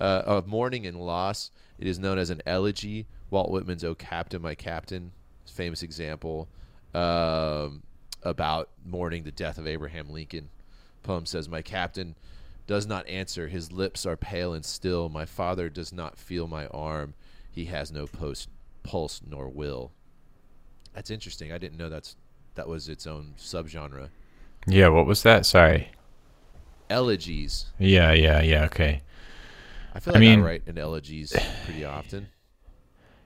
uh, 0.00 0.22
of 0.26 0.46
mourning 0.46 0.86
and 0.86 1.00
loss, 1.00 1.50
it 1.80 1.86
is 1.86 1.98
known 1.98 2.18
as 2.18 2.30
an 2.30 2.42
elegy. 2.46 3.06
Walt 3.30 3.50
Whitman's 3.50 3.82
"O 3.82 3.94
Captain, 3.94 4.42
My 4.42 4.54
Captain," 4.54 5.12
famous 5.50 5.82
example 5.82 6.46
um, 6.94 7.82
about 8.22 8.68
mourning 8.84 9.24
the 9.24 9.32
death 9.32 9.58
of 9.58 9.66
Abraham 9.66 10.10
Lincoln. 10.10 10.50
Poem 11.02 11.24
says, 11.24 11.48
"My 11.48 11.62
captain 11.62 12.16
does 12.66 12.86
not 12.86 13.08
answer; 13.08 13.48
his 13.48 13.72
lips 13.72 14.04
are 14.04 14.16
pale 14.16 14.52
and 14.52 14.64
still. 14.64 15.08
My 15.08 15.24
father 15.24 15.70
does 15.70 15.92
not 15.92 16.18
feel 16.18 16.46
my 16.46 16.66
arm; 16.66 17.14
he 17.50 17.64
has 17.66 17.90
no 17.90 18.06
post, 18.06 18.50
pulse 18.82 19.22
nor 19.26 19.48
will." 19.48 19.90
That's 20.94 21.10
interesting. 21.10 21.50
I 21.50 21.58
didn't 21.58 21.78
know 21.78 21.88
that's 21.88 22.16
that 22.56 22.68
was 22.68 22.88
its 22.88 23.06
own 23.06 23.34
subgenre. 23.38 24.10
Yeah. 24.66 24.88
What 24.88 25.06
was 25.06 25.22
that? 25.22 25.46
Sorry. 25.46 25.92
Elegies. 26.90 27.66
Yeah. 27.78 28.12
Yeah. 28.12 28.42
Yeah. 28.42 28.64
Okay. 28.64 29.02
I 29.94 30.00
feel 30.00 30.12
like 30.14 30.18
I, 30.18 30.20
mean- 30.20 30.40
write 30.42 30.62
in 30.66 30.78
elegies 30.78 31.32
pretty 31.64 31.84
often. 31.84 32.28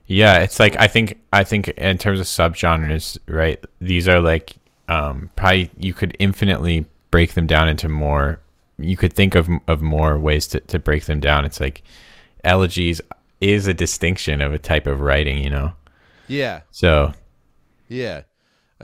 Yeah, 0.06 0.40
it's 0.40 0.60
like 0.60 0.76
I 0.78 0.86
think 0.86 1.18
I 1.32 1.44
think 1.44 1.68
in 1.68 1.96
terms 1.98 2.20
of 2.20 2.26
subgenres, 2.26 3.18
right? 3.26 3.62
These 3.80 4.06
are 4.06 4.20
like 4.20 4.56
um 4.88 5.30
probably 5.34 5.70
you 5.78 5.94
could 5.94 6.14
infinitely 6.18 6.84
break 7.10 7.32
them 7.34 7.46
down 7.46 7.68
into 7.68 7.88
more. 7.88 8.40
You 8.78 8.96
could 8.98 9.14
think 9.14 9.34
of 9.34 9.48
of 9.66 9.80
more 9.80 10.18
ways 10.18 10.46
to 10.48 10.60
to 10.60 10.78
break 10.78 11.06
them 11.06 11.20
down. 11.20 11.46
It's 11.46 11.58
like 11.58 11.82
elegies 12.44 13.00
is 13.40 13.66
a 13.66 13.72
distinction 13.74 14.42
of 14.42 14.52
a 14.52 14.58
type 14.58 14.86
of 14.86 15.00
writing, 15.00 15.42
you 15.42 15.48
know. 15.50 15.72
Yeah, 16.28 16.62
So 16.70 17.12
yeah. 17.88 18.22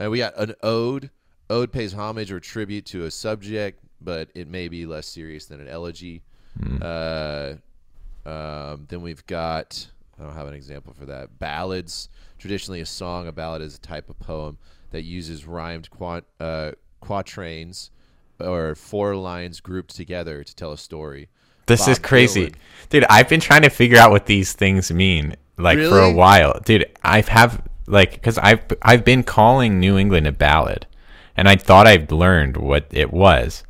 Uh, 0.01 0.09
we 0.09 0.17
got 0.19 0.35
an 0.37 0.55
ode. 0.63 1.11
Ode 1.49 1.71
pays 1.71 1.93
homage 1.93 2.31
or 2.31 2.39
tribute 2.39 2.85
to 2.87 3.05
a 3.05 3.11
subject, 3.11 3.79
but 3.99 4.29
it 4.33 4.47
may 4.47 4.69
be 4.69 4.85
less 4.87 5.05
serious 5.07 5.45
than 5.45 5.59
an 5.59 5.67
elegy. 5.67 6.23
Uh, 6.81 7.53
um, 8.25 8.85
then 8.89 9.01
we've 9.01 9.25
got 9.25 9.87
I 10.19 10.23
don't 10.23 10.33
have 10.33 10.47
an 10.47 10.53
example 10.53 10.93
for 10.93 11.05
that. 11.05 11.39
Ballads. 11.39 12.09
Traditionally, 12.37 12.81
a 12.81 12.85
song, 12.85 13.27
a 13.27 13.31
ballad 13.31 13.61
is 13.61 13.75
a 13.75 13.79
type 13.79 14.09
of 14.09 14.19
poem 14.19 14.57
that 14.91 15.03
uses 15.03 15.45
rhymed 15.45 15.89
quant, 15.89 16.25
uh, 16.39 16.71
quatrains 17.01 17.89
or 18.39 18.75
four 18.75 19.15
lines 19.15 19.59
grouped 19.59 19.95
together 19.95 20.43
to 20.43 20.55
tell 20.55 20.71
a 20.71 20.77
story. 20.77 21.29
this 21.65 21.87
is 21.87 21.99
crazy. 21.99 22.47
Dylan. 22.47 22.55
Dude, 22.89 23.05
I've 23.09 23.29
been 23.29 23.39
trying 23.39 23.61
to 23.63 23.69
figure 23.69 23.97
out 23.97 24.11
what 24.11 24.25
these 24.25 24.53
things 24.53 24.91
mean 24.91 25.35
like 25.57 25.77
for 25.79 25.99
a 25.99 26.11
while. 26.11 26.59
Dude, 26.63 26.85
I've 27.03 27.27
have 27.29 27.61
like 27.87 28.21
cuz 28.21 28.37
I've 28.37 28.61
I've 28.81 29.05
been 29.05 29.23
calling 29.23 29.79
New 29.79 29.97
England 29.97 30.27
a 30.27 30.31
ballad 30.31 30.87
and 31.37 31.47
I 31.47 31.55
thought 31.55 31.87
I'd 31.87 32.11
learned 32.11 32.57
what 32.57 32.87
it 32.91 33.11
was. 33.11 33.63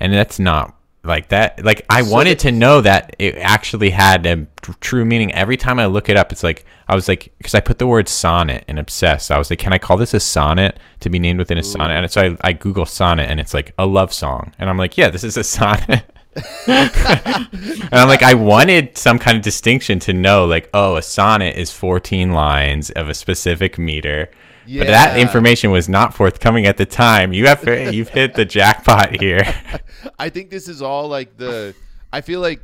And 0.00 0.12
that's 0.12 0.38
not 0.38 0.77
like 1.04 1.28
that 1.28 1.64
like 1.64 1.86
I 1.88 2.02
So 2.02 2.12
wanted 2.12 2.38
to 2.40 2.52
know 2.52 2.80
that 2.80 3.14
it 3.18 3.36
actually 3.36 3.90
had 3.90 4.26
a 4.26 4.46
true 4.80 5.04
meaning. 5.04 5.32
Every 5.32 5.56
time 5.56 5.78
I 5.78 5.86
look 5.86 6.08
it 6.08 6.16
up 6.16 6.32
it's 6.32 6.42
like 6.42 6.64
I 6.88 6.94
was 6.94 7.08
like 7.08 7.32
cuz 7.42 7.54
I 7.54 7.60
put 7.60 7.78
the 7.78 7.86
word 7.86 8.08
sonnet 8.08 8.64
and 8.68 8.78
obsessed. 8.78 9.30
I 9.30 9.38
was 9.38 9.50
like 9.50 9.58
can 9.58 9.72
I 9.72 9.78
call 9.78 9.96
this 9.96 10.14
a 10.14 10.20
sonnet 10.20 10.78
to 11.00 11.10
be 11.10 11.18
named 11.18 11.38
within 11.38 11.58
a 11.58 11.62
sonnet? 11.62 11.94
And 11.94 12.10
so 12.10 12.22
I, 12.22 12.48
I 12.48 12.52
google 12.52 12.86
sonnet 12.86 13.30
and 13.30 13.40
it's 13.40 13.54
like 13.54 13.72
a 13.78 13.86
love 13.86 14.12
song. 14.12 14.52
And 14.58 14.68
I'm 14.68 14.76
like, 14.76 14.96
yeah, 14.96 15.08
this 15.08 15.24
is 15.24 15.36
a 15.36 15.44
sonnet. 15.44 16.04
and 16.66 17.88
I'm 17.92 18.08
like, 18.08 18.22
I 18.22 18.34
wanted 18.34 18.96
some 18.96 19.18
kind 19.18 19.36
of 19.36 19.42
distinction 19.42 19.98
to 20.00 20.12
know, 20.12 20.44
like, 20.46 20.68
oh, 20.72 20.96
a 20.96 21.02
sonnet 21.02 21.56
is 21.56 21.72
14 21.72 22.32
lines 22.32 22.90
of 22.90 23.08
a 23.08 23.14
specific 23.14 23.78
meter. 23.78 24.30
But 24.76 24.86
that 24.88 25.18
information 25.18 25.70
was 25.70 25.88
not 25.88 26.14
forthcoming 26.14 26.66
at 26.66 26.76
the 26.76 26.86
time. 26.86 27.32
You 27.32 27.46
have 27.46 27.66
you've 27.94 28.10
hit 28.10 28.34
the 28.34 28.44
jackpot 28.44 29.16
here. 29.20 29.42
I 30.18 30.28
think 30.28 30.50
this 30.50 30.68
is 30.68 30.82
all 30.82 31.08
like 31.08 31.36
the. 31.36 31.74
I 32.12 32.20
feel 32.20 32.40
like, 32.40 32.60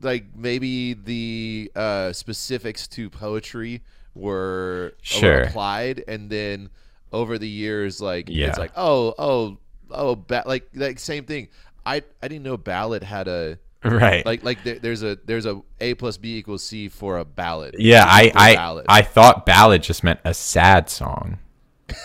like 0.00 0.24
maybe 0.36 0.94
the 0.94 1.70
uh, 1.74 2.12
specifics 2.12 2.86
to 2.88 3.08
poetry 3.10 3.82
were 4.14 4.94
Sure. 5.02 5.42
applied, 5.42 6.04
and 6.08 6.28
then 6.30 6.70
over 7.12 7.38
the 7.38 7.48
years, 7.48 8.00
like 8.00 8.28
Yeah. 8.28 8.48
it's 8.48 8.58
like 8.58 8.72
oh 8.76 9.14
oh 9.18 9.58
oh 9.90 10.14
ba- 10.16 10.44
like 10.46 10.68
like 10.74 10.98
same 10.98 11.24
thing. 11.24 11.48
I 11.86 12.02
I 12.22 12.28
didn't 12.28 12.42
know 12.42 12.56
ballad 12.56 13.02
had 13.02 13.28
a 13.28 13.58
right. 13.84 14.24
like 14.26 14.42
like 14.44 14.62
there, 14.64 14.78
there's 14.78 15.02
a 15.02 15.16
there's 15.24 15.46
a 15.46 15.60
a 15.80 15.94
plus 15.94 16.16
b 16.16 16.36
equals 16.38 16.62
c 16.64 16.88
for 16.88 17.18
a 17.18 17.24
ballad. 17.24 17.76
yeah, 17.78 18.04
I 18.06 18.32
I, 18.34 18.54
ballad. 18.56 18.86
I 18.88 19.02
thought 19.02 19.46
ballad 19.46 19.82
just 19.82 20.02
meant 20.02 20.20
a 20.24 20.34
sad 20.34 20.88
song. 20.90 21.38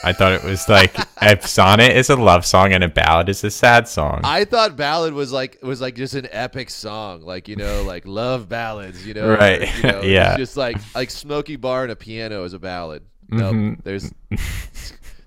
I 0.01 0.13
thought 0.13 0.31
it 0.31 0.43
was 0.45 0.69
like 0.69 0.95
a 1.21 1.41
sonnet 1.45 1.91
is 1.97 2.09
a 2.09 2.15
love 2.15 2.45
song 2.45 2.71
and 2.73 2.83
a 2.85 2.87
ballad 2.87 3.27
is 3.27 3.43
a 3.43 3.51
sad 3.51 3.87
song. 3.87 4.21
I 4.23 4.45
thought 4.45 4.77
ballad 4.77 5.13
was 5.13 5.31
like 5.33 5.57
was 5.61 5.81
like 5.81 5.95
just 5.95 6.13
an 6.13 6.27
epic 6.31 6.69
song, 6.69 7.21
like 7.23 7.47
you 7.49 7.55
know, 7.57 7.83
like 7.83 8.05
love 8.05 8.47
ballads, 8.47 9.05
you 9.05 9.13
know, 9.13 9.27
Right. 9.35 9.61
or, 9.63 9.65
you 9.87 9.91
know, 9.91 10.01
Yeah. 10.03 10.37
just 10.37 10.55
like 10.55 10.77
like 10.95 11.09
Smoky 11.11 11.55
Bar 11.57 11.83
and 11.83 11.91
a 11.91 11.95
piano 11.97 12.43
is 12.45 12.53
a 12.53 12.59
ballad. 12.59 13.03
No, 13.29 13.51
Mhm. 13.51 13.83
there's 13.83 14.11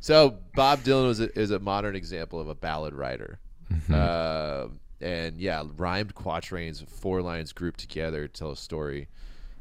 so 0.01 0.39
Bob 0.55 0.81
Dylan 0.81 1.07
was 1.09 1.21
a, 1.21 1.39
is 1.39 1.51
a 1.51 1.59
modern 1.59 1.97
example 1.97 2.41
of 2.41 2.49
a 2.49 2.55
ballad 2.55 2.95
writer, 2.95 3.39
Mm-hmm. 3.73 3.95
uh, 3.95 4.69
and 5.01 5.39
yeah, 5.41 5.65
rhymed 5.77 6.15
quatrains, 6.15 6.83
four 6.83 7.23
lines 7.23 7.53
grouped 7.53 7.81
together 7.81 8.27
to 8.27 8.33
tell 8.33 8.51
a 8.51 8.57
story. 8.57 9.09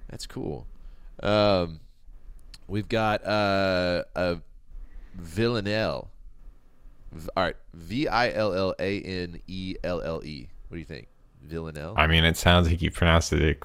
That's 0.09 0.25
cool. 0.25 0.67
Um, 1.21 1.79
we've 2.67 2.87
got 2.87 3.25
uh, 3.25 4.03
a 4.15 4.37
villanelle. 5.15 6.09
V- 7.11 7.29
all 7.35 7.43
right, 7.43 7.55
V 7.73 8.07
I 8.07 8.31
L 8.31 8.53
L 8.53 8.75
A 8.79 9.01
N 9.01 9.39
E 9.47 9.75
L 9.83 10.01
L 10.01 10.21
E. 10.23 10.47
What 10.67 10.75
do 10.75 10.79
you 10.79 10.85
think, 10.85 11.07
villanelle? 11.43 11.93
I 11.97 12.07
mean, 12.07 12.23
it 12.23 12.37
sounds 12.37 12.67
like 12.67 12.81
you 12.81 12.91
pronounced 12.91 13.33
it 13.33 13.61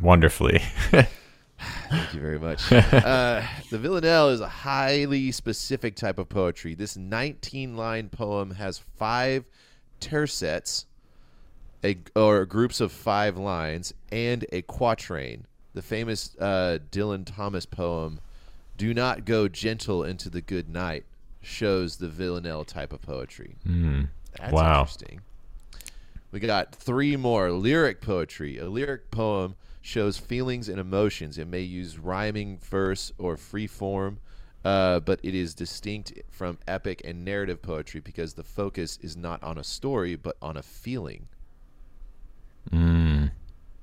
wonderfully. 0.00 0.62
Thank 1.90 2.14
you 2.14 2.20
very 2.20 2.38
much. 2.38 2.70
uh, 2.72 3.42
the 3.70 3.78
villanelle 3.78 4.30
is 4.30 4.40
a 4.40 4.48
highly 4.48 5.32
specific 5.32 5.96
type 5.96 6.18
of 6.18 6.28
poetry. 6.28 6.74
This 6.74 6.96
19 6.96 7.76
line 7.76 8.08
poem 8.08 8.52
has 8.52 8.78
five 8.78 9.44
tercets, 10.00 10.84
a, 11.84 11.98
or 12.14 12.44
groups 12.46 12.80
of 12.80 12.92
five 12.92 13.36
lines, 13.36 13.92
and 14.10 14.44
a 14.52 14.62
quatrain. 14.62 15.46
The 15.74 15.82
famous 15.82 16.34
uh, 16.38 16.78
Dylan 16.90 17.24
Thomas 17.26 17.66
poem, 17.66 18.20
Do 18.76 18.94
Not 18.94 19.24
Go 19.24 19.46
Gentle 19.48 20.04
into 20.04 20.30
the 20.30 20.40
Good 20.40 20.68
Night, 20.68 21.04
shows 21.42 21.96
the 21.98 22.08
villanelle 22.08 22.64
type 22.64 22.92
of 22.92 23.02
poetry. 23.02 23.56
Hmm. 23.64 24.04
That's 24.38 24.52
Wow. 24.52 24.80
interesting. 24.80 25.20
We 26.32 26.40
got 26.40 26.74
three 26.74 27.16
more 27.16 27.50
lyric 27.52 28.00
poetry. 28.00 28.58
A 28.58 28.68
lyric 28.68 29.10
poem 29.10 29.54
shows 29.80 30.18
feelings 30.18 30.68
and 30.68 30.80
emotions. 30.80 31.38
It 31.38 31.46
may 31.46 31.60
use 31.60 31.98
rhyming 31.98 32.58
verse 32.58 33.12
or 33.16 33.36
free 33.36 33.66
form, 33.68 34.18
uh, 34.64 35.00
but 35.00 35.20
it 35.22 35.34
is 35.34 35.54
distinct 35.54 36.12
from 36.28 36.58
epic 36.66 37.00
and 37.04 37.24
narrative 37.24 37.62
poetry 37.62 38.00
because 38.00 38.34
the 38.34 38.42
focus 38.42 38.98
is 39.00 39.16
not 39.16 39.42
on 39.42 39.56
a 39.56 39.64
story 39.64 40.16
but 40.16 40.36
on 40.42 40.56
a 40.56 40.62
feeling. 40.62 41.28
Mm. 42.70 43.30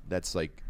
That's 0.10 0.36
like 0.36 0.62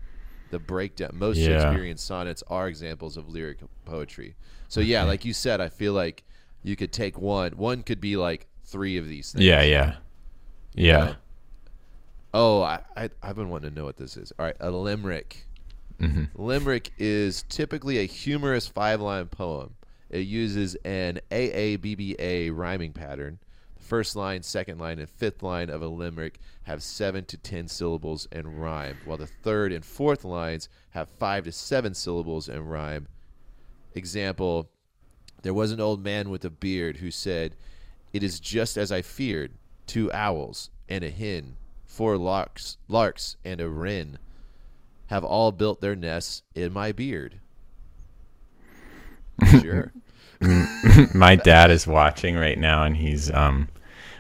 the 0.52 0.60
breakdown. 0.60 1.12
Most 1.14 1.38
Yeah. 1.38 1.60
Shakespearean 1.60 1.98
sonnets 1.98 2.44
are 2.48 2.68
examples 2.68 3.18
of 3.18 3.30
lyric 3.30 3.60
poetry. 3.86 4.36
So 4.68 4.80
yeah, 4.80 5.04
like 5.04 5.26
you 5.26 5.34
said, 5.34 5.62
I 5.62 5.70
feel 5.70 5.94
like 5.94 6.24
you 6.64 6.76
could 6.76 6.92
take 6.92 7.18
one. 7.20 7.52
One 7.54 7.84
could 7.84 8.00
be 8.02 8.16
like 8.18 8.48
three 8.64 8.98
of 8.98 9.08
these 9.08 9.32
things. 9.32 9.44
Yeah, 9.44 9.62
yeah, 9.64 9.96
yeah. 10.74 11.06
know? 11.06 11.16
Oh, 12.34 12.62
I, 12.62 12.80
I 12.96 13.10
I've 13.22 13.36
been 13.36 13.50
wanting 13.50 13.72
to 13.72 13.76
know 13.76 13.86
what 13.86 13.98
this 13.98 14.18
is. 14.18 14.32
All 14.40 14.46
right, 14.46 14.56
a 14.60 14.72
limerick. 14.72 15.46
Mhm. 16.00 16.30
Limerick 16.36 16.92
is 16.98 17.44
typically 17.50 18.00
a 18.00 18.06
humorous 18.06 18.68
five-line 18.68 19.28
poem. 19.28 19.76
It 20.10 20.28
uses 20.28 20.76
an 20.86 21.20
AABBA 21.32 22.56
rhyming 22.56 22.94
pattern. 22.94 23.40
First 23.84 24.16
line, 24.16 24.44
second 24.44 24.80
line, 24.80 24.98
and 24.98 25.10
fifth 25.10 25.44
line 25.44 25.70
of 25.70 25.82
a 25.82 25.88
limerick 25.88 26.40
have 26.64 26.82
seven 26.82 27.26
to 27.26 27.38
ten 27.38 27.68
syllables 27.68 28.30
and 28.32 28.62
rhyme, 28.62 28.98
while 29.04 29.18
the 29.18 29.28
third 29.28 29.74
and 29.74 29.84
fourth 29.84 30.24
lines 30.24 30.70
have 30.92 31.10
five 31.10 31.44
to 31.44 31.52
seven 31.52 31.94
syllables 31.94 32.48
and 32.48 32.72
rhyme. 32.72 33.08
Example: 33.94 34.70
There 35.42 35.54
was 35.54 35.74
an 35.74 35.82
old 35.82 36.02
man 36.02 36.30
with 36.30 36.46
a 36.46 36.50
beard 36.50 36.98
who 36.98 37.12
said, 37.12 37.56
"It 38.14 38.24
is 38.24 38.40
just 38.40 38.78
as 38.78 38.90
I 38.90 39.02
feared: 39.02 39.52
two 39.86 40.12
owls 40.14 40.70
and 40.88 41.04
a 41.04 41.10
hen, 41.10 41.58
four 41.86 42.18
larks, 42.18 42.78
larks 42.88 43.36
and 43.44 43.60
a 43.60 43.70
wren, 43.70 44.18
have 45.08 45.26
all 45.26 45.52
built 45.52 45.82
their 45.82 45.96
nests 45.96 46.42
in 46.56 46.72
my 46.72 46.94
beard." 46.94 47.42
Sure. 49.62 49.92
my 51.14 51.36
dad 51.36 51.72
is 51.72 51.86
watching 51.88 52.36
right 52.36 52.58
now, 52.58 52.84
and 52.84 52.96
he's 52.98 53.32
um, 53.32 53.68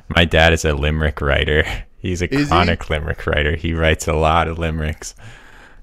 my 0.10 0.26
dad 0.26 0.54
is 0.54 0.66
a 0.66 0.74
limerick 0.74 1.22
writer. 1.22 1.64
He's 2.04 2.22
a 2.22 2.26
Is 2.34 2.50
he? 2.50 2.54
limerick 2.90 3.26
writer. 3.26 3.56
He 3.56 3.74
writes 3.74 4.10
a 4.10 4.14
lot 4.14 4.50
of 4.50 4.60
limericks. 4.60 5.16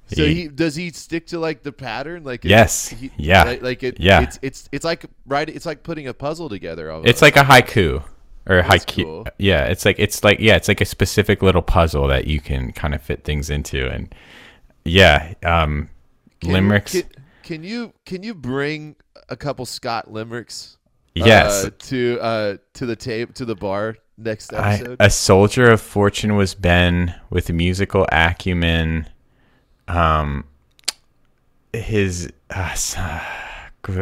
So 0.09 0.27
he 0.27 0.49
does 0.49 0.75
he 0.77 0.91
stick 0.91 1.29
to 1.29 1.39
like 1.39 1.63
the 1.63 1.73
pattern, 1.73 2.25
like 2.25 2.45
it- 2.45 2.49
Yes. 2.51 2.89
he- 2.89 3.11
Yeah. 3.17 3.45
like, 3.45 3.63
like 3.63 3.83
it, 3.83 3.99
Yeah. 3.99 4.21
It's 4.25 4.39
it's 4.43 4.69
it's 4.71 4.85
like 4.85 5.07
right. 5.25 5.49
It's 5.49 5.65
like 5.65 5.83
putting 5.83 6.09
a 6.09 6.13
puzzle 6.13 6.51
together. 6.51 6.91
Almost. 6.91 7.09
It's 7.09 7.23
like 7.23 7.37
a 7.37 7.43
haiku 7.45 8.03
or 8.47 8.57
That's 8.61 8.85
haiku. 8.85 9.03
cool. 9.05 9.27
Yeah, 9.39 9.65
it's 9.65 9.87
like 9.87 9.97
it's 9.99 10.23
like 10.23 10.41
yeah, 10.41 10.57
it's 10.57 10.69
like 10.69 10.83
a 10.83 10.85
specific 10.85 11.41
little 11.41 11.63
puzzle 11.63 12.07
that 12.09 12.27
you 12.27 12.39
can 12.39 12.73
kind 12.73 12.95
of 12.95 13.01
fit 13.01 13.25
things 13.25 13.49
into, 13.49 13.89
and 13.91 14.15
yeah, 14.85 15.33
um, 15.43 15.89
Can- 16.43 16.53
limericks. 16.53 16.93
Can, 16.93 17.03
can 17.43 17.65
you 17.65 17.95
can 18.05 18.23
you 18.23 18.35
bring 18.35 18.97
a 19.29 19.37
couple 19.37 19.67
Scott 19.67 20.13
limericks? 20.13 20.77
yes, 21.15 21.65
uh, 21.65 21.71
to 21.79 22.19
uh 22.21 22.57
to 22.75 22.87
the 22.87 22.95
tape 22.97 23.35
to 23.35 23.45
the 23.45 23.55
bar 23.57 23.97
next 24.17 24.53
I, 24.55 24.75
episode. 24.75 24.97
a 25.01 25.11
soldier 25.11 25.71
of 25.71 25.81
fortune 25.81 26.37
was 26.37 26.55
Ben 26.55 27.15
with 27.31 27.51
musical 27.53 28.07
acumen. 28.13 29.09
Um, 29.89 30.45
his 31.73 32.31
uh, 32.51 32.75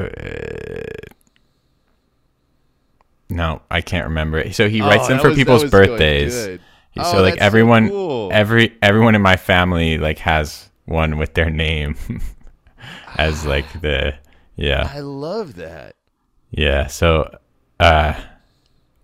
no, 3.31 3.63
I 3.71 3.81
can't 3.81 4.07
remember. 4.07 4.39
it. 4.39 4.55
So 4.55 4.69
he 4.69 4.81
writes 4.81 5.05
Oh, 5.07 5.09
them 5.09 5.19
for 5.21 5.29
was- 5.29 5.37
people's 5.37 5.65
birthdays. 5.71 6.35
good. 6.35 6.61
So 6.97 7.03
Oh, 7.19 7.23
like 7.23 7.35
that's 7.35 7.41
so 7.43 7.47
everyone, 7.47 7.89
cool. 7.91 8.31
every 8.33 8.77
everyone 8.83 9.15
in 9.15 9.23
my 9.23 9.37
family 9.37 9.99
like 9.99 10.19
has 10.19 10.69
one 10.87 11.17
with 11.17 11.33
their 11.35 11.49
name 11.49 11.95
as 13.17 13.47
like 13.47 13.67
the 13.83 14.15
yeah 14.59 14.91
I 14.93 15.01
love 15.01 15.55
that. 15.55 15.97
yeah. 16.51 16.87
So 16.89 17.31
uh, 17.81 18.13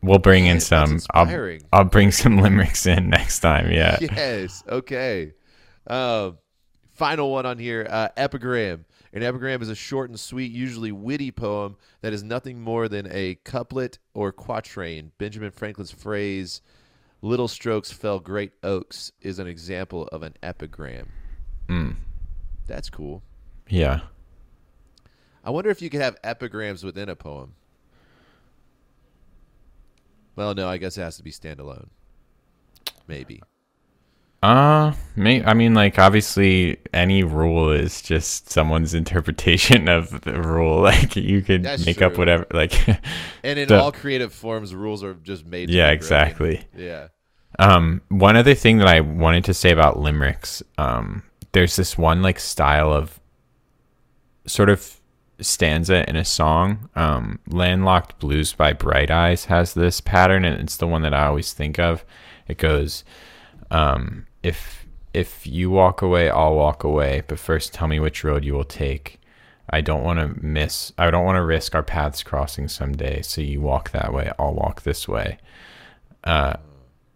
we'll 0.02 0.18
bring 0.18 0.46
in 0.46 0.60
some. 0.60 1.00
I'll. 1.14 1.26
I'll 1.72 1.84
bring 1.84 2.10
some 2.10 2.38
limericks 2.42 2.86
in 2.86 3.08
next 3.08 3.40
time. 3.40 3.70
Yeah. 3.70 3.96
Yes. 4.00 4.62
Okay. 4.68 5.32
Um, 5.86 6.38
final 6.92 7.30
one 7.30 7.46
on 7.46 7.58
here. 7.58 7.86
Uh, 7.88 8.08
epigram. 8.16 8.84
An 9.12 9.22
epigram 9.22 9.62
is 9.62 9.68
a 9.68 9.76
short 9.76 10.10
and 10.10 10.18
sweet, 10.18 10.50
usually 10.50 10.90
witty 10.90 11.30
poem 11.30 11.76
that 12.00 12.12
is 12.12 12.24
nothing 12.24 12.60
more 12.60 12.88
than 12.88 13.06
a 13.12 13.36
couplet 13.44 13.98
or 14.12 14.32
quatrain. 14.32 15.12
Benjamin 15.18 15.52
Franklin's 15.52 15.92
phrase, 15.92 16.60
"Little 17.22 17.46
strokes 17.46 17.92
fell 17.92 18.18
great 18.18 18.50
oaks," 18.64 19.12
is 19.20 19.38
an 19.38 19.46
example 19.46 20.08
of 20.08 20.24
an 20.24 20.34
epigram. 20.42 21.10
Mm. 21.68 21.94
That's 22.66 22.90
cool. 22.90 23.22
Yeah. 23.68 24.00
I 25.44 25.50
wonder 25.50 25.70
if 25.70 25.82
you 25.82 25.90
could 25.90 26.00
have 26.00 26.16
epigrams 26.24 26.82
within 26.82 27.08
a 27.08 27.16
poem. 27.16 27.54
Well, 30.36 30.54
no, 30.54 30.68
I 30.68 30.78
guess 30.78 30.96
it 30.98 31.02
has 31.02 31.16
to 31.18 31.22
be 31.22 31.30
standalone. 31.30 31.88
Maybe. 33.06 33.42
Uh, 34.42 34.92
may, 35.16 35.42
I 35.44 35.54
mean, 35.54 35.74
like, 35.74 35.98
obviously, 35.98 36.78
any 36.92 37.22
rule 37.22 37.70
is 37.70 38.02
just 38.02 38.50
someone's 38.50 38.94
interpretation 39.02 39.88
of 39.88 40.22
the 40.22 40.40
rule. 40.40 40.82
Like, 40.82 41.16
you 41.16 41.40
could 41.42 41.62
That's 41.62 41.86
make 41.86 42.02
up 42.02 42.18
whatever. 42.18 42.46
Like, 42.52 42.72
And 43.42 43.58
in 43.58 43.72
all 43.72 43.92
creative 43.92 44.32
forms, 44.32 44.74
rules 44.74 45.02
are 45.04 45.14
just 45.14 45.46
made. 45.46 45.70
yeah, 45.70 45.90
exactly. 45.90 46.66
Yeah. 46.76 47.08
Um, 47.58 48.02
one 48.08 48.36
other 48.36 48.54
thing 48.54 48.78
that 48.78 48.88
I 48.88 49.00
wanted 49.00 49.44
to 49.44 49.54
say 49.54 49.70
about 49.70 49.98
limericks, 49.98 50.62
um, 50.76 51.22
there's 51.52 51.76
this 51.76 51.96
one 51.96 52.20
like 52.20 52.40
style 52.40 52.92
of 52.92 53.20
sort 54.46 54.68
of 54.68 55.00
stanza 55.40 56.08
in 56.08 56.16
a 56.16 56.24
song. 56.24 56.88
Um, 56.94 57.38
Landlocked 57.48 58.18
Blues 58.18 58.52
by 58.52 58.72
Bright 58.72 59.10
Eyes 59.10 59.46
has 59.46 59.74
this 59.74 60.00
pattern, 60.00 60.44
and 60.44 60.60
it's 60.60 60.76
the 60.76 60.86
one 60.86 61.02
that 61.02 61.14
I 61.14 61.26
always 61.26 61.52
think 61.52 61.78
of. 61.78 62.04
It 62.48 62.58
goes, 62.58 63.04
um, 63.70 64.26
if 64.42 64.86
if 65.12 65.46
you 65.46 65.70
walk 65.70 66.02
away, 66.02 66.28
I'll 66.28 66.56
walk 66.56 66.82
away, 66.82 67.22
but 67.26 67.38
first 67.38 67.72
tell 67.72 67.86
me 67.86 68.00
which 68.00 68.24
road 68.24 68.44
you 68.44 68.54
will 68.54 68.64
take. 68.64 69.20
I 69.70 69.80
don't 69.80 70.02
want 70.02 70.18
to 70.18 70.44
miss. 70.44 70.92
I 70.98 71.10
don't 71.10 71.24
want 71.24 71.36
to 71.36 71.44
risk 71.44 71.74
our 71.74 71.82
paths 71.82 72.22
crossing 72.22 72.68
someday. 72.68 73.22
So 73.22 73.40
you 73.40 73.60
walk 73.60 73.92
that 73.92 74.12
way, 74.12 74.30
I'll 74.38 74.54
walk 74.54 74.82
this 74.82 75.08
way. 75.08 75.38
Uh, 76.24 76.54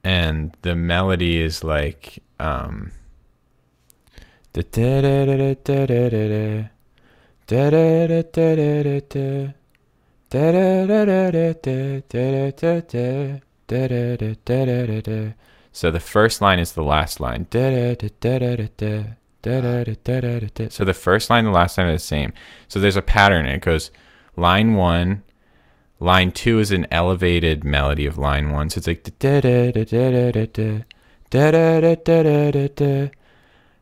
and 0.04 0.56
the 0.62 0.74
melody 0.76 1.40
is 1.40 1.64
like. 1.64 2.22
Um, 2.40 2.92
da 4.52 4.62
da 4.62 5.00
da 5.00 5.26
da 5.26 5.54
da 5.54 5.86
da 5.86 6.08
da. 6.08 6.68
So 15.72 15.90
the 15.90 16.00
first 16.00 16.42
line 16.42 16.58
is 16.58 16.72
the 16.72 16.82
last 16.82 17.20
line. 17.20 17.46
So 20.70 20.84
the 20.84 20.94
first 20.94 21.30
line 21.30 21.46
and 21.46 21.54
the 21.54 21.58
last 21.58 21.78
line 21.78 21.86
are 21.86 21.92
the 21.92 21.98
same. 21.98 22.34
So 22.68 22.80
there's 22.80 22.96
a 22.96 23.02
pattern. 23.02 23.46
It 23.46 23.62
goes 23.62 23.90
line 24.36 24.74
one, 24.74 25.22
line 26.00 26.32
two 26.32 26.58
is 26.58 26.70
an 26.70 26.86
elevated 26.90 27.64
melody 27.64 28.04
of 28.04 28.18
line 28.18 28.52
one. 28.52 28.68
So 28.68 28.78
it's 28.78 28.86
like. 28.86 29.04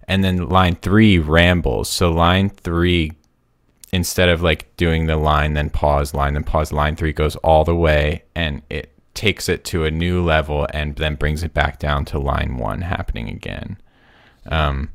And 0.08 0.22
then 0.22 0.48
line 0.48 0.76
three 0.76 1.18
rambles. 1.18 1.88
So 1.88 2.12
line 2.12 2.50
three 2.50 3.10
instead 3.92 4.28
of 4.28 4.42
like 4.42 4.74
doing 4.76 5.06
the 5.06 5.16
line 5.16 5.54
then 5.54 5.70
pause 5.70 6.12
line 6.12 6.34
then 6.34 6.44
pause, 6.44 6.72
line 6.72 6.96
three 6.96 7.12
goes 7.12 7.36
all 7.36 7.64
the 7.64 7.74
way 7.74 8.22
and 8.34 8.62
it 8.68 8.92
takes 9.16 9.48
it 9.48 9.64
to 9.64 9.84
a 9.84 9.90
new 9.90 10.22
level 10.22 10.66
and 10.72 10.96
then 10.96 11.16
brings 11.16 11.42
it 11.42 11.52
back 11.52 11.78
down 11.78 12.04
to 12.04 12.18
line 12.18 12.58
one 12.58 12.82
happening 12.82 13.28
again. 13.28 13.78
Um, 14.46 14.90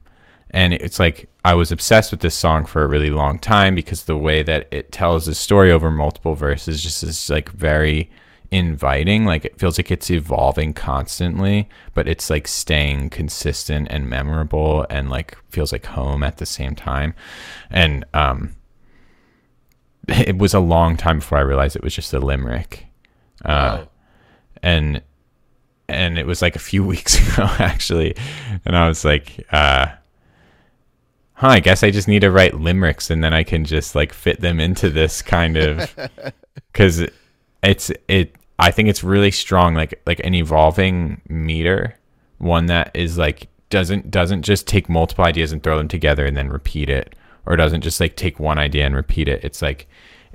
and 0.52 0.74
it's 0.74 1.00
like 1.00 1.28
I 1.44 1.56
was 1.56 1.72
obsessed 1.72 2.12
with 2.12 2.22
this 2.22 2.36
song 2.36 2.66
for 2.66 2.84
a 2.84 2.88
really 2.88 3.10
long 3.10 3.40
time 3.40 3.74
because 3.76 4.04
the 4.04 4.18
way 4.18 4.44
that 4.44 4.68
it 4.72 4.92
tells 4.92 5.26
the 5.26 5.36
story 5.36 5.72
over 5.72 5.90
multiple 5.90 6.36
verses 6.36 6.84
just 6.84 7.04
is 7.04 7.30
like 7.30 7.50
very 7.50 8.10
inviting. 8.52 9.26
Like 9.26 9.46
it 9.46 9.58
feels 9.58 9.78
like 9.80 9.92
it's 9.92 10.12
evolving 10.12 10.74
constantly, 10.74 11.68
but 11.94 12.08
it's 12.08 12.30
like 12.30 12.48
staying 12.48 13.10
consistent 13.10 13.88
and 13.90 14.10
memorable 14.10 14.86
and 14.90 15.10
like 15.10 15.38
feels 15.50 15.72
like 15.72 15.86
home 15.86 16.22
at 16.22 16.38
the 16.38 16.46
same 16.46 16.76
time. 16.76 17.14
And 17.70 18.06
um, 18.14 18.56
it 20.08 20.38
was 20.38 20.54
a 20.54 20.60
long 20.60 20.98
time 20.98 21.20
before 21.20 21.38
I 21.38 21.42
realized 21.42 21.76
it 21.76 21.84
was 21.84 21.96
just 21.96 22.14
a 22.14 22.20
limerick. 22.20 22.88
Uh, 23.44 23.80
Wow. 23.82 23.88
and 24.62 25.02
and 25.88 26.18
it 26.18 26.26
was 26.28 26.42
like 26.42 26.56
a 26.56 26.60
few 26.60 26.84
weeks 26.94 27.16
ago 27.34 27.44
actually 27.60 28.16
and 28.66 28.78
i 28.78 28.88
was 28.88 29.04
like 29.04 29.46
uh 29.52 29.88
huh 31.34 31.48
i 31.48 31.60
guess 31.60 31.84
i 31.84 31.90
just 31.92 32.08
need 32.08 32.20
to 32.22 32.32
write 32.32 32.54
limericks 32.54 33.10
and 33.10 33.24
then 33.24 33.34
i 33.34 33.44
can 33.44 33.66
just 33.66 33.96
like 33.96 34.14
fit 34.14 34.40
them 34.42 34.60
into 34.60 34.90
this 34.90 35.22
kind 35.22 35.58
of 35.58 35.94
because 36.72 37.04
it's 37.64 37.92
it 38.08 38.36
i 38.60 38.70
think 38.72 38.88
it's 38.90 39.04
really 39.04 39.32
strong 39.32 39.74
like 39.74 40.00
like 40.06 40.22
an 40.24 40.34
evolving 40.36 41.20
meter 41.28 41.96
one 42.38 42.68
that 42.68 42.92
is 42.94 43.18
like 43.18 43.48
doesn't 43.70 44.12
doesn't 44.12 44.44
just 44.44 44.68
take 44.68 44.88
multiple 44.88 45.26
ideas 45.26 45.52
and 45.52 45.64
throw 45.64 45.78
them 45.78 45.88
together 45.88 46.26
and 46.26 46.38
then 46.38 46.48
repeat 46.48 46.90
it 46.90 47.16
or 47.46 47.56
doesn't 47.56 47.82
just 47.82 48.00
like 48.00 48.16
take 48.16 48.40
one 48.40 48.58
idea 48.60 48.86
and 48.86 48.96
repeat 48.96 49.28
it. 49.28 49.44
It's 49.44 49.62
like 49.62 49.88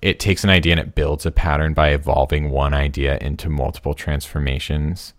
it 0.02 0.20
takes 0.20 0.44
an 0.44 0.50
idea 0.50 0.72
and 0.72 0.80
it 0.80 0.94
builds 0.94 1.24
a 1.26 1.30
pattern 1.30 1.72
by 1.72 1.88
evolving 1.90 2.50
one 2.50 2.74
idea 2.74 3.18
into 3.20 3.48
multiple 3.48 3.94
transformations. 3.94 5.14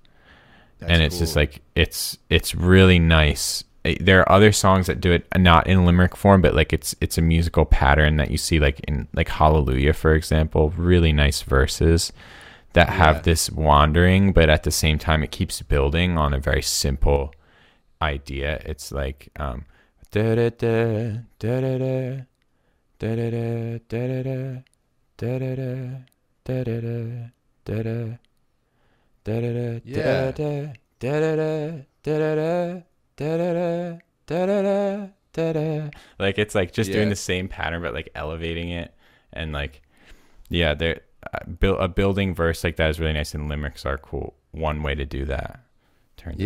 That's 0.80 0.92
and 0.92 1.02
it's 1.02 1.18
just 1.20 1.36
like 1.36 1.62
it's 1.76 2.18
it's 2.30 2.54
really 2.54 3.00
nice. 3.00 3.64
There 4.02 4.20
are 4.20 4.32
other 4.32 4.52
songs 4.52 4.88
that 4.88 5.00
do 5.00 5.12
it 5.14 5.26
not 5.38 5.66
in 5.66 5.86
limerick 5.86 6.16
form 6.16 6.42
but 6.42 6.54
like 6.54 6.74
it's 6.74 6.94
it's 7.00 7.18
a 7.18 7.22
musical 7.22 7.66
pattern 7.66 8.18
that 8.18 8.30
you 8.30 8.38
see 8.38 8.60
like 8.60 8.82
in 8.82 9.08
like 9.14 9.30
hallelujah 9.30 9.94
for 9.94 10.14
example 10.14 10.72
really 10.72 11.14
nice 11.14 11.42
verses 11.42 12.12
that 12.74 12.90
Yeah. 12.90 12.94
have 12.96 13.24
this 13.24 13.50
wandering 13.50 14.34
but 14.34 14.50
at 14.50 14.64
the 14.64 14.72
same 14.72 15.00
time 15.00 15.24
it 15.24 15.32
keeps 15.32 15.62
building 15.62 16.18
on 16.18 16.34
a 16.34 16.40
very 16.40 16.62
simple 16.62 17.34
idea. 18.02 18.62
It's 18.66 18.92
like 18.92 19.30
um 19.38 19.66
da-da-da, 20.12 21.24
da-da-da, 21.40 22.26
da-da-da, 23.00 23.80
da-da-da, 23.90 24.64
da-da-da, 25.18 25.72
da-da-da, 26.46 27.30
da-da, 27.66 28.18
da-da-da, 29.26 29.82
Yeah. 29.84 30.32
da-da-da, 30.32 30.74
da-da-da, 31.00 31.84
da-da-da, 32.04 32.90
da-da-da, 33.18 34.00
da-da-da, 34.28 35.08
da-da. 35.34 35.90
Like 36.20 36.38
it's 36.38 36.56
like 36.56 36.72
just 36.74 36.92
doing 36.92 37.04
Yeah. 37.08 37.10
the 37.10 37.16
same 37.16 37.48
pattern 37.48 37.82
but 37.82 37.94
like 37.94 38.10
elevating 38.16 38.70
it 38.70 38.94
and 39.34 39.52
like 39.52 39.82
yeah, 40.50 40.74
there 40.74 41.02
uh, 41.34 41.40
a 41.76 41.88
building 41.90 42.34
verse 42.34 42.64
like 42.64 42.78
that 42.78 42.90
is 42.90 43.00
really 43.00 43.14
nice 43.14 43.34
and 43.36 43.50
limericks 43.50 43.86
are 43.86 43.98
cool. 43.98 44.34
One 44.52 44.82
way 44.82 44.96
to 44.96 45.06
do 45.06 45.26
that. 45.26 45.60
Turns 46.16 46.40
out. 46.40 46.46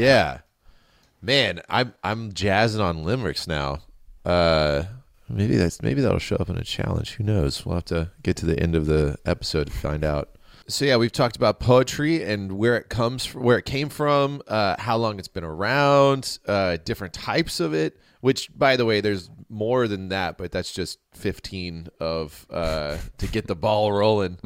Man, 1.22 1.62
I'm 1.70 1.94
I'm 2.04 2.34
jazzing 2.34 2.82
on 2.82 3.04
limericks 3.04 3.46
now. 3.48 3.80
Uh, 4.26 4.84
maybe 5.30 5.56
that's 5.56 5.82
maybe 5.82 6.02
that'll 6.02 6.20
show 6.20 6.38
up 6.38 6.50
in 6.50 6.58
a 6.58 6.64
challenge. 6.64 7.14
Who 7.14 7.24
knows? 7.24 7.64
We'll 7.66 7.76
have 7.76 7.86
to 7.86 8.10
get 8.24 8.38
to 8.38 8.46
the 8.48 8.60
end 8.60 8.76
of 8.76 8.88
the 8.88 9.18
episode 9.26 9.68
to 9.68 9.74
find 9.74 10.04
out. 10.04 10.30
So 10.68 10.86
yeah, 10.86 10.98
we've 10.98 11.12
talked 11.12 11.36
about 11.36 11.60
poetry 11.60 12.24
and 12.24 12.54
where 12.54 12.78
it 12.78 12.90
comes, 12.90 13.26
from, 13.26 13.44
where 13.44 13.58
it 13.58 13.66
came 13.66 13.90
from, 13.90 14.42
uh, 14.48 14.76
how 14.80 14.98
long 14.98 15.20
it's 15.20 15.28
been 15.28 15.44
around, 15.44 16.40
uh, 16.48 16.78
different 16.86 17.14
types 17.14 17.60
of 17.60 17.74
it. 17.74 18.00
Which, 18.22 18.56
by 18.56 18.78
the 18.78 18.86
way, 18.86 19.02
there's 19.02 19.32
more 19.50 19.88
than 19.88 20.10
that, 20.10 20.38
but 20.38 20.52
that's 20.52 20.72
just 20.72 21.00
15 21.14 21.90
of 22.00 22.46
uh, 22.52 22.98
to 23.18 23.28
get 23.28 23.48
the 23.48 23.56
ball 23.56 23.92
rolling. 23.92 24.38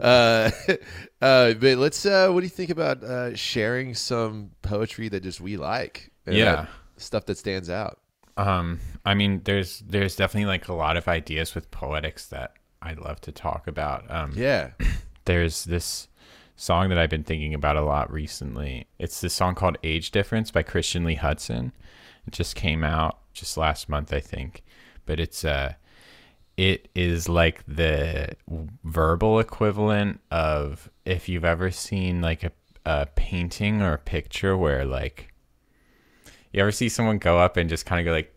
Uh, 0.00 0.50
uh, 1.22 1.54
but 1.54 1.78
let's. 1.78 2.04
Uh, 2.04 2.30
what 2.30 2.40
do 2.40 2.46
you 2.46 2.50
think 2.50 2.70
about 2.70 3.04
uh, 3.04 3.36
sharing 3.36 3.94
some 3.94 4.50
poetry 4.62 5.08
that 5.08 5.22
just 5.22 5.40
we 5.40 5.56
like? 5.56 6.09
Yeah. 6.36 6.54
that- 6.56 6.68
stuff 6.96 7.24
that 7.26 7.38
stands 7.38 7.70
out. 7.70 7.98
Um, 8.36 8.78
I 9.04 9.14
mean, 9.14 9.40
there's 9.44 9.80
there's 9.80 10.16
definitely 10.16 10.46
like 10.46 10.68
a 10.68 10.74
lot 10.74 10.96
of 10.96 11.08
ideas 11.08 11.54
with 11.54 11.70
poetics 11.70 12.26
that 12.28 12.54
I 12.82 12.92
love 12.94 13.20
to 13.22 13.32
talk 13.32 13.66
about. 13.66 14.10
Um, 14.10 14.32
Yeah. 14.34 14.70
there's 15.24 15.64
this 15.64 16.08
song 16.56 16.88
that 16.90 16.98
I've 16.98 17.10
been 17.10 17.24
thinking 17.24 17.54
about 17.54 17.76
a 17.76 17.82
lot 17.82 18.12
recently. 18.12 18.86
It's 18.98 19.20
this 19.20 19.34
song 19.34 19.54
called 19.54 19.78
"Age 19.82 20.10
Difference" 20.10 20.50
by 20.50 20.62
Christian 20.62 21.04
Lee 21.04 21.16
Hutson. 21.16 21.72
It 22.26 22.32
just 22.32 22.54
came 22.54 22.84
out 22.84 23.18
just 23.32 23.56
last 23.56 23.88
month, 23.88 24.12
I 24.12 24.20
think. 24.20 24.62
But 25.06 25.18
it's 25.20 25.44
uh, 25.44 25.74
it 26.56 26.88
is 26.94 27.28
like 27.28 27.62
the 27.66 28.36
verbal 28.84 29.40
equivalent 29.40 30.20
of 30.30 30.90
if 31.04 31.28
you've 31.28 31.44
ever 31.44 31.70
seen 31.70 32.20
like 32.20 32.42
a 32.44 32.52
a 32.86 33.06
painting 33.14 33.82
or 33.82 33.92
a 33.94 33.98
picture 33.98 34.56
where 34.56 34.84
like 34.86 35.29
you 36.52 36.60
ever 36.60 36.72
see 36.72 36.88
someone 36.88 37.18
go 37.18 37.38
up 37.38 37.56
and 37.56 37.68
just 37.70 37.86
kind 37.86 38.00
of 38.00 38.04
go 38.04 38.12
like 38.12 38.34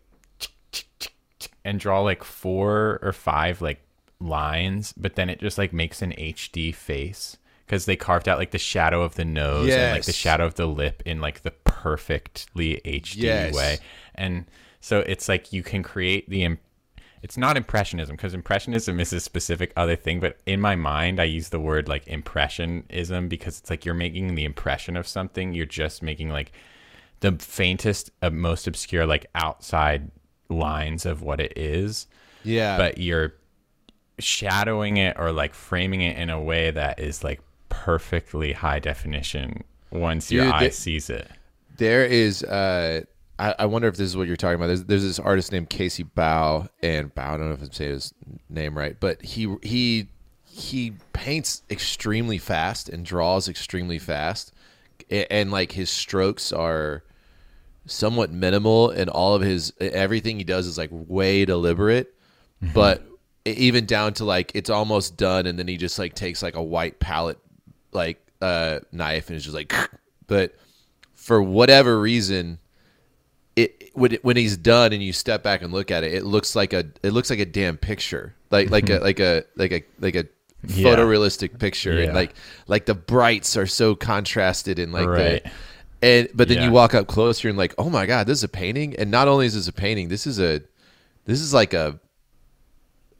and 1.64 1.80
draw 1.80 2.00
like 2.00 2.22
four 2.24 2.98
or 3.02 3.12
five 3.12 3.60
like 3.62 3.80
lines, 4.20 4.92
but 4.96 5.14
then 5.16 5.28
it 5.30 5.40
just 5.40 5.58
like 5.58 5.72
makes 5.72 6.02
an 6.02 6.12
HD 6.12 6.74
face 6.74 7.36
because 7.66 7.86
they 7.86 7.96
carved 7.96 8.28
out 8.28 8.38
like 8.38 8.50
the 8.50 8.58
shadow 8.58 9.02
of 9.02 9.14
the 9.14 9.24
nose 9.24 9.70
and 9.74 9.90
like 9.92 10.04
the 10.04 10.12
shadow 10.12 10.44
of 10.46 10.54
the 10.54 10.66
lip 10.66 11.02
in 11.06 11.20
like 11.20 11.42
the 11.42 11.50
perfectly 11.50 12.80
HD 12.84 13.16
Yes. 13.22 13.54
way. 13.54 13.78
And 14.14 14.44
so 14.80 15.00
it's 15.00 15.28
like 15.28 15.52
you 15.52 15.62
can 15.62 15.82
create 15.82 16.28
the 16.28 16.44
im- 16.44 16.58
it's 17.22 17.38
not 17.38 17.56
impressionism 17.56 18.16
because 18.16 18.34
impressionism 18.34 19.00
is 19.00 19.10
a 19.14 19.18
specific 19.20 19.72
other 19.78 19.96
thing 19.96 20.20
but 20.20 20.36
in 20.44 20.60
my 20.60 20.76
mind 20.76 21.18
i 21.18 21.24
use 21.24 21.48
the 21.48 21.58
word 21.58 21.88
like 21.88 22.06
impressionism 22.06 23.28
because 23.28 23.58
it's 23.58 23.70
like 23.70 23.86
you're 23.86 23.94
making 23.94 24.34
the 24.34 24.44
impression 24.44 24.94
of 24.94 25.08
something 25.08 25.54
you're 25.54 25.64
just 25.64 26.02
making 26.02 26.28
like 26.28 26.52
the 27.24 27.32
faintest 27.44 28.10
uh, 28.22 28.28
most 28.30 28.66
obscure 28.66 29.06
like 29.06 29.26
outside 29.34 30.10
lines 30.50 31.06
of 31.06 31.22
what 31.22 31.40
it 31.40 31.52
is 31.56 32.06
Yeah. 32.42 32.76
but 32.76 32.98
you're 32.98 33.34
shadowing 34.18 34.96
it 34.98 35.16
or 35.18 35.32
like 35.32 35.54
framing 35.54 36.00
it 36.02 36.16
in 36.16 36.30
a 36.30 36.40
way 36.40 36.70
that 36.70 37.00
is 37.00 37.24
like 37.24 37.40
perfectly 37.68 38.52
high 38.52 38.78
definition 38.78 39.64
once 39.90 40.30
your 40.30 40.44
Dude, 40.44 40.52
eye 40.54 40.60
they- 40.64 40.70
sees 40.70 41.10
it 41.10 41.28
There 41.76 42.04
is. 42.04 42.42
Uh, 42.44 43.02
I, 43.38 43.54
I 43.60 43.66
wonder 43.66 43.88
if 43.88 43.96
this 43.96 44.08
is 44.08 44.16
what 44.16 44.28
you're 44.28 44.36
talking 44.36 44.54
about. 44.54 44.68
There's, 44.68 44.84
there's 44.84 45.02
this 45.02 45.18
artist 45.18 45.50
named 45.50 45.68
Casey 45.68 46.04
Baugh, 46.04 46.68
and 46.84 47.12
Baugh. 47.16 47.34
I 47.34 47.36
don't 47.36 47.48
know 47.48 47.54
if 47.54 47.62
I'm 47.62 47.72
saying 47.72 47.90
his 47.90 48.14
name 48.48 48.78
right, 48.78 48.96
but 49.00 49.20
he 49.22 49.52
he 49.64 50.08
he 50.44 50.92
paints 51.12 51.62
extremely 51.68 52.38
fast 52.38 52.88
and 52.88 53.04
draws 53.04 53.48
extremely 53.48 53.98
fast, 53.98 54.52
A- 55.10 55.32
and 55.32 55.50
like 55.50 55.72
his 55.72 55.90
strokes 55.90 56.52
are 56.52 57.02
somewhat 57.86 58.30
minimal, 58.32 58.90
and 58.90 59.10
all 59.10 59.34
of 59.34 59.42
his 59.42 59.72
everything 59.80 60.38
he 60.38 60.44
does 60.44 60.66
is 60.66 60.78
like 60.78 60.90
way 60.92 61.44
deliberate, 61.44 62.14
but 62.72 63.02
e- 63.46 63.50
even 63.52 63.86
down 63.86 64.14
to 64.14 64.24
like 64.24 64.52
it's 64.54 64.70
almost 64.70 65.16
done, 65.16 65.46
and 65.46 65.58
then 65.58 65.68
he 65.68 65.76
just 65.76 65.98
like 65.98 66.14
takes 66.14 66.42
like 66.42 66.54
a 66.56 66.62
white 66.62 66.98
palette 67.00 67.38
like 67.92 68.20
uh 68.42 68.80
knife 68.92 69.28
and 69.28 69.36
is 69.36 69.44
just 69.44 69.54
like, 69.54 69.72
but 70.26 70.54
for 71.14 71.42
whatever 71.42 71.98
reason 72.00 72.58
it 73.56 73.90
when, 73.94 74.12
when 74.22 74.36
he's 74.36 74.56
done 74.56 74.92
and 74.92 75.02
you 75.02 75.12
step 75.12 75.42
back 75.42 75.62
and 75.62 75.72
look 75.72 75.90
at 75.90 76.02
it 76.04 76.12
it 76.12 76.24
looks 76.24 76.56
like 76.56 76.72
a 76.72 76.84
it 77.02 77.12
looks 77.12 77.30
like 77.30 77.38
a 77.38 77.46
damn 77.46 77.76
picture 77.78 78.34
like 78.50 78.68
like 78.70 78.90
a 78.90 78.98
like 78.98 79.20
a 79.20 79.44
like 79.56 79.70
a 79.72 79.82
like 80.00 80.16
a 80.16 80.26
Yeah. 80.66 80.88
photorealistic 80.88 81.58
picture 81.60 81.98
and 82.00 82.14
like 82.14 82.34
like 82.66 82.84
the 82.86 82.94
brights 82.96 83.56
are 83.56 83.66
so 83.66 83.94
contrasted 83.94 84.78
and 84.80 84.92
like 84.92 85.06
Right. 85.06 85.44
the 85.44 85.50
and 86.04 86.28
but 86.34 86.48
then 86.48 86.58
Yeah. 86.58 86.64
you 86.66 86.70
walk 86.70 86.94
up 86.94 87.06
closer 87.06 87.48
and 87.48 87.56
like 87.58 87.74
oh 87.78 87.90
my 87.90 88.06
god 88.06 88.26
this 88.26 88.38
is 88.38 88.44
a 88.44 88.48
painting 88.48 88.94
and 88.96 89.10
not 89.10 89.26
only 89.28 89.46
is 89.46 89.54
this 89.54 89.68
a 89.68 89.72
painting 89.72 90.08
this 90.08 90.26
is 90.26 90.38
a 90.40 90.60
this 91.24 91.40
is 91.40 91.52
like 91.54 91.72
a 91.74 91.98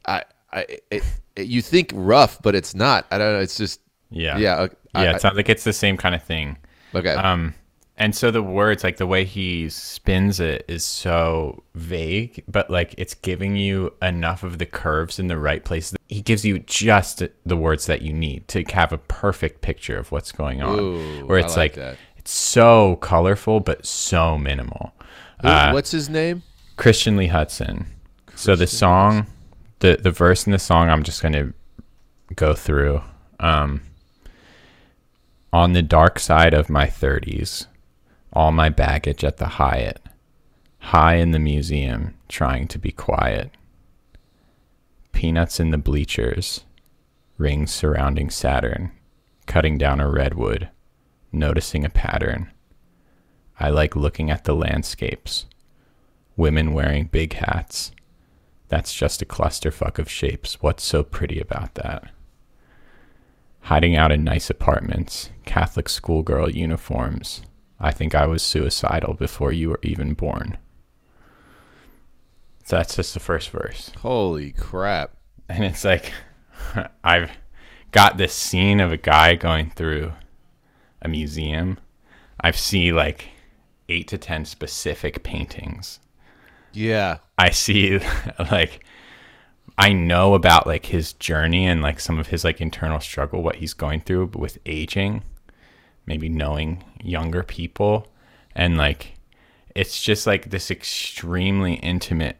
i 0.05 0.23
i 0.53 0.59
it, 0.91 1.03
it, 1.35 1.47
you 1.47 1.61
think 1.61 1.91
rough 1.93 2.41
but 2.41 2.55
it's 2.55 2.75
not 2.75 3.05
i 3.11 3.17
don't 3.17 3.33
know 3.33 3.39
it's 3.39 3.57
just 3.57 3.81
yeah 4.11 4.37
yeah 4.37 4.55
uh, 4.55 4.67
yeah 4.95 5.15
it 5.15 5.21
sounds 5.21 5.35
like 5.35 5.49
it's 5.49 5.63
the 5.63 5.73
same 5.73 5.97
kind 5.97 6.15
of 6.15 6.23
thing 6.23 6.57
okay 6.93 7.13
Um, 7.13 7.53
and 7.97 8.13
so 8.13 8.29
the 8.29 8.43
words, 8.43 8.83
like 8.83 8.97
the 8.97 9.07
way 9.07 9.23
he 9.23 9.69
spins 9.69 10.41
it, 10.41 10.65
is 10.67 10.83
so 10.83 11.63
vague, 11.75 12.43
but 12.45 12.69
like 12.69 12.93
it's 12.97 13.13
giving 13.13 13.55
you 13.55 13.93
enough 14.01 14.43
of 14.43 14.57
the 14.57 14.65
curves 14.65 15.17
in 15.17 15.27
the 15.27 15.37
right 15.37 15.63
place. 15.63 15.95
He 16.09 16.21
gives 16.21 16.43
you 16.43 16.59
just 16.59 17.23
the 17.45 17.55
words 17.55 17.85
that 17.85 18.01
you 18.01 18.11
need 18.11 18.49
to 18.49 18.63
have 18.73 18.91
a 18.91 18.97
perfect 18.97 19.61
picture 19.61 19.97
of 19.97 20.11
what's 20.11 20.33
going 20.33 20.61
on. 20.61 20.77
Ooh, 20.77 21.25
where 21.25 21.37
I 21.39 21.43
it's 21.45 21.55
like 21.55 21.71
like, 21.71 21.75
that. 21.75 21.97
it's 22.14 22.14
so 22.27 22.97
colorful, 22.97 23.59
but 23.59 23.85
so 23.85 24.37
minimal. 24.37 24.93
Uh, 25.43 25.71
what's 25.71 25.91
his 25.91 26.09
name 26.09 26.43
Christian 26.77 27.15
Lee 27.17 27.29
Hutson. 27.29 27.85
so 28.35 28.55
the 28.55 28.67
song, 28.67 29.27
the 29.79 29.97
the 30.01 30.11
verse 30.11 30.45
in 30.45 30.51
the 30.51 30.59
song, 30.59 30.89
I'm 30.89 31.03
just 31.03 31.21
gonna 31.21 31.53
go 32.35 32.53
through. 32.53 33.01
Um, 33.39 33.81
on 35.53 35.73
the 35.73 35.81
dark 35.81 36.19
side 36.19 36.53
of 36.53 36.69
my 36.69 36.85
30s, 36.85 37.67
all 38.33 38.51
my 38.51 38.67
baggage 38.67 39.23
at 39.23 39.37
the 39.37 39.45
Hyatt, 39.45 40.01
high 40.79 41.15
in 41.15 41.31
the 41.31 41.39
museum, 41.39 42.15
trying 42.27 42.67
to 42.67 42.77
be 42.77 42.91
quiet. 42.91 43.51
Peanuts 45.13 45.59
in 45.61 45.71
the 45.71 45.77
bleachers, 45.77 46.65
rings 47.37 47.71
surrounding 47.71 48.29
Saturn, 48.29 48.91
cutting 49.45 49.77
down 49.77 50.01
a 50.01 50.09
redwood, 50.09 50.69
noticing 51.35 51.85
a 51.85 51.89
pattern. 51.89 52.51
I 53.59 53.69
like 53.69 53.95
looking 53.95 54.29
at 54.29 54.43
the 54.43 54.55
landscapes 54.55 55.45
women 56.35 56.73
wearing 56.73 57.05
big 57.05 57.33
hats. 57.33 57.91
That's 58.67 58.93
just 58.93 59.21
a 59.21 59.25
clusterfuck 59.25 59.99
of 59.99 60.09
shapes. 60.09 60.61
What's 60.61 60.83
so 60.83 61.03
pretty 61.03 61.39
about 61.39 61.75
that? 61.75 62.11
Hiding 63.61 63.95
out 63.95 64.11
in 64.11 64.23
nice 64.23 64.49
apartments, 64.49 65.29
Catholic 65.45 65.89
schoolgirl 65.89 66.51
uniforms. 66.51 67.41
I 67.79 67.91
think 67.91 68.15
I 68.15 68.25
was 68.25 68.43
suicidal 68.43 69.13
before 69.13 69.51
you 69.51 69.69
were 69.69 69.79
even 69.81 70.13
born. 70.13 70.57
So 72.63 72.77
that's 72.77 72.95
just 72.95 73.13
the 73.13 73.19
first 73.19 73.49
verse. 73.49 73.91
holy 73.99 74.51
crap 74.51 75.11
And 75.47 75.63
it's 75.63 75.85
like, 75.85 76.11
I've 77.03 77.31
got 77.91 78.17
this 78.17 78.33
scene 78.33 78.79
of 78.79 78.91
a 78.91 78.97
guy 78.97 79.35
going 79.35 79.69
through 79.69 80.13
a 81.05 81.07
museum. 81.07 81.77
I 82.41 82.51
see 82.51 82.91
like 82.91 83.29
eight 83.87 84.07
to 84.09 84.17
ten 84.17 84.43
specific 84.43 85.23
paintings. 85.23 85.99
Yeah. 86.73 87.19
I 87.37 87.51
see 87.51 87.99
like 88.51 88.83
I 89.77 89.93
know 89.93 90.33
about 90.33 90.67
like 90.67 90.87
his 90.87 91.13
journey 91.13 91.65
and 91.67 91.81
like 91.81 91.99
some 91.99 92.19
of 92.19 92.27
his 92.27 92.43
like 92.43 92.59
internal 92.59 92.99
struggle, 92.99 93.41
what 93.43 93.57
he's 93.57 93.73
going 93.73 94.01
through 94.01 94.31
with 94.35 94.57
aging, 94.65 95.23
maybe 96.05 96.27
knowing 96.27 96.83
younger 97.01 97.43
people, 97.43 98.07
and 98.55 98.77
like 98.77 99.13
it's 99.75 100.01
just 100.01 100.25
like 100.25 100.49
this 100.49 100.71
extremely 100.71 101.75
intimate, 101.75 102.37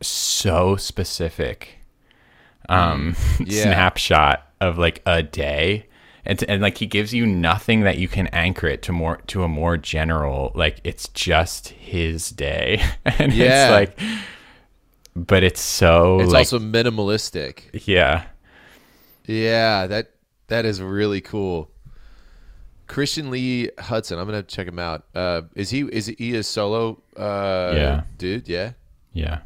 so 0.00 0.76
specific 0.76 1.78
um 2.68 3.14
Yeah. 3.40 3.62
snapshot 3.62 4.50
of 4.60 4.78
like 4.78 5.02
a 5.06 5.22
day. 5.22 5.86
And, 6.26 6.42
and 6.48 6.60
like 6.60 6.78
he 6.78 6.86
gives 6.86 7.14
you 7.14 7.24
nothing 7.26 7.82
that 7.82 7.98
you 7.98 8.08
can 8.08 8.26
anchor 8.28 8.66
it 8.66 8.82
to 8.82 8.92
more 8.92 9.18
to 9.28 9.44
a 9.44 9.48
more 9.48 9.76
general 9.76 10.50
like 10.54 10.80
it's 10.82 11.06
just 11.08 11.68
his 11.68 12.30
day 12.30 12.82
and 13.04 13.32
Yeah. 13.32 13.78
it's 13.78 13.96
like 13.98 14.08
but 15.14 15.42
it's 15.44 15.60
so 15.60 16.20
It's 16.20 16.32
like 16.32 16.40
also 16.40 16.58
minimalistic. 16.58 17.86
yeah 17.86 18.24
Yeah, 19.26 19.86
that 19.86 20.10
that 20.48 20.64
is 20.64 20.80
really 20.82 21.20
cool. 21.20 21.70
Christian 22.86 23.30
Lee 23.30 23.70
Hutson, 23.78 24.18
I'm 24.18 24.26
gonna 24.26 24.42
check 24.44 24.68
him 24.68 24.78
out. 24.78 25.04
Uh, 25.14 25.42
is 25.54 25.70
he 25.70 25.80
is 25.82 26.06
he 26.06 26.36
a 26.36 26.42
solo 26.42 27.02
uh, 27.16 27.72
Yeah. 27.74 28.02
dude? 28.18 28.48
Yeah, 28.48 28.72
yeah 29.12 29.40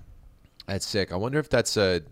that's 0.67 0.87
sick. 0.87 1.11
I 1.13 1.17
wonder 1.17 1.39
if 1.39 1.49
that's 1.49 1.77
a 1.77 2.03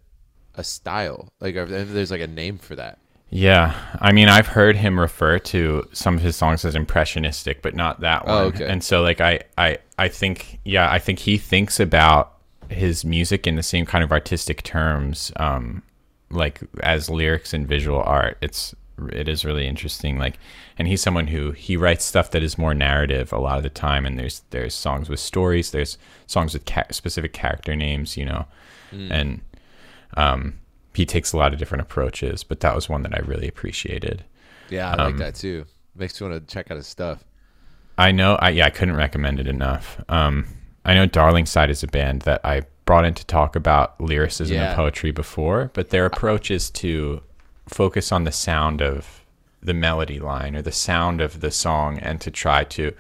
a 0.55 0.65
style, 0.65 1.33
like 1.41 1.55
if 1.55 1.69
there's 1.93 2.11
like 2.11 2.21
a 2.23 2.27
name 2.27 2.59
for 2.59 2.75
that. 2.77 2.99
Yeah 3.31 3.75
i 4.01 4.11
mean 4.11 4.29
i've 4.29 4.47
heard 4.47 4.77
him 4.77 4.99
refer 4.99 5.39
to 5.39 5.87
some 5.93 6.17
of 6.17 6.23
his 6.23 6.35
songs 6.35 6.65
as 6.65 6.75
impressionistic 6.75 7.61
but 7.61 7.75
not 7.75 8.01
that 8.01 8.27
one. 8.27 8.35
Oh, 8.35 8.45
okay. 8.47 8.67
and 8.67 8.83
so 8.83 9.03
like 9.03 9.21
i 9.21 9.41
i 9.59 9.77
i 9.99 10.09
think 10.09 10.59
yeah 10.65 10.91
i 10.91 10.99
think 10.99 11.19
he 11.19 11.37
thinks 11.37 11.79
about 11.79 12.39
his 12.71 13.05
music 13.05 13.47
in 13.47 13.57
the 13.57 13.63
same 13.63 13.85
kind 13.87 14.03
of 14.05 14.13
artistic 14.13 14.63
terms 14.63 15.33
um 15.37 15.83
like 16.31 16.61
as 16.83 17.09
lyrics 17.09 17.55
and 17.55 17.67
visual 17.67 18.03
art. 18.03 18.37
It's 18.41 18.75
it 19.13 19.29
is 19.29 19.45
really 19.45 19.67
interesting 19.67 20.19
like 20.19 20.39
and 20.77 20.89
he's 20.89 21.01
someone 21.01 21.29
who 21.29 21.53
he 21.53 21.77
writes 21.77 22.05
stuff 22.05 22.33
that 22.33 22.43
is 22.43 22.59
more 22.59 22.75
narrative 22.75 23.33
a 23.33 23.39
lot 23.39 23.57
of 23.57 23.63
the 23.63 23.71
time 23.71 24.05
and 24.05 24.19
there's 24.19 24.43
there's 24.51 24.75
songs 24.75 25.09
with 25.09 25.21
stories 25.21 25.71
there's 25.71 25.97
songs 26.27 26.53
with 26.53 26.65
ca- 26.65 26.85
specific 26.91 27.33
character 27.33 27.77
names 27.77 28.17
you 28.17 28.25
know? 28.25 28.45
And 29.13 29.41
um 30.17 30.59
he 30.95 31.07
takes 31.07 31.33
a 31.33 31.37
lot 31.37 31.53
of 31.53 31.59
different 31.59 31.83
approaches 31.83 32.43
but 32.45 32.61
that 32.61 32.75
was 32.75 32.89
one 32.89 33.03
that 33.03 33.15
i 33.15 33.19
really 33.21 33.47
appreciated 33.49 34.25
Yeah, 34.71 34.91
I 34.93 34.97
like 34.97 35.15
Um, 35.15 35.19
that 35.19 35.35
too. 35.35 35.65
Makes 35.97 36.21
you 36.21 36.29
want 36.29 36.47
to 36.47 36.55
check 36.55 36.71
out 36.71 36.77
his 36.77 36.87
stuff. 36.87 37.25
I 37.97 38.13
know. 38.13 38.37
I 38.37 38.51
yeah, 38.51 38.67
I 38.67 38.71
couldn't 38.71 38.95
recommend 38.97 39.41
it 39.41 39.49
enough. 39.49 40.01
Um, 40.09 40.47
I 40.85 40.95
know 40.95 41.07
Darlingside 41.09 41.71
is 41.71 41.83
a 41.83 41.87
band 41.89 42.23
that 42.23 42.41
I 42.45 42.63
brought 42.85 43.05
in 43.05 43.15
to 43.15 43.25
talk 43.27 43.57
about 43.57 44.01
lyricism 44.01 44.55
Yeah. 44.57 44.69
and 44.69 44.77
poetry 44.77 45.11
before, 45.11 45.71
but 45.75 45.91
their 45.91 46.07
approach 46.07 46.51
is 46.51 46.71
to 46.83 47.23
focus 47.67 48.13
on 48.13 48.23
the 48.25 48.31
sound 48.33 48.81
of 48.83 49.25
the 49.61 49.75
melody 49.75 50.21
line 50.21 50.55
or 50.55 50.63
the 50.63 50.71
sound 50.71 51.21
of 51.21 51.41
the 51.41 51.51
song, 51.51 51.99
and 51.99 52.21
to 52.21 52.31
try 52.31 52.63
to 52.65 52.93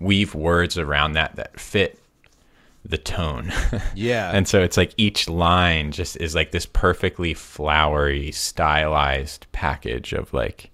weave 0.00 0.34
words 0.34 0.76
around 0.76 1.12
that 1.12 1.36
that 1.36 1.60
fit 1.60 1.99
the 2.90 2.98
tone. 2.98 3.52
Yeah, 3.94 4.30
and 4.32 4.46
so 4.48 4.62
it's 4.62 4.76
like 4.76 4.92
each 4.96 5.28
line 5.28 5.92
just 5.92 6.16
is 6.18 6.34
like 6.34 6.50
this 6.52 6.66
perfectly 6.66 7.34
flowery, 7.34 8.32
stylized 8.32 9.46
package 9.52 10.12
of 10.12 10.32
like. 10.32 10.70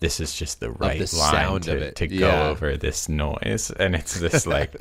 This 0.00 0.18
is 0.18 0.34
just 0.34 0.58
the 0.58 0.70
right 0.72 0.98
the 0.98 1.16
line 1.16 1.32
sound 1.32 1.62
to, 1.64 1.76
of 1.76 1.82
it. 1.82 1.96
to 1.96 2.08
Yeah. 2.12 2.20
go 2.20 2.50
over 2.50 2.76
this 2.76 3.08
noise 3.08 3.70
and 3.70 3.94
it's 3.94 4.18
just 4.26 4.48
like 4.48 4.74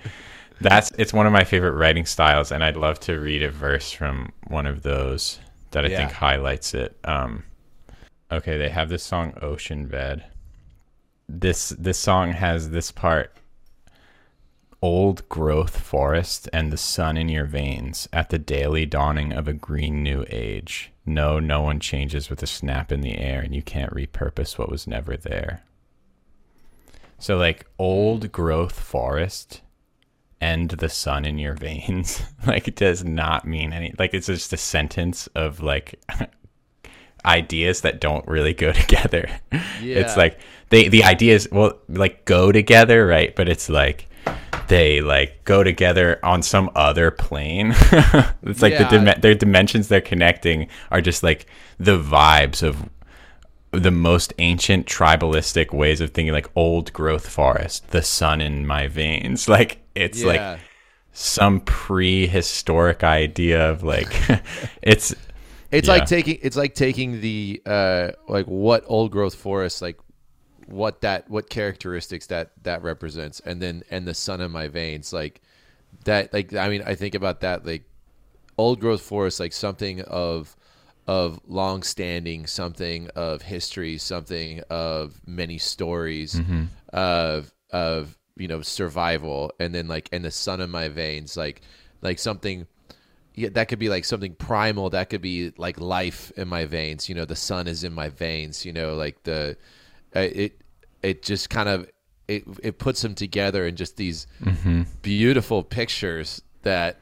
that's 0.62 0.92
it's 0.98 1.14
one 1.14 1.28
of 1.28 1.32
my 1.34 1.44
favorite 1.44 1.74
writing 1.74 2.06
styles 2.08 2.52
and 2.52 2.64
i'd 2.64 2.76
love 2.76 3.00
to 3.02 3.20
read 3.20 3.44
a 3.44 3.52
verse 3.52 3.92
from 3.92 4.32
one 4.48 4.66
of 4.66 4.82
those 4.82 5.40
that 5.72 5.86
i 5.86 5.90
Yeah. 5.90 5.98
think 5.98 6.12
highlights 6.12 6.74
it 6.74 6.98
um 7.04 7.44
okay 8.32 8.58
they 8.58 8.70
have 8.70 8.90
this 8.90 9.04
song 9.04 9.34
ocean 9.44 9.86
bed 9.88 10.24
this 11.30 11.70
this 11.78 12.00
song 12.00 12.32
has 12.32 12.72
this 12.72 12.92
part 12.92 13.32
old 14.82 15.28
growth 15.30 15.78
forest 15.80 16.50
and 16.52 16.72
the 16.72 16.78
sun 16.78 17.16
in 17.16 17.30
your 17.30 17.46
veins 17.46 18.10
at 18.12 18.30
the 18.30 18.40
daily 18.40 18.86
dawning 18.86 19.32
of 19.32 19.48
a 19.48 19.54
green 19.54 20.02
new 20.02 20.26
age 20.30 20.92
no 21.06 21.40
no 21.40 21.62
one 21.62 21.80
changes 21.80 22.30
with 22.30 22.42
a 22.42 22.48
snap 22.48 22.92
in 22.92 23.02
the 23.02 23.18
air 23.18 23.42
and 23.42 23.54
you 23.54 23.62
can't 23.62 23.94
repurpose 23.94 24.58
what 24.58 24.70
was 24.70 24.88
never 24.88 25.16
there 25.16 25.64
so 27.20 27.38
like 27.38 27.68
old 27.78 28.32
growth 28.32 28.80
forest 28.80 29.62
and 30.40 30.72
the 30.72 30.90
sun 30.90 31.26
in 31.26 31.38
your 31.38 31.54
veins 31.54 32.22
like 32.48 32.68
it 32.68 32.76
does 32.76 33.04
not 33.04 33.46
mean 33.46 33.72
any 33.72 33.94
like 34.00 34.14
it's 34.14 34.28
just 34.28 34.52
a 34.52 34.58
sentence 34.58 35.28
of 35.36 35.62
like 35.62 36.00
ideas 37.26 37.82
that 37.82 38.02
don't 38.02 38.28
really 38.28 38.54
go 38.54 38.72
together. 38.72 39.30
It's 39.82 40.18
like 40.18 40.40
they 40.70 40.88
the 40.88 41.04
ideas 41.04 41.48
well 41.52 41.74
like 41.88 42.26
go 42.26 42.52
together, 42.52 43.06
right? 43.06 43.36
But 43.36 43.50
it's 43.50 43.70
like 43.70 44.08
they 44.68 45.02
like 45.02 45.44
go 45.46 45.64
together 45.64 46.20
on 46.24 46.42
some 46.42 46.70
other 46.76 47.12
plane. 47.12 47.72
it's 48.44 48.62
like 48.62 48.74
Yeah. 48.74 48.88
the 48.90 48.98
dim- 49.00 49.22
their 49.22 49.36
dimensions 49.36 49.88
they're 49.88 50.02
connecting 50.02 50.68
are 50.92 51.02
just 51.02 51.24
like 51.24 51.46
the 51.80 51.98
vibes 52.00 52.64
of 52.64 52.90
the 53.72 53.92
most 53.92 54.34
ancient 54.40 54.86
tribalistic 54.86 55.74
ways 55.74 56.02
of 56.02 56.12
thinking 56.12 56.34
like 56.34 56.50
old 56.56 56.92
growth 56.92 57.28
forest 57.30 57.88
the 57.92 58.02
sun 58.02 58.42
in 58.42 58.68
my 58.68 58.88
veins 58.88 59.48
like 59.58 59.82
it's 59.96 60.22
yeah. 60.22 60.28
like 60.28 60.60
some 61.14 61.62
prehistoric 61.62 63.04
idea 63.04 63.70
of 63.70 63.84
like 63.84 64.14
it's 64.82 65.16
It's 65.72 65.88
Yeah. 65.88 65.94
like 65.94 66.06
taking 66.06 66.38
it's 66.42 66.58
like 66.58 66.74
taking 66.76 67.22
the 67.22 67.62
uh 67.66 68.12
like 68.28 68.46
what 68.46 68.84
old 68.88 69.12
growth 69.12 69.36
forest 69.36 69.82
like 69.82 69.98
what 70.72 71.02
that 71.02 71.30
what 71.30 71.50
characteristics 71.50 72.28
that 72.28 72.52
that 72.64 72.82
represents 72.82 73.40
and 73.42 73.62
then 73.62 73.84
and 73.92 74.08
the 74.08 74.14
sun 74.14 74.42
in 74.42 74.52
my 74.52 74.68
veins 74.68 75.12
like 75.12 75.42
that 76.06 76.32
like 76.34 76.54
I 76.54 76.70
mean 76.70 76.84
I 76.86 76.96
think 76.96 77.16
about 77.16 77.42
that 77.42 77.66
like 77.66 77.84
old 78.58 78.80
growth 78.80 79.02
forest 79.02 79.40
like 79.40 79.54
something 79.54 80.02
of 80.02 80.56
of 81.08 81.40
long 81.48 81.84
standing 81.84 82.48
something 82.48 83.10
of 83.16 83.42
history 83.42 83.98
something 83.98 84.62
of 84.70 85.20
many 85.28 85.58
stories 85.58 86.40
of 86.94 87.54
of 87.72 88.18
you 88.38 88.48
know 88.48 88.62
survival 88.62 89.52
and 89.60 89.76
then 89.76 89.88
like 89.88 90.10
and 90.12 90.24
the 90.24 90.32
sun 90.32 90.62
in 90.62 90.70
my 90.70 90.88
veins 90.88 91.36
like 91.36 91.62
like 92.02 92.18
something 92.18 92.68
yeah, 93.34 93.50
that 93.54 93.70
could 93.70 93.80
be 93.80 93.88
like 93.88 94.04
something 94.04 94.36
primal. 94.36 94.90
That 94.90 95.10
could 95.10 95.22
be 95.22 95.54
like 95.58 95.80
life 95.80 96.32
in 96.36 96.50
my 96.50 96.66
veins. 96.66 97.08
You 97.08 97.16
know, 97.16 97.24
the 97.24 97.36
sun 97.36 97.68
is 97.68 97.84
in 97.84 97.94
my 97.94 98.10
veins. 98.10 98.66
You 98.66 98.74
know, 98.74 98.96
like 98.96 99.24
the 99.24 99.56
uh, 100.16 100.20
it 100.20 100.61
it 101.04 101.24
just 101.24 101.50
kind 101.50 101.70
of 101.70 101.90
it 102.28 102.44
it 102.64 102.80
puts 102.80 103.02
them 103.02 103.16
together 103.16 103.66
in 103.66 103.76
just 103.76 103.98
these 103.98 104.28
mm-hmm. 104.44 104.84
beautiful 105.02 105.64
pictures 105.64 106.42
that 106.64 107.02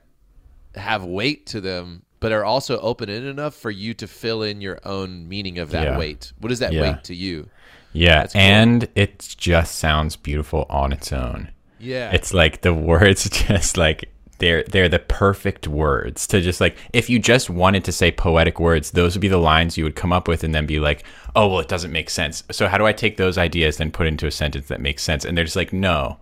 have 0.75 1.03
weight 1.03 1.45
to 1.47 1.61
them, 1.61 2.03
but 2.19 2.31
are 2.31 2.45
also 2.45 2.79
open 2.79 3.09
ended 3.09 3.29
enough 3.29 3.55
for 3.55 3.71
you 3.71 3.93
to 3.95 4.07
fill 4.07 4.43
in 4.43 4.61
your 4.61 4.79
own 4.85 5.27
meaning 5.27 5.59
of 5.59 5.71
that 5.71 5.83
Yeah. 5.83 5.97
weight. 5.97 6.31
What 6.39 6.51
is 6.51 6.59
that 6.59 6.73
Yeah. 6.73 6.81
weight 6.81 7.03
to 7.05 7.15
you? 7.15 7.49
yeah 7.91 8.27
cool. 8.27 8.39
and 8.39 8.87
it 8.93 9.33
just 9.35 9.77
sounds 9.77 10.15
beautiful 10.15 10.67
on 10.69 10.93
its 10.93 11.11
own 11.11 11.49
Yeah, 11.79 12.11
it's 12.11 12.35
like 12.35 12.61
the 12.61 12.71
words 12.71 13.27
just 13.47 13.77
like 13.77 14.11
they're 14.39 14.63
they're 14.63 14.89
the 14.89 14.99
perfect 14.99 15.67
words 15.67 16.25
to 16.27 16.41
just 16.41 16.59
like 16.59 16.75
if 16.93 17.09
you 17.09 17.19
just 17.19 17.49
wanted 17.49 17.83
to 17.85 17.91
say 17.91 18.11
poetic 18.11 18.59
words 18.59 18.91
those 18.91 19.13
would 19.15 19.21
be 19.21 19.27
the 19.27 19.37
lines 19.37 19.77
you 19.77 19.83
would 19.83 19.95
come 19.95 20.11
up 20.11 20.27
with 20.27 20.43
and 20.43 20.53
then 20.55 20.65
be 20.65 20.79
like 20.79 21.03
oh 21.35 21.47
well 21.47 21.59
it 21.59 21.67
doesn't 21.67 21.91
make 21.91 22.09
sense. 22.09 22.43
So 22.51 22.67
how 22.67 22.77
do 22.77 22.85
i 22.85 22.93
take 22.93 23.17
those 23.17 23.37
ideas 23.37 23.79
and 23.79 23.93
put 23.93 24.07
into 24.07 24.25
a 24.27 24.31
sentence 24.31 24.67
that 24.69 24.81
makes 24.81 25.03
sense? 25.03 25.23
And 25.25 25.37
they're 25.37 25.45
just 25.45 25.55
like 25.55 25.71
no. 25.71 26.17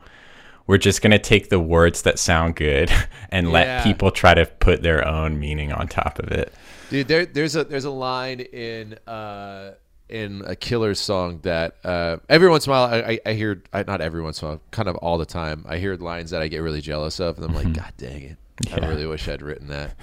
We're 0.68 0.78
just 0.78 1.02
going 1.02 1.12
to 1.12 1.20
take 1.20 1.48
the 1.48 1.62
words 1.62 2.02
that 2.02 2.20
sound 2.20 2.58
good 2.58 2.92
and 3.32 3.48
Yeah. 3.48 3.54
let 3.54 3.84
people 3.86 4.12
try 4.12 4.34
to 4.34 4.46
put 4.46 4.84
their 4.84 5.08
own 5.08 5.40
meaning 5.40 5.72
on 5.72 5.88
top 5.88 6.20
of 6.20 6.30
it. 6.30 6.54
Dude, 6.90 7.08
there, 7.08 7.26
there's 7.26 7.56
a 7.56 7.64
there's 7.64 7.86
a 7.86 7.90
line 7.90 8.42
in 8.42 8.96
uh, 9.08 9.76
in 10.10 10.42
a 10.46 10.56
killer 10.56 10.94
song 10.96 11.40
that 11.44 11.76
uh, 11.84 12.18
every 12.30 12.50
once 12.50 12.66
in 12.66 12.72
a 12.72 12.76
while 12.76 12.86
I, 12.86 12.98
I, 12.98 13.20
I 13.26 13.34
hear 13.34 13.62
I, 13.74 13.84
not 13.84 14.02
every 14.02 14.22
once 14.22 14.42
in 14.42 14.48
a 14.48 14.52
while, 14.52 14.62
kind 14.72 14.88
of 14.88 14.96
all 14.98 15.18
the 15.18 15.26
time. 15.26 15.66
I 15.68 15.78
hear 15.78 15.96
lines 15.96 16.32
that 16.32 16.42
I 16.42 16.48
get 16.48 16.60
really 16.60 16.82
jealous 16.82 17.20
of, 17.20 17.38
and 17.38 17.46
I'm 17.46 17.54
like, 17.54 17.74
God 17.74 17.94
dang 17.98 18.22
it! 18.22 18.38
I 18.74 18.88
really 18.88 19.06
wish 19.06 19.28
I'd 19.28 19.42
written 19.42 19.68
that. 19.68 19.96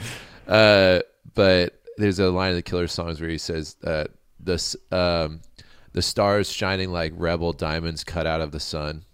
Uh, 0.46 1.00
but 1.34 1.80
there's 1.96 2.18
a 2.18 2.30
line 2.30 2.50
in 2.50 2.56
the 2.56 2.62
killer 2.62 2.86
songs 2.86 3.20
where 3.20 3.30
he 3.30 3.38
says 3.38 3.76
uh, 3.84 4.04
the 4.40 4.76
um, 4.92 5.40
the 5.92 6.02
stars 6.02 6.50
shining 6.50 6.90
like 6.92 7.12
rebel 7.16 7.52
diamonds 7.52 8.04
cut 8.04 8.26
out 8.26 8.40
of 8.40 8.52
the 8.52 8.60
sun. 8.60 9.04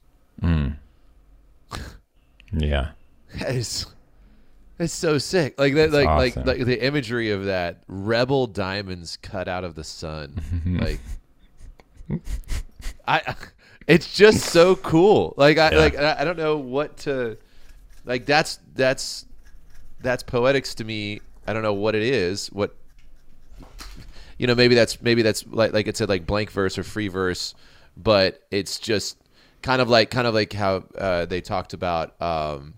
yeah 2.53 2.91
That 3.39 3.55
is 3.55 3.87
it's 4.81 4.93
so 4.93 5.19
sick. 5.19 5.59
Like 5.59 5.75
that 5.75 5.93
like 5.93 6.07
like 6.07 6.37
awesome. 6.37 6.45
like 6.47 6.65
the 6.65 6.83
imagery 6.85 7.31
of 7.31 7.45
that 7.45 7.83
rebel 7.87 8.47
diamonds 8.47 9.17
cut 9.17 9.47
out 9.49 9.65
of 9.65 9.75
the 9.75 9.85
sun. 9.85 10.41
like 10.67 11.01
I 13.07 13.35
It's 13.87 14.15
just 14.15 14.47
so 14.47 14.77
cool. 14.77 15.35
Like 15.37 15.59
I 15.59 15.73
Yeah. 15.73 15.79
like 15.79 15.97
I 15.99 16.17
I 16.21 16.25
don't 16.25 16.39
know 16.39 16.57
what 16.57 16.97
to 16.99 17.37
like. 18.05 18.27
That's 18.27 18.59
that's 18.75 19.27
that's 20.01 20.23
poetics 20.23 20.75
to 20.77 20.85
me. 20.85 21.21
I 21.47 21.53
don't 21.53 21.63
know 21.63 21.75
what 21.75 21.95
it 21.95 22.03
is. 22.03 22.49
What 22.49 22.75
you 24.39 24.47
know, 24.47 24.55
maybe 24.55 24.75
that's 24.75 25.03
maybe 25.03 25.23
that's 25.23 25.47
like 25.47 25.73
like 25.73 25.87
it 25.89 25.97
said 25.97 26.09
like 26.09 26.27
blank 26.27 26.51
verse 26.51 26.79
or 26.79 26.83
free 26.85 27.09
verse, 27.09 27.55
but 27.97 28.43
it's 28.51 28.79
just 28.79 29.19
kind 29.63 29.83
of 29.83 29.91
like 29.91 30.11
kind 30.11 30.27
of 30.27 30.33
like 30.35 30.53
how 30.53 30.85
uh, 30.97 31.27
they 31.27 31.41
talked 31.43 31.75
about 31.75 32.21
um, 32.23 32.75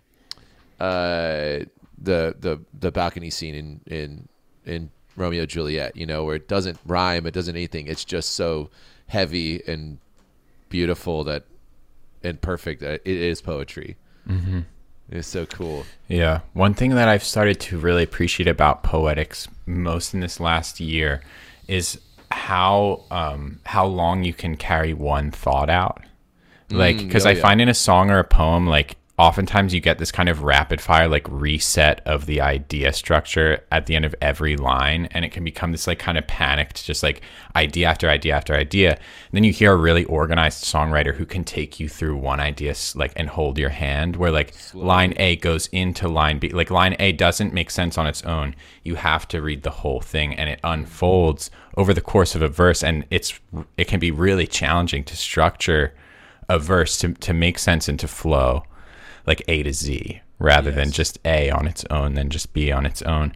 uh, 0.80 1.60
the 2.02 2.34
the 2.38 2.60
the 2.78 2.90
balcony 2.90 3.30
scene 3.30 3.54
in 3.54 3.80
in 3.86 4.28
in 4.64 4.90
Romeo 5.16 5.42
and 5.42 5.50
Juliet. 5.50 5.96
You 5.96 6.06
know, 6.06 6.24
where 6.24 6.36
it 6.36 6.48
doesn't 6.48 6.78
rhyme, 6.84 7.26
it 7.26 7.34
doesn't 7.34 7.54
anything. 7.54 7.86
It's 7.86 8.04
just 8.04 8.32
so 8.32 8.70
heavy 9.08 9.62
and 9.66 9.98
beautiful 10.68 11.24
that 11.24 11.44
and 12.22 12.40
perfect 12.40 12.80
that 12.80 13.02
it 13.04 13.16
is 13.16 13.40
poetry. 13.40 13.96
Mm-hmm. 14.28 14.60
It's 15.10 15.28
so 15.28 15.44
cool. 15.46 15.84
Yeah. 16.08 16.40
One 16.54 16.72
thing 16.74 16.94
that 16.94 17.08
I've 17.08 17.24
started 17.24 17.60
to 17.60 17.78
really 17.78 18.02
appreciate 18.02 18.48
about 18.48 18.82
poetics 18.82 19.46
most 19.66 20.14
in 20.14 20.20
this 20.20 20.40
last 20.40 20.80
year 20.80 21.22
is 21.68 22.00
how 22.30 23.04
um, 23.10 23.60
how 23.64 23.84
long 23.84 24.24
you 24.24 24.32
can 24.32 24.56
carry 24.56 24.94
one 24.94 25.30
thought 25.30 25.68
out. 25.68 26.02
Like, 26.70 26.96
because 26.96 27.26
oh, 27.26 27.30
I 27.30 27.32
yeah. 27.34 27.42
find 27.42 27.60
in 27.60 27.68
a 27.68 27.74
song 27.74 28.10
or 28.10 28.18
a 28.18 28.24
poem, 28.24 28.66
like 28.66 28.96
oftentimes 29.18 29.74
you 29.74 29.80
get 29.80 29.98
this 29.98 30.10
kind 30.10 30.28
of 30.28 30.42
rapid 30.42 30.80
fire 30.80 31.06
like 31.06 31.26
reset 31.28 32.00
of 32.06 32.24
the 32.24 32.40
idea 32.40 32.92
structure 32.92 33.62
at 33.70 33.84
the 33.86 33.94
end 33.94 34.06
of 34.06 34.14
every 34.22 34.56
line, 34.56 35.06
and 35.10 35.24
it 35.24 35.32
can 35.32 35.44
become 35.44 35.70
this 35.70 35.86
like 35.86 35.98
kind 35.98 36.16
of 36.16 36.26
panicked, 36.26 36.84
just 36.84 37.02
like 37.02 37.20
idea 37.54 37.86
after 37.86 38.08
idea 38.08 38.34
after 38.34 38.54
idea. 38.54 38.92
And 38.92 39.32
then 39.32 39.44
you 39.44 39.52
hear 39.52 39.72
a 39.72 39.76
really 39.76 40.04
organized 40.06 40.64
songwriter 40.64 41.14
who 41.14 41.26
can 41.26 41.44
take 41.44 41.78
you 41.78 41.88
through 41.88 42.16
one 42.16 42.40
idea, 42.40 42.74
like 42.94 43.12
and 43.16 43.28
hold 43.28 43.58
your 43.58 43.68
hand. 43.68 44.16
Where 44.16 44.30
like 44.30 44.54
line 44.72 45.12
A 45.18 45.36
goes 45.36 45.66
into 45.68 46.08
line 46.08 46.38
B, 46.38 46.48
like 46.48 46.70
line 46.70 46.96
A 46.98 47.12
doesn't 47.12 47.52
make 47.52 47.70
sense 47.70 47.98
on 47.98 48.06
its 48.06 48.22
own. 48.22 48.54
You 48.82 48.94
have 48.94 49.28
to 49.28 49.42
read 49.42 49.62
the 49.62 49.70
whole 49.70 50.00
thing, 50.00 50.34
and 50.34 50.48
it 50.48 50.60
unfolds 50.64 51.50
over 51.76 51.92
the 51.92 52.00
course 52.00 52.34
of 52.34 52.40
a 52.40 52.48
verse, 52.48 52.82
and 52.82 53.04
it's 53.10 53.38
it 53.76 53.88
can 53.88 54.00
be 54.00 54.10
really 54.10 54.46
challenging 54.46 55.04
to 55.04 55.16
structure 55.16 55.94
a 56.48 56.58
verse 56.58 56.98
to, 56.98 57.12
to 57.14 57.32
make 57.32 57.58
sense 57.58 57.88
and 57.88 58.00
to 58.00 58.08
flow 58.08 58.64
like 59.26 59.42
A 59.48 59.62
to 59.62 59.72
Z 59.72 60.20
rather 60.38 60.70
than 60.70 60.90
just 60.90 61.18
A 61.24 61.50
on 61.50 61.66
its 61.66 61.84
own, 61.90 62.14
then 62.14 62.30
just 62.30 62.52
B 62.52 62.72
on 62.72 62.86
its 62.86 63.02
own. 63.02 63.32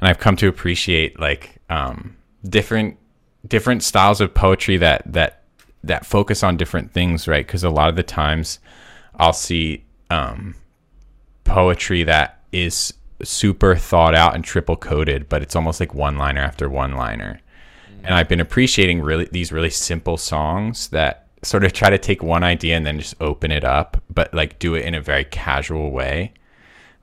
And 0.00 0.08
I've 0.08 0.18
come 0.18 0.36
to 0.36 0.48
appreciate 0.48 1.18
like 1.18 1.56
um, 1.70 2.16
different 2.48 2.98
different 3.46 3.82
styles 3.82 4.20
of 4.20 4.34
poetry 4.34 4.76
that 4.78 5.02
that 5.12 5.42
that 5.82 6.06
focus 6.06 6.42
on 6.42 6.56
different 6.56 6.92
things, 6.92 7.28
right? 7.28 7.46
Because 7.46 7.64
a 7.64 7.70
lot 7.70 7.88
of 7.88 7.96
the 7.96 8.02
times 8.02 8.58
I'll 9.16 9.32
see 9.32 9.84
um, 10.10 10.54
poetry 11.44 12.04
that 12.04 12.40
is 12.52 12.94
super 13.22 13.76
thought 13.76 14.14
out 14.14 14.34
and 14.34 14.44
triple 14.44 14.76
coded, 14.76 15.28
but 15.28 15.42
it's 15.42 15.54
almost 15.54 15.80
like 15.80 15.94
one 15.94 16.16
liner 16.16 16.40
after 16.40 16.68
one 16.68 16.92
liner. 16.92 17.40
And 18.02 18.14
I've 18.14 18.28
been 18.28 18.40
appreciating 18.40 19.00
really 19.00 19.26
these 19.30 19.50
really 19.52 19.70
simple 19.70 20.16
songs 20.16 20.88
that 20.88 21.23
sort 21.44 21.64
of 21.64 21.72
try 21.72 21.90
to 21.90 21.98
take 21.98 22.22
one 22.22 22.42
idea 22.42 22.76
and 22.76 22.86
then 22.86 22.98
just 22.98 23.14
open 23.20 23.50
it 23.50 23.64
up, 23.64 24.02
but 24.12 24.32
like 24.34 24.58
do 24.58 24.74
it 24.74 24.84
in 24.84 24.94
a 24.94 25.00
very 25.00 25.24
casual 25.24 25.90
way. 25.90 26.32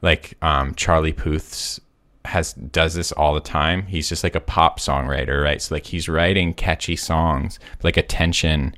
Like 0.01 0.35
um, 0.41 0.73
Charlie 0.75 1.13
Puth's 1.13 1.79
has 2.25 2.53
does 2.53 2.93
this 2.93 3.11
all 3.11 3.33
the 3.33 3.39
time. 3.39 3.83
He's 3.87 4.09
just 4.09 4.23
like 4.23 4.35
a 4.35 4.39
pop 4.39 4.79
songwriter, 4.79 5.43
right? 5.43 5.61
So 5.61 5.75
like 5.75 5.85
he's 5.85 6.07
writing 6.07 6.53
catchy 6.53 6.95
songs, 6.95 7.59
like 7.83 7.97
attention, 7.97 8.75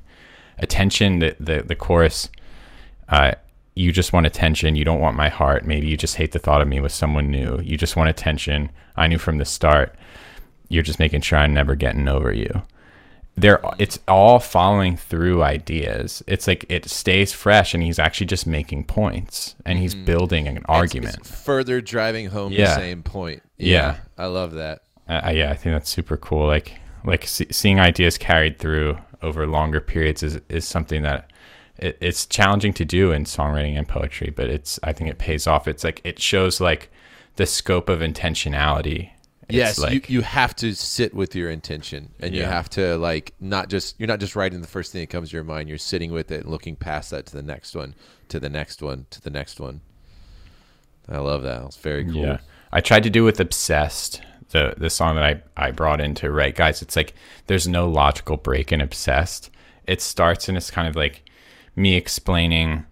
attention. 0.58 1.18
The 1.18 1.36
the, 1.40 1.62
the 1.62 1.74
chorus. 1.74 2.30
Uh, 3.08 3.32
you 3.74 3.90
just 3.90 4.12
want 4.12 4.26
attention. 4.26 4.76
You 4.76 4.84
don't 4.84 5.00
want 5.00 5.16
my 5.16 5.28
heart. 5.28 5.66
Maybe 5.66 5.88
you 5.88 5.96
just 5.96 6.16
hate 6.16 6.32
the 6.32 6.38
thought 6.38 6.62
of 6.62 6.68
me 6.68 6.80
with 6.80 6.92
someone 6.92 7.30
new. 7.30 7.60
You 7.60 7.76
just 7.76 7.96
want 7.96 8.08
attention. 8.08 8.70
I 8.96 9.08
knew 9.08 9.18
from 9.18 9.38
the 9.38 9.44
start. 9.44 9.96
You're 10.68 10.84
just 10.84 11.00
making 11.00 11.22
sure 11.22 11.38
I'm 11.38 11.52
never 11.52 11.74
getting 11.74 12.08
over 12.08 12.32
you. 12.32 12.62
There, 13.36 13.60
it's 13.78 13.98
all 14.06 14.38
following 14.38 14.96
through 14.96 15.42
ideas. 15.42 16.22
It's 16.26 16.46
like 16.46 16.64
it 16.68 16.88
stays 16.88 17.32
fresh, 17.32 17.74
and 17.74 17.82
he's 17.82 17.98
actually 17.98 18.28
just 18.28 18.46
making 18.46 18.84
points, 18.84 19.56
and 19.66 19.78
he's 19.78 19.94
building 19.94 20.46
an 20.46 20.64
argument. 20.66 21.16
It's 21.18 21.42
further 21.42 21.80
driving 21.80 22.28
home 22.28 22.52
the 22.52 22.66
same 22.66 23.02
point. 23.02 23.42
Yeah. 23.58 23.96
I 24.16 24.26
love 24.26 24.52
that. 24.52 24.82
uh, 25.08 25.32
yeah, 25.34 25.50
I 25.50 25.54
think 25.54 25.74
that's 25.74 25.90
super 25.90 26.16
cool. 26.16 26.46
Like 26.46 26.74
like 27.04 27.26
see, 27.26 27.46
seeing 27.50 27.80
ideas 27.80 28.18
carried 28.18 28.58
through 28.58 28.98
over 29.22 29.46
longer 29.46 29.80
periods 29.80 30.22
is 30.22 30.40
is 30.48 30.66
something 30.66 31.02
that 31.02 31.30
it, 31.78 31.98
it's 32.00 32.26
challenging 32.26 32.72
to 32.74 32.84
do 32.84 33.12
in 33.12 33.24
songwriting 33.24 33.76
and 33.76 33.88
poetry, 33.88 34.32
but 34.34 34.48
it's 34.48 34.78
I 34.82 34.92
think 34.92 35.10
it 35.10 35.18
pays 35.18 35.46
off. 35.46 35.66
It's 35.68 35.84
like 35.84 36.00
it 36.04 36.20
shows 36.20 36.60
like 36.60 36.90
the 37.36 37.46
scope 37.46 37.88
of 37.88 38.00
intentionality. 38.00 39.10
It's 39.48 39.56
yes, 39.56 39.78
like, 39.78 40.08
you, 40.08 40.16
you 40.16 40.22
have 40.22 40.56
to 40.56 40.74
sit 40.74 41.12
with 41.12 41.34
your 41.34 41.50
intention, 41.50 42.14
and 42.18 42.34
you 42.34 42.44
have 42.44 42.70
to 42.70 42.96
like 42.96 43.34
not 43.40 43.68
just 43.68 43.98
you're 43.98 44.08
not 44.08 44.20
just 44.20 44.34
writing 44.34 44.60
the 44.60 44.66
first 44.66 44.92
thing 44.92 45.02
that 45.02 45.10
comes 45.10 45.30
to 45.30 45.36
your 45.36 45.44
mind. 45.44 45.68
You're 45.68 45.78
sitting 45.78 46.12
with 46.12 46.30
it 46.30 46.42
and 46.42 46.50
looking 46.50 46.76
past 46.76 47.10
that 47.10 47.26
to 47.26 47.36
the 47.36 47.42
next 47.42 47.76
one, 47.76 47.94
to 48.28 48.40
the 48.40 48.48
next 48.48 48.80
one, 48.80 49.06
to 49.10 49.20
the 49.20 49.30
next 49.30 49.60
one. 49.60 49.82
I 51.08 51.18
love 51.18 51.42
that. 51.42 51.62
It's 51.64 51.76
very 51.76 52.04
cool. 52.04 52.22
Yeah. 52.22 52.38
I 52.72 52.80
tried 52.80 53.02
to 53.02 53.10
do 53.10 53.22
with 53.22 53.38
Obsessed, 53.38 54.22
the 54.50 54.74
the 54.76 54.90
song 54.90 55.16
that 55.16 55.24
I, 55.24 55.42
I 55.56 55.70
brought 55.70 56.00
into 56.00 56.30
Write 56.30 56.56
Guys. 56.56 56.80
It's 56.80 56.96
like 56.96 57.14
there's 57.46 57.68
no 57.68 57.88
logical 57.88 58.36
break 58.36 58.72
in 58.72 58.80
Obsessed. 58.80 59.50
It 59.86 60.00
starts 60.00 60.48
and 60.48 60.56
it's 60.56 60.70
kind 60.70 60.88
of 60.88 60.96
like 60.96 61.22
me 61.76 61.94
explaining 61.94 62.86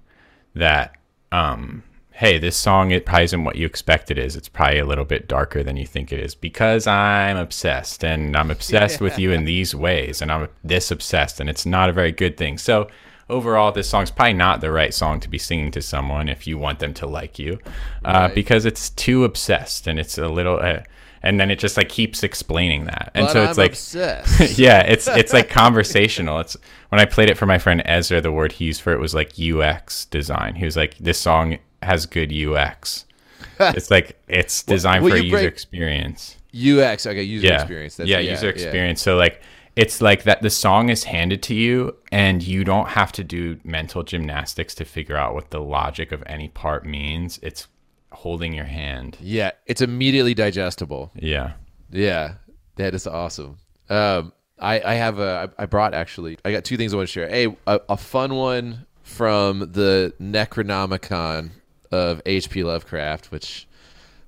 that 0.55 0.97
um 1.31 1.83
hey, 2.23 2.39
this 2.39 2.57
song 2.57 2.93
it 2.93 3.05
probably 3.05 3.25
isn't 3.25 3.43
what 3.43 3.57
you 3.57 3.67
expect 3.67 4.09
it 4.09 4.17
is. 4.17 4.37
It's 4.37 4.49
probably 4.49 4.79
a 4.79 4.85
little 4.85 5.05
bit 5.05 5.27
darker 5.27 5.65
than 5.65 5.77
you 5.77 5.85
think 5.85 6.13
it 6.13 6.21
is 6.21 6.37
because 6.37 6.87
I'm 6.87 7.37
obsessed 7.37 8.05
and 8.05 8.37
I'm 8.37 8.49
obsessed 8.49 9.01
with 9.01 9.19
you 9.19 9.33
in 9.33 9.45
these 9.55 9.75
ways 9.75 10.23
and 10.23 10.31
I'm 10.31 10.47
this 10.63 10.93
obsessed 10.93 11.41
and 11.41 11.51
it's 11.51 11.67
not 11.67 11.91
a 11.91 11.93
very 11.93 12.13
good 12.13 12.37
thing. 12.37 12.59
So 12.59 12.87
overall 13.29 13.73
this 13.73 13.89
song's 13.89 14.13
probably 14.13 14.35
not 14.35 14.61
the 14.61 14.71
right 14.71 14.95
song 14.95 15.19
to 15.19 15.29
be 15.29 15.37
singing 15.39 15.73
to 15.73 15.83
someone 15.83 16.29
if 16.29 16.47
you 16.47 16.57
want 16.59 16.79
them 16.79 16.95
to 16.95 17.07
like 17.09 17.41
you 17.41 17.59
uh, 18.05 18.13
Right. 18.27 18.35
because 18.37 18.67
it's 18.67 18.91
too 18.91 19.25
obsessed 19.25 19.89
and 19.89 19.99
it's 19.99 20.17
a 20.17 20.29
little 20.29 20.61
uh, 20.61 20.83
and 21.25 21.41
then 21.41 21.51
it 21.51 21.59
just 21.59 21.77
like 21.77 21.89
keeps 21.89 22.23
explaining 22.23 22.85
that 22.85 23.11
and 23.15 23.27
But 23.27 23.33
so 23.33 23.43
it's 23.45 23.59
I'm 23.59 23.65
like 23.65 24.59
yeah 24.59 24.81
it's 24.83 25.09
it's 25.21 25.33
like 25.33 25.49
conversational 25.49 26.41
it's 26.41 26.57
when 26.91 27.01
i 27.01 27.05
played 27.05 27.31
it 27.31 27.39
for 27.39 27.47
my 27.47 27.59
friend 27.59 27.81
ezra 27.87 28.21
the 28.21 28.33
word 28.33 28.53
he 28.53 28.67
used 28.67 28.83
for 28.83 28.93
it 28.93 29.01
was 29.01 29.15
like 29.15 29.33
ux 29.41 30.05
design 30.07 30.55
he 30.57 30.65
was 30.65 30.77
like 30.77 30.99
this 30.99 31.19
song 31.19 31.59
has 31.85 32.07
good 32.07 32.33
ux 32.33 33.05
it's 33.61 33.91
like 33.91 34.21
it's 34.29 34.63
designed 34.63 35.05
will 35.05 35.11
for 35.11 35.17
a 35.17 35.21
user 35.21 35.37
break- 35.37 35.49
experience 35.49 36.37
UX, 36.55 37.07
okay, 37.07 37.23
user 37.23 37.47
yeah 37.47 37.55
experience. 37.63 37.97
That's, 37.97 38.11
yeah 38.11 38.19
user 38.19 38.51
experience 38.51 39.01
so 39.01 39.17
like 39.17 39.41
it's 39.75 40.03
like 40.03 40.25
that 40.25 40.43
the 40.43 40.51
song 40.51 40.91
is 40.91 41.05
handed 41.05 41.43
to 41.45 41.55
you 41.55 41.97
and 42.11 42.43
you 42.43 42.63
don't 42.63 42.89
have 42.89 43.11
to 43.13 43.25
do 43.25 43.59
mental 43.65 44.03
gymnastics 44.03 44.75
to 44.75 44.85
figure 44.85 45.17
out 45.17 45.35
what 45.35 45.49
the 45.51 45.61
logic 45.61 46.13
of 46.13 46.23
any 46.27 46.49
part 46.49 46.85
means 46.85 47.39
it's 47.43 47.69
holding 48.13 48.53
your 48.53 48.67
hand 48.67 49.17
Yeah, 49.21 49.53
it's 49.67 49.81
immediately 49.81 50.35
digestible. 50.35 51.11
yeah 51.15 51.55
Yeah, 51.91 52.35
that 52.77 52.95
is 52.95 53.07
awesome. 53.07 53.57
Um, 53.89 54.35
I, 54.59 54.81
I 54.83 54.95
have 54.95 55.19
a 55.19 55.51
I 55.57 55.65
brought 55.65 55.95
actually, 55.95 56.37
I 56.45 56.53
got 56.53 56.65
two 56.65 56.77
things 56.77 56.93
I 56.93 56.97
want 56.99 57.09
to 57.09 57.13
share. 57.13 57.31
A, 57.35 57.47
a, 57.67 57.81
a 57.89 57.97
fun 57.97 58.35
one 58.35 58.85
from 59.03 59.61
the 59.73 60.13
Necronomicon 60.21 61.51
of 61.93 62.21
H.P. 62.27 62.65
Lovecraft, 62.65 63.31
which 63.31 63.69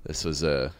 this 0.05 0.23
was 0.23 0.43
a, 0.43 0.71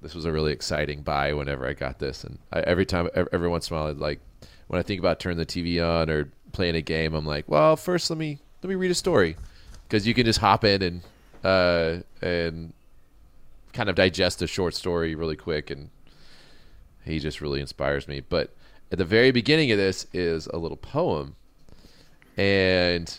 this 0.00 0.14
was 0.14 0.24
a 0.24 0.32
really 0.32 0.52
exciting 0.52 1.02
buy 1.02 1.34
whenever 1.34 1.66
I 1.66 1.74
got 1.74 1.98
this, 1.98 2.24
and 2.24 2.38
I, 2.52 2.60
every 2.60 2.86
time, 2.86 3.08
every, 3.14 3.48
once 3.48 3.68
in 3.68 3.76
a 3.76 3.80
while, 3.80 3.90
I'd 3.90 3.98
like 3.98 4.20
when 4.68 4.78
I 4.78 4.82
think 4.82 5.00
about 5.00 5.18
turning 5.18 5.38
the 5.38 5.46
TV 5.46 5.84
on 5.84 6.08
or 6.08 6.30
playing 6.52 6.76
a 6.76 6.82
game, 6.82 7.14
I'm 7.14 7.26
like, 7.26 7.48
well, 7.48 7.76
first 7.76 8.08
let 8.08 8.18
me 8.18 8.38
let 8.62 8.68
me 8.68 8.76
read 8.76 8.90
a 8.90 8.94
story, 8.94 9.36
because 9.86 10.06
you 10.06 10.14
can 10.14 10.24
just 10.24 10.38
hop 10.38 10.64
in 10.64 10.82
and 10.82 11.02
uh 11.44 11.98
and 12.22 12.72
kind 13.72 13.88
of 13.88 13.94
digest 13.96 14.42
a 14.42 14.46
short 14.46 14.74
story 14.74 15.14
really 15.14 15.36
quick 15.36 15.70
and 15.70 15.90
he 17.04 17.18
just 17.18 17.40
really 17.40 17.60
inspires 17.60 18.06
me. 18.06 18.20
But 18.20 18.54
at 18.92 18.98
the 18.98 19.04
very 19.04 19.30
beginning 19.30 19.70
of 19.72 19.78
this 19.78 20.06
is 20.12 20.46
a 20.48 20.56
little 20.56 20.76
poem, 20.76 21.36
and 22.36 23.18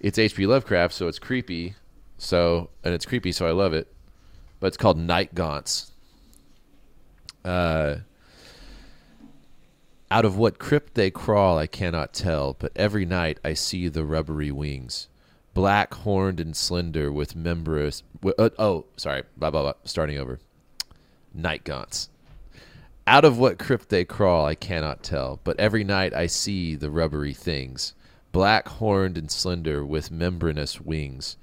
it's 0.00 0.18
H.P. 0.18 0.46
Lovecraft, 0.46 0.94
so 0.94 1.08
it's 1.08 1.18
creepy. 1.18 1.74
So 2.18 2.70
and 2.82 2.94
it's 2.94 3.06
creepy, 3.06 3.32
so 3.32 3.46
I 3.46 3.52
love 3.52 3.72
it. 3.72 3.92
But 4.60 4.68
it's 4.68 4.76
called 4.76 4.98
Night 4.98 5.34
Gaunts. 5.34 5.90
Uh, 7.44 7.96
out 10.10 10.24
of 10.24 10.36
what 10.36 10.58
crypt 10.58 10.94
they 10.94 11.10
crawl, 11.10 11.58
I 11.58 11.66
cannot 11.66 12.14
tell. 12.14 12.54
But 12.54 12.72
every 12.76 13.04
night 13.04 13.38
I 13.44 13.54
see 13.54 13.88
the 13.88 14.04
rubbery 14.04 14.50
wings, 14.50 15.08
black, 15.52 15.92
horned, 15.94 16.40
and 16.40 16.56
slender, 16.56 17.12
with 17.12 17.36
membranous. 17.36 18.02
Uh, 18.24 18.50
oh, 18.58 18.86
sorry, 18.96 19.24
blah 19.36 19.50
blah 19.50 19.62
blah. 19.62 19.74
Starting 19.84 20.18
over. 20.18 20.38
Night 21.34 21.64
Gaunts. 21.64 22.08
Out 23.06 23.24
of 23.26 23.38
what 23.38 23.58
crypt 23.58 23.90
they 23.90 24.06
crawl, 24.06 24.46
I 24.46 24.54
cannot 24.54 25.02
tell, 25.02 25.40
but 25.44 25.60
every 25.60 25.84
night 25.84 26.14
I 26.14 26.26
see 26.26 26.74
the 26.74 26.90
rubbery 26.90 27.34
things, 27.34 27.92
black 28.32 28.66
horned 28.66 29.18
and 29.18 29.30
slender 29.30 29.84
with 29.84 30.10
membranous 30.10 30.80
wings. 30.80 31.36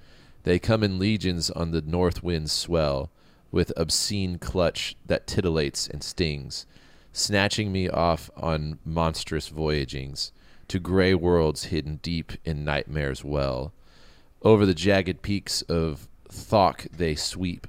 They 0.43 0.59
come 0.59 0.83
in 0.83 0.97
legions 0.97 1.49
on 1.49 1.71
the 1.71 1.81
north 1.81 2.23
wind's 2.23 2.51
swell, 2.51 3.11
with 3.51 3.73
obscene 3.77 4.37
clutch 4.37 4.95
that 5.05 5.27
titillates 5.27 5.89
and 5.89 6.03
stings, 6.03 6.65
snatching 7.11 7.71
me 7.71 7.89
off 7.89 8.29
on 8.35 8.79
monstrous 8.85 9.49
voyagings 9.49 10.31
to 10.67 10.79
gray 10.79 11.13
worlds 11.13 11.65
hidden 11.65 11.99
deep 12.01 12.31
in 12.45 12.63
nightmare's 12.63 13.23
well. 13.23 13.73
Over 14.41 14.65
the 14.65 14.73
jagged 14.73 15.21
peaks 15.21 15.61
of 15.63 16.07
Thok 16.29 16.87
they 16.95 17.13
sweep, 17.13 17.67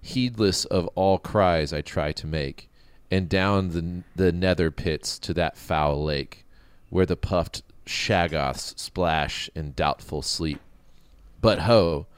heedless 0.00 0.64
of 0.64 0.86
all 0.94 1.18
cries 1.18 1.72
I 1.72 1.80
try 1.80 2.12
to 2.12 2.26
make, 2.26 2.70
and 3.10 3.28
down 3.28 3.70
the, 3.70 4.04
the 4.14 4.32
nether 4.32 4.70
pits 4.70 5.18
to 5.18 5.34
that 5.34 5.58
foul 5.58 6.04
lake, 6.04 6.46
where 6.88 7.06
the 7.06 7.16
puffed 7.16 7.62
shoggoths 7.84 8.78
splash 8.78 9.50
in 9.54 9.72
doubtful 9.72 10.22
sleep. 10.22 10.60
But 11.46 11.60
ho, 11.60 12.08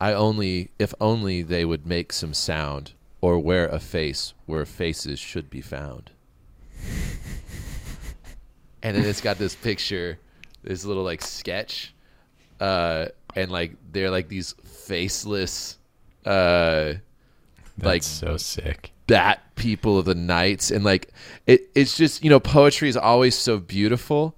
I 0.00 0.14
only, 0.14 0.70
if 0.78 0.94
only 0.98 1.42
they 1.42 1.66
would 1.66 1.86
make 1.86 2.10
some 2.10 2.32
sound, 2.32 2.92
or 3.20 3.38
wear 3.38 3.68
a 3.68 3.78
face 3.78 4.32
where 4.46 4.64
faces 4.64 5.18
should 5.18 5.50
be 5.50 5.60
found. 5.60 6.10
and 8.82 8.96
then 8.96 9.04
it's 9.04 9.20
got 9.20 9.36
this 9.36 9.54
picture, 9.54 10.18
this 10.62 10.86
little 10.86 11.02
like 11.02 11.20
sketch, 11.20 11.92
uh, 12.60 13.08
and 13.36 13.50
like 13.50 13.72
they're 13.92 14.10
like 14.10 14.30
these 14.30 14.54
faceless, 14.64 15.76
uh, 16.24 16.94
That's 17.76 17.84
like 17.84 18.02
so 18.02 18.38
sick. 18.38 18.92
bat 19.06 19.42
people 19.54 19.98
of 19.98 20.06
the 20.06 20.14
nights 20.14 20.70
and 20.70 20.82
like 20.82 21.10
it, 21.46 21.68
it's 21.74 21.94
just 21.94 22.24
you 22.24 22.30
know 22.30 22.40
poetry 22.40 22.88
is 22.88 22.96
always 22.96 23.34
so 23.34 23.58
beautiful 23.58 24.34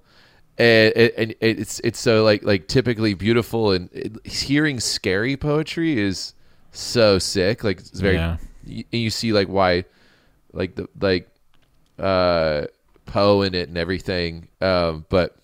and, 0.61 1.11
and 1.17 1.35
it's 1.41 1.79
it's 1.81 1.99
so 1.99 2.23
like 2.23 2.43
like 2.43 2.67
typically 2.67 3.13
beautiful 3.13 3.71
and 3.71 3.89
it, 3.93 4.25
hearing 4.25 4.79
scary 4.79 5.35
poetry 5.37 5.97
is 5.99 6.33
so 6.71 7.17
sick 7.19 7.63
like 7.63 7.79
it's 7.79 7.99
very 7.99 8.15
Yeah. 8.15 8.37
y- 8.67 8.85
and 8.91 9.01
you 9.01 9.09
see 9.09 9.33
like 9.33 9.47
why 9.47 9.85
like 10.53 10.75
the 10.75 10.87
like 10.99 11.29
uh 11.99 12.65
poe 13.05 13.41
in 13.41 13.53
it 13.55 13.67
and 13.69 13.77
everything 13.77 14.47
um 14.61 15.05
but 15.09 15.35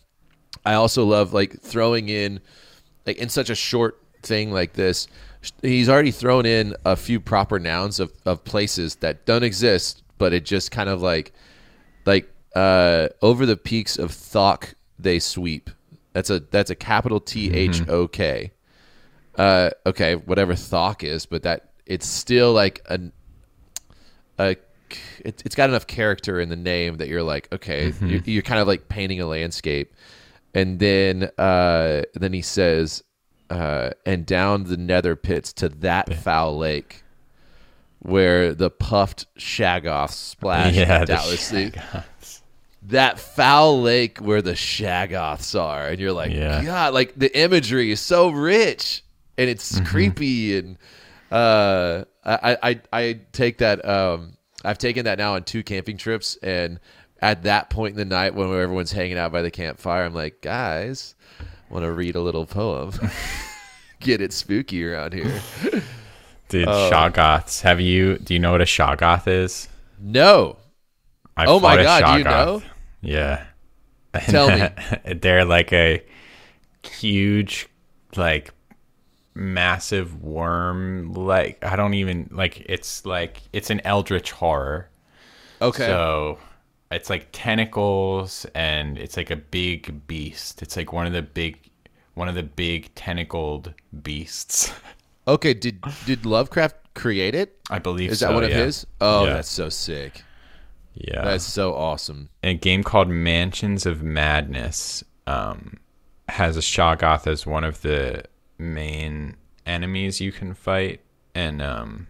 i 0.65 0.73
also 0.73 1.03
love 1.05 1.33
like 1.33 1.59
throwing 1.61 2.09
in 2.09 2.39
like 3.05 3.17
in 3.17 3.29
such 3.29 3.49
a 3.49 3.55
short 3.55 4.01
thing 4.23 4.51
like 4.51 4.73
this 4.73 5.07
he's 5.61 5.89
already 5.89 6.11
thrown 6.11 6.45
in 6.45 6.73
a 6.85 6.95
few 6.95 7.19
proper 7.19 7.59
nouns 7.59 7.99
of, 7.99 8.11
of 8.25 8.43
places 8.43 8.95
that 8.95 9.25
don't 9.25 9.43
exist 9.43 10.03
but 10.17 10.33
it 10.33 10.45
just 10.45 10.71
kind 10.71 10.89
of 10.89 11.01
like 11.01 11.31
like 12.05 12.29
uh 12.55 13.07
over 13.21 13.45
the 13.45 13.57
peaks 13.57 13.97
of 13.97 14.11
Thok 14.11 14.73
they 14.99 15.19
sweep. 15.19 15.69
That's 16.13 16.29
a 16.29 16.39
that's 16.39 16.69
a 16.69 16.75
capital 16.75 17.19
T 17.19 17.53
H 17.53 17.87
O 17.87 18.07
K. 18.07 18.51
Uh 19.35 19.69
okay 19.85 20.15
whatever 20.15 20.53
Thok 20.53 21.03
is 21.03 21.25
but 21.27 21.43
that 21.43 21.69
it's 21.85 22.07
still 22.07 22.53
like 22.53 22.81
an 22.89 23.11
a 24.39 24.55
it, 25.19 25.43
it's 25.45 25.55
got 25.55 25.69
enough 25.69 25.85
character 25.85 26.39
in 26.39 26.49
the 26.49 26.55
name 26.55 26.95
that 26.97 27.07
you're 27.07 27.21
like 27.23 27.47
okay 27.53 27.93
you're, 28.01 28.21
you're 28.25 28.41
kind 28.41 28.59
of 28.59 28.67
like 28.67 28.89
painting 28.89 29.21
a 29.21 29.27
landscape. 29.27 29.93
And 30.55 30.79
then 30.79 31.29
uh 31.37 32.01
then 32.15 32.33
he 32.33 32.41
says 32.41 33.03
uh 33.51 33.91
and 34.05 34.25
down 34.25 34.63
the 34.63 34.77
nether 34.77 35.15
pits 35.15 35.53
to 35.53 35.69
that 35.69 36.13
foul 36.15 36.57
lake 36.57 37.03
where 37.99 38.53
the 38.55 38.69
puffed 38.69 39.25
shoggoths 39.37 40.11
splash 40.13 40.75
Yeah, 40.75 41.05
doubtlessly. 41.05 41.73
That 42.87 43.19
foul 43.19 43.81
lake 43.81 44.19
where 44.19 44.41
the 44.41 44.53
shoggoths 44.53 45.59
are 45.59 45.87
and 45.87 45.99
you're 45.99 46.13
like 46.13 46.31
Yeah. 46.31 46.63
god 46.63 46.93
like 46.93 47.13
the 47.17 47.35
imagery 47.37 47.91
is 47.91 47.99
so 47.99 48.29
rich 48.29 49.03
and 49.37 49.49
it's 49.49 49.73
Mm-hmm. 49.75 49.85
creepy 49.85 50.57
and 50.57 50.77
uh 51.31 52.05
I, 52.23 52.57
I 52.63 52.81
i 52.93 53.19
take 53.33 53.57
that 53.57 53.83
um 53.87 54.37
i've 54.63 54.77
taken 54.77 55.03
that 55.05 55.17
now 55.17 55.33
on 55.35 55.43
two 55.43 55.63
camping 55.63 55.97
trips 55.97 56.37
and 56.41 56.79
at 57.21 57.43
that 57.43 57.69
point 57.69 57.91
in 57.91 57.97
the 57.97 58.05
night 58.05 58.33
when 58.35 58.47
everyone's 58.47 58.93
hanging 58.93 59.17
out 59.17 59.33
by 59.33 59.41
the 59.41 59.51
campfire 59.51 60.05
i'm 60.05 60.13
like 60.13 60.39
guys 60.41 61.15
want 61.69 61.83
to 61.83 61.91
read 61.91 62.15
a 62.15 62.21
little 62.21 62.45
poem 62.45 62.93
get 63.99 64.21
it 64.21 64.31
spooky 64.31 64.85
around 64.85 65.13
here 65.13 65.41
Dude. 66.49 66.65
Shoggoths. 66.69 67.59
Have 67.63 67.81
you? 67.81 68.17
Do 68.19 68.33
you 68.33 68.39
know 68.39 68.53
what 68.53 68.61
a 68.61 68.65
Shoggoth 68.65 69.27
is? 69.27 69.67
no 69.99 70.55
I 71.35 71.45
Oh 71.45 71.59
my 71.59 71.75
God, 71.83 72.13
do 72.13 72.17
you 72.19 72.23
know? 72.23 72.61
Yeah. 73.01 73.45
Tell 74.21 74.49
me. 74.49 74.69
They're 75.13 75.45
like 75.45 75.71
a 75.73 76.03
huge, 76.83 77.67
like 78.15 78.51
massive 79.33 80.23
worm. 80.23 81.13
Like 81.13 81.63
I 81.63 81.75
don't 81.75 81.93
even 81.93 82.29
like. 82.31 82.65
It's 82.67 83.05
like 83.05 83.41
it's 83.53 83.69
an 83.69 83.81
eldritch 83.83 84.31
horror. 84.31 84.89
okay 85.61 85.85
So 85.85 86.39
it's 86.91 87.09
like 87.09 87.29
tentacles 87.31 88.45
and 88.55 88.97
it's 88.97 89.17
like 89.17 89.31
a 89.31 89.35
big 89.35 90.07
beast. 90.07 90.61
It's 90.61 90.77
like 90.77 90.93
one 90.93 91.05
of 91.05 91.13
the 91.13 91.21
big 91.21 91.69
one 92.13 92.27
of 92.27 92.35
the 92.35 92.43
big 92.43 92.93
tentacled 92.95 93.73
beasts. 94.01 94.73
okay 95.27 95.53
did 95.53 95.83
did 96.05 96.25
lovecraft 96.25 96.77
create 96.93 97.35
it 97.35 97.59
I 97.69 97.79
believe 97.79 98.11
is 98.11 98.19
so, 98.19 98.27
that 98.27 98.33
one 98.33 98.43
of 98.43 98.49
yeah. 98.49 98.63
his 98.63 98.87
oh 99.01 99.25
Yeah. 99.25 99.33
that's 99.33 99.49
so 99.49 99.69
sick 99.69 100.23
Yeah. 100.99 101.23
that's 101.25 101.43
so 101.43 101.73
awesome 101.75 102.29
a 102.43 102.53
game 102.55 102.83
called 102.83 103.07
Mansions 103.09 103.85
of 103.85 104.01
Madness 104.01 105.03
um, 105.27 105.77
has 106.29 106.57
a 106.57 106.61
Shoggoth 106.61 107.27
as 107.27 107.45
one 107.45 107.63
of 107.63 107.81
the 107.81 108.23
main 108.57 109.35
enemies 109.65 110.19
you 110.21 110.31
can 110.31 110.53
fight, 110.53 111.01
and 111.35 111.61
um, 111.61 112.07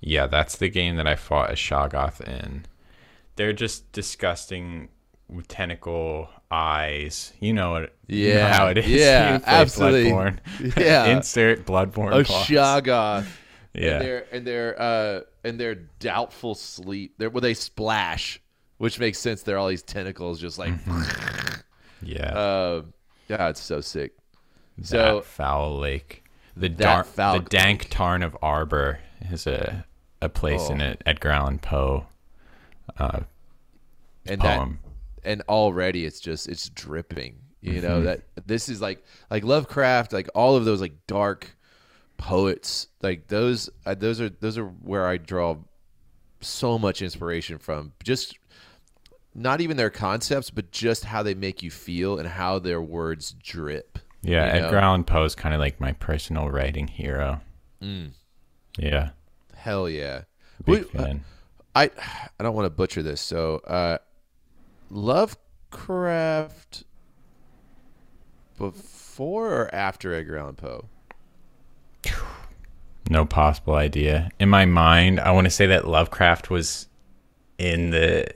yeah, 0.00 0.26
that's 0.26 0.56
the 0.56 0.68
game 0.68 0.96
that 0.96 1.06
I 1.06 1.16
fought 1.16 1.50
a 1.50 1.54
Shoggoth 1.54 2.20
in. 2.20 2.66
They're 3.36 3.52
just 3.54 3.90
disgusting 3.92 4.88
with 5.28 5.48
tentacle 5.48 6.28
eyes. 6.50 7.32
You 7.40 7.52
know 7.54 7.76
it. 7.76 7.94
you 8.06 8.28
know 8.28 8.38
Yeah, 8.40 8.52
how 8.52 8.66
it 8.68 8.78
is. 8.78 8.86
yeah, 8.88 9.40
absolutely. 9.46 10.10
Bloodborne. 10.10 10.38
Yeah. 10.76 11.06
Insert 11.06 11.64
Bloodborne. 11.64 12.12
a 12.20 12.24
shoggoth 12.24 13.26
Yeah. 13.72 13.92
and 13.92 14.00
they're 14.04 14.26
and 14.32 14.46
they're 14.46 14.80
uh 14.82 15.20
and 15.44 15.58
they're 15.58 15.74
doubtful 15.98 16.54
sleep 16.54 17.14
where 17.18 17.40
they 17.40 17.54
splash 17.54 18.40
which 18.78 18.98
makes 18.98 19.18
sense 19.18 19.42
they're 19.42 19.58
all 19.58 19.68
these 19.68 19.82
tentacles 19.82 20.40
just 20.40 20.58
like 20.58 20.72
yeah. 22.02 22.28
uh 22.36 22.82
yeah 23.28 23.48
it's 23.48 23.60
so 23.60 23.80
sick 23.80 24.12
that 24.78 24.86
so 24.86 25.20
foul 25.20 25.78
lake. 25.78 26.24
The 26.56 26.68
dark, 26.68 27.06
foul 27.06 27.38
the 27.40 27.48
dank 27.48 27.82
lake. 27.82 27.90
tarn 27.90 28.22
of 28.22 28.36
Auber 28.42 28.98
is 29.30 29.46
a 29.46 29.84
a 30.22 30.28
place 30.28 30.68
in 30.68 30.80
Oh. 30.80 30.86
it. 30.86 31.02
Edgar 31.06 31.30
Allan 31.30 31.58
Poe 31.58 32.06
uh, 32.98 33.20
and 34.26 34.40
poem. 34.40 34.78
that 35.22 35.30
and 35.30 35.42
already 35.48 36.04
it's 36.06 36.20
just 36.20 36.48
it's 36.48 36.68
dripping 36.70 37.36
you 37.60 37.74
Mm-hmm. 37.74 37.82
know 37.82 38.02
that 38.02 38.22
this 38.46 38.68
is 38.70 38.80
like 38.80 39.04
like 39.30 39.44
lovecraft 39.44 40.12
like 40.14 40.28
all 40.34 40.56
of 40.56 40.64
those 40.64 40.80
like 40.80 40.94
dark 41.06 41.54
poets 42.20 42.88
like 43.02 43.28
those 43.28 43.70
uh, 43.86 43.94
those 43.94 44.20
are 44.20 44.28
those 44.28 44.58
are 44.58 44.66
where 44.66 45.06
i 45.06 45.16
draw 45.16 45.56
so 46.40 46.78
much 46.78 47.02
inspiration 47.02 47.58
from 47.58 47.92
just 48.02 48.38
not 49.34 49.60
even 49.60 49.76
their 49.76 49.90
concepts 49.90 50.50
but 50.50 50.70
just 50.70 51.04
how 51.04 51.22
they 51.22 51.34
make 51.34 51.62
you 51.62 51.70
feel 51.70 52.18
and 52.18 52.28
how 52.28 52.58
their 52.58 52.80
words 52.80 53.32
drip 53.42 53.98
yeah? 54.22 54.44
Edgar 54.44 54.76
Allan 54.76 55.04
Poe 55.04 55.24
is 55.24 55.34
kind 55.34 55.54
of 55.54 55.60
like 55.60 55.80
my 55.80 55.92
personal 55.92 56.50
writing 56.50 56.88
hero. 56.88 57.40
Mm. 57.80 58.10
Yeah, 58.78 59.12
hell 59.54 59.88
yeah 59.88 60.24
big 60.64 60.86
Wait, 60.94 61.00
uh. 61.00 61.14
I 61.74 61.90
I 62.38 62.42
don't 62.42 62.54
want 62.54 62.66
to 62.66 62.70
butcher 62.70 63.02
this. 63.02 63.20
So, 63.20 63.56
uh, 63.66 63.98
Lovecraft 64.90 66.84
before 68.58 69.54
or 69.54 69.74
after 69.74 70.12
Edgar 70.14 70.38
Allan 70.38 70.56
Poe? 70.56 70.86
No 73.10 73.26
possible 73.26 73.74
idea. 73.74 74.30
In 74.38 74.48
my 74.48 74.64
mind, 74.64 75.20
I 75.20 75.32
want 75.32 75.46
to 75.46 75.50
say 75.50 75.66
that 75.66 75.86
Lovecraft 75.86 76.48
was 76.48 76.86
in 77.58 77.90
the 77.90 78.26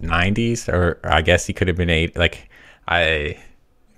90s, 0.00 0.72
or 0.72 1.00
I 1.04 1.22
guess 1.22 1.46
he 1.46 1.52
could 1.52 1.68
have 1.68 1.76
been 1.76 1.90
eight. 1.90 2.16
Like 2.16 2.48
I 2.86 3.38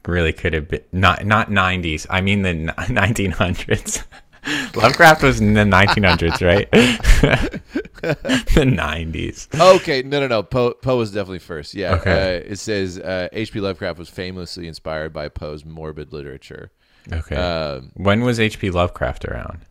really 0.06 0.32
could 0.32 0.54
have 0.54 0.68
been 0.68 0.82
not 0.92 1.24
not 1.24 1.50
90s. 1.50 2.06
I 2.10 2.20
mean 2.20 2.42
the 2.42 2.52
1900s. 2.78 4.04
Lovecraft 4.74 5.22
was 5.22 5.38
in 5.38 5.52
the 5.52 5.64
1900s, 5.64 6.40
right? 6.40 6.70
the 8.00 8.64
90s. 8.64 9.76
Okay, 9.76 10.02
no, 10.02 10.20
no, 10.20 10.28
no. 10.28 10.42
Poe 10.42 10.72
Poe 10.72 10.96
was 10.96 11.12
definitely 11.12 11.40
first. 11.40 11.74
Yeah. 11.74 11.96
Okay. 11.96 12.38
Uh, 12.38 12.52
it 12.52 12.58
says 12.58 12.98
uh, 12.98 13.28
H.P. 13.32 13.60
Lovecraft 13.60 13.98
was 13.98 14.08
famously 14.08 14.66
inspired 14.66 15.12
by 15.12 15.28
Poe's 15.28 15.66
morbid 15.66 16.14
literature. 16.14 16.70
Okay. 17.12 17.36
Um, 17.36 17.92
when 17.94 18.22
was 18.22 18.40
H.P. 18.40 18.70
Lovecraft 18.70 19.26
around? 19.26 19.66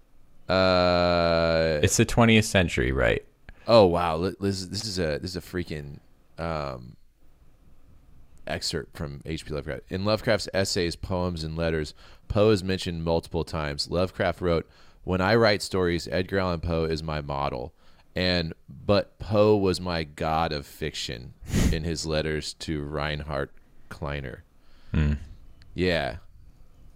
Uh, 0.50 1.80
It's 1.84 1.98
the 1.98 2.06
20th 2.06 2.46
century, 2.46 2.92
right? 2.92 3.24
oh 3.68 3.86
wow, 3.86 4.18
this, 4.18 4.66
this 4.66 4.84
is 4.86 4.98
a 4.98 5.20
this 5.22 5.32
is 5.32 5.36
a 5.36 5.42
freaking 5.42 6.00
um, 6.40 6.96
excerpt 8.48 8.98
from 8.98 9.22
H.P. 9.26 9.54
Lovecraft. 9.54 9.84
In 9.90 10.06
Lovecraft's 10.06 10.50
essays, 10.54 10.96
poems, 10.96 11.44
and 11.44 11.56
letters, 11.56 11.94
Poe 12.28 12.50
is 12.50 12.64
mentioned 12.64 13.04
multiple 13.04 13.44
times. 13.44 13.90
Lovecraft 13.92 14.42
wrote, 14.42 14.68
"When 15.04 15.22
I 15.22 15.36
write 15.36 15.62
stories, 15.62 16.08
Edgar 16.12 16.40
Allan 16.40 16.62
Poe 16.62 16.86
is 16.86 17.04
my 17.04 17.22
model." 17.22 17.74
And 18.16 18.54
but 18.68 19.20
Poe 19.20 19.56
was 19.56 19.80
my 19.80 20.04
god 20.04 20.52
of 20.52 20.66
fiction 20.66 21.34
in 21.72 21.84
his 21.84 22.06
letters 22.08 22.54
to 22.56 22.82
Rheinhart 22.84 23.52
Kleiner. 23.90 24.44
Yeah. 25.76 26.18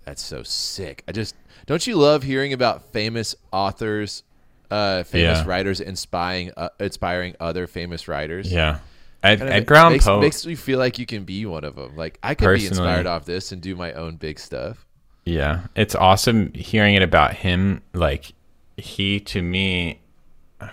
That's 0.06 0.22
so 0.22 0.44
sick. 0.44 1.04
I 1.08 1.12
just 1.12 1.36
don't 1.66 1.86
you 1.88 1.96
love 1.96 2.24
hearing 2.24 2.52
about 2.54 2.92
famous 2.92 3.36
authors, 3.52 4.24
uh, 4.70 5.04
famous 5.04 5.40
Yeah. 5.40 5.46
writers 5.48 5.80
inspiring 5.80 6.52
uh, 6.58 6.70
inspiring 6.80 7.36
other 7.40 7.68
famous 7.68 8.08
writers. 8.08 8.52
Yeah. 8.52 8.80
Ed, 9.24 9.40
Kind 9.40 9.50
of 9.50 9.56
Edgar 9.56 9.76
Allan 9.76 9.94
makes, 9.94 10.06
Poe. 10.06 10.20
makes 10.20 10.46
me 10.46 10.56
feel 10.56 10.80
like 10.80 11.00
you 11.00 11.06
can 11.06 11.24
be 11.24 11.46
one 11.46 11.64
of 11.64 11.76
them. 11.78 11.96
Like 11.96 12.20
I 12.22 12.36
could 12.36 12.58
be 12.58 12.66
inspired 12.68 13.06
off 13.06 13.24
this 13.24 13.54
and 13.54 13.62
do 13.62 13.76
my 13.76 13.94
own 13.94 14.18
big 14.18 14.38
stuff. 14.40 14.86
Yeah, 15.26 15.62
it's 15.78 15.96
awesome 15.96 16.52
hearing 16.54 16.96
it 16.96 17.02
about 17.02 17.34
him. 17.36 17.82
Like 17.94 18.34
he 18.76 19.22
to 19.22 19.42
me 19.42 20.02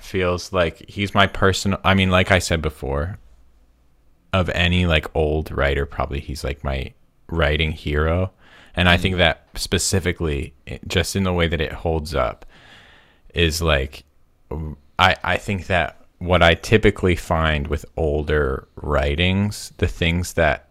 feels 0.00 0.52
like 0.52 0.88
he's 0.90 1.14
my 1.14 1.28
personal. 1.28 1.78
I 1.84 1.94
mean, 1.94 2.10
like 2.10 2.32
I 2.32 2.40
said 2.40 2.60
before, 2.60 3.18
of 4.32 4.48
any 4.50 4.86
like 4.86 5.06
old 5.14 5.52
writer, 5.52 5.86
probably 5.86 6.18
he's 6.18 6.42
like 6.42 6.64
my 6.64 6.92
writing 7.28 7.70
hero. 7.70 8.32
And 8.74 8.88
I 8.88 8.96
think 8.96 9.16
mm. 9.16 9.18
that 9.18 9.46
specifically, 9.54 10.54
just 10.86 11.16
in 11.16 11.24
the 11.24 11.32
way 11.32 11.48
that 11.48 11.60
it 11.60 11.72
holds 11.72 12.14
up, 12.14 12.46
is 13.34 13.62
like 13.62 14.04
I 14.98 15.16
I 15.22 15.36
think 15.36 15.66
that 15.66 16.04
what 16.18 16.42
I 16.42 16.54
typically 16.54 17.16
find 17.16 17.66
with 17.68 17.84
older 17.96 18.68
writings, 18.76 19.72
the 19.78 19.86
things 19.86 20.34
that 20.34 20.68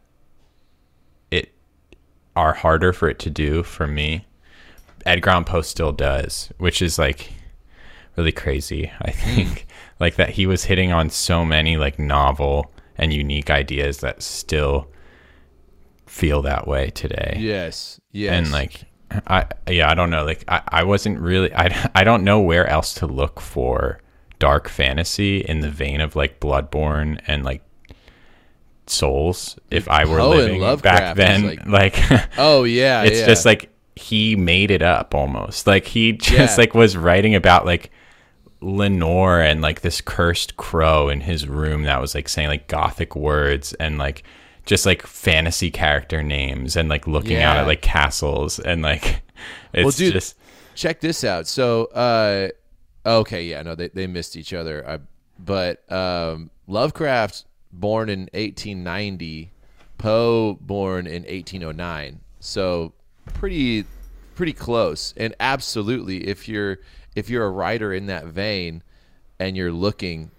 it 1.31 1.53
are 2.35 2.53
harder 2.53 2.93
for 2.93 3.09
it 3.09 3.19
to 3.19 3.29
do 3.29 3.63
for 3.63 3.87
me. 3.87 4.25
Edgar 5.05 5.31
Allan 5.31 5.45
Poe 5.45 5.61
still 5.61 5.91
does, 5.91 6.51
which 6.57 6.81
is 6.81 6.99
like 6.99 7.31
really 8.15 8.31
crazy. 8.31 8.91
I 9.01 9.11
mm. 9.11 9.35
think 9.35 9.67
like 9.99 10.15
that 10.15 10.29
he 10.31 10.45
was 10.45 10.65
hitting 10.65 10.91
on 10.91 11.09
so 11.09 11.43
many 11.43 11.77
like 11.77 11.97
novel 11.97 12.71
and 12.97 13.13
unique 13.13 13.49
ideas 13.49 13.99
that 13.99 14.21
still 14.21 14.87
feel 16.09 16.41
that 16.41 16.67
way 16.67 16.89
today. 16.89 17.37
Yes. 17.39 17.99
Yes. 18.11 18.33
And 18.33 18.51
like 18.51 18.83
I 19.27 19.45
yeah, 19.69 19.89
I 19.89 19.93
don't 19.95 20.09
know. 20.09 20.25
Like 20.25 20.43
I, 20.47 20.61
I 20.67 20.83
wasn't 20.83 21.19
really 21.19 21.53
I 21.53 21.89
I 21.95 22.03
don't 22.03 22.23
know 22.23 22.39
where 22.39 22.67
else 22.67 22.93
to 22.95 23.07
look 23.07 23.39
for 23.39 23.99
dark 24.39 24.67
fantasy 24.69 25.39
in 25.39 25.59
the 25.59 25.69
vein 25.69 26.01
of 26.01 26.15
like 26.15 26.39
Bloodborne 26.39 27.21
and 27.27 27.43
like 27.43 27.63
Souls 28.87 29.57
if 29.69 29.87
I 29.87 30.05
were 30.05 30.19
oh, 30.19 30.31
and 30.31 30.59
living 30.59 30.77
back 30.81 31.15
then. 31.15 31.45
like- 31.45 31.65
like 31.67 32.21
Oh 32.37 32.63
yeah. 32.63 33.03
it's 33.05 33.19
yeah. 33.19 33.25
just 33.27 33.45
like 33.45 33.69
he 33.95 34.35
made 34.35 34.71
it 34.71 34.81
up 34.81 35.13
almost 35.13 35.67
like 35.67 35.85
he 35.85 36.13
just 36.13 36.57
Yeah. 36.57 36.61
like 36.63 36.73
was 36.73 36.97
writing 36.97 37.35
about 37.35 37.65
like 37.65 37.91
lenore 38.61 39.39
and 39.41 39.61
like 39.61 39.81
this 39.81 40.01
cursed 40.01 40.57
crow 40.57 41.07
in 41.09 41.21
his 41.21 41.47
room 41.47 41.83
that 41.83 42.01
was 42.01 42.15
like 42.15 42.27
saying 42.27 42.47
like 42.47 42.67
gothic 42.67 43.15
words 43.15 43.73
and 43.73 43.97
like 43.97 44.23
just 44.69 44.85
like 44.85 45.01
fantasy 45.07 45.71
character 45.71 46.21
names 46.21 46.75
and 46.75 46.89
like 46.89 47.07
looking 47.07 47.37
out 47.37 47.57
at 47.57 47.65
like 47.65 47.81
castles 47.81 48.59
and 48.59 48.83
like 48.83 49.23
it's 49.73 49.97
dude, 49.97 50.13
just 50.13 50.37
check 50.75 51.01
this 51.01 51.23
out. 51.23 51.47
So, 51.47 51.85
uh, 51.85 52.49
okay, 53.03 53.45
yeah, 53.45 53.63
no, 53.63 53.73
they, 53.73 53.87
they 53.87 54.05
missed 54.05 54.37
each 54.37 54.53
other. 54.53 54.87
I, 54.87 54.99
but 55.39 55.91
um, 55.91 56.51
Lovecraft, 56.67 57.45
born 57.71 58.09
in 58.09 58.29
1890, 58.33 59.49
Poe, 59.97 60.53
born 60.61 61.07
in 61.07 61.23
1809. 61.23 62.19
So, 62.39 62.93
pretty, 63.25 63.85
pretty 64.35 64.53
close. 64.53 65.15
And 65.17 65.33
absolutely, 65.39 66.27
if 66.27 66.47
you're 66.47 66.77
if 67.15 67.27
you're 67.27 67.45
a 67.45 67.49
writer 67.49 67.91
in 67.91 68.05
that 68.05 68.25
vein, 68.25 68.83
and 69.39 69.57
you're 69.57 69.71
looking, 69.71 70.29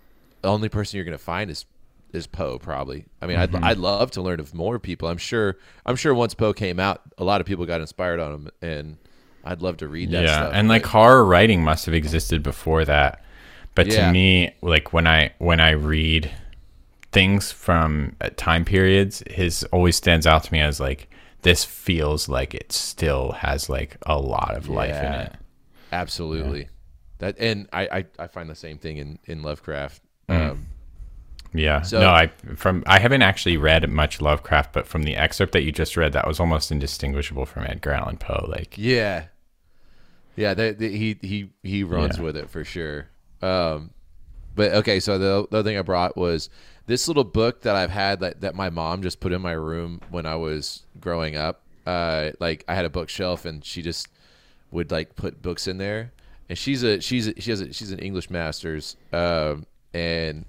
the 0.42 0.48
only 0.48 0.68
person 0.68 0.98
you're 0.98 1.04
going 1.04 1.18
to 1.18 1.22
find 1.22 1.50
is 1.50 1.66
is 2.12 2.26
Poe 2.26 2.58
probably. 2.58 3.06
I 3.22 3.26
mean, 3.26 3.36
I'd, 3.38 3.54
I'd 3.54 3.78
love 3.78 4.10
to 4.12 4.22
learn 4.22 4.40
of 4.40 4.54
more 4.54 4.78
people. 4.78 5.08
I'm 5.08 5.18
sure. 5.18 5.56
I'm 5.86 5.96
sure 5.96 6.14
once 6.14 6.34
Poe 6.34 6.52
came 6.52 6.78
out, 6.80 7.00
a 7.18 7.24
lot 7.24 7.40
of 7.40 7.46
people 7.46 7.66
got 7.66 7.80
inspired 7.80 8.20
on 8.20 8.32
him, 8.32 8.50
and 8.62 8.96
I'd 9.44 9.62
love 9.62 9.78
to 9.78 9.88
read 9.88 10.10
that 10.10 10.24
yeah 10.24 10.34
stuff. 10.36 10.52
and 10.54 10.68
like 10.68 10.84
horror 10.84 11.24
writing 11.24 11.62
must 11.64 11.86
have 11.86 11.94
existed 11.94 12.42
before 12.42 12.84
that 12.84 13.24
but 13.74 13.86
Yeah. 13.86 14.06
to 14.08 14.12
me 14.12 14.54
like 14.60 14.92
when 14.92 15.06
i 15.06 15.32
when 15.38 15.60
i 15.60 15.70
read 15.70 16.30
things 17.10 17.50
from 17.50 18.16
uh, 18.20 18.28
time 18.36 18.66
periods 18.66 19.22
his 19.30 19.64
always 19.72 19.96
stands 19.96 20.26
out 20.26 20.44
to 20.44 20.52
me 20.52 20.60
as 20.60 20.78
like 20.78 21.08
this 21.40 21.64
feels 21.64 22.28
like 22.28 22.52
it 22.52 22.70
still 22.70 23.32
has 23.32 23.70
like 23.70 23.96
a 24.04 24.18
lot 24.18 24.54
of 24.56 24.68
life 24.68 24.94
in 24.94 25.12
it 25.12 25.32
absolutely 25.90 26.68
that, 27.18 27.36
and 27.38 27.68
I, 27.72 27.82
I 27.82 28.04
I 28.18 28.26
find 28.28 28.48
the 28.48 28.54
same 28.54 28.78
thing 28.78 28.96
in 28.96 29.18
in 29.26 29.42
Lovecraft. 29.42 30.02
Mm. 30.28 30.50
Um, 30.52 30.66
yeah 31.52 31.82
So- 31.82 32.00
no 32.00 32.08
i 32.10 32.28
from 32.56 32.82
i 32.86 32.98
haven't 33.00 33.22
actually 33.22 33.56
read 33.56 33.88
much 33.90 34.20
lovecraft 34.20 34.72
but 34.72 34.86
from 34.86 35.02
the 35.02 35.16
excerpt 35.16 35.52
that 35.52 35.62
you 35.62 35.72
just 35.72 35.96
read 35.96 36.12
that 36.12 36.26
was 36.26 36.38
almost 36.40 36.70
indistinguishable 36.70 37.44
from 37.46 37.64
edgar 37.64 37.90
allan 37.92 38.16
poe 38.16 38.46
like 38.48 38.78
yeah, 38.78 39.24
yeah, 40.36 40.54
they, 40.54 40.72
they- 40.72 40.96
he 40.96 41.16
he 41.20 41.50
he 41.62 41.84
runs 41.84 42.16
Yeah. 42.16 42.24
with 42.24 42.36
it 42.36 42.48
for 42.50 42.64
sure. 42.64 43.08
Um, 43.42 43.90
but 44.54 44.72
okay, 44.72 45.00
so 45.00 45.18
the, 45.18 45.46
the 45.50 45.58
other 45.58 45.68
thing 45.68 45.78
I 45.78 45.82
brought 45.82 46.16
was 46.16 46.48
this 46.86 47.08
little 47.08 47.24
book 47.24 47.62
that 47.62 47.76
I've 47.76 47.90
had 47.90 48.20
that, 48.20 48.40
that 48.40 48.54
my 48.54 48.70
mom 48.70 49.02
just 49.02 49.20
put 49.20 49.32
in 49.32 49.40
my 49.42 49.52
room 49.52 50.00
when 50.10 50.26
I 50.26 50.36
was 50.36 50.84
growing 51.00 51.36
up. 51.36 51.62
Uh, 51.86 52.30
like 52.40 52.64
I 52.68 52.74
had 52.74 52.84
a 52.84 52.90
bookshelf 52.90 53.44
and 53.44 53.64
she 53.64 53.82
just 53.82 54.08
would 54.70 54.90
like 54.90 55.14
put 55.16 55.42
books 55.42 55.66
in 55.66 55.78
there. 55.78 56.12
And 56.48 56.56
she's 56.58 56.82
a 56.82 57.00
she's 57.00 57.28
a, 57.28 57.40
she 57.40 57.50
has 57.50 57.60
a, 57.60 57.72
she's 57.72 57.90
an 57.92 57.98
English 57.98 58.30
master's, 58.30 58.96
um, 59.12 59.66
and 59.94 60.44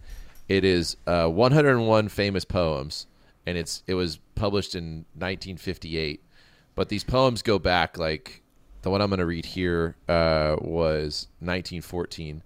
it 0.52 0.66
is 0.66 0.98
uh, 1.08 1.28
101 1.28 2.10
famous 2.10 2.44
poems, 2.44 3.08
and 3.46 3.58
it's 3.58 3.84
it 3.88 3.94
was 3.94 4.20
published 4.36 4.76
in 4.76 5.06
1958. 5.16 6.22
But 6.76 6.90
these 6.90 7.06
poems 7.06 7.42
go 7.42 7.58
back 7.58 7.98
like 7.98 8.44
the 8.82 8.90
one 8.90 9.02
I'm 9.02 9.10
going 9.10 9.20
to 9.20 9.26
read 9.26 9.46
here 9.46 9.96
uh, 10.10 10.58
was 10.60 11.28
1914. 11.40 12.44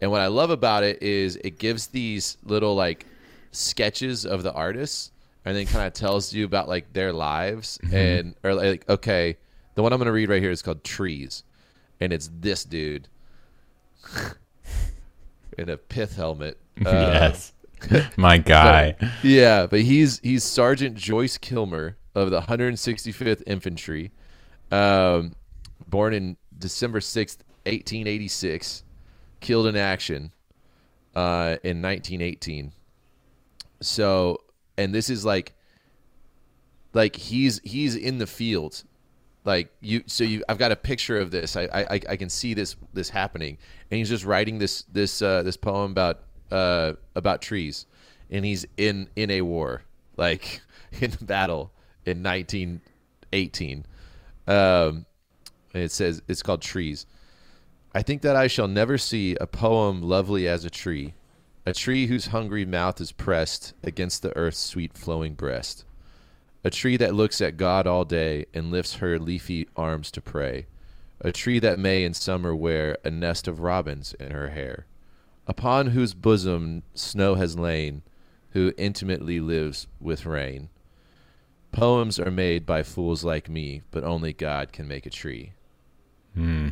And 0.00 0.10
what 0.10 0.22
I 0.22 0.28
love 0.28 0.48
about 0.48 0.84
it 0.84 1.02
is 1.02 1.36
it 1.36 1.58
gives 1.58 1.88
these 1.88 2.38
little 2.44 2.74
like 2.74 3.04
sketches 3.50 4.24
of 4.24 4.42
the 4.42 4.52
artists 4.52 5.12
and 5.44 5.54
then 5.54 5.66
kind 5.66 5.86
of 5.86 5.92
tells 5.92 6.32
you 6.32 6.46
about 6.46 6.66
like 6.66 6.94
their 6.94 7.12
lives 7.12 7.78
and 7.92 8.34
or 8.42 8.54
like 8.54 8.88
okay, 8.88 9.36
the 9.74 9.82
one 9.82 9.92
I'm 9.92 9.98
going 9.98 10.06
to 10.06 10.12
read 10.12 10.30
right 10.30 10.40
here 10.40 10.50
is 10.50 10.62
called 10.62 10.82
Trees 10.82 11.44
and 12.00 12.10
it's 12.10 12.30
this 12.40 12.64
dude 12.64 13.08
in 15.58 15.68
a 15.68 15.76
pith 15.76 16.16
helmet. 16.16 16.58
Uh, 16.84 16.90
yes 16.90 17.52
my 18.16 18.36
guy 18.36 18.96
yeah, 19.22 19.66
but 19.66 19.80
he's 19.80 20.18
he's 20.20 20.42
Sergeant 20.42 20.96
Joyce 20.96 21.38
Kilmer 21.38 21.96
of 22.14 22.30
the 22.30 22.40
165th 22.40 23.42
Infantry, 23.46 24.12
um, 24.70 25.34
born 25.88 26.14
in 26.14 26.36
December 26.56 27.00
6th, 27.00 27.38
1886, 27.66 28.84
killed 29.40 29.66
in 29.66 29.76
action 29.76 30.32
uh, 31.14 31.56
in 31.62 31.82
1918. 31.82 32.72
So, 33.80 34.38
and 34.78 34.94
this 34.94 35.10
is 35.10 35.24
like, 35.24 35.54
like 36.92 37.16
he's 37.16 37.60
he's 37.64 37.96
in 37.96 38.18
the 38.18 38.26
field, 38.26 38.84
like 39.44 39.70
you. 39.80 40.02
So 40.06 40.24
you, 40.24 40.42
I've 40.48 40.58
got 40.58 40.72
a 40.72 40.76
picture 40.76 41.18
of 41.18 41.30
this. 41.30 41.56
I 41.56 41.64
I, 41.72 42.00
I 42.10 42.16
can 42.16 42.28
see 42.28 42.54
this 42.54 42.76
this 42.92 43.10
happening, 43.10 43.58
and 43.90 43.98
he's 43.98 44.08
just 44.08 44.24
writing 44.24 44.58
this 44.58 44.82
this 44.92 45.22
uh, 45.22 45.42
this 45.42 45.56
poem 45.56 45.92
about 45.92 46.20
uh, 46.50 46.94
about 47.14 47.42
trees, 47.42 47.86
and 48.30 48.44
he's 48.44 48.66
in 48.76 49.08
in 49.16 49.30
a 49.30 49.42
war, 49.42 49.82
like 50.16 50.60
in 51.00 51.12
battle 51.20 51.72
in 52.06 52.22
1918. 52.22 53.86
Um, 54.46 55.06
it 55.72 55.90
says 55.90 56.22
it's 56.28 56.42
called 56.42 56.62
Trees. 56.62 57.06
I 57.94 58.02
think 58.02 58.22
that 58.22 58.36
I 58.36 58.48
shall 58.48 58.68
never 58.68 58.98
see 58.98 59.36
a 59.40 59.46
poem 59.46 60.02
lovely 60.02 60.48
as 60.48 60.64
a 60.64 60.70
tree, 60.70 61.14
a 61.64 61.72
tree 61.72 62.06
whose 62.06 62.26
hungry 62.26 62.64
mouth 62.64 63.00
is 63.00 63.12
pressed 63.12 63.72
against 63.82 64.22
the 64.22 64.36
earth's 64.36 64.58
sweet 64.58 64.98
flowing 64.98 65.34
breast, 65.34 65.84
a 66.64 66.70
tree 66.70 66.96
that 66.96 67.14
looks 67.14 67.42
at 67.42 67.58
God 67.58 67.86
all 67.86 68.06
day 68.06 68.46
and 68.54 68.70
lifts 68.70 68.94
her 68.96 69.18
leafy 69.18 69.68
arms 69.76 70.10
to 70.12 70.22
pray, 70.22 70.66
a 71.20 71.30
tree 71.30 71.58
that 71.58 71.78
may 71.78 72.04
in 72.04 72.14
summer 72.14 72.56
wear 72.56 72.96
a 73.04 73.10
nest 73.10 73.46
of 73.46 73.60
robins 73.60 74.14
in 74.14 74.30
her 74.30 74.48
hair, 74.48 74.86
upon 75.46 75.88
whose 75.88 76.14
bosom 76.14 76.82
snow 76.94 77.34
has 77.34 77.58
lain, 77.58 78.02
who 78.52 78.72
intimately 78.78 79.40
lives 79.40 79.86
with 80.00 80.24
rain. 80.24 80.70
Poems 81.70 82.18
are 82.18 82.30
made 82.30 82.64
by 82.64 82.82
fools 82.82 83.24
like 83.24 83.48
me, 83.50 83.82
but 83.90 84.04
only 84.04 84.32
God 84.32 84.72
can 84.72 84.88
make 84.88 85.04
a 85.04 85.10
tree. 85.10 85.52
Hmm. 86.34 86.68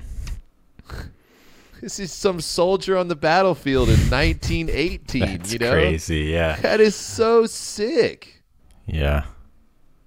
this 1.83 1.99
is 1.99 2.11
some 2.12 2.41
soldier 2.41 2.97
on 2.97 3.09
the 3.09 3.17
battlefield 3.17 3.89
in 3.91 3.99
1918, 4.11 5.21
that's 5.21 5.53
you 5.53 5.59
know? 5.59 5.73
crazy 5.73 6.21
yeah 6.21 6.57
That 6.57 6.81
is 6.81 6.97
so 6.97 7.45
sick. 7.45 8.43
Yeah. 8.87 9.25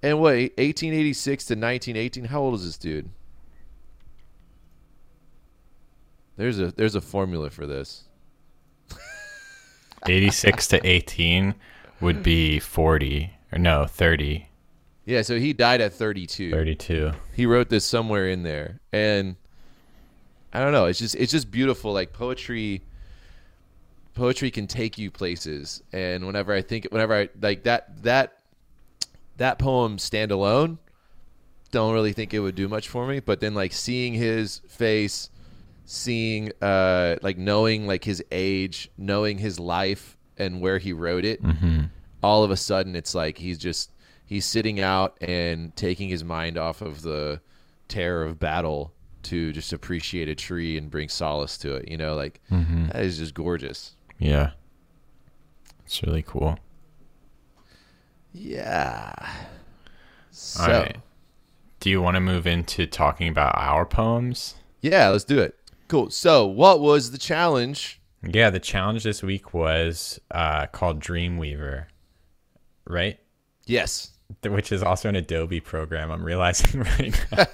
And 0.02 0.20
what, 0.20 0.34
1886 0.34 1.44
to 1.46 1.54
1918? 1.54 2.24
How 2.26 2.40
old 2.40 2.54
is 2.54 2.64
this 2.64 2.78
dude? 2.78 3.08
There's 6.36 6.58
a 6.58 6.70
there's 6.72 6.94
a 6.94 7.00
formula 7.00 7.50
for 7.50 7.66
this. 7.66 8.04
86 10.06 10.68
to 10.68 10.86
18 10.86 11.54
would 12.00 12.22
be 12.22 12.58
40 12.58 13.30
or 13.52 13.58
no, 13.58 13.86
30, 13.86 14.46
Yeah, 15.06 15.22
so 15.22 15.38
he 15.38 15.52
died 15.52 15.80
at 15.80 15.92
32. 15.92 16.50
32. 16.50 17.12
He 17.34 17.46
wrote 17.46 17.68
this 17.68 17.84
somewhere 17.84 18.28
in 18.28 18.42
there, 18.42 18.80
and 18.92 19.36
I 20.52 20.60
don't 20.60 20.72
know. 20.72 20.86
It's 20.86 20.98
just 20.98 21.14
it's 21.14 21.32
just 21.32 21.50
beautiful. 21.50 21.92
Like 21.92 22.12
poetry, 22.12 22.82
poetry 24.14 24.50
can 24.50 24.66
take 24.66 24.98
you 24.98 25.10
places. 25.10 25.82
And 25.92 26.26
whenever 26.26 26.52
I 26.52 26.60
think, 26.60 26.86
whenever 26.90 27.14
I 27.14 27.28
like 27.40 27.62
that 27.64 28.02
that 28.02 28.35
that 29.36 29.58
poem 29.58 29.98
stand 29.98 30.30
alone, 30.30 30.78
don't 31.70 31.92
really 31.92 32.12
think 32.12 32.32
it 32.32 32.40
would 32.40 32.54
do 32.54 32.68
much 32.68 32.88
for 32.88 33.06
me. 33.06 33.20
But 33.20 33.40
then 33.40 33.54
like 33.54 33.72
seeing 33.72 34.14
his 34.14 34.62
face, 34.68 35.30
seeing 35.84 36.50
uh 36.62 37.16
like 37.22 37.38
knowing 37.38 37.86
like 37.86 38.04
his 38.04 38.22
age, 38.30 38.90
knowing 38.96 39.38
his 39.38 39.58
life 39.58 40.16
and 40.38 40.60
where 40.60 40.78
he 40.78 40.92
wrote 40.92 41.24
it, 41.24 41.40
all 42.22 42.44
of 42.44 42.50
a 42.50 42.56
sudden 42.56 42.96
it's 42.96 43.14
like 43.14 43.38
he's 43.38 43.58
just 43.58 43.92
he's 44.24 44.44
sitting 44.44 44.80
out 44.80 45.16
and 45.20 45.74
taking 45.76 46.08
his 46.08 46.24
mind 46.24 46.58
off 46.58 46.82
of 46.82 47.02
the 47.02 47.40
terror 47.88 48.24
of 48.24 48.38
battle 48.38 48.92
to 49.22 49.52
just 49.52 49.72
appreciate 49.72 50.28
a 50.28 50.34
tree 50.34 50.76
and 50.78 50.90
bring 50.90 51.08
solace 51.08 51.58
to 51.58 51.74
it. 51.74 51.88
You 51.88 51.96
know, 51.96 52.14
like 52.14 52.40
mm-hmm. 52.50 52.86
that 52.88 53.02
is 53.02 53.18
just 53.18 53.34
gorgeous. 53.34 53.96
Yeah. 54.18 54.52
It's 55.84 56.02
really 56.02 56.22
cool. 56.22 56.58
Yeah. 58.38 59.14
So 60.30 60.62
All 60.62 60.68
right. 60.68 60.96
Do 61.80 61.90
you 61.90 62.02
want 62.02 62.16
to 62.16 62.20
move 62.20 62.46
into 62.46 62.86
talking 62.86 63.28
about 63.28 63.56
our 63.56 63.86
poems? 63.86 64.54
yeah, 64.82 65.08
let's 65.08 65.24
do 65.24 65.38
it. 65.40 65.56
Cool. 65.88 66.10
So 66.10 66.46
what 66.46 66.80
was 66.80 67.10
the 67.10 67.18
challenge? 67.18 68.00
Yeah, 68.22 68.50
the 68.50 68.60
challenge 68.60 69.04
this 69.04 69.22
week 69.22 69.54
was 69.54 70.20
uh, 70.30 70.66
called 70.66 71.00
Dreamweaver, 71.00 71.86
right? 72.86 73.18
Yes. 73.66 74.10
Which 74.42 74.70
is 74.72 74.82
also 74.82 75.08
an 75.08 75.16
Adobe 75.16 75.60
program. 75.60 76.10
I'm 76.10 76.24
realizing 76.24 76.80
right 76.98 77.26
now. 77.32 77.46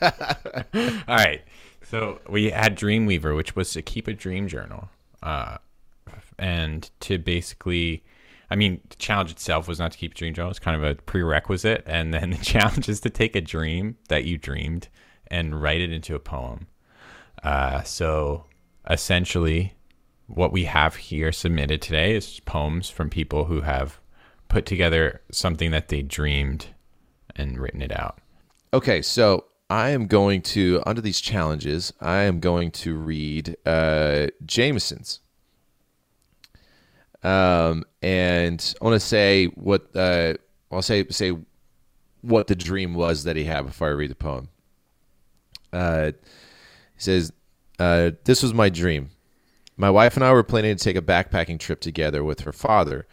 All 1.09 1.17
right, 1.17 1.43
so 1.83 2.20
we 2.28 2.51
had 2.51 2.77
Dreamweaver, 2.77 3.36
which 3.36 3.55
was 3.55 3.73
to 3.73 3.83
keep 3.83 4.09
a 4.09 4.12
dream 4.15 4.49
journal, 4.49 4.89
uh, 5.23 5.59
and 6.39 6.91
to 7.01 7.19
basically, 7.19 8.02
I 8.53 8.55
mean, 8.55 8.83
the 8.91 8.97
challenge 8.97 9.31
itself 9.31 9.67
was 9.67 9.79
not 9.79 9.93
to 9.93 9.99
keep 9.99 10.13
a 10.13 10.15
dream 10.15 10.35
journal; 10.35 10.51
it's 10.51 10.59
kind 10.59 10.77
of 10.77 10.85
a 10.85 10.95
prerequisite, 10.95 11.85
and 11.87 12.13
then 12.13 12.33
the 12.33 12.37
challenge 12.45 12.87
is 12.87 13.01
to 13.01 13.09
take 13.09 13.35
a 13.35 13.41
dream 13.41 13.97
that 14.11 14.27
you 14.27 14.37
dreamed 14.37 14.89
and 15.29 15.63
write 15.63 15.81
it 15.81 15.91
into 15.91 16.15
a 16.15 16.19
poem. 16.19 16.67
Uh, 17.43 17.83
so 17.83 18.45
essentially, 18.91 19.73
what 20.27 20.53
we 20.53 20.65
have 20.65 20.97
here 20.97 21.33
submitted 21.33 21.81
today 21.81 22.15
is 22.15 22.41
poems 22.41 22.91
from 22.91 23.09
people 23.09 23.47
who 23.47 23.63
have 23.63 23.99
put 24.49 24.67
together 24.67 25.23
something 25.31 25.71
that 25.71 25.89
they 25.89 26.03
dreamed 26.03 26.67
and 27.35 27.59
written 27.59 27.81
it 27.81 27.99
out. 27.99 28.19
Okay, 28.75 29.01
so 29.01 29.47
I 29.71 29.89
am 29.91 30.07
going 30.07 30.43
to 30.43 30.83
under 30.85 31.01
these 31.01 31.23
challenges, 31.23 31.95
I 32.03 32.25
am 32.25 32.39
going 32.39 32.71
to 32.73 32.97
read 32.97 33.57
uh 33.65 34.27
Jameson's. 34.45 35.21
Um 37.23 37.84
and 38.02 38.75
I 38.81 38.84
want 38.84 38.94
to 38.94 39.01
say 39.01 39.47
what 39.47 39.94
uh 39.94 40.34
I'll 40.70 40.83
say 40.83 41.07
say 41.09 41.36
what 42.23 42.47
the 42.47 42.57
dream 42.57 42.94
was 42.94 43.25
that 43.25 43.36
he 43.36 43.44
had 43.44 43.67
before 43.67 43.89
I 43.89 43.92
read 43.92 44.10
the 44.10 44.17
poem. 44.17 44.49
Uh 45.73 46.12
he 46.94 47.01
says 47.01 47.33
uh 47.78 48.12
this 48.25 48.42
was 48.42 48.55
my 48.55 48.68
dream. 48.68 49.10
My 49.76 49.91
wife 49.91 50.17
and 50.17 50.25
I 50.25 50.33
were 50.33 50.42
planning 50.42 50.76
to 50.76 50.84
take 50.84 50.97
a 50.97 51.02
backpacking 51.02 51.59
trip 51.59 51.81
together 51.81 52.23
with 52.23 52.41
her 52.41 52.52
father. 52.52 53.07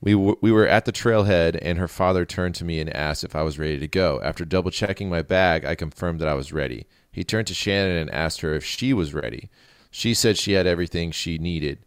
We, 0.00 0.12
w- 0.12 0.38
we 0.40 0.52
were 0.52 0.66
at 0.66 0.84
the 0.84 0.92
trailhead, 0.92 1.58
and 1.60 1.76
her 1.78 1.88
father 1.88 2.24
turned 2.24 2.54
to 2.56 2.64
me 2.64 2.78
and 2.78 2.94
asked 2.94 3.24
if 3.24 3.34
I 3.34 3.42
was 3.42 3.58
ready 3.58 3.78
to 3.80 3.88
go. 3.88 4.20
After 4.22 4.44
double 4.44 4.70
checking 4.70 5.10
my 5.10 5.22
bag, 5.22 5.64
I 5.64 5.74
confirmed 5.74 6.20
that 6.20 6.28
I 6.28 6.34
was 6.34 6.52
ready. 6.52 6.86
He 7.10 7.24
turned 7.24 7.48
to 7.48 7.54
Shannon 7.54 7.96
and 7.96 8.10
asked 8.10 8.42
her 8.42 8.54
if 8.54 8.64
she 8.64 8.92
was 8.92 9.12
ready. 9.12 9.50
She 9.90 10.14
said 10.14 10.38
she 10.38 10.52
had 10.52 10.66
everything 10.68 11.10
she 11.10 11.36
needed. 11.36 11.84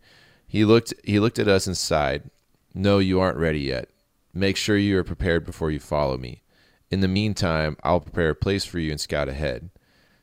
He 0.51 0.65
looked 0.65 0.93
he 1.05 1.17
looked 1.17 1.39
at 1.39 1.47
us 1.47 1.65
and 1.65 1.77
sighed. 1.77 2.30
No, 2.73 2.99
you 2.99 3.21
aren't 3.21 3.38
ready 3.38 3.61
yet. 3.61 3.88
Make 4.33 4.57
sure 4.57 4.75
you 4.75 4.97
are 4.97 5.03
prepared 5.05 5.45
before 5.45 5.71
you 5.71 5.80
follow 5.80 6.17
me. 6.17 6.41
In 6.89 6.99
the 6.99 7.07
meantime, 7.07 7.77
I'll 7.85 8.01
prepare 8.01 8.31
a 8.31 8.35
place 8.35 8.65
for 8.65 8.77
you 8.77 8.91
and 8.91 8.99
scout 8.99 9.30
ahead. 9.30 9.69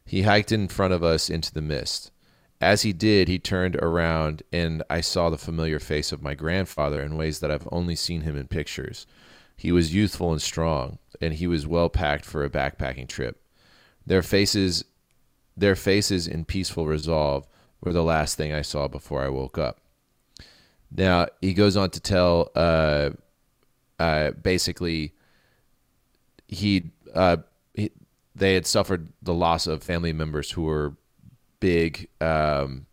He 0.04 0.24
hiked 0.24 0.52
in 0.52 0.68
front 0.68 0.92
of 0.92 1.02
us 1.02 1.30
into 1.30 1.50
the 1.50 1.62
mist. 1.62 2.10
As 2.60 2.82
he 2.82 2.92
did, 2.92 3.28
he 3.28 3.38
turned 3.38 3.76
around 3.76 4.42
and 4.52 4.82
I 4.90 5.00
saw 5.00 5.30
the 5.30 5.38
familiar 5.38 5.78
face 5.78 6.12
of 6.12 6.20
my 6.22 6.34
grandfather 6.34 7.00
in 7.00 7.16
ways 7.16 7.40
that 7.40 7.50
I've 7.50 7.66
only 7.72 7.96
seen 7.96 8.20
him 8.20 8.36
in 8.36 8.48
pictures. 8.48 9.06
He 9.56 9.72
was 9.72 9.94
youthful 9.94 10.30
and 10.30 10.42
strong, 10.42 10.98
and 11.22 11.32
he 11.32 11.46
was 11.46 11.66
well 11.66 11.88
packed 11.88 12.26
for 12.26 12.44
a 12.44 12.50
backpacking 12.50 13.08
trip. 13.08 13.40
Their 14.04 14.22
faces 14.22 14.84
their 15.56 15.74
faces 15.74 16.28
in 16.28 16.44
peaceful 16.44 16.86
resolve 16.86 17.46
were 17.80 17.94
the 17.94 18.04
last 18.04 18.36
thing 18.36 18.52
I 18.52 18.60
saw 18.60 18.88
before 18.88 19.22
I 19.22 19.30
woke 19.30 19.56
up. 19.56 19.80
Now 20.90 21.26
he 21.40 21.54
goes 21.54 21.76
on 21.76 21.90
to 21.90 22.00
tell 22.00 22.50
uh, 22.54 23.10
uh, 23.98 24.30
basically 24.32 25.12
he, 26.46 26.90
uh, 27.14 27.38
he 27.74 27.90
they 28.34 28.54
had 28.54 28.66
suffered 28.66 29.08
the 29.20 29.34
loss 29.34 29.66
of 29.66 29.82
family 29.82 30.12
members 30.12 30.50
who 30.50 30.62
were 30.62 30.96
big 31.60 32.08
um, 32.20 32.86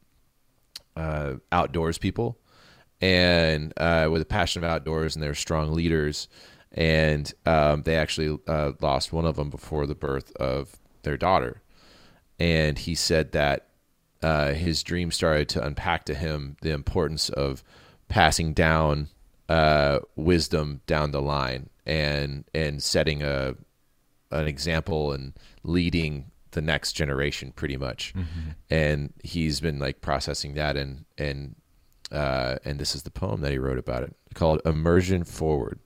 uh, 0.98 1.36
outdoors 1.52 1.98
people 1.98 2.38
and 3.00 3.72
uh, 3.78 4.08
with 4.12 4.22
a 4.22 4.26
passion 4.26 4.64
of 4.64 4.70
outdoors 4.70 5.16
and 5.16 5.24
they're 5.24 5.36
strong 5.36 5.72
leaders. 5.74 6.28
And 6.72 7.32
um, 7.46 7.84
they 7.84 7.96
actually 7.96 8.38
uh, 8.48 8.74
lost 8.82 9.14
one 9.14 9.26
of 9.26 9.38
them 9.38 9.50
before 9.50 9.86
the 9.86 9.96
birth 9.96 10.36
of 10.36 10.76
their 11.04 11.16
daughter. 11.16 11.62
And 12.38 12.78
he 12.78 12.96
said 12.96 13.32
that 13.32 13.68
his 14.22 14.84
dream 14.84 15.12
started 15.12 15.48
to 15.50 15.64
unpack 15.64 16.04
to 16.06 16.16
him 16.16 16.58
the 16.62 16.72
importance 16.72 17.30
of 17.30 17.64
passing 18.08 18.54
down 18.54 19.10
uh, 19.50 20.00
wisdom 20.16 20.82
down 20.88 21.12
the 21.12 21.22
line 21.22 21.70
and 21.86 22.46
and 22.54 22.82
setting 22.82 23.22
a 23.22 23.56
an 24.32 24.48
example 24.48 25.12
and 25.12 25.34
leading 25.64 26.32
the 26.52 26.62
next 26.62 26.94
generation 26.94 27.52
pretty 27.52 27.78
much. 27.78 28.14
And 28.70 29.14
he's 29.24 29.60
been 29.60 29.80
like 29.80 30.02
processing 30.02 30.56
that 30.56 30.78
and 30.78 31.06
and 31.18 31.56
uh, 32.12 32.58
and 32.66 32.80
this 32.80 32.96
is 32.96 33.04
the 33.04 33.12
poem 33.12 33.42
that 33.42 33.52
he 33.52 33.58
wrote 33.58 33.78
about 33.78 34.04
it 34.04 34.16
called 34.34 34.62
immersion 34.66 35.24
forward. 35.24 35.80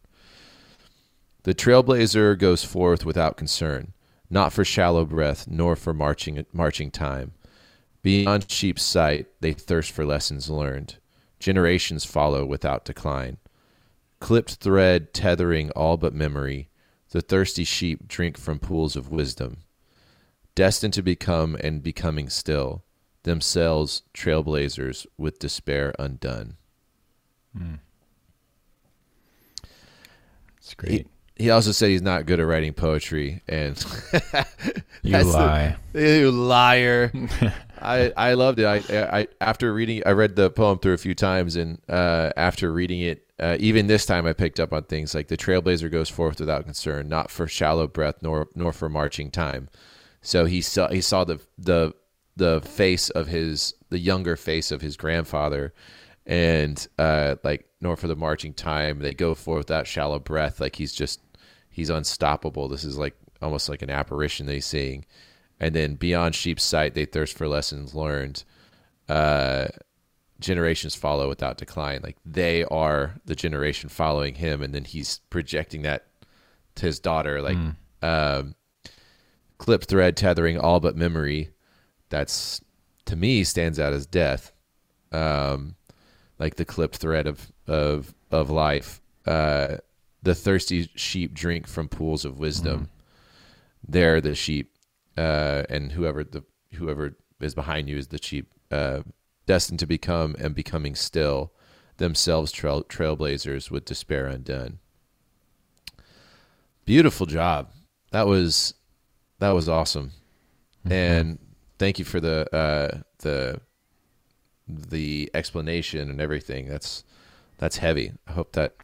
The 1.43 1.53
trailblazer 1.53 2.37
goes 2.37 2.63
forth 2.63 3.05
without 3.05 3.37
concern 3.37 3.93
not 4.29 4.53
for 4.53 4.63
shallow 4.63 5.05
breath 5.05 5.47
nor 5.47 5.75
for 5.75 5.93
marching 5.93 6.45
marching 6.53 6.91
time. 6.91 7.33
Beyond 8.01 8.49
sheep's 8.49 8.83
sight 8.83 9.27
they 9.41 9.53
thirst 9.53 9.91
for 9.91 10.05
lessons 10.05 10.49
learned 10.49 10.97
generations 11.39 12.05
follow 12.05 12.45
without 12.45 12.85
decline 12.85 13.37
clipped 14.19 14.55
thread 14.55 15.13
tethering 15.13 15.69
all 15.71 15.95
but 15.97 16.13
memory 16.13 16.69
the 17.11 17.21
thirsty 17.21 17.63
sheep 17.63 18.07
drink 18.07 18.37
from 18.37 18.59
pools 18.59 18.95
of 18.95 19.09
wisdom 19.09 19.57
destined 20.55 20.93
to 20.93 21.01
become 21.01 21.55
and 21.61 21.81
becoming 21.81 22.27
still, 22.27 22.83
themselves 23.23 24.01
trailblazers 24.13 25.05
with 25.17 25.39
despair 25.39 25.93
undone. 25.97 26.57
Hmm. 27.57 27.75
It's 30.57 30.73
great. 30.73 30.91
He, 31.37 31.43
he 31.45 31.49
also 31.49 31.71
said 31.71 31.91
he's 31.91 32.01
not 32.01 32.25
good 32.25 32.41
at 32.41 32.45
writing 32.45 32.73
poetry, 32.73 33.41
and 33.47 33.77
you 35.01 35.11
that's 35.13 35.31
the- 35.31 35.37
lie. 35.37 35.77
you 35.93 36.29
liar. 36.29 37.11
I 37.81 38.13
I 38.15 38.33
loved 38.33 38.59
it. 38.59 38.65
I, 38.65 39.19
I 39.19 39.27
after 39.41 39.73
reading, 39.73 40.03
I 40.05 40.11
read 40.11 40.35
the 40.35 40.49
poem 40.49 40.79
through 40.79 40.93
a 40.93 40.97
few 40.97 41.15
times, 41.15 41.55
and 41.55 41.81
uh, 41.89 42.31
after 42.37 42.71
reading 42.71 43.01
it, 43.01 43.25
uh, 43.39 43.57
even 43.59 43.87
this 43.87 44.05
time, 44.05 44.25
I 44.25 44.33
picked 44.33 44.59
up 44.59 44.73
on 44.73 44.83
things 44.83 45.15
like 45.15 45.27
the 45.27 45.37
trailblazer 45.37 45.91
goes 45.91 46.09
forth 46.09 46.39
without 46.39 46.65
concern, 46.65 47.07
not 47.09 47.31
for 47.31 47.47
shallow 47.47 47.87
breath 47.87 48.15
nor 48.21 48.47
nor 48.55 48.73
for 48.73 48.89
marching 48.89 49.31
time. 49.31 49.69
So 50.21 50.45
he 50.45 50.61
saw 50.61 50.89
he 50.89 51.01
saw 51.01 51.23
the 51.23 51.39
the 51.57 51.93
the 52.35 52.61
face 52.61 53.09
of 53.09 53.27
his 53.27 53.73
the 53.89 53.99
younger 53.99 54.35
face 54.35 54.71
of 54.71 54.81
his 54.81 54.97
grandfather, 54.97 55.73
and 56.25 56.85
uh, 56.97 57.35
like 57.43 57.67
nor 57.81 57.95
for 57.95 58.07
the 58.07 58.15
marching 58.15 58.53
time. 58.53 58.99
They 58.99 59.13
go 59.13 59.35
forth 59.35 59.69
without 59.69 59.87
shallow 59.87 60.19
breath, 60.19 60.59
like 60.59 60.75
he's 60.75 60.93
just 60.93 61.21
he's 61.69 61.89
unstoppable. 61.89 62.67
This 62.67 62.83
is 62.83 62.97
like 62.97 63.15
almost 63.41 63.69
like 63.69 63.81
an 63.81 63.89
apparition 63.89 64.45
that 64.47 64.53
he's 64.53 64.65
seeing. 64.65 65.05
And 65.59 65.75
then 65.75 65.95
beyond 65.95 66.35
sheep's 66.35 66.63
sight, 66.63 66.93
they 66.93 67.05
thirst 67.05 67.37
for 67.37 67.47
lessons 67.47 67.93
learned. 67.93 68.43
Uh, 69.07 69.67
generations 70.39 70.95
follow 70.95 71.27
without 71.27 71.57
decline. 71.57 71.99
Like 72.01 72.17
they 72.25 72.63
are 72.65 73.15
the 73.25 73.35
generation 73.35 73.89
following 73.89 74.35
him, 74.35 74.61
and 74.61 74.73
then 74.73 74.85
he's 74.85 75.19
projecting 75.29 75.81
that 75.81 76.05
to 76.75 76.85
his 76.85 76.99
daughter, 76.99 77.41
like 77.41 77.57
Mm. 77.57 77.75
um, 78.01 78.55
clip 79.57 79.83
thread 79.83 80.15
tethering 80.15 80.57
all 80.57 80.79
but 80.79 80.95
memory. 80.95 81.49
That's 82.09 82.61
to 83.05 83.15
me 83.17 83.43
stands 83.43 83.79
out 83.79 83.91
as 83.91 84.05
death, 84.05 84.53
um, 85.11 85.75
like 86.37 86.55
the 86.55 86.65
clipped 86.65 86.97
thread 86.97 87.27
of 87.27 87.51
of 87.67 88.13
of 88.31 88.49
life. 88.49 89.01
Uh, 89.25 89.77
the 90.23 90.35
thirsty 90.35 90.89
sheep 90.95 91.33
drink 91.33 91.67
from 91.67 91.89
pools 91.89 92.23
of 92.25 92.39
wisdom. 92.39 92.89
They're 93.87 94.21
the 94.21 94.35
sheep, 94.35 94.71
uh, 95.19 95.63
and 95.69 95.91
whoever 95.91 96.23
the 96.23 96.43
whoever 96.73 97.17
is 97.41 97.53
behind 97.53 97.89
you 97.89 97.97
is 97.97 98.07
the 98.07 98.19
sheep, 98.21 98.51
uh, 98.71 99.01
destined 99.45 99.79
to 99.79 99.85
become 99.85 100.35
and 100.39 100.55
becoming 100.55 100.95
still 100.95 101.51
themselves 101.97 102.51
trail, 102.51 102.83
trailblazers 102.83 103.69
with 103.69 103.83
despair 103.83 104.27
undone. 104.27 104.79
Beautiful 106.85 107.25
job. 107.25 107.69
That 108.11 108.27
was 108.27 108.73
that 109.39 109.51
was 109.51 109.67
awesome, 109.67 110.11
and 110.89 111.37
thank 111.77 111.99
you 111.99 112.05
for 112.05 112.19
the 112.19 112.47
uh, 112.55 113.01
the 113.19 113.59
the 114.67 115.29
explanation 115.33 116.09
and 116.09 116.21
everything. 116.21 116.67
That's 116.67 117.03
that's 117.57 117.77
heavy. 117.77 118.13
I 118.25 118.31
hope 118.31 118.53
that 118.53 118.75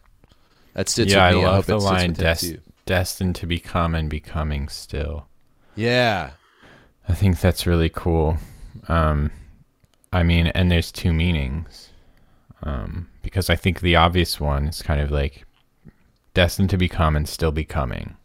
that 0.73 0.89
sits 0.89 1.13
yeah, 1.13 1.23
I 1.23 1.29
with 1.29 1.37
me. 1.37 1.45
love 1.45 1.55
hope 1.55 1.65
the 1.65 1.77
line 1.85 2.13
des- 2.13 2.59
destined 2.85 3.35
to 3.37 3.47
become 3.47 3.95
and 3.95 4.09
becoming 4.09 4.67
still. 4.67 5.27
Yeah, 5.75 6.31
I 7.07 7.13
think 7.13 7.39
that's 7.39 7.65
really 7.67 7.89
cool. 7.89 8.37
Um, 8.87 9.31
I 10.13 10.23
mean, 10.23 10.47
and 10.47 10.71
there's 10.71 10.91
two 10.91 11.13
meanings. 11.13 11.89
Um, 12.63 13.09
because 13.21 13.49
I 13.49 13.55
think 13.55 13.81
the 13.81 13.95
obvious 13.95 14.39
one 14.39 14.67
is 14.67 14.81
kind 14.81 14.99
of 15.01 15.11
like 15.11 15.45
destined 16.33 16.69
to 16.71 16.77
become 16.77 17.15
and 17.15 17.27
still 17.27 17.51
becoming, 17.51 18.15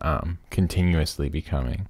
um, 0.00 0.38
continuously 0.50 1.28
becoming. 1.28 1.88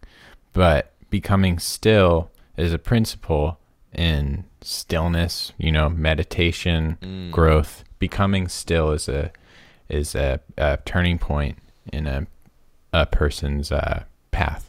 But 0.52 0.92
becoming 1.10 1.58
still 1.58 2.30
is 2.56 2.72
a 2.72 2.78
principle 2.78 3.58
in 3.94 4.44
stillness, 4.60 5.52
you 5.58 5.72
know, 5.72 5.88
meditation, 5.88 6.98
Mm. 7.00 7.30
growth. 7.30 7.84
Becoming 7.98 8.48
still 8.48 8.90
is 8.92 9.08
a 9.08 9.30
is 9.88 10.14
a, 10.14 10.40
a 10.58 10.78
turning 10.84 11.18
point 11.18 11.58
in 11.92 12.06
a 12.06 12.26
a 12.92 13.06
person's 13.06 13.70
uh, 13.72 14.04
path. 14.32 14.65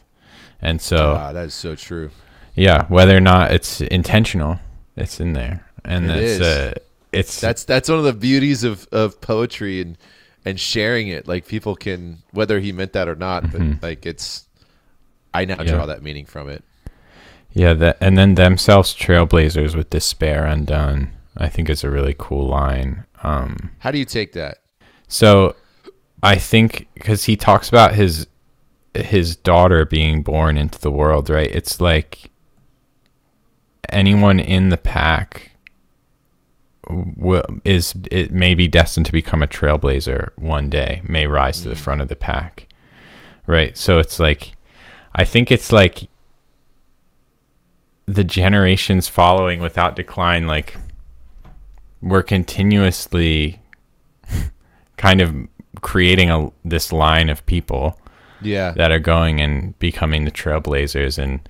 And 0.60 0.80
so 0.80 1.14
Ah, 1.16 1.32
that 1.32 1.46
is 1.46 1.54
so 1.54 1.74
true. 1.74 2.10
yeah, 2.54 2.86
whether 2.88 3.16
or 3.16 3.20
not 3.20 3.52
it's 3.52 3.80
intentional, 3.80 4.58
it's 4.96 5.20
in 5.20 5.32
there, 5.34 5.64
and 5.84 6.06
It 6.10 6.38
that's 6.38 6.40
uh, 6.40 6.74
it's 7.12 7.40
That's 7.40 7.64
that's 7.64 7.88
one 7.88 7.98
of 7.98 8.04
the 8.04 8.12
beauties 8.12 8.64
of, 8.64 8.86
of 8.92 9.20
poetry 9.20 9.80
and 9.80 9.96
and 10.44 10.58
sharing 10.58 11.08
it. 11.08 11.26
Like 11.28 11.46
people 11.46 11.74
can 11.76 12.18
whether 12.32 12.58
he 12.60 12.72
meant 12.72 12.92
that 12.94 13.08
or 13.08 13.14
not, 13.16 13.44
Mhm. 13.44 13.80
but 13.80 13.88
like 13.88 14.06
it's 14.06 14.46
I 15.32 15.44
now 15.44 15.62
Yeah. 15.62 15.72
draw 15.74 15.86
that 15.86 16.02
meaning 16.02 16.26
from 16.26 16.48
it. 16.48 16.64
yeah, 17.52 17.72
that 17.74 17.96
and 18.00 18.18
then 18.18 18.34
themselves 18.34 18.94
trailblazers 18.94 19.74
with 19.76 19.90
despair 19.90 20.44
undone. 20.44 21.12
I 21.36 21.48
think 21.48 21.70
is 21.70 21.84
a 21.84 21.90
really 21.90 22.16
cool 22.18 22.48
line. 22.48 23.04
Um, 23.22 23.70
How 23.78 23.92
do 23.92 23.98
you 23.98 24.04
take 24.04 24.32
that? 24.32 24.58
so 25.06 25.54
I 26.22 26.34
think 26.36 26.88
because 26.94 27.24
he 27.24 27.36
talks 27.36 27.68
about 27.68 27.94
his 27.94 28.26
his 29.06 29.36
daughter 29.36 29.84
being 29.84 30.22
born 30.22 30.56
into 30.56 30.78
the 30.78 30.90
world, 30.90 31.30
right? 31.30 31.50
It's 31.50 31.80
like 31.80 32.30
anyone 33.88 34.40
in 34.40 34.68
the 34.68 34.76
pack 34.76 35.52
will, 36.88 37.44
is 37.64 37.94
it 38.10 38.32
may 38.32 38.54
be 38.54 38.68
destined 38.68 39.06
to 39.06 39.12
become 39.12 39.42
a 39.42 39.46
trailblazer 39.46 40.30
one 40.36 40.70
day, 40.70 41.02
may 41.04 41.26
rise 41.26 41.62
to 41.62 41.68
the 41.68 41.74
mm. 41.74 41.80
front 41.80 42.00
of 42.00 42.08
the 42.08 42.16
pack, 42.16 42.66
right? 43.46 43.76
So 43.76 43.98
it's 43.98 44.18
like, 44.18 44.52
I 45.14 45.24
think 45.24 45.50
it's 45.50 45.72
like 45.72 46.08
the 48.06 48.24
generations 48.24 49.08
following 49.08 49.60
without 49.60 49.96
decline, 49.96 50.46
like 50.46 50.76
we're 52.00 52.22
continuously 52.22 53.60
kind 54.96 55.20
of 55.20 55.34
creating 55.82 56.30
a 56.30 56.50
this 56.64 56.92
line 56.92 57.28
of 57.28 57.44
people 57.46 58.00
Yeah. 58.40 58.72
that 58.72 58.90
are 58.92 58.98
going 58.98 59.40
and 59.40 59.78
becoming 59.78 60.24
the 60.24 60.30
trailblazers 60.30 61.18
and 61.18 61.40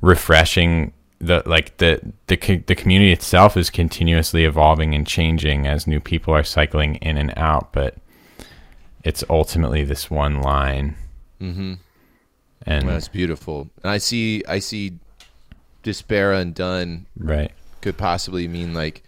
refreshing 0.00 0.92
the 1.18 1.42
like 1.46 1.76
the 1.76 2.00
the 2.28 2.36
the 2.66 2.74
community 2.74 3.12
itself 3.12 3.56
is 3.56 3.68
continuously 3.70 4.44
evolving 4.44 4.94
and 4.94 5.06
changing 5.06 5.66
as 5.66 5.86
new 5.86 6.00
people 6.00 6.34
are 6.34 6.42
cycling 6.44 6.94
in 6.96 7.18
and 7.18 7.32
out 7.36 7.72
but 7.72 7.96
it's 9.04 9.22
ultimately 9.28 9.84
this 9.84 10.10
one 10.10 10.40
line 10.40 10.96
Mm-hmm. 11.40 11.74
and 12.66 12.86
That's 12.88 13.08
beautiful. 13.08 13.70
And 13.82 13.90
I 13.90 13.96
see 13.98 14.42
I 14.46 14.58
see 14.58 14.98
despair 15.82 16.32
undone 16.34 17.06
right 17.16 17.50
could 17.80 17.96
possibly 17.96 18.46
mean 18.46 18.74
like 18.74 19.02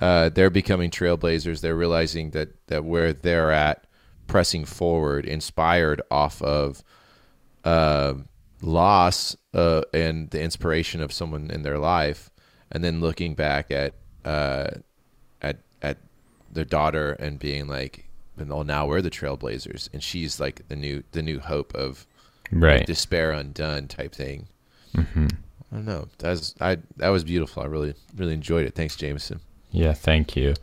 uh, 0.00 0.28
they're 0.30 0.50
becoming 0.50 0.90
trailblazers. 0.90 1.60
They're 1.60 1.76
realizing 1.76 2.30
that 2.30 2.48
that 2.66 2.84
where 2.84 3.12
they're 3.12 3.52
at, 3.52 3.84
pressing 4.32 4.64
forward, 4.64 5.26
inspired 5.26 6.00
off 6.10 6.40
of 6.40 6.82
uh, 7.64 8.14
loss 8.62 9.36
uh, 9.52 9.82
and 9.92 10.30
the 10.30 10.40
inspiration 10.40 11.02
of 11.02 11.12
someone 11.12 11.50
in 11.50 11.62
their 11.62 11.78
life, 11.78 12.30
and 12.70 12.82
then 12.82 12.98
looking 13.02 13.34
back 13.34 13.70
at 13.70 13.92
uh, 14.24 14.68
at 15.42 15.58
at 15.82 15.98
their 16.50 16.64
daughter 16.64 17.12
and 17.12 17.38
being 17.38 17.66
like, 17.68 18.08
"Well, 18.38 18.64
now 18.64 18.86
we're 18.86 19.02
the 19.02 19.10
trailblazers," 19.10 19.90
and 19.92 20.02
she's 20.02 20.40
like 20.40 20.66
the 20.68 20.76
new 20.76 21.02
the 21.12 21.22
new 21.22 21.38
hope 21.38 21.74
of 21.74 22.06
right 22.50 22.86
despair 22.86 23.32
undone 23.32 23.86
type 23.86 24.14
thing. 24.14 24.48
hmm 24.94 25.26
I 25.70 25.76
don't 25.76 25.84
know. 25.84 26.08
That's 26.16 26.54
I 26.58 26.78
that 26.96 27.10
was 27.10 27.22
beautiful. 27.22 27.62
I 27.62 27.66
really 27.66 27.94
really 28.16 28.32
enjoyed 28.32 28.66
it. 28.66 28.74
Thanks, 28.74 28.96
Jameson. 28.96 29.40
yeah 29.70 29.92
thank 29.94 30.36
you 30.36 30.54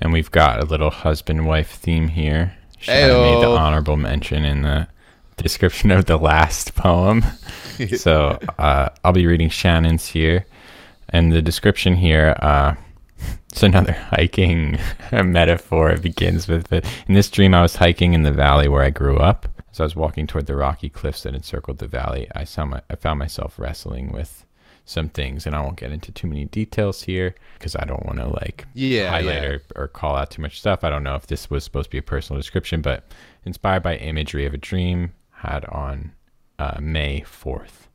and 0.00 0.12
we've 0.12 0.30
got 0.30 0.60
a 0.62 0.66
little 0.66 0.90
husband 0.90 1.46
wife 1.46 1.70
theme 1.72 2.08
here 2.08 2.56
Shannon 2.80 3.22
made 3.22 3.42
the 3.42 3.50
honorable 3.50 3.96
mention 3.96 4.44
in 4.44 4.62
the 4.62 4.88
description 5.36 5.90
of 5.90 6.06
the 6.06 6.18
last 6.18 6.74
poem 6.76 7.24
so 7.96 8.38
uh, 8.58 8.88
I'll 9.04 9.12
be 9.12 9.26
reading 9.26 9.48
Shannon's 9.48 10.06
here, 10.06 10.46
and 11.08 11.32
the 11.32 11.42
description 11.42 11.96
here. 11.96 12.36
Uh, 12.40 12.74
it's 13.50 13.62
another 13.62 13.92
hiking 13.92 14.78
metaphor. 15.12 15.90
It 15.90 16.02
begins 16.02 16.48
with, 16.48 16.72
"In 16.72 17.14
this 17.14 17.30
dream, 17.30 17.54
I 17.54 17.62
was 17.62 17.76
hiking 17.76 18.14
in 18.14 18.22
the 18.22 18.32
valley 18.32 18.68
where 18.68 18.82
I 18.82 18.90
grew 18.90 19.16
up. 19.16 19.48
As 19.70 19.80
I 19.80 19.84
was 19.84 19.96
walking 19.96 20.26
toward 20.26 20.46
the 20.46 20.56
rocky 20.56 20.88
cliffs 20.88 21.22
that 21.22 21.34
encircled 21.34 21.78
the 21.78 21.86
valley, 21.86 22.28
I 22.34 22.44
saw 22.44 22.64
my, 22.64 22.82
I 22.90 22.96
found 22.96 23.18
myself 23.18 23.58
wrestling 23.58 24.10
with 24.10 24.44
some 24.90 25.08
things, 25.08 25.46
and 25.46 25.54
I 25.54 25.60
won't 25.60 25.76
get 25.76 25.92
into 25.92 26.12
too 26.12 26.26
many 26.26 26.44
details 26.46 27.02
here 27.02 27.34
because 27.58 27.76
I 27.76 27.84
don't 27.84 28.04
want 28.04 28.18
to 28.18 28.26
like 28.28 28.66
Yeah, 28.74 29.10
highlight 29.10 29.42
yeah. 29.42 29.48
Or, 29.48 29.62
or 29.76 29.88
call 29.88 30.16
out 30.16 30.30
too 30.30 30.42
much 30.42 30.58
stuff. 30.60 30.84
I 30.84 30.90
don't 30.90 31.02
know 31.04 31.14
if 31.14 31.26
this 31.26 31.48
was 31.48 31.64
supposed 31.64 31.86
to 31.86 31.90
be 31.90 31.98
a 31.98 32.02
personal 32.02 32.38
description, 32.38 32.82
but 32.82 33.04
inspired 33.44 33.82
by 33.82 33.96
imagery 33.96 34.44
of 34.46 34.54
a 34.54 34.58
dream 34.58 35.12
had 35.32 35.64
on 35.66 36.12
uh, 36.58 36.78
May 36.80 37.22
4th. 37.22 37.86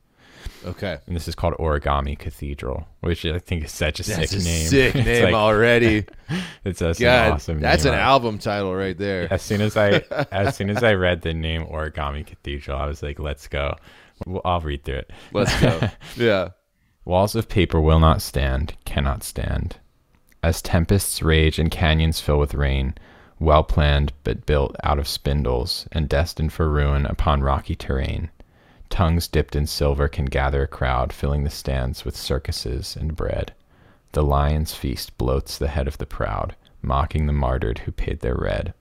Okay. 0.64 0.98
And 1.06 1.14
this 1.14 1.28
is 1.28 1.34
called 1.34 1.54
Origami 1.54 2.18
Cathedral, 2.18 2.86
which 3.00 3.24
I 3.26 3.38
think 3.38 3.64
is 3.64 3.72
such 3.72 4.00
a 4.00 4.02
That's 4.04 4.30
sick 4.30 4.40
a 4.40 4.44
name. 4.44 4.66
sick 4.66 4.94
name 5.06 5.24
like- 5.24 5.34
already. 5.34 6.04
It's 6.64 6.80
a, 6.82 6.92
God, 6.94 7.02
an 7.26 7.32
awesome 7.34 7.60
that's 7.60 7.84
an 7.84 7.94
album 7.94 8.38
title 8.40 8.74
right 8.74 8.98
there. 8.98 9.32
As 9.32 9.42
soon 9.42 9.60
as 9.60 9.76
I 9.76 10.02
as 10.32 10.56
soon 10.56 10.70
as 10.70 10.82
I 10.82 10.94
read 10.94 11.22
the 11.22 11.32
name 11.32 11.64
Origami 11.66 12.26
Cathedral, 12.26 12.76
I 12.76 12.86
was 12.86 13.00
like, 13.00 13.20
"Let's 13.20 13.46
go." 13.46 13.76
Well, 14.26 14.40
I'll 14.44 14.60
read 14.60 14.82
through 14.82 14.96
it. 14.96 15.10
Let's 15.32 15.60
go. 15.60 15.78
yeah. 16.16 16.48
Walls 17.06 17.36
of 17.36 17.48
paper 17.48 17.80
will 17.80 18.00
not 18.00 18.20
stand, 18.20 18.74
cannot 18.84 19.22
stand. 19.22 19.76
As 20.42 20.60
tempests 20.60 21.22
rage 21.22 21.56
and 21.56 21.70
canyons 21.70 22.20
fill 22.20 22.40
with 22.40 22.52
rain, 22.52 22.96
well 23.38 23.62
planned 23.62 24.12
but 24.24 24.44
built 24.44 24.74
out 24.82 24.98
of 24.98 25.06
spindles 25.06 25.86
and 25.92 26.08
destined 26.08 26.52
for 26.52 26.68
ruin 26.68 27.06
upon 27.06 27.44
rocky 27.44 27.76
terrain. 27.76 28.30
Tongues 28.90 29.28
dipped 29.28 29.54
in 29.54 29.68
silver 29.68 30.08
can 30.08 30.24
gather 30.24 30.64
a 30.64 30.66
crowd, 30.66 31.12
filling 31.12 31.44
the 31.44 31.50
stands 31.50 32.04
with 32.04 32.16
circuses 32.16 32.96
and 32.96 33.14
bread. 33.14 33.54
The 34.10 34.24
lion's 34.24 34.74
feast 34.74 35.16
bloats 35.16 35.56
the 35.58 35.68
head 35.68 35.86
of 35.86 35.98
the 35.98 36.06
proud, 36.06 36.56
mocking 36.82 37.26
the 37.26 37.32
martyred 37.32 37.78
who 37.78 37.92
paid 37.92 38.18
their 38.18 38.34
red. 38.34 38.74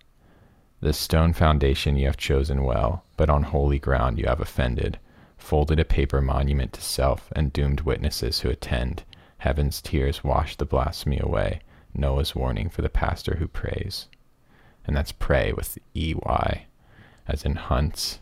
The 0.79 0.93
stone 0.93 1.33
foundation 1.33 1.95
you 1.95 2.07
have 2.07 2.17
chosen 2.17 2.63
well, 2.63 3.03
but 3.17 3.29
on 3.29 3.43
holy 3.43 3.77
ground 3.77 4.17
you 4.17 4.25
have 4.25 4.41
offended 4.41 4.97
folded 5.45 5.79
a 5.79 5.85
paper 5.85 6.21
monument 6.21 6.73
to 6.73 6.81
self 6.81 7.31
and 7.35 7.53
doomed 7.53 7.81
witnesses 7.81 8.39
who 8.39 8.49
attend. 8.49 9.03
Heaven's 9.37 9.79
tears 9.79 10.23
wash 10.23 10.55
the 10.55 10.65
blasphemy 10.65 11.19
away. 11.21 11.61
Noah's 11.93 12.35
warning 12.35 12.67
for 12.69 12.81
the 12.81 12.89
pastor 12.89 13.35
who 13.35 13.47
prays. 13.47 14.07
And 14.87 14.95
that's 14.95 15.11
pray 15.11 15.53
with 15.53 15.77
E 15.93 16.15
Y, 16.15 16.65
as 17.27 17.45
in 17.45 17.55
hunts, 17.55 18.19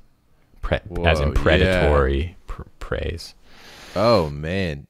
pre- 0.61 0.79
as 1.05 1.19
in 1.21 1.29
Whoa, 1.29 1.35
predatory 1.35 2.35
pr- 2.45 2.63
praise. 2.79 3.35
Oh 3.95 4.29
man. 4.29 4.85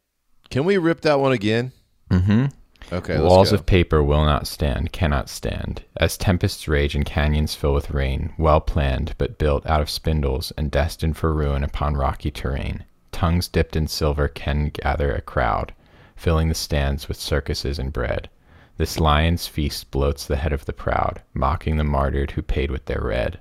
Can 0.50 0.66
we 0.66 0.78
rip 0.78 1.02
that 1.02 1.20
one 1.20 1.32
again? 1.32 1.72
Mm-hmm. 2.10 2.46
Okay, 2.94 3.20
Walls 3.20 3.52
of 3.52 3.66
paper 3.66 4.04
will 4.04 4.24
not 4.24 4.46
stand, 4.46 4.92
cannot 4.92 5.28
stand. 5.28 5.84
As 5.98 6.16
tempests 6.16 6.68
rage 6.68 6.94
and 6.94 7.04
canyons 7.04 7.56
fill 7.56 7.74
with 7.74 7.90
rain, 7.90 8.34
well 8.38 8.62
planned, 8.62 9.16
but 9.18 9.40
built 9.40 9.66
out 9.66 9.82
of 9.82 9.90
spindles 9.90 10.52
and 10.60 10.70
destined 10.70 11.18
for 11.18 11.34
ruin 11.34 11.64
upon 11.64 11.96
rocky 11.96 12.30
terrain. 12.30 12.84
Tongues 13.12 13.48
dipped 13.48 13.76
in 13.76 13.88
silver 13.88 14.28
can 14.28 14.70
gather 14.70 15.12
a 15.12 15.22
crowd, 15.22 15.74
filling 16.16 16.50
the 16.50 16.54
stands 16.54 17.08
with 17.08 17.18
circuses 17.18 17.80
and 17.80 17.92
bread. 17.92 18.30
This 18.78 19.00
lion's 19.00 19.48
feast 19.48 19.90
bloats 19.90 20.28
the 20.28 20.36
head 20.36 20.54
of 20.54 20.66
the 20.66 20.72
proud, 20.72 21.24
mocking 21.34 21.78
the 21.78 21.84
martyred 21.84 22.32
who 22.32 22.44
paid 22.44 22.70
with 22.70 22.86
their 22.86 23.02
red. 23.02 23.40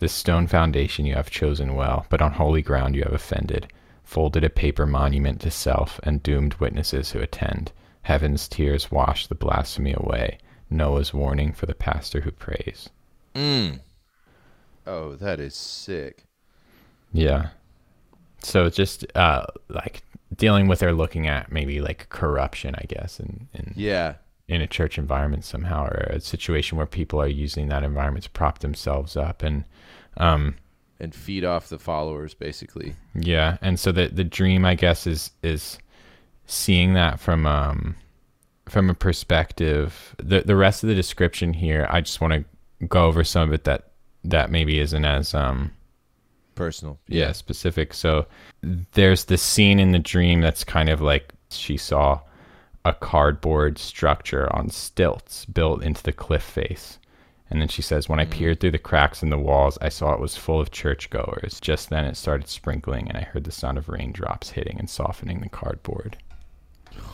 This 0.00 0.12
stone 0.12 0.48
foundation 0.48 1.06
you 1.06 1.14
have 1.14 1.30
chosen 1.30 1.76
well, 1.76 2.06
but 2.08 2.20
on 2.20 2.32
holy 2.32 2.62
ground 2.62 2.96
you 2.96 3.04
have 3.04 3.12
offended, 3.12 3.68
folded 4.02 4.42
a 4.42 4.50
paper 4.50 4.84
monument 4.84 5.40
to 5.42 5.50
self, 5.52 6.00
and 6.02 6.24
doomed 6.24 6.54
witnesses 6.54 7.12
who 7.12 7.20
attend. 7.20 7.70
Heaven's 8.02 8.48
tears 8.48 8.90
wash 8.90 9.26
the 9.26 9.34
blasphemy 9.34 9.94
away, 9.96 10.38
Noah's 10.70 11.12
warning 11.14 11.52
for 11.52 11.66
the 11.66 11.74
pastor 11.74 12.20
who 12.20 12.30
prays. 12.30 12.88
Mm. 13.34 13.80
Oh, 14.86 15.14
that 15.16 15.38
is 15.40 15.54
sick. 15.54 16.24
Yeah. 17.12 17.48
So 18.42 18.68
just 18.70 19.04
uh 19.16 19.46
like 19.68 20.02
dealing 20.36 20.68
with 20.68 20.82
or 20.82 20.92
looking 20.92 21.26
at 21.26 21.52
maybe 21.52 21.80
like 21.80 22.08
corruption, 22.08 22.74
I 22.76 22.84
guess, 22.88 23.20
in 23.20 23.48
in, 23.54 23.72
Yeah. 23.76 24.14
in 24.48 24.60
a 24.60 24.66
church 24.66 24.96
environment 24.98 25.44
somehow, 25.44 25.84
or 25.84 26.06
a 26.10 26.20
situation 26.20 26.78
where 26.78 26.86
people 26.86 27.20
are 27.20 27.26
using 27.28 27.68
that 27.68 27.82
environment 27.84 28.24
to 28.24 28.30
prop 28.30 28.60
themselves 28.60 29.16
up 29.16 29.42
and 29.42 29.64
um 30.16 30.54
And 30.98 31.14
feed 31.14 31.44
off 31.44 31.68
the 31.68 31.78
followers, 31.78 32.32
basically. 32.34 32.94
Yeah, 33.14 33.58
and 33.60 33.78
so 33.78 33.92
the 33.92 34.08
the 34.08 34.24
dream, 34.24 34.64
I 34.64 34.74
guess, 34.74 35.06
is 35.06 35.30
is 35.42 35.78
seeing 36.50 36.94
that 36.94 37.20
from 37.20 37.46
um 37.46 37.96
from 38.68 38.90
a 38.90 38.94
perspective. 38.94 40.14
The 40.18 40.42
the 40.42 40.56
rest 40.56 40.82
of 40.82 40.88
the 40.88 40.94
description 40.94 41.52
here, 41.54 41.86
I 41.90 42.00
just 42.00 42.20
want 42.20 42.32
to 42.34 42.86
go 42.86 43.06
over 43.06 43.24
some 43.24 43.48
of 43.48 43.52
it 43.54 43.64
that 43.64 43.90
that 44.24 44.50
maybe 44.50 44.78
isn't 44.80 45.04
as 45.04 45.34
um 45.34 45.72
Personal. 46.54 46.98
yeah 47.08 47.32
specific. 47.32 47.94
So 47.94 48.26
there's 48.62 49.24
this 49.24 49.42
scene 49.42 49.80
in 49.80 49.92
the 49.92 49.98
dream 49.98 50.40
that's 50.40 50.64
kind 50.64 50.88
of 50.88 51.00
like 51.00 51.32
she 51.50 51.76
saw 51.76 52.20
a 52.84 52.94
cardboard 52.94 53.78
structure 53.78 54.54
on 54.54 54.70
stilts 54.70 55.44
built 55.44 55.82
into 55.82 56.02
the 56.02 56.12
cliff 56.12 56.42
face. 56.42 56.98
And 57.50 57.60
then 57.60 57.68
she 57.68 57.82
says, 57.82 58.08
When 58.08 58.20
I 58.20 58.26
peered 58.26 58.60
through 58.60 58.70
the 58.70 58.78
cracks 58.78 59.22
in 59.22 59.30
the 59.30 59.38
walls, 59.38 59.76
I 59.82 59.88
saw 59.88 60.12
it 60.12 60.20
was 60.20 60.36
full 60.36 60.60
of 60.60 60.70
churchgoers. 60.70 61.58
Just 61.60 61.90
then 61.90 62.04
it 62.04 62.16
started 62.16 62.46
sprinkling, 62.48 63.08
and 63.08 63.18
I 63.18 63.22
heard 63.22 63.42
the 63.44 63.50
sound 63.50 63.76
of 63.76 63.88
raindrops 63.88 64.50
hitting 64.50 64.78
and 64.78 64.88
softening 64.88 65.40
the 65.40 65.48
cardboard. 65.48 66.16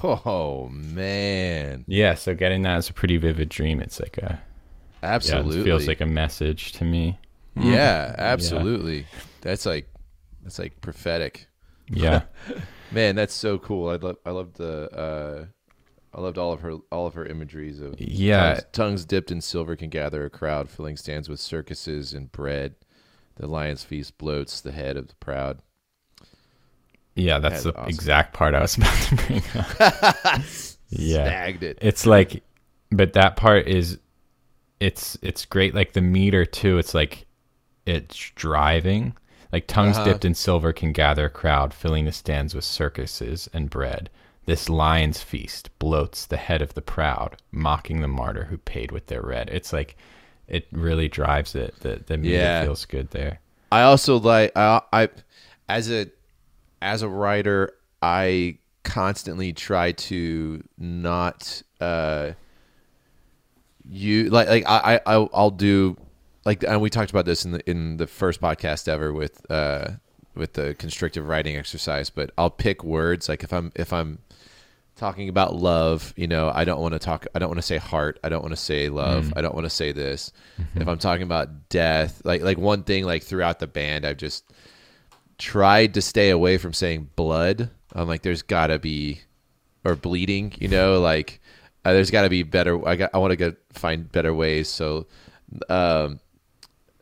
Oh 0.02 0.68
man. 0.68 1.84
Yeah, 1.86 2.14
so 2.14 2.34
getting 2.34 2.62
that 2.62 2.78
is 2.78 2.90
a 2.90 2.92
pretty 2.92 3.16
vivid 3.16 3.48
dream. 3.48 3.80
It's 3.80 3.98
like 4.00 4.18
a, 4.18 4.40
yeah, 5.02 5.08
Absolutely. 5.08 5.60
it 5.60 5.64
feels 5.64 5.86
like 5.88 6.00
a 6.00 6.06
message 6.06 6.72
to 6.72 6.84
me. 6.84 7.18
Yeah, 7.58 8.14
absolutely. 8.18 9.06
That's 9.40 9.64
like 9.64 9.88
that's 10.42 10.58
like 10.58 10.78
prophetic. 10.82 11.46
Yeah. 11.88 12.24
Man, 12.92 13.16
that's 13.16 13.32
so 13.32 13.58
cool. 13.58 13.88
I 13.88 13.96
love 13.96 14.18
I 14.26 14.30
loved 14.30 14.56
the 14.58 14.90
uh 14.92 15.46
I 16.14 16.20
loved 16.20 16.36
all 16.36 16.52
of 16.52 16.60
her 16.60 16.74
all 16.92 17.06
of 17.06 17.14
her 17.14 17.24
imageries 17.24 17.80
of 17.80 17.98
Yeah. 17.98 18.56
tongues, 18.56 18.64
tongues 18.72 19.04
dipped 19.06 19.30
in 19.30 19.40
silver 19.40 19.74
can 19.74 19.88
gather 19.88 20.26
a 20.26 20.30
crowd, 20.30 20.68
filling 20.68 20.98
stands 20.98 21.30
with 21.30 21.40
circuses 21.40 22.12
and 22.12 22.30
bread. 22.30 22.74
The 23.36 23.46
lion's 23.46 23.84
feast 23.84 24.18
bloats 24.18 24.62
the 24.62 24.72
head 24.72 24.98
of 24.98 25.08
the 25.08 25.14
proud. 25.14 25.62
Yeah, 27.16 27.38
that's 27.40 27.64
the 27.64 27.74
awesome. 27.76 27.88
exact 27.88 28.32
part 28.34 28.54
I 28.54 28.60
was 28.60 28.76
about 28.78 28.96
to 29.02 29.14
bring 29.16 29.42
up. 29.54 30.40
Yeah. 30.88 31.24
Snagged 31.26 31.64
it. 31.64 31.78
it's 31.82 32.06
like 32.06 32.44
but 32.92 33.14
that 33.14 33.34
part 33.34 33.66
is 33.66 33.98
it's 34.78 35.18
it's 35.20 35.44
great 35.44 35.74
like 35.74 35.94
the 35.94 36.00
meter 36.00 36.46
too 36.46 36.78
it's 36.78 36.94
like 36.94 37.26
it's 37.86 38.16
driving 38.36 39.16
like 39.52 39.66
tongues 39.66 39.96
Uh-huh. 39.96 40.04
dipped 40.12 40.24
in 40.24 40.34
silver 40.34 40.72
can 40.72 40.92
gather 40.92 41.26
a 41.26 41.30
crowd 41.30 41.74
filling 41.74 42.04
the 42.04 42.12
stands 42.12 42.54
with 42.54 42.62
circuses 42.62 43.48
and 43.52 43.68
bread 43.68 44.10
this 44.44 44.68
lion's 44.68 45.20
feast 45.20 45.70
bloats 45.80 46.28
the 46.28 46.36
head 46.36 46.62
of 46.62 46.74
the 46.74 46.82
proud 46.82 47.36
mocking 47.50 48.00
the 48.00 48.06
martyr 48.08 48.44
who 48.44 48.56
paid 48.58 48.92
with 48.92 49.06
their 49.06 49.22
red 49.22 49.48
it's 49.50 49.72
like 49.72 49.96
it 50.46 50.68
really 50.70 51.08
drives 51.08 51.56
it 51.56 51.74
the 51.80 52.00
the 52.06 52.16
meter 52.16 52.34
Yeah. 52.36 52.62
feels 52.62 52.84
good 52.84 53.10
there 53.10 53.40
I 53.72 53.82
also 53.82 54.20
like 54.20 54.52
I, 54.56 54.80
I 54.92 55.08
as 55.68 55.90
a 55.90 56.06
as 56.86 57.02
a 57.02 57.08
writer 57.08 57.72
I 58.00 58.58
constantly 58.84 59.52
try 59.52 59.92
to 59.92 60.62
not 60.78 61.62
uh 61.80 62.32
you 63.88 64.30
like 64.30 64.48
like 64.48 64.64
I 64.66 64.96
I 64.96 65.00
I'll- 65.06 65.30
I'll 65.34 65.50
do 65.50 65.96
like 66.44 66.62
and 66.64 66.80
we 66.80 66.90
talked 66.90 67.10
about 67.10 67.24
this 67.24 67.44
in 67.44 67.52
the 67.52 67.70
in 67.70 67.96
the 67.96 68.06
first 68.06 68.40
podcast 68.40 68.88
ever 68.88 69.12
with 69.12 69.48
uh 69.50 69.88
with 70.34 70.52
the 70.54 70.74
constrictive 70.74 71.26
writing 71.28 71.56
exercise 71.56 72.10
but 72.10 72.30
I'll 72.38 72.50
pick 72.50 72.84
words. 72.84 73.28
Like 73.28 73.42
if 73.42 73.52
I'm 73.52 73.72
if 73.74 73.92
I'm 73.92 74.18
talking 74.96 75.28
about 75.28 75.54
love 75.56 76.12
you 76.16 76.26
know 76.26 76.50
I 76.54 76.64
don't 76.64 76.80
want 76.80 76.92
to 76.94 76.98
talk 76.98 77.26
I 77.34 77.38
don't 77.38 77.48
want 77.48 77.58
to 77.58 77.66
say 77.66 77.78
heart. 77.78 78.18
I 78.24 78.28
don't 78.28 78.42
want 78.42 78.52
to 78.52 78.60
say 78.60 78.88
love. 78.88 79.32
I 79.36 79.40
don't 79.42 79.54
want 79.54 79.64
to 79.66 79.70
say 79.70 79.92
this. 79.92 80.32
If 80.74 80.86
I'm 80.88 80.98
talking 80.98 81.22
about 81.24 81.68
death 81.68 82.22
like 82.24 82.42
like 82.42 82.58
one 82.58 82.82
thing 82.84 83.04
like 83.04 83.22
throughout 83.22 83.58
the 83.58 83.66
band 83.66 84.04
I've 84.06 84.16
just 84.18 84.44
tried 85.38 85.94
to 85.94 86.02
stay 86.02 86.30
away 86.30 86.58
from 86.58 86.72
saying 86.72 87.10
blood. 87.16 87.70
I'm 87.92 88.08
like, 88.08 88.22
there's 88.22 88.42
got 88.42 88.68
to 88.68 88.78
be, 88.78 89.20
or 89.84 89.96
bleeding, 89.96 90.52
you 90.58 90.68
know, 90.68 91.00
like 91.00 91.40
uh, 91.84 91.92
there's 91.92 92.10
got 92.10 92.22
to 92.22 92.28
be 92.28 92.42
better. 92.42 92.86
I 92.86 92.96
got, 92.96 93.10
I 93.14 93.18
want 93.18 93.30
to 93.32 93.36
go 93.36 93.54
find 93.72 94.10
better 94.10 94.34
ways. 94.34 94.68
So, 94.68 95.06
um, 95.68 96.20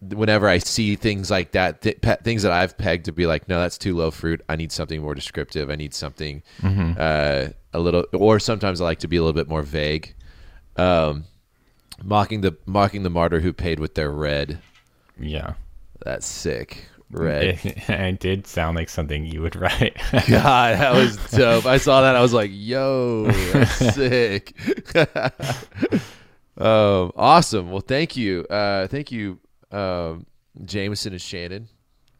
whenever 0.00 0.46
I 0.48 0.58
see 0.58 0.96
things 0.96 1.30
like 1.30 1.52
that, 1.52 1.80
th- 1.80 2.00
pe- 2.02 2.18
things 2.22 2.42
that 2.42 2.52
I've 2.52 2.76
pegged 2.76 3.06
to 3.06 3.12
be 3.12 3.26
like, 3.26 3.48
no, 3.48 3.60
that's 3.60 3.78
too 3.78 3.96
low 3.96 4.10
fruit. 4.10 4.42
I 4.48 4.56
need 4.56 4.70
something 4.70 5.00
more 5.00 5.14
descriptive. 5.14 5.70
I 5.70 5.76
need 5.76 5.94
something 5.94 6.42
uh, 6.62 7.48
a 7.72 7.78
little, 7.78 8.04
or 8.12 8.38
sometimes 8.38 8.80
I 8.80 8.84
like 8.84 8.98
to 9.00 9.08
be 9.08 9.16
a 9.16 9.22
little 9.22 9.32
bit 9.32 9.48
more 9.48 9.62
vague. 9.62 10.14
Um, 10.76 11.24
mocking 12.02 12.40
the 12.42 12.56
mocking 12.66 13.02
the 13.04 13.10
martyr 13.10 13.40
who 13.40 13.52
paid 13.52 13.78
with 13.80 13.94
their 13.94 14.10
red. 14.10 14.58
yeah 15.18 15.54
That's 16.04 16.26
sick. 16.26 16.86
Red. 17.14 17.44
it, 17.64 17.88
it 17.88 18.20
did 18.20 18.46
sound 18.46 18.76
like 18.76 18.88
something 18.88 19.24
you 19.24 19.42
would 19.42 19.56
write 19.56 19.96
God, 20.12 20.78
that 20.78 20.94
was 20.94 21.16
dope. 21.30 21.66
I 21.66 21.78
saw 21.78 22.02
that. 22.02 22.16
I 22.16 22.20
was 22.20 22.32
like, 22.32 22.50
yo, 22.52 23.26
that's 23.26 23.94
sick. 23.94 24.54
um, 26.56 27.12
awesome. 27.16 27.70
Well, 27.70 27.80
thank 27.80 28.16
you. 28.16 28.44
Uh, 28.44 28.86
thank 28.88 29.12
you, 29.12 29.38
um, 29.70 30.26
Jameson 30.64 31.12
and 31.12 31.22
Shannon. 31.22 31.68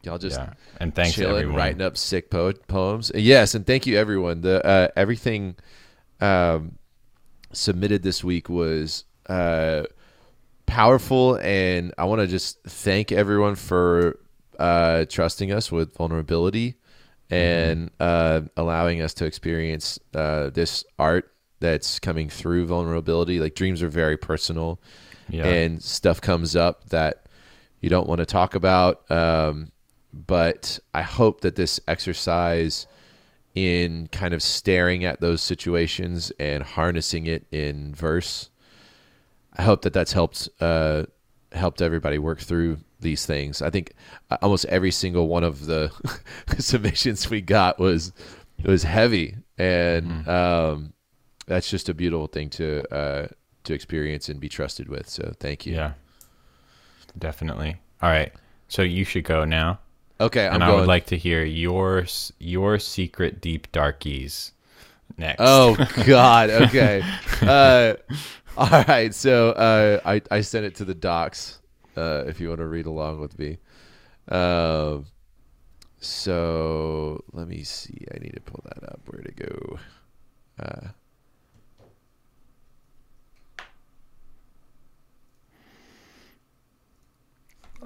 Y'all 0.03 0.19
just 0.19 0.39
yeah 0.39 0.53
and 0.79 0.93
thanks 0.93 1.15
chilling, 1.15 1.35
everyone 1.35 1.55
writing 1.55 1.81
up 1.81 1.97
sick 1.97 2.29
poet 2.29 2.67
poems. 2.67 3.11
Yes, 3.15 3.55
and 3.55 3.65
thank 3.65 3.87
you 3.87 3.97
everyone. 3.97 4.41
The 4.41 4.65
uh, 4.65 4.87
everything 4.95 5.55
um, 6.21 6.77
submitted 7.51 8.03
this 8.03 8.23
week 8.23 8.49
was 8.49 9.05
uh, 9.27 9.83
powerful, 10.65 11.35
and 11.37 11.93
I 11.97 12.05
want 12.05 12.21
to 12.21 12.27
just 12.27 12.61
thank 12.63 13.11
everyone 13.11 13.55
for 13.55 14.19
uh, 14.59 15.05
trusting 15.05 15.51
us 15.51 15.71
with 15.71 15.95
vulnerability 15.95 16.75
and 17.29 17.91
uh, 17.99 18.41
allowing 18.55 19.01
us 19.01 19.13
to 19.15 19.25
experience 19.25 19.99
uh, 20.13 20.49
this 20.49 20.83
art 20.99 21.31
that's 21.59 21.99
coming 21.99 22.29
through 22.29 22.65
vulnerability. 22.67 23.39
Like 23.39 23.55
dreams 23.55 23.81
are 23.81 23.89
very 23.89 24.17
personal 24.17 24.79
yeah 25.27 25.45
and 25.45 25.81
stuff 25.81 26.21
comes 26.21 26.55
up 26.55 26.87
that 26.89 27.25
you 27.81 27.89
don't 27.89 28.07
want 28.07 28.19
to 28.19 28.25
talk 28.25 28.55
about. 28.55 29.09
Um, 29.11 29.71
but 30.13 30.79
I 30.93 31.01
hope 31.01 31.41
that 31.41 31.55
this 31.55 31.79
exercise 31.87 32.87
in 33.53 34.07
kind 34.11 34.33
of 34.33 34.41
staring 34.41 35.05
at 35.05 35.21
those 35.21 35.41
situations 35.41 36.31
and 36.39 36.63
harnessing 36.63 37.25
it 37.27 37.45
in 37.51 37.93
verse, 37.93 38.49
I 39.55 39.63
hope 39.63 39.81
that 39.83 39.93
that's 39.93 40.13
helped 40.13 40.49
uh, 40.59 41.03
helped 41.51 41.81
everybody 41.81 42.17
work 42.17 42.39
through 42.39 42.77
these 42.99 43.25
things. 43.25 43.61
I 43.61 43.69
think 43.69 43.93
uh, 44.31 44.37
almost 44.41 44.65
every 44.65 44.91
single 44.91 45.27
one 45.27 45.43
of 45.43 45.65
the 45.65 45.91
submissions 46.59 47.29
we 47.29 47.41
got 47.41 47.79
was 47.79 48.11
was 48.63 48.83
heavy, 48.83 49.35
and 49.57 50.27
um, 50.27 50.93
that's 51.47 51.69
just 51.69 51.89
a 51.89 51.93
beautiful 51.93 52.27
thing 52.27 52.49
to 52.51 52.83
uh, 52.93 53.27
to 53.65 53.73
experience 53.73 54.29
and 54.29 54.39
be 54.39 54.49
trusted 54.49 54.87
with. 54.89 55.09
So 55.09 55.33
thank 55.39 55.65
you. 55.65 55.75
Yeah, 55.75 55.93
definitely. 57.17 57.77
All 58.01 58.09
right, 58.09 58.31
so 58.67 58.81
you 58.81 59.03
should 59.05 59.23
go 59.23 59.45
now, 59.45 59.79
Okay, 60.19 60.47
I'm 60.47 60.55
and 60.55 60.63
I 60.63 60.67
going. 60.67 60.79
would 60.81 60.87
like 60.87 61.07
to 61.07 61.17
hear 61.17 61.43
your 61.43 62.05
your 62.39 62.77
secret 62.79 63.41
deep 63.41 63.71
darkies 63.71 64.51
next. 65.17 65.37
Oh 65.39 65.75
God. 66.05 66.49
Okay. 66.49 67.01
uh, 67.41 67.93
all 68.57 68.83
right. 68.87 69.13
So 69.13 69.49
uh, 69.51 69.99
I 70.05 70.21
I 70.31 70.41
sent 70.41 70.65
it 70.65 70.75
to 70.75 70.85
the 70.85 70.93
docs 70.95 71.59
uh, 71.95 72.23
if 72.27 72.39
you 72.39 72.49
want 72.49 72.59
to 72.59 72.67
read 72.67 72.85
along 72.85 73.19
with 73.19 73.37
me. 73.37 73.57
Um, 74.29 75.05
so 75.99 77.23
let 77.33 77.47
me 77.47 77.63
see. 77.63 78.05
I 78.13 78.19
need 78.19 78.33
to 78.33 78.41
pull 78.41 78.63
that 78.65 78.83
up. 78.91 79.01
Where 79.05 79.21
to 79.21 79.31
go? 79.31 79.79
Uh, 80.59 80.87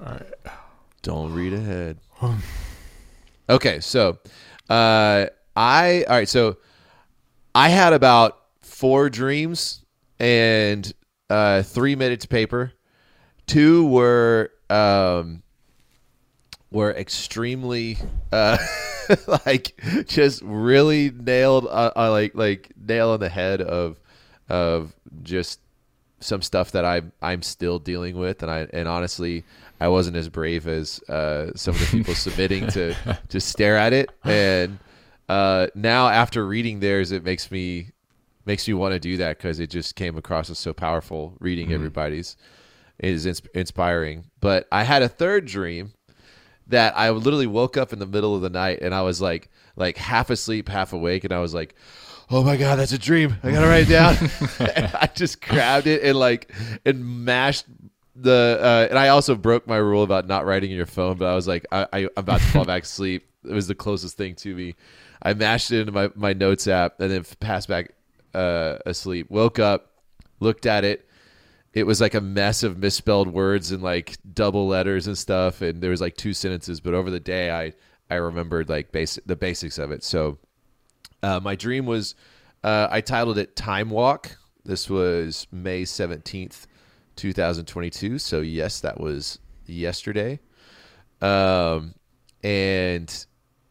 All 0.00 0.12
right. 0.12 0.22
Don't 1.02 1.32
read 1.32 1.52
ahead. 1.52 1.98
okay, 3.50 3.80
so 3.80 4.18
uh, 4.68 5.26
I 5.56 6.04
all 6.08 6.16
right. 6.16 6.28
So 6.28 6.56
I 7.54 7.68
had 7.68 7.92
about 7.92 8.38
four 8.62 9.10
dreams 9.10 9.84
and 10.18 10.90
uh, 11.28 11.62
three 11.62 11.96
minutes 11.96 12.24
paper 12.24 12.72
Two 13.50 13.84
were 13.86 14.52
um, 14.68 15.42
were 16.70 16.92
extremely 16.92 17.98
uh, 18.30 18.56
like 19.46 19.80
just 20.06 20.40
really 20.42 21.10
nailed 21.10 21.66
uh, 21.66 21.90
uh, 21.96 22.10
like 22.12 22.36
like 22.36 22.70
nail 22.80 23.10
on 23.10 23.18
the 23.18 23.28
head 23.28 23.60
of 23.60 23.98
of 24.48 24.94
just 25.24 25.58
some 26.20 26.42
stuff 26.42 26.70
that 26.72 26.84
I'm 26.84 27.10
I'm 27.20 27.42
still 27.42 27.80
dealing 27.80 28.16
with, 28.16 28.44
and 28.44 28.52
I 28.52 28.68
and 28.72 28.86
honestly, 28.86 29.44
I 29.80 29.88
wasn't 29.88 30.16
as 30.16 30.28
brave 30.28 30.68
as 30.68 31.02
uh, 31.08 31.50
some 31.56 31.74
of 31.74 31.80
the 31.80 31.98
people 31.98 32.14
submitting 32.14 32.68
to 32.68 32.94
to 33.30 33.40
stare 33.40 33.76
at 33.76 33.92
it. 33.92 34.10
And 34.22 34.78
uh, 35.28 35.68
now, 35.74 36.08
after 36.08 36.46
reading 36.46 36.78
theirs, 36.78 37.10
it 37.10 37.24
makes 37.24 37.50
me 37.50 37.88
makes 38.46 38.68
me 38.68 38.74
want 38.74 38.92
to 38.92 39.00
do 39.00 39.16
that 39.16 39.38
because 39.38 39.58
it 39.58 39.70
just 39.70 39.96
came 39.96 40.16
across 40.16 40.50
as 40.50 40.58
so 40.60 40.72
powerful. 40.72 41.34
Reading 41.40 41.72
everybody's 41.72 42.36
is 43.02 43.26
ins- 43.26 43.42
inspiring. 43.54 44.24
But 44.40 44.66
I 44.70 44.84
had 44.84 45.02
a 45.02 45.08
third 45.08 45.46
dream 45.46 45.92
that 46.68 46.96
I 46.96 47.10
literally 47.10 47.46
woke 47.46 47.76
up 47.76 47.92
in 47.92 47.98
the 47.98 48.06
middle 48.06 48.34
of 48.34 48.42
the 48.42 48.50
night 48.50 48.78
and 48.82 48.94
I 48.94 49.02
was 49.02 49.20
like 49.20 49.50
like 49.76 49.96
half 49.96 50.30
asleep, 50.30 50.68
half 50.68 50.92
awake, 50.92 51.24
and 51.24 51.32
I 51.32 51.40
was 51.40 51.54
like, 51.54 51.74
"Oh 52.30 52.44
my 52.44 52.56
god, 52.56 52.78
that's 52.78 52.92
a 52.92 52.98
dream! 52.98 53.36
I 53.42 53.50
gotta 53.50 53.66
write 53.66 53.88
it 53.88 53.92
down." 53.92 54.16
I 55.00 55.08
just 55.14 55.40
grabbed 55.40 55.86
it 55.86 56.02
and 56.02 56.18
like 56.18 56.52
and 56.84 57.24
mashed 57.24 57.66
the 58.14 58.58
uh, 58.60 58.86
and 58.90 58.98
I 58.98 59.08
also 59.08 59.34
broke 59.34 59.66
my 59.66 59.76
rule 59.76 60.02
about 60.02 60.26
not 60.26 60.44
writing 60.44 60.70
in 60.70 60.76
your 60.76 60.86
phone, 60.86 61.16
but 61.16 61.26
I 61.26 61.34
was 61.34 61.48
like, 61.48 61.66
I, 61.72 61.86
I, 61.92 61.98
I'm 61.98 62.10
about 62.16 62.40
to 62.40 62.46
fall 62.46 62.64
back 62.64 62.82
asleep. 62.84 63.26
It 63.44 63.52
was 63.52 63.66
the 63.66 63.74
closest 63.74 64.16
thing 64.16 64.34
to 64.36 64.54
me. 64.54 64.74
I 65.22 65.34
mashed 65.34 65.70
it 65.70 65.80
into 65.80 65.92
my, 65.92 66.10
my 66.14 66.32
notes 66.32 66.66
app 66.66 67.00
and 67.00 67.10
then 67.10 67.24
passed 67.40 67.68
back 67.68 67.92
uh, 68.34 68.78
asleep. 68.86 69.30
Woke 69.30 69.58
up, 69.58 69.92
looked 70.40 70.66
at 70.66 70.84
it. 70.84 71.08
It 71.72 71.84
was 71.84 72.00
like 72.00 72.14
a 72.14 72.20
mess 72.20 72.62
of 72.62 72.78
misspelled 72.78 73.28
words 73.28 73.70
and 73.70 73.82
like 73.82 74.16
double 74.34 74.66
letters 74.66 75.06
and 75.06 75.16
stuff, 75.16 75.62
and 75.62 75.80
there 75.80 75.90
was 75.90 76.00
like 76.00 76.16
two 76.16 76.32
sentences. 76.32 76.80
But 76.80 76.94
over 76.94 77.10
the 77.10 77.20
day, 77.20 77.50
I 77.50 77.72
I 78.10 78.16
remembered 78.16 78.68
like 78.68 78.90
basic 78.92 79.24
the 79.26 79.36
basics 79.36 79.78
of 79.78 79.92
it. 79.92 80.02
So 80.02 80.38
uh, 81.22 81.40
my 81.40 81.54
dream 81.54 81.86
was 81.86 82.14
uh, 82.62 82.88
I 82.90 83.00
titled 83.00 83.38
it 83.38 83.56
Time 83.56 83.90
Walk. 83.90 84.36
This 84.64 84.90
was 84.90 85.46
May 85.50 85.82
17th, 85.82 86.66
2022. 87.16 88.18
So, 88.18 88.40
yes, 88.40 88.80
that 88.80 89.00
was 89.00 89.38
yesterday. 89.66 90.40
Um, 91.22 91.94
and 92.42 93.26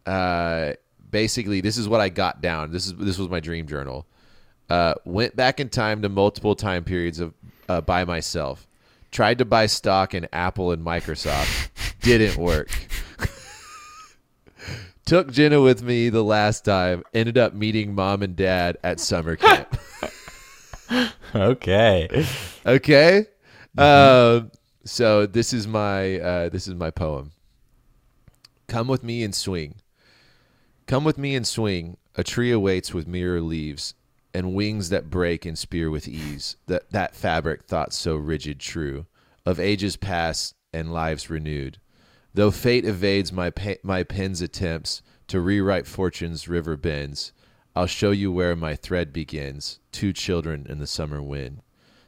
uh, 0.06 0.74
basically, 1.10 1.62
this 1.62 1.78
is 1.78 1.88
what 1.88 2.02
I 2.02 2.10
got 2.10 2.42
down. 2.42 2.72
This 2.72 2.88
is 2.88 2.96
this 2.96 3.18
was 3.18 3.30
my 3.30 3.40
dream 3.40 3.68
journal. 3.68 4.08
Uh, 4.70 4.94
went 5.06 5.36
back 5.36 5.60
in 5.60 5.70
time 5.70 6.02
to 6.04 6.10
multiple 6.10 6.56
time 6.56 6.84
periods 6.84 7.20
of 7.20 7.34
uh, 7.70 7.82
by 7.82 8.04
myself. 8.04 8.68
Tried 9.12 9.38
to 9.38 9.46
buy 9.46 9.68
stock 9.68 10.14
in 10.14 10.28
Apple 10.34 10.72
and 10.72 10.86
Microsoft. 10.86 11.70
Didn't 12.02 12.38
work. 12.38 12.70
Took 15.06 15.32
Jenna 15.32 15.62
with 15.62 15.82
me 15.82 16.10
the 16.10 16.24
last 16.24 16.66
time. 16.66 17.04
Ended 17.14 17.38
up 17.38 17.54
meeting 17.54 17.96
mom 17.96 18.22
and 18.22 18.36
dad 18.36 18.78
at 18.84 19.00
summer 19.00 19.36
camp. 19.36 19.80
Okay. 21.36 22.26
okay. 22.66 23.28
Um, 23.78 24.52
so 24.84 25.28
this 25.28 25.54
is 25.54 25.68
my 25.68 26.20
uh, 26.20 26.50
this 26.50 26.68
is 26.68 26.74
my 26.74 26.90
poem. 26.90 27.32
Come 28.68 28.88
with 28.88 29.04
me 29.04 29.24
and 29.24 29.36
swing. 29.36 29.76
Come 30.88 31.04
with 31.04 31.20
me 31.20 31.36
and 31.36 31.46
swing. 31.46 31.98
A 32.16 32.24
tree 32.24 32.52
awaits 32.52 32.96
with 32.96 33.08
mirror 33.08 33.42
leaves 33.42 33.94
and 34.34 34.54
wings 34.54 34.90
that 34.90 35.10
break 35.10 35.46
and 35.46 35.58
spear 35.58 35.90
with 35.90 36.08
ease. 36.08 36.56
That 36.68 36.90
that 36.92 37.16
fabric 37.16 37.64
thought 37.64 37.94
so 37.94 38.16
rigid 38.16 38.60
true 38.60 39.06
of 39.46 39.60
ages 39.60 39.98
past 39.98 40.56
and 40.74 40.94
lives 40.94 41.30
renewed. 41.30 41.80
Though 42.34 42.52
fate 42.52 42.86
evades 42.86 43.32
my 43.32 43.52
my 43.84 44.04
pen's 44.04 44.42
attempts 44.42 45.02
to 45.28 45.40
rewrite 45.40 45.88
fortune's 45.88 46.48
river 46.48 46.78
bends, 46.78 47.32
I'll 47.76 47.88
show 47.88 48.12
you 48.12 48.32
where 48.32 48.56
my 48.56 48.76
thread 48.76 49.14
begins. 49.14 49.80
Two 49.92 50.14
children 50.14 50.66
in 50.70 50.80
the 50.80 50.88
summer 50.88 51.22
wind, 51.22 51.62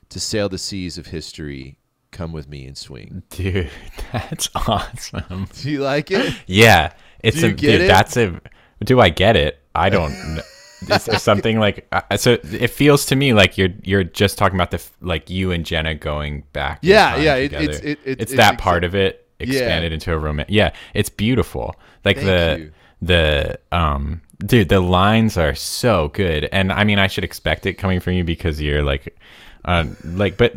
to 0.10 0.20
sail 0.20 0.50
the 0.50 0.58
seas 0.58 0.98
of 0.98 1.08
history. 1.08 1.78
Come 2.12 2.34
with 2.34 2.50
me 2.50 2.66
and 2.66 2.78
swing. 2.78 3.24
Dude, 3.30 3.70
that's 4.12 4.50
awesome. 4.68 5.48
Do 5.54 5.72
you 5.72 5.80
like 5.80 6.12
it? 6.12 6.36
Yeah. 6.46 6.92
It's 7.24 7.42
a 7.42 7.54
dude, 7.54 7.82
it? 7.82 7.88
that's 7.88 8.18
a 8.18 8.42
do 8.84 9.00
I 9.00 9.10
get 9.10 9.38
it? 9.38 9.60
I 9.74 9.90
don't 9.90 10.12
kn- 10.12 10.42
Is 10.90 11.06
there 11.06 11.20
something 11.20 11.60
like 11.60 11.88
uh, 11.92 12.18
so 12.18 12.38
it 12.52 12.70
feels 12.70 13.06
to 13.08 13.16
me 13.16 13.34
like 13.34 13.58
you're 13.58 13.70
you're 13.84 14.04
just 14.04 14.38
talking 14.38 14.56
about 14.56 14.72
the 14.72 14.78
f- 14.78 14.92
like 15.02 15.30
you 15.30 15.52
and 15.52 15.66
Jenna 15.66 15.94
going 15.96 16.44
back 16.54 16.80
Yeah, 16.82 17.16
yeah, 17.18 17.36
it- 17.36 17.54
it's- 17.54 17.80
it- 17.80 17.86
it- 17.86 18.00
it's 18.06 18.22
it's 18.24 18.34
that 18.36 18.56
exa- 18.56 18.58
part 18.60 18.84
of 18.84 18.96
it 18.96 19.28
expanded 19.40 19.92
into 19.92 20.14
a 20.14 20.18
romance 20.18 20.50
yeah 20.50 20.72
it's 20.94 21.10
beautiful. 21.10 21.76
Like 22.06 22.18
Thank 22.18 22.28
the 22.28 22.60
you. 22.60 22.72
the 23.02 23.60
um 23.72 24.22
dude 24.46 24.70
the 24.70 24.80
lines 24.80 25.38
are 25.38 25.54
so 25.56 26.08
good. 26.10 26.48
And 26.52 26.72
i 26.72 26.84
mean 26.84 26.98
i 27.00 27.08
should 27.08 27.24
expect 27.24 27.66
it 27.66 27.74
coming 27.76 28.00
from 28.00 28.14
you 28.14 28.24
because 28.24 28.60
you're 28.62 28.84
like 28.84 29.16
uh 29.66 29.86
like 30.04 30.38
but 30.38 30.54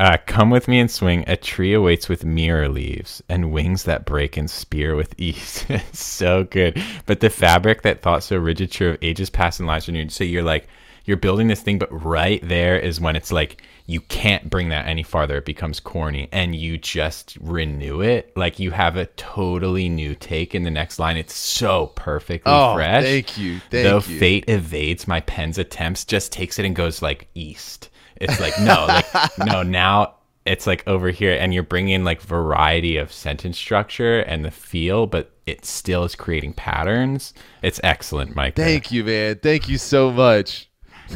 uh 0.00 0.16
come 0.26 0.50
with 0.50 0.68
me 0.68 0.78
and 0.80 0.90
swing. 0.90 1.24
A 1.26 1.36
tree 1.36 1.72
awaits 1.74 2.08
with 2.08 2.24
mirror 2.24 2.68
leaves 2.68 3.22
and 3.28 3.52
wings 3.52 3.84
that 3.84 4.04
break 4.04 4.36
and 4.36 4.50
spear 4.50 4.96
with 4.96 5.14
ease. 5.18 5.64
So 5.92 6.44
good. 6.44 6.82
But 7.06 7.20
the 7.20 7.30
fabric 7.30 7.82
that 7.82 8.02
thought 8.02 8.22
so 8.22 8.36
rigid 8.36 8.70
true 8.70 8.90
of 8.90 8.98
ages 9.02 9.30
past 9.30 9.60
and 9.60 9.66
lives 9.66 9.86
renewed. 9.88 10.12
So 10.12 10.24
you're 10.24 10.42
like 10.42 10.68
you're 11.06 11.16
building 11.18 11.48
this 11.48 11.60
thing 11.60 11.78
but 11.78 11.90
right 12.04 12.40
there 12.48 12.78
is 12.78 12.98
when 13.00 13.14
it's 13.14 13.30
like 13.30 13.62
you 13.86 14.00
can't 14.00 14.48
bring 14.48 14.70
that 14.70 14.86
any 14.86 15.02
farther. 15.02 15.36
It 15.36 15.44
becomes 15.44 15.78
corny 15.78 16.28
and 16.32 16.56
you 16.56 16.78
just 16.78 17.36
renew 17.40 18.00
it. 18.00 18.34
Like 18.36 18.58
you 18.58 18.70
have 18.70 18.96
a 18.96 19.04
totally 19.06 19.88
new 19.90 20.14
take 20.14 20.54
in 20.54 20.62
the 20.62 20.70
next 20.70 20.98
line. 20.98 21.18
It's 21.18 21.34
so 21.34 21.88
perfectly 21.94 22.50
Oh, 22.50 22.74
fresh. 22.74 23.04
thank 23.04 23.36
you, 23.38 23.60
thank 23.70 23.84
though 23.84 23.96
you. 23.96 24.18
fate 24.18 24.44
evades 24.48 25.06
my 25.06 25.20
pen's 25.20 25.58
attempts 25.58 26.04
just 26.06 26.32
takes 26.32 26.58
it 26.58 26.64
and 26.64 26.74
goes 26.74 27.02
like 27.02 27.28
east 27.34 27.90
it's 28.16 28.40
like 28.40 28.58
no 28.60 28.86
like 28.86 29.06
no 29.38 29.62
now 29.62 30.14
it's 30.44 30.66
like 30.66 30.86
over 30.86 31.10
here 31.10 31.32
and 31.34 31.54
you're 31.54 31.62
bringing 31.62 32.04
like 32.04 32.20
variety 32.20 32.96
of 32.96 33.12
sentence 33.12 33.56
structure 33.58 34.20
and 34.20 34.44
the 34.44 34.50
feel 34.50 35.06
but 35.06 35.30
it 35.46 35.64
still 35.64 36.04
is 36.04 36.14
creating 36.14 36.52
patterns 36.52 37.32
it's 37.62 37.80
excellent 37.82 38.34
mike 38.34 38.54
Thank 38.56 38.92
you, 38.92 39.04
man. 39.04 39.38
Thank 39.42 39.68
you 39.68 39.78
so 39.78 40.10
much. 40.10 40.68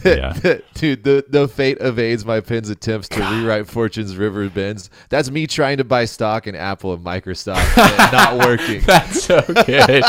Yeah. 0.04 0.34
Dude, 0.74 1.02
the, 1.04 1.24
the 1.28 1.48
fate 1.48 1.78
evades 1.80 2.24
my 2.24 2.40
pen's 2.40 2.68
attempts 2.68 3.08
to 3.08 3.20
rewrite 3.20 3.66
fortune's 3.70 4.16
river 4.16 4.48
bends. 4.50 4.90
That's 5.08 5.30
me 5.30 5.46
trying 5.46 5.78
to 5.78 5.84
buy 5.84 6.04
stock 6.04 6.46
in 6.46 6.54
Apple 6.54 6.92
and 6.92 7.04
Microsoft 7.04 7.78
and 7.78 8.12
not 8.12 8.38
working. 8.46 8.82
that's 8.82 9.24
so 9.24 9.40
good 9.66 10.04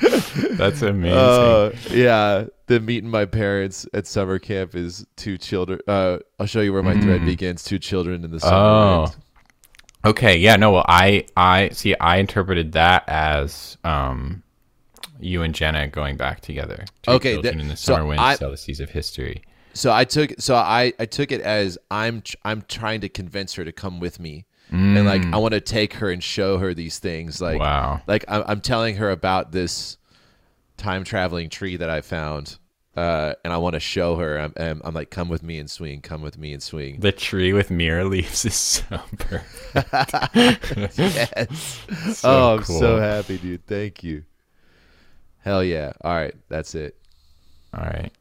that's 0.52 0.82
amazing 0.82 1.16
Uh, 1.18 1.70
yeah, 1.90 2.44
the 2.66 2.80
meeting 2.80 3.10
my 3.10 3.24
parents 3.26 3.86
at 3.92 4.06
summer 4.06 4.38
camp 4.38 4.74
is 4.74 5.06
two 5.16 5.36
children. 5.38 5.80
Uh, 5.86 6.18
I'll 6.38 6.46
show 6.46 6.60
you 6.60 6.72
where 6.72 6.82
my 6.82 6.98
thread 7.00 7.24
begins. 7.24 7.62
Two 7.64 7.78
children 7.78 8.24
in 8.24 8.30
the 8.30 8.40
summer. 8.40 8.56
Oh. 8.56 9.06
Okay, 10.04 10.36
yeah, 10.38 10.56
no, 10.56 10.72
well, 10.72 10.86
I, 10.88 11.26
I 11.36 11.68
see. 11.70 11.94
I 11.96 12.16
interpreted 12.16 12.72
that 12.72 13.04
as 13.06 13.76
um, 13.84 14.42
you 15.20 15.42
and 15.42 15.54
Jenna 15.54 15.88
going 15.88 16.16
back 16.16 16.40
together. 16.40 16.86
Two 17.02 17.10
Okay, 17.12 17.32
children 17.34 17.58
that- 17.58 17.62
in 17.64 17.68
the 17.68 17.76
so 17.76 17.94
summer 17.94 18.06
wind, 18.06 18.20
I- 18.20 18.36
sail 18.36 18.50
the 18.50 18.56
seas 18.56 18.80
of 18.80 18.90
history. 18.90 19.42
So 19.72 19.92
I 19.92 20.04
took 20.04 20.32
so 20.38 20.56
I 20.56 20.92
I 20.98 21.04
took 21.06 21.30
it 21.30 21.40
as 21.42 21.78
I'm 21.92 22.22
tr- 22.22 22.34
I'm 22.44 22.62
trying 22.62 23.02
to 23.02 23.08
convince 23.08 23.54
her 23.54 23.64
to 23.64 23.70
come 23.70 24.00
with 24.00 24.18
me, 24.18 24.44
and 24.70 25.04
like 25.04 25.24
I 25.32 25.36
want 25.38 25.52
to 25.54 25.60
take 25.60 25.94
her 25.94 26.10
and 26.10 26.22
show 26.22 26.58
her 26.58 26.74
these 26.74 26.98
things. 26.98 27.40
Like 27.40 27.58
Wow. 27.60 28.02
like 28.06 28.24
I'm, 28.28 28.44
I'm 28.46 28.60
telling 28.60 28.96
her 28.96 29.10
about 29.10 29.52
this 29.52 29.96
time 30.76 31.04
traveling 31.04 31.48
tree 31.50 31.76
that 31.76 31.90
I 31.90 32.00
found, 32.00 32.56
uh, 32.96 33.34
and 33.44 33.52
I 33.52 33.56
want 33.58 33.74
to 33.74 33.80
show 33.80 34.16
her. 34.16 34.38
I'm, 34.38 34.52
I'm 34.56 34.80
I'm 34.84 34.94
like, 34.94 35.10
come 35.10 35.28
with 35.28 35.42
me 35.42 35.58
and 35.58 35.70
swing. 35.70 36.00
Come 36.00 36.22
with 36.22 36.38
me 36.38 36.52
and 36.52 36.62
swing. 36.62 37.00
The 37.00 37.12
tree 37.12 37.52
with 37.52 37.70
mirror 37.70 38.04
leaves 38.04 38.44
is 38.44 38.54
so 38.54 38.98
perfect. 39.18 40.98
yes. 40.98 41.84
So 42.14 42.28
oh, 42.30 42.54
I'm 42.56 42.62
cool. 42.62 42.78
so 42.78 42.98
happy, 42.98 43.38
dude. 43.38 43.66
Thank 43.66 44.02
you. 44.04 44.24
Hell 45.42 45.64
yeah. 45.64 45.92
All 46.02 46.14
right, 46.14 46.34
that's 46.48 46.74
it. 46.74 46.96
All 47.74 47.84
right. 47.84 48.12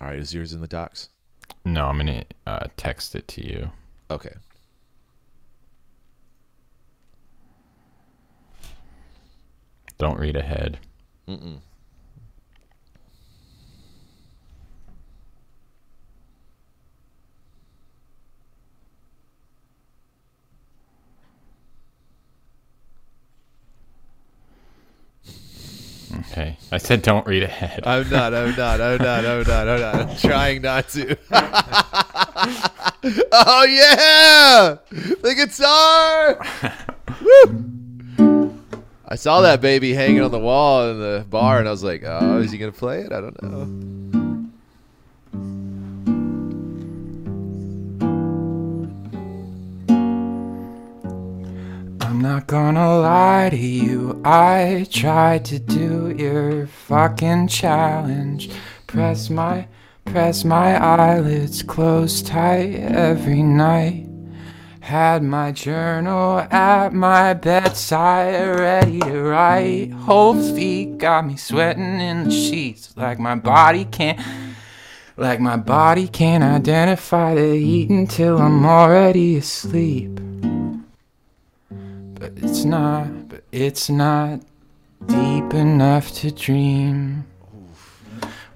All 0.00 0.08
right, 0.08 0.18
is 0.18 0.34
yours 0.34 0.52
in 0.52 0.60
the 0.60 0.66
docs? 0.68 1.08
No, 1.64 1.86
I'm 1.86 1.96
gonna 1.96 2.24
uh, 2.46 2.66
text 2.76 3.14
it 3.14 3.26
to 3.28 3.44
you. 3.46 3.70
Okay. 4.10 4.34
Don't 9.98 10.18
read 10.18 10.36
ahead. 10.36 10.78
Mm-mm. 11.28 11.58
Okay. 26.30 26.56
I 26.70 26.78
said 26.78 27.02
don't 27.02 27.26
read 27.26 27.42
ahead. 27.42 27.82
I'm 27.86 28.08
not. 28.10 28.34
I'm 28.34 28.54
not. 28.54 28.80
I'm 28.80 28.98
not. 28.98 29.24
I'm 29.24 29.42
not. 29.42 29.68
I'm 29.68 29.80
not. 29.80 29.94
I'm 30.10 30.16
trying 30.16 30.62
not 30.62 30.88
to. 30.90 31.16
oh 33.32 33.64
yeah, 33.64 34.76
the 34.90 35.34
guitar. 35.34 36.38
Woo! 37.22 38.60
I 39.08 39.14
saw 39.14 39.40
that 39.40 39.62
baby 39.62 39.94
hanging 39.94 40.20
on 40.20 40.30
the 40.30 40.38
wall 40.38 40.90
in 40.90 40.98
the 40.98 41.24
bar, 41.30 41.58
and 41.60 41.66
I 41.66 41.70
was 41.70 41.82
like, 41.82 42.02
"Oh, 42.04 42.40
is 42.40 42.52
he 42.52 42.58
gonna 42.58 42.72
play 42.72 43.00
it? 43.00 43.12
I 43.12 43.22
don't 43.22 43.42
know." 43.42 43.62
I'm 52.02 52.20
not 52.20 52.46
gonna 52.46 52.98
lie 52.98 53.48
to 53.48 53.56
you. 53.56 54.20
I 54.26 54.86
tried 54.90 55.46
to 55.46 55.58
do 55.58 56.14
your 56.18 56.66
fucking 56.66 57.48
challenge. 57.48 58.50
Press 58.86 59.30
my 59.30 59.68
press 60.06 60.44
my 60.44 60.76
eyelids 60.76 61.62
closed 61.62 62.26
tight 62.26 62.74
every 62.76 63.42
night. 63.42 64.08
Had 64.80 65.22
my 65.22 65.52
journal 65.52 66.38
at 66.38 66.92
my 66.92 67.34
bedside 67.34 68.58
ready 68.58 69.00
to 69.00 69.20
write. 69.20 69.90
Whole 69.92 70.40
feet 70.54 70.98
got 70.98 71.26
me 71.26 71.36
sweating 71.36 72.00
in 72.00 72.24
the 72.24 72.30
sheets 72.30 72.96
like 72.96 73.18
my 73.18 73.34
body 73.34 73.84
can't 73.84 74.20
like 75.16 75.40
my 75.40 75.56
body 75.56 76.06
can't 76.06 76.44
identify 76.44 77.34
the 77.34 77.56
heat 77.56 77.90
until 77.90 78.38
I'm 78.38 78.64
already 78.64 79.36
asleep. 79.36 80.20
But 81.68 82.32
it's 82.36 82.64
not, 82.64 83.28
but 83.28 83.42
it's 83.50 83.90
not 83.90 84.40
deep 85.06 85.52
enough 85.54 86.12
to 86.16 86.30
dream. 86.30 87.24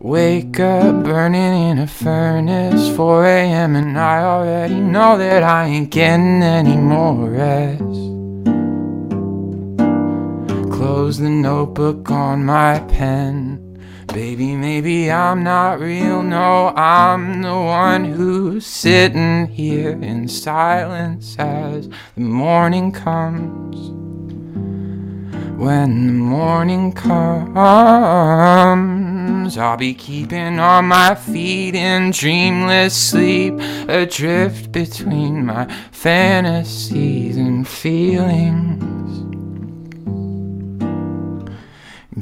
Wake 0.02 0.58
up 0.58 1.04
burning 1.04 1.68
in 1.68 1.78
a 1.78 1.86
furnace, 1.86 2.88
4 2.96 3.26
a.m., 3.26 3.76
and 3.76 3.98
I 3.98 4.22
already 4.22 4.80
know 4.80 5.18
that 5.18 5.42
I 5.42 5.66
ain't 5.66 5.90
getting 5.90 6.42
any 6.42 6.74
more 6.78 7.28
rest. 7.28 7.82
Close 10.72 11.18
the 11.18 11.28
notebook 11.28 12.10
on 12.10 12.46
my 12.46 12.78
pen. 12.88 13.78
Baby, 14.06 14.56
maybe 14.56 15.12
I'm 15.12 15.44
not 15.44 15.80
real. 15.80 16.22
No, 16.22 16.68
I'm 16.68 17.42
the 17.42 17.52
one 17.52 18.06
who's 18.06 18.64
sitting 18.64 19.48
here 19.48 19.90
in 19.90 20.28
silence 20.28 21.36
as 21.38 21.90
the 22.14 22.22
morning 22.22 22.90
comes. 22.90 23.76
When 25.60 26.06
the 26.06 26.14
morning 26.14 26.92
comes, 26.94 27.50
I'll 29.56 29.76
be 29.76 29.94
keeping 29.94 30.58
on 30.58 30.86
my 30.86 31.14
feet 31.14 31.74
in 31.74 32.10
dreamless 32.12 32.94
sleep, 32.94 33.54
adrift 33.88 34.72
between 34.72 35.46
my 35.46 35.66
fantasies 35.90 37.36
and 37.36 37.66
feelings. 37.66 38.80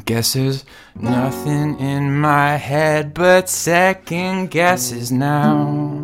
Guess 0.05 0.33
there's 0.33 0.65
nothing 0.95 1.79
in 1.81 2.19
my 2.19 2.57
head 2.57 3.13
but 3.13 3.51
second 3.51 4.51
guesses 4.51 5.13
now. 5.13 5.97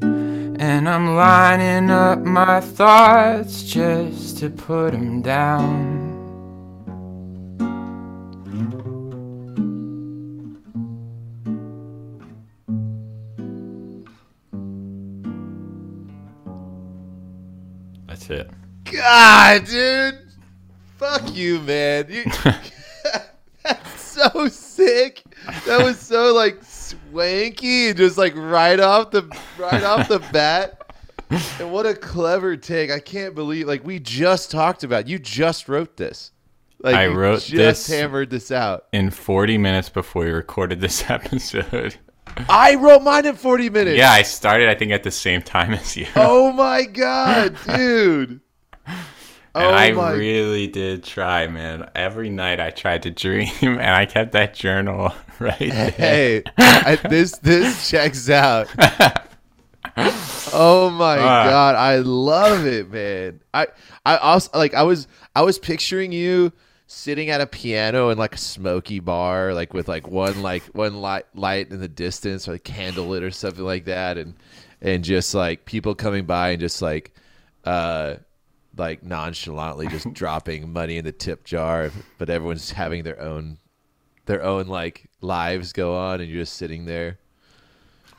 And 0.00 0.88
I'm 0.88 1.14
lining 1.14 1.90
up 1.90 2.20
my 2.20 2.60
thoughts 2.60 3.62
just 3.62 4.38
to 4.38 4.48
put 4.48 4.92
them 4.92 5.20
down. 5.20 6.01
That's 18.28 18.48
it. 18.48 18.50
God, 18.84 19.64
dude. 19.66 20.18
Fuck 20.98 21.34
you, 21.34 21.60
man. 21.60 22.06
You, 22.08 22.24
that's 23.64 24.00
so 24.00 24.48
sick. 24.48 25.22
That 25.66 25.82
was 25.82 25.98
so 25.98 26.32
like 26.32 26.62
swanky 26.62 27.88
and 27.88 27.96
just 27.96 28.18
like 28.18 28.36
right 28.36 28.78
off 28.78 29.10
the 29.10 29.22
right 29.58 29.82
off 29.82 30.08
the 30.08 30.18
bat. 30.32 30.78
And 31.58 31.72
what 31.72 31.86
a 31.86 31.94
clever 31.94 32.56
take. 32.56 32.90
I 32.90 33.00
can't 33.00 33.34
believe 33.34 33.66
like 33.66 33.84
we 33.84 33.98
just 33.98 34.50
talked 34.50 34.84
about. 34.84 35.08
You 35.08 35.18
just 35.18 35.68
wrote 35.68 35.96
this. 35.96 36.30
Like 36.78 36.94
I 36.94 37.06
wrote 37.06 37.40
just 37.42 37.50
this- 37.50 37.86
hammered 37.88 38.30
this 38.30 38.50
out. 38.52 38.86
In 38.92 39.10
40 39.10 39.58
minutes 39.58 39.88
before 39.88 40.24
we 40.24 40.30
recorded 40.30 40.80
this 40.80 41.08
episode. 41.10 41.96
I 42.48 42.74
wrote 42.76 43.02
mine 43.02 43.26
in 43.26 43.34
40 43.36 43.70
minutes. 43.70 43.96
Yeah, 43.98 44.10
I 44.12 44.22
started, 44.22 44.68
I 44.68 44.74
think, 44.74 44.92
at 44.92 45.02
the 45.02 45.10
same 45.10 45.42
time 45.42 45.72
as 45.74 45.96
you. 45.96 46.06
Oh 46.16 46.52
my 46.52 46.84
god, 46.84 47.56
dude. 47.66 48.40
And 49.54 49.66
oh 49.66 49.70
I 49.70 49.92
my 49.92 50.12
really 50.12 50.66
did 50.66 51.04
try, 51.04 51.46
man. 51.46 51.90
Every 51.94 52.30
night 52.30 52.58
I 52.58 52.70
tried 52.70 53.02
to 53.02 53.10
dream, 53.10 53.50
and 53.62 53.80
I 53.82 54.06
kept 54.06 54.32
that 54.32 54.54
journal 54.54 55.12
right 55.38 55.58
there. 55.58 55.90
Hey, 55.90 56.42
I, 56.56 56.96
this 56.96 57.36
this 57.38 57.90
checks 57.90 58.30
out. 58.30 58.68
Oh 60.54 60.90
my 60.90 61.18
Ah. 61.18 61.44
god, 61.50 61.74
I 61.74 61.96
love 61.96 62.66
it, 62.66 62.90
man. 62.90 63.40
I 63.52 63.66
I 64.06 64.16
also 64.16 64.50
like 64.56 64.74
I 64.74 64.84
was 64.84 65.06
I 65.34 65.42
was 65.42 65.58
picturing 65.58 66.12
you 66.12 66.52
sitting 66.92 67.30
at 67.30 67.40
a 67.40 67.46
piano 67.46 68.10
in 68.10 68.18
like 68.18 68.34
a 68.34 68.38
smoky 68.38 69.00
bar, 69.00 69.54
like 69.54 69.72
with 69.72 69.88
like 69.88 70.06
one 70.08 70.42
like 70.42 70.62
one 70.74 71.00
light 71.00 71.24
light 71.34 71.70
in 71.70 71.80
the 71.80 71.88
distance 71.88 72.46
or 72.46 72.52
like 72.52 72.64
candlelit 72.64 73.22
or 73.22 73.30
something 73.30 73.64
like 73.64 73.86
that, 73.86 74.18
and 74.18 74.34
and 74.80 75.02
just 75.02 75.34
like 75.34 75.64
people 75.64 75.94
coming 75.94 76.26
by 76.26 76.50
and 76.50 76.60
just 76.60 76.82
like 76.82 77.14
uh 77.64 78.16
like 78.76 79.02
nonchalantly 79.02 79.86
just 79.88 80.12
dropping 80.12 80.72
money 80.72 80.98
in 80.98 81.04
the 81.04 81.12
tip 81.12 81.44
jar, 81.44 81.90
but 82.18 82.28
everyone's 82.30 82.70
having 82.70 83.02
their 83.02 83.20
own 83.20 83.58
their 84.26 84.42
own 84.42 84.66
like 84.66 85.08
lives 85.20 85.72
go 85.72 85.96
on, 85.96 86.20
and 86.20 86.30
you're 86.30 86.42
just 86.42 86.54
sitting 86.54 86.84
there. 86.84 87.18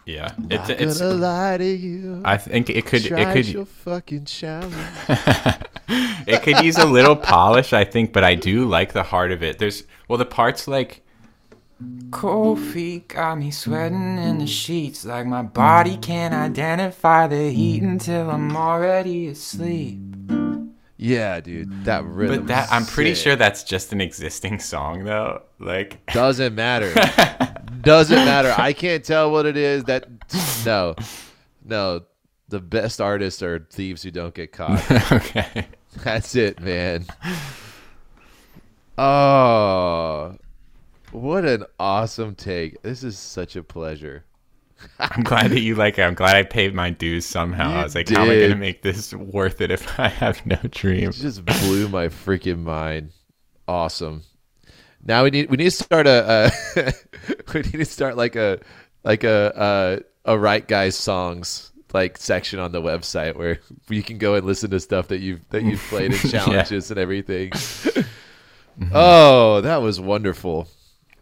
Yeah, 0.06 0.34
Not 0.38 0.70
it's 0.70 0.82
it's. 0.82 1.00
gonna 1.00 1.14
lie 1.14 1.58
to 1.58 1.66
you. 1.66 2.22
I 2.26 2.38
think 2.38 2.70
it 2.70 2.86
could 2.86 3.06
it 3.06 3.10
Tried 3.10 3.34
could 3.34 3.48
your 3.48 3.66
fucking 3.66 4.26
challenge. 4.26 4.76
it 6.28 6.44
could 6.44 6.64
use 6.64 6.78
a 6.78 6.86
little 6.86 7.16
polish, 7.16 7.72
I 7.74 7.86
think, 7.86 8.12
but 8.12 8.24
I 8.24 8.36
do 8.36 8.66
like 8.66 8.94
the 8.94 9.04
heart 9.04 9.32
of 9.32 9.44
it. 9.44 9.60
There's 9.60 9.84
well, 10.08 10.18
the 10.18 10.26
parts 10.26 10.68
like 10.68 11.02
cold 12.12 12.60
feet 12.60 13.08
got 13.10 13.38
me 13.38 13.52
sweating 13.52 14.18
in 14.18 14.40
the 14.40 14.48
sheets, 14.48 15.06
like 15.06 15.26
my 15.26 15.42
body 15.42 15.98
can't 15.98 16.34
identify 16.34 17.28
the 17.28 17.50
heat 17.52 17.82
until 17.84 18.30
I'm 18.30 18.56
already 18.56 19.28
asleep. 19.28 20.00
Yeah, 20.98 21.42
dude, 21.42 21.86
that 21.86 22.06
rhythm. 22.06 22.40
But 22.40 22.48
that 22.48 22.72
I'm 22.72 22.86
pretty 22.86 23.16
sick. 23.16 23.24
sure 23.24 23.36
that's 23.36 23.64
just 23.64 23.92
an 23.92 24.00
existing 24.00 24.60
song, 24.60 25.04
though. 25.04 25.42
Like, 25.60 26.06
doesn't 26.14 26.56
matter. 26.56 26.94
doesn't 27.82 28.16
matter. 28.16 28.54
I 28.58 28.74
can't 28.74 29.04
tell 29.04 29.32
what 29.32 29.46
it 29.46 29.58
is. 29.58 29.84
That 29.86 30.08
no, 30.66 30.96
no. 31.64 32.02
The 32.50 32.60
best 32.60 33.02
artists 33.02 33.42
are 33.42 33.66
thieves 33.72 34.04
who 34.04 34.12
don't 34.12 34.34
get 34.36 34.52
caught. 34.52 34.80
okay, 35.12 35.68
That's 36.04 36.36
it, 36.36 36.60
man. 36.60 37.06
Oh, 38.98 40.38
what 41.12 41.46
an 41.46 41.66
awesome 41.80 42.36
take! 42.36 42.82
This 42.84 43.04
is 43.04 43.18
such 43.18 43.56
a 43.56 43.64
pleasure. 43.64 44.26
I'm 45.00 45.24
glad 45.24 45.52
that 45.52 45.62
you 45.62 45.76
like 45.76 45.98
it. 45.98 46.04
I'm 46.04 46.14
glad 46.14 46.36
I 46.36 46.44
paid 46.44 46.74
my 46.74 46.90
dues 46.90 47.26
somehow. 47.26 47.70
You 47.70 47.76
I 47.78 47.84
was 47.84 47.96
like, 47.96 48.10
how 48.10 48.24
am 48.24 48.30
I 48.30 48.40
gonna 48.40 48.56
make 48.56 48.82
this 48.82 49.14
worth 49.14 49.62
it 49.62 49.72
if 49.72 50.00
I 50.00 50.10
have 50.10 50.46
no 50.46 50.58
dream? 50.70 51.10
It 51.10 51.14
just 51.14 51.44
blew 51.46 51.88
my 51.90 52.08
freaking 52.08 52.60
mind. 52.60 53.12
Awesome. 53.68 54.24
Now 55.06 55.24
we 55.24 55.32
need 55.32 55.50
we 55.50 55.58
need 55.58 55.66
to 55.66 55.72
start 55.72 56.08
a, 56.08 56.52
uh 56.78 56.92
we 57.54 57.62
need 57.62 57.72
to 57.74 57.86
start 57.86 58.16
like 58.18 58.36
a 58.36 58.60
like 59.04 59.24
a 59.24 60.02
a, 60.26 60.34
a 60.34 60.38
write 60.40 60.68
guys 60.68 60.96
songs 60.96 61.72
like 61.94 62.18
section 62.18 62.58
on 62.60 62.72
the 62.72 62.82
website 62.82 63.36
where 63.36 63.60
you 63.90 64.02
can 64.02 64.18
go 64.18 64.34
and 64.36 64.46
listen 64.48 64.70
to 64.72 64.80
stuff 64.80 65.10
that 65.10 65.20
you've 65.20 65.48
that 65.50 65.64
you've 65.64 65.82
played 65.90 66.12
in 66.14 66.20
Yeah. 66.24 66.44
challenges 66.46 66.90
and 66.90 67.00
everything. 67.00 67.52
Oh, 68.92 69.62
that 69.62 69.78
was 69.82 70.00
wonderful. 70.00 70.68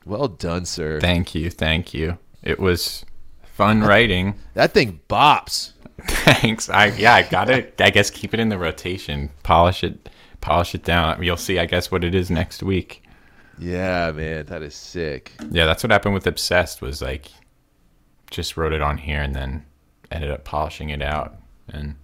Well 0.06 0.28
done, 0.28 0.66
sir. 0.66 1.00
Thank 1.00 1.36
you, 1.36 1.50
thank 1.50 1.94
you. 1.94 2.18
It 2.42 2.60
was 2.60 3.06
fun 3.44 3.82
writing. 3.82 4.36
that 4.54 4.72
thing 4.74 5.00
bops. 5.10 5.74
Thanks. 6.08 6.70
I 6.70 6.88
yeah, 6.88 7.14
I 7.14 7.22
gotta. 7.24 7.68
I 7.84 7.92
guess 7.92 8.10
keep 8.10 8.34
it 8.34 8.40
in 8.40 8.50
the 8.50 8.58
rotation. 8.58 9.30
Polish 9.44 9.84
it. 9.84 10.10
Polish 10.40 10.74
it 10.74 10.84
down. 10.84 11.22
You'll 11.22 11.38
see. 11.38 11.60
I 11.60 11.66
guess 11.68 11.92
what 11.92 12.04
it 12.04 12.16
is 12.16 12.32
next 12.32 12.64
week. 12.64 13.04
Yeah, 13.62 14.12
man, 14.12 14.48
that 14.48 14.62
is 14.64 14.76
sick. 14.76 15.34
Yeah, 15.52 15.66
that's 15.66 15.84
what 15.84 15.92
happened 15.92 16.16
with 16.16 16.28
Obsessed. 16.28 16.82
Was 16.82 17.02
like, 17.02 17.28
just 18.30 18.58
wrote 18.58 18.74
it 18.74 18.82
on 18.82 18.98
here 18.98 19.22
and 19.22 19.36
then 19.36 19.66
ended 20.10 20.32
up 20.32 20.44
polishing 20.44 20.90
it 20.90 21.02
out. 21.02 21.36
And 21.70 21.96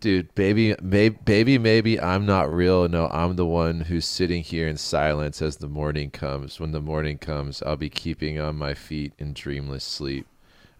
Dude, 0.00 0.32
baby, 0.36 0.76
may, 0.80 1.08
baby, 1.08 1.58
maybe 1.58 2.00
I'm 2.00 2.24
not 2.24 2.52
real. 2.52 2.88
No, 2.88 3.08
I'm 3.08 3.34
the 3.34 3.44
one 3.44 3.80
who's 3.80 4.06
sitting 4.06 4.44
here 4.44 4.68
in 4.68 4.76
silence 4.76 5.42
as 5.42 5.56
the 5.56 5.68
morning 5.68 6.10
comes. 6.10 6.60
When 6.60 6.70
the 6.70 6.80
morning 6.80 7.18
comes, 7.18 7.62
I'll 7.62 7.76
be 7.76 7.90
keeping 7.90 8.38
on 8.38 8.56
my 8.56 8.74
feet 8.74 9.12
in 9.18 9.32
dreamless 9.32 9.82
sleep, 9.82 10.26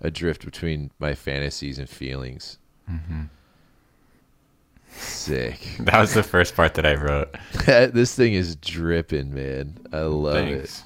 adrift 0.01 0.45
between 0.45 0.93
my 1.01 1.15
fantasies 1.15 1.81
and 1.81 1.89
feelings. 1.89 2.59
Mm-hmm. 2.89 3.23
Sick. 4.91 5.61
That 5.81 6.01
was 6.01 6.15
the 6.15 6.23
first 6.23 6.55
part 6.57 6.75
that 6.75 6.87
I 6.87 6.95
wrote. 6.95 7.35
this 7.67 8.15
thing 8.15 8.35
is 8.35 8.57
dripping, 8.57 9.33
man. 9.35 9.79
I 9.93 10.01
love 10.01 10.35
Thanks. 10.35 10.83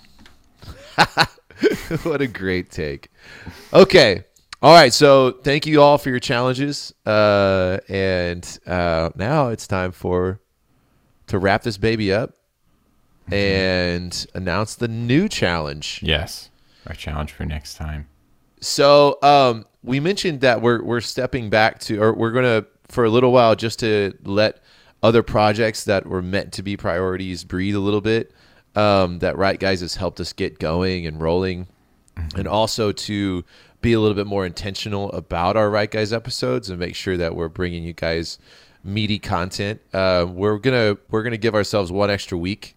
it. 0.99 1.29
what 2.03 2.21
a 2.21 2.27
great 2.27 2.71
take. 2.71 3.09
Okay. 3.73 4.25
All 4.61 4.75
right. 4.75 4.93
So 4.93 5.33
thank 5.33 5.67
you 5.67 5.81
all 5.83 5.99
for 5.99 6.11
your 6.11 6.21
challenges. 6.21 6.93
Uh, 7.05 7.79
and 7.89 8.59
uh, 8.67 9.11
now 9.17 9.49
it's 9.49 9.67
time 9.67 9.93
for 9.93 10.41
to 11.29 11.39
wrap 11.39 11.63
this 11.63 11.79
baby 11.79 12.13
up 12.13 12.35
and 13.31 14.27
announce 14.35 14.75
the 14.75 14.89
new 14.89 15.29
challenge. 15.29 16.01
Yes. 16.03 16.51
Our 16.87 16.95
challenge 16.95 17.33
for 17.33 17.45
next 17.45 17.75
time. 17.75 18.09
So 18.61 19.19
um, 19.23 19.67
we 19.83 19.99
mentioned 20.01 20.41
that 20.43 20.63
we're 20.63 20.83
we're 20.83 21.01
stepping 21.01 21.51
back 21.51 21.81
to, 21.81 22.01
or 22.01 22.13
we're 22.13 22.31
gonna 22.31 22.65
for 22.93 23.05
a 23.05 23.11
little 23.11 23.33
while 23.33 23.57
just 23.57 23.79
to 23.81 24.13
let 24.25 24.61
other 25.03 25.23
projects 25.23 25.85
that 25.85 26.07
were 26.07 26.23
meant 26.23 26.53
to 26.53 26.63
be 26.63 26.77
priorities 26.77 27.43
breathe 27.43 27.75
a 27.75 27.81
little 27.81 28.01
bit. 28.01 28.33
Um, 28.75 29.19
that 29.19 29.37
write 29.37 29.61
guys 29.61 29.81
has 29.81 29.97
helped 29.97 30.19
us 30.21 30.33
get 30.33 30.59
going 30.59 31.07
and 31.07 31.21
rolling, 31.21 31.67
and 32.37 32.49
also 32.49 32.91
to 32.93 33.45
be 33.83 33.93
a 33.93 34.01
little 34.01 34.15
bit 34.15 34.27
more 34.27 34.47
intentional 34.47 35.13
about 35.13 35.57
our 35.57 35.69
write 35.69 35.91
guys 35.91 36.11
episodes 36.13 36.71
and 36.71 36.79
make 36.79 36.95
sure 36.95 37.17
that 37.19 37.35
we're 37.35 37.49
bringing 37.49 37.85
you 37.85 37.93
guys 37.93 38.39
meaty 38.83 39.19
content. 39.19 39.81
Uh, 39.93 40.27
we're 40.29 40.59
gonna 40.59 40.97
we're 41.11 41.23
gonna 41.23 41.37
give 41.37 41.55
ourselves 41.55 41.93
one 41.93 42.11
extra 42.11 42.39
week 42.39 42.75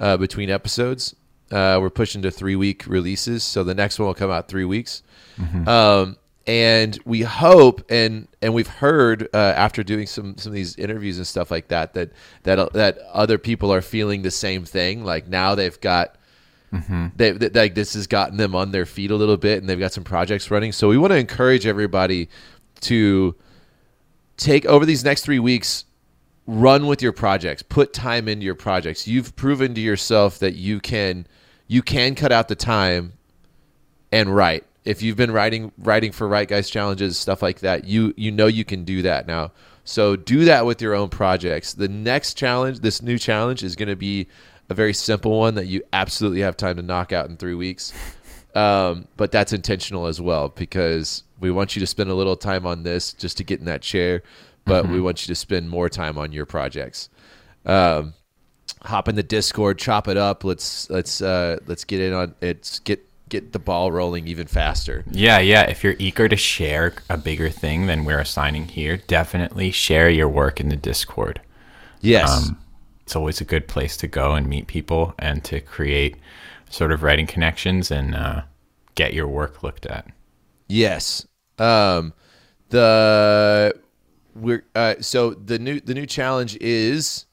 uh, 0.00 0.16
between 0.16 0.50
episodes. 0.50 1.14
Uh, 1.52 1.78
we're 1.80 1.88
pushing 1.90 2.20
to 2.22 2.30
three 2.30 2.56
week 2.56 2.84
releases, 2.86 3.44
so 3.44 3.62
the 3.64 3.74
next 3.74 3.98
one 3.98 4.06
will 4.06 4.14
come 4.14 4.30
out 4.30 4.48
three 4.48 4.64
weeks. 4.64 5.02
Um, 5.68 6.16
and 6.48 6.98
we 7.04 7.20
hope 7.20 7.84
and 7.90 8.26
and 8.40 8.54
we've 8.54 8.66
heard 8.66 9.28
uh, 9.34 9.36
after 9.36 9.84
doing 9.84 10.06
some 10.06 10.38
some 10.38 10.50
of 10.50 10.54
these 10.54 10.76
interviews 10.76 11.18
and 11.18 11.26
stuff 11.26 11.50
like 11.50 11.68
that 11.68 11.92
that 11.92 12.10
that 12.44 12.72
that 12.72 12.98
other 13.12 13.36
people 13.36 13.70
are 13.72 13.82
feeling 13.82 14.22
the 14.22 14.30
same 14.30 14.64
thing. 14.64 15.04
Like 15.04 15.28
now 15.28 15.54
they've 15.54 15.78
got 15.80 16.16
they, 17.16 17.32
they 17.32 17.50
like 17.50 17.74
this 17.74 17.92
has 17.92 18.06
gotten 18.06 18.38
them 18.38 18.54
on 18.54 18.72
their 18.72 18.86
feet 18.86 19.10
a 19.10 19.14
little 19.14 19.36
bit, 19.36 19.58
and 19.58 19.68
they've 19.68 19.78
got 19.78 19.92
some 19.92 20.04
projects 20.04 20.50
running. 20.50 20.72
So 20.72 20.88
we 20.88 20.96
want 20.96 21.12
to 21.12 21.18
encourage 21.18 21.66
everybody 21.66 22.30
to 22.80 23.34
take 24.38 24.64
over 24.64 24.86
these 24.86 25.04
next 25.04 25.24
three 25.24 25.38
weeks 25.38 25.84
run 26.46 26.86
with 26.86 27.02
your 27.02 27.12
projects 27.12 27.62
put 27.62 27.92
time 27.92 28.26
into 28.26 28.46
your 28.46 28.54
projects 28.54 29.06
you've 29.06 29.36
proven 29.36 29.74
to 29.74 29.82
yourself 29.82 30.38
that 30.38 30.54
you 30.54 30.80
can 30.80 31.26
you 31.66 31.82
can 31.82 32.14
cut 32.14 32.32
out 32.32 32.48
the 32.48 32.54
time 32.54 33.12
and 34.12 34.34
write 34.34 34.64
if 34.88 35.02
you've 35.02 35.16
been 35.16 35.30
writing 35.30 35.70
writing 35.78 36.12
for 36.12 36.26
write 36.26 36.48
guys 36.48 36.70
challenges 36.70 37.18
stuff 37.18 37.42
like 37.42 37.60
that 37.60 37.84
you 37.84 38.14
you 38.16 38.30
know 38.30 38.46
you 38.46 38.64
can 38.64 38.84
do 38.84 39.02
that 39.02 39.26
now. 39.26 39.52
So 39.84 40.16
do 40.16 40.44
that 40.44 40.66
with 40.66 40.82
your 40.82 40.94
own 40.94 41.08
projects. 41.08 41.74
The 41.74 41.88
next 41.88 42.34
challenge 42.34 42.80
this 42.80 43.02
new 43.02 43.18
challenge 43.18 43.62
is 43.62 43.76
going 43.76 43.88
to 43.88 43.96
be 43.96 44.28
a 44.70 44.74
very 44.74 44.94
simple 44.94 45.38
one 45.38 45.54
that 45.54 45.66
you 45.66 45.82
absolutely 45.92 46.40
have 46.40 46.56
time 46.56 46.76
to 46.76 46.82
knock 46.82 47.12
out 47.12 47.28
in 47.28 47.36
three 47.36 47.54
weeks. 47.54 47.92
Um, 48.54 49.06
but 49.16 49.30
that's 49.30 49.52
intentional 49.52 50.06
as 50.06 50.20
well 50.20 50.48
because 50.48 51.22
we 51.38 51.50
want 51.50 51.76
you 51.76 51.80
to 51.80 51.86
spend 51.86 52.10
a 52.10 52.14
little 52.14 52.34
time 52.34 52.66
on 52.66 52.82
this 52.82 53.12
just 53.12 53.36
to 53.36 53.44
get 53.44 53.60
in 53.60 53.66
that 53.66 53.82
chair 53.82 54.22
but 54.68 54.88
we 54.88 55.00
want 55.00 55.22
you 55.22 55.32
to 55.32 55.34
spend 55.34 55.68
more 55.68 55.88
time 55.88 56.18
on 56.18 56.30
your 56.30 56.46
projects. 56.46 57.08
Um, 57.64 58.14
hop 58.82 59.08
in 59.08 59.16
the 59.16 59.22
discord 59.22 59.78
chop 59.78 60.08
it 60.08 60.16
up. 60.16 60.44
Let's 60.44 60.88
let's 60.90 61.20
uh 61.20 61.58
let's 61.66 61.84
get 61.84 62.00
in 62.00 62.12
on 62.12 62.34
it's 62.40 62.78
get 62.80 63.07
get 63.28 63.52
the 63.52 63.58
ball 63.58 63.92
rolling 63.92 64.26
even 64.26 64.46
faster 64.46 65.04
Yeah, 65.10 65.38
yeah. 65.38 65.62
If 65.62 65.84
you're 65.84 65.96
eager 65.98 66.28
to 66.28 66.36
share 66.36 66.94
a 67.08 67.16
bigger 67.16 67.50
thing 67.50 67.86
than 67.86 68.04
we're 68.04 68.20
assigning 68.20 68.68
here, 68.68 68.96
definitely 68.96 69.70
share 69.70 70.08
your 70.10 70.28
work 70.28 70.60
in 70.60 70.68
the 70.68 70.76
Discord. 70.76 71.40
yes 72.00 72.48
Um, 72.48 72.58
it's 73.02 73.16
always 73.16 73.40
a 73.40 73.44
good 73.44 73.68
place 73.68 73.96
to 73.98 74.06
go 74.06 74.34
and 74.34 74.46
meet 74.46 74.66
people 74.66 75.14
and 75.18 75.42
to 75.44 75.60
create 75.60 76.16
sort 76.68 76.92
of 76.92 77.02
writing 77.02 77.26
connections 77.26 77.90
and 77.90 78.14
uh, 78.14 78.42
get 78.94 79.14
your 79.14 79.26
work 79.26 79.62
looked 79.62 79.86
at. 79.86 80.06
Yes. 80.68 81.26
Um, 81.58 82.12
the 82.68 83.74
we're 84.34 84.64
uh, 84.74 84.96
so 85.00 85.30
the 85.30 85.58
new 85.58 85.80
the 85.80 85.94
new 85.94 86.06
challenge 86.06 86.56
is 86.60 87.26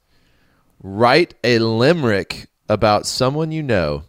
write 0.81 1.33
a 1.43 1.59
limerick 1.59 2.47
about 2.69 3.05
someone 3.05 3.51
you 3.51 3.61
know. 3.63 4.03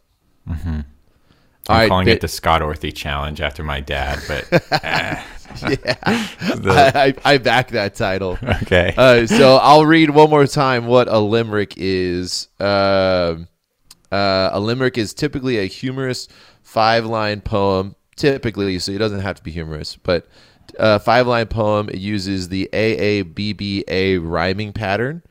I'm 1.69 1.79
right, 1.79 1.89
calling 1.89 2.09
it 2.09 2.21
the 2.21 2.29
Scott 2.29 2.63
Orthy 2.63 2.95
challenge 2.95 3.41
after 3.41 3.63
my 3.63 3.81
dad, 3.81 4.21
but 4.29 4.73
eh, 4.85 5.23
I, 5.63 5.79
I, 6.65 7.15
I 7.25 7.39
back 7.39 7.69
that 7.69 7.95
title. 7.95 8.39
okay. 8.63 8.95
Uh, 8.97 9.27
so 9.27 9.57
I'll 9.57 9.87
read 9.87 10.11
one 10.11 10.31
more 10.31 10.47
time 10.47 10.87
what 10.87 11.09
a 11.09 11.19
limerick 11.19 11.75
is. 11.77 12.49
Um 12.61 13.49
uh, 14.13 14.51
a 14.53 14.61
limerick 14.61 14.97
is 14.99 15.13
typically 15.13 15.59
a 15.59 15.67
humorous 15.67 16.29
five 16.63 17.05
line 17.05 17.41
poem, 17.41 17.97
typically, 18.17 18.79
so 18.79 18.93
it 18.93 18.99
doesn't 18.99 19.21
have 19.21 19.37
to 19.37 19.43
be 19.43 19.51
humorous, 19.51 19.97
but 19.97 20.27
a 20.79 20.99
five 20.99 21.27
line 21.27 21.47
poem 21.47 21.89
it 21.89 21.99
uses 21.99 22.49
the 22.49 22.69
AABBA 22.73 24.21
rhyming 24.23 24.73
pattern. 24.73 25.23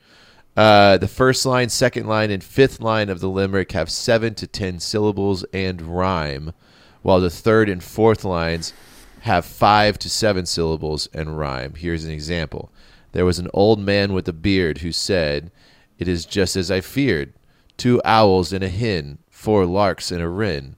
Uh, 0.56 0.98
the 0.98 1.08
first 1.08 1.45
line, 1.45 1.69
second 1.69 2.08
line, 2.08 2.32
and 2.32 2.43
fifth 2.43 2.80
line 2.80 3.09
of 3.09 3.19
the 3.19 3.30
limerick 3.30 3.74
have 3.74 3.90
seven 3.90 4.34
to 4.35 4.48
ten 4.48 4.80
syllables 4.80 5.43
and 5.53 5.82
rhyme, 5.82 6.53
while 7.01 7.19
the 7.19 7.30
third 7.30 7.67
and 7.67 7.84
fourth 7.84 8.24
lines 8.24 8.74
have 9.22 9.43
five 9.43 10.00
to 10.00 10.09
seven 10.09 10.45
syllables 10.45 11.08
and 11.14 11.38
rhyme. 11.38 11.74
Here's 11.74 12.06
an 12.06 12.11
example. 12.11 12.72
There 13.11 13.25
was 13.25 13.40
an 13.40 13.50
old 13.53 13.80
man 13.80 14.14
with 14.14 14.27
a 14.27 14.34
beard 14.34 14.80
who 14.80 14.92
said, 14.92 15.51
It 15.98 16.08
is 16.08 16.25
just 16.25 16.56
as 16.56 16.69
I 16.69 16.82
feared. 16.82 17.34
Two 17.75 18.01
owls 18.06 18.53
and 18.53 18.64
a 18.64 18.69
hen, 18.69 19.17
four 19.30 19.66
larks 19.66 20.11
and 20.11 20.22
a 20.22 20.30
wren, 20.30 20.75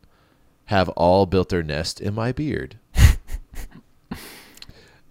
have 0.65 0.89
all 0.89 1.25
built 1.25 1.49
their 1.49 1.61
nest 1.61 2.01
in 2.01 2.15
my 2.15 2.31
beard. 2.31 2.79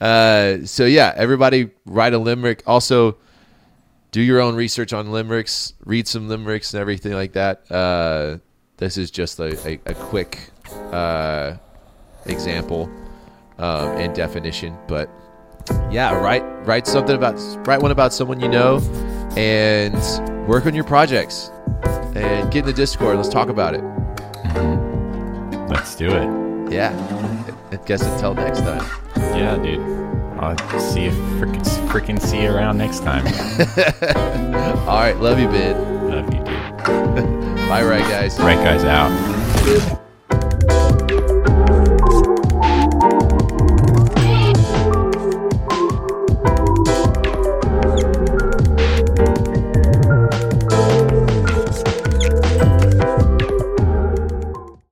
uh, 0.00 0.58
so, 0.64 0.84
yeah, 0.84 1.12
everybody 1.16 1.70
write 1.84 2.14
a 2.14 2.18
limerick. 2.18 2.62
Also, 2.66 3.18
do 4.16 4.22
your 4.22 4.40
own 4.40 4.54
research 4.54 4.94
on 4.94 5.12
limericks, 5.12 5.74
read 5.84 6.08
some 6.08 6.26
limericks 6.26 6.72
and 6.72 6.80
everything 6.80 7.12
like 7.12 7.34
that. 7.34 7.70
Uh, 7.70 8.38
this 8.78 8.96
is 8.96 9.10
just 9.10 9.38
a, 9.38 9.54
a, 9.68 9.78
a 9.84 9.92
quick 9.92 10.52
uh, 10.90 11.54
example 12.24 12.90
um, 13.58 13.88
and 13.98 14.14
definition, 14.14 14.74
but 14.88 15.10
yeah, 15.90 16.14
write 16.18 16.40
write 16.64 16.86
something 16.86 17.14
about 17.14 17.34
write 17.66 17.82
one 17.82 17.90
about 17.90 18.10
someone 18.14 18.40
you 18.40 18.48
know, 18.48 18.78
and 19.36 20.48
work 20.48 20.64
on 20.64 20.74
your 20.74 20.84
projects, 20.84 21.50
and 22.14 22.50
get 22.50 22.60
in 22.60 22.64
the 22.64 22.72
Discord. 22.72 23.18
Let's 23.18 23.28
talk 23.28 23.50
about 23.50 23.74
it. 23.74 23.84
Let's 25.68 25.94
do 25.94 26.06
it. 26.06 26.72
Yeah, 26.72 26.90
I 27.70 27.76
guess 27.84 28.00
until 28.02 28.32
next 28.32 28.60
time. 28.60 28.82
Yeah, 29.36 29.58
dude. 29.58 30.15
I'll 30.38 30.80
see 30.80 31.04
you 31.04 31.10
frickin' 31.10 31.64
frickin' 31.88 32.20
see 32.20 32.42
you 32.42 32.54
around 32.54 32.78
next 32.78 33.00
time. 33.00 33.26
All 34.88 34.98
right, 35.00 35.16
love 35.16 35.38
you, 35.38 35.48
bid. 35.48 35.76
Love 35.76 36.26
you, 36.26 36.40
dude. 36.40 36.46
Bye, 37.68 37.84
write 37.84 38.08
guys. 38.08 38.38
Write 38.38 38.62
Guys 38.62 38.84
out. 38.84 40.02